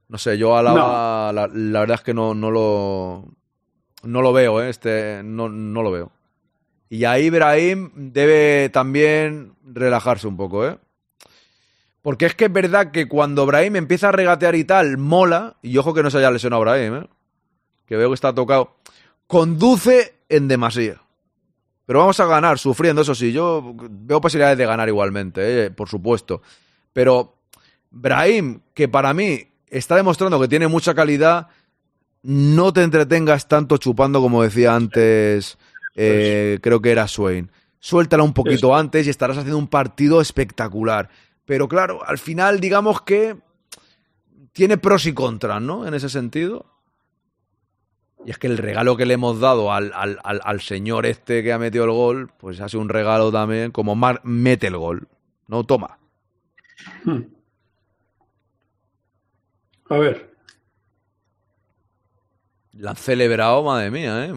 No 0.09 0.17
sé, 0.17 0.37
yo 0.37 0.57
Álava, 0.57 1.31
la, 1.31 1.47
la 1.47 1.79
verdad 1.79 1.99
es 1.99 2.03
que 2.03 2.13
no, 2.13 2.33
no 2.33 2.51
lo 2.51 3.29
no 4.03 4.21
lo 4.21 4.33
veo, 4.33 4.61
¿eh? 4.61 4.69
este 4.69 5.21
no, 5.23 5.47
no 5.47 5.83
lo 5.83 5.91
veo. 5.91 6.11
Y 6.89 7.05
ahí 7.05 7.27
Ibrahim 7.27 7.91
debe 7.95 8.67
también 8.73 9.53
relajarse 9.63 10.27
un 10.27 10.35
poco, 10.35 10.67
¿eh? 10.67 10.77
Porque 12.01 12.25
es 12.25 12.35
que 12.35 12.45
es 12.45 12.53
verdad 12.53 12.91
que 12.91 13.07
cuando 13.07 13.45
Brahim 13.45 13.75
empieza 13.75 14.09
a 14.09 14.11
regatear 14.11 14.55
y 14.55 14.63
tal, 14.63 14.97
mola, 14.97 15.57
y 15.61 15.77
ojo 15.77 15.93
que 15.93 16.03
no 16.03 16.09
se 16.09 16.19
haya 16.19 16.31
lesionado 16.31 16.61
Brahim, 16.61 16.95
¿eh? 16.95 17.07
que 17.85 17.97
veo 17.97 18.09
que 18.09 18.15
está 18.15 18.33
tocado, 18.33 18.77
conduce 19.27 20.15
en 20.29 20.47
demasía. 20.47 21.01
Pero 21.85 21.99
vamos 21.99 22.19
a 22.19 22.25
ganar, 22.25 22.59
sufriendo, 22.59 23.01
eso 23.01 23.15
sí. 23.15 23.31
Yo 23.31 23.75
veo 23.75 24.21
posibilidades 24.21 24.57
de 24.57 24.65
ganar 24.65 24.87
igualmente, 24.87 25.65
¿eh? 25.65 25.71
por 25.71 25.89
supuesto. 25.89 26.41
Pero 26.93 27.35
Brahim, 27.89 28.61
que 28.73 28.87
para 28.87 29.13
mí 29.13 29.47
está 29.67 29.95
demostrando 29.95 30.39
que 30.39 30.47
tiene 30.47 30.67
mucha 30.67 30.93
calidad, 30.93 31.47
no 32.21 32.71
te 32.73 32.83
entretengas 32.83 33.47
tanto 33.47 33.77
chupando 33.77 34.21
como 34.21 34.43
decía 34.43 34.75
antes, 34.75 35.57
eh, 35.95 36.59
creo 36.61 36.81
que 36.81 36.91
era 36.91 37.07
Swain. 37.07 37.51
Suéltala 37.79 38.23
un 38.23 38.33
poquito 38.33 38.75
antes 38.75 39.07
y 39.07 39.09
estarás 39.09 39.37
haciendo 39.37 39.57
un 39.57 39.67
partido 39.67 40.21
espectacular. 40.21 41.09
Pero 41.49 41.67
claro, 41.67 42.05
al 42.05 42.19
final 42.19 42.59
digamos 42.59 43.01
que 43.01 43.35
tiene 44.51 44.77
pros 44.77 45.07
y 45.07 45.15
contras, 45.15 45.59
¿no? 45.59 45.87
En 45.87 45.95
ese 45.95 46.07
sentido. 46.07 46.67
Y 48.23 48.29
es 48.29 48.37
que 48.37 48.45
el 48.45 48.59
regalo 48.59 48.95
que 48.95 49.07
le 49.07 49.15
hemos 49.15 49.39
dado 49.39 49.73
al, 49.73 49.91
al, 49.95 50.19
al, 50.23 50.41
al 50.43 50.61
señor 50.61 51.07
este 51.07 51.41
que 51.41 51.51
ha 51.51 51.57
metido 51.57 51.85
el 51.85 51.89
gol, 51.89 52.29
pues 52.37 52.61
ha 52.61 52.69
sido 52.69 52.81
un 52.81 52.89
regalo 52.89 53.31
también, 53.31 53.71
como 53.71 53.95
Mar 53.95 54.21
mete 54.23 54.67
el 54.67 54.77
gol. 54.77 55.07
No, 55.47 55.63
toma. 55.63 55.97
Hmm. 57.03 57.21
A 59.89 59.97
ver. 59.97 60.31
La 62.73 62.91
han 62.91 62.95
celebrado, 62.95 63.63
madre 63.63 63.89
mía, 63.89 64.27
¿eh? 64.27 64.31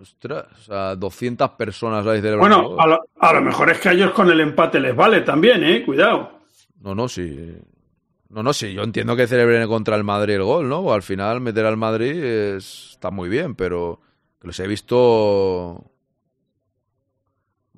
Ostras, 0.00 0.46
o 0.52 0.62
sea, 0.62 0.94
200 0.94 1.50
personas 1.50 2.06
la 2.06 2.14
celebrado. 2.14 2.38
Bueno, 2.38 2.80
a 2.80 2.86
lo, 2.86 3.00
a 3.18 3.32
lo 3.32 3.42
mejor 3.42 3.68
es 3.70 3.80
que 3.80 3.88
a 3.88 3.92
ellos 3.92 4.12
con 4.12 4.30
el 4.30 4.38
empate 4.38 4.78
les 4.78 4.94
vale 4.94 5.22
también, 5.22 5.64
¿eh? 5.64 5.84
Cuidado. 5.84 6.41
No, 6.82 6.94
no, 6.94 7.08
sí. 7.08 7.54
No, 8.30 8.42
no, 8.42 8.52
sí. 8.52 8.72
Yo 8.72 8.82
entiendo 8.82 9.14
que 9.16 9.26
celebren 9.26 9.66
contra 9.68 9.96
el 9.96 10.04
Madrid 10.04 10.34
el 10.34 10.42
gol, 10.44 10.68
¿no? 10.68 10.92
Al 10.92 11.02
final 11.02 11.40
meter 11.40 11.64
al 11.66 11.76
Madrid 11.76 12.12
es- 12.22 12.90
está 12.92 13.10
muy 13.10 13.28
bien, 13.28 13.54
pero 13.54 14.00
que 14.40 14.46
los 14.48 14.58
he 14.60 14.66
visto. 14.66 15.84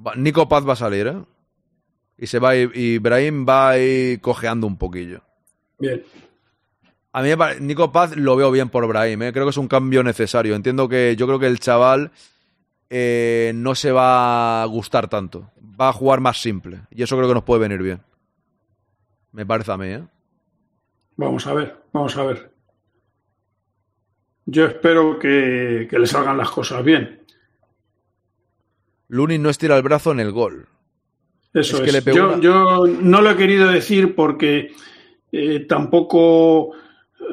Va- 0.05 0.15
Nico 0.17 0.49
Paz 0.49 0.67
va 0.67 0.73
a 0.75 0.77
salir, 0.77 1.07
¿eh? 1.09 1.23
Y 2.19 2.27
se 2.27 2.39
va 2.39 2.51
a 2.51 2.57
ir- 2.57 2.71
y 2.75 2.95
Ibrahim 2.95 3.45
va 3.49 3.71
a 3.71 3.79
ir 3.79 4.21
cojeando 4.21 4.67
un 4.67 4.77
poquillo. 4.79 5.21
Bien. 5.79 6.03
A 7.13 7.23
mí 7.23 7.29
me 7.29 7.37
pare- 7.37 7.61
Nico 7.61 7.93
Paz 7.93 8.17
lo 8.17 8.35
veo 8.37 8.51
bien 8.51 8.69
por 8.71 8.87
Brahim, 8.89 9.23
¿eh? 9.23 9.33
creo 9.33 9.45
que 9.47 9.51
es 9.51 9.57
un 9.57 9.69
cambio 9.69 10.03
necesario. 10.03 10.55
Entiendo 10.55 10.89
que 10.89 11.15
yo 11.17 11.27
creo 11.27 11.39
que 11.39 11.47
el 11.47 11.59
chaval 11.61 12.11
eh, 12.91 13.53
no 13.55 13.75
se 13.75 13.91
va 13.93 14.63
a 14.63 14.67
gustar 14.67 15.09
tanto. 15.09 15.51
Va 15.81 15.89
a 15.89 15.93
jugar 15.93 16.21
más 16.21 16.41
simple. 16.41 16.83
Y 16.91 17.03
eso 17.03 17.17
creo 17.17 17.29
que 17.29 17.35
nos 17.35 17.43
puede 17.45 17.61
venir 17.63 17.83
bien. 17.83 18.01
Me 19.35 19.45
parece 19.45 19.73
a 19.73 19.77
mí, 19.77 19.89
¿eh? 19.89 20.03
Vamos 21.17 21.47
a 21.47 21.55
ver, 21.55 21.77
vamos 21.93 22.17
a 22.17 22.23
ver. 22.25 22.53
Yo 24.47 24.65
espero 24.67 25.19
que, 25.19 25.87
que 25.91 25.99
le 25.99 26.07
salgan 26.07 26.39
las 26.39 26.51
cosas 26.51 26.85
bien. 26.85 27.21
Lunin 29.09 29.43
no 29.43 29.51
estira 29.51 29.77
el 29.77 29.83
brazo 29.83 30.13
en 30.13 30.21
el 30.21 30.33
gol. 30.33 30.69
Eso 31.53 31.83
Es 31.83 31.93
le 32.05 32.13
yo, 32.15 32.29
una- 32.35 32.41
yo 32.41 32.87
no 32.87 33.21
lo 33.21 33.31
he 33.31 33.37
querido 33.37 33.69
decir 33.69 34.15
porque 34.15 34.73
eh, 35.33 35.61
tampoco, 35.69 36.73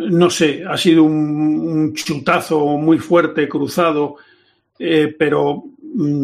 no 0.10 0.30
sé, 0.30 0.64
ha 0.68 0.78
sido 0.78 1.04
un, 1.04 1.14
un 1.14 1.94
chutazo 1.94 2.66
muy 2.78 2.98
fuerte, 3.00 3.48
cruzado, 3.50 4.16
eh, 4.80 5.16
pero 5.18 5.64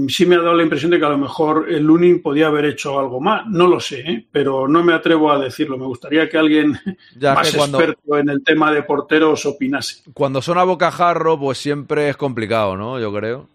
sí 0.09 0.25
me 0.25 0.35
ha 0.35 0.39
dado 0.39 0.53
la 0.53 0.63
impresión 0.63 0.91
de 0.91 0.99
que 0.99 1.05
a 1.05 1.09
lo 1.09 1.17
mejor 1.17 1.67
el 1.69 1.83
Lunin 1.83 2.21
podía 2.21 2.47
haber 2.47 2.65
hecho 2.65 2.97
algo 2.99 3.19
más. 3.19 3.45
No 3.47 3.67
lo 3.67 3.79
sé, 3.79 3.99
¿eh? 3.99 4.27
pero 4.31 4.67
no 4.67 4.83
me 4.83 4.93
atrevo 4.93 5.31
a 5.31 5.39
decirlo. 5.39 5.77
Me 5.77 5.85
gustaría 5.85 6.29
que 6.29 6.37
alguien 6.37 6.79
Ya 7.17 7.33
más 7.33 7.51
que 7.51 7.57
cuando- 7.57 7.79
experto 7.79 8.17
en 8.17 8.29
el 8.29 8.43
tema 8.43 8.71
de 8.71 8.83
porteros 8.83 9.45
opinase. 9.45 10.03
Cuando 10.13 10.41
son 10.41 10.57
a 10.57 10.63
bocajarro, 10.63 11.39
pues 11.39 11.57
siempre 11.57 12.09
es 12.09 12.17
complicado, 12.17 12.77
¿no? 12.77 12.99
Yo 12.99 13.13
creo. 13.13 13.49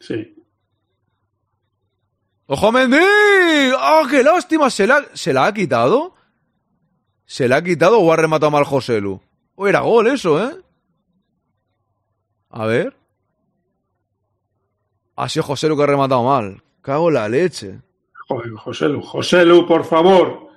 Sí. 0.00 0.34
¡Ojo 2.46 2.72
Mendy! 2.72 2.96
¡Oh, 3.78 4.06
qué 4.10 4.22
lástima! 4.22 4.70
¿Se 4.70 4.86
la, 4.86 5.04
¿Se 5.12 5.32
la 5.34 5.46
ha 5.46 5.52
quitado? 5.52 6.14
¿Se 7.26 7.46
la 7.46 7.56
ha 7.56 7.62
quitado 7.64 7.98
o 8.00 8.10
ha 8.12 8.16
rematado 8.16 8.50
mal 8.50 8.64
Joselu? 8.64 9.20
O 9.54 9.68
era 9.68 9.80
gol 9.80 10.06
eso, 10.06 10.42
¿eh? 10.42 10.56
A 12.50 12.64
ver. 12.64 12.96
Ha 15.20 15.28
sido 15.28 15.42
Joselu 15.42 15.76
que 15.76 15.82
ha 15.82 15.86
rematado 15.86 16.22
mal. 16.24 16.62
Cago 16.80 17.08
en 17.08 17.14
la 17.14 17.28
leche. 17.28 17.80
Joder, 18.28 18.52
José 18.52 18.88
Lu, 18.88 19.02
José 19.02 19.44
Lu, 19.44 19.66
por 19.66 19.84
favor. 19.84 20.48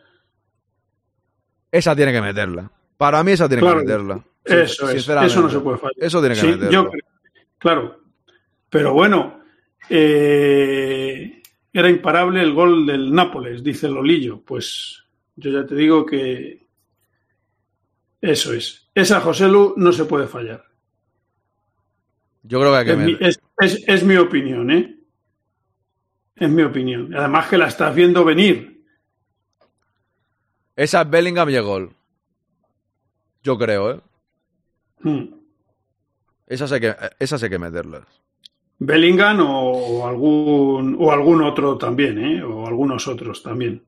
Esa 1.72 1.96
tiene 1.96 2.12
que 2.12 2.22
meterla. 2.22 2.70
Para 2.98 3.24
mí 3.24 3.32
esa 3.32 3.48
tiene 3.48 3.62
Claro, 3.62 3.80
que 3.80 3.86
meterla. 3.86 4.24
Eso 4.44 4.90
es, 4.90 5.08
eso 5.08 5.42
no 5.42 5.50
se 5.50 5.60
puede 5.60 5.78
fallar. 5.78 5.96
Eso 5.98 6.20
tiene 6.20 6.36
que 6.36 6.42
Sí, 6.42 6.48
meterla. 6.48 6.70
yo 6.72 6.90
creo- 6.90 7.06
claro. 7.58 8.02
Pero 8.70 8.94
bueno, 8.94 9.42
eh, 9.90 11.42
era 11.74 11.90
imparable 11.90 12.42
el 12.42 12.54
gol 12.54 12.86
del 12.86 13.12
Nápoles, 13.14 13.64
dice 13.64 13.88
Lolillo. 13.90 14.42
Pues 14.42 15.04
yo 15.36 15.50
ya 15.52 15.66
te 15.66 15.76
digo 15.76 16.06
que 16.06 16.68
eso 18.22 18.54
es. 18.54 18.90
Esa 18.94 19.22
José 19.22 19.48
Lu 19.48 19.74
no 19.78 19.92
se 19.92 20.06
puede 20.06 20.28
fallar. 20.28 20.66
Yo 22.44 22.60
creo 22.60 22.72
que 22.72 22.78
hay 22.78 22.86
que 22.86 22.92
Es 22.94 22.98
mi, 22.98 23.12
meter. 23.14 23.28
es- 23.28 23.42
es- 23.60 23.84
es 23.88 24.04
mi 24.04 24.16
opinión, 24.18 24.72
¿eh? 24.72 24.98
Es 26.36 26.50
mi 26.50 26.64
opinión. 26.64 27.14
Además 27.16 27.48
que 27.48 27.58
la 27.58 27.68
estás 27.68 27.94
viendo 27.94 28.26
venir. 28.26 28.84
Esa 30.76 31.02
es 31.02 31.10
Bellingham 31.10 31.50
y 31.50 31.56
el 31.56 31.64
gol. 31.64 31.96
Yo 33.44 33.58
creo, 33.58 33.92
¿eh? 33.92 34.00
Hmm. 35.02 35.26
Esas 36.48 36.72
hay 36.72 36.80
que, 36.80 36.96
esas 37.20 37.42
hay 37.44 37.50
que 37.50 37.60
meterlas. 37.60 38.04
Bellingham 38.80 39.40
o, 39.42 39.72
o 39.74 40.08
algún 40.08 40.98
o 41.00 41.12
algún 41.12 41.44
otro 41.44 41.78
también, 41.78 42.18
¿eh? 42.18 42.44
O 42.44 42.66
algunos 42.68 43.08
otros 43.08 43.44
también. 43.44 43.84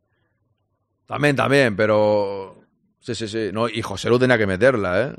También, 1.08 1.36
también, 1.36 1.76
pero. 1.76 2.62
Sí, 3.00 3.16
sí, 3.16 3.28
sí. 3.28 3.50
No, 3.52 3.68
y 3.68 3.82
José 3.82 4.10
Lu 4.10 4.18
tenía 4.20 4.38
que 4.38 4.48
meterla, 4.48 5.02
¿eh? 5.10 5.16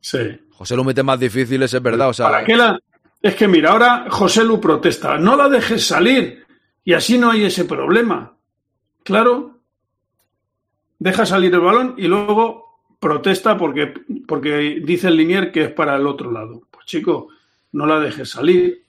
Sí. 0.00 0.40
José 0.56 0.74
Lu 0.74 0.84
mete 0.84 1.02
más 1.02 1.20
difíciles, 1.20 1.72
es 1.72 1.82
verdad. 1.82 2.08
O 2.08 2.12
sea, 2.14 2.26
¿Para 2.26 2.44
qué 2.44 2.56
la.? 2.56 2.78
Es 3.20 3.34
que 3.34 3.46
mira, 3.48 3.72
ahora 3.72 4.06
José 4.08 4.44
Lu 4.44 4.60
protesta. 4.60 5.18
No 5.18 5.36
la 5.36 5.48
dejes 5.48 5.86
salir. 5.86 6.44
Y 6.84 6.92
así 6.94 7.18
no 7.18 7.30
hay 7.30 7.44
ese 7.44 7.64
problema. 7.64 8.34
Claro. 9.02 9.58
Deja 10.98 11.26
salir 11.26 11.52
el 11.52 11.60
balón 11.60 11.94
y 11.98 12.06
luego 12.06 12.80
protesta 12.98 13.58
porque, 13.58 13.92
porque 14.26 14.80
dice 14.84 15.08
el 15.08 15.16
linier 15.16 15.52
que 15.52 15.64
es 15.64 15.72
para 15.72 15.96
el 15.96 16.06
otro 16.06 16.32
lado. 16.32 16.62
Pues 16.70 16.86
chico, 16.86 17.28
no 17.72 17.84
la 17.86 18.00
dejes 18.00 18.30
salir. 18.30 18.82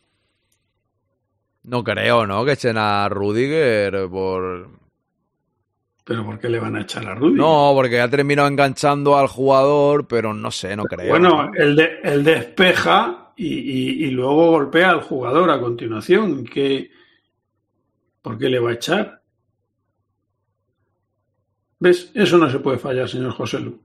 no 1.63 1.83
creo, 1.83 2.25
¿no? 2.25 2.45
Que 2.45 2.53
echen 2.53 2.77
a 2.77 3.09
Rudiger 3.09 4.07
por. 4.09 4.69
Pero 6.07 6.23
¿por 6.25 6.39
qué 6.39 6.47
le 6.47 6.57
van 6.59 6.77
a 6.77 6.81
echar 6.83 7.05
a 7.05 7.13
Rudy? 7.15 7.35
No, 7.35 7.71
porque 7.75 7.99
ha 7.99 8.09
terminado 8.09 8.47
enganchando 8.47 9.17
al 9.17 9.27
jugador, 9.27 10.07
pero 10.07 10.33
no 10.33 10.49
sé, 10.51 10.73
no 10.75 10.85
creo. 10.85 11.09
Bueno, 11.09 11.51
el, 11.53 11.75
de, 11.75 11.99
el 12.01 12.23
despeja 12.23 13.33
y, 13.35 13.47
y- 13.47 14.05
y 14.05 14.11
luego 14.11 14.51
golpea 14.51 14.91
al 14.91 15.01
jugador 15.01 15.49
a 15.51 15.59
continuación. 15.59 16.45
¿Qué, 16.45 16.89
¿Por 18.21 18.37
qué 18.37 18.47
le 18.49 18.59
va 18.59 18.69
a 18.69 18.73
echar? 18.75 19.21
¿Ves? 21.79 22.09
Eso 22.13 22.37
no 22.37 22.49
se 22.49 22.59
puede 22.59 22.77
fallar, 22.79 23.07
señor 23.07 23.31
José 23.33 23.59
Lu. 23.59 23.79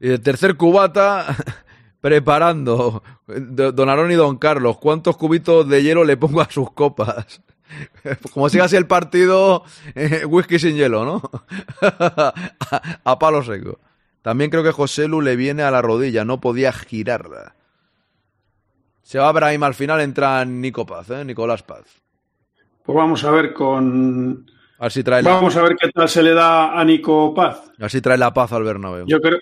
Y 0.00 0.08
el 0.10 0.20
tercer 0.20 0.56
cubata, 0.56 1.36
preparando. 2.00 3.02
Do- 3.26 3.72
Don 3.72 3.88
Aarón 3.88 4.10
y 4.10 4.14
Don 4.14 4.38
Carlos, 4.38 4.78
¿cuántos 4.78 5.16
cubitos 5.16 5.68
de 5.68 5.82
hielo 5.82 6.04
le 6.04 6.16
pongo 6.16 6.40
a 6.40 6.50
sus 6.50 6.70
copas? 6.72 7.42
Como 8.34 8.48
si 8.48 8.58
así 8.58 8.76
el 8.76 8.86
partido, 8.86 9.64
eh, 9.94 10.24
whisky 10.26 10.58
sin 10.58 10.76
hielo, 10.76 11.04
¿no? 11.04 11.22
a, 11.80 12.32
a 13.04 13.18
palo 13.18 13.42
seco. 13.42 13.78
También 14.22 14.50
creo 14.50 14.62
que 14.62 14.72
José 14.72 15.08
Lu 15.08 15.20
le 15.20 15.36
viene 15.36 15.62
a 15.62 15.70
la 15.70 15.82
rodilla, 15.82 16.24
no 16.24 16.40
podía 16.40 16.72
girarla. 16.72 17.54
Se 19.02 19.18
va 19.18 19.32
Brahim, 19.32 19.62
al 19.64 19.74
final 19.74 20.00
entra 20.00 20.44
Nico 20.44 20.86
Paz, 20.86 21.10
¿eh? 21.10 21.24
Nicolás 21.24 21.62
Paz. 21.62 21.84
Pues 22.84 22.96
vamos 22.96 23.22
a 23.24 23.30
ver 23.30 23.52
con. 23.52 24.46
A 24.78 24.84
ver 24.84 24.92
si 24.92 25.04
trae 25.04 25.22
la, 25.22 25.34
Vamos 25.34 25.56
a 25.56 25.62
ver 25.62 25.76
qué 25.76 25.88
tal 25.90 26.08
se 26.08 26.22
le 26.22 26.32
da 26.32 26.78
a 26.78 26.84
Nico 26.84 27.34
Paz. 27.34 27.72
a 27.78 27.82
ver 27.82 27.90
si 27.90 28.00
trae 28.00 28.16
la 28.18 28.32
paz 28.32 28.52
al 28.52 28.64
Bernabéu. 28.64 29.06
Yo 29.06 29.20
creo. 29.20 29.38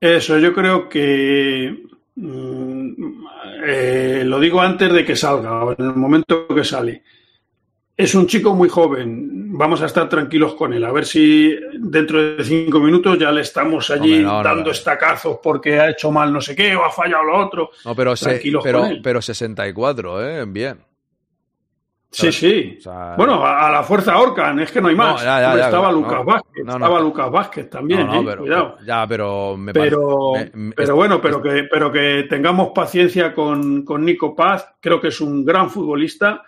Eso, 0.00 0.38
yo 0.38 0.52
creo 0.52 0.88
que. 0.88 1.84
mm, 2.16 3.24
eh, 3.66 4.22
lo 4.26 4.38
digo 4.38 4.60
antes 4.60 4.92
de 4.92 5.04
que 5.04 5.16
salga, 5.16 5.74
en 5.78 5.84
el 5.86 5.94
momento 5.94 6.46
que 6.48 6.64
sale. 6.64 7.02
Es 7.96 8.14
un 8.16 8.26
chico 8.26 8.54
muy 8.54 8.68
joven. 8.68 9.56
Vamos 9.56 9.80
a 9.80 9.86
estar 9.86 10.08
tranquilos 10.08 10.54
con 10.54 10.72
él. 10.72 10.84
A 10.84 10.90
ver 10.90 11.06
si 11.06 11.54
dentro 11.78 12.20
de 12.36 12.42
cinco 12.42 12.80
minutos 12.80 13.16
ya 13.18 13.30
le 13.30 13.42
estamos 13.42 13.88
allí 13.90 14.14
Hombre, 14.14 14.22
no, 14.24 14.38
no, 14.38 14.42
dando 14.42 14.64
no. 14.64 14.70
estacazos 14.72 15.38
porque 15.40 15.78
ha 15.78 15.90
hecho 15.90 16.10
mal 16.10 16.32
no 16.32 16.40
sé 16.40 16.56
qué 16.56 16.74
o 16.74 16.84
ha 16.84 16.90
fallado 16.90 17.22
lo 17.22 17.38
otro. 17.38 17.70
No, 17.84 17.94
pero, 17.94 18.16
se, 18.16 18.42
pero, 18.62 18.84
pero 19.00 19.22
64, 19.22 20.28
¿eh? 20.28 20.44
Bien. 20.48 20.78
Sí, 22.10 22.30
sí. 22.32 22.76
O 22.78 22.82
sea, 22.82 23.14
Bueno, 23.16 23.44
a, 23.44 23.66
a 23.68 23.70
la 23.72 23.82
fuerza 23.82 24.16
Orcan, 24.18 24.58
es 24.60 24.70
que 24.72 24.80
no 24.80 24.86
hay 24.88 24.94
más. 24.94 25.14
No, 25.20 25.26
ya, 25.26 25.40
ya, 25.40 25.46
Hombre, 25.48 25.60
ya, 25.60 25.64
estaba 25.66 25.90
no. 25.90 25.98
Lucas 26.00 26.24
Vázquez, 26.24 26.64
No, 26.64 26.72
estaba 26.72 27.00
Lucas 27.00 27.30
Vázquez 27.30 27.70
también, 27.70 28.00
eh, 28.08 28.22
pero, 28.24 28.42
cuidado. 28.42 28.76
Ya, 28.86 29.06
pero 29.08 29.56
me 29.56 29.72
Pero, 29.72 30.32
parece- 30.32 30.56
me- 30.56 30.66
me- 30.66 30.72
pero 30.74 30.94
bueno, 30.96 31.20
pero 31.20 31.42
que, 31.42 31.64
pero 31.70 31.90
que 31.92 32.26
tengamos 32.30 32.68
paciencia 32.72 33.34
con, 33.34 33.84
con 33.84 34.04
Nico 34.04 34.34
Paz. 34.34 34.74
Creo 34.80 35.00
que 35.00 35.08
es 35.08 35.20
un 35.20 35.44
gran 35.44 35.68
futbolista, 35.70 36.42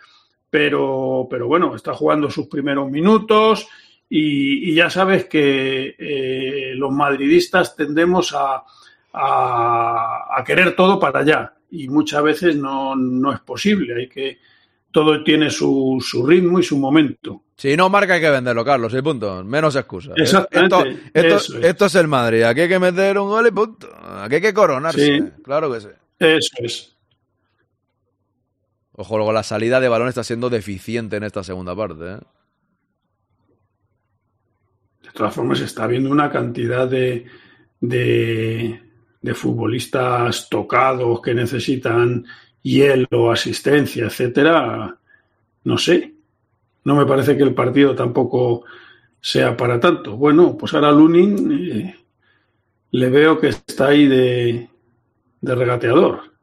pero, 0.56 1.26
pero 1.28 1.46
bueno, 1.48 1.76
está 1.76 1.92
jugando 1.92 2.30
sus 2.30 2.46
primeros 2.46 2.90
minutos 2.90 3.68
y, 4.08 4.70
y 4.70 4.74
ya 4.74 4.88
sabes 4.88 5.26
que 5.26 5.94
eh, 5.98 6.72
los 6.76 6.90
madridistas 6.92 7.76
tendemos 7.76 8.32
a, 8.34 8.62
a- 9.12 10.28
a 10.34 10.44
querer 10.44 10.74
todo 10.74 10.98
para 10.98 11.20
allá 11.20 11.52
y 11.70 11.88
muchas 11.88 12.22
veces 12.22 12.56
no, 12.56 12.96
no 12.96 13.34
es 13.34 13.40
posible. 13.40 13.96
Hay 14.00 14.08
que 14.08 14.38
todo 14.90 15.22
tiene 15.22 15.50
su, 15.50 16.02
su 16.02 16.26
ritmo 16.26 16.58
y 16.58 16.62
su 16.62 16.78
momento. 16.78 17.42
Si 17.54 17.76
no 17.76 17.90
marca 17.90 18.14
hay 18.14 18.20
que 18.22 18.30
venderlo, 18.30 18.64
Carlos, 18.64 18.94
y 18.94 19.02
punto. 19.02 19.44
Menos 19.44 19.76
excusas. 19.76 20.14
Exactamente, 20.16 21.10
Esto, 21.12 21.36
es. 21.36 21.64
esto 21.64 21.84
es 21.86 21.94
el 21.96 22.08
Madrid. 22.08 22.44
Aquí 22.44 22.62
hay 22.62 22.68
que 22.68 22.78
meter 22.78 23.18
un 23.18 23.28
gol 23.28 23.46
y 23.46 23.50
punto. 23.50 23.88
Aquí 24.22 24.36
hay 24.36 24.40
que 24.40 24.54
coronarse. 24.54 25.04
Sí. 25.18 25.22
Claro 25.44 25.70
que 25.70 25.80
sí. 25.82 25.88
Eso 26.18 26.50
es. 26.60 26.95
Ojo, 28.96 29.16
luego 29.18 29.32
la 29.32 29.42
salida 29.42 29.78
de 29.78 29.88
balón 29.88 30.08
está 30.08 30.24
siendo 30.24 30.48
deficiente 30.48 31.16
en 31.16 31.24
esta 31.24 31.44
segunda 31.44 31.76
parte. 31.76 32.14
¿eh? 32.14 32.18
De 35.02 35.10
todas 35.12 35.34
formas, 35.34 35.60
está 35.60 35.84
habiendo 35.84 36.10
una 36.10 36.30
cantidad 36.30 36.88
de, 36.88 37.26
de, 37.80 38.80
de 39.20 39.34
futbolistas 39.34 40.48
tocados 40.48 41.20
que 41.20 41.34
necesitan 41.34 42.24
hielo, 42.62 43.30
asistencia, 43.30 44.06
etcétera. 44.06 44.96
No 45.64 45.78
sé. 45.78 46.14
No 46.84 46.94
me 46.96 47.04
parece 47.04 47.36
que 47.36 47.42
el 47.42 47.54
partido 47.54 47.94
tampoco 47.94 48.64
sea 49.20 49.56
para 49.56 49.78
tanto. 49.78 50.16
Bueno, 50.16 50.56
pues 50.56 50.72
ahora 50.72 50.90
Lunin 50.90 51.52
eh, 51.52 51.96
le 52.92 53.10
veo 53.10 53.38
que 53.38 53.48
está 53.48 53.88
ahí 53.88 54.06
de, 54.06 54.70
de 55.40 55.54
regateador. 55.54 56.35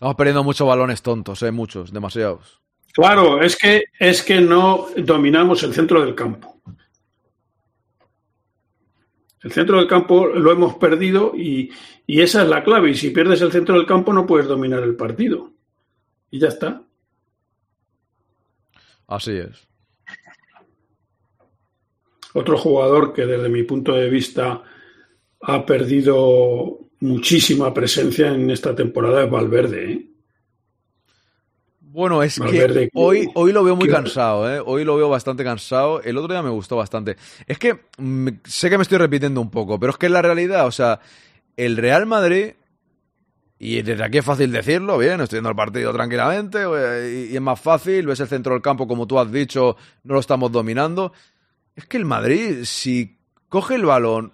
Estamos 0.00 0.16
perdiendo 0.16 0.42
muchos 0.42 0.66
balones 0.66 1.02
tontos, 1.02 1.42
¿eh? 1.42 1.50
Muchos, 1.50 1.92
demasiados. 1.92 2.62
Claro, 2.94 3.42
es 3.42 3.54
que, 3.54 3.84
es 3.98 4.22
que 4.22 4.40
no 4.40 4.86
dominamos 4.96 5.62
el 5.62 5.74
centro 5.74 6.02
del 6.02 6.14
campo. 6.14 6.62
El 9.42 9.52
centro 9.52 9.76
del 9.76 9.86
campo 9.86 10.26
lo 10.26 10.52
hemos 10.52 10.76
perdido 10.76 11.32
y, 11.36 11.70
y 12.06 12.22
esa 12.22 12.44
es 12.44 12.48
la 12.48 12.64
clave. 12.64 12.88
Y 12.88 12.94
si 12.94 13.10
pierdes 13.10 13.42
el 13.42 13.52
centro 13.52 13.74
del 13.74 13.84
campo 13.84 14.10
no 14.14 14.26
puedes 14.26 14.48
dominar 14.48 14.82
el 14.84 14.96
partido. 14.96 15.52
Y 16.30 16.38
ya 16.38 16.48
está. 16.48 16.82
Así 19.06 19.36
es. 19.36 19.68
Otro 22.32 22.56
jugador 22.56 23.12
que 23.12 23.26
desde 23.26 23.50
mi 23.50 23.64
punto 23.64 23.92
de 23.92 24.08
vista 24.08 24.62
ha 25.42 25.66
perdido 25.66 26.89
muchísima 27.00 27.72
presencia 27.74 28.28
en 28.28 28.50
esta 28.50 28.74
temporada 28.74 29.24
es 29.24 29.30
Valverde. 29.30 29.92
¿eh? 29.92 30.06
Bueno, 31.80 32.22
es 32.22 32.38
Valverde, 32.38 32.84
que 32.84 32.90
hoy, 32.94 33.28
hoy 33.34 33.52
lo 33.52 33.64
veo 33.64 33.74
muy 33.74 33.88
cansado, 33.88 34.48
¿eh? 34.54 34.62
Hoy 34.64 34.84
lo 34.84 34.96
veo 34.96 35.08
bastante 35.08 35.42
cansado. 35.42 36.02
El 36.02 36.16
otro 36.18 36.32
día 36.32 36.42
me 36.42 36.50
gustó 36.50 36.76
bastante. 36.76 37.16
Es 37.46 37.58
que 37.58 37.80
mm, 37.98 38.28
sé 38.44 38.70
que 38.70 38.78
me 38.78 38.82
estoy 38.82 38.98
repitiendo 38.98 39.40
un 39.40 39.50
poco, 39.50 39.80
pero 39.80 39.90
es 39.90 39.98
que 39.98 40.06
es 40.06 40.12
la 40.12 40.22
realidad, 40.22 40.66
o 40.66 40.70
sea, 40.72 41.00
el 41.56 41.76
Real 41.76 42.06
Madrid 42.06 42.52
Y 43.58 43.82
desde 43.82 44.02
aquí 44.04 44.18
es 44.18 44.24
fácil 44.24 44.52
decirlo, 44.52 44.96
bien, 44.96 45.20
estoy 45.20 45.36
viendo 45.36 45.50
el 45.50 45.56
partido 45.56 45.92
tranquilamente 45.92 46.60
eh, 46.62 47.26
y, 47.28 47.32
y 47.32 47.36
es 47.36 47.42
más 47.42 47.60
fácil, 47.60 48.06
ves 48.06 48.20
el 48.20 48.28
centro 48.28 48.54
del 48.54 48.62
campo 48.62 48.88
como 48.88 49.06
tú 49.06 49.18
has 49.18 49.30
dicho, 49.30 49.76
no 50.04 50.14
lo 50.14 50.20
estamos 50.20 50.50
dominando. 50.50 51.12
Es 51.76 51.84
que 51.86 51.98
el 51.98 52.06
Madrid, 52.06 52.64
si 52.64 53.18
coge 53.50 53.74
el 53.74 53.84
balón 53.84 54.32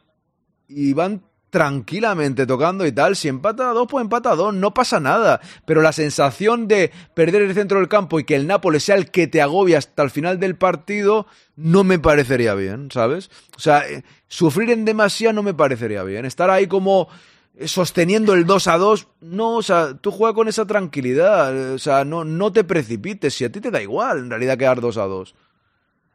y 0.69 0.93
van 0.93 1.23
tranquilamente 1.51 2.47
tocando 2.47 2.87
y 2.87 2.93
tal, 2.93 3.17
si 3.17 3.29
empata 3.29 3.71
a 3.71 3.73
dos, 3.73 3.87
pues 3.89 4.03
empata 4.03 4.33
a 4.33 4.37
dos, 4.37 4.53
no 4.53 4.75
pasa 4.75 5.01
nada. 5.01 5.41
Pero 5.65 5.83
la 5.83 5.93
sensación 5.93 6.69
de 6.69 6.91
perder 7.15 7.43
el 7.43 7.55
centro 7.55 7.79
del 7.79 7.89
campo 7.89 8.19
y 8.19 8.25
que 8.25 8.35
el 8.35 8.47
Nápoles 8.47 8.85
sea 8.85 8.97
el 8.97 9.11
que 9.11 9.27
te 9.27 9.41
agobia 9.41 9.79
hasta 9.79 10.03
el 10.03 10.11
final 10.11 10.39
del 10.39 10.57
partido, 10.57 11.27
no 11.57 11.85
me 11.85 11.99
parecería 11.99 12.55
bien, 12.55 12.91
¿sabes? 12.91 13.31
O 13.57 13.61
sea, 13.61 13.89
eh, 13.89 14.05
sufrir 14.29 14.71
en 14.71 14.85
demasía 14.85 15.33
no 15.33 15.43
me 15.43 15.55
parecería 15.55 16.03
bien. 16.03 16.25
Estar 16.25 16.51
ahí 16.51 16.67
como 16.67 17.09
eh, 17.55 17.69
sosteniendo 17.69 18.35
el 18.35 18.45
2 18.45 18.67
a 18.67 18.77
2, 18.77 19.09
no, 19.23 19.57
o 19.57 19.63
sea, 19.63 19.95
tú 19.95 20.11
juegas 20.11 20.35
con 20.35 20.49
esa 20.49 20.67
tranquilidad, 20.67 21.57
eh, 21.57 21.75
o 21.75 21.79
sea, 21.79 22.05
no, 22.05 22.25
no 22.25 22.53
te 22.53 22.65
precipites, 22.65 23.33
si 23.33 23.45
a 23.45 23.53
ti 23.53 23.61
te 23.61 23.71
da 23.71 23.81
igual 23.81 24.19
en 24.19 24.31
realidad 24.31 24.59
quedar 24.59 24.81
2 24.81 24.97
a 24.99 25.05
2. 25.05 25.35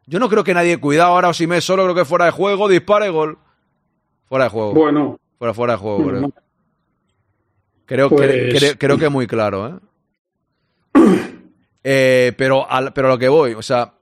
Yo 0.06 0.18
no 0.18 0.28
creo 0.28 0.44
que 0.44 0.54
nadie, 0.54 0.78
cuidado 0.78 1.12
ahora 1.12 1.28
o 1.28 1.34
si 1.34 1.46
me 1.46 1.60
solo 1.60 1.84
creo 1.84 1.94
que 1.94 2.04
fuera 2.04 2.26
de 2.26 2.32
juego, 2.32 2.68
dispare 2.68 3.08
gol. 3.08 3.38
Fuera 4.32 4.44
de 4.46 4.50
juego. 4.50 4.72
Bueno, 4.72 5.20
Fuera, 5.38 5.52
fuera 5.52 5.72
de 5.74 5.78
juego, 5.78 6.08
creo. 6.08 6.32
Creo, 7.84 8.08
Pues- 8.08 8.30
cre- 8.30 8.52
cre- 8.54 8.76
creo 8.78 8.96
que 8.96 9.10
muy 9.10 9.26
claro, 9.26 9.66
¿eh? 9.68 9.74
Eh, 11.84 12.32
pero, 12.38 12.70
al, 12.70 12.94
pero 12.94 13.08
a 13.08 13.10
lo 13.10 13.18
que 13.18 13.28
voy, 13.28 13.52
o 13.52 13.60
sea, 13.60 13.92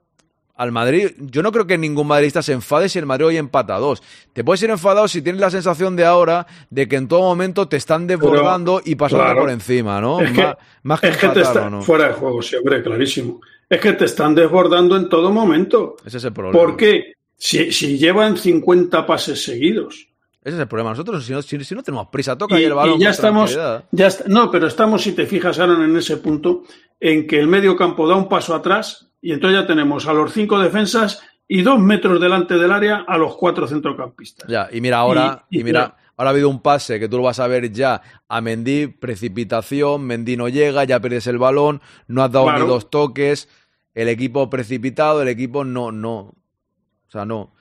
al 0.54 0.70
Madrid, 0.70 1.10
yo 1.18 1.42
no 1.42 1.50
creo 1.50 1.66
que 1.66 1.76
ningún 1.78 2.06
madridista 2.06 2.42
se 2.42 2.52
enfade 2.52 2.88
si 2.88 3.00
el 3.00 3.06
Madrid 3.06 3.26
hoy 3.26 3.36
empata 3.38 3.74
a 3.74 3.78
dos. 3.80 4.02
Te 4.32 4.44
puedes 4.44 4.62
ir 4.62 4.70
enfadado 4.70 5.08
si 5.08 5.20
tienes 5.20 5.40
la 5.40 5.50
sensación 5.50 5.96
de 5.96 6.04
ahora 6.04 6.46
de 6.68 6.86
que 6.86 6.94
en 6.94 7.08
todo 7.08 7.22
momento 7.22 7.66
te 7.66 7.76
están 7.78 8.06
desbordando 8.06 8.80
y 8.84 8.94
pasando 8.94 9.24
claro. 9.24 9.40
por 9.40 9.50
encima, 9.50 10.00
¿no? 10.00 10.20
Es 10.20 10.30
que- 10.30 10.42
más, 10.44 10.56
más 10.84 11.00
que 11.00 11.08
es 11.08 11.16
que 11.16 11.20
te 11.22 11.26
empatar, 11.40 11.42
está 11.56 11.66
¿o 11.66 11.70
no? 11.70 11.82
fuera 11.82 12.06
de 12.06 12.12
juego, 12.14 12.40
sí, 12.40 12.54
hombre, 12.54 12.82
clarísimo. 12.84 13.40
Es 13.68 13.80
que 13.80 13.94
te 13.94 14.04
están 14.04 14.32
desbordando 14.36 14.96
en 14.96 15.08
todo 15.08 15.32
momento. 15.32 15.96
Ese 16.04 16.18
es 16.18 16.24
el 16.24 16.32
problema. 16.32 16.56
¿Por 16.64 16.76
qué? 16.76 17.14
Si, 17.36 17.72
si 17.72 17.96
llevan 17.98 18.36
50 18.36 19.04
pases 19.06 19.42
seguidos. 19.42 20.06
Ese 20.42 20.56
es 20.56 20.60
el 20.60 20.68
problema. 20.68 20.90
Nosotros, 20.90 21.24
si 21.24 21.32
no, 21.32 21.42
si- 21.42 21.62
si 21.64 21.74
no 21.74 21.82
tenemos 21.82 22.08
prisa, 22.08 22.36
toca 22.36 22.54
Y, 22.54 22.58
ahí 22.58 22.64
el 22.64 22.74
balón. 22.74 22.98
y 22.98 23.02
ya 23.04 23.10
estamos, 23.10 23.54
ya 23.92 24.08
no, 24.26 24.50
pero 24.50 24.66
estamos, 24.66 25.02
si 25.02 25.12
te 25.12 25.26
fijas, 25.26 25.58
Aaron, 25.58 25.82
en 25.82 25.96
ese 25.96 26.16
punto 26.16 26.62
en 26.98 27.26
que 27.26 27.38
el 27.38 27.46
medio 27.46 27.76
campo 27.76 28.08
da 28.08 28.14
un 28.16 28.28
paso 28.28 28.54
atrás 28.54 29.08
y 29.20 29.32
entonces 29.32 29.60
ya 29.60 29.66
tenemos 29.66 30.06
a 30.06 30.12
los 30.14 30.32
cinco 30.32 30.58
defensas 30.58 31.22
y 31.46 31.62
dos 31.62 31.78
metros 31.78 32.20
delante 32.20 32.54
del 32.56 32.72
área 32.72 33.04
a 33.06 33.18
los 33.18 33.36
cuatro 33.36 33.66
centrocampistas. 33.66 34.48
Ya, 34.48 34.68
y 34.72 34.80
mira 34.80 34.98
ahora, 34.98 35.44
y, 35.50 35.62
mira, 35.64 35.96
ahora 36.16 36.30
ha 36.30 36.32
habido 36.32 36.48
un 36.48 36.62
pase 36.62 36.98
que 37.00 37.08
tú 37.08 37.16
lo 37.18 37.24
vas 37.24 37.38
a 37.40 37.46
ver 37.46 37.70
ya 37.72 38.00
a 38.28 38.40
Mendy, 38.40 38.86
precipitación, 38.86 40.02
Mendy 40.06 40.36
no 40.36 40.48
llega, 40.48 40.84
ya 40.84 41.00
pierdes 41.00 41.26
el 41.26 41.38
balón, 41.38 41.80
no 42.06 42.22
has 42.22 42.32
dado 42.32 42.46
Claro. 42.46 42.60
ni 42.64 42.66
dos 42.68 42.88
toques, 42.90 43.48
el 43.94 44.08
equipo 44.08 44.48
precipitado, 44.48 45.20
el 45.22 45.28
equipo 45.28 45.64
no, 45.64 45.92
no. 45.92 46.16
O 46.18 47.10
sea, 47.10 47.24
no. 47.24 47.52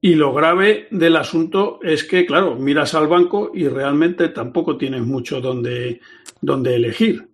Y 0.00 0.14
lo 0.14 0.32
grave 0.32 0.86
del 0.90 1.16
asunto 1.16 1.80
es 1.82 2.04
que, 2.04 2.24
claro, 2.24 2.54
miras 2.54 2.94
al 2.94 3.08
banco 3.08 3.50
y 3.52 3.66
realmente 3.66 4.28
tampoco 4.28 4.76
tienes 4.76 5.02
mucho 5.02 5.40
donde, 5.40 6.00
donde 6.40 6.76
elegir. 6.76 7.28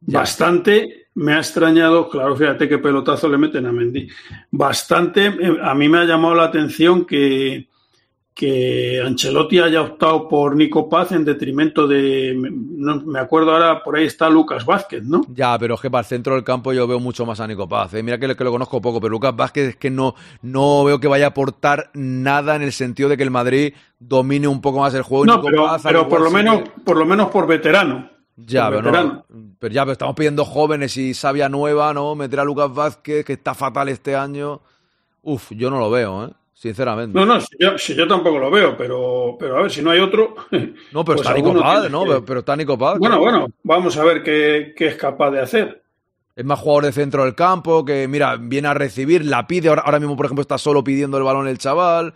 Ya. 0.00 0.20
Bastante 0.20 1.04
me 1.14 1.34
ha 1.34 1.38
extrañado, 1.38 2.08
claro, 2.08 2.36
fíjate 2.36 2.68
qué 2.68 2.78
pelotazo 2.78 3.28
le 3.28 3.38
meten 3.38 3.66
a 3.66 3.72
Mendy. 3.72 4.08
Bastante, 4.50 5.26
eh, 5.26 5.58
a 5.62 5.74
mí 5.74 5.88
me 5.88 5.98
ha 5.98 6.04
llamado 6.04 6.34
la 6.34 6.44
atención 6.44 7.06
que, 7.06 7.68
que 8.34 9.00
Ancelotti 9.00 9.60
haya 9.60 9.80
optado 9.80 10.26
por 10.26 10.56
Nico 10.56 10.88
Paz 10.88 11.12
en 11.12 11.24
detrimento 11.24 11.86
de, 11.86 12.34
no, 12.36 13.00
me 13.02 13.20
acuerdo 13.20 13.52
ahora, 13.52 13.80
por 13.84 13.94
ahí 13.96 14.06
está 14.06 14.28
Lucas 14.28 14.66
Vázquez, 14.66 15.04
¿no? 15.04 15.22
Ya, 15.28 15.56
pero 15.56 15.76
es 15.76 15.80
que 15.80 15.88
para 15.88 16.00
el 16.00 16.06
centro 16.06 16.34
del 16.34 16.42
campo 16.42 16.72
yo 16.72 16.84
veo 16.88 16.98
mucho 16.98 17.24
más 17.24 17.38
a 17.38 17.46
Nico 17.46 17.68
Paz. 17.68 17.94
¿eh? 17.94 18.02
Mira 18.02 18.18
que, 18.18 18.26
lo- 18.26 18.36
que 18.36 18.42
lo 18.42 18.50
conozco 18.50 18.80
poco, 18.82 19.00
pero 19.00 19.12
Lucas 19.12 19.36
Vázquez 19.36 19.68
es 19.68 19.76
que 19.76 19.88
no, 19.88 20.16
no 20.42 20.82
veo 20.82 20.98
que 20.98 21.06
vaya 21.06 21.26
a 21.26 21.28
aportar 21.28 21.90
nada 21.94 22.56
en 22.56 22.62
el 22.62 22.72
sentido 22.72 23.08
de 23.08 23.16
que 23.16 23.22
el 23.22 23.30
Madrid 23.30 23.72
domine 24.00 24.48
un 24.48 24.60
poco 24.60 24.80
más 24.80 24.92
el 24.94 25.02
juego. 25.02 25.26
No, 25.26 25.36
Nico 25.36 25.46
pero, 25.46 25.64
Paz, 25.66 25.82
pero 25.84 26.08
por 26.08 26.20
lo 26.20 26.30
menos, 26.32 26.62
que- 26.62 26.70
por 26.84 26.96
lo 26.96 27.06
menos 27.06 27.30
por 27.30 27.46
veterano. 27.46 28.10
Ya, 28.36 28.68
pero, 28.68 28.90
no, 28.90 29.24
pero 29.60 29.72
ya, 29.72 29.82
pero 29.82 29.92
estamos 29.92 30.16
pidiendo 30.16 30.44
jóvenes 30.44 30.96
y 30.96 31.14
sabia 31.14 31.48
nueva, 31.48 31.94
¿no? 31.94 32.16
Meter 32.16 32.40
a 32.40 32.44
Lucas 32.44 32.74
Vázquez, 32.74 33.24
que 33.24 33.34
está 33.34 33.54
fatal 33.54 33.88
este 33.90 34.16
año. 34.16 34.60
Uf, 35.22 35.52
yo 35.52 35.70
no 35.70 35.78
lo 35.78 35.88
veo, 35.88 36.24
¿eh? 36.26 36.30
Sinceramente. 36.64 37.18
No, 37.18 37.26
no, 37.26 37.38
si 37.42 37.48
yo, 37.60 37.76
si 37.76 37.94
yo 37.94 38.08
tampoco 38.08 38.38
lo 38.38 38.50
veo, 38.50 38.74
pero, 38.74 39.36
pero 39.38 39.58
a 39.58 39.60
ver, 39.62 39.70
si 39.70 39.82
no 39.82 39.90
hay 39.90 40.00
otro. 40.00 40.34
No, 40.92 41.04
pero 41.04 41.18
pues 41.18 41.20
está 41.20 41.34
Nico 41.34 41.52
Paz, 41.60 41.90
¿no? 41.90 42.00
que- 42.04 42.08
Pero, 42.08 42.24
pero 42.24 42.40
está 42.40 42.56
Nico 42.56 42.78
Paz. 42.78 42.98
Bueno, 42.98 43.18
bueno, 43.18 43.48
vamos 43.64 43.94
a 43.98 44.04
ver 44.04 44.22
qué, 44.22 44.72
qué 44.74 44.86
es 44.86 44.94
capaz 44.96 45.30
de 45.30 45.40
hacer. 45.42 45.82
Es 46.34 46.42
más 46.42 46.58
jugador 46.58 46.86
de 46.86 46.92
centro 46.92 47.24
del 47.24 47.34
campo, 47.34 47.84
que, 47.84 48.08
mira, 48.08 48.36
viene 48.40 48.68
a 48.68 48.72
recibir, 48.72 49.26
la 49.26 49.46
pide. 49.46 49.68
Ahora, 49.68 49.82
ahora 49.82 50.00
mismo, 50.00 50.16
por 50.16 50.24
ejemplo, 50.24 50.40
está 50.40 50.56
solo 50.56 50.82
pidiendo 50.82 51.18
el 51.18 51.22
balón 51.24 51.48
el 51.48 51.58
chaval. 51.58 52.14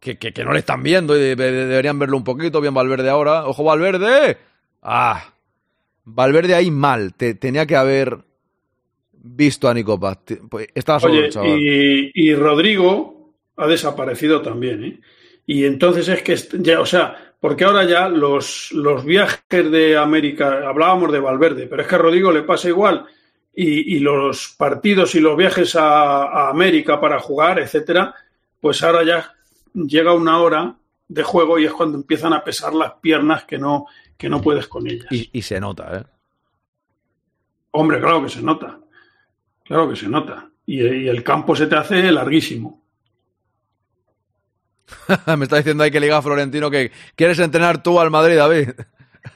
Que, 0.00 0.18
que, 0.18 0.32
que 0.32 0.44
no 0.44 0.52
le 0.52 0.58
están 0.58 0.82
viendo 0.82 1.16
y 1.16 1.20
de- 1.20 1.36
de- 1.36 1.66
deberían 1.66 1.96
verlo 2.00 2.16
un 2.16 2.24
poquito. 2.24 2.60
Bien 2.60 2.74
Valverde 2.74 3.08
ahora. 3.08 3.46
¡Ojo, 3.46 3.62
Valverde! 3.62 4.36
¡Ah! 4.82 5.32
Valverde 6.04 6.56
ahí 6.56 6.72
mal. 6.72 7.14
Te- 7.14 7.34
tenía 7.34 7.66
que 7.66 7.76
haber 7.76 8.18
visto 9.12 9.68
a 9.68 9.74
Nico 9.74 9.98
Paz. 10.00 10.18
Pues, 10.50 10.66
estaba 10.74 10.98
solo 10.98 11.14
Oye, 11.14 11.26
el 11.26 11.32
chaval. 11.32 11.50
y, 11.60 12.10
y 12.14 12.34
Rodrigo 12.34 13.15
ha 13.56 13.66
desaparecido 13.66 14.42
también, 14.42 14.84
¿eh? 14.84 15.00
Y 15.46 15.64
entonces 15.64 16.08
es 16.08 16.22
que, 16.22 16.36
ya, 16.60 16.80
o 16.80 16.86
sea, 16.86 17.34
porque 17.40 17.64
ahora 17.64 17.84
ya 17.84 18.08
los, 18.08 18.72
los 18.72 19.04
viajes 19.04 19.70
de 19.70 19.96
América, 19.96 20.68
hablábamos 20.68 21.12
de 21.12 21.20
Valverde, 21.20 21.68
pero 21.68 21.82
es 21.82 21.88
que 21.88 21.94
a 21.94 21.98
Rodrigo 21.98 22.32
le 22.32 22.42
pasa 22.42 22.68
igual. 22.68 23.06
Y, 23.54 23.96
y 23.96 24.00
los 24.00 24.54
partidos 24.58 25.14
y 25.14 25.20
los 25.20 25.36
viajes 25.36 25.76
a, 25.76 26.24
a 26.24 26.50
América 26.50 27.00
para 27.00 27.20
jugar, 27.20 27.58
etcétera, 27.58 28.14
pues 28.60 28.82
ahora 28.82 29.04
ya 29.04 29.34
llega 29.72 30.12
una 30.12 30.40
hora 30.40 30.76
de 31.08 31.22
juego 31.22 31.58
y 31.58 31.64
es 31.64 31.72
cuando 31.72 31.96
empiezan 31.96 32.32
a 32.32 32.42
pesar 32.42 32.74
las 32.74 32.94
piernas 32.94 33.44
que 33.44 33.56
no, 33.56 33.86
que 34.18 34.28
no 34.28 34.42
puedes 34.42 34.66
con 34.66 34.86
ellas. 34.86 35.06
Y, 35.10 35.30
y 35.32 35.42
se 35.42 35.60
nota, 35.60 35.98
¿eh? 35.98 36.04
Hombre, 37.70 38.00
claro 38.00 38.22
que 38.22 38.28
se 38.30 38.42
nota. 38.42 38.80
Claro 39.64 39.88
que 39.88 39.96
se 39.96 40.08
nota. 40.08 40.50
Y, 40.66 40.82
y 40.82 41.08
el 41.08 41.22
campo 41.22 41.54
se 41.54 41.66
te 41.66 41.76
hace 41.76 42.10
larguísimo. 42.10 42.85
Me 45.36 45.44
está 45.44 45.56
diciendo 45.56 45.82
ahí 45.82 45.90
que 45.90 46.00
liga 46.00 46.22
Florentino 46.22 46.70
que 46.70 46.92
quieres 47.14 47.38
entrenar 47.38 47.82
tú 47.82 48.00
al 48.00 48.10
Madrid, 48.10 48.36
David. 48.36 48.70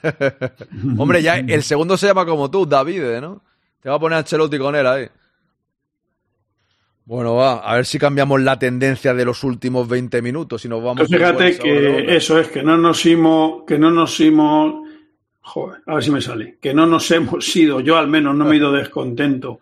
Hombre, 0.97 1.21
ya 1.21 1.37
el 1.47 1.63
segundo 1.63 1.97
se 1.97 2.07
llama 2.07 2.25
como 2.25 2.49
tú, 2.49 2.65
David, 2.65 3.19
¿no? 3.21 3.41
Te 3.81 3.89
va 3.89 3.95
a 3.95 3.99
poner 3.99 4.19
Ancelotti 4.19 4.57
con 4.57 4.75
él 4.75 4.85
ahí. 4.85 5.07
Bueno, 7.05 7.35
va, 7.35 7.55
a 7.55 7.75
ver 7.75 7.85
si 7.85 7.97
cambiamos 7.97 8.39
la 8.41 8.57
tendencia 8.57 9.13
de 9.13 9.25
los 9.25 9.43
últimos 9.43 9.87
20 9.87 10.21
minutos 10.21 10.63
y 10.63 10.69
nos 10.69 10.81
vamos. 10.83 10.97
Pues 10.97 11.09
fíjate 11.09 11.57
que 11.57 12.15
eso 12.15 12.39
es, 12.39 12.47
que 12.47 12.63
no 12.63 12.77
nos 12.77 13.05
hemos, 13.05 13.63
que 13.65 13.77
no 13.77 13.89
nos 13.89 14.19
hemos, 14.21 14.87
joder, 15.41 15.81
a 15.87 15.95
ver 15.95 16.03
si 16.03 16.11
me 16.11 16.21
sale, 16.21 16.57
que 16.61 16.73
no 16.73 16.85
nos 16.85 17.09
hemos 17.11 17.55
ido, 17.55 17.79
yo 17.81 17.97
al 17.97 18.07
menos 18.07 18.35
no 18.35 18.45
me 18.45 18.53
he 18.53 18.57
ido 18.57 18.71
descontento 18.71 19.59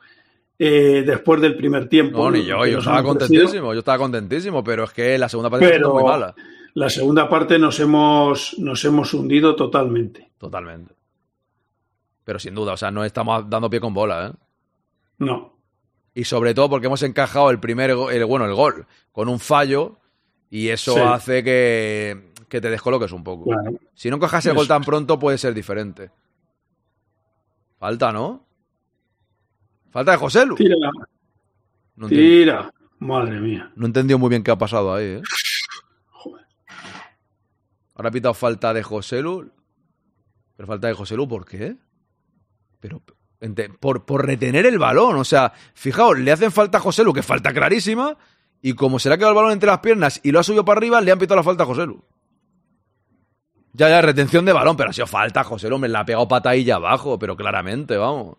eh, 0.60 1.04
después 1.06 1.40
del 1.42 1.56
primer 1.56 1.88
tiempo. 1.90 2.18
No, 2.26 2.32
ni 2.32 2.44
yo, 2.46 2.66
yo 2.66 2.80
estaba 2.80 3.02
contentísimo, 3.02 3.74
yo 3.74 3.80
estaba 3.80 3.98
contentísimo, 3.98 4.64
pero 4.64 4.84
es 4.84 4.92
que 4.92 5.18
la 5.18 5.30
segunda 5.30 5.50
parte 5.50 5.68
Pero- 5.70 5.88
es 5.88 5.94
muy 5.94 6.04
mala. 6.04 6.36
La 6.76 6.90
segunda 6.90 7.28
parte 7.28 7.58
nos 7.58 7.80
hemos, 7.80 8.56
nos 8.60 8.86
hemos 8.86 9.14
hundido 9.14 9.56
totalmente. 9.56 10.30
Totalmente. 10.38 10.94
Pero 12.24 12.38
sin 12.38 12.54
duda, 12.54 12.74
o 12.74 12.78
sea, 12.78 12.92
no 12.92 13.04
estamos 13.04 13.50
dando 13.50 13.70
pie 13.70 13.80
con 13.80 13.94
bola, 13.94 14.28
¿eh? 14.28 14.34
No. 15.18 15.54
Y 16.14 16.26
sobre 16.26 16.54
todo 16.54 16.70
porque 16.70 16.86
hemos 16.88 17.02
encajado 17.04 17.50
el 17.50 17.60
primer, 17.60 17.90
el, 17.90 18.26
bueno, 18.26 18.46
el 18.46 18.54
gol 18.54 18.86
con 19.12 19.30
un 19.30 19.40
fallo 19.40 19.98
y 20.50 20.68
eso 20.70 20.94
Sí. 20.94 21.00
hace 21.00 21.44
que, 21.44 22.32
que 22.48 22.62
te 22.62 22.70
descoloques 22.70 23.12
un 23.14 23.24
poco. 23.24 23.46
Claro. 23.46 23.72
Si 23.96 24.10
no 24.10 24.18
encajas 24.18 24.46
el 24.46 24.54
gol 24.56 24.68
tan 24.68 24.84
pronto 24.84 25.18
puede 25.18 25.38
ser 25.40 25.54
diferente. 25.54 26.12
Falta, 27.80 28.12
¿no? 28.12 28.46
Falta 29.92 30.12
de 30.12 30.18
José 30.18 30.46
Lu. 30.46 30.56
Tira, 30.56 30.76
No, 31.96 32.08
tira. 32.08 32.72
Madre 33.00 33.40
mía. 33.40 33.72
no 33.76 33.86
he 33.86 33.88
entendido 33.88 34.20
muy 34.20 34.30
bien 34.30 34.44
qué 34.44 34.52
ha 34.52 34.58
pasado 34.58 34.94
ahí, 34.94 35.06
¿eh? 35.06 35.22
Joder. 36.12 36.46
Ahora 37.96 38.10
ha 38.10 38.12
pitado 38.12 38.34
falta 38.34 38.74
de 38.74 38.84
José 38.84 39.22
Lu. 39.22 39.50
Pero 40.58 40.68
falta 40.68 40.88
de 40.88 40.94
José 40.94 41.16
Lu, 41.16 41.28
¿por 41.28 41.46
qué? 41.46 41.78
Pero 42.82 43.02
por, 43.80 44.06
por 44.06 44.26
retener 44.26 44.66
el 44.66 44.78
balón. 44.78 45.16
O 45.16 45.24
sea, 45.24 45.54
fijaos, 45.74 46.20
le 46.20 46.32
hacen 46.32 46.52
falta 46.52 46.80
a 46.80 46.82
José 46.82 47.04
Lu, 47.06 47.14
que 47.14 47.24
falta 47.24 47.54
clarísima. 47.54 48.18
Y 48.62 48.74
como 48.74 49.00
se 49.00 49.08
le 49.08 49.16
ha 49.16 49.18
quedado 49.18 49.32
el 49.32 49.38
balón 49.38 49.54
entre 49.54 49.68
las 49.68 49.80
piernas 49.80 50.20
y 50.22 50.32
lo 50.32 50.40
ha 50.40 50.44
subido 50.44 50.66
para 50.66 50.80
arriba, 50.80 51.00
le 51.00 51.12
han 51.14 51.20
pitado 51.20 51.38
la 51.38 51.44
falta 51.44 51.64
a 51.64 51.66
José 51.68 51.86
Lu. 51.86 52.04
Ya, 53.72 53.88
ya, 53.88 54.02
retención 54.02 54.44
de 54.44 54.52
balón, 54.52 54.76
pero 54.76 54.90
ha 54.90 54.94
sido 54.94 55.08
falta 55.08 55.40
a 55.40 55.44
José 55.46 55.70
Lu. 55.70 55.80
Me 55.80 55.88
la 55.88 56.02
ha 56.02 56.06
pegado 56.06 56.28
patadilla 56.28 56.76
abajo, 56.76 57.18
pero 57.18 57.38
claramente, 57.38 57.96
vamos. 57.96 58.36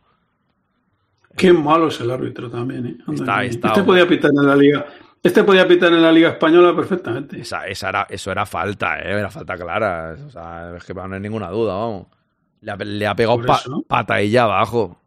Qué 1.37 1.53
malo 1.53 1.89
es 1.89 2.01
el 2.01 2.11
árbitro 2.11 2.51
también, 2.51 2.87
¿eh? 2.87 2.97
Está- 3.13 3.45
está, 3.45 3.69
este 3.69 3.83
podía 3.85 4.07
pitar 4.07 4.31
en 4.31 4.47
la 4.47 4.57
liga. 4.57 4.87
Este 5.23 5.45
podía 5.45 5.69
pitar 5.69 5.93
en 5.93 6.03
la 6.03 6.11
liga 6.11 6.31
española 6.31 6.75
perfectamente. 6.75 7.41
Esa, 7.41 7.67
esa 7.67 7.89
era, 7.91 8.07
eso 8.09 8.33
era 8.33 8.47
falta, 8.47 8.99
¿eh? 8.99 9.19
Era 9.19 9.31
falta 9.31 9.57
clara. 9.57 10.17
O 10.27 10.31
sea, 10.31 10.75
es 10.77 10.85
que 10.85 10.95
no 10.95 11.03
hay 11.15 11.21
ninguna 11.21 11.51
duda, 11.51 11.75
vamos. 11.75 12.07
Le 12.63 12.73
ha, 12.73 12.77
le 12.77 13.07
ha 13.07 13.15
pegado 13.15 13.41
pa- 13.43 13.61
abajo. 14.43 14.99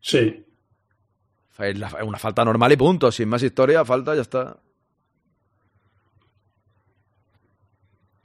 Sí. 0.00 0.44
Es 1.58 1.76
una 2.04 2.18
falta 2.18 2.44
normal 2.44 2.72
y 2.72 2.76
punto. 2.76 3.10
Sin 3.10 3.28
más 3.28 3.42
historia, 3.42 3.84
falta, 3.84 4.14
ya 4.14 4.22
está. 4.22 4.56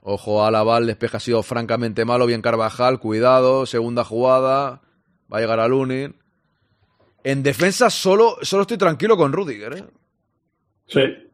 Ojo, 0.02 0.44
Álava, 0.46 0.78
el 0.80 0.88
despeje 0.88 1.18
ha 1.18 1.20
sido 1.20 1.44
francamente 1.44 2.06
malo. 2.06 2.26
Bien 2.26 2.42
Carvajal, 2.42 3.00
cuidado. 3.00 3.66
Segunda 3.66 4.04
jugada. 4.04 4.82
Va 5.32 5.38
a 5.38 5.42
llegar 5.42 5.60
a 5.60 5.68
Lunin. 5.68 6.16
En 7.24 7.44
defensa 7.44 7.90
solo, 7.90 8.38
solo 8.42 8.64
estoy 8.64 8.78
tranquilo 8.78 9.16
con 9.16 9.32
Rudiger. 9.32 9.74
¿eh? 9.74 9.86
Sí. 10.88 11.30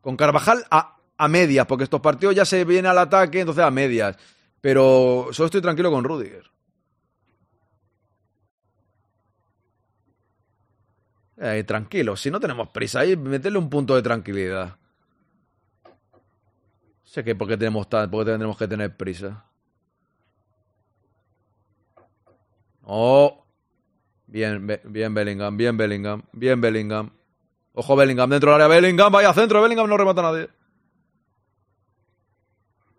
Con 0.00 0.16
Carvajal 0.16 0.64
a, 0.70 0.96
a 1.16 1.28
medias, 1.28 1.66
porque 1.66 1.84
estos 1.84 2.00
partidos 2.00 2.34
ya 2.34 2.44
se 2.44 2.64
viene 2.64 2.88
al 2.88 2.98
ataque, 2.98 3.40
entonces 3.40 3.64
a 3.64 3.70
medias. 3.70 4.16
Pero 4.60 5.28
solo 5.32 5.46
estoy 5.46 5.60
tranquilo 5.60 5.90
con 5.90 6.04
Rudiger. 6.04 6.50
Eh, 11.38 11.64
tranquilo, 11.64 12.16
si 12.16 12.30
no 12.30 12.38
tenemos 12.38 12.68
prisa, 12.68 13.00
ahí 13.00 13.16
meterle 13.16 13.58
un 13.58 13.68
punto 13.68 13.96
de 13.96 14.02
tranquilidad. 14.02 14.76
Sé 17.02 17.24
que 17.24 17.34
porque 17.34 17.56
tenemos 17.56 17.88
tan, 17.88 18.08
porque 18.10 18.30
tendremos 18.30 18.56
que 18.56 18.68
tener 18.68 18.96
prisa. 18.96 19.44
Oh, 22.84 23.41
bien, 24.32 24.80
bien 24.84 25.14
Bellingham, 25.14 25.56
bien 25.56 25.76
Bellingham, 25.76 26.22
bien 26.32 26.60
Bellingham. 26.60 27.10
Ojo 27.74 27.96
Bellingham 27.96 28.30
dentro 28.30 28.52
del 28.52 28.62
área, 28.62 28.68
Bellingham, 28.68 29.12
vaya 29.12 29.32
centro, 29.32 29.62
Bellingham 29.62 29.88
no 29.88 29.96
remata 29.96 30.20
a 30.20 30.32
nadie. 30.32 30.48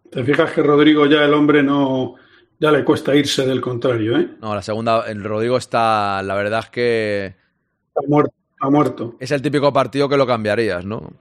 Te 0.09 0.23
fijas 0.23 0.51
que 0.51 0.61
Rodrigo 0.61 1.05
ya 1.07 1.23
el 1.25 1.33
hombre 1.33 1.63
no. 1.63 2.15
Ya 2.59 2.71
le 2.71 2.85
cuesta 2.85 3.15
irse 3.15 3.45
del 3.45 3.59
contrario, 3.59 4.17
¿eh? 4.17 4.29
No, 4.39 4.55
la 4.55 4.61
segunda, 4.61 5.09
el 5.09 5.23
Rodrigo 5.23 5.57
está, 5.57 6.21
la 6.23 6.35
verdad 6.35 6.59
es 6.59 6.69
que 6.69 7.35
Está 7.87 8.07
muerto. 8.07 8.33
Está 8.51 8.69
muerto. 8.69 9.15
es 9.19 9.31
el 9.31 9.41
típico 9.41 9.73
partido 9.73 10.07
que 10.07 10.15
lo 10.15 10.25
cambiarías, 10.25 10.85
¿no? 10.85 11.11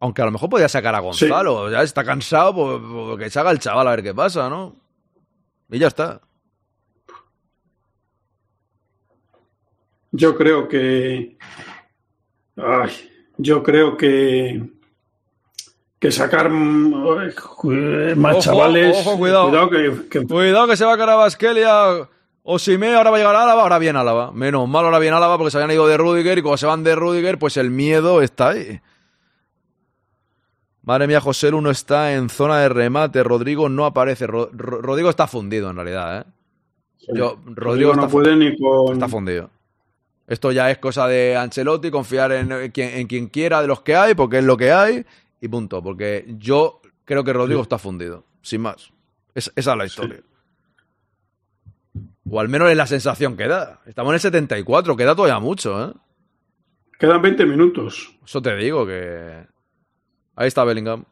Aunque 0.00 0.22
a 0.22 0.24
lo 0.24 0.32
mejor 0.32 0.48
podía 0.50 0.68
sacar 0.68 0.94
a 0.94 1.00
Gonzalo, 1.00 1.70
ya 1.70 1.82
está 1.82 2.04
cansado, 2.04 2.54
pues, 2.54 2.80
pues 2.82 3.18
que 3.18 3.30
se 3.30 3.38
haga 3.38 3.50
el 3.50 3.58
chaval 3.58 3.86
a 3.86 3.90
ver 3.92 4.02
qué 4.02 4.14
pasa, 4.14 4.48
¿no? 4.50 4.74
Y 5.70 5.78
ya 5.78 5.88
está. 5.88 6.20
Yo 10.16 10.36
creo 10.36 10.68
que. 10.68 11.36
Ay, 12.56 12.90
yo 13.36 13.62
creo 13.64 13.96
que. 13.96 14.62
Que 15.98 16.12
sacar 16.12 16.50
ju- 16.50 18.14
más 18.14 18.34
Ojo, 18.34 18.42
chavales. 18.42 18.96
ojo, 19.00 19.18
cuidado. 19.18 19.70
que, 19.70 19.92
que- 20.08 20.24
Cuidado 20.26 20.68
que 20.68 20.76
se 20.76 20.84
va 20.84 20.92
a 20.94 20.98
cara 20.98 21.16
Basquelia. 21.16 22.08
Osimé, 22.44 22.94
ahora 22.94 23.10
va 23.10 23.16
a 23.16 23.18
llegar 23.20 23.34
Álava, 23.34 23.62
ahora 23.62 23.78
viene 23.78 23.98
Álava. 23.98 24.30
Menos 24.30 24.68
mal, 24.68 24.84
ahora 24.84 24.98
viene 25.00 25.16
Álava 25.16 25.36
porque 25.36 25.50
se 25.50 25.56
habían 25.56 25.70
ido 25.72 25.88
de 25.88 25.96
Rudiger 25.96 26.38
y 26.38 26.42
cuando 26.42 26.58
se 26.58 26.66
van 26.66 26.84
de 26.84 26.94
Rudiger, 26.94 27.38
pues 27.38 27.56
el 27.56 27.70
miedo 27.70 28.20
está 28.22 28.50
ahí. 28.50 28.80
Madre 30.82 31.06
mía, 31.06 31.20
José 31.22 31.50
Lu 31.50 31.60
no 31.62 31.70
está 31.70 32.12
en 32.14 32.28
zona 32.28 32.58
de 32.60 32.68
remate. 32.68 33.22
Rodrigo 33.24 33.68
no 33.70 33.86
aparece. 33.86 34.26
Ro- 34.26 34.50
Ro- 34.52 34.82
Rodrigo 34.82 35.08
está 35.08 35.26
fundido 35.26 35.70
en 35.70 35.76
realidad, 35.76 36.20
¿eh? 36.20 36.24
Yo, 37.14 37.38
Rodrigo 37.46 37.94
no 37.94 38.02
está, 38.02 38.12
puede 38.12 38.36
ni 38.36 38.56
con. 38.58 38.92
está 38.92 39.08
fundido. 39.08 39.48
Esto 40.26 40.52
ya 40.52 40.70
es 40.70 40.78
cosa 40.78 41.06
de 41.06 41.36
Ancelotti, 41.36 41.90
confiar 41.90 42.32
en 42.32 42.50
eh, 42.52 42.72
quien, 42.72 42.90
en 42.98 43.06
quien 43.06 43.26
quiera 43.28 43.60
de 43.60 43.68
los 43.68 43.82
que 43.82 43.94
hay, 43.96 44.14
porque 44.14 44.38
es 44.38 44.44
lo 44.44 44.56
que 44.56 44.72
hay, 44.72 45.04
y 45.40 45.48
punto. 45.48 45.82
Porque 45.82 46.24
yo 46.38 46.80
creo 47.04 47.22
que 47.24 47.32
Rodrigo 47.32 47.60
está 47.62 47.78
fundido, 47.78 48.24
sin 48.40 48.62
más. 48.62 48.90
Es- 49.34 49.52
esa 49.54 49.72
es 49.72 49.78
la 49.78 49.84
historia. 49.84 50.20
O 52.28 52.40
al 52.40 52.48
menos 52.48 52.70
es 52.70 52.76
la 52.76 52.86
sensación 52.86 53.36
que 53.36 53.46
da. 53.46 53.80
Estamos 53.86 54.10
en 54.10 54.14
el 54.14 54.20
74, 54.20 54.96
queda 54.96 55.14
todavía 55.14 55.38
mucho, 55.40 55.90
¿eh? 55.90 55.92
Quedan 56.98 57.20
20 57.20 57.44
minutos. 57.44 58.14
Eso 58.24 58.40
te 58.40 58.56
digo 58.56 58.86
que... 58.86 59.46
Ahí 60.36 60.48
está 60.48 60.64
Bellingham. 60.64 61.04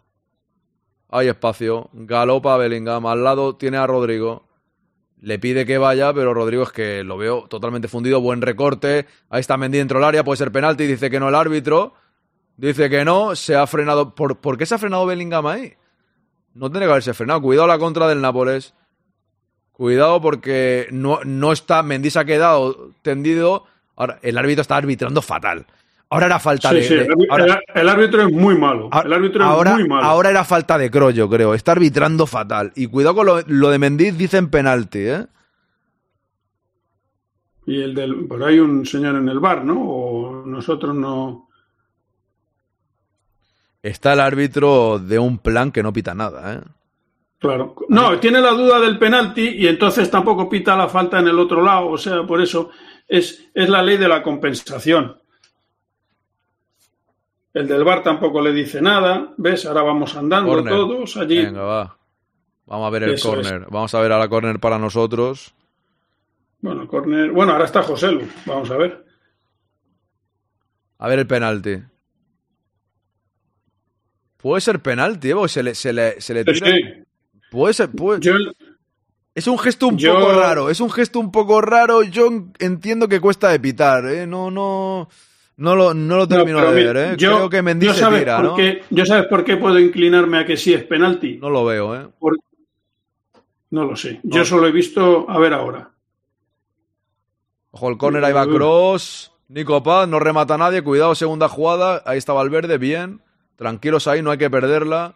Hay 1.11 1.29
espacio. 1.29 1.91
Galopa 1.93 2.57
Bellingham. 2.57 3.05
Al 3.07 3.23
lado 3.23 3.57
tiene 3.57 3.77
a 3.77 3.87
Rodrigo. 3.87 4.49
Le 5.23 5.39
pide 5.39 5.65
que 5.65 5.79
vaya, 5.79 6.13
pero 6.13 6.35
Rodrigo 6.35 6.65
es 6.65 6.73
que 6.73 7.05
lo 7.05 7.17
veo 7.17 7.47
totalmente 7.49 7.87
fundido. 7.87 8.21
Buen 8.21 8.43
recorte. 8.43 9.07
Ahí 9.31 9.39
está 9.39 9.57
Mendy 9.57 9.79
dentro 9.79 10.01
del 10.01 10.09
área. 10.09 10.25
Puede 10.25 10.39
ser 10.39 10.51
penalti. 10.51 10.85
Dice 10.85 11.11
que 11.11 11.21
no 11.21 11.29
el 11.29 11.37
árbitro. 11.37 11.95
Dice 12.57 12.91
que 12.91 13.05
no. 13.05 13.37
Se 13.37 13.55
ha 13.55 13.65
frenado. 13.69 14.17
¿Por, 14.17 14.39
¿por 14.39 14.59
qué 14.59 14.67
se 14.67 14.75
ha 14.75 14.79
frenado 14.79 15.07
Bellingham 15.07 15.47
ahí? 15.47 15.75
No 16.55 16.73
tiene 16.73 16.87
que 16.87 16.91
haberse 16.91 17.15
frenado. 17.15 17.41
Cuidado 17.41 17.69
la 17.69 17.79
contra 17.79 18.09
del 18.09 18.21
Nápoles. 18.21 18.75
Cuidado 19.71 20.21
porque 20.21 20.89
no, 20.91 21.21
no 21.25 21.53
está. 21.53 21.85
Mendy 21.85 22.11
se 22.11 22.19
ha 22.19 22.25
quedado 22.25 22.91
tendido. 23.03 23.67
Ahora, 23.95 24.19
el 24.23 24.37
árbitro 24.37 24.63
está 24.63 24.75
arbitrando 24.75 25.23
fatal. 25.23 25.67
Ahora 26.13 26.27
era 26.27 26.39
falta 26.39 26.69
Sí, 26.71 26.75
de. 26.77 26.83
sí, 26.83 26.95
de- 26.95 27.05
el, 27.05 27.15
ahora- 27.31 27.61
el- 27.75 27.81
el 27.81 27.89
árbitro 27.89 28.23
es 28.23 28.33
muy 28.33 28.55
malo. 28.57 28.91
El 29.05 29.13
árbitro 29.13 29.43
es 29.43 29.49
ahora, 29.49 29.75
muy 29.75 29.89
malo. 29.89 30.05
ahora 30.07 30.31
era 30.31 30.45
falta 30.45 30.77
de 30.77 30.91
Kroos, 30.91 31.15
yo 31.15 31.29
creo. 31.29 31.55
Está 31.55 31.73
arbitrando 31.73 32.27
fatal. 32.27 32.71
Y 32.77 32.87
cuidado 32.89 33.15
con 33.15 33.27
lo, 33.27 33.41
lo 33.47 33.71
de 33.71 33.79
Mendiz, 33.79 34.17
dicen 34.19 34.51
penalti, 34.51 34.99
¿eh? 35.01 35.27
Y 37.67 37.81
el 37.81 37.95
del. 37.95 38.27
Por 38.27 38.43
ahí 38.45 38.59
un 38.59 38.85
señor 38.85 39.17
en 39.17 39.29
el 39.29 39.39
bar, 39.41 39.65
¿no? 39.65 39.81
O 39.81 40.45
nosotros 40.47 40.95
no. 40.95 41.49
Está 43.83 44.13
el 44.13 44.21
árbitro 44.21 44.99
de 44.99 45.19
un 45.19 45.39
plan 45.39 45.73
que 45.73 45.83
no 45.83 45.93
pita 45.93 46.15
nada, 46.15 46.55
¿eh? 46.55 46.61
Claro. 47.39 47.75
No, 47.89 48.21
tiene 48.21 48.41
la 48.41 48.51
duda 48.53 48.79
del 48.79 48.99
penalti 48.99 49.49
y 49.49 49.67
entonces 49.67 50.09
tampoco 50.11 50.49
pita 50.49 50.77
la 50.77 50.89
falta 50.89 51.19
en 51.19 51.27
el 51.27 51.39
otro 51.39 51.63
lado. 51.63 51.89
O 51.89 51.99
sea, 51.99 52.23
por 52.25 52.41
eso 52.41 52.71
es, 53.09 53.49
es 53.53 53.69
la 53.69 53.83
ley 53.83 53.97
de 53.97 54.09
la 54.09 54.23
compensación. 54.23 55.17
El 57.55 57.69
del 57.69 57.85
bar 57.85 58.03
tampoco 58.03 58.41
le 58.41 58.53
dice 58.53 58.81
nada. 58.81 59.35
¿Ves? 59.37 59.67
Ahora 59.67 59.83
vamos 59.83 60.15
andando 60.17 60.63
todos 60.65 61.17
allí. 61.19 61.45
Venga, 61.45 61.63
va. 61.63 61.99
Vamos 62.67 62.87
a 62.87 62.91
ver 62.91 63.03
el 63.05 63.11
Eso 63.15 63.39
es. 63.39 63.47
córner. 63.49 63.67
Vamos 63.71 63.95
a 63.95 64.01
ver 64.01 64.13
a 64.13 64.19
la 64.19 64.29
córner 64.29 64.59
para 64.59 64.79
nosotros. 64.79 65.55
Bueno, 66.61 66.87
córner. 66.89 67.31
Bueno, 67.33 67.53
ahora 67.53 67.65
está 67.67 67.83
José 67.83 68.11
Lu. 68.13 68.23
Vamos 68.47 68.71
a 68.71 68.77
ver. 68.77 69.05
A 70.99 71.09
ver 71.09 71.19
el 71.19 71.27
penalti. 71.27 71.83
Puede 74.39 74.61
ser 74.61 74.81
penalti. 74.81 75.33
Porque 75.33 75.49
se 75.49 75.63
le, 75.63 75.75
se 75.75 75.93
le, 75.93 76.21
se 76.21 76.35
le 76.35 76.45
Sí, 76.45 76.53
tira. 76.61 76.67
sí. 76.77 76.83
Puede 77.51 77.75
ser. 77.75 77.91
puede- 77.91 78.21
Yo, 78.21 78.35
Es 79.35 79.47
un 79.47 79.59
gesto 79.59 79.89
un 79.89 79.97
Yo- 79.99 80.15
poco 80.15 80.33
raro. 80.33 80.69
Es 80.71 80.81
un 80.81 80.91
gesto 80.91 81.19
un 81.19 81.33
poco 81.33 81.61
raro. 81.63 82.03
Yo 82.03 82.29
entiendo 82.59 83.09
que 83.09 83.19
cuesta 83.21 83.49
de 83.51 83.61
pitar, 83.61 84.05
¿eh? 84.07 84.27
No, 84.27 84.51
no. 84.51 85.09
No 85.63 85.77
lo, 85.77 85.95
no 85.95 86.17
lo 86.17 86.27
termino 86.27 86.61
no, 86.61 86.73
de 86.73 86.75
mira, 86.75 86.93
ver, 86.93 87.13
¿eh? 87.13 87.17
yo- 87.17 87.37
Creo 87.37 87.49
que 87.51 87.63
Mendy 87.63 87.87
yo 87.87 87.95
se 87.95 88.05
tira, 88.19 88.37
por 88.39 88.45
¿no? 88.45 88.57
qué- 88.57 88.83
yo 88.91 89.07
sabes 89.07 89.27
por 89.27 89.45
qué 89.45 89.57
puedo 89.57 89.79
inclinarme 89.79 90.39
a 90.39 90.45
que 90.45 90.57
sí 90.57 90.75
es 90.75 90.83
penalti. 90.83 91.39
No 91.41 91.51
lo 91.51 91.65
veo, 91.65 91.95
¿eh? 91.95 92.09
Por- 92.19 92.37
No 93.71 93.85
lo 93.85 93.95
sé. 93.95 94.19
Yo 94.25 94.45
solo 94.45 94.67
he 94.67 94.73
visto. 94.73 95.25
A 95.31 95.39
ver 95.39 95.53
ahora. 95.55 95.91
Ojo, 97.71 97.89
el 97.91 97.97
córner, 97.97 98.25
ahí 98.25 98.33
va 98.33 98.45
Cross. 98.47 99.33
Nico 99.49 99.83
Paz, 99.83 100.09
no 100.09 100.19
remata 100.19 100.55
a 100.55 100.59
nadie. 100.59 100.83
Cuidado, 100.83 101.15
segunda 101.15 101.49
jugada. 101.49 102.03
Ahí 102.07 102.19
está 102.19 102.33
Valverde, 102.33 102.77
bien. 102.79 103.21
Tranquilos 103.57 104.09
ahí, 104.09 104.21
no 104.21 104.31
hay 104.33 104.39
que 104.39 104.51
perderla. 104.51 105.15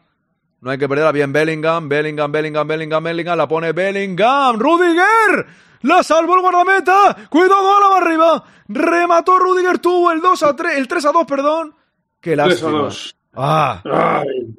No 0.61 0.71
hay 0.71 0.79
que 0.79 0.89
perderla. 0.89 1.13
Bien 1.13 1.33
Bellingham, 1.33 1.89
Bellingham, 1.89 2.33
Bellingham, 2.33 2.67
Bellingham, 2.67 3.05
Bellingham. 3.05 3.37
La 3.39 3.47
pone 3.49 3.73
Bellingham. 3.73 4.59
¡Rudiger! 4.59 5.47
¡La 5.83 6.03
salvó 6.03 6.35
el 6.35 6.41
guardameta! 6.41 7.17
¡Cuidado, 7.29 7.77
Álava 7.77 7.99
arriba! 7.99 8.45
Remató 8.69 9.39
Rudiger, 9.39 9.79
tuvo 9.79 10.11
el 10.11 10.21
2 10.21 10.43
a 10.43 10.57
3, 10.57 10.77
el 10.79 10.89
3 10.89 11.05
a 11.07 11.13
2, 11.13 11.25
perdón. 11.27 11.75
¡Qué 12.21 12.31
3 12.35 12.41
a 12.41 12.47
lástima! 12.49 12.71
2. 12.71 13.17
¡Ah! 13.35 13.83
Ay, 14.25 14.55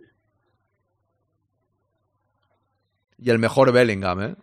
Y 3.19 3.29
el 3.29 3.39
mejor 3.39 3.71
Bellingham, 3.71 4.21
¿eh? 4.21 4.35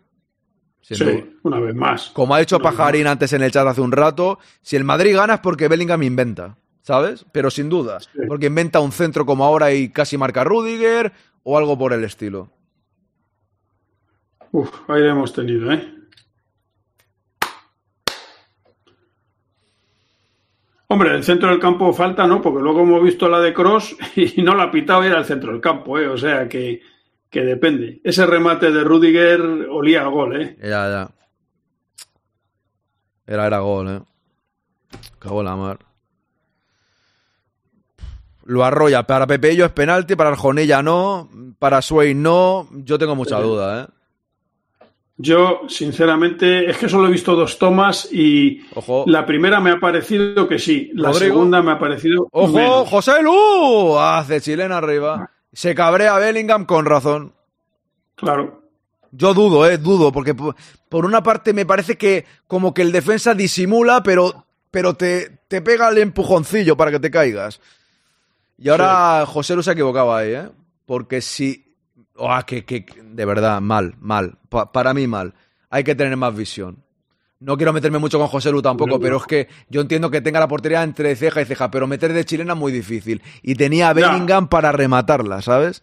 Sin 0.80 0.96
sí, 0.98 1.04
duda. 1.04 1.22
una 1.44 1.60
vez 1.60 1.74
más. 1.74 2.10
Como 2.10 2.34
ha 2.34 2.40
dicho 2.40 2.58
Pajarín 2.60 3.06
antes 3.06 3.32
en 3.32 3.42
el 3.42 3.50
chat 3.52 3.66
hace 3.66 3.80
un 3.80 3.92
rato, 3.92 4.38
si 4.60 4.76
el 4.76 4.84
Madrid 4.84 5.14
gana 5.16 5.34
es 5.34 5.40
porque 5.40 5.68
Bellingham 5.68 6.02
inventa, 6.02 6.58
¿sabes? 6.82 7.24
Pero 7.32 7.50
sin 7.50 7.70
duda, 7.70 8.00
Sí. 8.00 8.08
porque 8.28 8.46
inventa 8.46 8.80
un 8.80 8.92
centro 8.92 9.24
como 9.24 9.44
ahora 9.44 9.72
y 9.72 9.88
casi 9.90 10.18
marca 10.18 10.44
Rudiger 10.44 11.12
o 11.44 11.56
algo 11.56 11.78
por 11.78 11.92
el 11.92 12.02
estilo. 12.04 12.50
Uf, 14.50 14.70
ahí 14.88 15.06
hemos 15.06 15.32
tenido, 15.32 15.72
¿eh? 15.72 15.94
Hombre, 20.88 21.14
el 21.14 21.24
centro 21.24 21.48
del 21.48 21.58
campo 21.58 21.92
falta, 21.92 22.26
¿no? 22.26 22.40
Porque 22.40 22.62
luego 22.62 22.82
hemos 22.82 23.02
visto 23.02 23.28
la 23.28 23.40
de 23.40 23.52
Cross 23.52 23.96
y 24.16 24.42
no 24.42 24.54
la 24.54 24.64
ha 24.64 24.70
pitado 24.70 25.02
y 25.04 25.08
era 25.08 25.18
el 25.18 25.24
centro 25.24 25.52
del 25.52 25.60
campo, 25.60 25.98
¿eh? 25.98 26.08
O 26.08 26.16
sea 26.16 26.48
que, 26.48 26.82
que 27.30 27.40
depende. 27.40 28.00
Ese 28.04 28.26
remate 28.26 28.70
de 28.70 28.84
Rudiger 28.84 29.40
olía 29.40 30.02
a 30.02 30.06
gol, 30.06 30.40
¿eh? 30.40 30.56
Ya, 30.60 30.88
ya. 30.88 31.10
Era, 33.26 33.46
era 33.46 33.58
gol, 33.58 33.88
¿eh? 33.88 34.00
Cago 35.18 35.40
en 35.40 35.46
la 35.46 35.56
mar. 35.56 35.78
Lo 38.44 38.64
arrolla. 38.64 39.04
Para 39.06 39.26
Pepello 39.26 39.64
es 39.64 39.72
penalti, 39.72 40.16
para 40.16 40.30
Arjonella 40.30 40.82
no, 40.82 41.28
para 41.58 41.80
Sway 41.82 42.14
no. 42.14 42.68
Yo 42.72 42.98
tengo 42.98 43.14
mucha 43.16 43.38
duda, 43.40 43.82
¿eh? 43.84 43.86
Yo, 45.16 45.60
sinceramente, 45.68 46.68
es 46.68 46.76
que 46.76 46.88
solo 46.88 47.06
he 47.06 47.12
visto 47.12 47.36
dos 47.36 47.56
tomas 47.56 48.08
y 48.12 48.62
Ojo. 48.74 49.04
la 49.06 49.24
primera 49.24 49.60
me 49.60 49.70
ha 49.70 49.78
parecido 49.78 50.48
que 50.48 50.58
sí, 50.58 50.90
la 50.94 51.12
Rodrigo. 51.12 51.34
segunda 51.36 51.62
me 51.62 51.70
ha 51.70 51.78
parecido. 51.78 52.26
¡Ojo! 52.32 52.52
menos. 52.52 52.88
¡José 52.88 53.22
Lu! 53.22 53.96
Hace 53.96 54.40
chilena 54.40 54.78
arriba. 54.78 55.30
Se 55.52 55.72
cabrea 55.72 56.18
Bellingham 56.18 56.64
con 56.66 56.84
razón. 56.84 57.32
Claro. 58.16 58.62
Yo 59.12 59.32
dudo, 59.34 59.64
eh, 59.68 59.78
dudo, 59.78 60.10
porque 60.10 60.34
por, 60.34 60.56
por 60.88 61.04
una 61.04 61.22
parte 61.22 61.52
me 61.52 61.64
parece 61.64 61.96
que 61.96 62.24
como 62.48 62.74
que 62.74 62.82
el 62.82 62.90
defensa 62.90 63.34
disimula, 63.34 64.02
pero, 64.02 64.46
pero 64.72 64.94
te, 64.94 65.38
te 65.46 65.62
pega 65.62 65.88
el 65.90 65.98
empujoncillo 65.98 66.76
para 66.76 66.90
que 66.90 66.98
te 66.98 67.12
caigas. 67.12 67.60
Y 68.58 68.68
ahora 68.68 69.24
José 69.26 69.54
Lu 69.56 69.62
se 69.62 69.72
equivocaba 69.72 70.18
ahí, 70.18 70.32
¿eh? 70.32 70.48
Porque 70.86 71.20
si... 71.20 71.64
¡Ah, 72.18 72.44
que, 72.46 72.64
que, 72.64 72.86
de 73.02 73.24
verdad, 73.24 73.60
mal, 73.60 73.94
mal. 74.00 74.38
Pa- 74.48 74.70
para 74.70 74.94
mí 74.94 75.06
mal. 75.06 75.34
Hay 75.70 75.82
que 75.82 75.94
tener 75.94 76.16
más 76.16 76.34
visión. 76.36 76.84
No 77.40 77.56
quiero 77.56 77.72
meterme 77.72 77.98
mucho 77.98 78.18
con 78.18 78.28
José 78.28 78.50
Lu 78.52 78.62
tampoco, 78.62 78.90
No, 78.90 78.96
no. 78.96 79.00
pero 79.00 79.16
es 79.16 79.24
que 79.24 79.48
yo 79.68 79.80
entiendo 79.80 80.10
que 80.10 80.20
tenga 80.20 80.38
la 80.40 80.48
portería 80.48 80.82
entre 80.82 81.14
ceja 81.16 81.42
y 81.42 81.44
ceja, 81.44 81.70
pero 81.70 81.86
meter 81.86 82.12
de 82.12 82.24
chilena 82.24 82.52
es 82.54 82.58
muy 82.58 82.70
difícil. 82.72 83.20
Y 83.42 83.54
tenía 83.56 83.88
a. 83.88 83.92
Bellingham 83.92 84.48
para 84.48 84.70
rematarla, 84.72 85.42
¿sabes? 85.42 85.82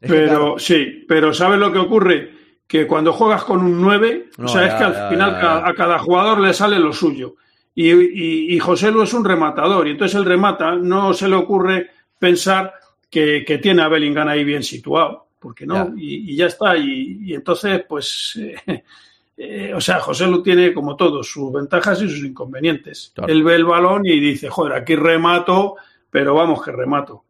Es 0.00 0.10
Pero 0.10 0.26
claro, 0.28 0.58
sí, 0.58 1.04
pero 1.08 1.32
¿sabes 1.32 1.58
lo 1.60 1.72
que 1.72 1.78
ocurre? 1.78 2.32
Que 2.66 2.86
cuando 2.86 3.12
juegas 3.12 3.44
con 3.44 3.62
un 3.62 3.80
9, 3.80 4.30
No, 4.38 4.46
o 4.46 4.48
sea, 4.48 4.66
es 4.66 4.74
que 4.74 4.84
al 4.84 5.08
final 5.10 5.36
a 5.64 5.72
cada 5.74 5.98
jugador 6.00 6.40
le 6.40 6.52
sale 6.52 6.78
lo 6.78 6.92
suyo. 6.92 7.36
Y, 7.74 7.90
y, 7.90 8.54
y 8.54 8.58
José 8.58 8.90
Lu 8.90 9.02
es 9.02 9.14
un 9.14 9.24
rematador, 9.24 9.88
y 9.88 9.92
entonces 9.92 10.16
él 10.18 10.24
remata, 10.26 10.74
no 10.74 11.14
se 11.14 11.28
le 11.28 11.36
ocurre 11.36 11.90
pensar 12.18 12.74
que, 13.10 13.44
que 13.46 13.58
tiene 13.58 13.82
a 13.82 13.88
Bellingham 13.88 14.28
ahí 14.28 14.44
bien 14.44 14.62
situado, 14.62 15.28
porque 15.38 15.66
no, 15.66 15.74
Ya. 15.74 15.92
y, 15.96 16.32
y 16.32 16.36
ya 16.36 16.46
está. 16.46 16.76
Y, 16.76 17.34
entonces, 17.34 17.84
pues, 17.88 18.38
eh, 18.66 18.84
eh, 19.36 19.72
o 19.74 19.80
sea, 19.80 20.00
José 20.00 20.26
Lu 20.26 20.42
tiene 20.42 20.72
como 20.72 20.96
todos 20.96 21.26
sus 21.28 21.52
ventajas 21.52 22.00
y 22.02 22.08
sus 22.08 22.24
inconvenientes. 22.24 23.12
Claro. 23.14 23.32
Él 23.32 23.42
ve 23.42 23.54
el 23.56 23.64
balón 23.64 24.06
y 24.06 24.20
dice, 24.20 24.48
joder, 24.48 24.74
aquí 24.74 24.94
remato, 24.96 25.76
pero 26.10 26.34
vamos 26.34 26.62
que 26.62 26.72
remato. 26.72 27.24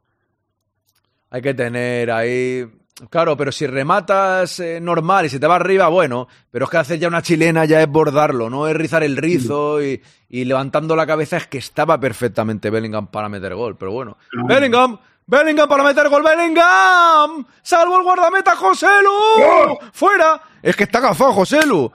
Hay 1.31 1.41
que 1.41 1.55
tener 1.55 2.11
ahí. 2.11 2.67
Claro, 3.11 3.37
pero 3.37 3.51
si 3.51 3.67
rematas 3.67 4.61
eh, 4.61 4.81
normal 4.81 5.27
y 5.27 5.29
se 5.29 5.41
te 5.41 5.47
va 5.47 5.57
arriba, 5.57 5.89
bueno, 5.89 6.29
pero 6.51 6.67
es 6.67 6.71
que 6.71 6.77
hacer 6.77 6.99
ya 6.99 7.09
una 7.09 7.21
chilena 7.23 7.65
ya 7.65 7.81
es 7.83 7.89
bordarlo, 7.89 8.49
no 8.49 8.69
es 8.69 8.77
rizar 8.77 9.03
el 9.03 9.17
rizo 9.17 9.83
y, 9.83 10.01
y 10.29 10.45
levantando 10.45 10.95
la 10.95 11.07
cabeza 11.07 11.37
es 11.37 11.47
que 11.49 11.59
estaba 11.59 11.99
perfectamente 11.99 12.71
Bellingham 12.71 13.09
para 13.09 13.29
meter 13.29 13.55
gol, 13.55 13.77
pero 13.77 13.91
bueno. 13.93 14.17
Claro. 14.31 14.47
Bellingham, 14.47 14.99
Bellingham 15.27 15.69
para 15.69 15.83
meter 15.83 16.09
gol, 16.09 16.23
Bellingham, 16.23 17.45
salvo 17.63 17.97
el 17.97 18.03
guardameta 18.05 18.55
José 18.57 18.87
Lu, 19.03 19.79
fuera. 19.93 20.41
Es 20.63 20.77
que 20.77 20.85
está 20.85 21.01
gafado 21.01 21.33
José 21.33 21.67
Lu. 21.67 21.91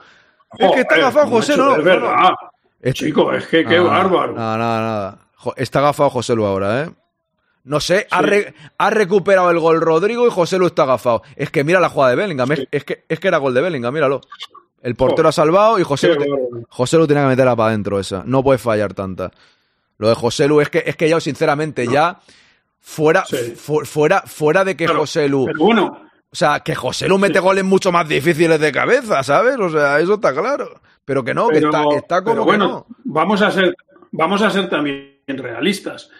Es 0.58 0.70
que 0.72 0.80
está 0.80 0.98
gafado 0.98 1.26
José 1.28 1.56
macho, 1.56 1.64
Lu. 1.70 1.76
Es 1.76 1.84
verdad. 1.84 2.34
Chico, 2.92 3.32
es 3.32 3.46
que 3.46 3.64
qué 3.64 3.76
Ah, 3.76 3.82
bárbaro. 3.82 4.34
Nada, 4.34 4.56
nada, 4.58 4.80
nada. 4.80 5.18
Está 5.56 5.80
gafado 5.80 6.10
José 6.10 6.34
Lu 6.34 6.44
ahora, 6.44 6.82
¿eh? 6.82 6.90
No 7.68 7.80
sé, 7.80 8.06
ha, 8.10 8.22
re- 8.22 8.54
ha 8.78 8.90
recuperado 8.90 9.50
el 9.50 9.58
gol 9.58 9.80
Rodrigo 9.80 10.26
y 10.26 10.30
José 10.30 10.58
Lu 10.58 10.66
está 10.66 10.84
gafado. 10.86 11.22
Es 11.36 11.50
que 11.50 11.64
mira 11.64 11.80
la 11.80 11.88
jugada 11.90 12.10
de 12.10 12.16
Bellingham, 12.16 12.50
es, 12.52 12.58
Sí. 12.60 12.68
es 12.70 12.84
que, 12.84 13.04
es 13.08 13.20
que 13.20 13.28
era 13.28 13.38
gol 13.38 13.54
de 13.54 13.60
Bellingham, 13.60 13.92
míralo. 13.94 14.20
El 14.82 14.94
portero 14.94 15.28
ha 15.28 15.32
salvado 15.32 15.78
y 15.78 15.82
José 15.82 16.08
Lu, 16.08 16.16
te-. 16.16 16.26
José 16.68 16.96
Lu 16.96 17.06
tenía 17.06 17.24
que 17.24 17.28
meterla 17.30 17.54
para 17.56 17.68
adentro 17.70 17.98
esa. 18.00 18.22
No 18.24 18.42
puede 18.42 18.58
fallar 18.58 18.94
tanta. 18.94 19.30
Lo 19.98 20.08
de 20.08 20.14
José 20.14 20.46
Lu 20.48 20.60
es 20.60 20.70
que, 20.70 20.82
es 20.86 20.96
que 20.96 21.08
ya, 21.08 21.20
sinceramente, 21.20 21.86
ya 21.86 22.20
fuera, 22.80 23.24
Sí. 23.24 23.54
fu- 23.56 23.84
fuera, 23.84 24.22
fuera 24.26 24.64
de 24.64 24.76
que 24.76 24.86
José 24.86 25.28
Lu. 25.28 25.46
Pero 25.46 25.58
bueno, 25.64 26.02
O 26.30 26.36
sea, 26.36 26.60
que 26.60 26.74
José 26.74 27.08
Lu 27.08 27.16
mete 27.18 27.38
goles 27.40 27.64
mucho 27.64 27.90
más 27.90 28.06
difíciles 28.06 28.60
de 28.60 28.70
cabeza, 28.70 29.22
¿sabes? 29.22 29.56
O 29.58 29.70
sea, 29.70 29.98
eso 29.98 30.14
está 30.14 30.32
claro. 30.34 30.80
Pero 31.04 31.24
que 31.24 31.32
no, 31.32 31.48
que 31.48 31.56
está, 31.58 31.84
está 31.96 32.22
como 32.22 32.34
pero 32.34 32.42
que 32.44 32.46
bueno, 32.50 32.68
no. 32.68 32.86
vamos 33.04 33.40
a 33.40 33.50
ser, 33.50 33.74
vamos 34.12 34.42
a 34.42 34.50
ser 34.50 34.68
también 34.68 35.16
realistas. 35.26 36.10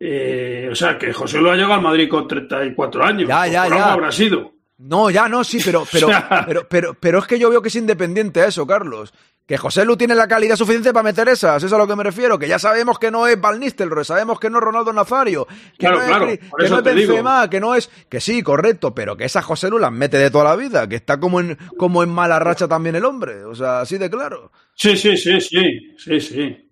Eh, 0.00 0.68
o 0.70 0.74
sea, 0.74 0.98
que 0.98 1.12
José 1.12 1.38
lo 1.40 1.50
ha 1.50 1.54
llegado 1.54 1.74
al 1.74 1.82
Madrid 1.82 2.08
con 2.08 2.26
34 2.28 3.04
años. 3.04 3.28
Ya, 3.28 3.46
ya, 3.46 3.68
ya. 3.68 3.92
habrá 3.92 4.10
sido. 4.12 4.52
No, 4.76 5.08
ya 5.08 5.28
no, 5.28 5.44
sí, 5.44 5.60
pero, 5.64 5.84
pero, 5.92 6.06
O 6.08 6.10
sea- 6.10 6.44
pero, 6.46 6.68
pero, 6.68 6.94
pero 6.94 7.18
es 7.20 7.26
que 7.26 7.38
yo 7.38 7.48
veo 7.48 7.62
que 7.62 7.68
es 7.68 7.76
independiente 7.76 8.40
a 8.42 8.46
eso, 8.46 8.66
Carlos. 8.66 9.12
Que 9.46 9.58
José 9.58 9.84
Lu 9.84 9.94
tiene 9.94 10.14
la 10.14 10.26
calidad 10.26 10.56
suficiente 10.56 10.90
para 10.94 11.02
meter 11.02 11.28
esas, 11.28 11.58
eso 11.58 11.66
es 11.66 11.72
a 11.74 11.76
lo 11.76 11.86
que 11.86 11.94
me 11.94 12.02
refiero. 12.02 12.38
Que 12.38 12.48
ya 12.48 12.58
sabemos 12.58 12.98
que 12.98 13.10
no 13.10 13.26
es 13.26 13.38
Van 13.38 13.60
Nistelrooy, 13.60 14.02
sabemos 14.02 14.40
que 14.40 14.48
no 14.48 14.56
es 14.56 14.64
Ronaldo 14.64 14.90
Nazario, 14.94 15.46
que 15.46 15.86
Claro, 15.86 15.96
no 15.96 16.02
es, 16.02 16.08
claro, 16.08 16.26
que 16.26 16.38
no 16.70 16.78
es 16.78 16.84
digo. 16.96 17.08
Benzema, 17.12 17.50
que 17.50 17.60
no 17.60 17.74
es. 17.74 17.90
Que 18.08 18.20
sí, 18.22 18.42
correcto, 18.42 18.94
pero 18.94 19.18
que 19.18 19.24
esas 19.26 19.44
José 19.44 19.68
Lu 19.68 19.78
las 19.78 19.92
mete 19.92 20.16
de 20.16 20.30
toda 20.30 20.44
la 20.44 20.56
vida, 20.56 20.88
que 20.88 20.96
está 20.96 21.20
como 21.20 21.40
en, 21.40 21.58
como 21.76 22.02
en 22.02 22.08
mala 22.08 22.38
racha 22.38 22.66
también 22.66 22.96
el 22.96 23.04
hombre. 23.04 23.44
O 23.44 23.54
sea, 23.54 23.80
así 23.82 23.98
de 23.98 24.08
claro. 24.08 24.50
Sí, 24.74 24.96
sí, 24.96 25.14
sí, 25.18 25.38
sí, 25.42 25.94
sí, 25.98 26.20
sí. 26.20 26.70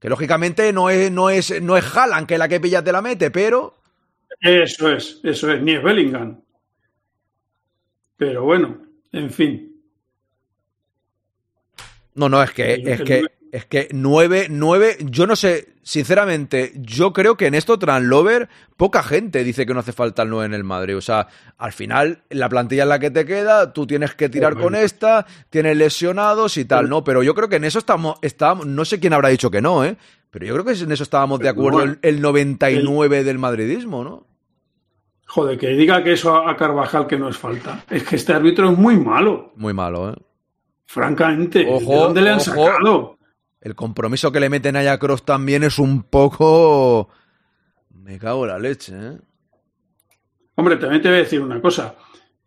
Que 0.00 0.08
lógicamente 0.08 0.72
no 0.72 0.88
es, 0.88 1.12
no 1.12 1.28
es, 1.28 1.62
no 1.62 1.76
es 1.76 1.84
Haaland 1.94 2.26
que 2.26 2.38
la 2.38 2.48
que 2.48 2.58
pilla 2.58 2.82
te 2.82 2.90
la 2.90 3.02
mete, 3.02 3.30
pero. 3.30 3.76
Eso 4.40 4.90
es, 4.90 5.20
eso 5.22 5.52
es, 5.52 5.60
ni 5.60 5.72
es 5.72 5.82
Bellingham. 5.82 6.40
Pero 8.16 8.44
bueno, 8.44 8.78
en 9.12 9.30
fin. 9.30 9.82
No, 12.14 12.28
no, 12.28 12.42
es 12.42 12.50
que, 12.52 12.82
es 12.84 13.02
que. 13.02 13.24
Es 13.52 13.64
que 13.66 13.88
nueve, 13.92 14.46
nueve, 14.50 14.96
yo 15.00 15.26
no 15.26 15.36
sé, 15.36 15.74
sinceramente, 15.82 16.72
yo 16.76 17.12
creo 17.12 17.36
que 17.36 17.46
en 17.46 17.54
esto 17.54 17.78
Translover 17.78 18.48
poca 18.76 19.02
gente 19.02 19.42
dice 19.44 19.66
que 19.66 19.74
no 19.74 19.80
hace 19.80 19.92
falta 19.92 20.22
el 20.22 20.30
9 20.30 20.46
en 20.46 20.54
el 20.54 20.64
Madrid. 20.64 20.96
O 20.96 21.00
sea, 21.00 21.28
al 21.58 21.72
final, 21.72 22.22
la 22.30 22.48
plantilla 22.48 22.84
en 22.84 22.88
la 22.88 22.98
que 22.98 23.10
te 23.10 23.24
queda, 23.24 23.72
tú 23.72 23.86
tienes 23.86 24.14
que 24.14 24.28
tirar 24.28 24.56
con 24.56 24.74
esta, 24.74 25.26
tienes 25.50 25.76
lesionados 25.76 26.56
y 26.56 26.64
tal, 26.64 26.88
¿no? 26.88 27.02
Pero 27.04 27.22
yo 27.22 27.34
creo 27.34 27.48
que 27.48 27.56
en 27.56 27.64
eso 27.64 27.78
estamos, 27.78 28.18
estábamos, 28.22 28.66
no 28.66 28.84
sé 28.84 29.00
quién 29.00 29.12
habrá 29.12 29.28
dicho 29.30 29.50
que 29.50 29.60
no, 29.60 29.84
¿eh? 29.84 29.96
Pero 30.30 30.46
yo 30.46 30.52
creo 30.54 30.64
que 30.64 30.72
en 30.72 30.92
eso 30.92 31.02
estábamos 31.02 31.40
de 31.40 31.48
acuerdo 31.48 31.82
el, 31.82 31.98
el 32.02 32.20
99 32.20 33.24
del 33.24 33.38
madridismo, 33.38 34.04
¿no? 34.04 34.26
Joder, 35.26 35.58
que 35.58 35.68
diga 35.68 36.02
que 36.02 36.12
eso 36.12 36.36
a 36.36 36.56
Carvajal 36.56 37.06
que 37.06 37.16
no 37.16 37.28
es 37.28 37.36
falta. 37.36 37.84
Es 37.88 38.02
que 38.04 38.16
este 38.16 38.32
árbitro 38.32 38.70
es 38.70 38.78
muy 38.78 38.96
malo, 38.96 39.52
Muy 39.56 39.72
malo, 39.72 40.10
¿eh? 40.10 40.16
francamente. 40.86 41.66
Ojo, 41.68 41.90
¿De 41.90 41.96
dónde 41.96 42.20
le 42.20 42.30
han 42.30 42.36
ojo. 42.36 42.44
sacado? 42.44 43.18
El 43.60 43.74
compromiso 43.74 44.32
que 44.32 44.40
le 44.40 44.48
meten 44.48 44.76
a 44.76 44.98
Cross 44.98 45.24
también 45.24 45.62
es 45.64 45.78
un 45.78 46.02
poco... 46.04 47.08
Me 47.92 48.18
cago 48.18 48.44
en 48.44 48.50
la 48.50 48.58
leche, 48.58 48.94
¿eh? 48.96 49.18
Hombre, 50.54 50.76
también 50.76 51.02
te 51.02 51.08
voy 51.08 51.18
a 51.18 51.22
decir 51.22 51.40
una 51.40 51.60
cosa. 51.60 51.94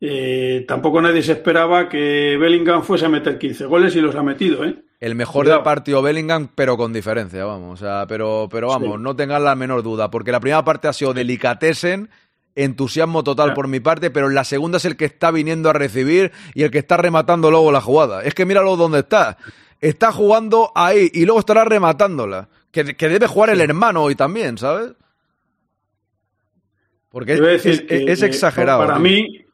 Eh, 0.01 0.66
tampoco 0.67 1.01
nadie 1.01 1.22
se 1.22 1.33
esperaba 1.33 1.88
que 1.88 2.35
Bellingham 2.40 2.83
fuese 2.83 3.06
a 3.06 3.09
meter 3.09 3.38
15 3.38 3.66
goles 3.66 3.95
y 3.95 4.01
los 4.01 4.16
ha 4.16 4.24
metido, 4.24 4.66
¿eh? 4.66 4.83
El 5.00 5.16
mejor 5.16 5.43
Cuidado. 5.43 5.59
del 5.59 5.64
partido 5.64 6.01
Bellingham, 6.01 6.50
pero 6.56 6.77
con 6.77 6.93
diferencia, 6.93 7.45
vamos. 7.45 7.80
O 7.82 7.85
sea, 7.85 8.06
pero, 8.08 8.48
pero 8.51 8.69
vamos, 8.69 8.98
Sí. 8.98 9.01
no 9.03 9.16
tengan 9.16 9.43
la 9.43 9.56
menor 9.56 9.83
duda, 9.83 10.09
porque 10.09 10.32
la 10.32 10.40
primera 10.40 10.64
parte 10.64 10.88
ha 10.88 10.93
sido 10.93 11.14
delicatessen, 11.14 12.09
entusiasmo 12.56 13.24
total 13.24 13.53
por 13.53 13.67
mi 13.67 13.80
parte, 13.80 14.11
pero 14.11 14.27
en 14.27 14.35
la 14.35 14.43
segunda 14.45 14.77
es 14.77 14.85
el 14.85 14.95
que 14.98 15.06
está 15.06 15.32
viniendo 15.32 15.69
a 15.69 15.74
recibir 15.74 16.32
y 16.53 16.64
el 16.64 16.72
que 16.72 16.77
está 16.80 16.98
rematando 16.98 17.51
luego 17.51 17.72
la 17.72 17.82
jugada. 17.82 18.24
Es 18.24 18.33
que 18.33 18.45
míralo 18.45 18.75
dónde 18.77 19.00
está. 19.00 19.38
Está 19.84 20.12
jugando 20.14 20.72
ahí 20.76 21.10
y 21.14 21.26
luego 21.26 21.40
estará 21.40 21.66
rematándola. 21.66 22.48
Que, 22.72 22.95
que 22.95 23.10
debe 23.10 23.28
jugar 23.28 23.50
el 23.50 23.62
hermano 23.62 24.02
hoy 24.03 24.16
también, 24.16 24.58
¿sabes? 24.58 24.94
Porque 27.10 27.34
es, 27.34 27.40
decir 27.42 27.72
es- 27.74 27.82
que, 27.82 28.12
es 28.12 28.22
eh, 28.24 28.26
exagerado. 28.28 28.80
Para 28.86 28.95
tío. 28.95 29.03
mí, 29.03 29.45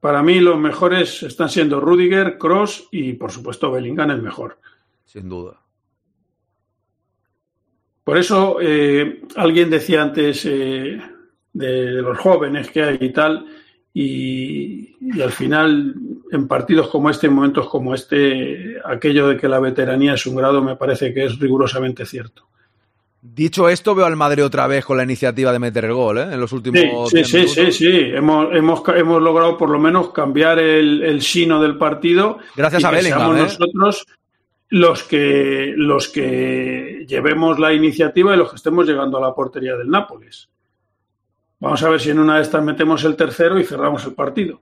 para 0.00 0.22
mí 0.22 0.40
los 0.40 0.58
mejores 0.58 1.22
están 1.22 1.48
siendo 1.48 1.78
Rudiger, 1.80 2.38
Cross 2.38 2.88
y 2.90 3.12
por 3.12 3.30
supuesto 3.30 3.70
Bellingham 3.70 4.10
el 4.10 4.22
mejor. 4.22 4.58
Sin 5.04 5.28
duda. 5.28 5.60
Por 8.04 8.18
eso 8.18 8.58
eh, 8.60 9.22
alguien 9.36 9.68
decía 9.68 10.02
antes 10.02 10.44
eh, 10.46 11.00
de, 11.52 11.66
de 11.66 12.02
los 12.02 12.18
jóvenes 12.18 12.70
que 12.70 12.82
hay 12.82 12.98
y 13.00 13.12
tal, 13.12 13.46
y, 13.98 14.94
y 15.00 15.22
al 15.22 15.32
final 15.32 15.94
en 16.30 16.46
partidos 16.46 16.88
como 16.88 17.08
este, 17.08 17.28
en 17.28 17.32
momentos 17.32 17.66
como 17.66 17.94
este, 17.94 18.76
aquello 18.84 19.28
de 19.28 19.38
que 19.38 19.48
la 19.48 19.58
veteranía 19.58 20.12
es 20.12 20.26
un 20.26 20.36
grado 20.36 20.62
me 20.62 20.76
parece 20.76 21.14
que 21.14 21.24
es 21.24 21.38
rigurosamente 21.38 22.04
cierto. 22.04 22.46
Dicho 23.22 23.70
esto, 23.70 23.94
veo 23.94 24.04
al 24.04 24.14
Madrid 24.14 24.44
otra 24.44 24.66
vez 24.66 24.84
con 24.84 24.98
la 24.98 25.02
iniciativa 25.02 25.50
de 25.50 25.58
meter 25.58 25.86
el 25.86 25.94
gol, 25.94 26.18
¿eh? 26.18 26.28
En 26.30 26.38
los 26.38 26.52
últimos 26.52 27.08
Sí, 27.08 27.16
10 27.16 27.26
sí, 27.26 27.48
sí, 27.48 27.48
sí, 27.48 27.72
sí. 27.72 28.00
Hemos, 28.12 28.54
hemos, 28.54 28.82
hemos 28.94 29.22
logrado 29.22 29.56
por 29.56 29.70
lo 29.70 29.78
menos 29.78 30.10
cambiar 30.10 30.58
el, 30.58 31.02
el 31.02 31.22
sino 31.22 31.60
del 31.62 31.78
partido. 31.78 32.38
Gracias 32.54 32.82
y 32.82 32.84
a 32.84 32.90
Bellingham, 32.90 33.34
¿eh? 33.34 33.40
nosotros 33.40 34.06
los 34.68 35.04
que, 35.04 35.72
los 35.74 36.08
que 36.08 37.06
llevemos 37.08 37.58
la 37.58 37.72
iniciativa 37.72 38.34
y 38.34 38.36
los 38.36 38.50
que 38.50 38.56
estemos 38.56 38.86
llegando 38.86 39.16
a 39.16 39.22
la 39.22 39.34
portería 39.34 39.74
del 39.74 39.88
Nápoles. 39.88 40.50
Vamos 41.60 41.82
a 41.82 41.88
ver 41.88 42.00
si 42.00 42.10
en 42.10 42.18
una 42.18 42.36
de 42.36 42.42
estas 42.42 42.62
metemos 42.62 43.04
el 43.04 43.16
tercero 43.16 43.58
y 43.58 43.64
cerramos 43.64 44.04
el 44.04 44.14
partido. 44.14 44.60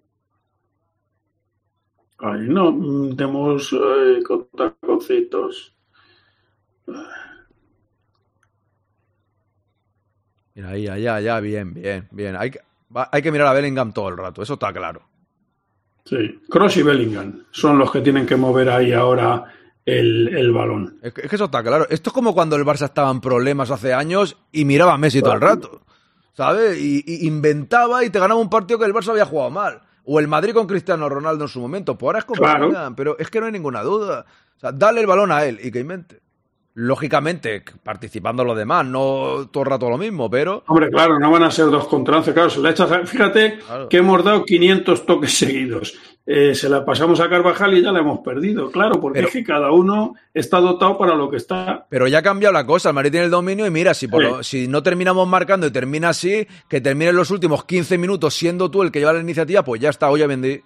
Ay, 2.19 2.43
no, 2.49 2.71
mm, 2.73 3.17
demos 3.17 3.73
ay, 3.73 4.23
con 4.23 4.47
taconcitos. 4.57 5.75
Mira, 10.55 10.69
ahí, 10.71 10.87
allá, 10.89 11.17
allá, 11.17 11.41
bien, 11.41 11.75
bien, 11.75 12.09
bien. 12.13 12.37
Hay 12.37 12.51
que, 12.53 12.61
va- 12.97 13.09
hay 13.11 13.23
que 13.23 13.33
mirar 13.33 13.49
a 13.49 13.53
Bellingham 13.53 13.93
todo 13.93 14.09
el 14.09 14.17
rato, 14.17 14.43
eso 14.43 14.55
está 14.55 14.73
claro. 14.73 15.03
Sí, 16.05 16.41
Cross 16.49 16.77
y 16.77 16.83
Bellingham 16.83 17.45
son 17.51 17.79
los 17.79 17.91
que 17.91 18.03
tienen 18.03 18.27
que 18.27 18.37
mover 18.37 18.69
ahí 18.69 18.93
ahora 18.93 19.53
el, 19.85 20.29
el 20.29 20.53
balón. 20.53 20.99
Es 21.03 21.13
que, 21.15 21.23
es 21.23 21.29
que 21.31 21.37
eso 21.37 21.47
está 21.47 21.63
claro. 21.63 21.87
Esto 21.89 22.11
es 22.11 22.15
como 22.15 22.35
cuando 22.35 22.57
el 22.57 22.65
Barça 22.65 22.85
estaba 22.85 23.11
en 23.11 23.21
problemas 23.21 23.71
hace 23.71 23.93
años 23.95 24.37
y 24.53 24.65
miraba 24.65 24.95
a 24.95 24.99
Messi 24.99 25.21
todo 25.23 25.33
el 25.33 25.41
rato. 25.41 25.81
¿Sabes? 26.35 26.79
Y, 26.79 27.05
y 27.07 27.27
inventaba 27.27 28.05
y 28.05 28.11
te 28.11 28.19
ganaba 28.19 28.41
un 28.41 28.51
partido 28.51 28.79
que 28.79 28.85
el 28.85 28.93
Barça 28.93 29.11
había 29.11 29.25
jugado 29.25 29.51
mal. 29.51 29.81
O 30.05 30.21
el 30.21 30.29
Madrid 30.29 30.53
con 30.53 30.67
Cristiano 30.67 31.09
Ronaldo 31.09 31.45
en 31.45 31.49
su 31.49 31.61
momento. 31.61 31.97
Pues 31.97 32.09
ahora 32.09 32.19
es 32.19 32.25
como 32.25 32.43
Claro. 32.43 32.95
Pero 32.97 33.17
es 33.19 33.31
que 33.31 33.41
no 33.41 33.47
hay 33.47 33.53
ninguna 33.53 33.83
duda. 33.83 34.27
O 34.57 34.61
sea, 34.61 34.73
dale 34.73 35.01
el 35.01 35.07
balón 35.07 35.33
a 35.33 35.45
él 35.45 35.59
y 35.63 35.71
que 35.71 35.81
invente. 35.81 36.21
Lógicamente, 36.77 37.63
participando 37.85 38.43
los 38.45 38.57
demás, 38.57 38.85
no 38.85 39.49
todo 39.53 39.63
el 39.63 39.71
rato 39.71 39.89
lo 39.89 39.97
mismo, 39.97 40.29
pero. 40.29 40.65
Hombre, 40.67 40.91
claro, 40.91 41.21
no 41.21 41.31
van 41.31 41.45
a 41.45 41.51
ser 41.53 41.67
dos 41.67 41.87
contra 41.87 42.17
once, 42.17 42.35
claro, 42.35 42.51
se 42.51 42.61
le 42.61 42.71
echa, 42.71 42.87
fíjate 43.07 43.59
Claro. 43.65 43.89
que 43.89 43.99
hemos 43.99 44.25
dado 44.25 44.45
500 44.45 45.07
toques 45.07 45.33
seguidos. 45.39 45.95
Eh, 46.27 46.55
se 46.55 46.69
la 46.69 46.85
pasamos 46.85 47.21
a 47.21 47.29
Carvajal 47.29 47.75
y 47.79 47.83
ya 47.83 47.93
la 47.93 48.01
hemos 48.01 48.21
perdido, 48.21 48.73
claro, 48.73 49.01
porque 49.01 49.19
Pero- 49.19 49.29
es 49.29 49.33
que 49.35 49.45
cada 49.45 49.71
uno 49.71 50.15
está 50.33 50.59
dotado 50.59 50.99
para 50.99 51.15
lo 51.15 51.31
que 51.31 51.37
está. 51.37 51.87
Pero 51.91 52.09
ya 52.09 52.19
ha 52.19 52.23
cambiado 52.23 52.53
la 52.53 52.67
cosa, 52.67 52.89
el 52.89 52.95
Madrid 52.97 53.11
tiene 53.13 53.27
el 53.27 53.31
dominio 53.31 53.67
y 53.67 53.71
mira, 53.71 53.95
si, 53.95 54.09
por 54.09 54.23
Sí. 54.25 54.29
lo- 54.31 54.43
si 54.43 54.67
no 54.69 54.83
terminamos 54.83 55.29
marcando 55.29 55.67
y 55.69 55.71
termina 55.71 56.09
así, 56.09 56.45
que 56.69 56.81
terminen 56.81 57.15
los 57.15 57.31
últimos 57.31 57.65
15 57.67 57.99
minutos 57.99 58.35
siendo 58.35 58.69
tú 58.71 58.83
el 58.83 58.91
que 58.91 58.99
lleva 58.99 59.13
la 59.13 59.21
iniciativa, 59.21 59.63
pues 59.63 59.81
ya 59.81 59.91
está, 59.91 60.11
oye, 60.11 60.27
vendí. 60.27 60.61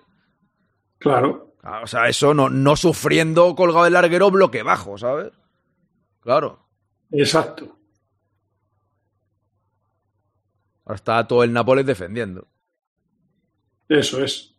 Claro, 0.99 1.45
Ah, 1.63 1.81
O 1.83 1.87
sea, 1.89 2.09
eso 2.09 2.33
no, 2.33 2.49
no 2.49 2.77
sufriendo 2.77 3.55
colgado 3.55 3.85
del 3.85 3.93
larguero 3.93 4.31
bloque 4.31 4.63
bajo, 4.63 4.97
¿sabes? 4.97 5.33
Claro. 6.29 6.59
exacto. 7.11 7.65
Ahora 10.85 10.97
está 10.97 11.27
todo 11.27 11.43
el 11.43 11.51
Nápoles 11.55 11.87
defendiendo. 11.87 12.47
Eso 13.89 14.23
es. 14.23 14.55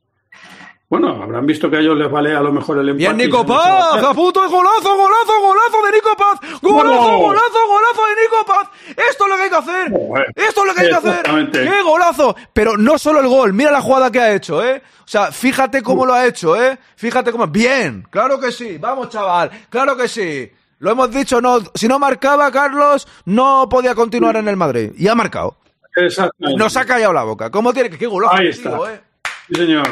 Bueno, 0.90 1.22
habrán 1.22 1.46
visto 1.46 1.70
que 1.70 1.78
a 1.78 1.80
ellos 1.82 1.96
les 1.96 2.10
vale 2.10 2.36
a 2.36 2.42
lo 2.42 2.52
mejor 2.52 2.80
el 2.80 2.90
empate. 2.90 3.14
¡Bien, 3.14 3.22
y 3.22 3.26
Nico 3.26 3.46
Paz! 3.46 4.04
¡A 4.04 4.14
puto 4.16 4.50
golazo, 4.50 4.98
golazo, 4.98 5.42
golazo 5.42 5.86
de 5.86 5.92
Nico 5.92 6.10
Paz! 6.18 6.60
¡Golazo, 6.60 7.18
golazo, 7.20 7.68
golazo 7.68 8.02
de 8.08 8.22
Nico 8.24 8.46
Paz! 8.48 8.70
¡Esto 9.08 9.24
es 9.26 9.30
lo 9.30 9.36
que 9.36 9.42
hay 9.44 9.50
que 9.52 9.56
hacer! 9.56 9.92
Joder. 9.92 10.34
¡Esto 10.36 10.62
es 10.62 10.68
lo 10.68 10.74
que 10.74 10.82
hay 10.82 10.90
que 10.90 10.96
hacer! 10.96 11.52
¡Qué 11.52 11.84
golazo! 11.84 12.36
Pero 12.52 12.78
no 12.78 12.98
solo 12.98 13.20
el 13.20 13.28
gol, 13.28 13.54
mira 13.54 13.70
la 13.70 13.82
jugada 13.82 14.12
que 14.12 14.20
ha 14.20 14.34
hecho, 14.34 14.66
¿eh? 14.66 14.82
O 15.02 15.08
sea, 15.08 15.32
fíjate 15.32 15.84
cómo 15.84 16.04
lo 16.04 16.16
ha 16.16 16.26
hecho, 16.26 16.60
¿eh? 16.60 16.80
Fíjate 16.96 17.32
cómo... 17.32 17.46
¡Bien! 17.46 18.08
¡Claro 18.10 18.40
que 18.40 18.52
sí! 18.52 18.80
¡Vamos, 18.80 19.10
chaval! 19.10 19.52
¡Claro 19.70 19.96
que 19.96 20.08
sí! 20.08 20.52
Lo 20.80 20.92
hemos 20.92 21.12
dicho, 21.12 21.42
no, 21.42 21.60
si 21.76 21.88
no 21.88 22.00
marcaba 22.00 22.52
Carlos, 22.52 23.08
no 23.26 23.68
podía 23.70 23.94
continuar 23.96 24.38
en 24.38 24.48
el 24.48 24.56
Madrid. 24.58 24.92
Y 24.98 25.08
ha 25.08 25.16
marcado. 25.16 25.58
Exactamente. 25.96 26.58
Nos 26.58 26.76
ha 26.78 26.86
callado 26.86 27.14
la 27.14 27.24
boca. 27.24 27.50
¿Cómo 27.52 27.74
tiene 27.74 27.90
que.? 27.90 27.98
¡Qué 27.98 28.08
golazo! 28.08 28.34
Ahí 28.36 28.52
tío, 28.52 28.76
está. 28.86 28.94
eh! 28.94 29.02
Sí, 29.50 29.56
señor. 29.56 29.88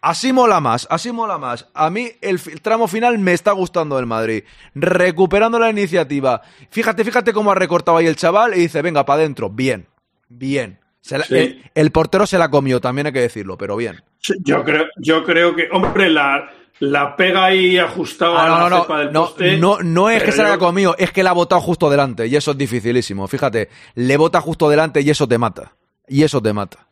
Así 0.00 0.32
mola 0.32 0.60
más, 0.60 0.86
así 0.90 1.10
mola 1.10 1.38
más. 1.38 1.66
A 1.74 1.90
mí 1.90 2.08
el, 2.20 2.40
el 2.52 2.60
tramo 2.60 2.86
final 2.86 3.18
me 3.18 3.32
está 3.32 3.50
gustando 3.50 3.96
del 3.96 4.06
Madrid. 4.06 4.44
Recuperando 4.74 5.58
la 5.58 5.70
iniciativa. 5.70 6.40
Fíjate, 6.70 7.04
fíjate 7.04 7.32
cómo 7.32 7.50
ha 7.50 7.56
recortado 7.56 7.96
ahí 7.98 8.06
el 8.06 8.14
chaval 8.16 8.54
y 8.56 8.60
dice, 8.60 8.80
venga, 8.80 9.04
para 9.04 9.20
adentro. 9.22 9.50
Bien, 9.50 9.86
bien. 10.28 10.78
La- 11.10 11.24
Sí. 11.24 11.34
el, 11.36 11.70
el 11.74 11.90
portero 11.90 12.26
se 12.26 12.38
la 12.38 12.48
comió, 12.50 12.80
también 12.80 13.06
hay 13.08 13.12
que 13.12 13.20
decirlo, 13.22 13.56
pero 13.58 13.76
bien. 13.76 14.02
Sí, 14.18 14.34
Yo 14.44 14.62
creo, 14.62 14.84
yo 14.98 15.24
creo 15.24 15.56
que, 15.56 15.68
hombre, 15.72 16.10
la, 16.10 16.48
la 16.80 17.16
pega 17.16 17.44
ahí 17.46 17.76
ajustada 17.78 18.40
Ah, 18.40 18.44
a 18.44 18.48
no, 18.48 18.68
la 18.70 18.76
no, 18.76 18.82
cepa 18.82 18.98
del 19.00 19.12
no, 19.12 19.20
poste. 19.24 19.56
no, 19.58 19.78
no 19.82 20.10
es 20.10 20.22
que 20.22 20.32
se 20.32 20.42
la 20.42 20.48
haya 20.50 20.58
comido, 20.58 20.94
es 20.98 21.10
que 21.12 21.22
la 21.22 21.30
ha 21.30 21.34
botado 21.34 21.60
justo 21.60 21.90
delante 21.90 22.26
y 22.26 22.36
eso 22.36 22.52
es 22.52 22.58
dificilísimo. 22.58 23.26
Fíjate, 23.28 23.68
le 23.94 24.16
bota 24.16 24.40
justo 24.40 24.68
delante 24.68 25.00
y 25.00 25.10
eso 25.10 25.26
te 25.26 25.38
mata. 25.38 25.72
Y 26.06 26.22
eso 26.22 26.40
te 26.40 26.52
mata. 26.52 26.86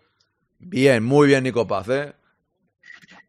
Bien, 0.59 1.05
muy 1.05 1.29
bien, 1.29 1.45
Nico 1.45 1.67
Paz, 1.67 1.89
¿eh? 1.89 2.13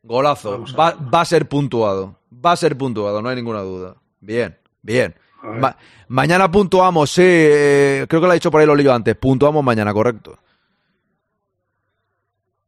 Golazo. 0.04 0.64
Va, 0.80 0.92
va 1.14 1.22
a 1.22 1.26
ser 1.26 1.48
puntuado. 1.48 2.16
Va 2.34 2.54
a 2.54 2.56
ser 2.58 2.78
puntuado, 2.78 3.22
no 3.22 3.30
hay 3.30 3.36
ninguna 3.36 3.62
duda. 3.62 3.96
Bien, 4.20 4.58
bien. 4.82 5.16
Ma- 5.44 5.78
mañana 6.08 6.50
puntuamos, 6.52 7.10
sí. 7.12 7.22
eh, 7.24 8.06
creo 8.10 8.20
que 8.22 8.26
lo 8.28 8.32
ha 8.32 8.36
dicho 8.36 8.50
por 8.52 8.60
ahí 8.60 8.68
Lolillo 8.68 8.94
antes. 8.94 9.16
Puntuamos 9.16 9.64
mañana, 9.64 9.94
correcto. 9.94 10.38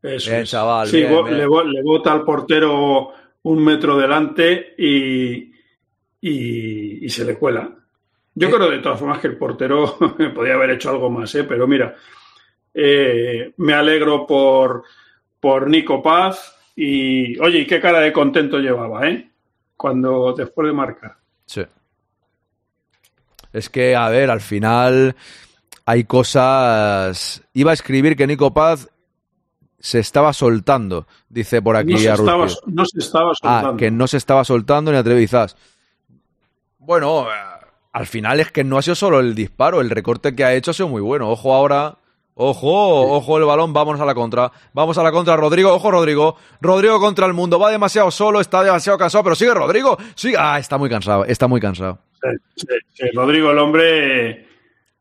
Eso 0.01 0.29
Bien, 0.29 0.43
es. 0.43 0.49
chaval, 0.49 0.87
Sí, 0.87 0.97
bien, 0.97 1.11
bo- 1.11 1.23
bien. 1.23 1.37
Le, 1.37 1.45
le 1.45 1.83
bota 1.83 2.13
al 2.13 2.23
portero 2.23 3.09
un 3.49 3.63
metro 3.63 3.97
delante 3.97 4.75
y, 4.77 5.51
y, 6.21 7.05
y 7.05 7.09
se 7.09 7.25
le 7.25 7.35
cuela. 7.35 7.69
Yo 8.35 8.47
Eh. 8.47 8.51
creo 8.51 8.69
de 8.69 8.79
todas 8.79 8.99
formas 8.99 9.19
que 9.19 9.27
el 9.27 9.37
portero 9.37 9.97
podía 10.35 10.53
haber 10.53 10.71
hecho 10.71 10.89
algo 10.91 11.09
más, 11.09 11.33
¿eh? 11.35 11.43
pero 11.45 11.67
mira, 11.67 11.95
eh, 12.73 13.53
me 13.57 13.73
alegro 13.73 14.25
por, 14.27 14.83
por 15.39 15.67
Nico 15.69 16.01
Paz 16.01 16.55
y, 16.75 17.37
oye, 17.39 17.59
y 17.59 17.65
qué 17.67 17.81
cara 17.81 17.99
de 17.99 18.13
contento 18.13 18.59
llevaba, 18.59 19.07
¿eh? 19.09 19.29
Cuando 19.75 20.33
después 20.33 20.67
de 20.67 20.73
marcar. 20.73 21.15
Sí. 21.45 21.63
Es 23.51 23.69
que, 23.69 23.95
a 23.95 24.09
ver, 24.09 24.29
al 24.29 24.41
final 24.41 25.15
hay 25.85 26.03
cosas. 26.03 27.41
Iba 27.53 27.71
a 27.71 27.73
escribir 27.73 28.15
que 28.15 28.27
Nico 28.27 28.53
Paz 28.53 28.89
se 29.79 29.99
estaba 29.99 30.33
soltando, 30.33 31.07
dice 31.29 31.61
por 31.61 31.75
aquí 31.75 31.93
No 31.93 31.97
se, 31.99 32.09
estaba, 32.11 32.47
no 32.67 32.85
se 32.85 32.99
estaba 32.99 33.31
Ah, 33.31 33.35
soltando. 33.61 33.77
que 33.77 33.91
no 33.91 34.07
se 34.07 34.17
estaba 34.17 34.43
soltando 34.43 34.91
ni 34.91 34.97
atrevizas. 34.97 35.55
Bueno, 36.79 37.23
eh, 37.29 37.35
al 37.93 38.07
final 38.07 38.39
es 38.39 38.51
que 38.51 38.63
no 38.63 38.77
ha 38.77 38.81
sido 38.81 38.95
solo 38.95 39.19
el 39.19 39.35
disparo, 39.35 39.81
el 39.81 39.89
recorte 39.89 40.35
que 40.35 40.43
ha 40.43 40.53
hecho 40.53 40.71
ha 40.71 40.73
sido 40.73 40.87
muy 40.89 41.01
bueno. 41.01 41.29
Ojo 41.29 41.53
ahora. 41.53 41.97
Ojo, 42.41 43.11
ojo 43.17 43.37
el 43.37 43.43
balón, 43.43 43.73
vámonos 43.73 43.99
a 43.99 44.05
la 44.05 44.15
contra. 44.15 44.49
Vamos 44.71 44.97
a 44.97 45.03
la 45.03 45.11
contra, 45.11 45.35
Rodrigo, 45.35 45.73
ojo 45.73 45.91
Rodrigo. 45.91 46.37
Rodrigo 46.61 46.97
contra 46.97 47.25
el 47.25 47.33
mundo, 47.33 47.59
va 47.59 47.69
demasiado 47.69 48.09
solo, 48.11 48.39
está 48.39 48.63
demasiado 48.63 48.97
cansado, 48.97 49.25
pero 49.25 49.35
sigue 49.35 49.53
Rodrigo. 49.53 49.97
Sigue. 50.15 50.37
Ah, 50.39 50.57
está 50.57 50.77
muy 50.77 50.89
cansado, 50.89 51.25
está 51.25 51.47
muy 51.49 51.59
cansado. 51.59 51.99
Sí, 52.21 52.29
sí, 52.55 52.67
sí, 52.93 53.05
Rodrigo, 53.13 53.51
el 53.51 53.59
hombre... 53.59 54.47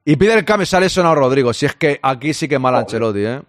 Y 0.05 0.17
pide 0.17 0.35
el 0.35 0.45
cambio, 0.45 0.67
sale 0.67 0.89
sonado 0.89 1.15
Rodrigo. 1.15 1.53
Si 1.53 1.65
es 1.67 1.77
que 1.77 2.01
aquí 2.03 2.35
sí 2.35 2.49
que 2.49 2.59
mal. 2.59 2.75
Ancelotti, 2.75 3.21
¿eh? 3.25 3.41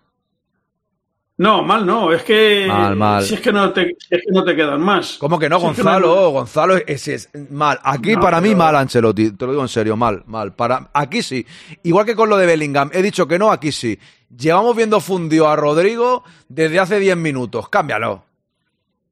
No, 1.39 1.63
mal 1.63 1.85
no, 1.85 2.11
es 2.11 2.23
que... 2.23 2.65
Mal, 2.67 2.97
mal. 2.97 3.23
Si 3.23 3.35
es 3.35 3.39
que 3.39 3.53
no 3.53 3.71
te, 3.71 3.95
es 4.09 4.21
que 4.25 4.31
no 4.31 4.43
te 4.43 4.53
quedan 4.57 4.81
más. 4.81 5.15
¿Cómo 5.19 5.39
que 5.39 5.47
no, 5.47 5.57
Si 5.61 5.67
es 5.67 5.75
que 5.77 5.81
Gonzalo? 5.83 6.15
no- 6.15 6.29
Gonzalo 6.31 6.75
es, 6.85 7.07
es 7.07 7.29
mal. 7.49 7.79
Aquí 7.81 8.13
No, 8.15 8.19
para 8.19 8.41
mí 8.41 8.53
mal 8.55 8.75
Ancelotti, 8.75 9.31
te 9.31 9.45
lo 9.45 9.53
digo 9.53 9.61
en 9.63 9.69
serio, 9.69 9.95
mal, 9.95 10.21
mal. 10.27 10.53
Para 10.53 10.89
aquí 10.93 11.21
sí. 11.23 11.45
Igual 11.83 12.05
que 12.05 12.13
con 12.15 12.27
lo 12.29 12.35
de 12.35 12.45
Bellingham, 12.45 12.89
he 12.93 13.01
dicho 13.01 13.25
que 13.25 13.39
no, 13.39 13.51
aquí 13.51 13.71
sí. 13.71 13.97
Llevamos 14.37 14.75
viendo 14.75 14.99
fundido 14.99 15.47
a 15.47 15.55
Rodrigo 15.55 16.25
desde 16.49 16.77
hace 16.77 16.99
10 16.99 17.15
minutos. 17.15 17.69
Cámbialo. 17.69 18.25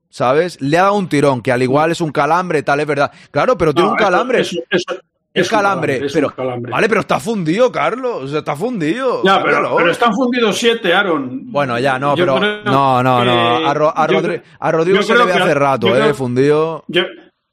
¿Sabes? 0.09 0.59
Le 0.61 0.77
ha 0.77 0.83
dado 0.83 0.95
un 0.95 1.07
tirón, 1.09 1.41
que 1.41 1.51
al 1.53 1.63
igual 1.63 1.91
es 1.91 2.01
un 2.01 2.11
calambre, 2.11 2.61
tal, 2.63 2.79
es 2.81 2.87
verdad. 2.87 3.11
Claro, 3.31 3.57
pero 3.57 3.73
tiene 3.73 3.87
No, 3.87 3.93
un 3.93 3.97
calambre. 3.99 4.41
eso- 4.41 4.59
eso- 4.69 4.99
es 5.41 5.49
calambre, 5.49 6.07
pero 6.13 6.29
calambre. 6.35 6.71
vale, 6.71 6.87
pero 6.89 7.01
está 7.01 7.19
fundido, 7.19 7.71
Carlos, 7.71 8.23
o 8.23 8.27
sea, 8.27 8.39
está 8.39 8.55
fundido. 8.55 9.21
Ya, 9.23 9.41
pero, 9.43 9.89
están 9.89 10.13
fundidos 10.13 10.57
siete, 10.57 10.93
Aaron. 10.93 11.51
Bueno, 11.51 11.77
ya 11.79 11.97
no, 11.99 12.15
Yo 12.15 12.23
pero 12.25 12.35
creo 12.39 12.63
no, 12.65 13.01
no, 13.03 13.23
no. 13.25 13.67
A, 13.67 13.73
Ro- 13.73 13.93
a 13.95 14.07
yo 14.07 14.19
Rodri- 14.19 14.41
creo- 14.41 14.41
a 14.59 14.71
Rodrigo 14.71 15.01
se 15.03 15.17
le 15.17 15.25
ve 15.25 15.33
hace 15.33 15.53
rato, 15.53 15.87
eh, 15.95 15.99
creo- 16.01 16.13
fundido. 16.15 16.83
Yo, 16.87 17.03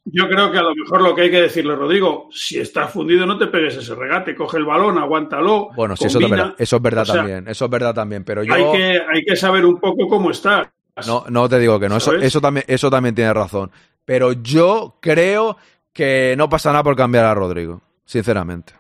yo 0.07 0.29
creo 0.29 0.53
que 0.53 0.59
a 0.59 0.63
lo 0.63 0.75
mejor 0.75 1.01
lo 1.03 1.15
que 1.15 1.23
hay 1.23 1.31
que 1.31 1.41
decirle, 1.43 1.75
Rodrigo, 1.77 2.29
si 2.31 2.59
estás 2.59 2.91
fundido 2.93 3.25
no 3.27 3.39
te 3.39 3.47
pegues 3.47 3.77
ese 3.77 3.95
regate, 3.95 4.35
coge 4.35 4.59
el 4.59 4.65
balón, 4.67 4.99
aguántalo. 4.99 5.71
Bueno, 5.75 5.97
sí, 5.97 6.05
eso, 6.07 6.19
es 6.19 6.25
combina. 6.25 6.43
verdad, 6.45 6.57
eso 6.59 6.77
es 6.77 6.83
verdad 6.83 7.03
O 7.03 7.07
sea, 7.07 7.15
también, 7.17 7.49
eso 7.49 7.65
es 7.65 7.71
verdad 7.71 7.95
también, 7.95 8.25
pero 8.25 8.43
yo 8.45 8.53
Hay, 8.53 8.65
que, 8.73 9.01
hay 9.15 9.25
que 9.25 9.37
saber 9.37 9.65
un 9.65 9.79
poco 9.81 10.07
cómo 10.07 10.31
estás. 10.31 10.69
no, 11.07 11.25
no 11.31 11.49
te 11.49 11.59
digo 11.59 11.81
que 11.81 11.89
no, 11.89 11.97
eso 11.97 12.41
también, 12.41 12.65
eso 12.69 12.91
también 12.91 13.15
tiene 13.15 13.33
razón, 13.33 13.71
pero 14.05 14.33
yo 14.33 14.99
creo 15.01 15.57
que 15.95 16.35
no 16.37 16.49
pasa 16.51 16.73
nada 16.73 16.83
por 16.83 16.97
cambiar 16.97 17.25
a 17.25 17.35
Rodrigo, 17.35 17.81
sinceramente. 18.05 18.75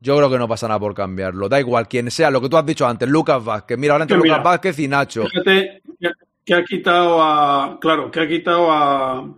Yo 0.00 0.16
creo 0.16 0.30
que 0.30 0.38
no 0.38 0.46
pasa 0.46 0.68
nada 0.68 0.78
por 0.78 0.94
cambiarlo, 0.94 1.48
da 1.48 1.58
igual 1.58 1.88
quién 1.88 2.10
sea, 2.10 2.30
lo 2.30 2.40
que 2.40 2.48
tú 2.48 2.56
has 2.56 2.64
dicho 2.64 2.86
antes, 2.86 3.08
Lucas 3.08 3.44
Vázquez, 3.44 3.76
mira, 3.76 3.94
ahora 3.94 4.04
entre 4.04 4.16
mira, 4.18 4.36
Lucas 4.36 4.44
Vázquez 4.44 4.78
y 4.78 4.88
Nacho. 4.88 5.24
Fíjate 5.26 5.82
que, 5.98 6.10
que 6.44 6.54
ha 6.54 6.64
quitado 6.64 7.20
a. 7.20 7.78
Claro, 7.80 8.10
que 8.10 8.20
ha 8.20 8.28
quitado 8.28 8.70
a, 8.70 9.34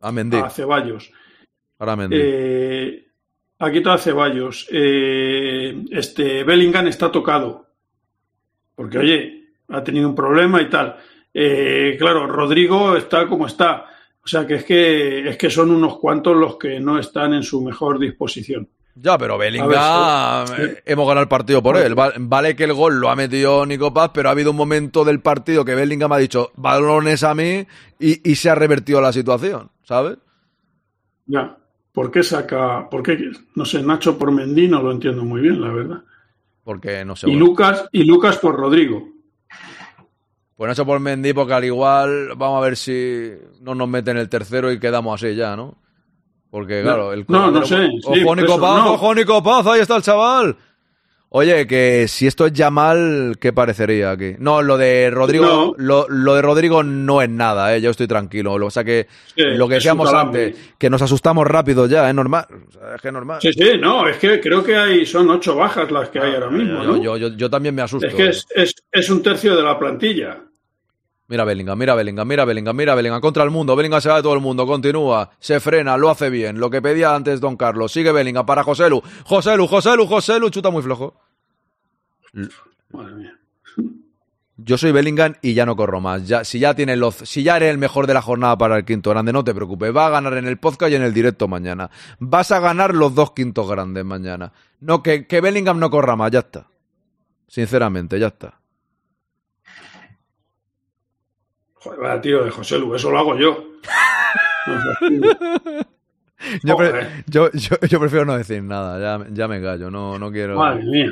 A 0.00 0.12
Mendy, 0.12 0.36
a 0.36 0.50
Ceballos. 0.50 1.10
ahora 1.78 1.96
Mendy. 1.96 2.16
Eh, 2.20 3.06
ha 3.58 3.70
quitado 3.70 3.94
a 3.94 3.98
Ceballos. 3.98 4.68
Eh, 4.70 5.84
este 5.90 6.44
Bellingham 6.44 6.88
está 6.88 7.10
tocado. 7.10 7.66
Porque, 8.74 8.98
oye, 8.98 9.48
ha 9.68 9.82
tenido 9.82 10.08
un 10.08 10.14
problema 10.14 10.60
y 10.60 10.68
tal. 10.68 10.96
Eh, 11.40 11.96
claro, 11.98 12.26
Rodrigo 12.26 12.96
está 12.96 13.28
como 13.28 13.46
está. 13.46 13.84
O 14.24 14.26
sea 14.26 14.44
que 14.46 14.56
es 14.56 14.64
que 14.64 15.28
es 15.28 15.36
que 15.36 15.50
son 15.50 15.70
unos 15.70 15.98
cuantos 15.98 16.36
los 16.36 16.56
que 16.56 16.80
no 16.80 16.98
están 16.98 17.32
en 17.32 17.42
su 17.44 17.62
mejor 17.62 17.98
disposición. 18.00 18.68
Ya, 18.96 19.16
pero 19.16 19.38
Bellingham, 19.38 19.70
eh, 20.58 20.82
hemos 20.84 21.06
ganado 21.06 21.22
el 21.22 21.28
partido 21.28 21.62
por 21.62 21.76
él. 21.76 21.96
Va- 21.96 22.12
Vale 22.18 22.56
que 22.56 22.64
el 22.64 22.72
gol 22.72 22.98
lo 22.98 23.08
ha 23.08 23.14
metido 23.14 23.64
Nico 23.64 23.94
Paz, 23.94 24.10
pero 24.12 24.28
ha 24.28 24.32
habido 24.32 24.50
un 24.50 24.56
momento 24.56 25.04
del 25.04 25.20
partido 25.20 25.64
que 25.64 25.76
Bellingham 25.76 26.10
ha 26.12 26.18
dicho 26.18 26.50
balones 26.56 27.22
a 27.22 27.32
mí 27.36 27.64
y, 28.00 28.28
y 28.30 28.34
se 28.34 28.50
ha 28.50 28.56
revertido 28.56 29.00
la 29.00 29.12
situación, 29.12 29.70
¿sabes? 29.84 30.18
Ya. 31.26 31.56
¿Por 31.92 32.10
qué 32.10 32.24
saca? 32.24 32.88
¿Por 32.90 33.02
qué? 33.04 33.16
No 33.54 33.64
sé, 33.64 33.82
Nacho 33.82 34.18
por 34.18 34.32
Mendy 34.32 34.66
no 34.66 34.82
lo 34.82 34.90
entiendo 34.90 35.24
muy 35.24 35.40
bien, 35.42 35.60
la 35.60 35.70
verdad. 35.72 36.02
Porque 36.64 37.04
no 37.04 37.14
sé. 37.14 37.30
Y. 37.30 37.34
Lucas, 37.36 37.88
y 37.92 38.02
Lucas 38.04 38.38
por 38.38 38.56
Rodrigo. 38.56 39.08
Pues 40.58 40.76
sé 40.76 40.84
por 40.84 40.98
Mendy, 40.98 41.32
porque 41.32 41.54
al 41.54 41.64
igual 41.64 42.30
vamos 42.36 42.58
a 42.58 42.64
ver 42.66 42.76
si 42.76 43.30
no 43.62 43.74
nos 43.76 43.88
meten 43.88 44.16
el 44.16 44.28
tercero 44.28 44.70
y 44.72 44.80
quedamos 44.80 45.22
así 45.22 45.34
ya, 45.36 45.54
¿no? 45.56 45.78
Porque 46.50 46.82
claro, 46.82 47.12
el 47.12 47.24
No, 47.28 47.50
no 47.50 47.64
sé. 47.64 47.76
sí, 47.86 48.00
Ojo, 48.04 48.24
por 48.24 48.36
Nico 48.38 48.52
eso, 48.54 48.60
Paz, 48.60 48.84
no. 48.84 48.92
ojo, 48.94 49.14
Nico 49.14 49.42
Paz, 49.42 49.66
ahí 49.68 49.80
está 49.80 49.96
el 49.96 50.02
chaval. 50.02 50.56
Oye, 51.30 51.66
que 51.66 52.08
si 52.08 52.26
esto 52.26 52.46
es 52.46 52.54
ya 52.54 52.70
mal, 52.70 53.36
¿qué 53.38 53.52
parecería 53.52 54.10
aquí? 54.10 54.34
No, 54.38 54.62
lo 54.62 54.78
de 54.78 55.10
Rodrigo, 55.10 55.44
No. 55.44 55.74
lo, 55.76 56.08
lo 56.08 56.34
de 56.34 56.40
Rodrigo 56.42 56.82
no 56.82 57.20
es 57.22 57.28
nada, 57.28 57.76
¿eh? 57.76 57.80
yo 57.82 57.90
estoy 57.90 58.06
tranquilo. 58.08 58.56
Lo, 58.58 58.66
o 58.66 58.70
sea 58.70 58.82
que 58.82 59.06
Sí, 59.36 59.42
lo 59.44 59.68
que 59.68 59.74
decíamos 59.74 60.12
antes, 60.12 60.56
que 60.78 60.88
nos 60.90 61.02
asustamos 61.02 61.46
rápido 61.46 61.86
ya, 61.86 62.08
es 62.08 62.14
normal. 62.14 62.46
O 62.68 62.72
sea, 62.72 62.94
es 62.96 63.02
que 63.02 63.08
es 63.08 63.14
normal. 63.14 63.38
Sí, 63.42 63.52
sí, 63.52 63.72
no, 63.78 64.08
es 64.08 64.16
que 64.16 64.40
creo 64.40 64.64
que 64.64 64.74
hay, 64.74 65.04
son 65.06 65.28
ocho 65.30 65.54
bajas 65.54 65.90
las 65.92 66.08
que 66.08 66.18
hay 66.18 66.34
ahora 66.34 66.50
mismo, 66.50 66.82
yo, 66.82 66.92
¿no? 66.92 66.96
yo, 66.96 67.16
yo- 67.18 67.36
yo 67.36 67.50
también 67.50 67.74
me 67.74 67.82
asusto. 67.82 68.06
es 68.08 68.14
que 68.14 68.28
es, 68.30 68.46
es, 68.56 68.74
es 68.90 69.10
un 69.10 69.22
tercio 69.22 69.54
de 69.54 69.62
la 69.62 69.78
plantilla. 69.78 70.38
Mira 71.28 71.44
Bellingham, 71.44 71.78
mira 71.78 71.94
Bellingham, 71.94 72.26
mira 72.26 72.44
Bellingham, 72.46 72.74
mira 72.74 72.94
Bellingham 72.94 73.20
contra 73.20 73.44
el 73.44 73.50
mundo. 73.50 73.76
Bellingham 73.76 74.00
se 74.00 74.08
va 74.08 74.16
de 74.16 74.22
todo 74.22 74.32
el 74.32 74.40
mundo, 74.40 74.66
continúa, 74.66 75.30
se 75.38 75.60
frena, 75.60 75.96
lo 75.98 76.08
hace 76.08 76.30
bien. 76.30 76.58
Lo 76.58 76.70
que 76.70 76.80
pedía 76.80 77.14
antes 77.14 77.40
Don 77.40 77.56
Carlos. 77.56 77.92
Sigue 77.92 78.12
Bellingham 78.12 78.46
para 78.46 78.64
Joselu. 78.64 79.02
Joselu, 79.24 79.66
Joselu, 79.66 80.06
Joselu, 80.06 80.48
chuta 80.48 80.70
muy 80.70 80.82
flojo. 80.82 81.14
Madre 82.90 83.14
mía. 83.14 83.38
Yo 84.56 84.76
soy 84.76 84.90
Bellingham 84.90 85.34
y 85.42 85.52
ya 85.54 85.66
no 85.66 85.76
corro 85.76 86.00
más. 86.00 86.26
Ya, 86.26 86.44
si 86.44 86.58
ya 86.58 86.74
tienes 86.74 86.98
los, 86.98 87.14
si 87.14 87.42
ya 87.42 87.56
eres 87.56 87.70
el 87.70 87.78
mejor 87.78 88.06
de 88.06 88.14
la 88.14 88.22
jornada 88.22 88.56
para 88.56 88.76
el 88.76 88.84
quinto 88.84 89.10
grande, 89.10 89.32
no 89.32 89.44
te 89.44 89.54
preocupes. 89.54 89.94
Va 89.94 90.06
a 90.06 90.10
ganar 90.10 90.32
en 90.32 90.48
el 90.48 90.58
podcast 90.58 90.90
y 90.90 90.96
en 90.96 91.02
el 91.02 91.12
directo 91.14 91.46
mañana. 91.46 91.90
Vas 92.18 92.50
a 92.52 92.58
ganar 92.58 92.94
los 92.94 93.14
dos 93.14 93.32
quintos 93.32 93.68
grandes 93.68 94.04
mañana. 94.04 94.52
No, 94.80 95.02
que, 95.02 95.26
que 95.26 95.40
Bellingham 95.40 95.78
no 95.78 95.90
corra 95.90 96.16
más, 96.16 96.32
ya 96.32 96.40
está. 96.40 96.66
Sinceramente, 97.46 98.18
ya 98.18 98.28
está. 98.28 98.58
Joder, 101.96 102.20
tío 102.20 102.44
de 102.44 102.50
José 102.50 102.78
Lu, 102.78 102.94
eso 102.94 103.10
lo 103.10 103.18
hago 103.18 103.36
yo. 103.36 103.64
Yo, 106.62 106.76
pre- 106.76 106.90
Joder. 106.90 107.24
yo, 107.26 107.50
yo, 107.52 107.76
yo 107.88 107.98
prefiero 108.00 108.24
no 108.24 108.36
decir 108.38 108.62
nada, 108.62 108.98
ya, 109.18 109.26
ya 109.32 109.48
me 109.48 109.60
callo, 109.60 109.90
no, 109.90 110.18
no 110.20 110.30
quiero. 110.30 110.56
Madre 110.56 110.84
mía. 110.84 111.10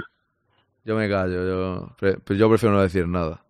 Yo 0.84 0.94
me 0.94 1.08
callo, 1.08 1.44
yo, 1.44 1.90
pre- 1.98 2.18
pues 2.18 2.38
yo 2.38 2.48
prefiero 2.48 2.76
no 2.76 2.82
decir 2.82 3.08
nada. 3.08 3.42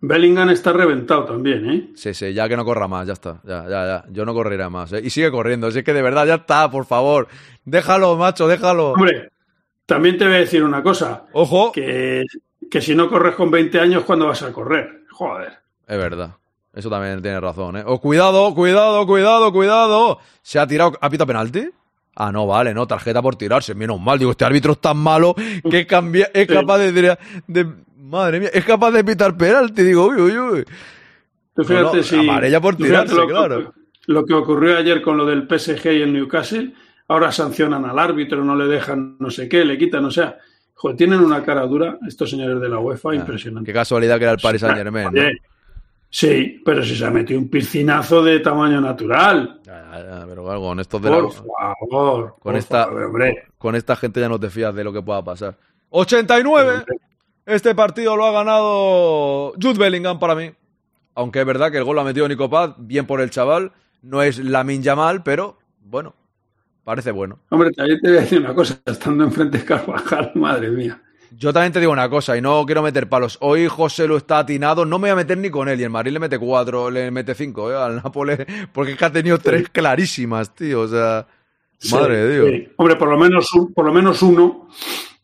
Bellingham 0.00 0.50
está 0.50 0.72
reventado 0.72 1.26
también, 1.26 1.70
¿eh? 1.70 1.90
Sí, 1.94 2.12
sí, 2.12 2.32
ya 2.34 2.48
que 2.48 2.56
no 2.56 2.64
corra 2.64 2.88
más, 2.88 3.06
ya 3.06 3.12
está, 3.12 3.40
ya, 3.44 3.64
ya, 3.68 3.86
ya. 3.86 4.04
Yo 4.10 4.24
no 4.24 4.34
correré 4.34 4.68
más, 4.68 4.92
¿eh? 4.92 5.00
Y 5.04 5.10
sigue 5.10 5.30
corriendo, 5.30 5.70
si 5.70 5.78
es 5.78 5.84
que 5.84 5.92
de 5.92 6.02
verdad 6.02 6.26
ya 6.26 6.34
está, 6.36 6.68
por 6.70 6.86
favor. 6.86 7.28
Déjalo, 7.64 8.16
macho, 8.16 8.48
déjalo. 8.48 8.92
Hombre, 8.92 9.30
también 9.86 10.18
te 10.18 10.24
voy 10.24 10.34
a 10.34 10.38
decir 10.38 10.64
una 10.64 10.82
cosa, 10.82 11.26
Ojo. 11.32 11.70
que, 11.70 12.24
que 12.68 12.80
si 12.80 12.96
no 12.96 13.08
corres 13.08 13.36
con 13.36 13.48
20 13.50 13.78
años, 13.78 14.02
¿cuándo 14.04 14.26
vas 14.26 14.42
a 14.42 14.52
correr? 14.52 15.02
Joder. 15.12 15.52
Es 15.90 15.98
verdad. 15.98 16.30
Eso 16.72 16.88
también 16.88 17.20
tiene 17.20 17.40
razón, 17.40 17.76
¿eh? 17.78 17.82
Oh, 17.84 18.00
cuidado, 18.00 18.54
cuidado, 18.54 19.04
cuidado, 19.06 19.52
cuidado. 19.52 20.18
¿Se 20.40 20.58
ha 20.60 20.66
tirado? 20.66 20.92
¿Ha 21.00 21.10
pitado 21.10 21.26
penalti? 21.26 21.68
Ah, 22.14 22.30
no, 22.30 22.46
vale, 22.46 22.72
no, 22.72 22.86
tarjeta 22.86 23.20
por 23.20 23.34
tirarse. 23.34 23.74
Menos 23.74 24.00
mal, 24.00 24.18
digo, 24.18 24.30
este 24.30 24.44
árbitro 24.44 24.72
es 24.72 24.80
tan 24.80 24.96
malo 24.98 25.34
que 25.68 25.86
cambia, 25.86 26.30
es 26.32 26.46
capaz 26.46 26.78
de, 26.78 27.16
de- 27.46 27.66
Madre 27.96 28.40
mía, 28.40 28.50
es 28.52 28.64
capaz 28.64 28.90
de 28.92 29.04
pitar 29.04 29.36
penalti. 29.36 29.82
Digo, 29.82 30.06
uy, 30.06 30.20
uy, 30.20 30.38
uy. 30.38 30.64
Tú 31.54 31.64
fíjate 31.64 31.96
no, 31.98 32.02
si. 32.02 32.16
amarilla 32.18 32.60
por 32.60 32.76
tirarse, 32.76 33.14
lo 33.14 33.26
que- 33.26 33.32
claro. 33.32 33.74
Lo 34.06 34.24
que 34.24 34.34
ocurrió 34.34 34.76
ayer 34.78 35.02
con 35.02 35.16
lo 35.16 35.24
del 35.26 35.46
PSG 35.46 35.86
y 35.92 36.02
el 36.02 36.12
Newcastle, 36.12 36.72
ahora 37.08 37.30
sancionan 37.32 37.84
al 37.84 37.98
árbitro, 37.98 38.44
no 38.44 38.56
le 38.56 38.66
dejan 38.66 39.16
no 39.20 39.30
sé 39.30 39.48
qué, 39.48 39.64
le 39.64 39.76
quitan, 39.78 40.04
o 40.04 40.10
sea, 40.10 40.38
joder, 40.74 40.96
tienen 40.96 41.20
una 41.20 41.42
cara 41.44 41.62
dura 41.66 41.98
estos 42.08 42.30
señores 42.30 42.60
de 42.60 42.68
la 42.68 42.78
UEFA, 42.78 43.10
Ah, 43.10 43.14
impresionante. 43.16 43.66
Qué 43.68 43.72
casualidad 43.72 44.18
que 44.18 44.24
era 44.24 44.32
el 44.32 44.38
Paris 44.40 44.60
Saint 44.62 44.76
Germain. 44.76 45.08
Oye, 45.08 45.38
Sí, 46.12 46.60
pero 46.64 46.82
si 46.82 46.96
se 46.96 47.04
ha 47.06 47.10
metido 47.10 47.38
un 47.38 47.48
piscinazo 47.48 48.22
de 48.22 48.40
tamaño 48.40 48.80
natural. 48.80 49.60
pero 49.64 50.44
claro, 50.44 50.60
con 50.60 50.80
estos 50.80 51.00
de 51.02 51.10
la- 51.10 51.20
Por 51.20 51.32
favor. 51.32 52.30
con 52.30 52.40
por 52.40 52.56
esta, 52.56 52.84
favor, 52.86 53.02
hombre. 53.04 53.44
con 53.56 53.76
esta 53.76 53.94
gente 53.94 54.20
ya 54.20 54.28
no 54.28 54.38
te 54.40 54.50
fías 54.50 54.74
de 54.74 54.82
lo 54.84 54.92
que 54.92 55.02
pueda 55.02 55.22
pasar. 55.22 55.56
89. 55.90 56.84
Este 57.46 57.74
partido 57.74 58.16
lo 58.16 58.26
ha 58.26 58.32
ganado 58.32 59.52
Jude 59.60 59.78
Bellingham 59.78 60.18
para 60.18 60.34
mí. 60.34 60.50
Aunque 61.14 61.40
es 61.40 61.46
verdad 61.46 61.70
que 61.70 61.78
el 61.78 61.84
gol 61.84 61.94
lo 61.96 62.02
ha 62.02 62.04
metido 62.04 62.26
Nico 62.28 62.50
Paz, 62.50 62.74
bien 62.78 63.06
por 63.06 63.20
el 63.20 63.30
chaval. 63.30 63.72
No 64.02 64.22
es 64.22 64.38
la 64.38 64.64
Yamal, 64.64 65.22
pero 65.22 65.58
bueno, 65.80 66.14
parece 66.84 67.10
bueno. 67.12 67.38
Hombre, 67.50 67.70
también 67.72 68.00
te 68.00 68.08
voy 68.08 68.18
a 68.18 68.20
decir 68.22 68.40
una 68.40 68.54
cosa, 68.54 68.80
estando 68.86 69.24
enfrente 69.24 69.58
de 69.58 69.64
Carvajal, 69.64 70.32
madre 70.34 70.70
mía. 70.70 71.00
Yo 71.36 71.52
también 71.52 71.72
te 71.72 71.78
digo 71.80 71.92
una 71.92 72.08
cosa, 72.10 72.36
y 72.36 72.40
no 72.42 72.64
quiero 72.66 72.82
meter 72.82 73.08
palos. 73.08 73.38
Hoy 73.40 73.66
José 73.68 74.08
lo 74.08 74.16
está 74.16 74.38
atinado, 74.40 74.84
no 74.84 74.98
me 74.98 75.02
voy 75.08 75.10
a 75.10 75.16
meter 75.16 75.38
ni 75.38 75.48
con 75.50 75.68
él. 75.68 75.80
Y 75.80 75.84
el 75.84 75.90
Madrid 75.90 76.12
le 76.12 76.18
mete 76.18 76.38
cuatro, 76.38 76.90
le 76.90 77.10
mete 77.10 77.34
cinco, 77.34 77.70
¿eh? 77.70 77.76
Al 77.76 77.96
Nápoles, 77.96 78.38
porque 78.72 78.92
es 78.92 78.98
que 78.98 79.04
ha 79.04 79.12
tenido 79.12 79.38
tres 79.38 79.68
clarísimas, 79.70 80.54
tío. 80.54 80.80
O 80.82 80.88
sea, 80.88 81.26
madre 81.92 82.16
de 82.26 82.34
Dios. 82.50 82.68
Hombre, 82.76 82.96
por 82.96 83.08
lo 83.08 83.16
menos 83.18 83.52
un- 83.54 83.72
por 83.72 83.84
lo 83.86 83.92
menos 83.92 84.22
uno, 84.22 84.68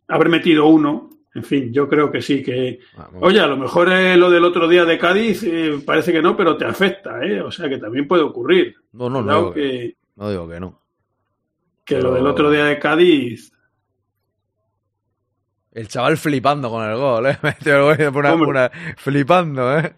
haber 0.09 0.29
metido 0.29 0.67
uno, 0.67 1.11
en 1.35 1.43
fin, 1.45 1.73
yo 1.73 1.89
creo 1.89 2.11
que 2.11 2.23
sí 2.23 2.43
que. 2.43 2.79
Oye, 3.21 3.41
a 3.41 3.47
lo 3.47 3.57
mejor 3.57 3.91
eh, 3.93 4.17
lo 4.17 4.31
del 4.31 4.45
otro 4.45 4.69
día 4.69 4.85
de 4.85 4.99
Cádiz 4.99 5.43
eh, 5.43 5.81
parece 5.85 6.13
que 6.13 6.23
no, 6.23 6.37
pero 6.37 6.57
te 6.57 6.65
afecta, 6.65 7.23
¿eh? 7.25 7.41
O 7.41 7.51
sea 7.51 7.69
que 7.69 7.79
también 7.79 8.07
puede 8.09 8.23
ocurrir. 8.23 8.77
No, 8.93 9.11
no, 9.11 9.21
no. 9.23 9.23
Cuidado 9.23 9.41
digo 9.43 9.53
que- 9.55 9.61
que, 9.91 9.97
No 10.17 10.31
digo 10.31 10.49
que 10.49 10.61
no. 10.61 10.81
que 11.85 11.97
Pero- 11.97 12.09
lo 12.11 12.15
del 12.15 12.27
otro 12.27 12.51
día 12.51 12.65
de 12.65 12.79
Cádiz. 12.79 13.53
El 15.77 15.89
chaval 15.89 16.17
flipando 16.17 16.71
con 16.71 16.89
el 16.89 16.97
gol, 16.97 17.27
¿eh? 17.27 17.39
Una- 18.31 18.35
una- 18.49 18.71
flipando, 18.97 19.79
¿eh? 19.79 19.93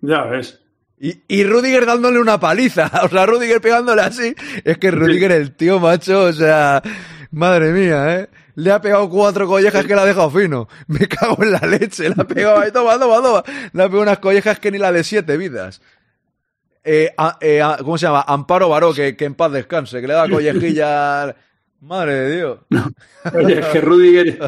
Ya 0.00 0.24
ves. 0.24 0.60
Y, 1.00 1.22
y 1.28 1.44
Rudiger 1.44 1.86
dándole 1.86 2.18
una 2.18 2.40
paliza. 2.40 2.90
O 3.04 3.08
sea, 3.08 3.24
Rudiger 3.24 3.60
pegándole 3.60 4.02
así. 4.02 4.34
Es 4.64 4.78
que 4.78 4.90
Rudiger, 4.90 5.30
el 5.30 5.52
tío 5.54 5.78
macho, 5.78 6.24
o 6.24 6.32
sea, 6.32 6.82
madre 7.30 7.70
mía, 7.70 8.18
¿eh? 8.18 8.28
Le 8.56 8.72
ha 8.72 8.80
pegado 8.80 9.08
cuatro 9.08 9.46
collejas 9.46 9.84
que 9.86 9.94
le 9.94 10.00
ha 10.00 10.04
dejado 10.04 10.30
fino. 10.30 10.66
Me 10.88 11.06
cago 11.06 11.44
en 11.44 11.52
la 11.52 11.60
leche. 11.60 12.08
Le 12.08 12.16
ha 12.20 12.24
pegado 12.24 12.58
ahí, 12.58 12.72
toma, 12.72 12.98
toma, 12.98 13.22
toma. 13.22 13.44
Le 13.72 13.82
ha 13.84 13.86
pegado 13.86 14.02
unas 14.02 14.18
collejas 14.18 14.58
que 14.58 14.72
ni 14.72 14.78
la 14.78 14.90
de 14.90 15.04
siete 15.04 15.36
vidas. 15.36 15.80
Eh, 16.82 17.14
a- 17.16 17.38
eh, 17.40 17.62
a- 17.62 17.76
¿Cómo 17.78 17.96
se 17.98 18.06
llama? 18.06 18.24
Amparo 18.26 18.68
Baró, 18.68 18.92
que, 18.92 19.16
que 19.16 19.26
en 19.26 19.36
paz 19.36 19.52
descanse, 19.52 20.00
que 20.00 20.08
le 20.08 20.14
da 20.14 20.28
collejilla. 20.28 21.36
Madre 21.80 22.14
de 22.14 22.36
Dios. 22.36 22.58
Oye, 23.34 23.60
es 23.60 23.66
que 23.66 23.80
Rudiger 23.80 24.38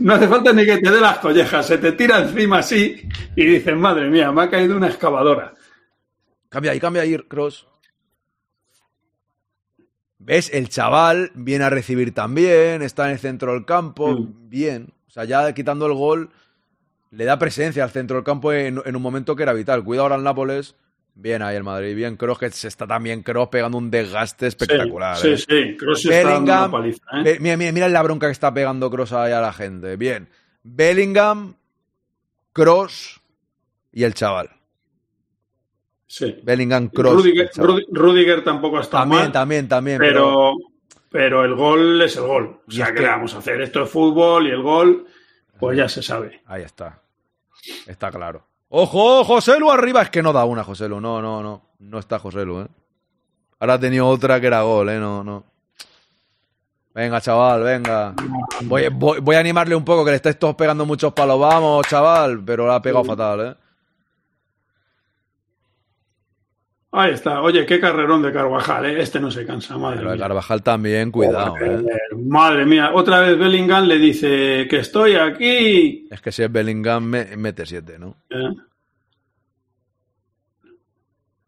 no 0.00 0.14
hace 0.14 0.26
falta 0.28 0.52
ni 0.52 0.64
que 0.66 0.78
te 0.78 0.90
dé 0.90 1.00
las 1.00 1.18
collejas, 1.18 1.66
se 1.66 1.78
te 1.78 1.92
tira 1.92 2.18
encima 2.20 2.58
así 2.58 3.08
y 3.36 3.46
dices, 3.46 3.76
madre 3.76 4.10
mía, 4.10 4.32
me 4.32 4.42
ha 4.42 4.50
caído 4.50 4.76
una 4.76 4.88
excavadora. 4.88 5.54
Cambia 6.48 6.72
ahí, 6.72 6.80
cambia 6.80 7.02
ahí, 7.02 7.16
Cross. 7.28 7.68
¿Ves? 10.18 10.50
El 10.52 10.68
chaval 10.68 11.30
viene 11.34 11.64
a 11.64 11.70
recibir 11.70 12.14
también, 12.14 12.82
está 12.82 13.06
en 13.06 13.12
el 13.12 13.18
centro 13.18 13.52
del 13.52 13.64
campo, 13.64 14.12
Mm. 14.12 14.48
bien. 14.48 14.92
O 15.08 15.10
sea, 15.10 15.24
ya 15.24 15.52
quitando 15.52 15.86
el 15.86 15.94
gol, 15.94 16.30
le 17.10 17.24
da 17.24 17.38
presencia 17.38 17.84
al 17.84 17.90
centro 17.90 18.16
del 18.16 18.24
campo 18.24 18.52
en, 18.52 18.80
en 18.84 18.96
un 18.96 19.02
momento 19.02 19.36
que 19.36 19.42
era 19.42 19.52
vital. 19.52 19.84
Cuidado 19.84 20.04
ahora 20.04 20.16
el 20.16 20.22
Nápoles. 20.24 20.74
Bien 21.14 21.42
ahí 21.42 21.56
el 21.56 21.62
Madrid, 21.62 21.94
bien 21.94 22.16
Cross, 22.16 22.38
que 22.38 22.50
se 22.50 22.68
está 22.68 22.86
también 22.86 23.22
Cross 23.22 23.48
pegando 23.50 23.76
un 23.76 23.90
desgaste 23.90 24.46
espectacular. 24.46 25.16
Sí, 25.18 25.28
¿eh? 25.28 25.36
sí, 25.36 25.44
sí. 25.48 25.76
Kroos 25.76 26.04
está 26.06 26.30
dando 26.30 26.52
una 26.52 26.70
paliza, 26.70 27.02
¿eh? 27.24 27.36
Mira, 27.38 27.56
mira, 27.58 27.72
mira 27.72 27.88
la 27.88 28.02
bronca 28.02 28.26
que 28.28 28.32
está 28.32 28.52
pegando 28.52 28.90
Cross 28.90 29.12
ahí 29.12 29.32
a 29.32 29.40
la 29.40 29.52
gente. 29.52 29.96
Bien. 29.96 30.28
Bellingham, 30.62 31.54
Cross 32.54 33.20
y 33.92 34.04
el 34.04 34.14
chaval. 34.14 34.50
Sí. 36.06 36.36
Bellingham, 36.42 36.88
Cross. 36.88 37.14
Rudiger, 37.14 37.50
Rudi- 37.56 37.86
Rudiger 37.90 38.44
tampoco 38.44 38.80
está 38.80 38.98
También, 39.00 39.22
mal, 39.24 39.32
también, 39.32 39.68
también. 39.68 39.98
pero, 39.98 40.54
pero 41.10 41.44
el 41.44 41.54
gol 41.54 42.00
es 42.02 42.16
el 42.16 42.22
gol. 42.24 42.60
O 42.66 42.70
sea, 42.70 42.86
¿qué 42.86 42.94
que- 42.94 43.02
le 43.02 43.08
vamos 43.08 43.34
a 43.34 43.38
hacer? 43.38 43.60
Esto 43.60 43.82
es 43.82 43.90
fútbol 43.90 44.46
y 44.46 44.50
el 44.50 44.62
gol, 44.62 45.06
pues 45.58 45.76
ya 45.76 45.88
se 45.88 46.02
sabe. 46.02 46.40
Ahí 46.46 46.62
está. 46.62 47.02
Está 47.86 48.10
claro. 48.10 48.46
¡Ojo! 48.74 49.22
Joselu 49.24 49.70
arriba. 49.70 50.00
Es 50.02 50.08
que 50.10 50.22
no 50.22 50.32
da 50.32 50.44
una, 50.46 50.64
Joselu. 50.64 50.98
No, 51.00 51.20
no, 51.20 51.42
no. 51.42 51.62
No 51.78 51.98
está 51.98 52.18
Joselu, 52.18 52.62
¿eh? 52.62 52.66
Ahora 53.60 53.74
ha 53.74 53.78
tenido 53.78 54.08
otra 54.08 54.40
que 54.40 54.46
era 54.46 54.62
gol, 54.62 54.88
¿eh? 54.88 54.98
No, 54.98 55.22
no. 55.22 55.44
Venga, 56.94 57.20
chaval, 57.20 57.62
venga. 57.62 58.14
Voy, 58.62 58.88
voy- 58.88 59.20
voy 59.20 59.36
a 59.36 59.40
animarle 59.40 59.74
un 59.74 59.84
poco, 59.84 60.04
que 60.04 60.10
le 60.10 60.16
estáis 60.16 60.38
todos 60.38 60.54
pegando 60.54 60.84
muchos 60.86 61.12
palos. 61.12 61.38
Vamos, 61.38 61.86
chaval. 61.86 62.42
Pero 62.44 62.66
la 62.66 62.76
ha 62.76 62.82
pegado 62.82 63.04
fatal, 63.04 63.40
¿eh? 63.46 63.54
Ahí 66.94 67.12
está. 67.14 67.40
Oye, 67.40 67.64
qué 67.64 67.80
carrerón 67.80 68.20
de 68.20 68.30
Carvajal, 68.32 68.84
¿eh? 68.84 69.00
Este 69.00 69.18
no 69.18 69.30
se 69.30 69.46
cansa, 69.46 69.78
madre 69.78 70.00
Pero 70.00 70.10
mía. 70.10 70.18
Carvajal 70.18 70.62
también, 70.62 71.10
cuidado, 71.10 71.56
¿eh? 71.58 71.82
Madre 72.16 72.66
mía, 72.66 72.90
otra 72.92 73.20
vez 73.20 73.38
Bellingham 73.38 73.86
le 73.86 73.96
dice 73.98 74.66
que 74.68 74.76
estoy 74.80 75.14
aquí. 75.14 76.06
Es 76.10 76.20
que 76.20 76.30
si 76.30 76.42
es 76.42 76.52
Bellingham, 76.52 77.02
me- 77.04 77.36
mete 77.38 77.64
siete, 77.64 77.98
¿no? 77.98 78.16
¿Eh? 78.28 78.48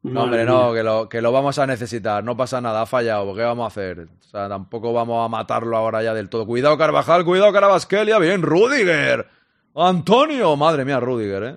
No, 0.02 0.24
hombre, 0.24 0.44
no, 0.44 0.73
que 0.74 0.82
lo, 0.82 1.08
que 1.08 1.23
lo 1.23 1.32
vamos 1.32 1.58
a 1.58 1.66
necesitar. 1.66 2.23
No 2.23 2.36
pasa 2.36 2.60
nada, 2.60 2.82
ha 2.82 2.86
fallado. 2.86 3.34
¿Qué 3.34 3.42
vamos 3.42 3.64
a 3.64 3.68
hacer? 3.68 4.00
O 4.00 4.23
sea, 4.23 4.48
tampoco 4.48 4.92
vamos 4.92 5.24
a 5.24 5.28
matarlo 5.28 5.76
ahora 5.76 6.02
ya 6.02 6.12
del 6.12 6.28
todo. 6.28 6.47
Cuidado, 6.47 6.76
Carvajal, 6.76 7.24
cuidado, 7.24 7.52
Carabasquelia. 7.52 8.18
Bien, 8.18 8.42
Rudiger. 8.42 9.26
Antonio, 9.74 10.56
madre 10.56 10.84
mía, 10.84 11.00
Rudiger, 11.00 11.42
¿eh? 11.44 11.56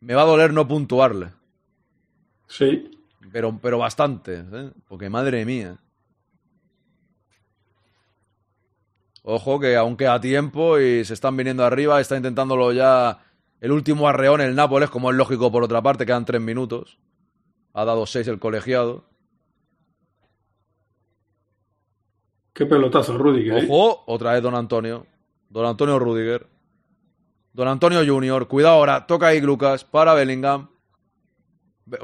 me 0.00 0.14
va 0.14 0.22
a 0.22 0.26
doler 0.26 0.52
no 0.54 0.66
puntuarle. 0.66 1.28
Sí. 2.50 2.90
Pero, 3.32 3.58
pero 3.62 3.78
bastante, 3.78 4.44
¿eh? 4.52 4.70
porque 4.88 5.08
madre 5.08 5.44
mía. 5.44 5.78
Ojo 9.22 9.60
que 9.60 9.76
aún 9.76 9.96
queda 9.96 10.20
tiempo 10.20 10.78
y 10.80 11.04
se 11.04 11.14
están 11.14 11.36
viniendo 11.36 11.64
arriba, 11.64 12.00
está 12.00 12.16
intentándolo 12.16 12.72
ya 12.72 13.20
el 13.60 13.70
último 13.70 14.08
arreón 14.08 14.40
el 14.40 14.56
Nápoles, 14.56 14.90
como 14.90 15.10
es 15.10 15.16
lógico 15.16 15.52
por 15.52 15.62
otra 15.62 15.80
parte, 15.80 16.04
quedan 16.04 16.24
tres 16.24 16.40
minutos. 16.40 16.98
Ha 17.72 17.84
dado 17.84 18.04
seis 18.06 18.26
el 18.26 18.40
colegiado. 18.40 19.04
Qué 22.52 22.66
pelotazo, 22.66 23.16
Rudiger. 23.16 23.64
¿eh? 23.64 23.68
Ojo, 23.70 24.02
otra 24.06 24.32
vez 24.32 24.42
Don 24.42 24.56
Antonio. 24.56 25.06
Don 25.50 25.66
Antonio 25.66 26.00
Rudiger. 26.00 26.48
Don 27.52 27.68
Antonio 27.68 28.04
Junior. 28.04 28.48
Cuidado 28.48 28.74
ahora. 28.74 29.06
Toca 29.06 29.28
ahí 29.28 29.40
Lucas 29.40 29.84
para 29.84 30.14
Bellingham. 30.14 30.68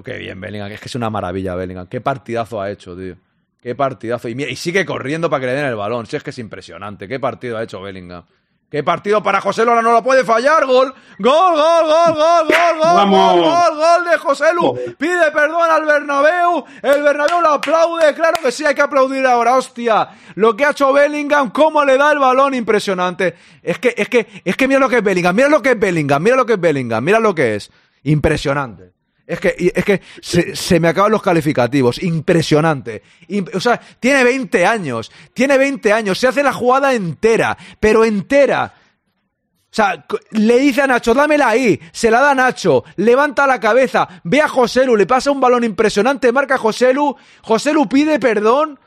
Qué 0.05 0.19
bien, 0.19 0.41
Bellingham. 0.41 0.71
Es 0.71 0.81
que 0.81 0.89
es 0.89 0.95
una 0.95 1.11
maravilla, 1.11 1.55
Bellingham. 1.55 1.87
Qué 1.87 2.01
partidazo 2.01 2.61
ha 2.61 2.71
hecho, 2.71 2.97
tío. 2.97 3.17
Qué 3.61 3.75
partidazo. 3.75 4.29
Y, 4.29 4.35
mira, 4.35 4.51
y 4.51 4.57
sigue 4.57 4.85
corriendo 4.85 5.29
para 5.29 5.41
que 5.41 5.47
le 5.47 5.53
den 5.53 5.67
el 5.67 5.77
balón. 5.77 6.07
Si 6.07 6.17
es 6.17 6.23
que 6.23 6.31
es 6.31 6.39
impresionante. 6.39 7.09
Qué 7.09 7.19
partido 7.19 7.59
ha 7.59 7.63
hecho 7.63 7.81
Bellingham. 7.81 8.25
Qué 8.71 8.83
partido 8.83 9.23
para 9.23 9.41
José 9.41 9.65
Lu. 9.65 9.71
Ahora 9.71 9.83
no 9.83 9.93
lo 9.93 10.03
puede 10.03 10.25
fallar. 10.25 10.67
Gol. 10.67 10.93
Gol, 11.19 11.55
gol, 11.55 11.85
gol, 11.85 12.15
gol, 12.15 12.47
gol, 12.47 12.79
gol. 12.79 12.79
Vamos. 12.81 13.33
Gol, 13.35 13.43
gol, 13.43 13.77
gol 13.77 14.11
de 14.11 14.19
José 14.19 14.45
Lu. 14.55 14.77
Pide 14.99 15.31
perdón 15.33 15.71
al 15.71 15.85
Bernabéu. 15.85 16.65
El 16.83 17.03
Bernabéu 17.03 17.41
lo 17.41 17.51
aplaude. 17.51 18.13
Claro 18.15 18.39
que 18.43 18.51
sí, 18.51 18.65
hay 18.65 18.75
que 18.75 18.83
aplaudir 18.83 19.25
ahora. 19.25 19.57
Hostia. 19.57 20.09
Lo 20.35 20.57
que 20.57 20.65
ha 20.65 20.71
hecho 20.71 20.93
Bellingham, 20.93 21.51
cómo 21.51 21.85
le 21.85 21.97
da 21.97 22.11
el 22.11 22.19
balón, 22.19 22.55
impresionante. 22.55 23.37
Es 23.63 23.79
que, 23.79 23.95
es 23.97 24.09
que, 24.09 24.27
es 24.45 24.57
que 24.57 24.67
mira 24.67 24.81
lo 24.81 24.89
que 24.89 24.97
es 24.97 25.03
Bellingham. 25.05 25.35
Mira 25.35 25.49
lo 25.49 25.63
que 25.63 25.71
es 25.71 25.79
Bellingham. 25.79 26.23
Mira 26.23 26.37
lo 26.37 26.45
que 26.45 26.55
es 26.55 26.61
Bellingham. 26.61 27.05
Mira 27.05 27.21
lo 27.21 27.35
que 27.35 27.55
es. 27.55 27.71
Impresionante. 28.03 28.96
Es 29.27 29.41
que, 29.41 29.73
es 29.75 29.85
que 29.85 30.01
se, 30.23 30.55
se 30.55 30.79
me 30.79 30.89
acaban 30.89 31.11
los 31.11 31.23
calificativos. 31.23 32.01
Impresionante. 32.03 33.03
Im- 33.29 33.51
o 33.55 33.61
sea, 33.61 33.81
tiene 33.99 34.23
20 34.23 34.65
años. 34.65 35.11
Tiene 35.35 35.59
20 35.59 35.93
años. 35.93 36.19
Se 36.19 36.29
hace 36.29 36.43
la 36.45 36.53
jugada 36.53 36.95
entera. 36.95 37.57
Pero 37.81 38.05
entera. 38.05 38.73
O 39.69 39.77
sea, 39.77 40.07
le 40.31 40.59
dice 40.59 40.83
a 40.83 40.87
Nacho, 40.87 41.13
dámela 41.13 41.49
ahí, 41.49 41.79
se 41.93 42.11
la 42.11 42.21
da 42.21 42.31
a 42.31 42.35
Nacho, 42.35 42.83
levanta 42.97 43.47
la 43.47 43.61
cabeza, 43.61 44.09
ve 44.25 44.41
a 44.41 44.49
Joselu, 44.49 44.97
le 44.97 45.07
pasa 45.07 45.31
un 45.31 45.39
balón 45.41 45.65
impresionante, 45.65 46.33
marca 46.33 46.55
a 46.55 46.59
Joselu, 46.59 47.15
Joselu 47.43 47.87
pide 47.87 48.19
perdón 48.19 48.81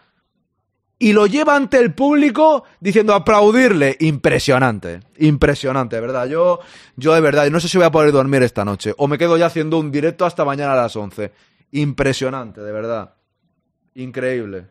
y 0.99 1.13
lo 1.13 1.25
lleva 1.27 1.55
ante 1.55 1.77
el 1.79 1.93
público 1.93 2.65
diciendo 2.81 3.13
aplaudirle. 3.13 3.95
Impresionante, 4.01 4.99
impresionante, 5.17 5.99
verdad. 5.99 6.27
Yo, 6.27 6.59
yo 6.97 7.13
de 7.13 7.21
verdad, 7.21 7.49
no 7.49 7.59
sé 7.59 7.69
si 7.69 7.77
voy 7.77 7.87
a 7.87 7.91
poder 7.91 8.11
dormir 8.11 8.43
esta 8.43 8.65
noche 8.65 8.93
o 8.97 9.07
me 9.07 9.17
quedo 9.17 9.37
ya 9.37 9.45
haciendo 9.47 9.79
un 9.79 9.91
directo 9.91 10.25
hasta 10.25 10.43
mañana 10.45 10.73
a 10.73 10.75
las 10.83 10.95
11. 10.95 11.31
Impresionante, 11.71 12.61
de 12.61 12.71
verdad. 12.71 13.13
Increíble. 13.95 14.67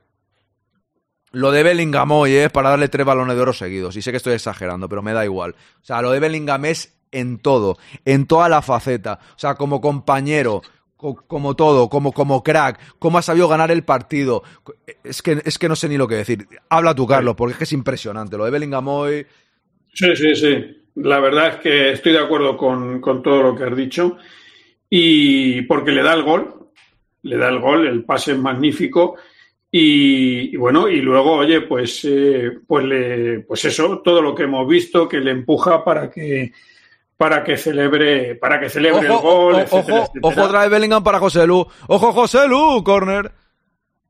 Lo 1.32 1.50
de 1.50 1.62
Bellingham 1.62 2.10
hoy 2.12 2.34
es 2.34 2.50
para 2.50 2.70
darle 2.70 2.88
tres 2.88 3.04
balones 3.04 3.36
de 3.36 3.42
oro 3.42 3.52
seguidos. 3.52 3.96
Y 3.96 4.02
sé 4.02 4.10
que 4.10 4.16
estoy 4.16 4.32
exagerando, 4.34 4.88
pero 4.88 5.02
me 5.02 5.12
da 5.12 5.24
igual. 5.24 5.54
O 5.82 5.84
sea, 5.84 6.00
lo 6.00 6.10
de 6.10 6.20
Bellingham 6.20 6.64
es 6.64 6.94
en 7.10 7.38
todo, 7.38 7.76
en 8.04 8.26
toda 8.26 8.48
la 8.48 8.62
faceta. 8.62 9.18
O 9.34 9.38
sea, 9.38 9.54
como 9.54 9.80
compañero, 9.80 10.62
co- 10.62 10.68
como 10.98 11.54
todo, 11.54 11.88
como, 11.88 12.12
como 12.12 12.42
crack, 12.42 12.96
cómo 12.98 13.18
ha 13.18 13.22
sabido 13.22 13.46
ganar 13.46 13.70
el 13.70 13.84
partido. 13.84 14.42
Es 15.04 15.22
que, 15.22 15.40
es 15.44 15.56
que 15.56 15.68
no 15.68 15.76
sé 15.76 15.88
ni 15.88 15.96
lo 15.96 16.08
que 16.08 16.16
decir. 16.16 16.46
Habla 16.68 16.94
tú, 16.94 17.06
Carlos, 17.06 17.36
porque 17.36 17.52
es 17.52 17.58
que 17.58 17.64
es 17.64 17.72
impresionante. 17.72 18.36
Lo 18.36 18.44
de 18.44 18.50
Bellingham 18.50 18.88
hoy. 18.88 19.24
Sí, 19.94 20.16
sí, 20.16 20.34
sí. 20.34 20.82
La 20.96 21.20
verdad 21.20 21.48
es 21.48 21.56
que 21.56 21.92
estoy 21.92 22.12
de 22.12 22.18
acuerdo 22.18 22.56
con, 22.56 23.00
con 23.00 23.22
todo 23.22 23.42
lo 23.42 23.54
que 23.54 23.64
has 23.64 23.76
dicho. 23.76 24.18
Y 24.90 25.62
porque 25.62 25.92
le 25.92 26.02
da 26.02 26.14
el 26.14 26.24
gol, 26.24 26.70
le 27.22 27.36
da 27.36 27.48
el 27.48 27.60
gol, 27.60 27.86
el 27.86 28.04
pase 28.04 28.32
es 28.32 28.38
magnífico. 28.38 29.16
Y, 29.70 30.56
bueno, 30.56 30.88
y 30.88 31.00
luego, 31.00 31.34
oye, 31.34 31.60
pues, 31.60 32.04
eh, 32.04 32.58
pues, 32.66 32.84
le, 32.84 33.40
pues 33.40 33.64
eso, 33.66 34.00
todo 34.02 34.20
lo 34.20 34.34
que 34.34 34.44
hemos 34.44 34.66
visto 34.66 35.08
que 35.08 35.20
le 35.20 35.30
empuja 35.30 35.84
para 35.84 36.10
que 36.10 36.52
para 37.18 37.44
que 37.44 37.56
celebre, 37.58 38.36
para 38.36 38.60
que 38.60 38.70
celebre 38.70 39.06
el 39.06 39.18
gol, 39.18 39.54
ojo, 39.54 39.60
etcétera, 39.60 39.98
ojo, 39.98 40.02
etcétera. 40.04 40.20
ojo 40.22 40.42
otra 40.42 40.60
vez 40.60 40.70
Bellingham 40.70 41.02
para 41.02 41.18
José 41.18 41.46
Lu. 41.46 41.66
Ojo, 41.88 42.12
José 42.12 42.48
Lu, 42.48 42.82
corner. 42.84 43.32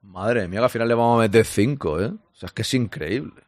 Madre 0.02 0.46
mía, 0.46 0.60
que 0.60 0.64
al 0.64 0.70
final 0.70 0.88
le 0.88 0.94
vamos 0.94 1.18
a 1.18 1.22
meter 1.22 1.44
cinco, 1.44 2.00
¿eh? 2.00 2.06
O 2.06 2.34
sea, 2.34 2.48
es 2.48 2.52
que 2.52 2.62
es 2.62 2.74
increíble. 2.74 3.42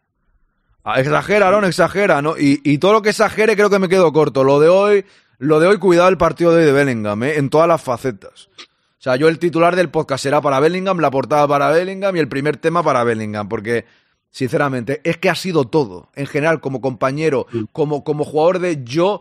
Ah, 0.82 0.98
Exagera, 0.98 1.48
Aaron, 1.48 1.66
exagera, 1.66 2.22
¿no? 2.22 2.38
Y, 2.38 2.60
y 2.64 2.78
todo 2.78 2.94
lo 2.94 3.02
que 3.02 3.10
exagere 3.10 3.54
creo 3.54 3.68
que 3.68 3.78
me 3.78 3.88
quedo 3.88 4.12
corto. 4.12 4.44
Lo 4.44 4.58
de 4.60 4.68
hoy, 4.68 5.04
lo 5.38 5.60
de 5.60 5.66
hoy, 5.66 5.78
cuidado 5.78 6.08
el 6.08 6.16
partido 6.16 6.52
de 6.52 6.60
hoy 6.60 6.64
de 6.64 6.72
Bellingham, 6.72 7.22
¿eh? 7.24 7.36
En 7.36 7.50
todas 7.50 7.68
las 7.68 7.82
facetas. 7.82 8.48
O 8.56 9.02
sea, 9.02 9.16
yo 9.16 9.28
el 9.28 9.38
titular 9.38 9.76
del 9.76 9.90
podcast 9.90 10.22
será 10.22 10.40
para 10.40 10.58
Bellingham, 10.58 11.00
la 11.00 11.10
portada 11.10 11.46
para 11.46 11.70
Bellingham 11.70 12.16
y 12.16 12.18
el 12.18 12.28
primer 12.28 12.56
tema 12.56 12.82
para 12.82 13.04
Bellingham, 13.04 13.48
porque, 13.48 13.84
sinceramente, 14.30 15.02
es 15.04 15.18
que 15.18 15.28
ha 15.28 15.34
sido 15.34 15.66
todo. 15.66 16.08
En 16.14 16.26
general, 16.26 16.60
como 16.60 16.80
compañero, 16.80 17.46
como, 17.72 18.04
como 18.04 18.24
jugador 18.24 18.58
de 18.58 18.82
yo, 18.84 19.20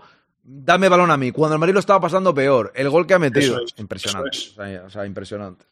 dame 0.49 0.89
balón 0.89 1.11
a 1.11 1.17
mí. 1.17 1.31
Cuando 1.31 1.55
el 1.55 1.59
Madrid 1.59 1.75
lo 1.75 1.79
estaba 1.79 2.01
pasando 2.01 2.33
peor, 2.33 2.71
el 2.75 2.89
gol 2.89 3.05
que 3.05 3.13
ha 3.13 3.19
metido, 3.19 3.63
es, 3.63 3.73
impresionante. 3.77 4.29
es. 4.31 4.57
O, 4.57 4.89
sea, 4.89 5.05
impresionante. 5.05 5.65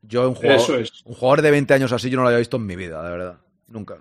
Yo, 0.00 0.28
un 0.28 0.34
jugador, 0.34 0.60
Eso 0.60 0.78
es. 0.78 1.02
un 1.04 1.14
jugador 1.14 1.42
de 1.42 1.50
20 1.50 1.74
años 1.74 1.92
así, 1.92 2.08
yo 2.08 2.16
no 2.16 2.22
lo 2.22 2.28
había 2.28 2.38
visto 2.38 2.56
en 2.56 2.66
mi 2.66 2.76
vida, 2.76 3.02
de 3.02 3.10
verdad. 3.10 3.38
Nunca. 3.68 3.98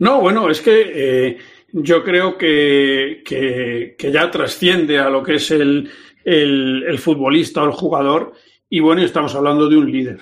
No, 0.00 0.20
bueno, 0.20 0.50
es 0.50 0.60
que 0.60 0.92
eh, 0.94 1.38
yo 1.72 2.04
creo 2.04 2.36
que, 2.36 3.22
que, 3.24 3.96
que 3.98 4.12
ya 4.12 4.30
trasciende 4.30 4.98
a 4.98 5.08
lo 5.08 5.22
que 5.22 5.36
es 5.36 5.50
el, 5.50 5.90
el, 6.24 6.84
el 6.86 6.98
futbolista 6.98 7.62
o 7.62 7.66
el 7.66 7.72
jugador. 7.72 8.34
Y 8.68 8.80
bueno, 8.80 9.02
estamos 9.02 9.34
hablando 9.34 9.68
de 9.68 9.76
un 9.76 9.90
líder. 9.90 10.20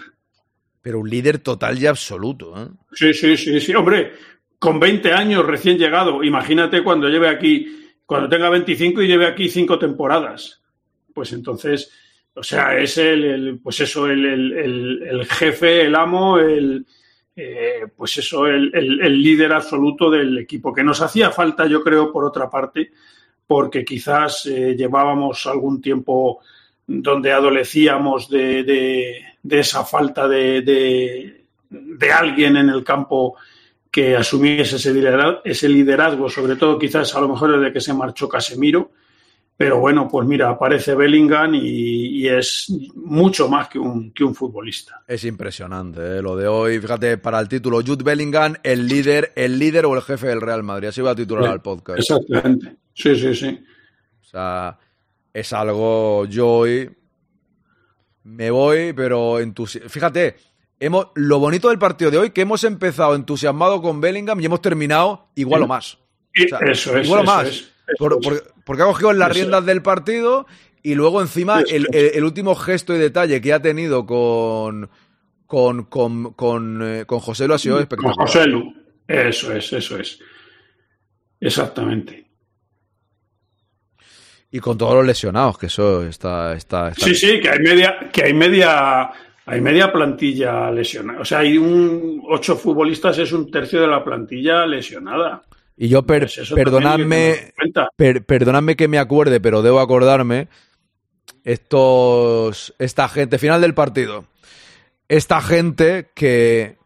Pero 0.80 1.00
un 1.00 1.10
líder 1.10 1.40
total 1.40 1.78
y 1.78 1.86
absoluto, 1.86 2.54
¿eh? 2.62 2.68
Sí, 2.92 3.12
sí, 3.12 3.36
sí, 3.36 3.60
sí. 3.60 3.74
Hombre, 3.74 4.12
con 4.58 4.80
20 4.80 5.12
años 5.12 5.44
recién 5.46 5.78
llegado, 5.78 6.22
imagínate 6.24 6.82
cuando 6.82 7.08
lleve 7.08 7.28
aquí, 7.28 7.90
cuando 8.04 8.28
tenga 8.28 8.48
25 8.50 9.02
y 9.02 9.08
lleve 9.08 9.26
aquí 9.26 9.48
cinco 9.48 9.78
temporadas. 9.78 10.62
Pues 11.12 11.32
entonces, 11.32 11.90
o 12.34 12.42
sea, 12.42 12.76
es 12.78 12.98
el, 12.98 13.58
pues 13.62 13.80
eso, 13.80 14.06
el, 14.06 15.26
jefe, 15.28 15.82
el 15.82 15.94
amo, 15.94 16.38
el, 16.38 16.84
eh, 17.34 17.86
pues 17.96 18.18
eso, 18.18 18.46
el, 18.46 18.70
líder 19.22 19.52
absoluto 19.52 20.10
del 20.10 20.38
equipo, 20.38 20.72
que 20.72 20.84
nos 20.84 21.00
hacía 21.00 21.30
falta, 21.30 21.66
yo 21.66 21.82
creo, 21.82 22.12
por 22.12 22.24
otra 22.24 22.48
parte, 22.50 22.92
porque 23.46 23.84
quizás 23.84 24.46
eh, 24.46 24.74
llevábamos 24.76 25.46
algún 25.46 25.80
tiempo 25.80 26.40
donde 26.86 27.32
adolecíamos 27.32 28.28
de, 28.28 28.62
de- 28.64 29.22
de 29.42 29.58
esa 29.60 29.84
falta 29.84 30.26
de- 30.28 30.62
de 31.68 32.12
alguien 32.12 32.56
en 32.56 32.68
el 32.68 32.82
campo 32.84 33.36
que 33.96 34.14
asumiese 34.14 34.76
ese 34.76 34.92
liderazgo, 34.92 35.40
ese 35.42 35.70
liderazgo, 35.70 36.28
sobre 36.28 36.56
todo 36.56 36.78
quizás 36.78 37.14
a 37.14 37.20
lo 37.22 37.30
mejor 37.30 37.58
desde 37.58 37.72
que 37.72 37.80
se 37.80 37.94
marchó 37.94 38.28
Casemiro. 38.28 38.90
Pero 39.56 39.80
bueno, 39.80 40.06
pues 40.06 40.28
mira, 40.28 40.50
aparece 40.50 40.94
Bellingham 40.94 41.54
y, 41.54 42.20
y 42.20 42.28
es 42.28 42.70
mucho 42.94 43.48
más 43.48 43.70
que 43.70 43.78
un, 43.78 44.12
que 44.12 44.22
un 44.22 44.34
futbolista. 44.34 45.02
Es 45.08 45.24
impresionante, 45.24 46.18
¿eh? 46.18 46.20
Lo 46.20 46.36
de 46.36 46.46
hoy, 46.46 46.78
fíjate, 46.78 47.16
para 47.16 47.40
el 47.40 47.48
título, 47.48 47.78
Jude 47.78 48.04
Bellingham, 48.04 48.56
el 48.62 48.86
líder, 48.86 49.32
el 49.34 49.58
líder 49.58 49.86
o 49.86 49.94
el 49.94 50.02
jefe 50.02 50.26
del 50.26 50.42
Real 50.42 50.62
Madrid. 50.62 50.88
Así 50.88 51.00
va 51.00 51.12
a 51.12 51.16
titular 51.16 51.50
al 51.50 51.62
podcast. 51.62 51.98
Exactamente. 51.98 52.76
Sí, 52.92 53.16
sí, 53.16 53.34
sí. 53.34 53.64
O 54.20 54.24
sea, 54.24 54.78
es 55.32 55.52
algo. 55.54 56.26
Yo 56.26 56.48
hoy 56.48 56.90
me 58.24 58.50
voy, 58.50 58.92
pero 58.92 59.40
entusiasmado. 59.40 59.88
Fíjate, 59.88 60.36
hemos, 60.80 61.08
lo 61.14 61.38
bonito 61.38 61.68
del 61.68 61.78
partido 61.78 62.10
de 62.10 62.18
hoy, 62.18 62.30
que 62.30 62.42
hemos 62.42 62.64
empezado 62.64 63.14
entusiasmado 63.14 63.80
con 63.82 64.00
Bellingham 64.00 64.40
y 64.40 64.46
hemos 64.46 64.60
terminado 64.62 65.28
igual 65.34 65.62
o 65.62 65.66
más. 65.66 65.94
O 65.94 66.48
sea, 66.48 66.58
eso 66.70 66.96
es. 66.96 67.06
igual 67.06 67.22
o 67.22 67.24
más. 67.24 67.46
es, 67.48 67.54
eso 67.54 67.70
Por- 67.98 68.18
es. 68.20 68.26
por- 68.26 68.54
porque 68.64 68.82
ha 68.82 68.86
cogido 68.86 69.12
las 69.12 69.30
Eso 69.30 69.38
riendas 69.40 69.64
del 69.66 69.80
partido 69.82 70.46
y 70.82 70.94
luego 70.94 71.20
encima 71.20 71.60
el, 71.60 71.86
es. 71.86 71.94
el- 71.94 72.10
el 72.16 72.24
último 72.24 72.54
gesto 72.54 72.94
y 72.94 72.98
detalle 72.98 73.40
que 73.40 73.52
ha 73.52 73.60
tenido 73.62 74.06
con. 74.06 74.90
Con, 75.46 75.84
con, 75.84 76.32
con, 76.32 76.80
eh, 76.82 77.04
con 77.06 77.20
José 77.20 77.46
Lu 77.46 77.54
ha 77.54 77.58
sido 77.58 77.76
Con 77.76 77.82
espectacular. 77.82 78.16
José 78.26 78.46
Lu. 78.48 78.74
Eso 79.06 79.52
es, 79.52 79.72
eso 79.72 79.96
es. 79.96 80.18
Exactamente. 81.38 82.26
Y 84.50 84.60
con 84.60 84.78
todos 84.78 84.94
los 84.94 85.06
lesionados, 85.06 85.58
que 85.58 85.66
eso 85.66 86.02
está. 86.04 86.54
está, 86.54 86.88
está 86.88 87.04
Sí, 87.04 87.14
sí, 87.14 87.40
que 87.40 87.48
hay 87.50 87.58
media, 87.60 88.10
que 88.12 88.24
hay 88.24 88.32
media, 88.34 89.10
hay 89.46 89.60
media 89.60 89.92
plantilla 89.92 90.70
lesionada. 90.70 91.20
O 91.20 91.24
sea, 91.24 91.38
hay 91.38 91.56
un 91.56 92.22
ocho 92.28 92.56
futbolistas, 92.56 93.16
es 93.18 93.32
un 93.32 93.50
tercio 93.50 93.80
de 93.80 93.86
la 93.88 94.04
plantilla 94.04 94.66
lesionada. 94.66 95.42
Y 95.76 95.88
yo, 95.88 96.02
per- 96.04 96.22
Pues 96.34 96.50
perdonadme, 96.54 97.52
per- 97.96 98.24
perdonadme 98.24 98.76
que 98.76 98.88
me 98.88 98.98
acuerde, 98.98 99.40
pero 99.40 99.62
debo 99.62 99.80
acordarme. 99.80 100.48
Estos. 101.44 102.74
Esta 102.78 103.08
gente, 103.08 103.38
final 103.38 103.60
del 103.60 103.74
partido. 103.74 104.24
Esta 105.08 105.40
gente 105.40 106.10
que. 106.14 106.76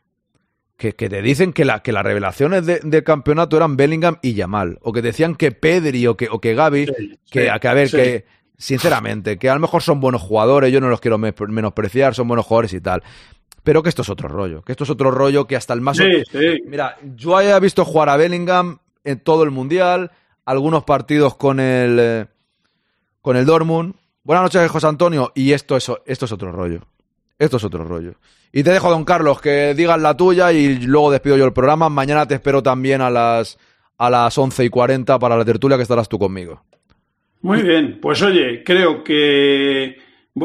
que, 0.76 0.94
que 0.94 1.08
te 1.08 1.22
dicen 1.22 1.52
que, 1.52 1.64
la, 1.64 1.82
que 1.82 1.92
las 1.92 2.04
revelaciones 2.04 2.66
de- 2.66 2.80
del 2.82 3.04
campeonato 3.04 3.56
eran 3.56 3.76
Bellingham 3.76 4.18
y 4.22 4.34
Yamal, 4.34 4.78
o 4.82 4.92
que 4.92 5.02
decían 5.02 5.34
que 5.34 5.50
Pedri 5.52 6.06
o 6.06 6.16
que, 6.16 6.28
o 6.30 6.40
que 6.40 6.54
Gaby, 6.54 6.86
Sí, 6.86 6.92
que, 7.30 7.42
sí, 7.50 7.58
que 7.60 7.68
a 7.68 7.74
ver, 7.74 7.88
sí. 7.88 7.96
que 7.96 8.24
sinceramente, 8.60 9.38
que 9.38 9.48
a 9.50 9.54
lo 9.54 9.60
mejor 9.60 9.82
son 9.82 10.00
buenos 10.00 10.22
jugadores, 10.22 10.72
yo 10.72 10.80
no 10.80 10.88
los 10.88 11.00
quiero 11.00 11.18
me- 11.18 11.34
menospreciar, 11.48 12.14
son 12.14 12.28
buenos 12.28 12.46
jugadores 12.46 12.72
y 12.74 12.80
tal, 12.80 13.02
pero 13.62 13.82
que 13.82 13.88
esto 13.88 14.02
es 14.02 14.08
otro 14.10 14.28
rollo, 14.28 14.62
que 14.62 14.72
esto 14.72 14.84
es 14.84 14.90
otro 14.90 15.10
rollo 15.10 15.46
que 15.46 15.56
hasta 15.56 15.74
el 15.74 15.80
más... 15.80 15.96
Sí, 15.96 16.04
sí. 16.30 16.62
Mira, 16.66 16.96
yo 17.16 17.36
haya 17.36 17.58
visto 17.58 17.84
jugar 17.84 18.08
a 18.10 18.16
Bellingham 18.16 18.78
en 19.02 19.18
todo 19.20 19.42
el 19.42 19.50
mundial, 19.50 20.12
algunos 20.44 20.84
partidos 20.84 21.36
con 21.36 21.58
el 21.58 21.98
eh, 22.00 22.26
con 23.22 23.36
el 23.36 23.44
Dortmund. 23.46 23.94
Buenas 24.24 24.44
noches, 24.44 24.70
José 24.70 24.86
Antonio. 24.86 25.32
Y 25.34 25.52
esto 25.52 25.76
es, 25.76 25.90
esto 26.06 26.24
es 26.24 26.32
otro 26.32 26.52
rollo. 26.52 26.80
Esto 27.38 27.56
es 27.58 27.64
otro 27.64 27.84
rollo. 27.84 28.14
Y 28.52 28.62
te 28.62 28.70
dejo, 28.70 28.90
don 28.90 29.04
Carlos, 29.04 29.40
que 29.40 29.74
digas 29.74 30.00
la 30.00 30.16
tuya 30.16 30.52
y 30.52 30.76
luego 30.80 31.10
despido 31.10 31.36
yo 31.36 31.44
el 31.44 31.52
programa. 31.52 31.88
Mañana 31.88 32.26
te 32.26 32.34
espero 32.34 32.62
también 32.62 33.00
a 33.00 33.10
las, 33.10 33.58
a 33.98 34.10
las 34.10 34.36
11 34.36 34.64
y 34.64 34.68
40 34.70 35.18
para 35.18 35.36
la 35.36 35.44
tertulia 35.44 35.76
que 35.76 35.82
estarás 35.82 36.08
tú 36.08 36.18
conmigo. 36.18 36.62
Muy 37.42 37.62
bien, 37.62 37.98
pues 38.00 38.20
oye, 38.22 38.62
creo 38.64 39.02
que 39.02 39.96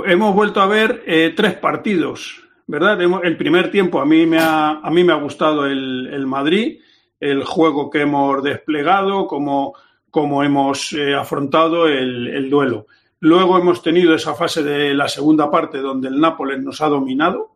hemos 0.05 0.33
vuelto 0.33 0.61
a 0.61 0.67
ver 0.67 1.03
eh, 1.05 1.33
tres 1.35 1.55
partidos, 1.55 2.41
¿verdad? 2.67 3.01
El 3.23 3.37
primer 3.37 3.69
tiempo 3.69 3.99
a 3.99 4.05
mí 4.05 4.25
me 4.25 4.39
ha, 4.39 4.79
a 4.79 4.89
mí 4.89 5.03
me 5.03 5.11
ha 5.11 5.17
gustado 5.17 5.65
el, 5.65 6.09
el 6.11 6.25
Madrid, 6.25 6.79
el 7.19 7.43
juego 7.43 7.89
que 7.89 8.01
hemos 8.01 8.41
desplegado, 8.43 9.27
cómo, 9.27 9.73
cómo 10.09 10.43
hemos 10.43 10.93
eh, 10.93 11.13
afrontado 11.13 11.87
el, 11.87 12.27
el 12.27 12.49
duelo. 12.49 12.87
Luego 13.19 13.57
hemos 13.57 13.81
tenido 13.81 14.15
esa 14.15 14.33
fase 14.33 14.63
de 14.63 14.93
la 14.93 15.09
segunda 15.09 15.51
parte 15.51 15.79
donde 15.79 16.07
el 16.07 16.19
Nápoles 16.19 16.61
nos 16.61 16.79
ha 16.81 16.87
dominado 16.87 17.55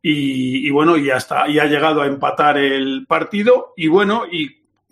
y, 0.00 0.70
bueno, 0.70 0.96
y 0.96 1.10
hasta 1.10 1.48
y 1.48 1.58
ha 1.58 1.66
llegado 1.66 2.02
a 2.02 2.06
empatar 2.06 2.58
el 2.58 3.06
partido 3.06 3.72
y 3.76 3.88
bueno, 3.88 4.24
y 4.30 4.48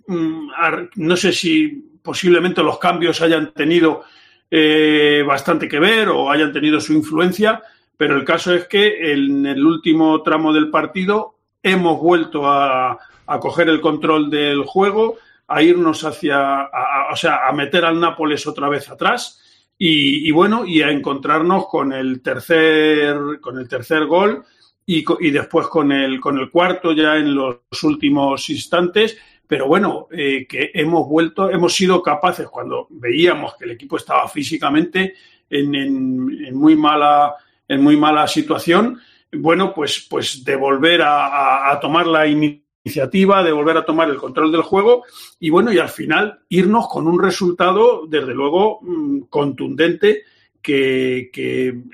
mm, 0.08 0.48
no 0.96 1.16
sé 1.16 1.32
si 1.32 1.95
posiblemente 2.06 2.62
los 2.62 2.78
cambios 2.78 3.20
hayan 3.20 3.52
tenido 3.52 4.04
eh, 4.50 5.24
bastante 5.26 5.68
que 5.68 5.80
ver 5.80 6.08
o 6.08 6.30
hayan 6.30 6.52
tenido 6.52 6.80
su 6.80 6.92
influencia, 6.94 7.60
pero 7.96 8.16
el 8.16 8.24
caso 8.24 8.54
es 8.54 8.68
que 8.68 9.12
en 9.12 9.44
el 9.44 9.66
último 9.66 10.22
tramo 10.22 10.52
del 10.52 10.70
partido 10.70 11.34
hemos 11.62 12.00
vuelto 12.00 12.46
a, 12.48 12.96
coger 13.40 13.68
el 13.68 13.80
control 13.80 14.30
del 14.30 14.62
juego, 14.62 15.16
a 15.48 15.62
irnos 15.62 16.04
hacia, 16.04 16.60
a- 16.62 17.08
o 17.12 17.16
sea, 17.16 17.48
a 17.48 17.52
meter 17.52 17.84
al 17.84 17.98
Nápoles 17.98 18.46
otra 18.46 18.68
vez 18.68 18.88
atrás 18.88 19.42
y, 19.76 20.30
bueno, 20.30 20.64
y 20.64 20.82
a 20.82 20.90
encontrarnos 20.90 21.66
con 21.66 21.92
el 21.92 22.22
tercer, 22.22 23.16
con 23.40 23.58
el 23.58 23.68
tercer 23.68 24.06
gol 24.06 24.44
y, 24.86 25.04
y 25.20 25.30
después 25.32 25.66
con 25.66 25.90
el, 25.90 26.20
con 26.20 26.38
el 26.38 26.50
cuarto 26.50 26.92
ya 26.92 27.16
en 27.16 27.34
los 27.34 27.82
últimos 27.82 28.48
instantes. 28.48 29.18
Pero 29.48 29.66
bueno, 29.68 30.08
eh, 30.10 30.46
que 30.48 30.70
hemos 30.74 31.08
vuelto, 31.08 31.50
hemos 31.50 31.74
sido 31.74 32.02
capaces 32.02 32.48
cuando 32.48 32.86
veíamos 32.90 33.54
que 33.56 33.64
el 33.64 33.70
equipo 33.72 33.96
estaba 33.96 34.28
físicamente 34.28 35.14
en, 35.48 35.74
en- 35.74 36.56
muy 36.56 36.74
mala, 36.76 37.34
en 37.68 37.82
muy 37.82 37.96
mala 37.96 38.26
situación, 38.26 38.98
bueno, 39.32 39.72
pues, 39.74 40.06
pues 40.10 40.42
de 40.44 40.56
volver 40.56 41.02
a, 41.02 41.26
a- 41.26 41.72
a 41.72 41.80
tomar 41.80 42.06
la 42.06 42.26
iniciativa, 42.26 43.42
de 43.42 43.52
volver 43.52 43.76
a 43.76 43.84
tomar 43.84 44.08
el 44.08 44.16
control 44.16 44.50
del 44.52 44.62
juego 44.62 45.04
y 45.40 45.50
bueno, 45.50 45.72
y 45.72 45.78
al 45.78 45.88
final 45.88 46.40
irnos 46.48 46.88
con 46.88 47.06
un 47.06 47.20
resultado, 47.22 48.06
desde 48.06 48.34
luego, 48.34 48.80
mm, 48.82 49.20
contundente. 49.30 50.24
Que, 50.66 51.30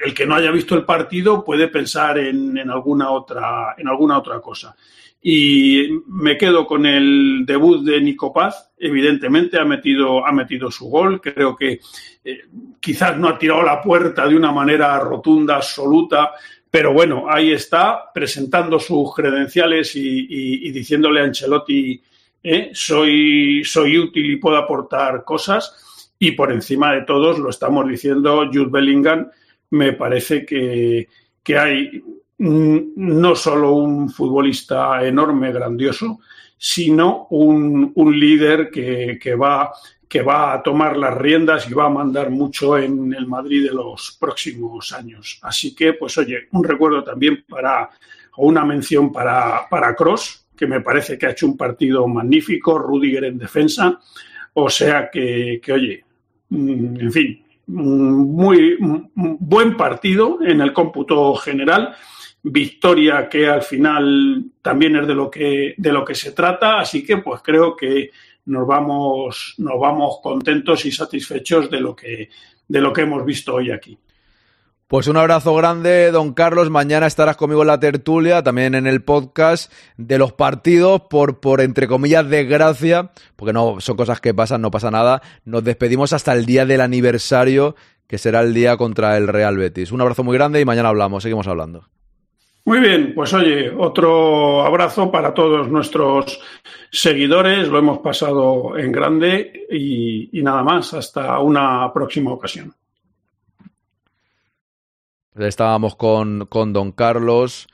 el 0.02 0.14
que 0.14 0.26
no 0.26 0.34
haya 0.34 0.50
visto 0.50 0.74
el 0.74 0.86
partido 0.86 1.44
puede 1.44 1.68
pensar 1.68 2.16
en, 2.16 2.58
alguna 2.70 3.10
otra 3.10 3.74
en 3.76 3.86
alguna 3.86 4.16
otra 4.16 4.40
cosa 4.40 4.74
y 5.20 5.88
me 6.06 6.38
quedo 6.38 6.66
con 6.66 6.86
el 6.86 7.44
debut 7.44 7.84
de 7.84 8.00
Nico 8.00 8.32
Paz. 8.32 8.72
Evidentemente 8.78 9.58
ha 9.58 9.64
metido, 9.64 10.26
ha 10.26 10.32
metido 10.32 10.70
su 10.70 10.86
gol. 10.86 11.20
Creo 11.20 11.54
que 11.54 11.80
eh, 12.24 12.40
quizás 12.80 13.18
no 13.18 13.28
ha 13.28 13.38
tirado 13.38 13.62
la 13.62 13.82
puerta 13.82 14.26
de 14.26 14.34
una 14.34 14.50
manera 14.50 14.98
rotunda, 14.98 15.56
absoluta, 15.56 16.32
pero 16.68 16.94
bueno, 16.94 17.26
ahí 17.28 17.52
está 17.52 18.10
presentando 18.12 18.80
sus 18.80 19.14
credenciales 19.14 19.94
y 19.94 20.70
diciéndole 20.72 21.20
a 21.20 21.24
Ancelotti, 21.24 22.02
eh, 22.44 22.70
soy, 22.74 23.62
soy 23.64 23.98
útil 23.98 24.32
y 24.32 24.36
puedo 24.36 24.56
aportar 24.56 25.22
cosas. 25.24 25.81
Y 26.22 26.30
por 26.32 26.52
encima 26.52 26.92
de 26.92 27.00
todos, 27.02 27.40
lo 27.40 27.50
estamos 27.50 27.88
diciendo, 27.88 28.46
Jude 28.46 28.70
Bellingham, 28.70 29.28
me 29.70 29.92
parece 29.92 30.46
que, 30.46 31.08
que 31.42 31.58
hay 31.58 32.00
no 32.38 33.34
solo 33.34 33.72
un 33.72 34.08
futbolista 34.08 35.04
enorme, 35.04 35.50
grandioso, 35.50 36.20
sino 36.56 37.26
un, 37.30 37.90
un 37.96 38.20
líder 38.20 38.70
que, 38.70 39.18
que 39.20 39.34
va, 39.34 39.72
que 40.08 40.22
va 40.22 40.52
a 40.52 40.62
tomar 40.62 40.96
las 40.96 41.18
riendas 41.18 41.68
y 41.68 41.74
va 41.74 41.86
a 41.86 41.90
mandar 41.90 42.30
mucho 42.30 42.78
en 42.78 43.12
el 43.12 43.26
Madrid 43.26 43.66
de 43.66 43.74
los 43.74 44.16
próximos 44.20 44.92
años. 44.92 45.40
Así 45.42 45.74
que, 45.74 45.94
pues 45.94 46.16
oye, 46.18 46.46
un 46.52 46.62
recuerdo 46.62 47.02
también 47.02 47.44
para, 47.48 47.90
o 48.36 48.46
una 48.46 48.64
mención 48.64 49.10
para, 49.10 49.68
para 49.68 49.96
Cross, 49.96 50.46
que 50.56 50.68
me 50.68 50.82
parece 50.82 51.18
que 51.18 51.26
ha 51.26 51.30
hecho 51.30 51.46
un 51.46 51.56
partido 51.56 52.06
magnífico, 52.06 52.78
Rudiger 52.78 53.24
en 53.24 53.38
defensa, 53.38 53.98
o 54.54 54.70
sea 54.70 55.10
que, 55.10 55.60
que 55.60 55.72
oye, 55.72 56.04
en 56.52 57.12
fin, 57.12 57.42
mm, 57.66 58.12
muy 58.12 58.76
mm, 58.78 59.36
buen 59.40 59.76
partido 59.76 60.38
en 60.42 60.60
el 60.60 60.72
cómputo 60.72 61.34
general. 61.34 61.94
Victoria 62.44 63.28
que 63.28 63.46
al 63.46 63.62
final 63.62 64.44
también 64.60 64.96
es 64.96 65.06
de 65.06 65.14
lo 65.14 65.30
que 65.30 65.74
de 65.76 65.92
lo 65.92 66.04
que 66.04 66.14
se 66.16 66.32
trata 66.32 66.80
así 66.80 67.04
que 67.04 67.18
pues 67.18 67.40
creo 67.40 67.76
que 67.76 68.10
nos 68.46 68.66
vamos 68.66 69.54
nos 69.58 69.78
vamos 69.78 70.16
contentos 70.20 70.84
y 70.84 70.90
satisfechos 70.90 71.70
de 71.70 71.80
lo 71.80 71.94
que 71.94 72.30
de 72.66 72.80
lo 72.80 72.92
que 72.92 73.02
hemos 73.02 73.24
visto 73.24 73.54
hoy 73.54 73.70
aquí 73.70 73.96
Pues 74.92 75.08
un 75.08 75.16
abrazo 75.16 75.54
grande, 75.54 76.10
don 76.10 76.34
Carlos. 76.34 76.68
Mañana 76.68 77.06
estarás 77.06 77.38
conmigo 77.38 77.62
en 77.62 77.68
la 77.68 77.80
tertulia, 77.80 78.42
también 78.42 78.74
en 78.74 78.86
el 78.86 79.02
podcast 79.02 79.72
de 79.96 80.18
los 80.18 80.34
partidos, 80.34 81.04
por, 81.08 81.40
por 81.40 81.62
entre 81.62 81.88
comillas, 81.88 82.28
desgracia, 82.28 83.10
porque 83.34 83.54
no 83.54 83.80
son 83.80 83.96
cosas 83.96 84.20
que 84.20 84.34
pasan, 84.34 84.60
no 84.60 84.70
pasa 84.70 84.90
nada. 84.90 85.22
Nos 85.46 85.64
despedimos 85.64 86.12
hasta 86.12 86.34
el 86.34 86.44
día 86.44 86.66
del 86.66 86.82
aniversario, 86.82 87.74
que 88.06 88.18
será 88.18 88.42
el 88.42 88.52
día 88.52 88.76
contra 88.76 89.16
el 89.16 89.28
Real 89.28 89.56
Betis. 89.56 89.92
Un 89.92 90.02
abrazo 90.02 90.24
muy 90.24 90.36
grande 90.36 90.60
y 90.60 90.66
mañana 90.66 90.90
hablamos, 90.90 91.22
seguimos 91.22 91.46
hablando. 91.48 91.88
Muy 92.66 92.80
bien, 92.80 93.14
pues 93.14 93.32
oye, 93.32 93.70
otro 93.70 94.62
abrazo 94.62 95.10
para 95.10 95.32
todos 95.32 95.70
nuestros 95.70 96.38
seguidores, 96.90 97.66
lo 97.68 97.78
hemos 97.78 98.00
pasado 98.00 98.76
en 98.76 98.92
grande 98.92 99.66
y, 99.70 100.38
y 100.38 100.42
nada 100.42 100.62
más, 100.62 100.92
hasta 100.92 101.38
una 101.38 101.90
próxima 101.94 102.30
ocasión. 102.30 102.74
Estábamos 105.36 105.96
con, 105.96 106.46
con 106.46 106.72
don 106.72 106.92
Carlos. 106.92 107.68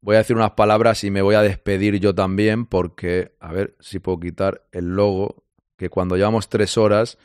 Voy 0.00 0.16
a 0.16 0.18
decir 0.18 0.36
unas 0.36 0.52
palabras 0.52 1.02
y 1.04 1.10
me 1.10 1.22
voy 1.22 1.34
a 1.34 1.42
despedir 1.42 1.98
yo 1.98 2.14
también 2.14 2.66
porque, 2.66 3.32
a 3.40 3.52
ver 3.52 3.76
si 3.80 3.98
puedo 3.98 4.20
quitar 4.20 4.62
el 4.72 4.94
logo, 4.96 5.44
que 5.76 5.88
cuando 5.88 6.16
llevamos 6.16 6.48
tres 6.48 6.76
horas 6.76 7.18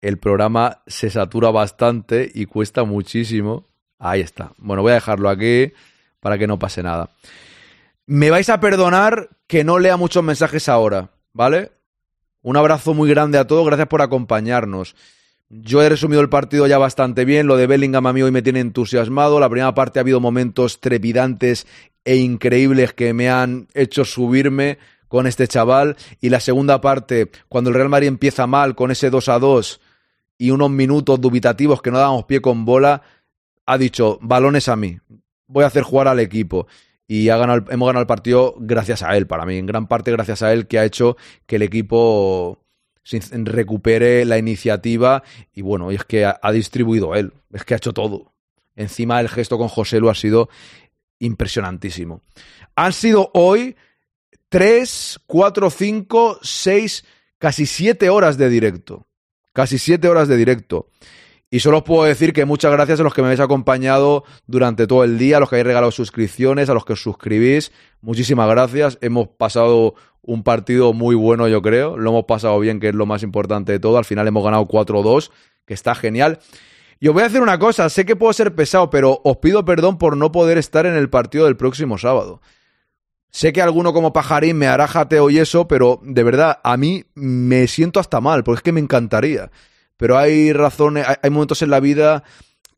el 0.00 0.18
programa 0.18 0.82
se 0.86 1.10
satura 1.10 1.50
bastante 1.50 2.30
y 2.32 2.46
cuesta 2.46 2.84
muchísimo. 2.84 3.66
Ahí 3.98 4.20
está. 4.20 4.52
Bueno, 4.56 4.82
voy 4.82 4.92
a 4.92 4.94
dejarlo 4.94 5.28
aquí 5.28 5.72
para 6.20 6.38
que 6.38 6.46
no 6.46 6.58
pase 6.58 6.82
nada. 6.82 7.10
Me 8.06 8.30
vais 8.30 8.48
a 8.48 8.60
perdonar 8.60 9.28
que 9.46 9.62
no 9.62 9.78
lea 9.78 9.96
muchos 9.96 10.24
mensajes 10.24 10.68
ahora, 10.68 11.10
¿vale? 11.32 11.72
Un 12.42 12.56
abrazo 12.56 12.94
muy 12.94 13.10
grande 13.10 13.38
a 13.38 13.46
todos, 13.46 13.66
gracias 13.66 13.88
por 13.88 14.00
acompañarnos. 14.00 14.96
Yo 15.52 15.82
he 15.82 15.88
resumido 15.88 16.20
el 16.20 16.28
partido 16.28 16.68
ya 16.68 16.78
bastante 16.78 17.24
bien. 17.24 17.48
Lo 17.48 17.56
de 17.56 17.66
Bellingham 17.66 18.06
a 18.06 18.12
mí 18.12 18.22
hoy 18.22 18.30
me 18.30 18.40
tiene 18.40 18.60
entusiasmado. 18.60 19.40
La 19.40 19.48
primera 19.48 19.74
parte 19.74 19.98
ha 19.98 20.02
habido 20.02 20.20
momentos 20.20 20.80
trepidantes 20.80 21.66
e 22.04 22.16
increíbles 22.16 22.92
que 22.92 23.12
me 23.12 23.28
han 23.30 23.66
hecho 23.74 24.04
subirme 24.04 24.78
con 25.08 25.26
este 25.26 25.48
chaval. 25.48 25.96
Y 26.20 26.28
la 26.28 26.38
segunda 26.38 26.80
parte, 26.80 27.32
cuando 27.48 27.70
el 27.70 27.74
Real 27.74 27.88
Madrid 27.88 28.06
empieza 28.06 28.46
mal 28.46 28.76
con 28.76 28.92
ese 28.92 29.10
2 29.10 29.28
a 29.28 29.40
2 29.40 29.80
y 30.38 30.52
unos 30.52 30.70
minutos 30.70 31.20
dubitativos 31.20 31.82
que 31.82 31.90
no 31.90 31.98
dábamos 31.98 32.26
pie 32.26 32.40
con 32.40 32.64
bola, 32.64 33.02
ha 33.66 33.76
dicho, 33.76 34.20
balones 34.22 34.68
a 34.68 34.76
mí. 34.76 35.00
Voy 35.48 35.64
a 35.64 35.66
hacer 35.66 35.82
jugar 35.82 36.06
al 36.06 36.20
equipo. 36.20 36.68
Y 37.08 37.28
ha 37.28 37.34
hemos 37.34 37.68
ganado 37.88 38.00
el 38.00 38.06
partido 38.06 38.54
gracias 38.56 39.02
a 39.02 39.16
él, 39.16 39.26
para 39.26 39.44
mí. 39.44 39.56
En 39.56 39.66
gran 39.66 39.88
parte 39.88 40.12
gracias 40.12 40.42
a 40.42 40.52
él 40.52 40.68
que 40.68 40.78
ha 40.78 40.84
hecho 40.84 41.16
que 41.46 41.56
el 41.56 41.62
equipo 41.62 42.59
recupere 43.04 44.24
la 44.24 44.38
iniciativa 44.38 45.22
y 45.52 45.62
bueno, 45.62 45.90
es 45.90 46.04
que 46.04 46.24
ha, 46.24 46.52
distribuido 46.52 47.14
él, 47.14 47.32
es 47.52 47.64
que 47.64 47.74
ha 47.74 47.78
hecho 47.78 47.92
todo. 47.92 48.32
Encima 48.76 49.20
el 49.20 49.28
gesto 49.28 49.58
con 49.58 49.68
José 49.68 50.00
lo 50.00 50.10
ha 50.10 50.14
sido 50.14 50.48
impresionantísimo. 51.18 52.22
Han 52.76 52.92
sido 52.92 53.30
hoy 53.34 53.76
3, 54.48 55.20
4, 55.26 55.70
5, 55.70 56.38
6, 56.42 57.04
casi 57.38 57.66
7 57.66 58.08
horas 58.10 58.38
de 58.38 58.48
directo. 58.48 59.06
Casi 59.52 59.78
7 59.78 60.08
horas 60.08 60.28
de 60.28 60.36
directo. 60.36 60.88
Y 61.52 61.58
solo 61.60 61.78
os 61.78 61.82
puedo 61.82 62.04
decir 62.04 62.32
que 62.32 62.44
muchas 62.44 62.70
gracias 62.70 63.00
a 63.00 63.02
los 63.02 63.12
que 63.12 63.22
me 63.22 63.26
habéis 63.26 63.40
acompañado 63.40 64.22
durante 64.46 64.86
todo 64.86 65.02
el 65.02 65.18
día, 65.18 65.36
a 65.36 65.40
los 65.40 65.50
que 65.50 65.56
habéis 65.56 65.66
regalado 65.66 65.90
suscripciones, 65.90 66.70
a 66.70 66.74
los 66.74 66.84
que 66.84 66.92
os 66.92 67.02
suscribís. 67.02 67.72
Muchísimas 68.00 68.48
gracias. 68.48 68.98
Hemos 69.00 69.28
pasado 69.28 69.96
un 70.22 70.42
partido 70.42 70.92
muy 70.92 71.14
bueno, 71.14 71.48
yo 71.48 71.62
creo. 71.62 71.96
Lo 71.96 72.10
hemos 72.10 72.24
pasado 72.24 72.58
bien, 72.60 72.80
que 72.80 72.88
es 72.88 72.94
lo 72.94 73.06
más 73.06 73.22
importante 73.22 73.72
de 73.72 73.80
todo. 73.80 73.98
Al 73.98 74.04
final 74.04 74.26
hemos 74.28 74.44
ganado 74.44 74.66
4-2, 74.66 75.30
que 75.66 75.74
está 75.74 75.94
genial. 75.94 76.38
Y 76.98 77.08
os 77.08 77.14
voy 77.14 77.22
a 77.22 77.26
hacer 77.26 77.40
una 77.40 77.58
cosa, 77.58 77.88
sé 77.88 78.04
que 78.04 78.16
puedo 78.16 78.32
ser 78.32 78.54
pesado, 78.54 78.90
pero 78.90 79.20
os 79.24 79.38
pido 79.38 79.64
perdón 79.64 79.96
por 79.96 80.16
no 80.16 80.32
poder 80.32 80.58
estar 80.58 80.84
en 80.84 80.94
el 80.94 81.08
partido 81.08 81.46
del 81.46 81.56
próximo 81.56 81.96
sábado. 81.96 82.42
Sé 83.30 83.52
que 83.52 83.62
alguno 83.62 83.92
como 83.92 84.12
Pajarín 84.12 84.58
me 84.58 84.66
hará 84.66 84.86
jateo 84.86 85.30
y 85.30 85.38
eso, 85.38 85.66
pero 85.66 86.00
de 86.02 86.22
verdad, 86.24 86.58
a 86.62 86.76
mí 86.76 87.04
me 87.14 87.66
siento 87.68 88.00
hasta 88.00 88.20
mal, 88.20 88.44
porque 88.44 88.58
es 88.58 88.62
que 88.62 88.72
me 88.72 88.80
encantaría 88.80 89.50
pero 90.00 90.16
hay 90.16 90.54
razones, 90.54 91.04
hay, 91.22 91.28
momentos 91.28 91.60
en 91.60 91.68
la 91.68 91.78
vida 91.78 92.24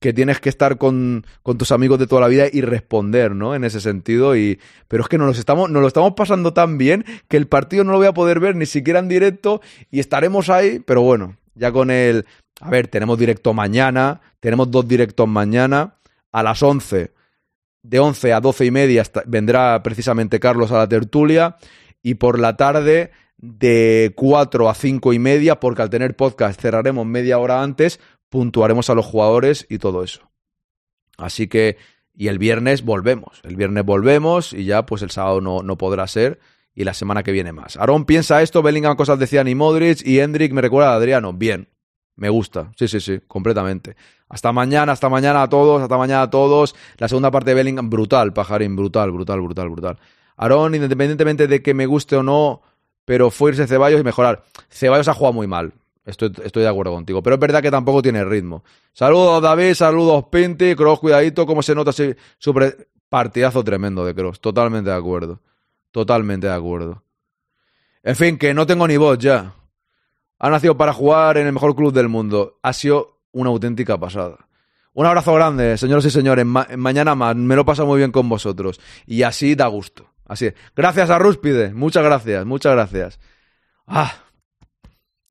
que 0.02 0.12
tienes 0.12 0.38
que 0.38 0.50
estar 0.50 0.76
con, 0.76 1.24
tus 1.42 1.72
amigos 1.72 1.98
de 1.98 2.06
toda 2.06 2.20
la 2.20 2.28
vida 2.28 2.44
y 2.52 2.60
responder, 2.60 3.34
¿no? 3.34 3.54
En 3.54 3.64
ese 3.64 3.80
sentido. 3.80 4.36
Y, 4.36 4.60
pero 4.88 5.04
es 5.04 5.08
que 5.08 5.16
nos, 5.16 5.38
estamos, 5.38 5.70
nos 5.70 5.80
lo 5.80 5.88
estamos 5.88 6.12
pasando 6.12 6.52
tan 6.52 6.76
bien 6.76 7.06
que 7.28 7.38
el 7.38 7.46
partido 7.46 7.84
no 7.84 7.92
lo 7.92 7.98
voy 7.98 8.08
a 8.08 8.12
poder 8.12 8.40
ver 8.40 8.54
ni 8.54 8.66
siquiera 8.66 8.98
en 8.98 9.08
directo 9.08 9.62
y 9.90 10.00
estaremos 10.00 10.50
ahí, 10.50 10.80
pero 10.80 11.00
bueno, 11.00 11.38
ya 11.54 11.72
con 11.72 11.90
el... 11.90 12.26
A 12.60 12.68
ver, 12.68 12.86
tenemos 12.88 13.18
directo 13.18 13.54
mañana, 13.54 14.20
tenemos 14.38 14.70
dos 14.70 14.86
directos 14.86 15.26
mañana, 15.26 15.94
a 16.30 16.42
las 16.42 16.62
11, 16.62 17.12
de 17.82 17.98
11 17.98 18.32
a 18.32 18.40
12 18.40 18.66
y 18.66 18.70
media 18.70 19.02
vendrá 19.26 19.82
precisamente 19.82 20.38
Carlos 20.38 20.70
a 20.70 20.78
la 20.78 20.88
tertulia 20.88 21.56
y 22.02 22.14
por 22.14 22.38
la 22.38 22.56
tarde 22.56 23.10
de 23.38 24.12
4 24.14 24.68
a 24.68 24.74
5 24.74 25.12
y 25.12 25.18
media, 25.18 25.58
porque 25.58 25.82
al 25.82 25.90
tener 25.90 26.14
podcast 26.16 26.60
cerraremos 26.60 27.06
media 27.06 27.38
hora 27.38 27.62
antes, 27.62 27.98
puntuaremos 28.32 28.88
a 28.88 28.94
los 28.94 29.04
jugadores 29.04 29.66
y 29.68 29.76
todo 29.76 30.02
eso. 30.02 30.22
Así 31.18 31.48
que, 31.48 31.76
y 32.14 32.28
el 32.28 32.38
viernes 32.38 32.82
volvemos. 32.82 33.40
El 33.44 33.56
viernes 33.56 33.84
volvemos 33.84 34.54
y 34.54 34.64
ya, 34.64 34.86
pues 34.86 35.02
el 35.02 35.10
sábado 35.10 35.42
no, 35.42 35.62
no 35.62 35.76
podrá 35.76 36.06
ser. 36.08 36.40
Y 36.74 36.84
la 36.84 36.94
semana 36.94 37.22
que 37.22 37.32
viene 37.32 37.52
más. 37.52 37.76
Aarón 37.76 38.06
piensa 38.06 38.40
esto, 38.40 38.62
Bellingham 38.62 38.96
cosas 38.96 39.18
decían 39.18 39.46
y 39.48 39.54
Modric 39.54 40.06
y 40.06 40.20
Hendrik 40.20 40.54
me 40.54 40.62
recuerda 40.62 40.92
a 40.92 40.96
Adriano. 40.96 41.34
Bien, 41.34 41.68
me 42.16 42.30
gusta. 42.30 42.72
Sí, 42.76 42.88
sí, 42.88 43.00
sí, 43.00 43.20
completamente. 43.28 43.96
Hasta 44.30 44.50
mañana, 44.50 44.92
hasta 44.92 45.10
mañana 45.10 45.42
a 45.42 45.50
todos, 45.50 45.82
hasta 45.82 45.98
mañana 45.98 46.22
a 46.22 46.30
todos. 46.30 46.74
La 46.96 47.08
segunda 47.08 47.30
parte 47.30 47.50
de 47.50 47.56
Bellingham, 47.56 47.90
brutal, 47.90 48.32
pajarín, 48.32 48.74
brutal, 48.74 49.12
brutal, 49.12 49.42
brutal, 49.42 49.68
brutal. 49.68 49.98
Aarón, 50.38 50.74
independientemente 50.74 51.46
de 51.46 51.60
que 51.60 51.74
me 51.74 51.84
guste 51.84 52.16
o 52.16 52.22
no, 52.22 52.62
pero 53.04 53.30
fue 53.30 53.50
irse 53.50 53.66
Ceballos 53.66 54.00
y 54.00 54.04
mejorar. 54.04 54.44
Ceballos 54.70 55.08
ha 55.08 55.14
jugado 55.14 55.34
muy 55.34 55.46
mal. 55.46 55.74
Estoy, 56.04 56.32
estoy 56.44 56.62
de 56.62 56.68
acuerdo 56.68 56.92
contigo. 56.92 57.22
Pero 57.22 57.34
es 57.34 57.40
verdad 57.40 57.62
que 57.62 57.70
tampoco 57.70 58.02
tiene 58.02 58.24
ritmo. 58.24 58.64
Saludos, 58.92 59.42
David. 59.42 59.74
Saludos, 59.74 60.24
Pinti. 60.30 60.74
Cross, 60.74 61.00
cuidadito. 61.00 61.46
¿Cómo 61.46 61.62
se 61.62 61.74
nota 61.74 61.90
ese 61.90 62.16
super 62.38 62.88
partidazo 63.08 63.62
tremendo 63.62 64.04
de 64.04 64.14
Cross? 64.14 64.40
Totalmente 64.40 64.90
de 64.90 64.96
acuerdo. 64.96 65.40
Totalmente 65.90 66.46
de 66.46 66.52
acuerdo. 66.54 67.02
En 68.02 68.16
fin, 68.16 68.36
que 68.36 68.52
no 68.52 68.66
tengo 68.66 68.88
ni 68.88 68.96
voz 68.96 69.18
ya. 69.18 69.54
Ha 70.38 70.50
nacido 70.50 70.76
para 70.76 70.92
jugar 70.92 71.36
en 71.36 71.46
el 71.46 71.52
mejor 71.52 71.76
club 71.76 71.92
del 71.92 72.08
mundo. 72.08 72.58
Ha 72.62 72.72
sido 72.72 73.20
una 73.30 73.50
auténtica 73.50 73.98
pasada. 73.98 74.48
Un 74.94 75.06
abrazo 75.06 75.32
grande, 75.34 75.78
señores 75.78 76.04
y 76.04 76.10
señores. 76.10 76.44
mañana 76.44 77.14
más. 77.14 77.36
Me 77.36 77.56
lo 77.56 77.64
paso 77.64 77.86
muy 77.86 77.98
bien 77.98 78.10
con 78.10 78.28
vosotros. 78.28 78.80
Y 79.06 79.22
así 79.22 79.54
da 79.54 79.68
gusto. 79.68 80.06
Así 80.26 80.52
Gracias 80.74 81.10
a 81.10 81.18
Rúspide. 81.18 81.72
Muchas 81.72 82.02
gracias, 82.02 82.44
muchas 82.44 82.72
gracias. 82.72 83.20
Ah, 83.86 84.21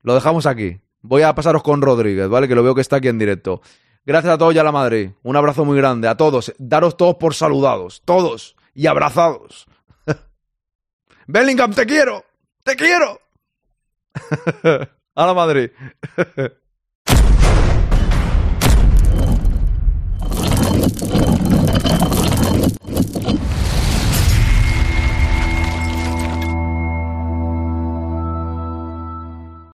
lo 0.02 0.14
dejamos 0.14 0.46
aquí. 0.46 0.80
Voy 1.00 1.22
a 1.22 1.34
pasaros 1.34 1.62
con 1.62 1.82
Rodríguez, 1.82 2.28
¿vale? 2.28 2.48
Que 2.48 2.54
lo 2.54 2.62
veo 2.62 2.74
que 2.74 2.80
está 2.80 2.96
aquí 2.96 3.08
en 3.08 3.18
directo. 3.18 3.60
Gracias 4.04 4.34
a 4.34 4.38
todos 4.38 4.54
y 4.54 4.58
a 4.58 4.64
la 4.64 4.72
Madrid. 4.72 5.10
Un 5.22 5.36
abrazo 5.36 5.64
muy 5.64 5.76
grande 5.76 6.08
a 6.08 6.16
todos. 6.16 6.52
Daros 6.58 6.96
todos 6.96 7.16
por 7.16 7.34
saludados. 7.34 8.02
Todos. 8.04 8.56
Y 8.74 8.86
abrazados. 8.86 9.66
Bellingham, 11.26 11.72
te 11.72 11.86
quiero. 11.86 12.24
Te 12.62 12.76
quiero. 12.76 13.20
a 15.14 15.26
la 15.26 15.34
Madrid. 15.34 15.70